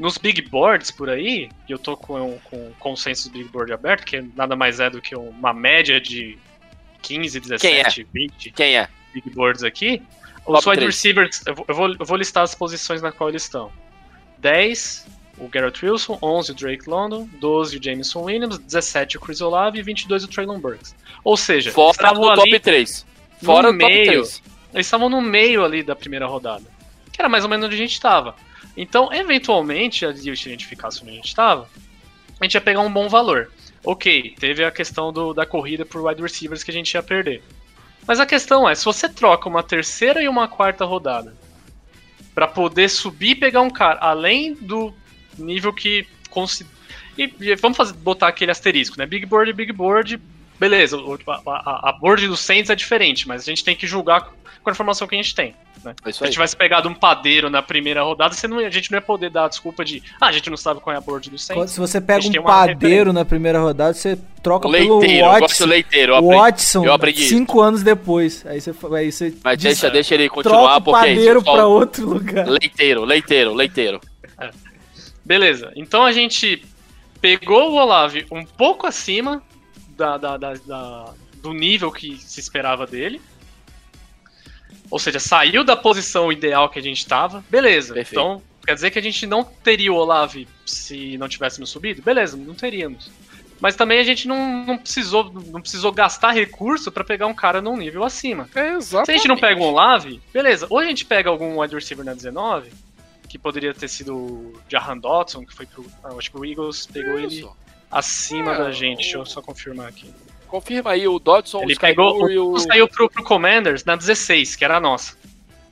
nos 0.00 0.18
big 0.18 0.42
boards 0.42 0.90
por 0.90 1.08
aí, 1.08 1.48
e 1.68 1.72
eu 1.72 1.78
tô 1.78 1.96
com, 1.96 2.40
com 2.42 2.56
o 2.56 2.74
consenso 2.80 3.30
big 3.30 3.44
board 3.44 3.72
aberto, 3.72 4.04
que 4.04 4.20
nada 4.34 4.56
mais 4.56 4.80
é 4.80 4.90
do 4.90 5.00
que 5.00 5.14
uma 5.14 5.54
média 5.54 6.00
de 6.00 6.36
15, 7.04 7.40
17, 7.40 8.06
20 8.12 8.50
Quem 8.52 8.76
é? 8.78 8.88
big 9.12 9.30
boards 9.30 9.62
aqui. 9.62 10.02
Top 10.44 10.58
Os 10.58 10.66
wide 10.66 10.84
receivers, 10.84 11.42
eu 11.46 11.54
vou, 11.54 11.94
eu, 11.98 12.04
vou, 12.04 12.16
listar 12.16 12.42
as 12.42 12.54
posições 12.54 13.00
na 13.00 13.12
qual 13.12 13.30
eles 13.30 13.44
estão. 13.44 13.70
10, 14.38 15.06
o 15.38 15.48
Garrett 15.48 15.84
Wilson, 15.84 16.18
11, 16.22 16.52
o 16.52 16.54
Drake 16.54 16.90
London, 16.90 17.28
12, 17.40 17.78
o 17.78 17.82
Jameson 17.82 18.22
Williams, 18.22 18.58
17, 18.58 19.16
o 19.16 19.20
Chris 19.20 19.40
Olave 19.40 19.78
e 19.78 19.82
22, 19.82 20.24
o 20.24 20.28
Traylon 20.28 20.58
Burks. 20.58 20.94
Ou 21.22 21.36
seja, 21.36 21.72
Fora 21.72 22.12
do 22.12 22.28
ali 22.28 22.50
top 22.50 22.60
3. 22.60 23.06
Fora 23.42 23.72
no 23.72 23.78
do 23.78 23.80
top 23.80 23.92
meio. 23.94 24.22
3. 24.22 24.42
Eles 24.74 24.86
estavam 24.86 25.08
no 25.08 25.20
meio 25.20 25.64
ali 25.64 25.82
da 25.82 25.96
primeira 25.96 26.26
rodada. 26.26 26.64
Que 27.10 27.22
era 27.22 27.28
mais 27.28 27.44
ou 27.44 27.50
menos 27.50 27.66
onde 27.66 27.76
a 27.76 27.78
gente 27.78 27.92
estava. 27.92 28.34
Então, 28.76 29.12
eventualmente, 29.12 30.04
ali 30.04 30.18
se 30.18 30.30
a 30.30 30.34
gente 30.34 30.66
ficasse 30.66 31.00
onde 31.00 31.12
a 31.12 31.14
gente 31.14 31.28
estava, 31.28 31.68
a 32.40 32.44
gente 32.44 32.54
ia 32.54 32.60
pegar 32.60 32.80
um 32.80 32.92
bom 32.92 33.08
valor. 33.08 33.50
Ok, 33.84 34.34
teve 34.38 34.64
a 34.64 34.70
questão 34.70 35.12
do, 35.12 35.34
da 35.34 35.44
corrida 35.44 35.84
por 35.84 36.02
wide 36.02 36.22
receivers 36.22 36.62
que 36.62 36.70
a 36.70 36.74
gente 36.74 36.94
ia 36.94 37.02
perder. 37.02 37.42
Mas 38.06 38.18
a 38.18 38.26
questão 38.26 38.68
é, 38.68 38.74
se 38.74 38.84
você 38.84 39.08
troca 39.08 39.48
uma 39.48 39.62
terceira 39.62 40.22
e 40.22 40.28
uma 40.28 40.48
quarta 40.48 40.84
rodada 40.84 41.36
para 42.34 42.48
poder 42.48 42.88
subir 42.88 43.30
e 43.30 43.34
pegar 43.36 43.60
um 43.60 43.70
cara, 43.70 43.98
além 44.00 44.54
do 44.54 44.92
nível 45.38 45.72
que 45.72 46.06
e, 47.16 47.32
e 47.40 47.54
vamos 47.54 47.76
fazer, 47.76 47.92
botar 47.92 48.28
aquele 48.28 48.50
asterisco, 48.50 48.98
né? 48.98 49.06
Big 49.06 49.24
board, 49.24 49.52
big 49.52 49.72
board, 49.72 50.20
beleza. 50.58 50.96
o- 50.96 51.18
A, 51.26 51.40
a, 51.46 51.88
a 51.90 51.92
board 51.92 52.26
do 52.28 52.36
Saints 52.36 52.70
é 52.70 52.74
diferente, 52.76 53.26
mas 53.28 53.42
a 53.42 53.44
gente 53.46 53.64
tem 53.64 53.74
que 53.76 53.86
julgar 53.86 54.30
com 54.62 54.70
a 54.70 54.72
informação 54.72 55.06
que 55.06 55.14
a 55.14 55.18
gente 55.22 55.34
tem. 55.34 55.54
Né? 55.84 55.94
É 56.04 56.08
isso 56.08 56.18
Se 56.18 56.24
a 56.24 56.26
gente 56.26 56.34
tivesse 56.34 56.56
pegado 56.56 56.88
um 56.88 56.94
padeiro 56.94 57.50
na 57.50 57.60
primeira 57.60 58.02
rodada, 58.02 58.32
você 58.34 58.48
não, 58.48 58.58
a 58.58 58.70
gente 58.70 58.90
não 58.90 58.96
ia 58.96 59.02
poder 59.02 59.28
dar 59.28 59.44
a 59.44 59.48
desculpa 59.48 59.84
de 59.84 60.02
ah, 60.18 60.28
a 60.28 60.32
gente 60.32 60.48
não 60.48 60.56
sabe 60.56 60.80
qual 60.80 60.94
é 60.94 60.96
a 60.96 61.00
board 61.02 61.28
do 61.28 61.38
Saints. 61.38 61.72
Se 61.72 61.78
você 61.80 62.00
pega 62.00 62.26
um 62.26 62.42
padeiro 62.42 63.12
na 63.12 63.24
primeira 63.24 63.58
rodada, 63.60 63.92
você 63.92 64.18
troca 64.42 64.66
O 64.66 64.70
pelo 64.72 64.98
leiteiro, 65.00 65.26
eu 65.26 65.30
gosto 65.30 65.38
do 65.38 65.40
Watson. 65.42 65.66
leiteiro. 65.66 66.12
Eu 66.12 66.16
aprendi, 66.16 66.36
Watson, 66.36 66.84
eu 66.86 66.92
aprendi 66.94 67.24
cinco 67.28 67.60
anos 67.60 67.82
depois. 67.82 68.46
Aí 68.46 68.60
você, 68.60 68.70
aí 68.96 69.12
você 69.12 69.34
Mas 69.44 69.58
diz- 69.58 69.64
deixa, 69.80 69.90
deixa 69.90 70.14
ele 70.14 70.28
troca 70.30 70.42
continuar, 70.42 70.76
o 70.78 70.80
porque 70.80 71.04
é 71.06 71.08
isso. 71.12 71.16
padeiro 71.20 71.42
só- 71.44 71.52
pra 71.52 71.66
outro 71.66 72.08
lugar. 72.08 72.46
Leiteiro, 72.48 73.04
leiteiro, 73.04 73.52
leiteiro. 73.52 74.00
Beleza, 75.24 75.72
então 75.74 76.04
a 76.04 76.12
gente 76.12 76.62
pegou 77.20 77.70
o 77.72 77.74
Olave 77.76 78.26
um 78.30 78.44
pouco 78.44 78.86
acima 78.86 79.42
da, 79.96 80.16
da- 80.18 80.36
da- 80.36 80.54
da- 80.54 81.14
do 81.42 81.52
nível 81.52 81.90
que 81.92 82.16
se 82.18 82.40
esperava 82.40 82.86
dele. 82.86 83.20
Ou 84.90 84.98
seja, 84.98 85.18
saiu 85.18 85.64
da 85.64 85.76
posição 85.76 86.30
ideal 86.30 86.68
que 86.68 86.78
a 86.78 86.82
gente 86.82 86.98
estava. 86.98 87.44
Beleza, 87.50 87.94
Perfeito. 87.94 88.20
então 88.20 88.42
quer 88.66 88.74
dizer 88.74 88.90
que 88.90 88.98
a 88.98 89.02
gente 89.02 89.26
não 89.26 89.44
teria 89.44 89.92
o 89.92 89.96
Olave 89.96 90.48
se 90.64 91.18
não 91.18 91.28
tivéssemos 91.28 91.70
subido? 91.70 92.02
Beleza, 92.02 92.36
não 92.36 92.54
teríamos. 92.54 93.10
Mas 93.60 93.76
também 93.76 93.98
a 93.98 94.02
gente 94.04 94.26
não, 94.28 94.64
não 94.64 94.76
precisou, 94.78 95.32
não 95.46 95.60
precisou 95.60 95.90
gastar 95.92 96.32
recurso 96.32 96.90
para 96.92 97.04
pegar 97.04 97.26
um 97.26 97.34
cara 97.34 97.62
num 97.62 97.76
nível 97.76 98.04
acima. 98.04 98.48
Exato. 98.54 99.06
Se 99.06 99.12
a 99.12 99.16
gente 99.16 99.28
não 99.28 99.38
pega 99.38 99.60
um 99.60 99.64
Olave, 99.64 100.20
beleza. 100.32 100.66
Ou 100.68 100.78
a 100.78 100.84
gente 100.84 101.04
pega 101.04 101.30
algum 101.30 101.60
wide 101.60 101.74
receiver 101.74 102.04
na 102.04 102.14
19, 102.14 102.70
que 103.34 103.38
poderia 103.38 103.74
ter 103.74 103.88
sido 103.88 104.14
o 104.16 104.60
Jahan 104.68 104.96
Dotson, 104.96 105.44
que 105.44 105.52
foi 105.52 105.66
pro. 105.66 105.84
ah, 106.04 106.10
acho 106.16 106.30
que 106.30 106.38
o 106.38 106.44
Eagles 106.44 106.86
pegou 106.86 107.18
ele 107.18 107.44
acima 107.90 108.54
É, 108.54 108.58
da 108.58 108.70
gente. 108.70 108.98
Deixa 108.98 109.16
eu 109.16 109.22
o- 109.22 109.26
só 109.26 109.42
confirmar 109.42 109.88
aqui. 109.88 110.08
Confirma 110.46 110.92
aí 110.92 111.08
o 111.08 111.18
Dodson, 111.18 111.62
Ele 111.64 111.74
o 111.74 111.80
pegou. 111.80 112.30
E 112.30 112.38
O, 112.38 112.52
o. 112.52 112.58
saiu 112.60 112.86
pro, 112.86 113.10
pro 113.10 113.24
Commanders 113.24 113.84
na 113.84 113.96
16, 113.96 114.54
que 114.54 114.64
era 114.64 114.76
a 114.76 114.80
nossa. 114.80 115.16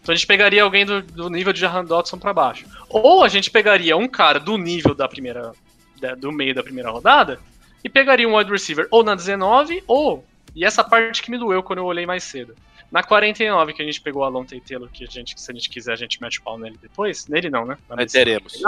Então 0.03 0.13
a 0.13 0.17
gente 0.17 0.27
pegaria 0.27 0.61
alguém 0.65 0.85
do, 0.85 1.01
do 1.03 1.31
nível 1.31 1.53
de 1.53 1.61
Jahan 1.61 1.85
Dotson 1.85 2.19
pra 2.19 2.33
baixo. 2.35 2.67
Ou 2.89 3.23
a 3.23 3.29
gente 3.29 3.49
pegaria 3.49 3.97
um 3.97 4.09
cara 4.09 4.41
do 4.41 4.59
nível 4.59 4.93
da 4.93 5.07
primeira. 5.07 5.53
da- 6.01 6.17
do 6.17 6.33
meio 6.33 6.53
da 6.53 6.65
primeira 6.65 6.91
rodada 6.91 7.39
e 7.85 7.89
pegaria 7.89 8.29
um 8.29 8.37
wide 8.37 8.51
receiver 8.51 8.89
ou 8.91 9.05
na 9.05 9.15
19, 9.15 9.85
ou. 9.87 10.25
E 10.57 10.65
essa 10.65 10.83
parte 10.83 11.23
que 11.23 11.31
me 11.31 11.39
doeu 11.39 11.63
quando 11.63 11.79
eu 11.79 11.85
olhei 11.85 12.05
mais 12.07 12.25
cedo. 12.25 12.57
Na 12.93 13.03
49, 13.03 13.73
que 13.73 13.81
a 13.83 13.85
gente 13.87 14.01
pegou 14.03 14.23
a 14.23 14.29
Lonte 14.29 14.61
Taylor, 14.61 14.89
que 14.93 15.03
a 15.05 15.07
gente, 15.09 15.41
se 15.41 15.51
a 15.51 15.55
gente 15.55 15.71
quiser, 15.71 15.93
a 15.95 15.97
gente 15.97 16.21
mete 16.21 16.39
o 16.39 16.43
pau 16.43 16.59
nele 16.59 16.79
depois. 16.81 17.27
Nele 17.27 17.49
não, 17.49 17.65
né? 17.65 17.79
Mas 17.89 18.13
teremos. 18.13 18.61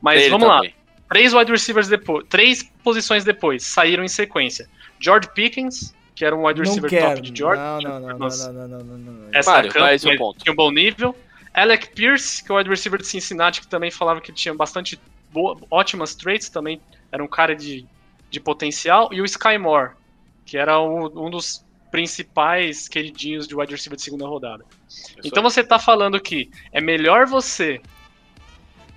Mas 0.00 0.18
Dele 0.20 0.30
vamos 0.30 0.48
também. 0.48 0.70
lá. 0.70 0.76
Três 1.08 1.34
wide 1.34 1.50
receivers 1.50 1.88
depois. 1.88 2.24
Três 2.28 2.62
posições 2.84 3.24
depois 3.24 3.64
saíram 3.64 4.04
em 4.04 4.08
sequência. 4.08 4.68
George 5.00 5.28
Pickens, 5.34 5.92
que 6.14 6.24
era 6.24 6.36
um 6.36 6.46
wide 6.46 6.60
Não 6.60 6.66
receiver 6.68 6.88
quero. 6.88 7.16
top 7.16 7.20
de 7.30 7.36
George. 7.38 7.60
Não, 7.60 7.80
não, 7.80 8.00
não, 8.00 8.08
não, 8.10 8.18
Nossa. 8.18 8.52
não, 8.52 8.68
não, 8.68 8.78
não, 8.78 8.96
não, 8.98 9.12
não. 9.12 9.28
Essa 9.32 9.50
Mário, 9.50 9.70
campo, 9.72 9.84
é 9.84 9.88
o 9.88 9.92
mas 10.06 10.16
ponto? 10.16 10.38
Tinha 10.44 10.52
um 10.52 10.56
bom 10.56 10.70
nível. 10.70 11.16
Alec 11.52 11.88
Pierce, 11.92 12.44
que 12.44 12.52
é 12.52 12.54
o 12.54 12.58
wide 12.58 12.70
receiver 12.70 13.00
de 13.00 13.06
Cincinnati, 13.08 13.60
que 13.60 13.66
também 13.66 13.90
falava 13.90 14.20
que 14.20 14.32
tinha 14.32 14.54
bastante 14.54 15.00
boa, 15.32 15.58
ótimas 15.68 16.14
traits, 16.14 16.48
também 16.48 16.80
era 17.10 17.24
um 17.24 17.26
cara 17.26 17.56
de, 17.56 17.84
de 18.30 18.38
potencial. 18.38 19.08
E 19.12 19.20
o 19.20 19.24
Sky 19.24 19.58
Moore, 19.58 19.90
que 20.46 20.56
era 20.56 20.78
o- 20.78 21.26
um 21.26 21.28
dos 21.28 21.64
principais 21.90 22.88
queridinhos 22.88 23.46
de 23.48 23.54
wide 23.54 23.72
receiver 23.72 23.96
de 23.96 24.02
segunda 24.02 24.26
rodada. 24.26 24.64
Então 25.24 25.42
você 25.42 25.62
tá 25.64 25.78
falando 25.78 26.20
que 26.20 26.50
é 26.72 26.80
melhor 26.80 27.26
você 27.26 27.80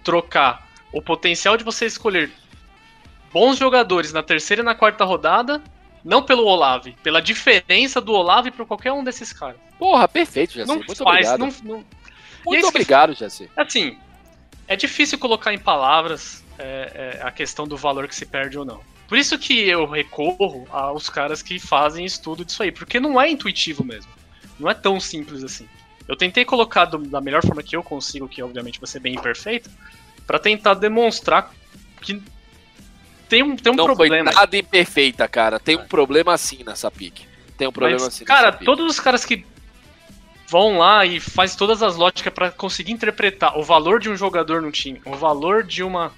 trocar 0.04 0.68
o 0.92 1.02
potencial 1.02 1.58
de 1.58 1.64
você 1.64 1.86
escolher 1.86 2.32
bons 3.32 3.58
jogadores 3.58 4.14
na 4.14 4.22
terceira 4.22 4.62
e 4.62 4.66
na 4.66 4.76
quarta 4.76 5.04
rodada, 5.04 5.62
não 6.04 6.22
pelo 6.22 6.46
Olave, 6.46 6.96
pela 7.02 7.22
diferença 7.22 8.00
do 8.00 8.14
Olave 8.14 8.52
para 8.52 8.66
qualquer 8.66 8.92
um 8.92 9.04
desses 9.04 9.34
caras. 9.34 9.56
Porra, 9.80 10.08
perfeito, 10.08 10.54
Jesse. 10.54 10.68
Não 10.68 10.76
Muito 10.76 11.04
faz, 11.04 11.28
obrigado. 11.30 11.40
não, 11.40 11.76
não- 11.78 11.80
é 11.80 12.46
Muito 12.46 12.68
obrigado, 12.68 13.14
Jesse. 13.14 13.50
Assim, 13.56 13.98
é 14.68 14.76
difícil 14.76 15.18
colocar 15.18 15.54
em 15.54 15.58
palavras 15.58 16.44
é, 16.60 17.20
é, 17.22 17.26
a 17.26 17.32
questão 17.32 17.68
do 17.68 17.76
valor 17.76 18.08
que 18.08 18.16
se 18.16 18.26
perde 18.26 18.58
ou 18.60 18.66
não. 18.66 18.82
Por 19.07 19.17
isso 19.17 19.38
que 19.38 19.67
eu 19.67 19.85
recorro 19.85 20.65
aos 20.72 21.09
caras 21.09 21.41
que 21.41 21.59
fazem 21.59 22.06
estudo 22.06 22.43
disso 22.45 22.64
aí, 22.64 22.72
porque 22.72 22.99
não 22.99 23.19
é 23.19 23.30
intuitivo 23.30 23.83
mesmo. 23.83 24.11
Não 24.59 24.69
é 24.69 24.73
tão 24.73 24.99
simples 24.99 25.43
assim. 25.43 25.67
Eu 26.07 26.15
tentei 26.15 26.43
colocar 26.45 26.85
do- 26.85 26.98
da 26.98 27.22
melhor 27.22 27.45
forma 27.45 27.64
que 27.64 27.75
eu 27.75 27.83
consigo, 27.83 28.27
que 28.27 28.41
obviamente 28.41 28.80
vai 28.80 28.88
ser 28.88 28.99
bem 28.99 29.14
imperfeito, 29.15 29.69
pra 30.25 30.40
tentar 30.40 30.73
demonstrar 30.75 31.51
que 32.01 32.22
tem 33.30 33.41
um, 33.43 33.56
tem 33.56 33.72
um 33.72 33.75
não 33.75 33.85
problema. 33.85 34.32
foi 34.32 34.33
nada 34.33 34.57
imperfeita, 34.57 35.27
cara. 35.27 35.59
Tem 35.59 35.75
um 35.77 35.88
problema 35.88 36.33
assim 36.33 36.64
nessa 36.64 36.90
pique. 36.91 37.25
Tem 37.57 37.67
um 37.67 37.72
problema 37.72 37.99
Mas, 37.99 38.07
assim 38.07 38.25
cara, 38.25 38.51
todos 38.51 38.85
os 38.91 38.99
caras 38.99 39.25
que 39.25 39.45
vão 40.48 40.77
lá 40.77 41.06
e 41.06 41.19
faz 41.19 41.56
todas 41.56 41.82
as 41.82 41.95
lógicas 41.95 42.33
pra 42.33 42.51
conseguir 42.51 42.91
interpretar 42.91 43.57
o 43.57 43.64
valor 43.64 43.99
de 43.99 44.09
um 44.09 44.15
jogador 44.15 44.61
no 44.61 44.72
time, 44.72 45.01
o 45.06 45.15
valor 45.15 45.64
de 45.64 45.82
uma 45.83 46.11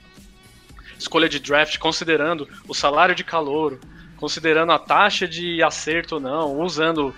escolha 0.98 1.28
de 1.30 1.40
draft, 1.40 1.78
considerando 1.78 2.48
o 2.68 2.74
salário 2.74 3.14
de 3.16 3.24
calouro, 3.24 3.80
considerando 4.18 4.72
a 4.72 4.80
taxa 4.80 5.28
de 5.28 5.62
acerto 5.62 6.16
ou 6.16 6.22
não, 6.22 6.60
usando 6.62 7.14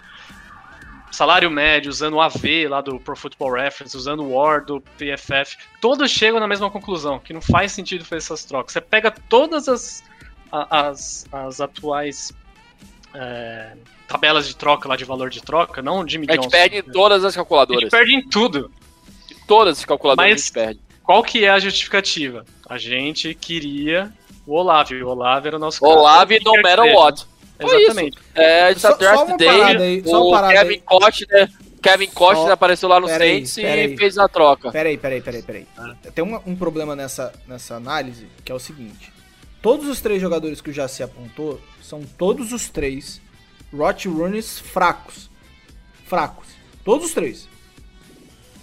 salário 1.11 1.49
médio, 1.49 1.89
usando 1.89 2.15
o 2.15 2.21
AV 2.21 2.67
lá 2.69 2.81
do 2.81 2.99
Pro 2.99 3.15
Football 3.15 3.53
Reference, 3.53 3.95
usando 3.95 4.23
o 4.23 4.33
WAR 4.33 4.65
do 4.65 4.81
PFF, 4.81 5.57
todos 5.81 6.11
chegam 6.11 6.39
na 6.39 6.47
mesma 6.47 6.69
conclusão, 6.69 7.17
que 7.19 7.33
não 7.33 7.41
faz 7.41 7.71
sentido 7.71 8.03
fazer 8.03 8.17
essas 8.17 8.43
trocas. 8.43 8.73
Você 8.73 8.81
pega 8.81 9.09
todas 9.11 9.67
as, 9.67 10.03
a- 10.51 10.87
as, 10.89 11.25
as 11.31 11.61
atuais 11.61 12.31
é, 13.13 13.73
tabelas 14.07 14.47
de 14.47 14.55
troca 14.55 14.87
lá 14.87 14.95
de 14.95 15.05
valor 15.05 15.29
de 15.29 15.41
troca, 15.41 15.81
não 15.81 16.01
o 16.01 16.07
Jimmy 16.07 16.27
A 16.29 16.33
gente 16.33 16.43
Johnson. 16.43 16.51
perde 16.51 16.77
em 16.77 16.83
todas 16.83 17.23
as 17.23 17.33
A 17.33 17.37
calculadoras. 17.37 17.81
gente 17.83 17.91
perde 17.91 18.13
em 18.15 18.27
tudo. 18.29 18.71
Todas 19.47 19.79
as 19.79 19.85
calculadoras 19.85 20.29
Mas- 20.29 20.41
a 20.41 20.43
gente 20.45 20.53
perde. 20.53 20.86
Qual 21.07 21.23
que 21.23 21.45
é 21.45 21.49
a 21.49 21.57
justificativa? 21.57 22.43
A 22.69 22.77
gente 22.77 23.33
queria 23.33 24.11
o 24.45 24.53
Olave. 24.53 25.01
O 25.01 25.07
Olave 25.07 25.47
era 25.47 25.55
o 25.55 25.59
nosso 25.59 25.79
cara. 25.79 25.93
Olave 25.93 26.35
O 26.35 26.39
que 26.39 26.43
no 26.43 26.61
matter 26.61 26.93
what. 26.93 27.25
Exatamente. 27.59 28.17
É, 28.35 28.71
essa 28.71 28.79
Só- 28.79 28.91
só 28.91 28.97
draft 28.97 29.27
uma 29.29 29.37
day, 29.37 29.49
aí, 29.77 30.03
só 30.05 30.21
o 30.21 30.47
Kevin 30.49 30.69
aí. 30.73 30.79
Costner, 30.81 31.49
Kevin 31.81 32.07
Costner 32.07 32.47
Só- 32.47 32.51
apareceu 32.51 32.89
lá 32.89 32.99
no 32.99 33.07
Saints 33.07 33.55
e 33.55 33.65
aí. 33.65 33.97
fez 33.97 34.17
a 34.17 34.27
troca. 34.27 34.69
Peraí, 34.69 34.97
peraí, 34.97 35.21
peraí, 35.21 35.41
peraí. 35.41 35.65
Tem 36.13 36.23
uma- 36.25 36.43
um 36.45 36.55
problema 36.57 36.93
nessa, 36.93 37.33
nessa 37.47 37.75
análise, 37.75 38.27
que 38.43 38.51
é 38.51 38.55
o 38.55 38.59
seguinte. 38.59 39.11
Todos 39.61 39.87
os 39.87 40.01
três 40.01 40.21
jogadores 40.21 40.59
que 40.59 40.69
o 40.69 40.73
Jaci 40.73 41.01
apontou 41.03 41.59
são 41.81 42.03
todos 42.17 42.51
os 42.51 42.67
três 42.69 43.21
Rot 43.73 44.07
Runners 44.09 44.59
fracos. 44.59 45.29
Fracos. 46.05 46.47
Todos 46.83 47.07
os 47.07 47.13
três. 47.13 47.47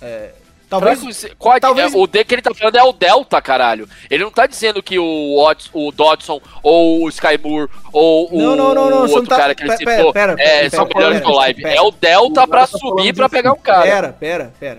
É, 0.01 0.35
talvez. 0.81 1.27
Qual 1.39 1.57
é- 1.57 1.61
talvez- 1.61 1.95
é, 1.95 1.97
o 1.97 2.07
D 2.07 2.25
que 2.25 2.35
ele 2.35 2.43
tá 2.43 2.55
falando 2.55 2.77
é 2.77 2.83
o 2.83 2.93
Delta, 2.93 3.41
caralho. 3.43 3.89
Ele 4.11 4.25
não 4.25 4.31
tá 4.31 4.47
dizendo 4.47 4.83
que 4.83 4.99
o, 4.99 5.37
Watts, 5.43 5.71
o 5.73 5.91
Dodson 5.93 6.41
ou 6.63 7.05
o 7.05 7.09
Sky 7.09 7.39
Moore 7.43 7.71
ou 7.93 8.29
o, 8.35 8.39
Não, 8.39 8.57
não, 8.57 8.75
não, 8.75 8.91
não, 8.91 9.07
o 9.07 9.11
outro 9.11 9.27
tá- 9.29 9.37
cara 9.37 9.55
que 9.55 9.63
ele 9.63 9.77
pera, 9.77 9.79
citou 9.97 10.13
pera, 10.13 10.37
pera, 10.37 10.49
é, 10.49 10.59
pera, 10.61 10.71
são 10.71 10.87
pera, 10.87 10.99
melhores 11.11 11.27
o 11.27 11.31
Live. 11.33 11.63
pera. 11.63 11.75
É 11.77 11.81
o 11.81 11.91
Delta 11.91 12.43
O 12.45 12.49
pra 12.49 12.67
tá 12.67 12.79
subir 12.79 13.15
pra 13.15 13.29
pegar 13.29 13.53
um 13.53 13.59
cara. 13.59 13.83
Pera, 13.83 14.13
pera, 14.13 14.55
pera. 14.59 14.79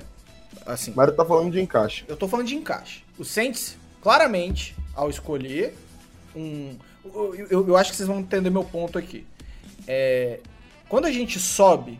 Assim, 0.65 0.91
Mário 0.95 1.14
tá 1.14 1.24
falando 1.24 1.51
de 1.51 1.61
encaixe. 1.61 2.03
eu 2.07 2.17
tô 2.17 2.27
falando 2.27 2.48
de 2.48 2.56
encaixe. 2.56 3.03
O 3.19 3.24
Saints, 3.24 3.77
claramente, 4.01 4.75
ao 4.95 5.09
escolher 5.09 5.75
um. 6.35 6.75
Eu, 7.06 7.48
eu- 7.49 7.67
eu 7.67 7.77
acho 7.77 7.91
que 7.91 7.98
vocês 7.98 8.07
vão 8.07 8.19
entender 8.19 8.49
meu 8.49 8.64
ponto 8.64 8.98
aqui. 8.98 9.25
É, 9.88 10.40
quando 10.90 11.06
a 11.06 11.11
gente 11.11 11.40
sobe, 11.40 11.99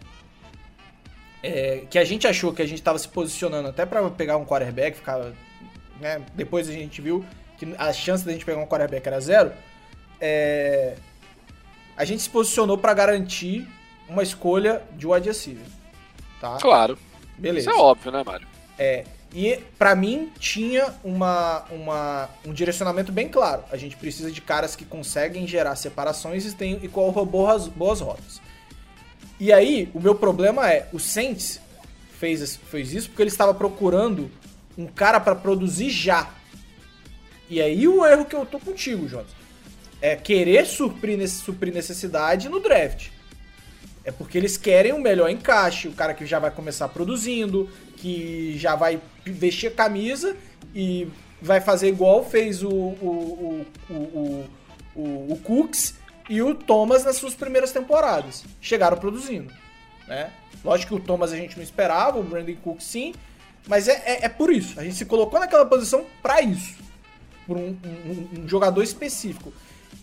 é, 1.46 1.84
que 1.90 2.00
a 2.00 2.04
gente 2.04 2.28
achou 2.28 2.54
que 2.54 2.62
a 2.62 2.68
gente 2.68 2.82
tava 2.82 2.98
se 2.98 3.08
posicionando 3.08 3.68
até 3.70 3.86
pra 3.86 4.10
pegar 4.10 4.38
um 4.38 4.46
quarterback, 4.46 4.98
ficava. 4.98 5.34
Né, 6.00 6.22
depois 6.34 6.68
a 6.68 6.72
gente 6.72 7.02
viu 7.02 7.26
que 7.58 7.74
a 7.78 7.94
chance 7.94 8.26
da 8.26 8.32
gente 8.32 8.44
pegar 8.44 8.60
um 8.60 8.66
quarterback 8.66 9.08
era 9.08 9.20
zero. 9.20 9.52
é, 10.20 10.96
a 11.96 12.04
gente 12.04 12.22
se 12.22 12.30
posicionou 12.30 12.78
pra 12.78 12.94
garantir 12.94 13.66
uma 14.10 14.22
escolha 14.22 14.82
de 14.94 15.08
wide 15.08 15.28
receiver. 15.28 15.66
Tá? 16.42 16.58
Claro. 16.58 16.98
Beleza. 17.38 17.70
Isso 17.70 17.80
é 17.80 17.82
óbvio, 17.82 18.12
né, 18.12 18.24
Mário? 18.26 18.48
É, 18.78 19.06
e 19.34 19.64
pra 19.78 19.96
mim 19.96 20.32
tinha 20.38 20.94
uma, 21.04 21.64
uma, 21.72 22.30
um 22.46 22.54
direcionamento 22.54 23.12
bem 23.12 23.30
claro. 23.30 23.64
A 23.72 23.78
gente 23.78 23.96
precisa 23.96 24.32
de 24.32 24.42
caras 24.42 24.76
que 24.76 24.84
conseguem 24.84 25.48
gerar 25.48 25.76
separações 25.76 26.46
e, 26.46 26.54
tem, 26.54 26.80
e 26.82 26.88
corram 26.88 27.26
boas, 27.26 27.68
boas 27.68 28.02
rotas. 28.02 28.42
E 29.40 29.52
aí, 29.52 29.90
o 29.94 30.00
meu 30.00 30.16
problema 30.16 30.72
é, 30.72 30.88
o 30.94 31.00
Saints 31.00 31.60
fez, 32.18 32.58
fez 32.70 32.94
isso 32.94 33.10
porque 33.10 33.22
ele 33.22 33.30
estava 33.30 33.54
procurando 33.54 34.32
um 34.78 34.88
cara 34.88 35.20
pra 35.20 35.36
produzir 35.36 35.90
já. 35.90 36.30
E 37.50 37.62
aí 37.62 37.88
o 37.88 38.06
erro 38.06 38.26
que 38.26 38.36
eu 38.36 38.46
tô 38.46 38.60
contigo, 38.60 39.08
Jonas. 39.08 39.28
É 40.02 40.16
querer 40.16 40.66
suprir, 40.66 41.28
suprir 41.30 41.74
necessidade 41.74 42.50
no 42.50 42.60
draft. 42.60 43.10
É 44.04 44.12
porque 44.12 44.38
eles 44.38 44.56
querem 44.56 44.94
um 44.94 45.00
melhor 45.00 45.30
encaixe, 45.30 45.88
o 45.88 45.94
cara 45.94 46.14
que 46.14 46.26
já 46.26 46.38
vai 46.38 46.52
começar 46.52 46.88
produzindo, 46.90 47.70
que 47.98 48.58
já 48.58 48.76
vai 48.76 49.02
vestir 49.26 49.68
a 49.68 49.72
camisa 49.72 50.36
e 50.74 51.08
vai 51.42 51.60
fazer 51.60 51.88
igual 51.88 52.24
fez 52.24 52.64
o, 52.64 52.70
o, 52.70 53.66
o, 53.90 53.94
o, 53.94 53.94
o, 53.94 54.46
o, 54.96 55.34
o 55.34 55.40
Cooks 55.44 55.96
e 56.30 56.42
o 56.42 56.56
Thomas 56.56 57.04
nas 57.04 57.16
suas 57.18 57.34
primeiras 57.36 57.72
temporadas. 57.72 58.44
Chegaram 58.62 58.98
produzindo, 58.98 59.54
né? 60.08 60.32
Lógico 60.64 60.96
que 60.96 61.02
o 61.02 61.06
Thomas 61.06 61.32
a 61.32 61.36
gente 61.38 61.56
não 61.56 61.64
esperava, 61.64 62.18
o 62.20 62.24
Brandon 62.24 62.56
Cook 62.64 62.82
sim, 62.82 63.14
mas 63.68 63.88
é, 63.88 63.94
é, 64.06 64.26
é 64.26 64.30
por 64.30 64.52
isso. 64.52 64.80
A 64.80 64.84
gente 64.84 64.96
se 64.96 65.06
colocou 65.06 65.40
naquela 65.40 65.66
posição 65.66 66.06
pra 66.22 66.42
isso. 66.42 66.76
Por 67.46 67.58
um, 67.58 67.78
um- 67.86 68.40
um 68.44 68.48
jogador 68.48 68.82
específico. 68.82 69.54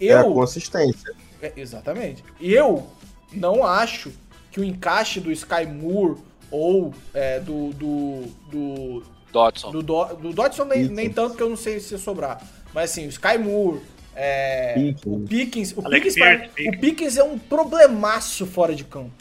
É 0.01 0.13
a 0.15 0.21
Eu, 0.21 0.33
consistência. 0.33 1.13
é, 1.41 1.53
exatamente. 1.57 2.23
Eu 2.41 2.87
não 3.33 3.65
acho 3.65 4.13
que 4.51 4.61
o 4.61 4.65
encaixe 4.65 5.19
do 5.21 5.33
Sky 5.33 5.67
Moore 5.67 6.19
ou 6.51 6.95
é, 7.15 7.41
do, 7.41 7.71
do, 7.73 8.23
do, 8.51 9.03
Dodson. 9.33 9.71
do, 9.73 9.83
Do- 9.83 10.05
do 10.17 10.33
Dodson 10.33 10.65
nem, 10.67 10.85
nem 10.89 11.11
tanto 11.11 11.37
que 11.37 11.43
eu 11.43 11.49
não 11.49 11.57
sei 11.57 11.81
se 11.81 11.99
sobrar. 11.99 12.41
Mas 12.75 12.91
assim, 12.91 13.07
o 13.07 13.09
Sky 13.09 13.39
Moore, 13.39 13.81
é, 14.15 14.95
o 15.07 15.21
Pickens. 15.21 15.73
O 15.77 15.83
Pickens, 15.83 16.15
pra- 16.15 16.31
Pierce, 16.39 16.49
Pickens. 16.55 16.77
o 16.77 16.81
Pickens 16.81 17.17
é 17.17 17.25
um 17.25 17.39
problemaço 17.39 18.47
fora 18.47 18.75
de 18.75 18.85
campo. 18.85 19.13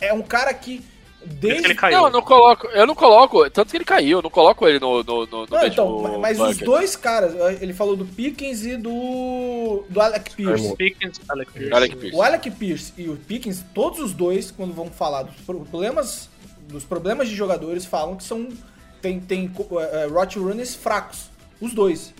É, 0.00 0.08
é 0.08 0.12
um 0.12 0.22
cara 0.22 0.52
que. 0.54 0.82
Desde 1.26 1.64
ele 1.68 1.74
caiu. 1.74 1.96
Não, 1.96 2.06
eu 2.06 2.12
não 2.12 2.20
coloco, 2.22 2.66
eu 2.66 2.86
não 2.86 2.94
coloco, 2.94 3.48
tanto 3.50 3.70
que 3.70 3.78
ele 3.78 3.84
caiu, 3.84 4.18
eu 4.18 4.22
não 4.22 4.28
coloco 4.28 4.68
ele 4.68 4.78
no, 4.78 5.02
no, 5.02 5.26
no, 5.26 5.46
no 5.46 5.46
Não, 5.50 5.66
então, 5.66 6.18
mas 6.20 6.38
os 6.38 6.48
bucket. 6.48 6.64
dois 6.66 6.96
caras, 6.96 7.34
ele 7.62 7.72
falou 7.72 7.96
do 7.96 8.04
Pickens 8.04 8.62
e 8.66 8.76
do. 8.76 9.84
do 9.88 10.00
Alec 10.02 10.34
Pierce. 10.34 10.76
Pickens, 10.76 11.18
Alec 11.26 11.50
Pierce. 11.50 11.72
Alec 11.72 11.96
Pierce. 11.96 12.16
O 12.16 12.22
Alec 12.22 12.50
Pierce 12.50 12.92
e 12.98 13.08
o 13.08 13.16
Pickens, 13.16 13.64
todos 13.72 14.00
os 14.00 14.12
dois, 14.12 14.50
quando 14.50 14.74
vão 14.74 14.90
falar 14.90 15.22
dos 15.22 15.36
problemas, 15.36 16.28
dos 16.68 16.84
problemas 16.84 17.26
de 17.30 17.34
jogadores, 17.34 17.86
falam 17.86 18.16
que 18.16 18.24
são. 18.24 18.48
Tem, 19.00 19.18
tem 19.18 19.50
route 20.12 20.38
runners 20.38 20.74
fracos. 20.74 21.30
Os 21.58 21.72
dois. 21.72 22.12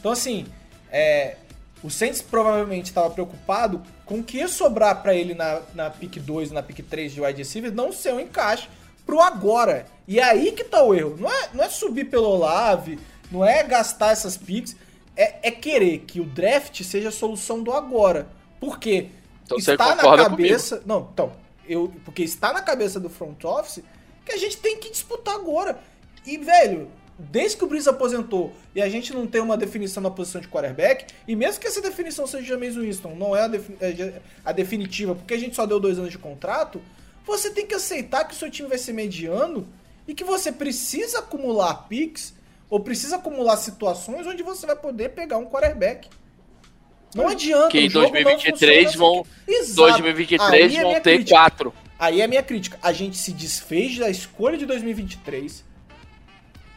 Então, 0.00 0.10
assim, 0.12 0.46
é, 0.90 1.36
o 1.82 1.90
Saints 1.90 2.20
provavelmente 2.20 2.86
estava 2.86 3.10
preocupado 3.10 3.82
com 4.04 4.18
o 4.18 4.24
que 4.24 4.38
ia 4.38 4.48
sobrar 4.48 5.02
para 5.02 5.14
ele 5.14 5.34
na, 5.34 5.60
na 5.74 5.90
pick 5.90 6.18
2 6.18 6.50
na 6.50 6.62
pick 6.62 6.80
3 6.88 7.12
de 7.12 7.20
wide 7.20 7.38
receiver 7.38 7.72
não 7.72 7.92
ser 7.92 8.14
um 8.14 8.20
encaixe 8.20 8.68
pro 9.06 9.20
agora. 9.20 9.86
E 10.06 10.18
é 10.18 10.24
aí 10.24 10.52
que 10.52 10.64
tá 10.64 10.82
o 10.82 10.94
erro. 10.94 11.16
Não 11.18 11.30
é, 11.30 11.50
não 11.54 11.64
é 11.64 11.68
subir 11.68 12.04
pelo 12.04 12.28
Olave, 12.28 12.98
não 13.30 13.44
é 13.44 13.62
gastar 13.62 14.10
essas 14.10 14.36
picks, 14.36 14.76
é, 15.16 15.48
é 15.48 15.50
querer 15.50 16.00
que 16.00 16.20
o 16.20 16.24
draft 16.24 16.82
seja 16.82 17.08
a 17.08 17.12
solução 17.12 17.62
do 17.62 17.72
agora. 17.72 18.28
Por 18.60 18.78
quê? 18.78 19.08
Então 19.44 19.58
está 19.58 19.94
na 19.94 20.16
cabeça. 20.16 20.82
Não, 20.84 21.08
então, 21.12 21.32
eu. 21.66 21.92
Porque 22.04 22.22
está 22.22 22.52
na 22.52 22.60
cabeça 22.60 23.00
do 23.00 23.08
front 23.08 23.42
office 23.44 23.82
que 24.24 24.32
a 24.32 24.36
gente 24.36 24.58
tem 24.58 24.78
que 24.78 24.90
disputar 24.90 25.34
agora. 25.34 25.78
E, 26.26 26.36
velho, 26.36 26.90
desde 27.18 27.56
que 27.56 27.64
o 27.64 27.66
Breeze 27.66 27.88
aposentou 27.88 28.52
e 28.74 28.80
a 28.80 28.88
gente 28.88 29.12
não 29.12 29.26
tem 29.26 29.40
uma 29.40 29.56
definição 29.56 30.02
na 30.02 30.10
posição 30.10 30.40
de 30.40 30.48
quarterback, 30.48 31.06
e 31.26 31.34
mesmo 31.34 31.60
que 31.60 31.66
essa 31.66 31.80
definição 31.80 32.26
seja 32.26 32.46
James 32.46 32.76
Winston, 32.76 33.14
não 33.16 33.34
é 33.34 33.42
a, 33.42 33.50
é 33.80 34.20
a 34.44 34.52
definitiva, 34.52 35.14
porque 35.14 35.34
a 35.34 35.38
gente 35.38 35.56
só 35.56 35.66
deu 35.66 35.80
dois 35.80 35.98
anos 35.98 36.10
de 36.12 36.18
contrato, 36.18 36.80
você 37.26 37.50
tem 37.50 37.66
que 37.66 37.74
aceitar 37.74 38.24
que 38.24 38.34
o 38.34 38.36
seu 38.36 38.50
time 38.50 38.68
vai 38.68 38.78
ser 38.78 38.92
mediano 38.92 39.66
e 40.06 40.14
que 40.14 40.24
você 40.24 40.50
precisa 40.52 41.18
acumular 41.18 41.86
picks 41.88 42.34
ou 42.70 42.80
precisa 42.80 43.16
acumular 43.16 43.56
situações 43.56 44.26
onde 44.26 44.42
você 44.42 44.66
vai 44.66 44.76
poder 44.76 45.10
pegar 45.10 45.38
um 45.38 45.46
quarterback. 45.46 46.08
Não 47.14 47.28
adianta. 47.28 47.68
Que 47.70 47.80
em 47.80 47.86
o 47.88 47.90
jogo 47.90 48.06
não 48.14 48.22
2023 48.22 48.84
funciona 48.92 48.98
vão- 49.06 49.20
assim. 49.20 49.30
Exato. 49.60 49.74
2023 49.92 50.52
Aí 50.52 50.76
é 50.76 50.80
vão 50.80 50.88
minha 50.90 51.00
ter 51.00 51.14
crítica. 51.16 51.30
quatro. 51.38 51.74
Aí 51.98 52.20
é 52.20 52.24
a 52.24 52.28
minha 52.28 52.42
crítica. 52.42 52.78
A 52.82 52.92
gente 52.92 53.16
se 53.16 53.32
desfez 53.32 53.98
da 53.98 54.08
escolha 54.10 54.56
de 54.58 54.66
2023 54.66 55.64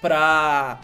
pra. 0.02 0.80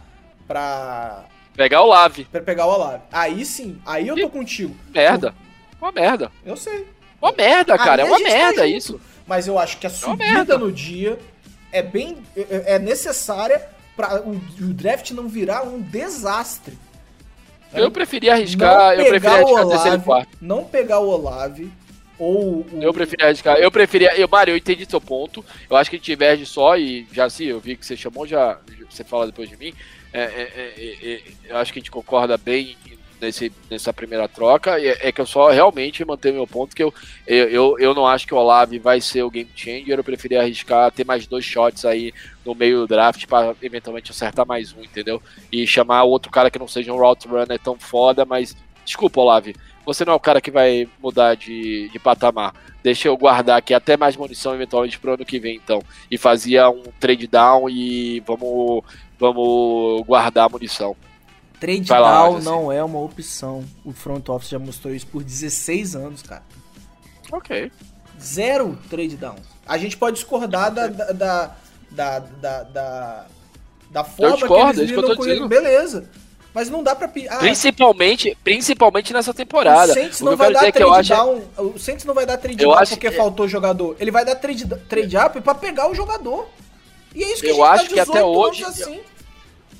pra. 0.47 1.23
Pegar 1.55 1.81
o 1.81 1.87
Lave. 1.87 2.25
pra 2.25 2.41
pegar 2.41 2.67
o 2.67 2.69
Olave. 2.69 3.01
Aí 3.11 3.43
sim, 3.43 3.81
aí 3.85 4.07
eu 4.07 4.15
tô 4.15 4.29
contigo. 4.29 4.75
Merda. 4.93 5.33
Uma 5.81 5.91
merda. 5.91 6.31
Eu 6.45 6.55
sei. 6.55 6.85
Uma 7.19 7.31
merda, 7.31 7.75
cara. 7.77 8.03
É 8.03 8.05
Aí 8.05 8.11
a 8.11 8.15
uma 8.15 8.19
tá 8.23 8.29
merda 8.29 8.67
junto. 8.67 8.77
isso. 8.77 9.01
Mas 9.25 9.47
eu 9.47 9.57
acho 9.57 9.77
que 9.77 9.87
a 9.87 9.89
uma 9.89 9.95
subida 9.97 10.33
merda. 10.33 10.57
no 10.59 10.71
dia 10.71 11.17
é 11.71 11.81
bem. 11.81 12.17
é 12.35 12.75
é 12.75 12.79
necessária 12.79 13.67
pra 13.95 14.21
o, 14.21 14.31
o 14.35 14.73
draft 14.73 15.09
não 15.11 15.27
virar 15.27 15.63
um 15.63 15.81
desastre. 15.81 16.77
Eu 17.73 17.89
preferia 17.91 18.33
arriscar, 18.33 18.93
eu 18.93 18.97
preferia 19.07 19.19
pegar 19.19 19.31
o 19.33 19.35
arriscar 19.35 19.67
terceiro 19.67 19.87
Olave, 19.87 20.03
quarto. 20.03 20.37
não 20.39 20.63
pegar 20.63 20.99
o 20.99 21.09
Olave 21.09 21.71
ou 22.19 22.65
Eu 22.81 22.93
preferia 22.93 23.27
arriscar. 23.27 23.57
Eu 23.57 23.71
preferia. 23.71 24.15
Eu, 24.15 24.27
Mário, 24.27 24.51
eu 24.51 24.57
entendi 24.57 24.85
seu 24.89 25.01
ponto. 25.01 25.43
Eu 25.69 25.77
acho 25.77 25.89
que 25.89 25.95
a 25.95 25.99
gente 25.99 26.05
diverge 26.05 26.45
só 26.45 26.77
e 26.77 27.07
já 27.11 27.29
sim, 27.29 27.45
eu 27.45 27.59
vi 27.59 27.75
que 27.75 27.85
você 27.85 27.95
chamou, 27.95 28.25
já 28.25 28.59
você 28.89 29.03
fala 29.03 29.27
depois 29.27 29.49
de 29.49 29.57
mim. 29.57 29.73
É, 30.11 30.21
é, 30.21 30.51
é, 30.55 30.73
é, 30.77 31.13
é, 31.13 31.21
eu 31.49 31.57
acho 31.57 31.71
que 31.71 31.79
a 31.79 31.81
gente 31.81 31.91
concorda 31.91 32.37
bem 32.37 32.75
nesse, 33.21 33.51
nessa 33.69 33.93
primeira 33.93 34.27
troca. 34.27 34.79
É, 34.81 35.11
que 35.11 35.21
eu 35.21 35.25
só 35.25 35.49
realmente 35.49 36.03
mantenho 36.05 36.35
meu 36.35 36.47
ponto 36.47 36.75
que 36.75 36.83
eu, 36.83 36.93
eu, 37.25 37.49
eu, 37.49 37.79
eu 37.79 37.93
não 37.93 38.07
acho 38.07 38.25
que 38.25 38.33
o 38.33 38.37
Olave 38.37 38.79
vai 38.79 39.01
ser 39.01 39.23
o 39.23 39.29
game 39.29 39.49
changer. 39.55 39.99
Eu 39.99 40.03
preferia 40.03 40.41
arriscar 40.41 40.91
ter 40.91 41.05
mais 41.05 41.27
dois 41.27 41.45
shots 41.45 41.85
aí 41.85 42.13
no 42.45 42.55
meio 42.55 42.79
do 42.79 42.87
draft 42.87 43.25
para 43.27 43.55
eventualmente 43.61 44.11
acertar 44.11 44.45
mais 44.45 44.73
um, 44.73 44.81
entendeu? 44.81 45.21
E 45.51 45.67
chamar 45.67 46.03
outro 46.03 46.31
cara 46.31 46.49
que 46.49 46.59
não 46.59 46.67
seja 46.67 46.93
um 46.93 46.97
route 46.97 47.27
runner 47.27 47.59
tão 47.59 47.77
foda, 47.77 48.25
mas 48.25 48.55
desculpa, 48.85 49.21
Olave. 49.21 49.55
Você 49.87 50.03
não 50.03 50.11
é 50.11 50.15
o 50.17 50.19
cara 50.19 50.41
que 50.41 50.51
vai 50.51 50.85
mudar 51.01 51.35
de, 51.35 51.87
de 51.87 51.97
patamar. 51.97 52.53
Deixa 52.83 53.07
eu 53.07 53.15
guardar 53.15 53.57
aqui 53.57 53.73
até 53.73 53.95
mais 53.95 54.17
munição 54.17 54.53
eventualmente 54.53 54.99
pro 54.99 55.13
ano 55.13 55.25
que 55.25 55.39
vem, 55.39 55.55
então. 55.55 55.81
E 56.11 56.17
fazia 56.17 56.69
um 56.69 56.83
trade 56.99 57.25
down 57.25 57.69
e 57.69 58.19
vamos, 58.27 58.83
vamos 59.17 60.05
guardar 60.05 60.45
a 60.45 60.49
munição. 60.49 60.93
Trade 61.57 61.83
Vai 61.83 62.01
lá, 62.01 62.23
down 62.23 62.33
Jesse. 62.33 62.45
não 62.45 62.69
é 62.69 62.83
uma 62.83 62.99
opção. 62.99 63.63
O 63.85 63.93
front 63.93 64.27
office 64.27 64.49
já 64.49 64.59
mostrou 64.59 64.93
isso 64.93 65.07
por 65.07 65.23
16 65.23 65.95
anos, 65.95 66.21
cara. 66.21 66.43
Ok. 67.31 67.71
Zero 68.19 68.77
trade 68.89 69.15
downs. 69.15 69.47
A 69.65 69.77
gente 69.77 69.95
pode 69.95 70.17
discordar 70.17 70.69
da, 70.69 70.87
da, 70.87 71.13
da, 71.13 72.19
da, 72.19 72.19
da, 72.63 73.25
da, 73.89 74.03
forma 74.03 74.35
discordo, 74.35 74.73
que 74.73 74.81
é 74.81 74.83
eles 74.83 74.91
isso 74.91 74.93
que 74.93 74.99
eu 74.99 75.01
lidam 75.01 75.15
tô 75.15 75.15
com 75.15 75.27
dizendo. 75.29 75.47
Beleza. 75.47 76.09
Mas 76.53 76.69
não 76.69 76.81
dá 76.81 76.95
pra... 76.95 77.09
Ah, 77.29 77.37
Principalmente, 77.37 78.35
principalmente 78.43 79.13
nessa 79.13 79.33
temporada. 79.33 79.91
o 79.91 79.93
Saints 79.93 80.21
não 80.21 80.35
vai 80.35 80.51
dar 80.51 80.65
é 80.67 80.71
trade 80.71 80.91
acho 80.99 81.09
down. 81.09 81.41
O 81.57 81.77
Saints 81.79 82.05
não 82.05 82.13
vai 82.15 82.25
dar 82.25 82.37
trade 82.37 82.63
Eu 82.63 82.69
down 82.71 82.79
acho 82.79 82.91
porque 82.93 83.09
que- 83.09 83.15
faltou 83.15 83.47
jogador. 83.47 83.95
Ele 83.99 84.09
vai 84.11 84.25
dar 84.25 84.35
trade, 84.35 84.65
trade 84.89 85.17
up 85.17 85.39
pra 85.41 85.53
pegar 85.53 85.89
o 85.89 85.93
jogador. 85.95 86.47
E 87.13 87.23
é 87.23 87.31
isso 87.33 87.41
que 87.41 87.49
Eu 87.49 87.63
a 87.63 87.77
gente 87.77 87.85
acho 87.85 87.89
tá 87.89 87.93
que 87.93 87.99
até 87.99 88.19
18 88.23 88.43
anos 88.43 88.47
hoje- 88.59 88.63
assim. 88.63 88.99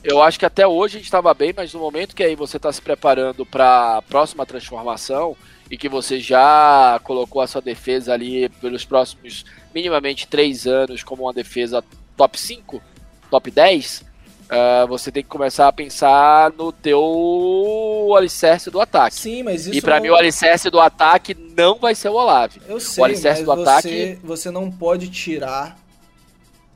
Eu 0.04 0.22
acho 0.22 0.38
que 0.40 0.46
até 0.46 0.66
hoje 0.68 0.96
a 0.96 1.00
gente 1.00 1.06
estava 1.08 1.34
bem, 1.34 1.54
mas 1.56 1.74
no 1.74 1.80
momento 1.80 2.16
que 2.16 2.24
aí 2.24 2.36
você 2.36 2.58
está 2.58 2.72
se 2.72 2.82
preparando 2.82 3.46
para 3.46 3.98
a 3.98 4.02
próxima 4.04 4.46
transformação 4.46 5.36
e 5.70 5.78
que 5.78 5.90
você 5.90 6.20
já 6.20 7.00
colocou 7.04 7.42
a 7.42 7.48
sua 7.48 7.62
defesa 7.62 8.14
ali 8.14 8.48
pelos 8.62 8.86
próximos 8.86 9.44
minimamente 9.74 10.28
três 10.28 10.66
anos 10.68 11.04
como 11.04 11.24
uma 11.24 11.34
defesa 11.34 11.84
top 12.16 12.40
5, 12.40 12.82
top 13.30 13.52
10, 13.52 14.06
ah, 14.50 14.86
você 14.88 15.12
tem 15.12 15.24
que 15.24 15.30
começar 15.30 15.68
a 15.68 15.72
pensar 15.74 16.52
no 16.54 16.72
teu 16.72 18.14
alicerce 18.16 18.70
do 18.72 18.80
ataque. 18.80 19.16
Sim, 19.16 19.44
mas 19.44 19.68
isso 19.68 19.78
E 19.78 19.82
para 19.82 19.96
não- 19.96 20.04
mim 20.04 20.10
o 20.10 20.16
alicerce 20.16 20.70
do 20.70 20.80
ataque 20.80 21.34
não 21.56 21.78
vai 21.80 21.94
ser 21.96 22.10
o 22.10 22.14
Olave. 22.14 22.62
Eu 22.68 22.80
sei, 22.80 23.04
alicerce 23.04 23.44
mas 23.44 23.58
do 23.58 23.64
você, 23.64 23.70
ataque- 23.70 24.20
você 24.24 24.52
não 24.52 24.72
pode 24.72 25.10
tirar, 25.10 25.78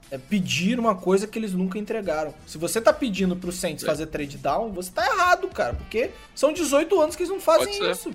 é, 0.10 0.18
pedir 0.18 0.78
uma 0.80 0.96
coisa 0.96 1.26
que 1.26 1.40
eles 1.40 1.54
nunca 1.54 1.78
entregaram. 1.80 2.34
Se 2.46 2.58
você 2.58 2.82
tá 2.82 2.92
pedindo 2.92 3.36
pro 3.36 3.50
É. 3.50 3.54
Saints 3.54 3.86
fazer 3.86 4.08
trade 4.08 4.38
down, 4.38 4.72
você 4.72 4.92
tá 4.92 5.06
errado, 5.06 5.48
cara, 5.48 5.74
porque 5.74 6.12
são 6.36 6.52
18 6.52 7.00
anos 7.02 7.16
que 7.16 7.24
eles 7.24 7.32
não 7.32 7.40
fazem 7.40 7.90
isso. 7.90 8.12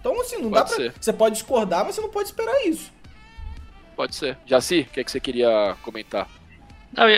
Então, 0.00 0.20
assim, 0.20 0.36
não 0.36 0.50
Pode 0.50 0.54
dá 0.54 0.64
pra... 0.64 0.76
ser. 0.76 0.94
Você 1.00 1.12
pode 1.12 1.34
discordar, 1.36 1.84
mas 1.84 1.94
você 1.94 2.00
não 2.00 2.08
pode 2.08 2.28
esperar 2.28 2.66
isso. 2.66 2.92
Pode 3.96 4.14
ser. 4.14 4.38
Jaci, 4.46 4.86
o 4.88 4.92
que, 4.92 5.00
é 5.00 5.04
que 5.04 5.10
você 5.10 5.18
queria 5.18 5.76
comentar? 5.82 6.28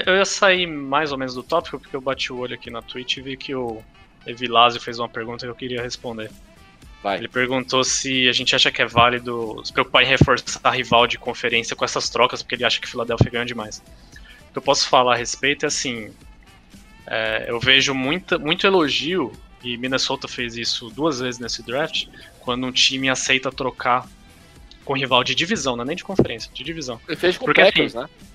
Eu 0.07 0.17
ia- 0.17 0.25
sair 0.25 0.67
mais 0.67 1.13
ou 1.13 1.19
menos 1.19 1.35
do 1.35 1.43
tópico, 1.43 1.79
porque 1.79 1.95
eu 1.95 2.01
bati 2.01 2.33
o 2.33 2.39
olho 2.39 2.55
aqui 2.55 2.71
na 2.71 2.83
Twitch 2.83 3.17
e 3.17 3.23
vi 3.23 3.37
que 3.37 3.55
o 3.55 3.83
Evilásio 4.27 4.81
fez 4.81 4.99
uma 4.99 5.09
pergunta 5.09 5.47
que 5.47 5.51
eu 5.51 5.55
queria 5.55 5.83
responder. 5.83 6.31
Vai. 7.03 7.17
Ele 7.19 7.29
perguntou 7.29 7.83
se 7.83 8.29
a 8.29 8.33
gente 8.33 8.55
acha 8.55 8.71
que 8.71 8.83
é 8.83 8.87
válido 8.87 9.63
se 9.65 9.73
preocupar 9.73 10.03
em 10.03 10.07
reforçar 10.07 10.61
a 10.63 10.71
rival 10.71 11.07
de 11.07 11.17
conferência 11.19 11.75
com 11.75 11.85
essas 11.85 12.11
trocas, 12.11 12.43
porque 12.43 12.57
ele 12.57 12.65
acha 12.65 12.79
que 12.79 12.87
o 12.87 12.91
Philadelphia 12.91 13.31
ganha 13.31 13.47
demais. 13.47 13.83
O 14.49 14.53
que 14.53 14.59
eu 14.59 14.63
posso 14.63 14.87
falar 14.89 15.15
a 15.15 15.17
respeito 15.17 15.65
é 15.65 15.69
assim: 15.69 16.11
é, 17.07 17.47
eu 17.49 17.59
vejo 17.59 17.95
muita, 17.95 18.39
muito 18.39 18.67
elogio, 18.67 19.33
e 19.65 19.77
Minnesota 19.79 20.29
fez 20.29 20.57
isso 20.57 20.91
duas 20.91 21.21
vezes 21.21 21.41
nesse 21.41 21.63
draft, 21.63 22.07
quando 22.41 22.67
um 22.67 22.73
time 22.73 23.09
aceita 23.09 23.51
trocar 23.51 24.07
com 24.85 24.95
rival 24.95 25.23
de 25.25 25.35
divisão, 25.35 25.77
não 25.77 25.85
é 25.85 25.87
nem 25.87 25.97
de 25.97 26.05
conferência, 26.05 26.51
de 26.53 26.65
divisão. 26.65 27.01
Ele 27.07 27.17
fez 27.17 27.39
com 27.39 27.45
Porque, 27.47 27.63
o 27.63 27.65
Packers, 27.65 27.97
assim, 27.97 28.05
né? 28.05 28.30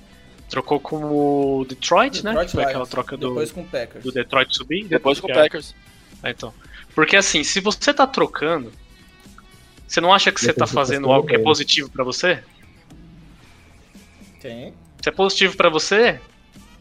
Trocou 0.50 0.80
com 0.80 0.98
o 1.04 1.66
Detroit, 1.68 2.24
né? 2.24 2.32
Detroit 2.32 2.52
Foi 2.52 2.64
aquela 2.64 2.86
troca 2.88 3.18
do, 3.18 3.30
Depois 3.30 3.52
com 3.52 3.62
o 3.62 3.66
Packers. 3.66 4.04
do 4.04 4.12
Detroit 4.12 4.56
subir. 4.56 4.86
Depois 4.86 5.20
com 5.20 5.28
o 5.28 5.32
É. 5.32 5.34
Packers. 5.34 5.76
É, 6.24 6.30
então. 6.30 6.54
Porque 6.94 7.16
assim, 7.16 7.44
se 7.44 7.60
você 7.60 7.94
tá 7.94 8.06
trocando, 8.08 8.72
você 9.88 10.00
não 10.00 10.14
acha 10.14 10.32
que 10.32 10.40
você 10.40 10.54
tá 10.54 10.66
fazendo 10.68 11.12
algo 11.12 11.28
que 11.28 11.36
é 11.36 11.40
positivo 11.40 11.90
pra 11.90 12.04
você? 12.04 12.42
Tem. 14.42 14.74
Se 15.02 15.10
é 15.10 15.12
positivo 15.12 15.56
pra 15.58 15.70
você, 15.70 16.20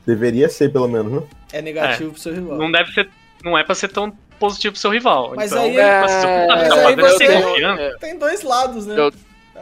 Deveria 0.06 0.50
ser, 0.50 0.70
pelo 0.70 0.86
menos, 0.86 1.10
né? 1.10 1.22
É 1.50 1.62
negativo 1.62 2.12
pro 2.12 2.20
seu 2.20 2.34
rival. 2.34 2.58
não 2.58 2.70
deve 2.70 2.92
ser. 2.92 3.08
Não 3.42 3.56
é 3.56 3.64
pra 3.64 3.74
ser 3.74 3.88
tão 3.88 4.10
positivo 4.38 4.72
pro 4.72 4.80
seu 4.80 4.90
rival. 4.90 5.32
Mas 5.34 5.50
então, 5.50 5.64
aí- 5.64 5.76
é, 5.78 6.00
tá 6.00 6.46
mas 6.46 6.70
aí 6.72 6.96
você- 6.96 7.42
confiança, 7.42 7.96
Tem 8.00 8.18
dois 8.18 8.42
lados, 8.42 8.84
né? 8.86 8.98
Eu- 8.98 9.12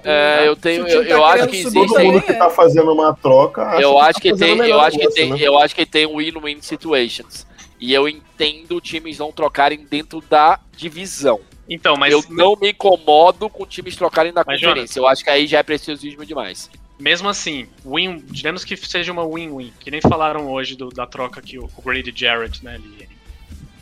É, 0.05 0.49
eu 0.49 0.57
tenho, 0.57 0.85
Se 0.89 0.97
o 0.97 0.99
eu, 0.99 1.01
time 1.03 1.11
eu 1.13 1.21
tá 1.21 1.27
acho 1.29 1.47
que 1.49 1.57
existe. 1.57 1.75
Todo 1.75 2.01
mundo 2.01 2.23
que 2.23 2.33
é. 2.33 2.35
tá 2.35 2.51
fazendo 2.51 2.93
uma 2.93 3.15
troca. 3.15 3.63
Eu 3.81 3.95
tá 3.95 4.07
acho 4.07 4.21
que 4.21 4.35
tem, 4.37 4.59
eu 4.59 4.81
acho 4.81 4.99
que 4.99 5.09
tem, 5.11 5.31
né? 5.31 5.37
eu 5.41 5.59
acho 5.59 5.75
que 5.75 5.87
tem 5.87 6.07
win-win 6.07 6.61
situations. 6.61 7.47
E 7.81 7.93
eu 7.93 8.09
entendo 8.09 8.81
times 8.81 9.19
não 9.19 9.33
trocarem 9.33 9.85
dentro 9.89 10.21
da 10.29 10.59
divisão. 10.77 11.41
Então, 11.69 11.97
mas 11.97 12.13
eu 12.13 12.23
não 12.29 12.55
me 12.57 12.71
incomodo 12.71 13.49
com 13.49 13.65
times 13.65 13.97
trocarem 13.97 14.33
da 14.33 14.45
Mas, 14.47 14.61
conferência. 14.61 14.99
Eu 15.01 15.07
acho 15.07 15.23
que 15.25 15.31
aí 15.31 15.47
já 15.47 15.59
é 15.59 15.63
preciosismo 15.63 16.25
demais. 16.27 16.69
mesmo 16.99 17.29
assim, 17.29 17.67
win, 17.85 18.23
digamos 18.27 18.65
que 18.65 18.77
seja 18.77 19.11
uma 19.11 19.27
win-win, 19.27 19.73
que 19.81 19.91
nem 19.91 20.01
falaram 20.01 20.49
hoje 20.51 20.77
do- 20.77 20.91
da 20.91 21.07
troca 21.07 21.41
que 21.43 21.59
o, 21.59 21.69
o 21.77 21.83
Grady 21.83 22.13
Jarrett, 22.15 22.65
né, 22.65 22.77
ele- 22.77 23.09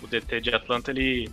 o 0.02 0.06
DT 0.06 0.40
de 0.40 0.54
Atlanta, 0.54 0.90
ele 0.90 1.28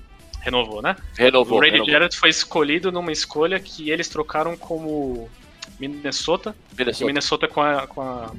renovou, 0.47 0.81
né? 0.81 0.95
Renovou. 1.17 1.57
o 1.57 1.59
Grady 1.59 1.73
renovou. 1.73 1.93
Jarrett 1.93 2.17
foi 2.17 2.29
escolhido 2.29 2.91
numa 2.91 3.11
escolha 3.11 3.59
que 3.59 3.89
eles 3.89 4.07
trocaram 4.07 4.55
como 4.55 5.29
Minnesota, 5.79 6.55
e 6.71 6.77
Minnesota. 6.77 7.05
Minnesota 7.05 7.47
com 7.47 7.61
a, 7.61 7.85
com 7.85 8.01
a 8.01 8.31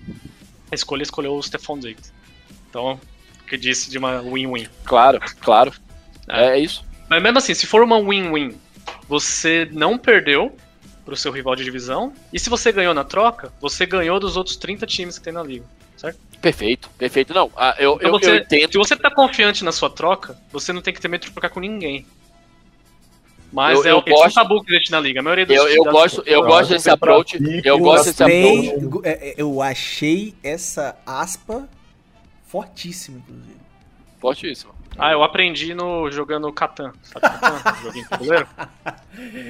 escolha 0.72 1.02
escolheu 1.02 1.34
o 1.34 1.42
Stephon 1.42 1.78
Diggs. 1.78 2.12
Então, 2.68 2.98
o 3.42 3.44
que 3.46 3.56
disse 3.56 3.90
de 3.90 3.98
uma 3.98 4.20
win-win. 4.22 4.66
Claro, 4.84 5.20
claro. 5.40 5.72
É. 6.28 6.56
É, 6.56 6.58
isso. 6.58 6.84
Mas 7.08 7.22
mesmo 7.22 7.38
assim, 7.38 7.54
se 7.54 7.66
for 7.66 7.82
uma 7.82 8.00
win-win, 8.00 8.56
você 9.08 9.68
não 9.70 9.98
perdeu 9.98 10.54
pro 11.04 11.16
seu 11.16 11.32
rival 11.32 11.56
de 11.56 11.64
divisão, 11.64 12.12
e 12.32 12.38
se 12.38 12.50
você 12.50 12.70
ganhou 12.70 12.92
na 12.92 13.02
troca, 13.02 13.50
você 13.60 13.86
ganhou 13.86 14.20
dos 14.20 14.36
outros 14.36 14.56
30 14.56 14.86
times 14.86 15.18
que 15.18 15.24
tem 15.24 15.32
na 15.32 15.42
liga. 15.42 15.64
Perfeito, 16.40 16.88
perfeito. 16.96 17.34
Não, 17.34 17.50
ah, 17.56 17.74
eu, 17.78 17.94
Então 17.96 18.10
eu, 18.12 18.18
você- 18.18 18.30
eu 18.30 18.36
entendo. 18.36 18.72
Se 18.72 18.78
você 18.78 18.96
tá 18.96 19.10
confiante 19.10 19.64
na 19.64 19.72
sua 19.72 19.90
troca, 19.90 20.38
você 20.52 20.72
não 20.72 20.80
tem 20.80 20.94
que 20.94 21.00
ter 21.00 21.08
medo 21.08 21.24
de 21.26 21.32
trocar 21.32 21.50
com 21.50 21.58
ninguém. 21.60 22.06
Mas 23.52 23.78
Eu- 23.78 23.84
é 23.86 23.90
eu 23.92 23.96
o 23.98 24.02
que? 24.02 24.10
Esse 24.10 24.18
é 24.18 24.20
um 24.20 24.24
gosto- 24.24 24.34
tabu 24.34 24.62
que 24.64 24.72
existe 24.72 24.90
na 24.92 25.00
liga. 25.00 25.20
A 25.20 25.22
maioria 25.22 25.46
dos 25.46 25.56
Eu, 25.56 25.68
eu 25.68 25.84
gosto, 25.84 26.22
eu 26.26 26.40
Não, 26.42 26.48
gosto 26.48 26.70
desse 26.70 26.90
approach. 26.90 27.38
Eu 27.64 27.78
gosto 27.78 28.04
desse 28.04 28.22
approach. 28.22 29.00
é, 29.04 29.30
é, 29.30 29.34
eu 29.38 29.62
achei 29.62 30.34
essa 30.42 30.96
aspa 31.06 31.66
fortíssima, 32.46 33.18
inclusive. 33.18 33.56
Fortíssimo. 34.20 34.72
Ah, 34.98 35.12
eu 35.12 35.22
aprendi 35.22 35.74
no 35.74 36.10
jogando 36.10 36.52
Catan. 36.52 36.92
Sabe 37.02 37.20
Catan? 37.20 37.74
Joguinho 37.82 38.04
de 38.04 38.10
tabuleiro? 38.10 38.46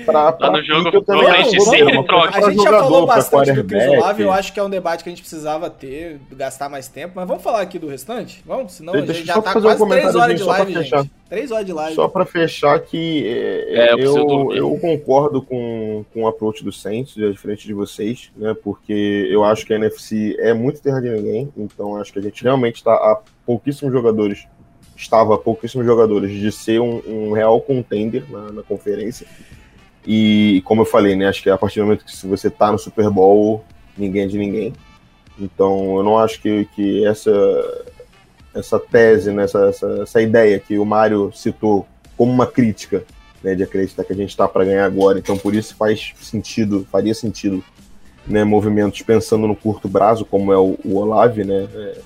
Pra, 0.04 0.32
pra 0.32 0.50
no 0.50 0.62
jogo, 0.62 0.88
eu 0.92 1.02
provavelmente 1.02 1.56
acho, 1.56 1.70
sempre 1.70 2.02
troca. 2.04 2.38
A 2.38 2.50
gente 2.50 2.62
já 2.62 2.70
falou 2.70 3.06
bastante 3.06 3.52
do 3.52 3.64
Chris 3.64 3.82
quarterback. 3.82 3.98
Olave, 3.98 4.22
eu 4.22 4.32
acho 4.32 4.52
que 4.52 4.60
é 4.60 4.62
um 4.62 4.70
debate 4.70 5.02
que 5.04 5.10
a 5.10 5.12
gente 5.12 5.20
precisava 5.20 5.68
ter, 5.68 6.18
gastar 6.32 6.68
mais 6.68 6.88
tempo, 6.88 7.14
mas 7.16 7.28
vamos 7.28 7.42
falar 7.42 7.60
aqui 7.60 7.78
do 7.78 7.86
restante? 7.86 8.42
Vamos? 8.46 8.72
Senão 8.72 8.94
a 8.94 8.96
Deixa 8.96 9.14
gente 9.14 9.28
eu 9.28 9.34
já 9.34 9.42
tá 9.42 9.52
fazer 9.52 9.66
um 9.66 9.76
quase 9.76 9.88
3 9.88 10.14
horas 10.16 10.38
de 10.38 10.44
live, 10.44 10.74
fechar. 10.74 11.02
gente. 11.02 11.10
3 11.28 11.50
horas 11.50 11.66
de 11.66 11.72
live. 11.72 11.94
Só 11.94 12.08
pra 12.08 12.24
fechar 12.24 12.80
que 12.80 13.26
é, 13.28 13.90
É, 13.90 13.92
eu 13.94 13.98
eu, 14.16 14.52
eu 14.54 14.78
concordo 14.80 15.42
com, 15.42 16.04
com 16.14 16.22
o 16.22 16.28
approach 16.28 16.64
do 16.64 16.72
Saints, 16.72 17.16
é 17.18 17.28
diferente 17.30 17.66
de 17.66 17.74
vocês, 17.74 18.30
né? 18.36 18.54
Porque 18.62 19.28
eu 19.30 19.44
acho 19.44 19.66
que 19.66 19.72
a 19.74 19.76
NFC 19.76 20.36
é 20.40 20.54
muito 20.54 20.80
terra 20.80 21.00
de 21.00 21.10
ninguém, 21.10 21.52
então 21.56 21.96
acho 21.96 22.12
que 22.12 22.18
a 22.18 22.22
gente 22.22 22.42
realmente 22.42 22.76
está 22.76 22.94
a 22.94 23.20
pouquíssimos 23.44 23.92
jogadores, 23.92 24.46
estava 24.98 25.36
a 25.36 25.38
pouquíssimos 25.38 25.86
jogadores 25.86 26.30
de 26.30 26.50
ser 26.50 26.80
um, 26.80 27.00
um 27.06 27.32
real 27.32 27.60
contender 27.60 28.24
na, 28.28 28.52
na 28.52 28.62
conferência. 28.62 29.26
E 30.06 30.60
como 30.64 30.82
eu 30.82 30.86
falei, 30.86 31.14
né? 31.14 31.28
Acho 31.28 31.42
que 31.42 31.50
a 31.50 31.56
partir 31.56 31.80
do 31.80 31.86
momento 31.86 32.04
que 32.04 32.14
se 32.14 32.26
você 32.26 32.50
tá 32.50 32.72
no 32.72 32.78
Super 32.78 33.08
Bowl, 33.08 33.64
ninguém 33.96 34.22
é 34.22 34.26
de 34.26 34.38
ninguém. 34.38 34.72
Então 35.38 35.96
eu 35.96 36.02
não 36.02 36.18
acho 36.18 36.40
que, 36.40 36.64
que 36.74 37.06
essa 37.06 37.30
essa 38.54 38.80
tese, 38.80 39.30
né, 39.30 39.44
essa, 39.44 39.66
essa, 39.66 39.86
essa 40.02 40.20
ideia 40.20 40.58
que 40.58 40.78
o 40.78 40.84
Mário 40.84 41.30
citou 41.32 41.86
como 42.16 42.32
uma 42.32 42.46
crítica, 42.46 43.04
né, 43.42 43.54
de 43.54 43.62
acreditar 43.62 44.02
que 44.02 44.12
a 44.12 44.16
gente 44.16 44.30
está 44.30 44.48
para 44.48 44.64
ganhar 44.64 44.84
agora. 44.84 45.18
Então, 45.18 45.38
por 45.38 45.54
isso 45.54 45.76
faz 45.76 46.12
sentido, 46.20 46.84
faria 46.90 47.14
sentido, 47.14 47.62
né, 48.26 48.42
movimentos 48.42 49.00
pensando 49.02 49.46
no 49.46 49.54
curto 49.54 49.88
prazo, 49.88 50.24
como 50.24 50.52
é 50.52 50.58
o, 50.58 50.76
o 50.84 50.96
Olave, 50.96 51.44
né, 51.44 51.68
é, 51.72 51.98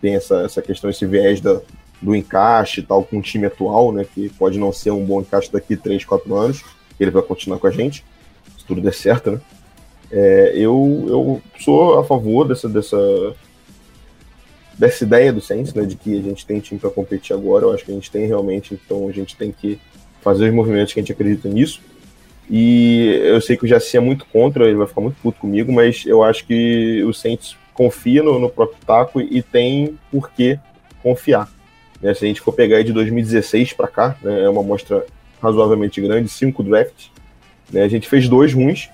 tem 0.00 0.16
essa, 0.16 0.40
essa 0.40 0.60
questão, 0.60 0.90
esse 0.90 1.06
viés 1.06 1.40
da, 1.40 1.60
do 2.00 2.14
encaixe 2.14 2.80
e 2.80 2.82
tal 2.82 3.04
com 3.04 3.18
o 3.18 3.22
time 3.22 3.46
atual, 3.46 3.92
né, 3.92 4.04
que 4.04 4.28
pode 4.30 4.58
não 4.58 4.72
ser 4.72 4.90
um 4.90 5.04
bom 5.04 5.20
encaixe 5.20 5.52
daqui 5.52 5.76
3, 5.76 6.04
4 6.04 6.34
anos, 6.34 6.64
ele 6.98 7.10
vai 7.10 7.22
continuar 7.22 7.58
com 7.58 7.66
a 7.66 7.70
gente, 7.70 8.04
se 8.58 8.64
tudo 8.64 8.80
der 8.80 8.94
certo, 8.94 9.32
né. 9.32 9.40
É, 10.12 10.52
eu, 10.56 11.04
eu 11.08 11.42
sou 11.60 12.00
a 12.00 12.04
favor 12.04 12.48
dessa, 12.48 12.68
dessa, 12.68 12.98
dessa 14.76 15.04
ideia 15.04 15.32
do 15.32 15.40
Saints, 15.40 15.72
né, 15.74 15.84
de 15.84 15.94
que 15.94 16.18
a 16.18 16.22
gente 16.22 16.44
tem 16.44 16.58
time 16.58 16.80
para 16.80 16.90
competir 16.90 17.34
agora, 17.34 17.66
eu 17.66 17.72
acho 17.72 17.84
que 17.84 17.92
a 17.92 17.94
gente 17.94 18.10
tem 18.10 18.26
realmente, 18.26 18.74
então 18.74 19.08
a 19.08 19.12
gente 19.12 19.36
tem 19.36 19.52
que 19.52 19.78
fazer 20.20 20.48
os 20.48 20.54
movimentos 20.54 20.92
que 20.92 21.00
a 21.00 21.02
gente 21.02 21.12
acredita 21.12 21.48
nisso. 21.48 21.80
E 22.48 23.20
eu 23.22 23.40
sei 23.40 23.56
que 23.56 23.64
o 23.64 23.68
Jaci 23.68 23.96
é 23.96 24.00
muito 24.00 24.26
contra, 24.26 24.66
ele 24.66 24.76
vai 24.76 24.86
ficar 24.86 25.00
muito 25.00 25.16
puto 25.22 25.38
comigo, 25.38 25.72
mas 25.72 26.04
eu 26.04 26.24
acho 26.24 26.44
que 26.44 27.02
o 27.04 27.14
Saints 27.14 27.56
confia 27.72 28.24
no, 28.24 28.40
no 28.40 28.50
próprio 28.50 28.78
taco 28.84 29.20
e 29.20 29.40
tem 29.40 29.96
por 30.10 30.30
que 30.30 30.58
confiar. 31.00 31.48
Né, 32.00 32.14
se 32.14 32.24
a 32.24 32.28
gente 32.28 32.40
for 32.40 32.52
pegar 32.52 32.78
aí 32.78 32.84
de 32.84 32.92
2016 32.92 33.74
para 33.74 33.88
cá, 33.88 34.16
né, 34.22 34.42
é 34.42 34.48
uma 34.48 34.60
amostra 34.60 35.04
razoavelmente 35.42 36.00
grande, 36.00 36.28
cinco 36.28 36.62
drafts, 36.62 37.10
né, 37.70 37.82
a 37.82 37.88
gente 37.88 38.08
fez 38.08 38.28
dois 38.28 38.52
ruins, 38.52 38.88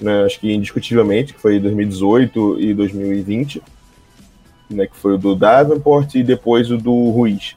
né, 0.00 0.24
acho 0.24 0.40
que 0.40 0.52
indiscutivelmente, 0.52 1.34
que 1.34 1.40
foi 1.40 1.60
2018 1.60 2.60
e 2.60 2.74
2020, 2.74 3.62
né, 4.70 4.86
que 4.86 4.96
foi 4.96 5.14
o 5.14 5.18
do 5.18 5.34
Davenport 5.34 6.14
e 6.14 6.22
depois 6.22 6.70
o 6.70 6.78
do 6.78 7.10
Ruiz. 7.10 7.56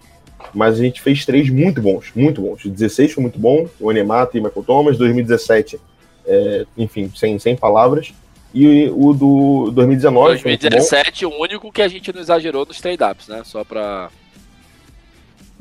Mas 0.54 0.80
a 0.80 0.84
gente 0.84 1.02
fez 1.02 1.26
três 1.26 1.50
muito 1.50 1.82
bons, 1.82 2.12
muito 2.16 2.42
bons. 2.42 2.64
O 2.66 2.70
16 2.70 3.14
foi 3.14 3.22
muito 3.22 3.40
bom, 3.40 3.68
o 3.80 3.88
Onemata 3.88 4.38
e 4.38 4.42
Michael 4.42 4.64
Thomas. 4.66 4.98
2017, 4.98 5.80
é, 6.26 6.66
enfim, 6.78 7.12
sem, 7.16 7.38
sem 7.38 7.56
palavras. 7.56 8.14
E 8.54 8.90
o 8.90 9.14
do 9.14 9.72
2019 9.72 10.40
foi 10.40 10.52
muito 10.52 10.64
bom. 10.64 10.70
2017, 10.70 11.26
o 11.26 11.42
único 11.42 11.72
que 11.72 11.82
a 11.82 11.88
gente 11.88 12.14
não 12.14 12.22
exagerou 12.22 12.66
nos 12.66 12.80
trade-ups, 12.80 13.28
né? 13.28 13.42
Só 13.44 13.64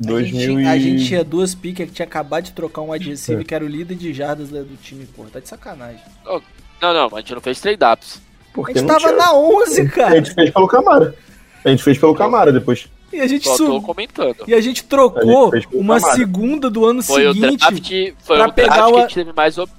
pra. 0.01 0.07
A, 0.09 0.13
2000 0.19 0.39
gente, 0.41 0.61
e- 0.63 0.67
a 0.67 0.77
gente 0.77 1.05
tinha 1.07 1.23
duas 1.23 1.55
piques 1.55 1.87
que 1.87 1.91
tinha 1.93 2.05
acabado 2.05 2.43
de 2.45 2.51
trocar 2.51 2.81
um 2.81 2.91
wide 2.91 3.11
É. 3.13 3.43
que 3.43 3.53
era 3.55 3.63
o 3.63 3.67
líder 3.67 3.95
de 3.95 4.13
jardas 4.13 4.49
da- 4.49 4.61
do 4.61 4.77
time, 4.81 5.05
porra. 5.05 5.29
Tá 5.33 5.39
de 5.39 5.47
sacanagem. 5.49 6.01
Não, 6.81 6.93
não, 6.93 7.15
a 7.15 7.19
gente 7.19 7.33
não 7.33 7.41
fez 7.41 7.59
trade-ups. 7.59 8.17
A 8.17 8.53
Porque 8.53 8.73
gente 8.79 8.87
tava 8.87 8.99
tinha- 8.99 9.13
na 9.13 9.33
11, 9.33 9.81
A 9.81 9.89
cara. 9.89 10.15
gente 10.15 10.33
fez 10.33 10.49
pelo 10.51 10.67
Camara. 10.67 11.15
A 11.65 11.69
gente 11.69 11.83
fez 11.83 11.97
pelo 11.97 12.15
Camara 12.15 12.51
depois. 12.51 12.87
E 13.13 13.21
a 13.21 13.27
gente, 13.27 13.45
Só 13.45 13.55
tô 13.57 13.65
sub... 13.73 13.85
comentando. 13.85 14.35
e 14.47 14.53
a 14.53 14.59
gente 14.59 14.83
trocou 14.83 15.53
A 15.53 15.55
gente 15.59 15.67
uma 15.73 15.95
Camara. 15.99 16.15
segunda 16.17 16.69
do 16.69 16.85
ano 16.85 17.01
Foi 17.01 17.25
o 17.27 17.33
seguinte. 17.33 17.57
draft, 17.59 17.89
foi 17.89 18.13
pra 18.25 18.33
o 18.35 18.37
draft 18.37 18.55
pegar 18.55 18.75
que 18.85 18.91
o- 18.91 18.97
a 18.97 19.01
gente 19.01 19.13
teve 19.15 19.33
mais 19.33 19.57
op... 19.57 19.71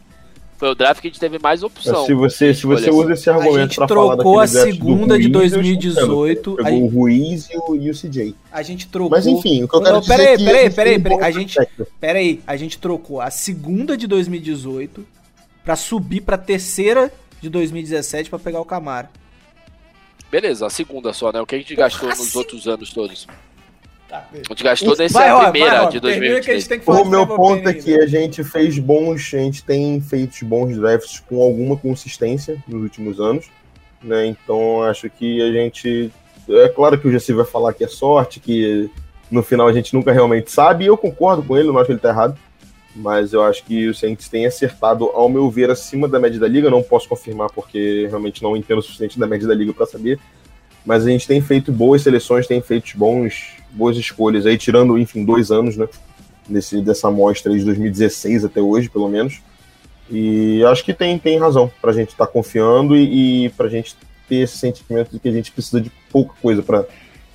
Foi 0.58 0.68
o 0.70 0.74
draft 0.74 1.00
que 1.00 1.06
a 1.06 1.10
gente 1.10 1.20
teve 1.20 1.38
mais 1.38 1.62
opção. 1.62 2.04
se 2.04 2.12
você, 2.12 2.52
se 2.52 2.66
você 2.66 2.90
Escolhas. 2.90 3.04
usa 3.04 3.12
esse 3.14 3.30
A 3.30 3.34
argumento 3.36 3.58
gente 3.68 3.76
pra 3.76 3.88
falar 3.88 4.16
trocou 4.16 4.40
a 4.40 4.44
daquele 4.44 4.60
draft 4.64 4.78
do 4.80 4.86
segunda 4.86 5.18
de 5.18 5.28
Ruiz, 5.28 5.52
eu 5.54 5.60
estou 5.62 5.62
2018. 5.62 6.50
entendendo. 6.50 6.60
A 6.60 6.64
Pegou 6.64 6.78
o 6.78 6.82
gente, 6.82 6.94
Ruiz 6.96 7.48
e 7.50 7.56
o, 7.56 7.76
e 7.76 7.90
o 7.90 7.94
CJ. 7.94 8.34
a 8.50 8.62
gente 8.62 8.88
trocou. 8.88 9.10
Mas 9.10 9.26
enfim, 9.26 9.62
o 9.62 9.68
que 9.68 9.76
eu 9.76 9.80
quero 9.80 9.94
não, 9.94 10.00
dizer 10.00 10.16
peraí, 10.16 10.34
é 10.34 10.36
que 10.36 10.44
peraí, 10.44 10.70
peraí, 10.70 10.98
peraí. 10.98 11.18
A 11.22 11.30
gente, 11.30 11.54
prospectos. 11.54 11.86
pera 12.00 12.18
aí, 12.18 12.40
a 12.46 12.56
gente 12.56 12.76
trocou 12.78 13.20
a 13.20 13.30
segunda 13.30 13.96
de 13.96 14.06
2018 14.08 15.06
pra 15.64 15.76
subir 15.76 16.22
pra 16.22 16.36
terceira 16.36 17.12
de 17.40 17.48
2017 17.48 18.28
pra 18.28 18.38
pegar 18.40 18.60
o 18.60 18.64
Camaro. 18.64 19.06
Beleza, 20.30 20.66
a 20.66 20.70
segunda 20.70 21.12
só, 21.12 21.32
né? 21.32 21.40
O 21.40 21.46
que 21.46 21.54
a 21.54 21.58
gente 21.58 21.74
gastou 21.76 22.08
nos 22.08 22.20
assim? 22.20 22.36
outros 22.38 22.66
anos 22.66 22.92
todos? 22.92 23.26
A 24.10 24.24
gente 24.48 24.64
gastou 24.64 24.96
nessa 24.96 25.18
vai, 25.18 25.50
primeira 25.50 25.82
vai, 25.82 25.92
de 25.92 26.00
termina 26.00 26.40
que 26.40 26.50
a 26.50 26.54
2023. 26.54 26.58
gente 26.60 26.68
tem 26.68 26.78
que 26.78 26.84
falar 26.84 27.02
O 27.02 27.04
meu 27.04 27.26
ponto 27.26 27.68
é 27.68 27.74
que 27.74 27.94
a 27.94 28.06
gente 28.06 28.42
fez 28.42 28.78
bons, 28.78 29.34
a 29.34 29.38
gente 29.38 29.62
tem 29.62 30.00
feito 30.00 30.44
bons 30.44 30.76
drafts 30.76 31.20
com 31.20 31.42
alguma 31.42 31.76
consistência 31.76 32.62
nos 32.66 32.82
últimos 32.82 33.20
anos, 33.20 33.50
né? 34.02 34.26
Então 34.26 34.82
acho 34.82 35.10
que 35.10 35.42
a 35.42 35.52
gente. 35.52 36.10
É 36.48 36.68
claro 36.68 36.98
que 36.98 37.06
o 37.06 37.12
Jesse 37.12 37.32
vai 37.34 37.44
falar 37.44 37.74
que 37.74 37.84
é 37.84 37.88
sorte, 37.88 38.40
que 38.40 38.90
no 39.30 39.42
final 39.42 39.68
a 39.68 39.72
gente 39.72 39.92
nunca 39.94 40.10
realmente 40.10 40.50
sabe, 40.50 40.84
e 40.84 40.86
eu 40.86 40.96
concordo 40.96 41.42
com 41.42 41.56
ele, 41.56 41.68
não 41.68 41.76
acho 41.76 41.86
que 41.86 41.92
ele 41.92 42.00
tá 42.00 42.08
errado. 42.08 42.38
Mas 42.96 43.32
eu 43.32 43.42
acho 43.44 43.62
que 43.64 43.88
o 43.88 43.94
Saints 43.94 44.28
tem 44.28 44.46
acertado, 44.46 45.04
ao 45.10 45.28
meu 45.28 45.48
ver, 45.50 45.70
acima 45.70 46.08
da 46.08 46.18
média 46.18 46.40
da 46.40 46.48
liga. 46.48 46.70
Não 46.70 46.82
posso 46.82 47.08
confirmar 47.08 47.48
porque 47.52 48.06
realmente 48.08 48.42
não 48.42 48.56
entendo 48.56 48.78
o 48.78 48.82
suficiente 48.82 49.18
da 49.18 49.26
média 49.26 49.46
da 49.46 49.54
liga 49.54 49.72
para 49.72 49.86
saber. 49.86 50.18
Mas 50.84 51.06
a 51.06 51.10
gente 51.10 51.28
tem 51.28 51.40
feito 51.40 51.70
boas 51.70 52.02
seleções, 52.02 52.46
tem 52.46 52.60
feito 52.60 52.96
bons, 52.96 53.57
boas 53.70 53.97
escolhas 53.97 54.47
aí, 54.47 54.56
tirando, 54.56 54.98
enfim, 54.98 55.24
dois 55.24 55.50
anos, 55.50 55.76
né? 55.76 55.88
Desse, 56.48 56.80
dessa 56.80 57.08
amostra 57.08 57.52
aí 57.52 57.58
de 57.58 57.64
2016 57.64 58.44
até 58.44 58.60
hoje, 58.60 58.88
pelo 58.88 59.08
menos. 59.08 59.40
E 60.10 60.64
acho 60.64 60.84
que 60.84 60.94
tem, 60.94 61.18
tem 61.18 61.38
razão 61.38 61.70
pra 61.80 61.92
gente 61.92 62.10
estar 62.10 62.26
confiando 62.26 62.97
e, 62.97 63.47
e 63.47 63.48
pra 63.50 63.68
gente 63.68 63.94
ter 64.28 64.36
esse 64.36 64.56
sentimento 64.58 65.10
de 65.10 65.18
que 65.18 65.28
a 65.28 65.32
gente 65.32 65.52
precisa 65.52 65.80
de 65.80 65.90
pouca 66.10 66.34
coisa 66.40 66.62
pra, 66.62 66.84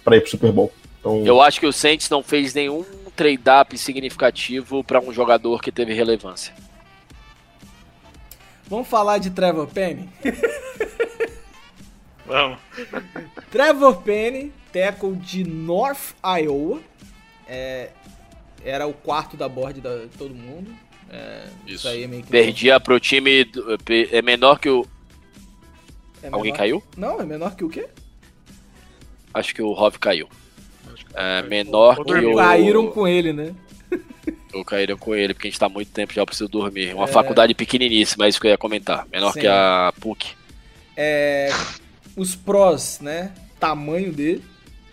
pra 0.04 0.16
ir 0.18 0.22
pro 0.22 0.30
Super 0.30 0.52
Bowl. 0.52 0.72
Então, 1.00 1.24
Eu 1.26 1.42
acho 1.42 1.60
que 1.60 1.66
o 1.66 1.74
Saints 1.74 2.10
não 2.10 2.24
fez 2.24 2.54
nenhum 2.54 2.84
trade-up 3.16 3.78
significativo 3.78 4.84
pra 4.84 5.00
um 5.00 5.14
jogador 5.14 5.62
que 5.62 5.72
teve 5.72 5.94
relevância. 5.94 6.54
Vamos 8.68 8.88
falar 8.88 9.20
de 9.20 9.30
Trevor 9.30 9.68
Penny? 9.68 10.10
Vamos. 12.26 12.58
Trevor 13.52 14.02
Penny, 14.02 14.52
tackle 14.74 15.16
de 15.16 15.44
North 15.44 16.16
Iowa. 16.24 16.82
É, 17.48 17.90
era 18.66 18.88
o 18.88 18.94
quarto 18.94 19.38
da 19.38 19.48
board 19.48 19.80
da 19.80 19.98
de 20.00 20.18
todo 20.18 20.34
mundo. 20.34 20.72
É, 21.10 21.46
isso. 21.68 21.88
aí 21.88 22.04
é 22.04 22.08
meio 22.08 22.24
que. 22.24 22.30
Perdia 22.30 22.80
pro 22.80 23.00
time. 23.00 23.44
do- 23.46 23.78
É 24.12 24.22
menor 24.22 24.60
que 24.60 24.70
o. 24.70 24.86
é 26.24 26.28
Alguém 26.28 26.46
menor- 26.52 26.58
caiu? 26.58 26.84
Não, 26.98 27.20
é 27.22 27.26
menor 27.26 27.56
que 27.56 27.64
o 27.64 27.70
quê? 27.70 27.88
Acho 29.34 29.54
que 29.54 29.62
o 29.62 29.72
Rov 29.74 29.98
caiu. 30.00 30.28
É 31.14 31.42
menor 31.44 32.04
que 32.04 32.14
o. 32.16 32.36
Caíram 32.36 32.88
com 32.92 33.08
ele, 33.08 33.32
né? 33.34 33.54
Ou 34.54 34.64
caíram 34.64 34.98
com 34.98 35.14
ele, 35.16 35.34
porque 35.34 35.48
a 35.48 35.52
gente 35.52 35.60
tá 35.60 35.66
há 35.66 35.70
muito 35.70 35.92
tempo 35.92 36.14
já 36.14 36.22
eu 36.22 36.26
preciso 36.26 36.48
dormir. 36.50 36.94
Uma 36.94 37.06
É. 37.06 37.08
faculdade 37.08 37.54
pequeniníssima, 37.56 38.26
é 38.26 38.30
isso 38.30 38.40
que 38.40 38.48
eu 38.48 38.52
ia 38.52 38.58
comentar. 38.58 39.08
Menor 39.12 39.34
Sim. 39.34 39.42
que 39.42 39.48
a 39.48 39.92
PUC. 40.00 40.28
É, 40.96 41.50
os 42.16 42.36
prós, 42.36 43.00
né? 43.02 43.34
Tamanho 43.60 44.12
dele. 44.14 44.44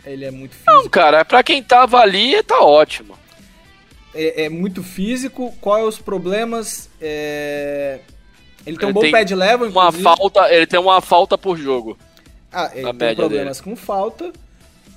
Ele 0.04 0.24
é 0.24 0.30
muito 0.30 0.56
Não, 0.66 0.74
físico. 0.76 0.90
cara, 0.90 1.24
pra 1.24 1.42
quem 1.42 1.62
tava 1.62 1.98
ali, 1.98 2.42
tá 2.42 2.60
ótimo. 2.60 3.18
É, 4.14 4.44
é 4.44 4.48
muito 4.48 4.82
físico. 4.82 5.54
Qual 5.60 5.78
é 5.78 5.84
os 5.84 5.98
problemas? 5.98 6.88
É, 7.00 8.00
Ele 8.66 8.76
tem 8.76 8.86
um 8.86 8.90
Ele 8.90 8.94
bom 8.94 9.00
tem 9.02 9.10
pad 9.12 9.34
level, 9.34 9.68
Uma 9.68 9.92
falta, 9.92 10.52
ele 10.52 10.66
tem 10.66 10.80
uma 10.80 11.00
falta 11.00 11.36
por 11.38 11.56
jogo. 11.56 11.96
Ah, 12.52 12.70
ele 12.74 12.92
tem 12.94 13.14
problemas 13.14 13.60
com 13.60 13.76
falta. 13.76 14.32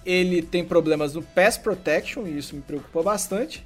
Ele 0.05 0.41
tem 0.41 0.65
problemas 0.65 1.13
no 1.13 1.21
pass 1.21 1.57
protection, 1.57 2.25
e 2.27 2.37
isso 2.37 2.55
me 2.55 2.61
preocupa 2.61 3.03
bastante. 3.03 3.63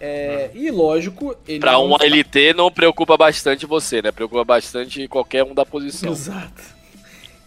É, 0.00 0.50
E 0.54 0.70
lógico, 0.70 1.36
ele. 1.46 1.60
Pra 1.60 1.72
não 1.72 1.84
uma 1.86 1.98
fa- 1.98 2.06
LT 2.06 2.54
não 2.54 2.70
preocupa 2.70 3.16
bastante 3.18 3.66
você, 3.66 4.00
né? 4.00 4.10
Preocupa 4.10 4.42
bastante 4.44 5.06
qualquer 5.08 5.44
um 5.44 5.52
da 5.52 5.66
posição. 5.66 6.12
Exato. 6.12 6.62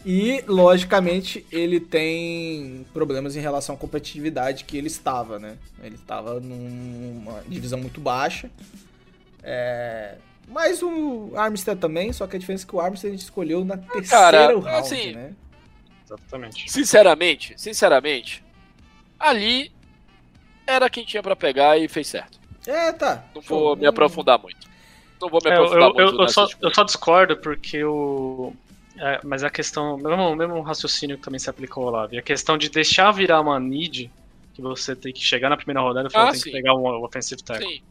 E, 0.05 0.43
logicamente, 0.47 1.45
ele 1.51 1.79
tem 1.79 2.85
problemas 2.93 3.35
em 3.35 3.39
relação 3.39 3.75
à 3.75 3.77
competitividade 3.77 4.65
que 4.65 4.77
ele 4.77 4.87
estava, 4.87 5.39
né? 5.39 5.57
Ele 5.81 5.95
estava 5.95 6.39
numa 6.41 7.41
divisão 7.47 7.79
muito 7.79 8.01
baixa. 8.01 8.51
É, 9.41 10.17
Mas 10.47 10.81
o 10.83 11.31
Armstead 11.35 11.79
também, 11.79 12.11
só 12.13 12.27
que 12.27 12.35
a 12.35 12.39
diferença 12.39 12.65
é 12.65 12.67
que 12.67 12.75
o 12.75 12.81
Armstead 12.81 13.13
a 13.13 13.17
gente 13.17 13.23
escolheu 13.23 13.63
na 13.63 13.77
terceira 13.77 14.07
cara, 14.09 14.59
round, 14.59 14.67
assim, 14.67 15.13
né? 15.13 15.33
Exatamente. 16.05 16.69
Sinceramente, 16.71 17.53
sinceramente, 17.57 18.43
ali 19.19 19.71
era 20.67 20.89
quem 20.89 21.05
tinha 21.05 21.23
pra 21.23 21.35
pegar 21.35 21.77
e 21.77 21.87
fez 21.87 22.07
certo. 22.07 22.39
É, 22.67 22.91
tá. 22.91 23.25
Não 23.35 23.41
Show. 23.41 23.59
vou 23.59 23.75
me 23.77 23.85
aprofundar 23.85 24.39
muito. 24.39 24.67
Não 25.21 25.29
vou 25.29 25.39
me 25.43 25.49
É, 25.49 25.57
eu, 25.57 25.63
aprofundar 25.63 25.89
eu, 25.89 25.95
eu, 25.97 26.11
muito 26.11 26.21
eu 26.21 26.27
só, 26.27 26.47
nessas 26.47 26.57
eu 26.61 26.73
só 26.73 26.83
discordo 26.83 27.37
porque 27.37 27.83
o. 27.83 28.53
é, 28.97 29.19
mas 29.23 29.43
a 29.43 29.49
questão. 29.49 29.97
Mesmo, 29.97 30.35
mesmo 30.35 30.61
raciocínio 30.61 31.17
que 31.17 31.23
também 31.23 31.39
se 31.39 31.49
aplicou 31.49 31.89
lá. 31.89 32.07
E 32.11 32.17
a 32.17 32.21
questão 32.21 32.57
de 32.57 32.69
deixar 32.69 33.11
virar 33.11 33.41
uma 33.41 33.59
need, 33.59 34.11
que 34.53 34.61
você 34.61 34.95
tem 34.95 35.11
que 35.13 35.19
chegar 35.21 35.49
na 35.49 35.57
primeira 35.57 35.81
rodada 35.81 36.07
e 36.07 36.11
falar, 36.11 36.29
Ah, 36.29 36.31
tem 36.31 36.39
sim. 36.39 36.49
que 36.49 36.55
pegar 36.57 36.75
um 36.75 36.85
offensive 37.03 37.41
tackle. 37.43 37.67
Sim, 37.67 37.81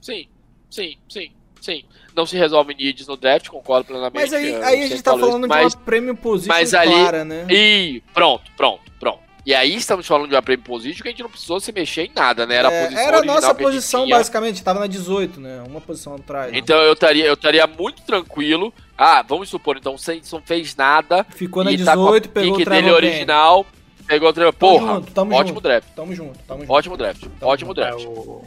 sim, 0.00 0.26
sim, 0.70 0.96
sim, 1.08 1.30
sim. 1.60 1.84
Não 2.14 2.26
se 2.26 2.36
resolve 2.36 2.74
needs 2.74 3.06
no 3.06 3.16
draft, 3.16 3.48
concordo 3.48 3.86
plenamente. 3.86 4.14
Mas 4.14 4.32
aí, 4.32 4.50
eu 4.50 4.64
aí 4.64 4.82
a 4.82 4.86
gente 4.88 5.02
tá 5.02 5.12
falo 5.12 5.20
isso, 5.22 5.28
falando 5.30 5.48
mas, 5.48 5.72
de 5.72 5.76
uma 5.78 5.84
premium 5.84 6.16
position 6.16 6.48
mas 6.54 6.74
ali- 6.74 6.90
clara, 6.90 7.24
né? 7.24 7.46
E 7.50 8.02
pronto, 8.12 8.50
pronto, 8.56 8.82
pronto. 8.98 9.27
E 9.46 9.54
aí 9.54 9.74
estamos 9.76 10.06
falando 10.06 10.28
de 10.28 10.34
uma 10.34 10.42
premium 10.42 10.64
position 10.64 11.02
que 11.02 11.08
a 11.08 11.10
gente 11.10 11.22
não 11.22 11.30
precisou 11.30 11.58
se 11.58 11.72
mexer 11.72 12.02
em 12.04 12.12
nada, 12.14 12.44
né? 12.46 12.56
Era 12.56 12.68
a 12.68 12.72
É, 12.72 12.82
posição 12.84 13.04
era 13.04 13.18
a 13.18 13.22
nossa 13.22 13.50
a 13.50 13.54
posição, 13.54 14.04
tinha. 14.04 14.16
basicamente. 14.16 14.62
Tava 14.62 14.80
na 14.80 14.86
18, 14.86 15.40
né? 15.40 15.62
Uma 15.66 15.80
posição 15.80 16.14
atrás. 16.14 16.52
Então 16.54 16.76
eu 16.82 16.92
estaria 16.92 17.24
eu 17.24 17.34
estaria 17.34 17.66
muito 17.66 18.02
tranquilo. 18.02 18.72
Ah, 18.96 19.22
vamos 19.26 19.48
supor, 19.48 19.76
então 19.76 19.94
o 19.94 19.98
não 20.32 20.42
fez 20.42 20.74
nada 20.76 21.24
Ficou 21.30 21.64
na 21.64 21.72
e 21.72 21.78
tá 21.82 21.94
com 21.94 22.02
a 22.08 22.18
18, 22.18 22.28
pegou 22.30 22.56
o 22.60 22.64
dele 22.64 22.90
original, 22.90 23.66
pegou 24.06 24.28
o. 24.32 24.52
Tamo 24.52 24.72
Porra, 24.72 24.94
junto, 24.96 25.12
tamo 25.12 25.34
ótimo 25.34 25.48
junto. 25.54 25.60
draft. 25.62 25.88
Tamo 25.94 26.14
junto, 26.14 26.38
tamo 26.46 26.60
junto. 26.60 26.72
Ótimo 26.72 26.96
draft. 26.96 27.24
Ótimo 27.40 27.70
É, 27.70 27.74
draft. 27.74 28.04
o- 28.04 28.44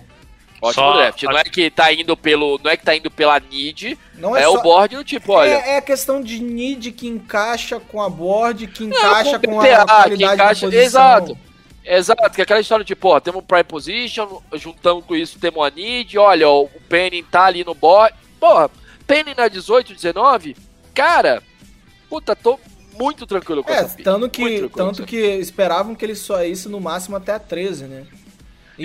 Ótimo 0.62 0.74
Só 0.86 0.94
draft. 0.94 1.24
a- 1.24 1.32
Não 1.32 1.38
é 1.40 1.44
que 1.44 1.72
tá 1.72 1.92
indo 1.92 2.16
pelo, 2.16 2.60
não 2.64 2.70
é 2.70 2.78
que 2.78 2.86
tá 2.86 2.96
indo 2.96 3.10
pela 3.10 3.40
need, 3.40 3.98
Não 4.16 4.38
é, 4.38 4.44
é, 4.44 4.48
o 4.48 4.54
só... 4.58 4.62
board 4.62 4.96
do 4.96 5.04
tipo, 5.04 5.34
olha, 5.34 5.50
É, 5.50 5.70
é 5.72 5.78
a 5.78 5.82
questão 5.82 6.22
de 6.22 6.40
need 6.40 6.92
que 6.92 7.08
encaixa 7.08 7.80
com 7.80 8.00
a 8.02 8.08
board, 8.10 8.68
que 8.68 8.84
encaixa 8.84 9.40
com 9.40 9.48
com, 9.56 9.60
PPA, 9.60 9.82
a 9.82 9.86
qualidade 9.86 10.18
que 10.18 10.24
encaixa- 10.24 10.66
da 10.68 10.72
posição. 10.72 10.82
exato. 10.84 11.38
Exato, 11.84 12.30
que 12.36 12.42
é 12.42 12.44
aquela 12.44 12.60
história 12.60 12.86
de, 12.86 12.96
pô, 12.96 13.20
temos 13.20 13.42
um 13.42 13.46
prime 13.46 13.64
position, 13.64 14.40
juntando 14.54 15.02
com 15.02 15.16
isso 15.16 15.40
temos 15.40 15.66
a 15.66 15.72
need, 15.72 16.16
olha, 16.16 16.48
ó, 16.48 16.62
o 16.62 16.70
Penny 16.88 17.24
tá 17.24 17.46
ali 17.46 17.64
no 17.64 17.74
board. 17.74 18.14
Porra, 18.40 18.70
Penny 19.08 19.34
na 19.36 19.48
18, 19.48 19.96
19, 19.96 20.56
cara, 20.94 21.42
puta, 22.08 22.36
tô 22.36 22.60
muito 23.00 23.26
tranquilo 23.26 23.64
com 23.64 23.74
É, 23.74 23.78
essa 23.78 23.98
tanto 24.04 24.30
que, 24.30 24.62
com 24.70 24.78
tanto 24.78 25.04
que 25.06 25.18
esperavam 25.18 25.96
que 25.96 26.06
ele 26.06 26.14
só 26.16 26.44
ia 26.46 26.54
no 26.70 26.80
máximo 26.80 27.16
até 27.16 27.32
a 27.34 27.40
13, 27.40 27.86
né? 27.86 28.06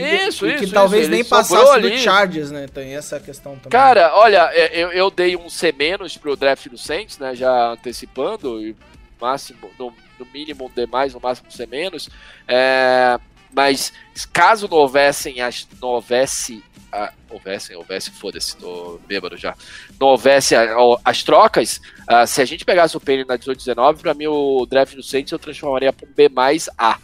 E, 0.00 0.28
Isso, 0.28 0.46
e 0.46 0.56
que 0.56 0.64
isso, 0.64 0.74
talvez 0.74 1.02
isso, 1.02 1.10
nem 1.10 1.24
passasse 1.24 1.64
do 1.64 1.70
ali. 1.70 1.98
Chargers, 1.98 2.50
né? 2.50 2.66
Tem 2.66 2.94
essa 2.94 3.18
questão 3.20 3.52
também. 3.56 3.70
Cara, 3.70 4.12
olha, 4.16 4.48
é, 4.52 4.70
eu, 4.78 4.90
eu 4.92 5.10
dei 5.10 5.36
um 5.36 5.48
C 5.48 5.72
menos 5.72 6.16
pro 6.16 6.36
draft 6.36 6.68
do 6.68 6.78
Saints, 6.78 7.18
né? 7.18 7.34
Já 7.34 7.70
antecipando, 7.72 8.60
e 8.60 8.74
máximo, 9.20 9.70
no, 9.78 9.92
no 10.18 10.26
mínimo 10.32 10.66
um 10.66 10.70
D 10.70 10.86
mais, 10.86 11.14
no 11.14 11.20
máximo 11.20 11.48
um 11.48 11.50
C 11.50 11.66
menos. 11.66 12.08
É, 12.48 13.18
mas 13.54 13.92
caso 14.32 14.68
não 14.68 14.78
houvessem 14.78 15.40
as. 15.40 15.66
Não 15.80 15.88
houvesse. 15.90 16.62
ah, 16.92 17.12
houvessem, 17.28 17.76
houvesse, 17.76 18.10
foda-se, 18.10 18.56
tô 18.56 18.98
bêbado 19.06 19.36
já. 19.36 19.54
Não 20.00 20.08
houvesse 20.08 20.54
a- 20.54 20.78
o- 20.78 20.98
as 21.04 21.22
trocas, 21.22 21.80
ah, 22.06 22.26
se 22.26 22.40
a 22.40 22.44
gente 22.44 22.64
pegasse 22.64 22.96
o 22.96 23.00
Penny 23.00 23.24
na 23.24 23.36
18-19, 23.36 24.00
pra 24.00 24.14
mim 24.14 24.26
o 24.28 24.64
draft 24.66 24.94
do 24.94 25.02
Saints 25.02 25.32
eu 25.32 25.38
transformaria 25.38 25.92
pra 25.92 26.06
um 26.08 26.12
B 26.14 26.28
mais 26.28 26.68
A 26.78 26.98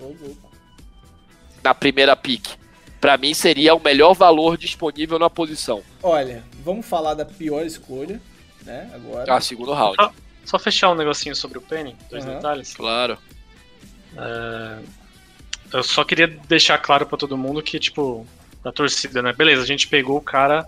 Ô, 0.00 0.04
louco. 0.20 0.47
Na 1.68 1.74
primeira 1.74 2.16
pick. 2.16 2.48
Pra 2.98 3.16
mim 3.16 3.34
seria 3.34 3.74
o 3.74 3.80
melhor 3.80 4.14
valor 4.14 4.56
disponível 4.56 5.18
na 5.18 5.28
posição. 5.30 5.82
Olha, 6.02 6.42
vamos 6.64 6.86
falar 6.86 7.14
da 7.14 7.24
pior 7.24 7.64
escolha, 7.64 8.20
né? 8.64 8.90
Agora. 8.94 9.32
Ah, 9.32 9.40
segundo 9.40 9.72
round. 9.72 9.96
Ah. 10.00 10.10
Só 10.44 10.58
fechar 10.58 10.90
um 10.90 10.94
negocinho 10.94 11.36
sobre 11.36 11.58
o 11.58 11.60
Penny, 11.60 11.94
dois 12.10 12.24
Aham. 12.24 12.34
detalhes. 12.34 12.74
Claro. 12.74 13.18
Eu 15.72 15.82
só 15.82 16.02
queria 16.02 16.26
deixar 16.26 16.78
claro 16.78 17.04
pra 17.04 17.18
todo 17.18 17.36
mundo 17.36 17.62
que, 17.62 17.78
tipo, 17.78 18.26
da 18.64 18.72
torcida, 18.72 19.20
né? 19.20 19.34
Beleza, 19.34 19.62
a 19.62 19.66
gente 19.66 19.86
pegou 19.86 20.16
o 20.16 20.22
cara 20.22 20.66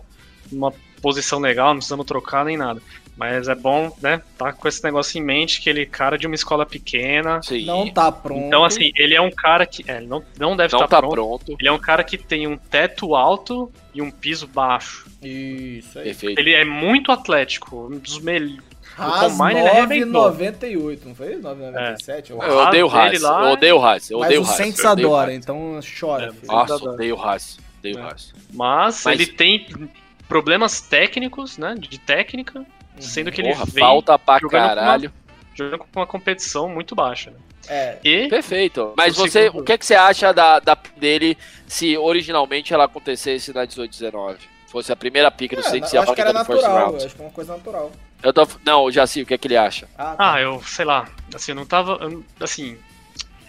numa 0.53 0.73
posição 1.01 1.39
legal, 1.39 1.69
não 1.69 1.77
precisamos 1.77 2.05
trocar 2.05 2.45
nem 2.45 2.59
nada. 2.59 2.83
Mas 3.21 3.49
é 3.49 3.55
bom, 3.55 3.95
né? 4.01 4.23
Tá 4.39 4.51
com 4.51 4.67
esse 4.67 4.83
negócio 4.83 5.19
em 5.19 5.23
mente 5.23 5.61
que 5.61 5.69
ele 5.69 5.83
é 5.83 5.85
cara 5.85 6.17
de 6.17 6.27
uma 6.27 6.35
escola 6.35 6.65
pequena. 6.65 7.43
Sim. 7.43 7.67
Não 7.67 7.87
tá 7.91 8.11
pronto. 8.11 8.47
Então, 8.47 8.65
assim, 8.65 8.93
ele 8.97 9.15
é 9.15 9.21
um 9.21 9.31
cara 9.31 9.67
que. 9.67 9.85
É, 9.87 9.99
ele 9.99 10.07
não, 10.07 10.25
não 10.39 10.57
deve 10.57 10.73
não 10.73 10.85
estar 10.85 10.89
tá 10.89 10.99
pronto. 11.01 11.13
pronto. 11.13 11.57
Ele 11.61 11.69
é 11.69 11.73
um 11.73 11.79
cara 11.79 12.03
que 12.03 12.17
tem 12.17 12.47
um 12.47 12.57
teto 12.57 13.15
alto 13.15 13.71
e 13.93 14.01
um 14.01 14.11
piso 14.11 14.47
baixo. 14.47 15.07
Isso 15.23 15.99
aí. 15.99 16.07
Perfeito. 16.07 16.39
Ele 16.39 16.55
é 16.55 16.65
muito 16.65 17.13
atlético, 17.13 17.89
um 17.93 17.99
dos 17.99 18.19
melhores. 18.21 18.59
Haas 18.97 19.37
Combine 19.37 19.61
ele 19.61 19.69
arrebentou. 19.69 20.33
9,98, 20.33 21.01
não 21.05 21.15
foi? 21.15 21.37
9,97? 21.37 22.31
eu 22.31 22.41
acho. 22.43 22.51
Eu 22.51 22.59
odeio 22.59 22.87
o 22.87 22.91
Haas 22.91 23.23
Eu 23.23 23.31
odeio 23.53 23.77
o 23.77 23.85
Haas. 23.85 24.11
Eu 24.11 24.19
Mas 24.19 24.27
odeio 24.29 24.41
o 24.41 24.45
o 24.45 24.49
Haas. 24.49 24.57
Saints 24.57 24.83
o 24.83 24.89
adora, 24.89 25.35
então 25.35 25.81
chora. 26.01 26.35
É. 26.43 26.47
Nossa, 26.47 26.75
odeio 26.77 27.17
o 27.17 27.21
Haas. 27.23 27.59
Odeio 27.81 27.97
o 27.97 27.99
É. 27.99 28.03
Haas. 28.03 28.33
Mas, 28.51 29.03
Mas- 29.05 29.21
ele 29.21 29.27
tem 29.27 29.91
problemas 30.27 30.81
técnicos, 30.81 31.59
né? 31.59 31.75
De 31.79 31.99
técnica, 31.99 32.65
sendo 33.01 33.31
que 33.33 33.41
ele 33.41 33.51
Porra, 33.53 33.65
vem 33.67 33.83
falta 33.85 34.19
pra 34.19 34.39
jogando 34.39 34.51
com 34.51 34.57
uma- 34.57 34.69
caralho. 34.75 35.13
jogando 35.55 35.79
com 35.79 35.87
uma 35.97 36.07
competição 36.07 36.69
muito 36.69 36.95
baixa. 36.95 37.31
Né? 37.31 37.37
É, 37.69 37.99
E 38.03 38.29
Perfeito. 38.29 38.95
Mas 38.97 39.15
O 39.17 39.21
você, 39.21 39.43
segundo- 39.45 39.61
o 39.63 39.65
que, 39.65 39.73
é 39.73 39.79
que 39.79 39.87
você 39.87 39.95
acha 39.95 40.33
da, 40.33 40.59
da 40.61 40.77
dele 40.97 41.37
se 41.67 41.97
originalmente 41.97 42.73
ela 42.75 42.85
acontecesse 42.85 43.53
na 43.53 43.65
18-19? 43.67 44.39
Fosse 44.67 44.93
a 44.93 44.97
primeira 44.97 45.31
pick 45.31 45.53
do 45.53 45.61
é, 45.61 45.63
Saints 45.63 45.93
e 45.93 45.99
a 45.99 46.03
acho 46.03 46.15
que 46.15 46.21
era 46.21 46.33
vaga 46.33 46.45
do 46.45 46.47
first 46.53 46.63
natural, 46.63 46.97
acho 46.97 47.09
que 47.15 47.21
é 47.21 47.25
uma 47.25 47.31
coisa 47.33 47.57
natural. 47.57 47.93
Eu 48.23 48.33
tô, 48.33 48.47
não, 48.65 48.91
já 48.91 49.07
sei 49.07 49.23
o 49.23 49.27
que 49.27 49.35
é 49.35 49.39
que 49.39 49.47
ele 49.49 49.57
acha. 49.57 49.89
Ah, 49.99 50.15
tá. 50.17 50.33
Ah, 50.35 50.41
eu 50.41 50.63
sei 50.63 50.85
lá, 50.85 51.09
assim, 51.35 51.53
eu 51.53 51.57
não 51.57 51.67
tava. 51.67 51.99
eu- 52.03 52.25
Assim. 52.41 52.77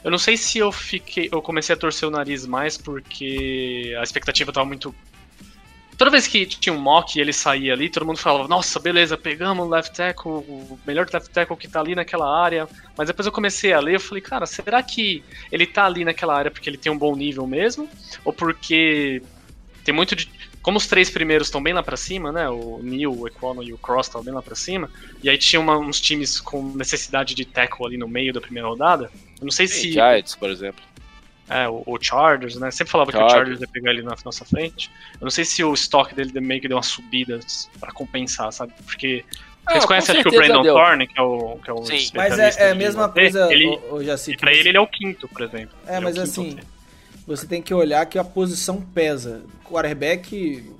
Eu 0.03 0.09
não 0.09 0.17
sei 0.17 0.35
se 0.35 0.57
eu 0.57 0.71
fiquei. 0.71 1.29
Eu 1.31 1.41
comecei 1.43 1.75
a 1.75 1.77
torcer 1.77 2.07
o 2.07 2.11
nariz 2.11 2.45
mais 2.47 2.75
porque 2.75 3.95
a 3.99 4.01
expectativa 4.03 4.51
tava 4.51 4.65
muito. 4.65 4.95
Toda 5.97 6.09
vez 6.09 6.25
que 6.25 6.45
tinha 6.47 6.73
um 6.73 6.79
mock 6.79 7.15
e 7.17 7.21
ele 7.21 7.31
saía 7.31 7.73
ali, 7.73 7.87
todo 7.89 8.05
mundo 8.05 8.17
falava, 8.17 8.47
nossa, 8.47 8.79
beleza, 8.79 9.15
pegamos 9.17 9.65
o 9.65 9.69
left 9.69 9.95
tackle, 9.95 10.31
o 10.31 10.79
melhor 10.85 11.07
left 11.13 11.29
tackle 11.29 11.55
que 11.55 11.67
tá 11.67 11.79
ali 11.79 11.93
naquela 11.93 12.27
área. 12.43 12.67
Mas 12.97 13.07
depois 13.07 13.25
eu 13.25 13.31
comecei 13.31 13.71
a 13.71 13.79
ler, 13.79 13.95
eu 13.95 13.99
falei, 13.99 14.21
cara, 14.21 14.45
será 14.47 14.81
que 14.81 15.23
ele 15.51 15.67
tá 15.67 15.85
ali 15.85 16.03
naquela 16.03 16.35
área 16.35 16.49
porque 16.49 16.67
ele 16.69 16.77
tem 16.77 16.91
um 16.91 16.97
bom 16.97 17.15
nível 17.15 17.45
mesmo? 17.45 17.87
Ou 18.25 18.33
porque 18.33 19.21
tem 19.83 19.93
muito 19.93 20.15
de. 20.15 20.27
como 20.63 20.77
os 20.77 20.87
três 20.87 21.09
primeiros 21.09 21.47
estão 21.47 21.61
bem 21.61 21.73
lá 21.73 21.83
pra 21.83 21.97
cima, 21.97 22.31
né? 22.31 22.49
O 22.49 22.79
Neil, 22.81 23.11
o 23.11 23.27
Econo 23.27 23.61
e 23.63 23.71
o 23.73 23.77
Cross 23.77 24.07
estão 24.07 24.23
bem 24.23 24.33
lá 24.33 24.41
pra 24.41 24.55
cima. 24.55 24.89
E 25.23 25.29
aí 25.29 25.37
tinha 25.37 25.59
uma- 25.59 25.77
uns 25.77 25.99
times 26.01 26.39
com 26.39 26.63
necessidade 26.75 27.33
de 27.35 27.45
tackle 27.45 27.85
ali 27.85 27.97
no 27.97 28.07
meio 28.07 28.33
da 28.33 28.41
primeira 28.41 28.67
rodada. 28.67 29.11
Eu 29.39 29.45
não 29.45 29.51
sei 29.51 29.67
se. 29.67 29.91
Giants, 29.91 30.35
por 30.35 30.49
exemplo. 30.49 30.83
É, 31.51 31.67
o, 31.67 31.83
o 31.85 31.97
Chargers, 32.01 32.55
né? 32.55 32.71
Sempre 32.71 32.91
falava 32.91 33.11
que 33.11 33.17
o 33.17 33.19
Chargers. 33.19 33.37
Chargers 33.39 33.61
ia 33.61 33.67
pegar 33.67 33.91
ele 33.91 34.01
na 34.03 34.15
nossa 34.23 34.45
frente. 34.45 34.89
Eu 35.13 35.25
não 35.25 35.29
sei 35.31 35.43
se 35.45 35.63
o 35.63 35.73
estoque 35.73 36.15
dele 36.15 36.39
meio 36.39 36.61
que 36.61 36.67
deu 36.67 36.77
uma 36.77 36.83
subida 36.83 37.39
pra 37.79 37.91
compensar, 37.91 38.51
sabe? 38.53 38.73
Porque. 38.85 39.25
Ah, 39.65 39.73
Vocês 39.73 39.85
conhecem 39.85 40.15
acho 40.15 40.23
que 40.23 40.35
o 40.35 40.39
Brandon 40.39 40.61
deu. 40.63 40.73
Thorne, 40.73 41.07
que 41.07 41.19
é 41.19 41.21
o. 41.21 41.57
Que 41.63 41.69
é 41.69 41.73
o 41.73 41.85
Sim. 41.85 42.09
Mas 42.15 42.39
é, 42.39 42.67
é 42.67 42.71
a 42.71 42.75
mesma 42.75 43.07
coisa, 43.09 43.51
Ele, 43.53 43.67
ô, 43.67 43.95
ô, 43.95 44.03
Jaci, 44.03 44.31
e 44.31 44.37
pra 44.37 44.51
você- 44.51 44.59
ele, 44.59 44.69
ele 44.69 44.77
é 44.77 44.81
o 44.81 44.87
quinto, 44.87 45.27
por 45.27 45.41
exemplo. 45.41 45.75
É, 45.85 45.97
Ele 45.97 45.99
o 45.99 46.03
mas 46.03 46.15
quinto 46.15 46.29
assim, 46.29 46.57
você 47.27 47.45
tem 47.45 47.61
que 47.61 47.73
olhar 47.73 48.05
que 48.07 48.17
a 48.17 48.23
posição 48.23 48.81
pesa. 48.81 49.43
Quarterback, 49.63 50.73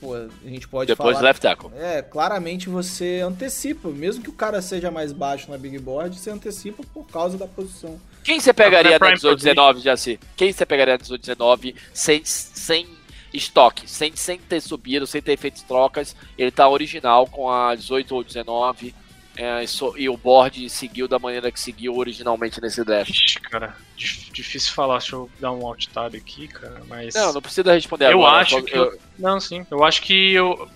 pô, 0.00 0.14
a 0.16 0.28
gente 0.48 0.66
pode 0.68 0.88
Depois 0.88 1.16
falar... 1.16 1.28
left 1.28 1.40
tackle. 1.42 1.70
É, 1.76 2.02
claramente 2.02 2.68
você 2.68 3.20
antecipa. 3.24 3.88
Mesmo 3.88 4.22
que 4.22 4.30
o 4.30 4.34
cara 4.34 4.60
seja 4.60 4.90
mais 4.90 5.12
baixo 5.12 5.50
na 5.50 5.56
big 5.56 5.78
board, 5.78 6.18
você 6.18 6.30
antecipa 6.30 6.82
por 6.92 7.06
causa 7.06 7.38
da 7.38 7.46
posição. 7.46 8.00
Quem 8.24 8.40
você 8.40 8.52
pegaria 8.52 8.98
prime 8.98 9.16
18-19, 9.16 9.80
Jaci? 9.82 10.18
Quem 10.36 10.52
você 10.52 10.64
pegaria 10.66 10.94
na 10.94 10.98
18-19 11.04 11.74
sem, 11.92 12.24
sem 12.24 12.88
estoque, 13.32 13.88
sem, 13.88 14.16
sem 14.16 14.38
ter 14.38 14.60
subido, 14.60 15.06
sem 15.06 15.20
ter 15.20 15.36
feito 15.36 15.62
trocas? 15.64 16.16
Ele 16.38 16.50
tá 16.50 16.68
original 16.68 17.26
com 17.26 17.50
a 17.50 17.74
18 17.74 18.14
ou 18.14 18.24
19 18.24 18.94
é, 19.36 19.64
e 19.96 20.08
o 20.08 20.16
board 20.16 20.70
seguiu 20.70 21.08
da 21.08 21.18
maneira 21.18 21.50
que 21.50 21.58
seguiu 21.58 21.96
originalmente 21.96 22.60
nesse 22.60 22.84
draft. 22.84 23.10
Ixi, 23.10 23.40
cara, 23.40 23.76
dif- 23.96 24.30
difícil 24.32 24.72
falar. 24.72 24.98
Deixa 24.98 25.16
eu 25.16 25.28
dar 25.40 25.50
um 25.52 25.66
alt 25.66 25.86
tab 25.88 26.14
aqui, 26.14 26.46
cara. 26.48 26.82
Mas. 26.88 27.14
Não, 27.14 27.32
não 27.32 27.42
precisa 27.42 27.72
responder 27.72 28.06
eu 28.06 28.20
agora. 28.24 28.42
acho 28.42 28.50
só- 28.60 28.62
que. 28.62 28.76
Eu... 28.76 28.98
Não, 29.18 29.40
sim. 29.40 29.66
Eu 29.70 29.82
acho 29.84 30.02
que 30.02 30.32
eu. 30.34 30.68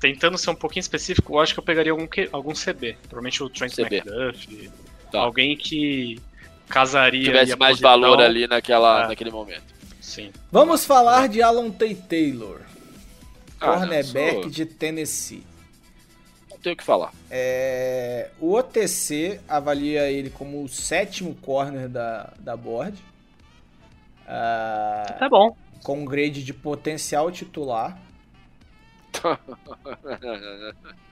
Tentando 0.00 0.36
ser 0.36 0.50
um 0.50 0.54
pouquinho 0.54 0.80
específico, 0.80 1.34
eu 1.34 1.40
acho 1.40 1.54
que 1.54 1.60
eu 1.60 1.64
pegaria 1.64 1.92
algum, 1.92 2.06
algum 2.32 2.52
CB. 2.52 2.96
Provavelmente 3.02 3.42
o 3.42 3.48
Trent 3.48 3.72
CB. 3.74 3.96
McDuff. 3.98 4.70
Tá. 5.10 5.20
Alguém 5.20 5.56
que 5.56 6.20
casaria. 6.68 7.24
tivesse 7.24 7.52
e 7.52 7.56
mais 7.56 7.80
valor 7.80 8.20
ali 8.20 8.46
naquela, 8.46 9.04
É. 9.04 9.08
naquele 9.08 9.30
momento. 9.30 9.62
Sim. 10.00 10.30
Vamos 10.52 10.84
falar 10.84 11.28
de 11.28 11.40
Alan 11.42 11.70
Tay 11.70 11.94
Taylor, 11.94 12.60
Ah, 13.60 13.66
cornerback 13.74 14.42
sou- 14.42 14.50
de 14.50 14.64
Tennessee. 14.66 15.42
Não 16.50 16.58
tenho 16.58 16.74
o 16.74 16.76
que 16.76 16.84
falar. 16.84 17.12
É, 17.30 18.30
o 18.40 18.52
OTC 18.54 19.40
avalia 19.48 20.10
ele 20.10 20.28
como 20.30 20.62
o 20.64 20.68
sétimo 20.68 21.34
corner 21.36 21.88
da, 21.88 22.32
da 22.38 22.56
board. 22.56 22.96
Ah, 24.26 25.16
Tá 25.18 25.28
bom. 25.28 25.56
com 25.82 26.00
um 26.00 26.04
grade 26.04 26.42
de 26.44 26.52
potencial 26.52 27.30
titular. 27.30 27.96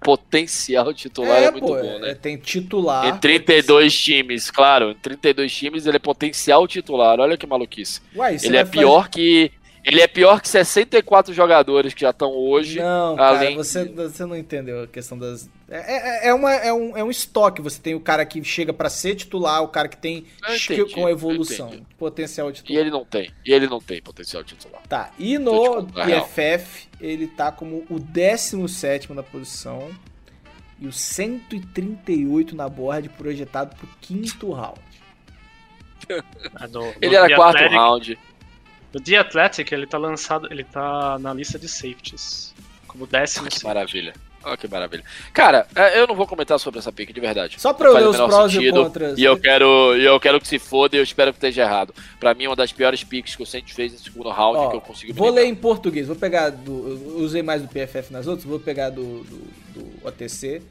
Potencial 0.00 0.92
titular 0.94 1.42
é, 1.42 1.50
muito 1.50 1.66
pô, 1.66 1.74
bom, 1.74 1.98
né? 1.98 2.10
é, 2.10 2.14
tem 2.14 2.36
titular. 2.36 3.06
Em 3.06 3.18
32 3.18 3.96
times, 3.96 4.50
claro. 4.50 4.90
Em 4.90 4.94
32 4.94 5.52
times 5.54 5.86
ele 5.86 5.96
é 5.96 6.00
potencial 6.00 6.66
titular. 6.66 7.20
Olha 7.20 7.36
que 7.36 7.46
maluquice. 7.46 8.00
Uai, 8.14 8.36
Ele 8.42 8.56
é 8.56 8.64
pior 8.64 9.08
que. 9.08 9.50
Ele 9.84 10.00
é 10.02 10.06
pior 10.06 10.40
que 10.40 10.48
64 10.48 11.32
jogadores 11.32 11.94
que 11.94 12.00
já 12.02 12.10
estão 12.10 12.30
hoje. 12.30 12.78
Não, 12.78 13.16
cara, 13.16 13.38
além 13.38 13.56
você, 13.56 13.84
de- 13.86 13.92
você 13.94 14.24
não 14.26 14.36
entendeu 14.36 14.82
a 14.82 14.86
questão 14.86 15.18
das. 15.18 15.48
É, 15.70 16.26
é, 16.26 16.28
é, 16.28 16.34
uma, 16.34 16.52
é, 16.52 16.72
um, 16.72 16.96
é 16.96 17.02
um 17.04 17.10
estoque. 17.10 17.62
Você 17.62 17.80
tem 17.80 17.94
o 17.94 18.00
cara 18.00 18.24
que 18.26 18.42
chega 18.44 18.72
pra 18.72 18.90
ser 18.90 19.14
titular, 19.14 19.62
o 19.62 19.68
cara 19.68 19.88
que 19.88 19.96
tem 19.96 20.24
Eu 20.46 20.54
skill 20.56 20.84
entendi, 20.86 20.94
com 20.94 21.08
evolução, 21.08 21.70
potencial 21.98 22.50
E 22.50 22.52
titular. 22.54 22.80
ele 22.80 22.90
não 22.90 23.04
tem. 23.04 23.30
E 23.46 23.52
ele 23.52 23.66
não 23.66 23.80
tem 23.80 24.00
potencial 24.02 24.42
titular. 24.44 24.82
Tá, 24.88 25.10
e 25.18 25.38
no. 25.38 25.84
PFF, 25.86 26.88
ele 27.00 27.26
tá 27.26 27.50
como 27.52 27.84
o 27.88 27.98
17 27.98 29.12
na 29.12 29.22
posição 29.22 29.90
e 30.80 30.86
o 30.86 30.92
138 30.92 32.54
na 32.54 32.68
board, 32.68 33.08
projetado 33.10 33.74
pro 33.76 33.88
quinto 34.00 34.52
round. 34.52 34.80
A 36.54 36.66
do- 36.66 36.80
do 36.80 36.94
Ele 37.02 37.14
era 37.16 37.34
quarto 37.34 37.56
Athletic- 37.56 37.76
round. 37.78 38.18
O 38.94 39.00
The 39.00 39.16
Athletic, 39.16 39.70
ele 39.72 39.86
tá 39.86 39.98
lançado. 39.98 40.48
Ele 40.50 40.64
tá 40.64 41.18
na 41.18 41.32
lista 41.34 41.58
de 41.58 41.68
safeties. 41.68 42.54
Como 42.86 43.06
décimo 43.06 43.46
Que 43.46 43.54
safety. 43.54 43.66
maravilha. 43.66 44.14
Olha 44.44 44.56
que 44.56 44.68
maravilha. 44.68 45.04
Cara, 45.32 45.66
é, 45.74 46.00
eu 46.00 46.06
não 46.06 46.14
vou 46.14 46.26
comentar 46.26 46.58
sobre 46.60 46.78
essa 46.78 46.92
pick 46.92 47.12
de 47.12 47.20
verdade. 47.20 47.60
Só 47.60 47.72
pra 47.72 47.88
eu 47.88 47.94
ler 47.94 48.06
o 48.06 48.10
os 48.10 48.16
prós 48.16 48.50
e 48.50 48.54
sentido, 48.54 48.84
contras. 48.84 49.18
E 49.18 49.24
eu 49.24 49.36
quero, 49.38 49.96
e 49.96 50.04
eu 50.04 50.18
quero 50.20 50.40
que 50.40 50.46
se 50.46 50.58
foda 50.58 50.96
e 50.96 51.00
eu 51.00 51.02
espero 51.02 51.32
que 51.32 51.38
esteja 51.38 51.62
errado. 51.62 51.92
Pra 52.20 52.32
mim, 52.34 52.46
uma 52.46 52.56
das 52.56 52.72
piores 52.72 53.02
picks 53.02 53.34
que 53.34 53.42
o 53.42 53.46
Saints 53.46 53.74
fez 53.74 53.92
no 53.92 53.98
segundo 53.98 54.30
round 54.30 54.58
Ó, 54.58 54.70
que 54.70 54.76
eu 54.76 54.80
consigo 54.80 55.12
Vou 55.12 55.30
ler 55.30 55.46
em 55.46 55.54
português, 55.54 56.06
vou 56.06 56.16
pegar 56.16 56.50
do. 56.50 56.88
eu 56.88 57.16
usei 57.18 57.42
mais 57.42 57.60
do 57.62 57.68
PFF 57.68 58.12
nas 58.12 58.26
outras, 58.26 58.44
vou 58.46 58.60
pegar 58.60 58.90
do, 58.90 59.24
do, 59.24 59.36
do 59.74 60.06
OTC. 60.06 60.62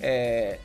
É, 0.00 0.58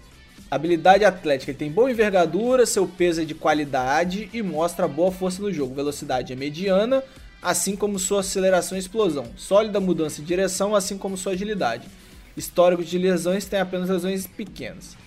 habilidade 0.50 1.04
atlética, 1.04 1.52
ele 1.52 1.58
tem 1.58 1.72
boa 1.72 1.90
envergadura, 1.90 2.66
seu 2.66 2.88
peso 2.88 3.22
é 3.22 3.26
de 3.26 3.34
qualidade 3.34 4.30
e 4.34 4.42
mostra 4.42 4.88
boa 4.88 5.12
força 5.12 5.42
no 5.42 5.52
jogo. 5.52 5.76
Velocidade 5.76 6.34
é 6.34 6.36
mediana, 6.36 7.04
assim 7.42 7.76
como 7.76 8.00
sua 8.00 8.22
aceleração 8.22 8.78
e 8.78 8.82
explosão. 8.82 9.28
Sólida 9.36 9.80
mudança 9.80 10.22
de 10.22 10.28
direção, 10.28 10.76
assim 10.76 10.98
como 10.98 11.18
sua 11.18 11.34
agilidade. 11.34 11.88
Histórico 12.36 12.84
de 12.84 12.98
lesões 12.98 13.46
tem 13.46 13.60
apenas 13.60 13.90
lesões 13.90 14.28
pequenas. 14.28 14.98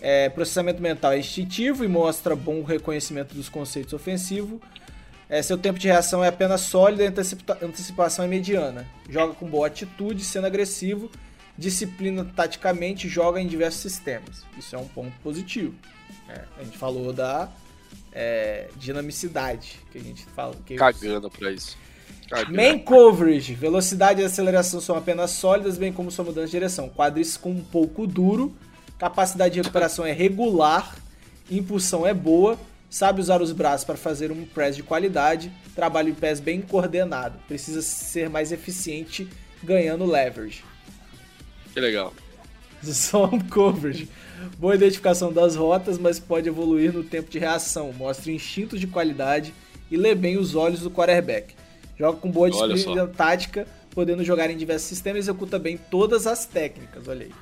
É, 0.00 0.28
processamento 0.30 0.80
mental 0.80 1.12
é 1.12 1.18
instintivo 1.18 1.84
e 1.84 1.88
mostra 1.88 2.34
bom 2.34 2.62
reconhecimento 2.62 3.34
dos 3.34 3.48
conceitos 3.48 3.92
ofensivos. 3.92 4.58
É, 5.28 5.42
seu 5.42 5.56
tempo 5.56 5.78
de 5.78 5.86
reação 5.86 6.24
é 6.24 6.28
apenas 6.28 6.62
sólido 6.62 7.02
e 7.02 7.06
antecipação 7.64 8.24
é 8.24 8.28
mediana. 8.28 8.86
Joga 9.08 9.34
com 9.34 9.46
boa 9.46 9.68
atitude, 9.68 10.24
sendo 10.24 10.46
agressivo. 10.46 11.10
Disciplina 11.60 12.24
taticamente, 12.24 13.06
joga 13.06 13.38
em 13.38 13.46
diversos 13.46 13.82
sistemas. 13.82 14.46
Isso 14.56 14.74
é 14.74 14.78
um 14.78 14.88
ponto 14.88 15.12
positivo. 15.22 15.74
É, 16.26 16.44
a 16.58 16.64
gente 16.64 16.78
falou 16.78 17.12
da 17.12 17.50
é, 18.10 18.70
dinamicidade 18.76 19.78
que 19.92 19.98
a 19.98 20.00
gente 20.00 20.24
fala. 20.24 20.56
Que 20.64 20.74
Cagando 20.74 21.30
pra 21.30 21.52
isso. 21.52 21.76
Cagando. 22.30 22.56
Main 22.56 22.78
coverage, 22.78 23.52
velocidade 23.52 24.22
e 24.22 24.24
aceleração 24.24 24.80
são 24.80 24.96
apenas 24.96 25.32
sólidas, 25.32 25.76
bem 25.76 25.92
como 25.92 26.10
sua 26.10 26.24
mudança 26.24 26.46
de 26.46 26.52
direção. 26.52 26.88
Quadríceps 26.88 27.44
um 27.44 27.60
pouco 27.60 28.06
duro, 28.06 28.56
capacidade 28.98 29.52
de 29.52 29.60
recuperação 29.60 30.06
é 30.06 30.12
regular, 30.12 30.96
impulsão 31.50 32.06
é 32.06 32.14
boa, 32.14 32.58
sabe 32.88 33.20
usar 33.20 33.42
os 33.42 33.52
braços 33.52 33.84
para 33.84 33.98
fazer 33.98 34.32
um 34.32 34.46
press 34.46 34.76
de 34.76 34.82
qualidade, 34.82 35.52
trabalho 35.74 36.08
em 36.08 36.14
pés 36.14 36.40
bem 36.40 36.62
coordenado, 36.62 37.38
precisa 37.46 37.82
ser 37.82 38.30
mais 38.30 38.50
eficiente 38.50 39.28
ganhando 39.62 40.06
leverage. 40.06 40.69
Que 41.72 41.80
legal. 41.80 42.12
Zone 42.84 43.42
coverage. 43.44 44.08
Boa 44.58 44.74
identificação 44.74 45.32
das 45.32 45.54
rotas, 45.54 45.98
mas 45.98 46.18
pode 46.18 46.48
evoluir 46.48 46.92
no 46.92 47.04
tempo 47.04 47.30
de 47.30 47.38
reação. 47.38 47.92
Mostra 47.92 48.32
instintos 48.32 48.80
de 48.80 48.86
qualidade 48.86 49.52
e 49.90 49.96
lê 49.96 50.14
bem 50.14 50.38
os 50.38 50.54
olhos 50.54 50.80
do 50.80 50.90
quarterback. 50.90 51.54
Joga 51.98 52.18
com 52.18 52.30
boa 52.30 52.50
disciplina 52.50 53.02
só. 53.02 53.06
tática, 53.06 53.66
podendo 53.90 54.24
jogar 54.24 54.50
em 54.50 54.56
diversos 54.56 54.88
sistemas 54.88 55.26
e 55.26 55.30
executa 55.30 55.58
bem 55.58 55.78
todas 55.90 56.26
as 56.26 56.46
técnicas. 56.46 57.06
Olha 57.06 57.26
aí. 57.26 57.32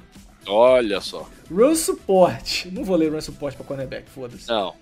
Olha 0.47 1.01
só. 1.01 1.29
Run 1.51 1.77
support. 1.77 2.67
Não 2.73 2.83
vou 2.83 2.97
ler 2.97 3.13
run 3.13 3.21
support 3.21 3.55
pra 3.55 3.65
cornerback, 3.65 4.11
foda-se. 4.11 4.49
Não. 4.49 4.75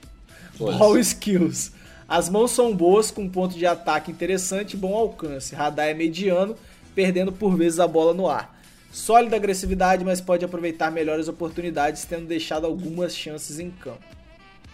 Foda-se. 0.57 0.79
Ball 0.79 0.99
skills. 0.99 1.73
As 2.09 2.29
mãos 2.29 2.53
são 2.53 2.75
boas, 2.75 3.11
com 3.11 3.29
ponto 3.29 3.59
de 3.59 3.67
ataque 3.67 4.11
interessante 4.13 4.75
e 4.75 4.77
bom 4.77 4.95
alcance. 4.95 5.55
Radar 5.55 5.89
é 5.89 5.95
mediano, 5.95 6.57
perdendo 6.95 7.33
por 7.33 7.57
vezes 7.57 7.81
a 7.81 7.87
bola 7.87 8.15
no 8.15 8.29
ar. 8.29 8.56
Sólida 8.91 9.37
agressividade, 9.37 10.05
mas 10.05 10.21
pode 10.21 10.45
aproveitar 10.45 10.91
melhores 10.91 11.29
oportunidades, 11.29 12.05
tendo 12.05 12.27
deixado 12.27 12.67
algumas 12.67 13.15
chances 13.15 13.59
em 13.59 13.71
campo. 13.71 14.05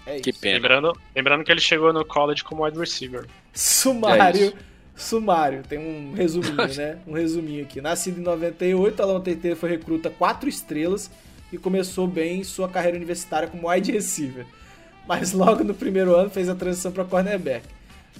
É 0.06 0.14
isso. 0.14 0.24
Que 0.24 0.32
pena. 0.32 0.56
Lembrando, 0.56 1.00
lembrando 1.14 1.44
que 1.44 1.50
ele 1.50 1.60
chegou 1.60 1.92
no 1.92 2.04
college 2.04 2.44
como 2.44 2.64
wide 2.64 2.78
receiver. 2.78 3.24
É 3.24 3.28
Sumário. 3.52 4.40
isso. 4.40 4.56
Sumário, 4.94 5.62
tem 5.62 5.78
um 5.78 6.12
resuminho, 6.12 6.74
né? 6.76 6.98
Um 7.06 7.12
resuminho 7.12 7.64
aqui. 7.64 7.80
Nascido 7.80 8.20
em 8.20 8.22
98, 8.22 9.02
Alan 9.02 9.20
TT 9.20 9.54
foi 9.54 9.70
recruta 9.70 10.10
4 10.10 10.48
estrelas 10.48 11.10
e 11.52 11.58
começou 11.58 12.06
bem 12.06 12.44
sua 12.44 12.68
carreira 12.68 12.96
universitária 12.96 13.48
como 13.48 13.68
wide 13.70 13.90
receiver. 13.90 14.46
Mas 15.06 15.32
logo 15.32 15.64
no 15.64 15.74
primeiro 15.74 16.14
ano 16.14 16.30
fez 16.30 16.48
a 16.48 16.54
transição 16.54 16.92
para 16.92 17.04
cornerback. 17.04 17.66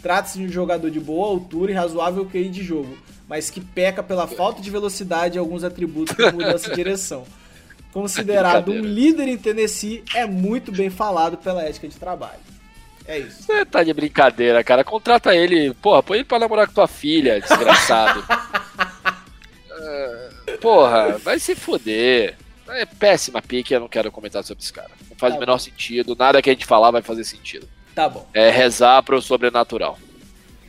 Trata-se 0.01 0.39
de 0.39 0.45
um 0.45 0.49
jogador 0.49 0.91
de 0.91 1.01
boa 1.01 1.29
altura 1.29 1.73
e 1.73 1.75
razoável 1.75 2.25
QI 2.27 2.49
de 2.49 2.63
jogo, 2.63 2.97
mas 3.29 3.51
que 3.51 3.61
peca 3.61 4.03
pela 4.03 4.27
falta 4.27 4.61
de 4.61 4.71
velocidade 4.71 5.37
e 5.37 5.39
alguns 5.39 5.65
atributos 5.65 6.17
como 6.17 6.33
mudança 6.33 6.71
de 6.71 6.77
direção. 6.77 7.25
Considerado 7.93 8.73
um 8.73 8.81
líder 8.81 9.29
em 9.29 9.37
Tennessee, 9.37 10.03
é 10.15 10.25
muito 10.27 10.73
bem 10.73 10.89
falado 10.89 11.37
pela 11.37 11.63
ética 11.63 11.87
de 11.87 11.97
trabalho. 11.97 12.41
É 13.07 13.19
isso. 13.19 13.43
Você 13.43 13.65
tá 13.65 13.83
de 13.83 13.93
brincadeira, 13.93 14.63
cara. 14.63 14.85
Contrata 14.85 15.35
ele. 15.35 15.75
Porra, 15.75 16.03
põe 16.03 16.19
ele 16.19 16.25
pra 16.25 16.39
namorar 16.39 16.67
com 16.67 16.73
tua 16.73 16.87
filha, 16.87 17.41
desgraçado. 17.41 18.25
É, 19.85 20.57
porra, 20.61 21.19
vai 21.19 21.39
se 21.39 21.55
fuder. 21.55 22.37
É 22.69 22.87
péssima 22.87 23.43
pique, 23.43 23.75
eu 23.75 23.81
não 23.81 23.89
quero 23.89 24.11
comentar 24.11 24.43
sobre 24.45 24.63
esse 24.63 24.73
cara. 24.73 24.91
Não 25.11 25.17
faz 25.17 25.33
Tá 25.33 25.37
o 25.37 25.41
menor 25.41 25.59
sentido. 25.59 26.17
Nada 26.17 26.41
que 26.41 26.49
a 26.49 26.53
gente 26.53 26.65
falar 26.65 26.91
vai 26.91 27.03
fazer 27.03 27.25
sentido. 27.25 27.69
Tá 27.95 28.09
bom. 28.09 28.27
É 28.33 28.51
rezar 28.51 29.03
pro 29.03 29.21
sobrenatural. 29.21 29.99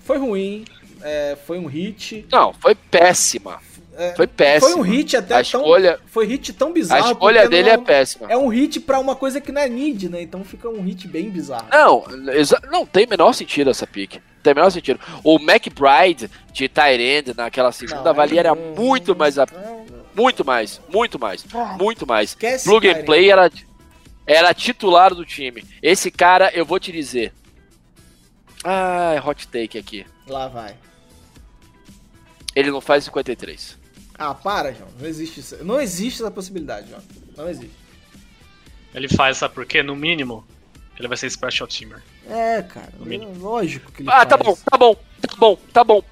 Foi 0.04 0.18
ruim. 0.18 0.66
é, 1.02 1.38
foi 1.46 1.58
um 1.60 1.66
hit. 1.66 2.26
Não, 2.32 2.54
foi 2.54 2.76
péssima. 2.76 3.60
É, 3.96 4.12
Foi 4.16 4.26
péssima. 4.26 4.72
Foi 4.72 4.80
um 4.80 4.82
hit 4.82 5.16
até 5.16 5.36
A 5.36 5.44
tão. 5.44 5.62
escolha, 5.62 6.00
Foi 6.08 6.26
hit 6.26 6.52
tão 6.54 6.70
a 6.70 6.72
bizarro. 6.72 7.12
escolha 7.12 7.42
porque 7.42 7.56
dele 7.56 7.68
não 7.68 7.84
é 7.84 7.86
péssima. 7.86 8.26
É 8.28 8.36
um 8.36 8.48
hit 8.48 8.80
pra 8.80 9.00
uma 9.00 9.16
coisa 9.16 9.40
que 9.40 9.52
não 9.52 9.62
é 9.62 9.70
need, 9.70 10.10
né? 10.10 10.20
Então 10.24 10.44
fica 10.44 10.68
um 10.68 10.82
hit 10.82 11.08
bem 11.08 11.30
bizarro. 11.30 11.68
Não, 11.72 12.04
não 12.72 12.88
tem 12.88 13.06
menor 13.06 13.34
sentido 13.34 13.70
essa 13.70 13.86
pique. 13.86 14.20
Tem 14.42 14.56
menor 14.56 14.72
sentido. 14.72 15.00
O 15.24 15.36
McBride 15.38 16.28
de 16.52 16.68
Tyrande 16.68 17.36
naquela 17.38 17.72
segunda 17.72 18.02
Não, 18.06 18.14
valia 18.16 18.40
era 18.40 18.56
não, 18.56 18.74
muito 18.76 19.16
mais. 19.16 19.38
a- 19.38 19.46
Muito 20.16 20.44
mais, 20.44 20.82
muito 20.92 21.20
mais, 21.20 21.46
muito 21.80 22.08
mais. 22.08 22.36
Plug 22.64 22.88
and. 22.90 23.04
Play 23.04 23.30
era, 23.30 23.52
era 24.26 24.54
titular 24.54 25.14
do 25.14 25.26
time. 25.26 25.64
Esse 25.82 26.10
cara, 26.12 26.52
eu 26.54 26.66
vou 26.66 26.80
te 26.80 26.92
dizer. 26.92 27.34
Ah, 28.64 29.22
hot 29.26 29.48
take 29.48 29.78
aqui. 29.78 30.06
Lá 30.28 30.48
vai. 30.48 30.76
Ele 32.56 32.72
não 32.72 32.80
faz 32.82 33.04
53. 33.06 33.78
Ah, 34.18 34.34
para, 34.34 34.74
João. 34.74 34.90
Não 35.00 35.08
existe 35.08 35.40
isso. 35.40 35.64
Não 35.64 35.82
existe 35.82 36.22
essa 36.22 36.32
possibilidade, 36.32 36.90
João. 36.90 37.02
Não 37.36 37.50
existe. 37.50 37.76
Ele 38.94 39.08
faz, 39.10 39.38
sabe 39.38 39.56
por 39.56 39.66
quê? 39.66 39.82
No 39.82 39.96
mínimo, 39.96 40.46
ele 40.98 41.08
vai 41.08 41.18
ser 41.18 41.30
special 41.30 41.68
teamer. 41.68 42.02
É, 42.30 42.62
cara. 42.62 42.94
No 42.98 43.06
mínimo. 43.06 43.34
Lógico 43.40 43.92
que 43.92 44.04
ele 44.04 44.10
Ah, 44.12 44.26
tá 44.26 44.38
faz. 44.38 44.48
bom, 44.48 44.56
tá 44.70 44.78
bom, 44.78 44.96
tá 45.22 45.36
bom, 45.36 45.56
tá 45.74 45.84
bom, 45.84 46.04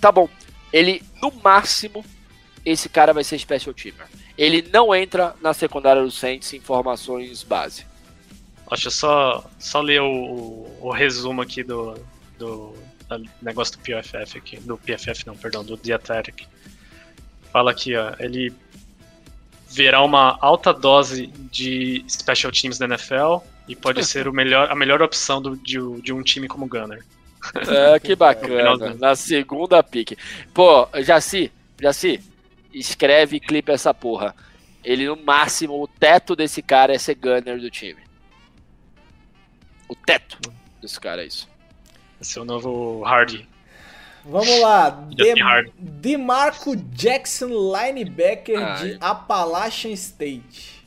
tá 0.00 0.12
bom. 0.12 0.28
Ele, 0.72 1.02
no 1.20 1.30
máximo, 1.44 2.04
esse 2.64 2.88
cara 2.88 3.12
vai 3.12 3.22
ser 3.24 3.38
special 3.38 3.74
teamer. 3.74 4.06
Ele 4.40 4.66
não 4.72 4.94
entra 4.94 5.34
na 5.42 5.52
secundária 5.52 6.02
do 6.02 6.10
Saints 6.10 6.54
em 6.54 6.60
formações 6.60 7.42
base. 7.42 7.84
Deixa 8.70 8.86
eu 8.86 8.90
só, 8.90 9.44
só 9.58 9.82
ler 9.82 10.00
o, 10.00 10.66
o, 10.80 10.90
resumo 10.90 11.42
aqui 11.42 11.62
do, 11.62 11.94
do 12.38 12.74
negócio 13.42 13.76
do 13.76 13.80
PFF 13.80 14.38
aqui. 14.38 14.56
Do 14.60 14.78
PFF 14.78 15.26
não, 15.26 15.36
perdão, 15.36 15.62
do 15.62 15.74
Athletic. 15.92 16.46
Fala 17.52 17.70
aqui, 17.70 17.94
ó, 17.94 18.14
ele 18.18 18.50
verá 19.68 20.02
uma 20.02 20.38
alta 20.40 20.72
dose 20.72 21.26
de 21.26 22.02
special 22.08 22.50
teams 22.50 22.78
da 22.78 22.86
NFL 22.86 23.44
e 23.68 23.76
pode 23.76 24.02
ser 24.06 24.26
o 24.26 24.32
melhor, 24.32 24.70
a 24.70 24.74
melhor 24.74 25.02
opção 25.02 25.42
do, 25.42 25.54
de, 25.54 25.78
de 26.00 26.14
um 26.14 26.22
time 26.22 26.48
como 26.48 26.64
o 26.64 26.68
Gunner. 26.68 27.04
É, 27.68 27.98
que 27.98 28.14
bacana. 28.14 28.94
Na 28.94 29.14
segunda 29.14 29.82
pique. 29.82 30.16
Pô, 30.54 30.88
Jaci, 31.02 31.50
Jaci, 31.80 32.20
escreve 32.72 33.36
e 33.36 33.40
clipa 33.40 33.72
essa 33.72 33.92
porra. 33.92 34.34
Ele, 34.82 35.06
no 35.06 35.16
máximo, 35.16 35.80
o 35.82 35.86
teto 35.86 36.34
desse 36.34 36.62
cara 36.62 36.94
é 36.94 36.98
ser 36.98 37.14
gunner 37.14 37.60
do 37.60 37.70
time. 37.70 38.00
O 39.88 39.94
teto 39.94 40.38
desse 40.80 40.98
cara 40.98 41.22
é 41.22 41.26
isso. 41.26 41.48
Esse 42.20 42.38
é 42.38 42.42
o 42.42 42.44
novo 42.44 43.04
Hardy. 43.04 43.48
Vamos 44.24 44.60
lá. 44.60 44.90
De. 45.10 45.34
DeMarco 45.78 46.76
Jackson, 46.76 47.48
linebacker 47.48 48.58
Ah, 48.58 48.74
de. 48.74 48.96
Appalachian 49.00 49.92
State. 49.92 50.86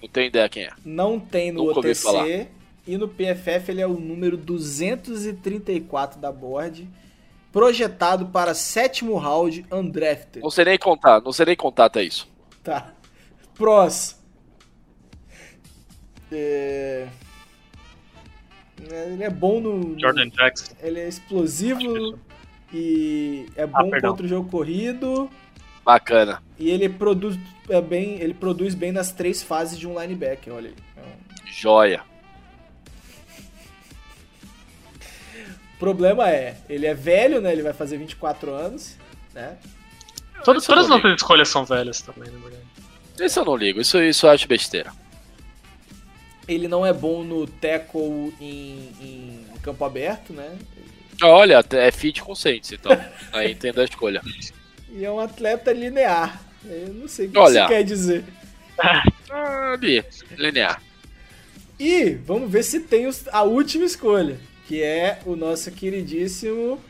Não 0.00 0.08
tenho 0.08 0.26
ideia 0.26 0.48
quem 0.48 0.64
é. 0.64 0.70
Não 0.84 1.18
tem 1.18 1.50
no 1.50 1.64
Nunca 1.64 1.80
OTC. 1.80 2.48
E 2.86 2.98
no 2.98 3.08
PFF 3.08 3.70
ele 3.70 3.80
é 3.80 3.86
o 3.86 3.98
número 3.98 4.36
234 4.36 6.20
da 6.20 6.30
board. 6.30 6.86
Projetado 7.54 8.26
para 8.26 8.52
sétimo 8.52 9.16
round 9.16 9.64
undrafted. 9.70 10.42
Não 10.42 10.50
sei 10.50 10.64
nem 10.64 10.76
contar, 10.76 11.20
não 11.20 11.32
sei 11.32 11.46
nem 11.46 11.54
contar 11.54 11.84
até 11.84 12.02
isso. 12.02 12.28
Tá. 12.64 12.92
Pros. 13.54 14.16
É... 16.32 17.06
Ele 18.90 19.22
é 19.22 19.30
bom 19.30 19.60
no. 19.60 19.96
Jordan 20.00 20.30
Jackson. 20.30 20.74
Ele 20.82 20.98
é 20.98 21.06
explosivo 21.06 22.18
e 22.72 23.46
é 23.54 23.64
bom 23.68 23.88
perdão. 23.88 24.10
contra 24.10 24.26
o 24.26 24.28
jogo 24.28 24.50
corrido. 24.50 25.30
Bacana. 25.84 26.42
E 26.58 26.68
ele 26.68 26.88
produz 26.88 27.38
é 27.68 27.80
bem, 27.80 28.20
ele 28.20 28.34
produz 28.34 28.74
bem 28.74 28.90
nas 28.90 29.12
três 29.12 29.44
fases 29.44 29.78
de 29.78 29.86
um 29.86 30.00
linebacker, 30.00 30.52
olha 30.52 30.70
aí. 30.70 30.76
É 30.96 31.00
um- 31.02 31.46
Joia. 31.52 32.02
Problema 35.84 36.30
é, 36.30 36.56
ele 36.68 36.86
é 36.86 36.94
velho, 36.94 37.40
né? 37.40 37.52
Ele 37.52 37.62
vai 37.62 37.74
fazer 37.74 37.98
24 37.98 38.52
anos, 38.52 38.96
né? 39.34 39.56
Todas, 40.42 40.68
as 40.68 40.88
nossas 40.88 41.14
escolhas 41.14 41.48
são 41.48 41.64
velhas 41.64 42.00
também, 42.00 42.30
na 42.30 42.38
verdade. 42.38 42.62
Isso 43.20 43.38
eu 43.38 43.44
não 43.44 43.56
ligo, 43.56 43.80
isso, 43.80 44.02
isso 44.02 44.26
eu 44.26 44.30
acho 44.30 44.48
besteira. 44.48 44.90
Ele 46.48 46.68
não 46.68 46.84
é 46.84 46.92
bom 46.92 47.22
no 47.22 47.46
tackle 47.46 48.34
em, 48.40 48.90
em 49.00 49.44
campo 49.62 49.84
aberto, 49.84 50.32
né? 50.32 50.58
Olha, 51.22 51.64
é 51.72 51.90
fit 51.90 52.22
com 52.22 52.34
Saints, 52.34 52.72
então. 52.72 52.92
Aí 53.32 53.52
entendo 53.52 53.80
a 53.80 53.84
escolha. 53.84 54.22
E 54.90 55.04
é 55.04 55.10
um 55.10 55.20
atleta 55.20 55.72
linear. 55.72 56.42
Eu 56.64 56.94
não 56.94 57.08
sei 57.08 57.26
o 57.26 57.30
que 57.30 57.38
Olha. 57.38 57.60
isso 57.60 57.68
quer 57.68 57.84
dizer. 57.84 58.24
Ah, 59.36 59.72
Ali, 59.72 60.04
linear. 60.36 60.80
E 61.78 62.10
vamos 62.10 62.48
ver 62.50 62.62
se 62.62 62.80
tem 62.80 63.08
a 63.32 63.42
última 63.42 63.84
escolha, 63.84 64.38
que 64.66 64.82
é 64.82 65.18
o 65.26 65.36
nosso 65.36 65.70
queridíssimo 65.70 66.80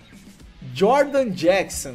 Jordan 0.75 1.31
Jackson. 1.31 1.94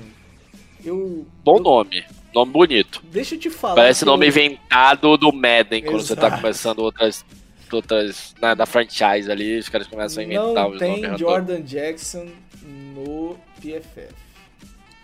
Eu 0.84 1.26
Bom 1.44 1.58
eu- 1.58 1.64
nome. 1.64 2.06
Nome 2.34 2.52
bonito. 2.52 3.02
Deixa 3.12 3.36
eu 3.36 3.40
te 3.40 3.50
falar. 3.50 3.76
Parece 3.76 4.06
nome 4.06 4.26
eu- 4.26 4.30
inventado 4.30 5.18
do 5.18 5.32
Madden, 5.34 5.84
quando 5.84 6.02
você 6.02 6.16
tá 6.16 6.28
Exato. 6.28 6.42
começando 6.42 6.80
outras. 6.80 7.26
outras 7.72 8.34
na, 8.42 8.54
da 8.56 8.66
franchise 8.66 9.30
ali, 9.32 9.58
os 9.60 9.68
caras 9.70 9.88
começam 9.88 10.22
a 10.22 10.26
inventar 10.26 10.54
Não 10.54 10.70
os 10.72 10.80
tem 10.80 10.90
nomes. 10.90 11.04
random. 11.06 11.18
Jordan 11.18 11.62
Jackson 11.62 12.28
no 12.64 13.38
PFF. 13.62 14.14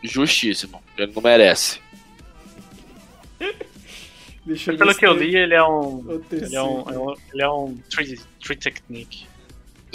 Justíssimo. 0.04 0.82
Ele 0.98 1.12
não 1.16 1.22
merece. 1.22 1.80
Deixa 4.45 4.72
eu 4.72 4.78
Pelo 4.78 4.94
que 4.95 5.06
eu 5.06 5.14
li, 5.14 5.36
ele 5.36 5.54
é 5.56 5.64
um. 5.64 5.98
OTC 6.08 6.45
Ele 6.45 6.56
é 6.56 6.62
um, 6.62 6.80
aqui. 6.82 6.94
é 6.94 7.00
um, 7.00 7.14
ele 7.34 7.42
é 7.42 7.50
um 7.50 7.78
tree, 7.90 8.20
tree 8.44 8.56
technique. 8.58 9.26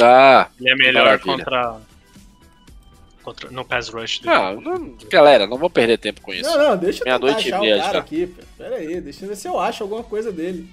Ah, 0.02 0.48
Ele 0.58 0.70
é 0.70 0.74
melhor 0.76 1.04
maravilha. 1.04 1.36
contra, 1.36 1.76
contra. 3.22 3.50
no 3.50 3.64
pass 3.64 3.88
rush. 3.88 4.20
ah 4.26 4.54
não- 4.54 4.96
galera, 5.10 5.46
não 5.46 5.56
vou 5.58 5.70
perder 5.70 5.98
tempo 5.98 6.20
com 6.20 6.32
isso. 6.32 6.48
Não, 6.48 6.58
não, 6.70 6.76
deixa 6.76 7.00
eu 7.00 7.04
tentar 7.04 7.18
Meia-noite 7.18 7.48
e 7.48 7.52
achar 7.52 7.60
meia 7.60 7.76
o 7.76 7.80
cara 7.80 7.92
já. 7.92 7.98
aqui. 7.98 8.34
Pera 8.58 8.76
aí, 8.76 9.00
deixa 9.00 9.24
eu 9.24 9.28
ver 9.28 9.36
se 9.36 9.48
eu 9.48 9.58
acho 9.58 9.82
alguma 9.82 10.02
coisa 10.02 10.32
dele. 10.32 10.70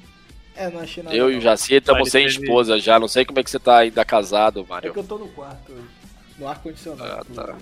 É, 0.56 0.70
não 0.72 0.80
achei 0.80 1.04
nada. 1.04 1.16
Eu 1.16 1.32
e 1.32 1.38
o 1.38 1.42
Jaci 1.42 1.76
estamos 1.76 2.10
sem 2.10 2.26
teve- 2.26 2.42
esposa 2.42 2.80
já. 2.80 3.00
Não 3.00 3.08
sei 3.08 3.24
como 3.26 3.40
é 3.40 3.44
que 3.44 3.52
você 3.52 3.60
tá 3.60 3.78
ainda 3.78 4.04
casado, 4.04 4.62
É 4.62 4.64
Mário. 4.68 4.92
que 4.94 5.00
eu 5.00 5.04
tô 5.04 5.18
no 5.18 5.28
quarto 5.28 5.72
hoje. 5.72 5.84
No 6.40 6.48
ar-condicionado. 6.48 7.26
Ah, 7.30 7.36
tá. 7.36 7.56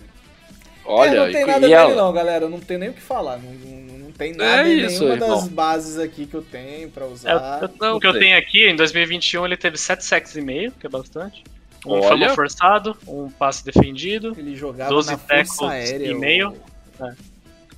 Olha, 0.85 1.09
é, 1.09 1.25
não 1.25 1.31
tem 1.31 1.41
e, 1.41 1.45
nada 1.45 1.57
e 1.57 1.61
dele 1.61 1.73
ela? 1.73 1.95
não, 1.95 2.14
galera. 2.14 2.49
Não 2.49 2.59
tem 2.59 2.77
nem 2.77 2.89
o 2.89 2.93
que 2.93 3.01
falar. 3.01 3.38
Não, 3.38 3.51
não, 3.51 3.97
não 3.99 4.11
tem 4.11 4.33
nada 4.33 4.67
É 4.69 4.73
em 4.73 4.85
isso, 4.85 4.99
nenhuma 5.03 5.17
das 5.17 5.30
irmão. 5.30 5.47
bases 5.49 5.97
aqui 5.99 6.25
que 6.25 6.33
eu 6.35 6.41
tenho 6.41 6.89
pra 6.89 7.05
É, 7.05 7.09
usar. 7.09 7.59
eu- 7.64 7.69
Não 7.80 7.97
o 7.97 7.99
que 7.99 8.07
eu 8.07 8.17
tenho 8.17 8.38
aqui, 8.38 8.67
em 8.67 8.75
2021, 8.75 9.45
ele 9.45 9.57
teve 9.57 9.77
7 9.77 10.03
sacks 10.05 10.35
e 10.35 10.41
meio, 10.41 10.72
que 10.72 10.85
é 10.85 10.89
bastante. 10.89 11.43
Um 11.85 12.01
fumble 12.01 12.30
forçado, 12.30 12.97
um 13.07 13.30
passe 13.30 13.64
defendido, 13.64 14.33
Ele 14.38 14.55
jogava 14.55 14.89
12 14.89 15.11
na 15.11 15.17
Força 15.19 15.35
tackles 15.35 15.61
Aérea. 15.61 16.07
e 16.07 16.14
meio. 16.15 16.55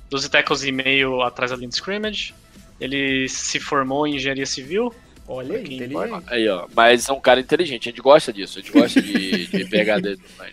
12 0.08 0.30
tackles 0.30 0.62
e 0.64 0.72
meio 0.72 1.20
atrás 1.20 1.50
da 1.50 1.56
linha 1.56 1.68
de 1.68 1.74
scrimmage. 1.74 2.34
Ele 2.80 3.28
se 3.28 3.60
formou 3.60 4.06
em 4.06 4.16
engenharia 4.16 4.46
civil. 4.46 4.94
Olha 5.26 5.56
aí, 5.58 5.62
inteligente. 5.74 6.22
Aí, 6.28 6.48
ó. 6.48 6.66
Mas 6.74 7.06
é 7.08 7.12
um 7.12 7.20
cara 7.20 7.40
inteligente. 7.40 7.88
A 7.88 7.90
gente 7.92 8.00
gosta 8.00 8.32
disso. 8.32 8.58
A 8.58 8.62
gente 8.62 8.72
gosta 8.72 9.02
de, 9.02 9.46
de 9.48 9.64
pegar 9.66 10.00
dedo. 10.00 10.22
Mas... 10.38 10.52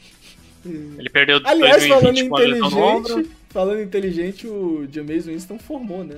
Ele 0.65 1.09
perdeu 1.09 1.39
Aliás, 1.43 1.85
falando 1.85 2.03
2020 2.13 2.25
em 2.25 2.29
com 2.29 2.35
a 2.35 2.39
lesão 2.39 2.69
no 2.69 2.77
ombro. 2.83 3.11
inteligente, 3.11 3.35
falando 3.49 3.81
inteligente, 3.81 4.47
o 4.47 4.87
James 4.91 5.25
Winston 5.27 5.59
formou, 5.59 6.03
né? 6.03 6.17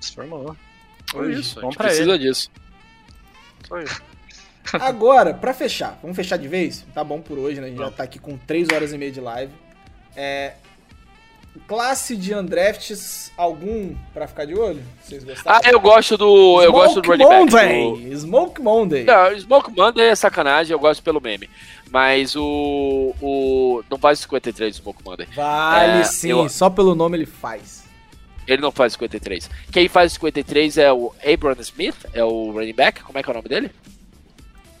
Se 0.00 0.14
formou. 0.14 0.56
É 1.14 1.26
isso. 1.30 1.58
A 1.58 1.62
Bom 1.62 1.68
gente 1.70 1.76
pra 1.76 1.86
precisa 1.88 2.14
ele. 2.14 2.18
disso. 2.18 2.50
Agora, 4.72 5.34
pra 5.34 5.52
fechar, 5.54 5.98
vamos 6.02 6.16
fechar 6.16 6.36
de 6.38 6.48
vez? 6.48 6.84
Tá 6.94 7.04
bom 7.04 7.20
por 7.20 7.38
hoje, 7.38 7.60
né? 7.60 7.66
A 7.66 7.70
gente 7.70 7.78
já 7.78 7.90
tá 7.90 8.02
aqui 8.02 8.18
com 8.18 8.36
3 8.38 8.68
horas 8.72 8.92
e 8.92 8.98
meia 8.98 9.12
de 9.12 9.20
live. 9.20 9.52
É. 10.16 10.54
Classe 11.68 12.16
de 12.16 12.34
undrafts, 12.34 13.30
algum 13.36 13.94
pra 14.12 14.26
ficar 14.26 14.44
de 14.44 14.54
olho? 14.58 14.82
Vocês 15.00 15.22
gostaram? 15.22 15.60
Ah, 15.64 15.70
eu 15.70 15.78
gosto 15.78 16.16
do. 16.16 16.60
Eu 16.60 16.72
gosto 16.72 17.00
do 17.00 17.08
running 17.08 17.24
back. 17.24 17.46
do- 17.46 17.90
Monday! 17.92 18.16
Smoke 18.16 18.60
Monday! 18.60 19.04
Não, 19.04 19.38
Smoke 19.38 19.70
Monday 19.70 20.08
é 20.08 20.14
sacanagem, 20.16 20.72
eu 20.72 20.80
gosto 20.80 21.00
pelo 21.02 21.20
meme. 21.20 21.48
Mas 21.94 22.34
o. 22.34 23.14
o 23.22 23.84
não 23.88 23.96
faz 23.98 24.18
53 24.18 24.74
Smoke 24.74 25.04
Monday. 25.04 25.28
Vale 25.32 26.00
É, 26.00 26.02
sim, 26.02 26.30
eu- 26.30 26.48
só 26.48 26.68
pelo 26.68 26.92
nome 26.92 27.16
ele 27.16 27.24
faz. 27.24 27.84
Ele 28.48 28.60
não 28.60 28.72
faz 28.72 28.94
53. 28.94 29.48
Quem 29.70 29.88
faz 29.88 30.12
53 30.14 30.76
é 30.76 30.92
o 30.92 31.14
Abram 31.24 31.54
Smith, 31.60 31.94
é 32.12 32.24
o 32.24 32.50
running 32.50 32.74
back. 32.74 33.00
Como 33.04 33.16
é 33.16 33.22
que 33.22 33.30
é 33.30 33.32
o 33.32 33.36
nome 33.36 33.48
dele? 33.48 33.70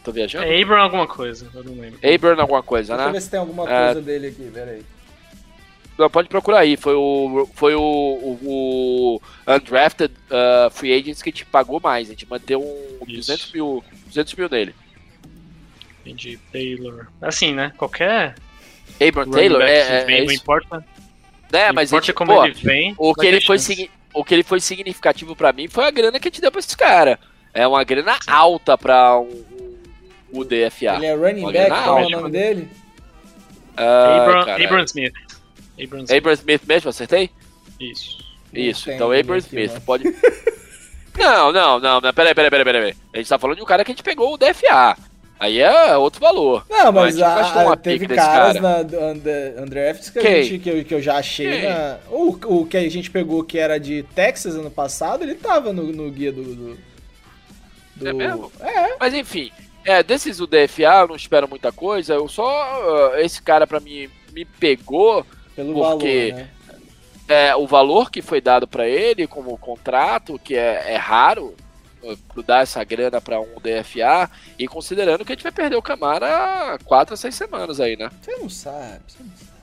Tô 0.02 0.10
viajando? 0.10 0.44
É 0.44 0.60
Abram 0.60 0.82
alguma 0.82 1.06
coisa, 1.06 1.48
eu 1.54 1.62
não 1.62 1.74
lembro. 1.80 2.00
Abram 2.02 2.40
alguma 2.40 2.62
coisa, 2.64 2.94
Deixa 2.94 3.02
eu 3.04 3.06
né? 3.06 3.12
ver 3.12 3.20
se 3.22 3.30
tem 3.30 3.38
alguma 3.38 3.62
É. 3.72 3.84
coisa 3.92 4.02
dele 4.02 4.26
aqui, 4.26 4.50
peraí. 4.52 4.82
Não, 5.96 6.10
pode 6.10 6.28
procurar 6.28 6.58
aí. 6.58 6.76
Foi 6.76 6.94
o, 6.96 7.48
foi 7.54 7.76
o, 7.76 7.80
o, 7.80 8.38
o 8.42 9.20
Undrafted 9.46 10.12
uh, 10.28 10.68
Free 10.72 10.92
Agents 10.92 11.22
que 11.22 11.30
te 11.30 11.46
pagou 11.46 11.78
mais. 11.80 12.08
A 12.08 12.10
gente 12.10 12.28
manteve 12.28 12.60
um 12.60 12.96
Isso. 13.06 13.30
200 13.30 13.52
mil, 13.52 13.84
200 14.08 14.34
mil 14.34 14.48
nele. 14.50 14.74
Entendi. 16.04 16.38
Taylor. 16.52 17.06
Assim, 17.20 17.54
né? 17.54 17.72
Qualquer. 17.76 18.34
Abram 19.00 19.30
Taylor, 19.30 19.62
é, 19.62 19.78
é, 19.78 20.04
vem, 20.04 20.18
é 20.18 20.24
não 20.24 20.32
importa, 20.32 20.84
É, 21.52 21.68
não 21.68 21.74
mas 21.74 21.90
importa 21.90 22.06
ele, 22.06 22.12
como 22.12 22.34
pô, 22.34 22.44
ele 22.44 22.54
vem. 22.54 22.94
o 22.96 23.14
que 23.14 23.26
ele 23.26 23.40
foi 23.40 23.56
o 24.12 24.24
que 24.24 24.34
ele 24.34 24.42
foi 24.44 24.60
significativo 24.60 25.34
pra 25.34 25.52
mim 25.52 25.66
foi 25.66 25.84
a 25.84 25.90
grana 25.90 26.20
que 26.20 26.28
a 26.28 26.30
gente 26.30 26.40
deu 26.40 26.52
pra 26.52 26.60
esse 26.60 26.76
cara. 26.76 27.18
É 27.52 27.66
uma 27.66 27.82
grana 27.82 28.16
alta 28.26 28.78
pra 28.78 29.18
um, 29.18 29.44
um 30.32 30.38
UDFA. 30.40 30.96
Ele 30.96 31.06
é 31.06 31.14
running 31.14 31.44
Olha, 31.44 31.68
back, 31.68 31.82
qual 31.82 31.98
é 31.98 32.06
o 32.06 32.10
nome 32.10 32.30
dele? 32.30 32.68
Ah, 33.76 34.22
Abram, 34.22 34.44
caralho. 34.44 34.64
Abram 34.66 34.84
Smith. 34.84 35.14
Abram 35.82 36.00
Smith. 36.04 36.10
Abram 36.18 36.32
Smith 36.34 36.62
mesmo, 36.66 36.90
acertei? 36.90 37.30
Isso. 37.80 38.18
Isso, 38.52 38.90
então 38.90 39.10
Abram 39.10 39.36
Smith, 39.38 39.70
mano. 39.70 39.80
pode. 39.80 40.04
não, 41.18 41.52
não, 41.52 41.80
não, 41.80 42.00
não, 42.00 42.12
peraí, 42.14 42.34
peraí, 42.34 42.50
peraí, 42.50 42.64
peraí. 42.64 42.94
A 43.12 43.16
gente 43.16 43.28
tá 43.28 43.38
falando 43.38 43.56
de 43.56 43.62
um 43.62 43.66
cara 43.66 43.84
que 43.84 43.90
a 43.90 43.94
gente 43.94 44.04
pegou 44.04 44.34
o 44.34 44.38
DFA. 44.38 44.96
Aí 45.44 45.60
é 45.60 45.96
outro 45.96 46.20
valor. 46.20 46.64
Não, 46.70 46.90
mas 46.90 47.16
Mas 47.16 47.20
a 47.22 47.72
a, 47.72 47.76
teve 47.76 48.06
caras 48.08 48.56
cara. 48.56 48.60
na 48.60 48.82
do 48.82 48.98
under, 48.98 49.62
Undrafts 49.62 50.08
que, 50.10 50.20
gente, 50.20 50.58
que, 50.58 50.70
eu, 50.70 50.84
que 50.84 50.94
eu 50.94 51.02
já 51.02 51.16
achei 51.16 51.62
na. 51.68 51.98
O, 52.10 52.30
o 52.60 52.66
que 52.66 52.76
a 52.78 52.88
gente 52.90 53.10
pegou 53.10 53.44
que 53.44 53.58
era 53.58 53.78
de 53.78 54.02
Texas 54.14 54.54
ano 54.54 54.70
passado, 54.70 55.22
ele 55.22 55.34
tava 55.34 55.72
no, 55.72 55.84
no 55.92 56.10
guia 56.10 56.32
do. 56.32 56.42
do, 56.42 56.78
do- 57.96 58.08
É 58.08 58.12
mesmo? 58.12 58.50
É, 58.60 58.96
Mas 58.98 59.12
enfim, 59.12 59.50
é, 59.84 60.02
desses 60.02 60.40
UDFA 60.40 61.00
eu 61.02 61.08
não 61.08 61.16
espero 61.16 61.48
muita 61.48 61.70
coisa. 61.70 62.14
Eu 62.14 62.26
só. 62.28 62.48
ah, 63.14 63.20
Esse 63.20 63.42
cara 63.42 63.66
pra 63.66 63.80
mim 63.80 64.08
me 64.32 64.44
pegou 64.44 65.26
pelo 65.54 65.74
Porque- 65.74 66.30
valor, 66.32 66.40
né? 66.42 66.48
é, 67.28 67.54
o 67.56 67.66
valor 67.66 68.10
que 68.10 68.20
foi 68.22 68.40
dado 68.40 68.66
pra 68.66 68.88
ele 68.88 69.26
como 69.26 69.56
contrato, 69.58 70.40
que 70.42 70.56
é, 70.56 70.92
é 70.92 70.96
raro 70.96 71.54
dar 72.46 72.62
essa 72.62 72.82
grana 72.84 73.20
pra 73.20 73.40
um 73.40 73.56
DFA, 73.60 74.30
e 74.58 74.66
considerando 74.68 75.24
que 75.24 75.32
a 75.32 75.34
gente 75.34 75.42
vai 75.42 75.52
perder 75.52 75.76
o 75.76 75.82
Camara 75.82 76.78
quatro 76.84 77.14
a 77.14 77.16
seis 77.16 77.34
semanas 77.34 77.80
aí, 77.80 77.96
né? 77.96 78.10
Você 78.20 78.36
não 78.36 78.48
sabe, 78.50 79.00
você 79.06 79.22
não 79.22 79.30
sabe. 79.36 79.54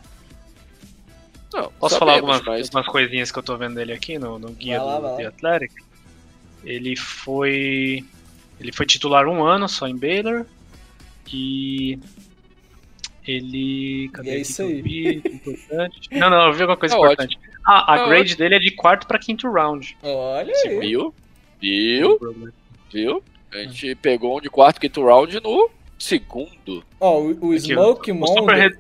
Não, 1.54 1.72
Posso 1.80 1.98
falar 2.00 2.14
algumas, 2.14 2.42
mas- 2.44 2.68
algumas 2.68 2.86
coisinhas 2.88 3.32
que 3.32 3.38
eu 3.40 3.44
tô 3.44 3.58
vendo 3.58 3.76
dele 3.76 3.92
aqui 3.94 4.18
no, 4.18 4.40
no 4.40 4.52
guia 4.52 4.82
lá, 4.82 5.00
do. 5.00 5.18
The 5.18 5.26
Athletic? 5.26 5.72
Ele 6.64 6.96
foi. 6.96 8.06
Ele 8.60 8.72
foi 8.72 8.86
titular 8.86 9.28
um 9.28 9.44
ano 9.44 9.68
só 9.68 9.88
em 9.88 9.98
Baylor. 9.98 10.46
E. 11.34 12.00
Ele. 13.28 14.10
Cadê 14.14 14.30
E 14.30 14.34
é 14.34 14.38
isso 14.40 14.62
aí. 14.62 14.82
vi? 14.82 15.18
Importante. 15.26 16.10
Não, 16.12 16.30
não, 16.30 16.48
eu 16.48 16.54
vi 16.54 16.62
alguma 16.62 16.78
coisa 16.78 16.96
Tá 16.96 17.02
importante. 17.02 17.38
Ah, 17.66 17.94
a 17.94 17.98
Tá 18.00 18.08
grade 18.08 18.36
dele 18.36 18.56
é 18.56 18.60
de 18.60 18.72
quarto 18.72 19.06
pra 19.06 19.20
quinto 19.20 19.52
round. 19.52 19.98
Olha 20.02 20.54
Sim, 20.56 20.70
aí. 20.70 20.80
Viu? 20.80 21.14
Viu? 21.62 22.20
Viu? 22.92 23.24
A 23.54 23.58
gente 23.60 23.96
pegou 23.96 24.38
um 24.38 24.42
de 24.42 24.50
quarto, 24.50 24.80
quinto 24.80 25.04
round 25.06 25.40
no 25.42 25.70
segundo. 26.00 26.84
Ó, 27.00 27.20
o, 27.20 27.48
o 27.50 27.52
Aqui, 27.52 27.60
Smoke 27.60 28.12
o, 28.12 28.28
super 28.28 28.56
re- 28.56 28.78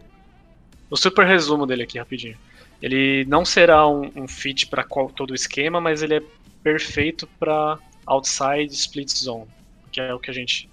o 0.89 0.97
super 0.97 1.25
resumo 1.25 1.65
dele 1.65 1.83
aqui, 1.83 1.99
rapidinho. 1.99 2.37
Ele 2.81 3.25
não 3.27 3.45
será 3.45 3.87
um, 3.87 4.09
um 4.15 4.27
fit 4.27 4.67
pra 4.67 4.83
qual- 4.83 5.09
todo 5.09 5.31
o 5.31 5.35
esquema, 5.35 5.79
mas 5.79 6.01
ele 6.01 6.15
é 6.15 6.23
perfeito 6.63 7.27
pra 7.39 7.77
outside 8.05 8.73
split 8.73 9.09
zone, 9.09 9.45
que 9.91 10.01
é 10.01 10.13
o 10.13 10.19
que 10.19 10.31
a 10.31 10.33
gente, 10.33 10.67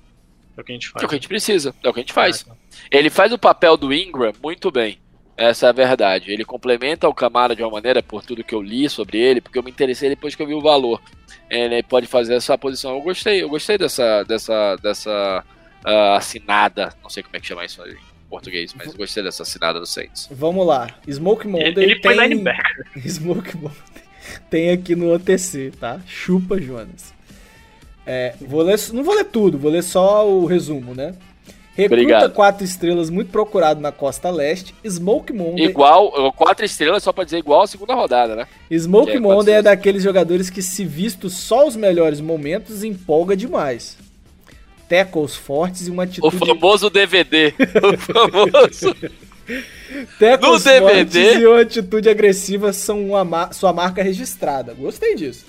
é 0.57 0.61
o 0.61 0.65
que 0.65 0.73
a 0.73 0.75
gente 0.75 0.89
faz. 0.89 1.03
É 1.03 1.07
o 1.07 1.09
que 1.09 1.15
a 1.15 1.19
gente 1.19 1.29
precisa, 1.29 1.75
é 1.83 1.89
o 1.89 1.93
que 1.93 2.01
a 2.01 2.03
gente 2.03 2.13
faz. 2.13 2.47
Ah, 2.49 2.53
tá. 2.53 2.57
Ele 2.91 3.11
faz 3.11 3.33
o 3.33 3.39
papel 3.39 3.77
do 3.77 3.93
Ingram 3.93 4.33
muito 4.43 4.71
bem. 4.71 4.99
Essa 5.39 5.67
é 5.67 5.69
a 5.69 5.73
verdade. 5.73 6.33
Ele 6.33 6.45
complementa 6.45 7.09
o 7.09 7.15
Camara 7.15 7.55
de 7.55 7.63
uma 7.63 7.71
maneira, 7.71 8.03
por 8.03 8.25
tudo 8.25 8.43
que 8.43 8.55
eu 8.55 8.61
li 8.61 8.89
sobre 8.91 9.19
ele, 9.19 9.41
porque 9.41 9.59
eu 9.59 9.63
me 9.63 9.71
interessei 9.71 10.09
depois 10.09 10.35
que 10.35 10.43
eu 10.43 10.47
vi 10.47 10.55
o 10.55 10.61
valor. 10.61 11.01
Ele 11.49 11.81
pode 11.83 12.09
fazer 12.09 12.35
essa 12.35 12.59
posição. 12.59 12.97
Eu 12.97 13.01
gostei, 13.01 13.43
eu 13.43 13.49
gostei 13.49 13.79
dessa, 13.79 14.25
dessa, 14.25 14.77
dessa 14.83 15.45
ah, 15.85 16.17
assinada. 16.17 16.93
Não 17.03 17.09
sei 17.09 17.23
como 17.23 17.37
é 17.37 17.41
que 17.41 17.47
chama 17.47 17.65
isso 17.65 17.81
em 17.87 17.97
português, 18.29 18.75
mas 18.77 18.89
eu 18.89 18.95
gostei 18.95 19.23
dessa 19.23 19.45
assinada 19.45 19.79
do 19.79 19.87
Saints. 19.87 20.29
Vamos 20.31 20.67
lá. 20.67 20.89
Smoke 21.09 21.47
Monday 21.47 21.69
Ele, 21.69 21.85
ele 21.85 22.03
foi 22.03 22.17
tem... 22.17 22.29
linebacker. 22.29 22.87
Smoke 23.09 23.57
Monday 23.57 23.99
tem 24.51 24.71
aqui 24.71 24.95
no 24.95 25.15
OTC, 25.15 25.73
tá? 25.79 26.01
Chupa, 26.07 26.61
Jonas. 26.61 27.15
É, 28.07 28.35
vou 28.41 28.63
ler, 28.63 28.79
não 28.93 29.05
vou 29.05 29.15
ler 29.15 29.25
tudo, 29.25 29.59
vou 29.59 29.71
ler 29.71 29.83
só 29.83 30.29
o 30.29 30.47
resumo, 30.47 30.95
né? 30.95 31.15
Recruta 31.79 31.95
Obrigado. 32.03 32.33
quatro 32.33 32.65
estrelas, 32.65 33.09
muito 33.09 33.31
procurado 33.31 33.81
na 33.81 33.93
costa 33.93 34.29
leste. 34.31 34.75
Smoke 34.85 35.33
Monday. 35.33 35.67
Igual, 35.67 36.33
quatro 36.33 36.65
estrelas 36.67 37.05
só 37.05 37.13
pra 37.13 37.23
dizer 37.23 37.39
igual 37.39 37.63
a 37.63 37.67
segunda 37.69 37.95
rodada, 37.95 38.35
né? 38.35 38.49
Smoke 38.77 39.13
é 39.13 39.21
Monday 39.21 39.55
é 39.55 39.63
daqueles 39.63 40.03
jogadores 40.03 40.51
que, 40.51 40.61
se 40.61 40.85
visto 40.85 41.31
só 41.31 41.67
os 41.69 41.77
melhores 41.77 42.21
momentos, 42.21 42.83
empolga 42.83 43.37
demais. 43.37 43.97
Tackles 44.89 45.37
fortes 45.37 45.87
e 45.87 45.91
uma 45.91 46.03
O 46.03 46.07
atitude. 46.07 46.37
famoso 46.37 46.91
DVD. 46.91 47.55
O 47.95 47.97
famoso. 47.99 48.97
Tackles 50.19 50.65
no 50.65 50.71
DVD. 50.71 51.23
fortes 51.31 51.43
e 51.43 51.47
uma 51.47 51.61
atitude 51.61 52.09
agressiva 52.11 52.73
são 52.73 53.05
uma 53.07 53.25
ma- 53.25 53.53
sua 53.53 53.73
marca 53.73 54.03
registrada. 54.03 54.75
Gostei 54.75 55.15
disso. 55.15 55.47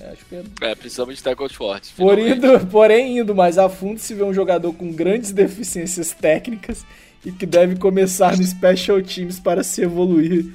Né? 0.00 0.10
Acho 0.12 0.24
que 0.26 0.34
é 0.34 0.42
É, 0.70 0.74
precisamos 0.74 1.16
de 1.16 1.22
tackles 1.22 1.52
fortes. 1.52 1.90
Por 1.90 2.18
indo, 2.18 2.66
porém, 2.66 3.18
indo 3.18 3.34
mais 3.34 3.58
a 3.58 3.68
fundo, 3.68 3.98
se 4.00 4.14
vê 4.14 4.22
um 4.22 4.34
jogador 4.34 4.72
com 4.72 4.90
grandes 4.92 5.30
deficiências 5.32 6.12
técnicas 6.12 6.84
e 7.24 7.30
que 7.30 7.44
deve 7.46 7.76
começar 7.76 8.36
no 8.36 8.42
Special 8.42 9.00
Teams 9.02 9.38
para 9.38 9.62
se 9.62 9.82
evoluir 9.82 10.46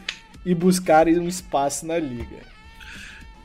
e 0.45 0.53
buscar 0.55 1.07
um 1.07 1.27
espaço 1.27 1.85
na 1.85 1.97
liga. 1.97 2.37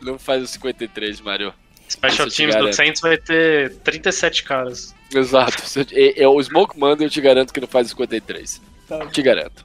Não 0.01 0.19
faz 0.19 0.43
o 0.43 0.47
53, 0.47 1.21
Mario. 1.21 1.53
Special 1.89 2.29
Isso 2.29 2.37
Teams 2.37 2.55
do. 2.57 2.73
Saints 2.73 3.01
vai 3.01 3.19
ter 3.19 3.75
37 3.79 4.45
caras. 4.45 4.95
Exato. 5.15 5.63
É- 5.93 6.23
é 6.23 6.29
o 6.29 6.41
Smoke 6.43 6.79
Monday 6.79 7.07
eu 7.07 7.11
te 7.11 7.21
garanto 7.21 7.53
que 7.53 7.61
não 7.61 7.67
faz 7.69 7.89
o 7.89 7.91
53. 7.91 8.61
Tá, 8.89 9.07
Te 9.07 9.23
garanto. 9.23 9.65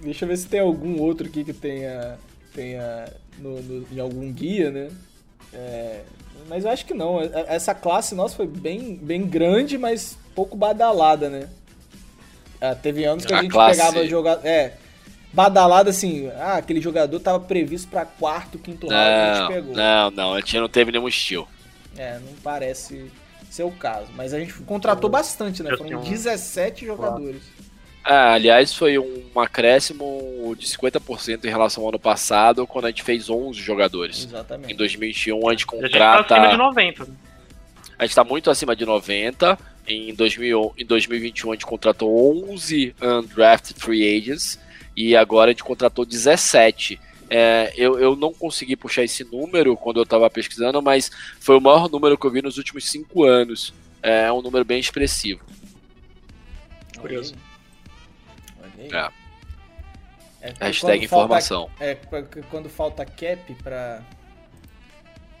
deixa 0.00 0.24
eu 0.24 0.28
ver 0.28 0.36
se 0.36 0.46
tem 0.48 0.60
algum 0.60 1.00
outro 1.00 1.26
aqui 1.26 1.44
que 1.44 1.52
tenha, 1.52 2.18
tenha 2.54 3.12
no, 3.38 3.60
no- 3.62 3.86
em 3.92 3.98
algum 4.00 4.30
guia, 4.32 4.70
né? 4.70 4.88
É, 5.52 6.02
mas 6.48 6.64
eu 6.64 6.70
acho 6.70 6.84
que 6.86 6.94
não. 6.94 7.22
E- 7.22 7.30
Essa 7.46 7.74
classe 7.74 8.14
nossa 8.14 8.36
foi 8.36 8.46
bem, 8.46 8.96
bem 8.96 9.26
grande, 9.26 9.76
mas 9.78 10.16
pouco 10.34 10.56
badalada, 10.56 11.28
né? 11.28 11.48
Ah, 12.60 12.74
teve 12.74 13.04
anos 13.04 13.24
que 13.24 13.32
a, 13.32 13.38
A 13.38 13.42
gente 13.42 13.52
classe- 13.52 13.78
pegava 13.78 14.06
jogar. 14.06 14.44
É, 14.44 14.74
badalada 15.32 15.90
assim, 15.90 16.28
ah, 16.38 16.54
aquele 16.56 16.80
jogador 16.80 17.20
tava 17.20 17.38
previsto 17.40 17.88
pra 17.88 18.04
quarto, 18.04 18.58
quinto 18.58 18.88
round, 18.88 18.96
a 19.04 19.32
gente 19.34 19.40
Não, 19.42 19.48
pegou. 19.48 19.74
não, 19.76 20.10
não. 20.10 20.34
A 20.34 20.40
gente 20.40 20.58
não 20.58 20.68
teve 20.68 20.90
nenhum 20.92 21.08
estilo. 21.08 21.46
É, 21.96 22.18
não 22.18 22.32
parece 22.42 23.10
ser 23.50 23.62
o 23.64 23.70
caso. 23.70 24.06
Mas 24.14 24.32
a 24.34 24.38
gente 24.38 24.52
contratou 24.62 25.08
bastante, 25.08 25.62
né? 25.62 25.70
Foram 25.70 25.84
tenho 25.86 26.00
um- 26.00 26.04
17 26.04 26.84
jogadores. 26.86 27.42
Ah, 28.10 28.32
aliás, 28.32 28.72
foi 28.72 28.98
um 28.98 29.38
acréscimo 29.38 30.56
de 30.58 30.66
50% 30.66 31.44
em 31.44 31.48
relação 31.50 31.82
ao 31.82 31.90
ano 31.90 31.98
passado, 31.98 32.66
quando 32.66 32.86
a 32.86 32.88
gente 32.88 33.02
fez 33.02 33.28
11 33.28 33.60
jogadores. 33.60 34.24
Em 34.24 34.28
Exatamente. 34.28 34.72
2021 34.74 35.46
a 35.46 35.52
gente 35.52 35.66
E 35.70 35.76
a 35.76 35.80
gente 35.82 35.92
tá 35.98 36.16
contrata. 36.16 36.34
acima 36.36 36.50
de 36.52 36.56
90. 36.56 37.04
né? 37.04 37.10
A 37.98 38.06
gente 38.06 38.14
tá 38.14 38.24
muito 38.24 38.50
acima 38.50 38.74
de 38.74 38.86
90. 38.86 39.58
Em, 39.86 40.14
2000, 40.14 40.72
em 40.78 40.86
2021 40.86 41.50
a 41.50 41.54
gente 41.54 41.66
contratou 41.66 42.50
11 42.50 42.94
undrafted 43.02 43.78
free 43.78 44.16
agents 44.16 44.58
e 44.96 45.14
agora 45.14 45.50
a 45.50 45.52
gente 45.52 45.62
contratou 45.64 46.06
17. 46.06 46.98
É, 47.28 47.74
eu, 47.76 47.98
eu 47.98 48.16
não 48.16 48.32
consegui 48.32 48.74
puxar 48.74 49.04
esse 49.04 49.22
número 49.22 49.76
quando 49.76 50.00
eu 50.00 50.06
tava 50.06 50.30
pesquisando, 50.30 50.80
mas 50.80 51.10
foi 51.40 51.58
o 51.58 51.60
maior 51.60 51.90
número 51.90 52.16
que 52.16 52.26
eu 52.26 52.30
vi 52.30 52.40
nos 52.40 52.56
últimos 52.56 52.90
5 52.90 53.22
anos. 53.24 53.74
É 54.02 54.32
um 54.32 54.40
número 54.40 54.64
bem 54.64 54.80
expressivo. 54.80 55.44
Curioso. 56.98 57.34
Aí. 58.92 59.04
É. 60.40 60.48
É, 60.50 60.54
Hashtag 60.66 61.08
quando 61.08 61.08
falta- 61.08 61.24
informação. 61.38 61.70
é, 61.80 61.94
quando 62.50 62.68
falta 62.68 63.04
cap 63.04 63.54
pra. 63.62 64.02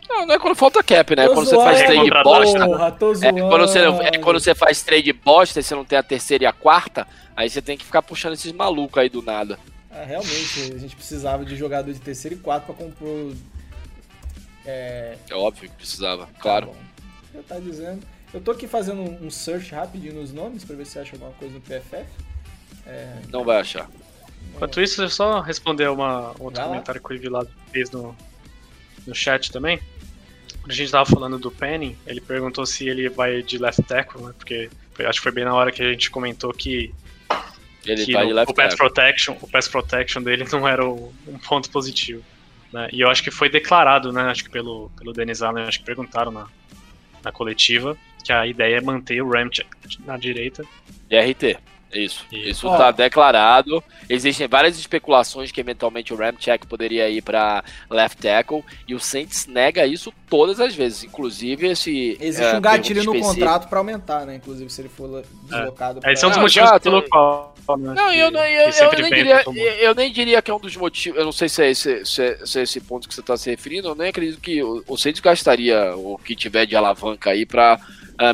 Não, 0.08 0.26
não 0.26 0.34
é 0.34 0.38
quando 0.38 0.54
falta 0.56 0.82
cap, 0.82 1.14
né? 1.14 1.24
É 1.26 1.28
quando 1.28 1.46
você 1.46 1.54
faz 1.54 1.78
zoando, 1.78 1.92
trade 2.08 2.24
bosta. 2.24 2.64
Porra, 2.66 2.86
É 2.86 3.14
zoando. 3.14 3.48
quando, 3.48 3.60
você, 3.68 3.78
é 3.78 4.18
quando 4.18 4.40
você 4.40 4.54
faz 4.54 4.82
trade 4.82 5.12
bosta 5.12 5.60
e 5.60 5.62
você 5.62 5.74
não 5.74 5.84
tem 5.84 5.98
a 5.98 6.02
terceira 6.02 6.44
e 6.44 6.46
a 6.46 6.52
quarta, 6.52 7.06
aí 7.36 7.48
você 7.48 7.60
tem 7.62 7.76
que 7.76 7.84
ficar 7.84 8.02
puxando 8.02 8.32
esses 8.32 8.50
malucos 8.52 9.00
aí 9.00 9.08
do 9.08 9.22
nada. 9.22 9.58
Ah, 9.90 10.02
realmente, 10.04 10.72
a 10.74 10.78
gente 10.78 10.96
precisava 10.96 11.44
de 11.44 11.54
jogador 11.56 11.92
de 11.92 12.00
terceiro 12.00 12.36
e 12.36 12.38
quarto 12.40 12.64
pra 12.66 12.74
comprar. 12.74 13.36
É. 14.66 15.16
É 15.30 15.34
óbvio 15.34 15.68
que 15.68 15.76
precisava, 15.76 16.26
tá 16.26 16.40
claro. 16.40 16.66
bom. 16.68 16.76
Eu 17.34 17.42
tá 17.42 17.58
dizendo. 17.58 18.02
Eu 18.32 18.40
tô 18.40 18.50
aqui 18.50 18.66
fazendo 18.66 19.00
um 19.00 19.26
um 19.26 19.30
search 19.30 19.72
rapidinho 19.74 20.14
nos 20.14 20.32
nomes 20.32 20.64
pra 20.64 20.74
ver 20.76 20.86
se 20.86 20.98
acha 20.98 21.14
alguma 21.14 21.32
coisa 21.32 21.54
no 21.54 21.60
PFF. 21.60 22.06
Não 23.30 23.44
vai 23.44 23.60
achar. 23.60 23.88
Enquanto 24.54 24.80
isso, 24.80 25.02
eu 25.02 25.08
só 25.10 25.40
responder 25.40 25.88
uma, 25.88 26.30
um 26.40 26.44
outro 26.44 26.54
Vai 26.56 26.62
lá. 26.62 26.64
comentário 26.68 27.00
que 27.02 27.12
o 27.12 27.14
Evilado 27.14 27.48
fez 27.72 27.90
no, 27.90 28.16
no 29.06 29.14
chat 29.14 29.52
também. 29.52 29.78
Quando 30.60 30.70
a 30.72 30.74
gente 30.74 30.90
tava 30.90 31.06
falando 31.08 31.38
do 31.38 31.50
Penning, 31.50 31.96
ele 32.06 32.20
perguntou 32.20 32.66
se 32.66 32.88
ele 32.88 33.08
vai 33.08 33.42
de 33.42 33.58
left 33.58 33.82
tackle, 33.84 34.22
né? 34.22 34.32
Porque 34.36 34.68
foi- 34.94 35.06
acho 35.06 35.18
que 35.20 35.22
foi 35.22 35.32
bem 35.32 35.44
na 35.44 35.54
hora 35.54 35.70
que 35.70 35.82
a 35.82 35.90
gente 35.92 36.10
comentou 36.10 36.52
que, 36.52 36.92
Ele 37.86 38.04
que 38.04 38.12
de 38.12 38.12
no- 38.12 38.32
left 38.32 38.50
o, 38.50 38.54
pass 38.54 38.74
protection, 38.74 39.36
o 39.40 39.48
pass 39.48 39.68
protection 39.68 40.22
dele 40.22 40.44
não 40.50 40.66
era 40.66 40.84
o- 40.84 41.12
um 41.26 41.38
ponto 41.38 41.70
positivo. 41.70 42.22
né? 42.72 42.86
E 42.92 43.00
eu 43.00 43.08
acho 43.08 43.22
que 43.22 43.30
foi 43.30 43.48
declarado, 43.48 44.12
né? 44.12 44.22
Acho 44.24 44.44
que 44.44 44.50
pelo, 44.50 44.90
pelo 44.98 45.12
Dennis 45.14 45.40
Allen, 45.40 45.64
acho 45.64 45.78
que 45.78 45.86
perguntaram 45.86 46.30
na, 46.30 46.46
na 47.24 47.32
coletiva 47.32 47.96
que 48.22 48.30
a 48.30 48.46
ideia 48.46 48.76
é 48.76 48.80
manter 48.82 49.22
o 49.22 49.30
Ramchick 49.30 49.68
na 50.04 50.18
direita 50.18 50.62
E 51.08 51.16
RT. 51.16 51.56
Isso, 51.92 52.26
isso 52.30 52.68
Ó. 52.68 52.76
tá 52.76 52.90
declarado. 52.90 53.82
Existem 54.10 54.46
várias 54.46 54.78
especulações 54.78 55.50
que 55.50 55.60
eventualmente 55.60 56.12
o 56.12 56.16
Ramchek 56.16 56.66
poderia 56.66 57.08
ir 57.08 57.22
para 57.22 57.64
left 57.90 58.20
tackle 58.20 58.62
e 58.86 58.94
o 58.94 59.00
Saints 59.00 59.46
nega 59.46 59.86
isso 59.86 60.12
todas 60.28 60.60
as 60.60 60.74
vezes, 60.74 61.04
inclusive 61.04 61.66
esse 61.68 62.16
Existe 62.20 62.54
é, 62.54 62.56
um 62.58 62.60
gatilho 62.60 63.04
no 63.04 63.18
contrato 63.18 63.68
pra 63.68 63.78
aumentar, 63.78 64.26
né? 64.26 64.34
Inclusive, 64.34 64.68
se 64.70 64.82
ele 64.82 64.88
for 64.90 65.24
deslocado. 65.44 66.00
Esse 66.06 66.24
é 66.24 66.26
um 66.26 66.30
dos 66.30 66.36
Não, 66.36 66.42
motivos 66.44 66.68
exato. 66.68 66.82
pelo 66.82 67.02
qual. 67.08 67.54
né, 67.78 67.94
Não, 67.94 68.10
que- 68.10 68.18
eu, 68.18 68.30
não, 68.30 68.44
eu, 68.44 68.70
eu, 68.70 68.92
nem 69.00 69.10
diria, 69.10 69.44
eu 69.80 69.94
nem 69.94 70.12
diria 70.12 70.42
que 70.42 70.50
é 70.50 70.54
um 70.54 70.60
dos 70.60 70.76
motivos. 70.76 71.18
Eu 71.18 71.24
não 71.24 71.32
sei 71.32 71.48
se 71.48 71.62
é 71.62 71.70
esse, 71.70 72.04
se 72.04 72.22
é, 72.22 72.38
se 72.46 72.58
é 72.60 72.62
esse 72.64 72.80
ponto 72.80 73.08
que 73.08 73.14
você 73.14 73.20
está 73.20 73.36
se 73.36 73.48
referindo. 73.50 73.88
Eu 73.88 73.94
nem 73.94 74.08
acredito 74.08 74.40
que 74.40 74.62
o, 74.62 74.84
o 74.86 74.96
Saints 74.98 75.20
gastaria 75.20 75.94
o 75.96 76.18
que 76.18 76.36
tiver 76.36 76.66
de 76.66 76.76
alavanca 76.76 77.30
aí 77.30 77.46
para 77.46 77.80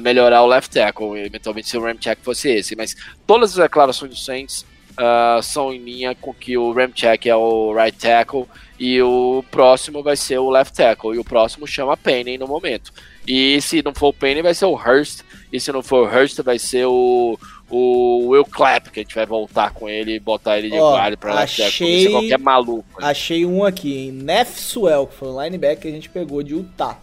melhorar 0.01 0.43
o 0.43 0.47
left 0.47 0.73
tackle, 0.73 1.19
eventualmente 1.19 1.69
se 1.69 1.77
o 1.77 1.83
Ramchek 1.83 2.23
fosse 2.23 2.49
esse. 2.51 2.75
Mas 2.77 2.97
todas 3.27 3.51
as 3.51 3.57
declarações 3.57 4.11
do 4.11 4.17
Saints 4.17 4.65
ah, 4.97 5.41
são 5.43 5.73
em 5.73 5.79
linha 5.79 6.15
com 6.15 6.33
que 6.33 6.57
o 6.57 6.73
Ramchek 6.73 7.29
é 7.29 7.37
o 7.37 7.75
right 7.75 7.97
tackle 7.99 8.47
e 8.79 9.01
o 9.03 9.45
próximo 9.51 10.03
vai 10.03 10.17
ser 10.17 10.39
o 10.39 10.51
left 10.51 10.75
tackle. 10.75 11.15
E 11.15 11.19
o 11.19 11.25
próximo 11.25 11.67
chama 11.67 11.97
Penny 11.97 12.39
no 12.39 12.47
momento. 12.49 12.93
E 13.27 13.61
se 13.61 13.83
não 13.83 13.95
for 13.95 14.09
o 14.09 14.13
Penny, 14.13 14.43
vai 14.43 14.55
ser 14.55 14.67
o 14.67 14.75
Hurst. 14.75 15.21
E 15.53 15.59
se 15.61 15.71
não 15.73 15.83
for 15.83 16.07
o 16.09 16.13
Hurst, 16.13 16.39
vai 16.43 16.59
ser 16.59 16.85
o, 16.87 17.39
o 17.71 18.29
Will 18.29 18.45
Clapp, 18.45 18.91
que 18.91 19.01
a 19.01 19.03
gente 19.03 19.15
vai 19.15 19.25
voltar 19.25 19.73
com 19.73 19.89
ele 19.89 20.15
e 20.17 20.21
botar 20.21 20.59
ele 20.59 20.71
de 20.71 20.77
Ó, 20.79 20.91
guarda 20.91 21.17
pra 21.17 21.35
left 21.35 21.57
tackle. 21.57 21.87
achei- 21.87 22.07
é 22.07 22.11
qualquer 22.11 22.39
maluco. 22.39 22.85
Achei 23.03 23.47
um 23.47 23.65
aqui, 23.65 23.97
hein? 23.97 24.13
Neff 24.13 24.61
Swell, 24.61 25.07
que 25.07 25.15
foi 25.15 25.29
um 25.29 25.43
linebacker 25.43 25.83
que 25.83 25.89
a 25.89 25.93
gente 25.93 26.09
pegou 26.09 26.43
de 26.43 26.55
Utah. 26.55 26.99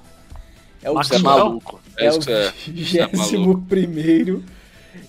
É 0.83 0.89
o 0.89 0.99
Isso 0.99 1.13
é 1.13 1.19
maluco. 1.19 1.79
É, 1.97 2.05
É 2.07 2.11
o 2.11 2.19
que 2.19 2.31
é. 2.31 2.53
Isso 2.67 2.97
maluco. 2.97 3.59
21 3.61 3.65
primeiro. 3.65 4.43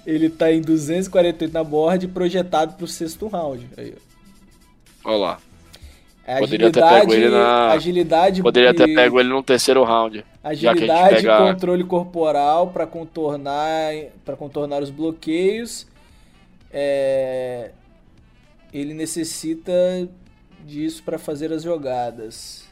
Ele 0.07 0.29
tá 0.29 0.53
em 0.53 0.61
248 0.61 1.53
na 1.53 1.65
board, 1.65 2.09
projetado 2.09 2.75
pro 2.75 2.87
sexto 2.87 3.27
round. 3.29 3.69
Aí. 3.77 3.95
Olha 5.05 5.17
lá. 5.17 5.39
É 6.25 6.39
Poderia 6.39 6.71
ter 6.71 6.81
agilidade, 6.81 7.01
pego 7.09 7.15
ele 7.15 7.29
na- 7.31 7.73
agilidade 7.73 8.43
Poderia 8.43 8.73
ter 8.73 8.95
pego 8.95 9.19
ele 9.19 9.29
no 9.29 9.43
terceiro 9.43 9.83
round. 9.83 10.19
Já 10.19 10.23
que 10.45 10.45
a 10.45 10.55
gente 10.55 10.91
agilidade 10.91 11.15
pega- 11.17 11.39
controle 11.53 11.83
corporal 11.85 12.69
para 12.69 12.87
contornar 12.87 13.93
para 14.25 14.37
contornar 14.37 14.83
os 14.83 14.91
bloqueios. 14.91 15.85
É, 16.73 17.71
ele 18.73 18.95
necessita 18.95 19.73
disso 20.65 21.03
para 21.03 21.19
fazer 21.19 21.53
as 21.53 21.63
jogadas. 21.65 22.65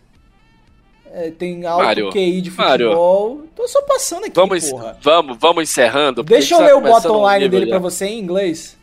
É, 1.13 1.31
tem 1.31 1.67
alto 1.67 1.85
Mário, 1.85 2.11
QI 2.11 2.41
de 2.41 2.51
Mário. 2.53 2.87
futebol. 2.87 3.43
Tô 3.57 3.67
só 3.67 3.83
passando 3.83 4.27
aqui, 4.27 4.35
Vamos, 4.35 4.71
porra. 4.71 4.97
vamos, 5.03 5.37
vamos 5.39 5.63
encerrando. 5.65 6.23
Deixa 6.23 6.55
eu 6.55 6.59
gente 6.59 6.67
ler 6.67 6.73
tá 6.73 6.77
o 6.77 6.93
bottom 6.93 7.33
line 7.33 7.49
dele 7.49 7.67
já. 7.67 7.71
pra 7.71 7.79
você 7.81 8.07
em 8.07 8.21
inglês. 8.21 8.79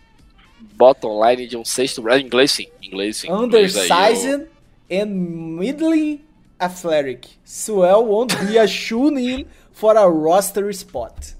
Bottom 0.76 1.26
line 1.26 1.48
de 1.48 1.56
um 1.58 1.64
sexto. 1.64 2.04
Em 2.10 2.22
inglês 2.22 2.52
sim. 2.52 2.68
Inglês 2.84 3.18
sim. 3.18 3.32
Undersized 3.32 4.48
and 4.92 5.06
middling 5.06 6.22
athletic. 6.60 7.30
Swell 7.46 8.06
won't 8.06 8.36
be 8.46 8.60
a 8.60 8.68
shoe 8.68 9.18
in 9.18 9.46
for 9.72 9.96
a 9.96 10.06
roster 10.06 10.70
spot. 10.72 11.34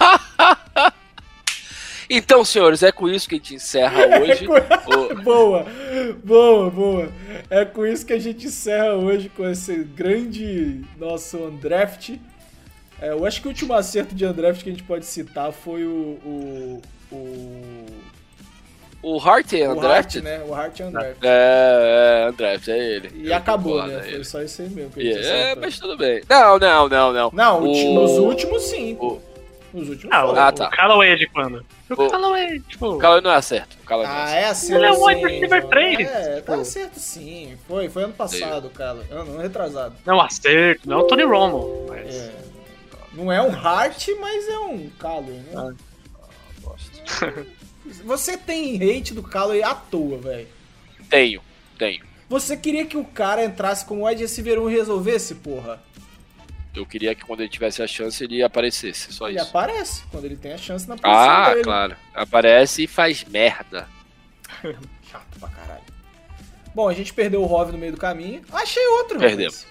Então, 2.08 2.44
senhores, 2.44 2.82
é 2.82 2.92
com 2.92 3.08
isso 3.08 3.28
que 3.28 3.34
a 3.34 3.38
gente 3.38 3.54
encerra 3.54 4.00
hoje. 4.20 4.46
O- 4.46 5.14
Boa, 5.24 5.66
boa, 6.22 6.70
boa. 6.70 7.08
É 7.48 7.64
com 7.64 7.86
isso 7.86 8.04
que 8.04 8.12
a 8.12 8.18
gente 8.18 8.46
encerra 8.46 8.94
hoje 8.94 9.28
com 9.28 9.48
esse 9.48 9.74
grande 9.84 10.80
nosso 10.98 11.38
undraft. 11.38 12.10
É, 13.00 13.10
eu 13.10 13.24
acho 13.26 13.40
que 13.40 13.46
o 13.48 13.50
último 13.50 13.72
acerto 13.74 14.14
de 14.14 14.24
undraft 14.26 14.62
que 14.62 14.68
a 14.68 14.72
gente 14.72 14.84
pode 14.84 15.06
citar 15.06 15.52
foi 15.52 15.84
o. 15.84 16.18
O, 16.24 16.82
o, 17.10 17.86
O 19.02 19.18
Hart 19.18 19.52
é 19.54 19.68
undrafted? 19.68 20.22
né? 20.24 20.42
O 20.46 20.54
Hart 20.54 20.80
é 20.80 20.84
undraft. 20.84 21.16
É, 21.22 22.24
é, 22.26 22.30
undrafted, 22.30 22.70
é 22.70 22.78
ele. 22.96 23.10
E 23.14 23.26
Eu 23.28 23.34
acabou, 23.36 23.84
né? 23.86 23.96
é 23.96 24.00
Foi 24.02 24.12
ele. 24.14 24.24
só 24.24 24.42
isso 24.42 24.62
aí 24.62 24.68
mesmo 24.68 24.90
que 24.90 25.00
a 25.00 25.02
gente 25.04 25.16
É, 25.26 25.42
acertou. 25.42 25.62
mas 25.62 25.78
tudo 25.78 25.96
bem. 25.96 26.22
Não, 26.28 26.58
não, 26.58 26.88
não, 26.88 27.12
não. 27.12 27.30
Não, 27.32 27.62
O- 27.62 27.94
nos 27.94 28.12
últimos 28.18 28.62
sim. 28.64 28.96
o- 29.00 29.20
Nos 29.74 29.88
últimos 29.88 30.14
Ah, 30.16 30.24
o. 30.24 30.30
Ah, 30.38 30.48
o 30.48 30.52
tá. 30.52 30.68
Callaway 30.70 31.10
é 31.10 31.16
de 31.16 31.26
quando? 31.26 31.66
O 31.90 31.94
O- 32.04 32.08
Callaway, 32.10 32.60
tipo. 32.60 32.86
O 32.92 32.98
Callaway 32.98 33.22
não 33.24 33.32
é 33.32 33.42
certo. 33.42 33.76
O 33.82 33.84
Callaway 33.84 34.08
não 34.08 34.16
é 34.16 34.22
Ah, 34.22 34.34
é 34.36 34.44
assim. 34.46 34.74
Ele 34.74 34.86
é 34.86 34.92
um 34.92 35.04
wide 35.04 35.20
sim, 35.20 35.26
receiver 35.26 35.58
mano. 35.58 35.68
três, 35.68 35.98
É, 36.08 36.34
tipo. 36.36 36.46
tá 36.46 36.64
certo 36.64 36.98
sim. 37.00 37.58
Foi, 37.66 37.88
foi 37.88 38.04
ano 38.04 38.12
passado, 38.14 38.70
cara. 38.70 38.98
Ano, 39.10 39.36
retrasado. 39.38 39.96
Não, 40.06 40.20
acerto, 40.20 40.88
não 40.88 41.00
é 41.00 41.02
o 41.02 41.06
Tony 41.06 41.24
Romo. 41.24 41.86
Mas... 41.88 42.14
É. 42.14 42.32
Não 43.12 43.30
é 43.32 43.42
um 43.42 43.52
Hart, 43.54 44.08
mas 44.20 44.48
é 44.48 44.58
um 44.58 44.88
Callaway, 44.98 45.40
Ah, 45.54 45.64
né? 45.70 45.74
Você 48.04 48.36
tem 48.36 48.76
hate 48.76 49.12
do 49.12 49.22
Callaway 49.22 49.62
à 49.62 49.74
toa, 49.74 50.18
velho. 50.18 50.48
Tenho, 51.10 51.42
tenho. 51.78 52.02
Você 52.28 52.56
queria 52.56 52.86
que 52.86 52.96
o 52.96 53.04
cara 53.04 53.44
entrasse 53.44 53.84
como 53.84 54.06
wide 54.06 54.22
receiver 54.22 54.58
1 54.58 54.70
e 54.70 54.72
resolvesse, 54.74 55.34
porra? 55.34 55.80
Eu 56.74 56.84
queria 56.84 57.14
que 57.14 57.24
quando 57.24 57.40
ele 57.40 57.48
tivesse 57.48 57.82
a 57.82 57.86
chance 57.86 58.22
ele 58.24 58.42
aparecesse, 58.42 59.12
só 59.12 59.28
Ele 59.28 59.38
isso. 59.38 59.48
aparece 59.48 60.02
quando 60.10 60.24
ele 60.24 60.36
tem 60.36 60.52
a 60.52 60.58
chance 60.58 60.88
na 60.88 60.96
posição 60.96 61.12
Ah, 61.12 61.50
dele. 61.50 61.62
claro. 61.64 61.96
Aparece 62.12 62.82
e 62.82 62.86
faz 62.88 63.24
merda. 63.24 63.86
Chato 65.10 65.38
pra 65.38 65.48
caralho. 65.50 65.82
Bom, 66.74 66.88
a 66.88 66.92
gente 66.94 67.12
perdeu 67.14 67.42
o 67.42 67.46
Rov 67.46 67.70
no 67.70 67.78
meio 67.78 67.92
do 67.92 67.98
caminho. 67.98 68.42
Achei 68.52 68.84
outro, 68.88 69.18
Perdemos. 69.20 69.64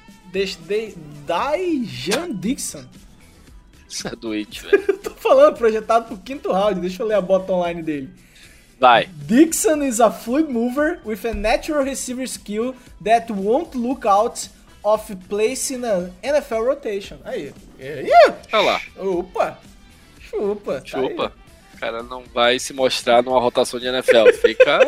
Daijan 1.25 2.33
Dixon. 2.33 2.85
Isso 3.87 4.07
é 4.07 4.15
doente, 4.15 4.61
velho. 4.65 4.97
Tô 4.99 5.11
falando, 5.11 5.57
projetado 5.57 6.05
pro 6.07 6.17
quinto 6.17 6.51
round. 6.51 6.79
Deixa 6.79 7.03
eu 7.03 7.07
ler 7.07 7.15
a 7.15 7.21
bottom 7.21 7.65
line 7.67 7.83
dele. 7.83 8.09
Vai. 8.79 9.07
Dixon 9.27 9.83
is 9.83 9.99
a 9.99 10.09
fluid 10.09 10.49
mover 10.51 10.99
with 11.05 11.25
a 11.25 11.33
natural 11.33 11.83
receiver 11.83 12.25
skill 12.27 12.75
that 13.03 13.31
won't 13.31 13.77
look 13.77 14.05
out 14.07 14.49
of 14.83 15.15
place 15.29 15.73
in 15.73 15.83
an 15.85 16.11
NFL 16.21 16.63
rotation. 16.63 17.17
Aí. 17.23 17.53
Aí. 17.79 18.09
Olha 18.51 18.61
lá. 18.61 18.81
Opa. 18.97 19.59
Chupa. 20.19 20.81
tá. 20.81 20.85
Chupa. 20.85 21.33
O 21.73 21.79
cara 21.79 22.03
não 22.03 22.23
vai 22.33 22.59
se 22.59 22.73
mostrar 22.73 23.21
numa 23.23 23.39
rotação 23.39 23.79
de 23.79 23.87
NFL. 23.87 24.31
Fica. 24.41 24.79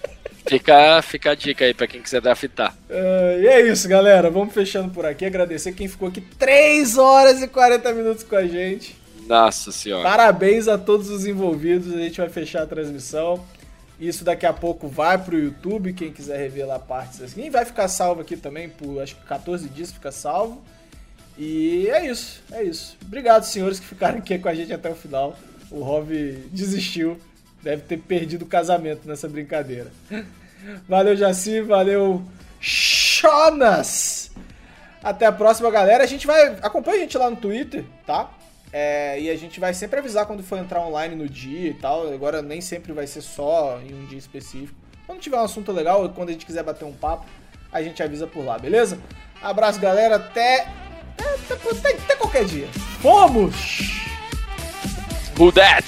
fica, 0.46 1.02
fica 1.02 1.30
a 1.30 1.34
dica 1.34 1.64
aí 1.64 1.74
pra 1.74 1.86
quem 1.86 2.02
quiser 2.02 2.20
draftar. 2.20 2.76
Ah, 2.90 3.36
e 3.38 3.46
é 3.46 3.60
isso, 3.66 3.88
galera. 3.88 4.30
Vamos 4.30 4.52
fechando 4.52 4.90
por 4.92 5.06
aqui. 5.06 5.24
Agradecer 5.24 5.72
quem 5.72 5.88
ficou 5.88 6.08
aqui 6.08 6.20
3 6.20 6.98
horas 6.98 7.42
e 7.42 7.48
40 7.48 7.92
minutos 7.92 8.24
com 8.24 8.36
a 8.36 8.46
gente. 8.46 8.96
Nossa 9.26 9.70
senhora. 9.70 10.02
Parabéns 10.02 10.66
a 10.66 10.76
todos 10.76 11.08
os 11.08 11.24
envolvidos. 11.24 11.94
A 11.94 11.98
gente 11.98 12.20
vai 12.20 12.28
fechar 12.28 12.62
a 12.62 12.66
transmissão. 12.66 13.44
Isso 14.00 14.24
daqui 14.24 14.46
a 14.46 14.52
pouco 14.52 14.88
vai 14.88 15.18
pro 15.18 15.38
YouTube, 15.38 15.92
quem 15.92 16.10
quiser 16.10 16.38
rever 16.38 16.66
lá 16.66 16.78
partes 16.78 17.20
assim. 17.20 17.50
Vai 17.50 17.66
ficar 17.66 17.86
salvo 17.86 18.22
aqui 18.22 18.34
também 18.34 18.68
por 18.70 19.02
acho 19.02 19.14
que 19.14 19.26
14 19.26 19.68
dias 19.68 19.92
fica 19.92 20.10
salvo. 20.10 20.62
E 21.36 21.86
é 21.88 22.06
isso, 22.06 22.42
é 22.50 22.62
isso. 22.62 22.96
Obrigado, 23.04 23.44
senhores, 23.44 23.78
que 23.78 23.86
ficaram 23.86 24.18
aqui 24.18 24.38
com 24.38 24.48
a 24.48 24.54
gente 24.54 24.72
até 24.72 24.90
o 24.90 24.94
final. 24.94 25.36
O 25.70 25.82
Rob 25.82 26.12
desistiu. 26.50 27.20
Deve 27.62 27.82
ter 27.82 27.98
perdido 27.98 28.42
o 28.42 28.46
casamento 28.46 29.06
nessa 29.06 29.28
brincadeira. 29.28 29.92
Valeu, 30.88 31.14
Jaci. 31.14 31.60
Valeu, 31.60 32.22
Jonas. 32.58 34.30
Até 35.02 35.26
a 35.26 35.32
próxima, 35.32 35.70
galera. 35.70 36.02
A 36.04 36.06
gente 36.06 36.26
vai. 36.26 36.56
Acompanha 36.62 36.98
a 36.98 37.00
gente 37.00 37.18
lá 37.18 37.28
no 37.28 37.36
Twitter, 37.36 37.84
tá? 38.06 38.30
É, 38.72 39.20
e 39.20 39.30
a 39.30 39.36
gente 39.36 39.58
vai 39.58 39.74
sempre 39.74 39.98
avisar 39.98 40.26
quando 40.26 40.42
for 40.42 40.58
entrar 40.58 40.80
online 40.80 41.14
no 41.14 41.28
dia 41.28 41.70
e 41.70 41.74
tal. 41.74 42.12
Agora 42.12 42.40
nem 42.40 42.60
sempre 42.60 42.92
vai 42.92 43.06
ser 43.06 43.20
só 43.20 43.80
em 43.80 43.94
um 43.94 44.06
dia 44.06 44.18
específico. 44.18 44.78
Quando 45.06 45.20
tiver 45.20 45.38
um 45.38 45.44
assunto 45.44 45.72
legal, 45.72 46.08
quando 46.10 46.28
a 46.28 46.32
gente 46.32 46.46
quiser 46.46 46.62
bater 46.62 46.84
um 46.84 46.92
papo, 46.92 47.26
a 47.72 47.82
gente 47.82 48.02
avisa 48.02 48.26
por 48.26 48.44
lá, 48.44 48.58
beleza? 48.58 48.98
Abraço, 49.42 49.80
galera. 49.80 50.16
Até. 50.16 50.68
Até, 51.18 51.54
até, 51.54 51.90
até 51.90 52.16
qualquer 52.16 52.44
dia. 52.44 52.68
Vamos! 53.02 54.00
Who 55.38 55.50
that? 55.52 55.84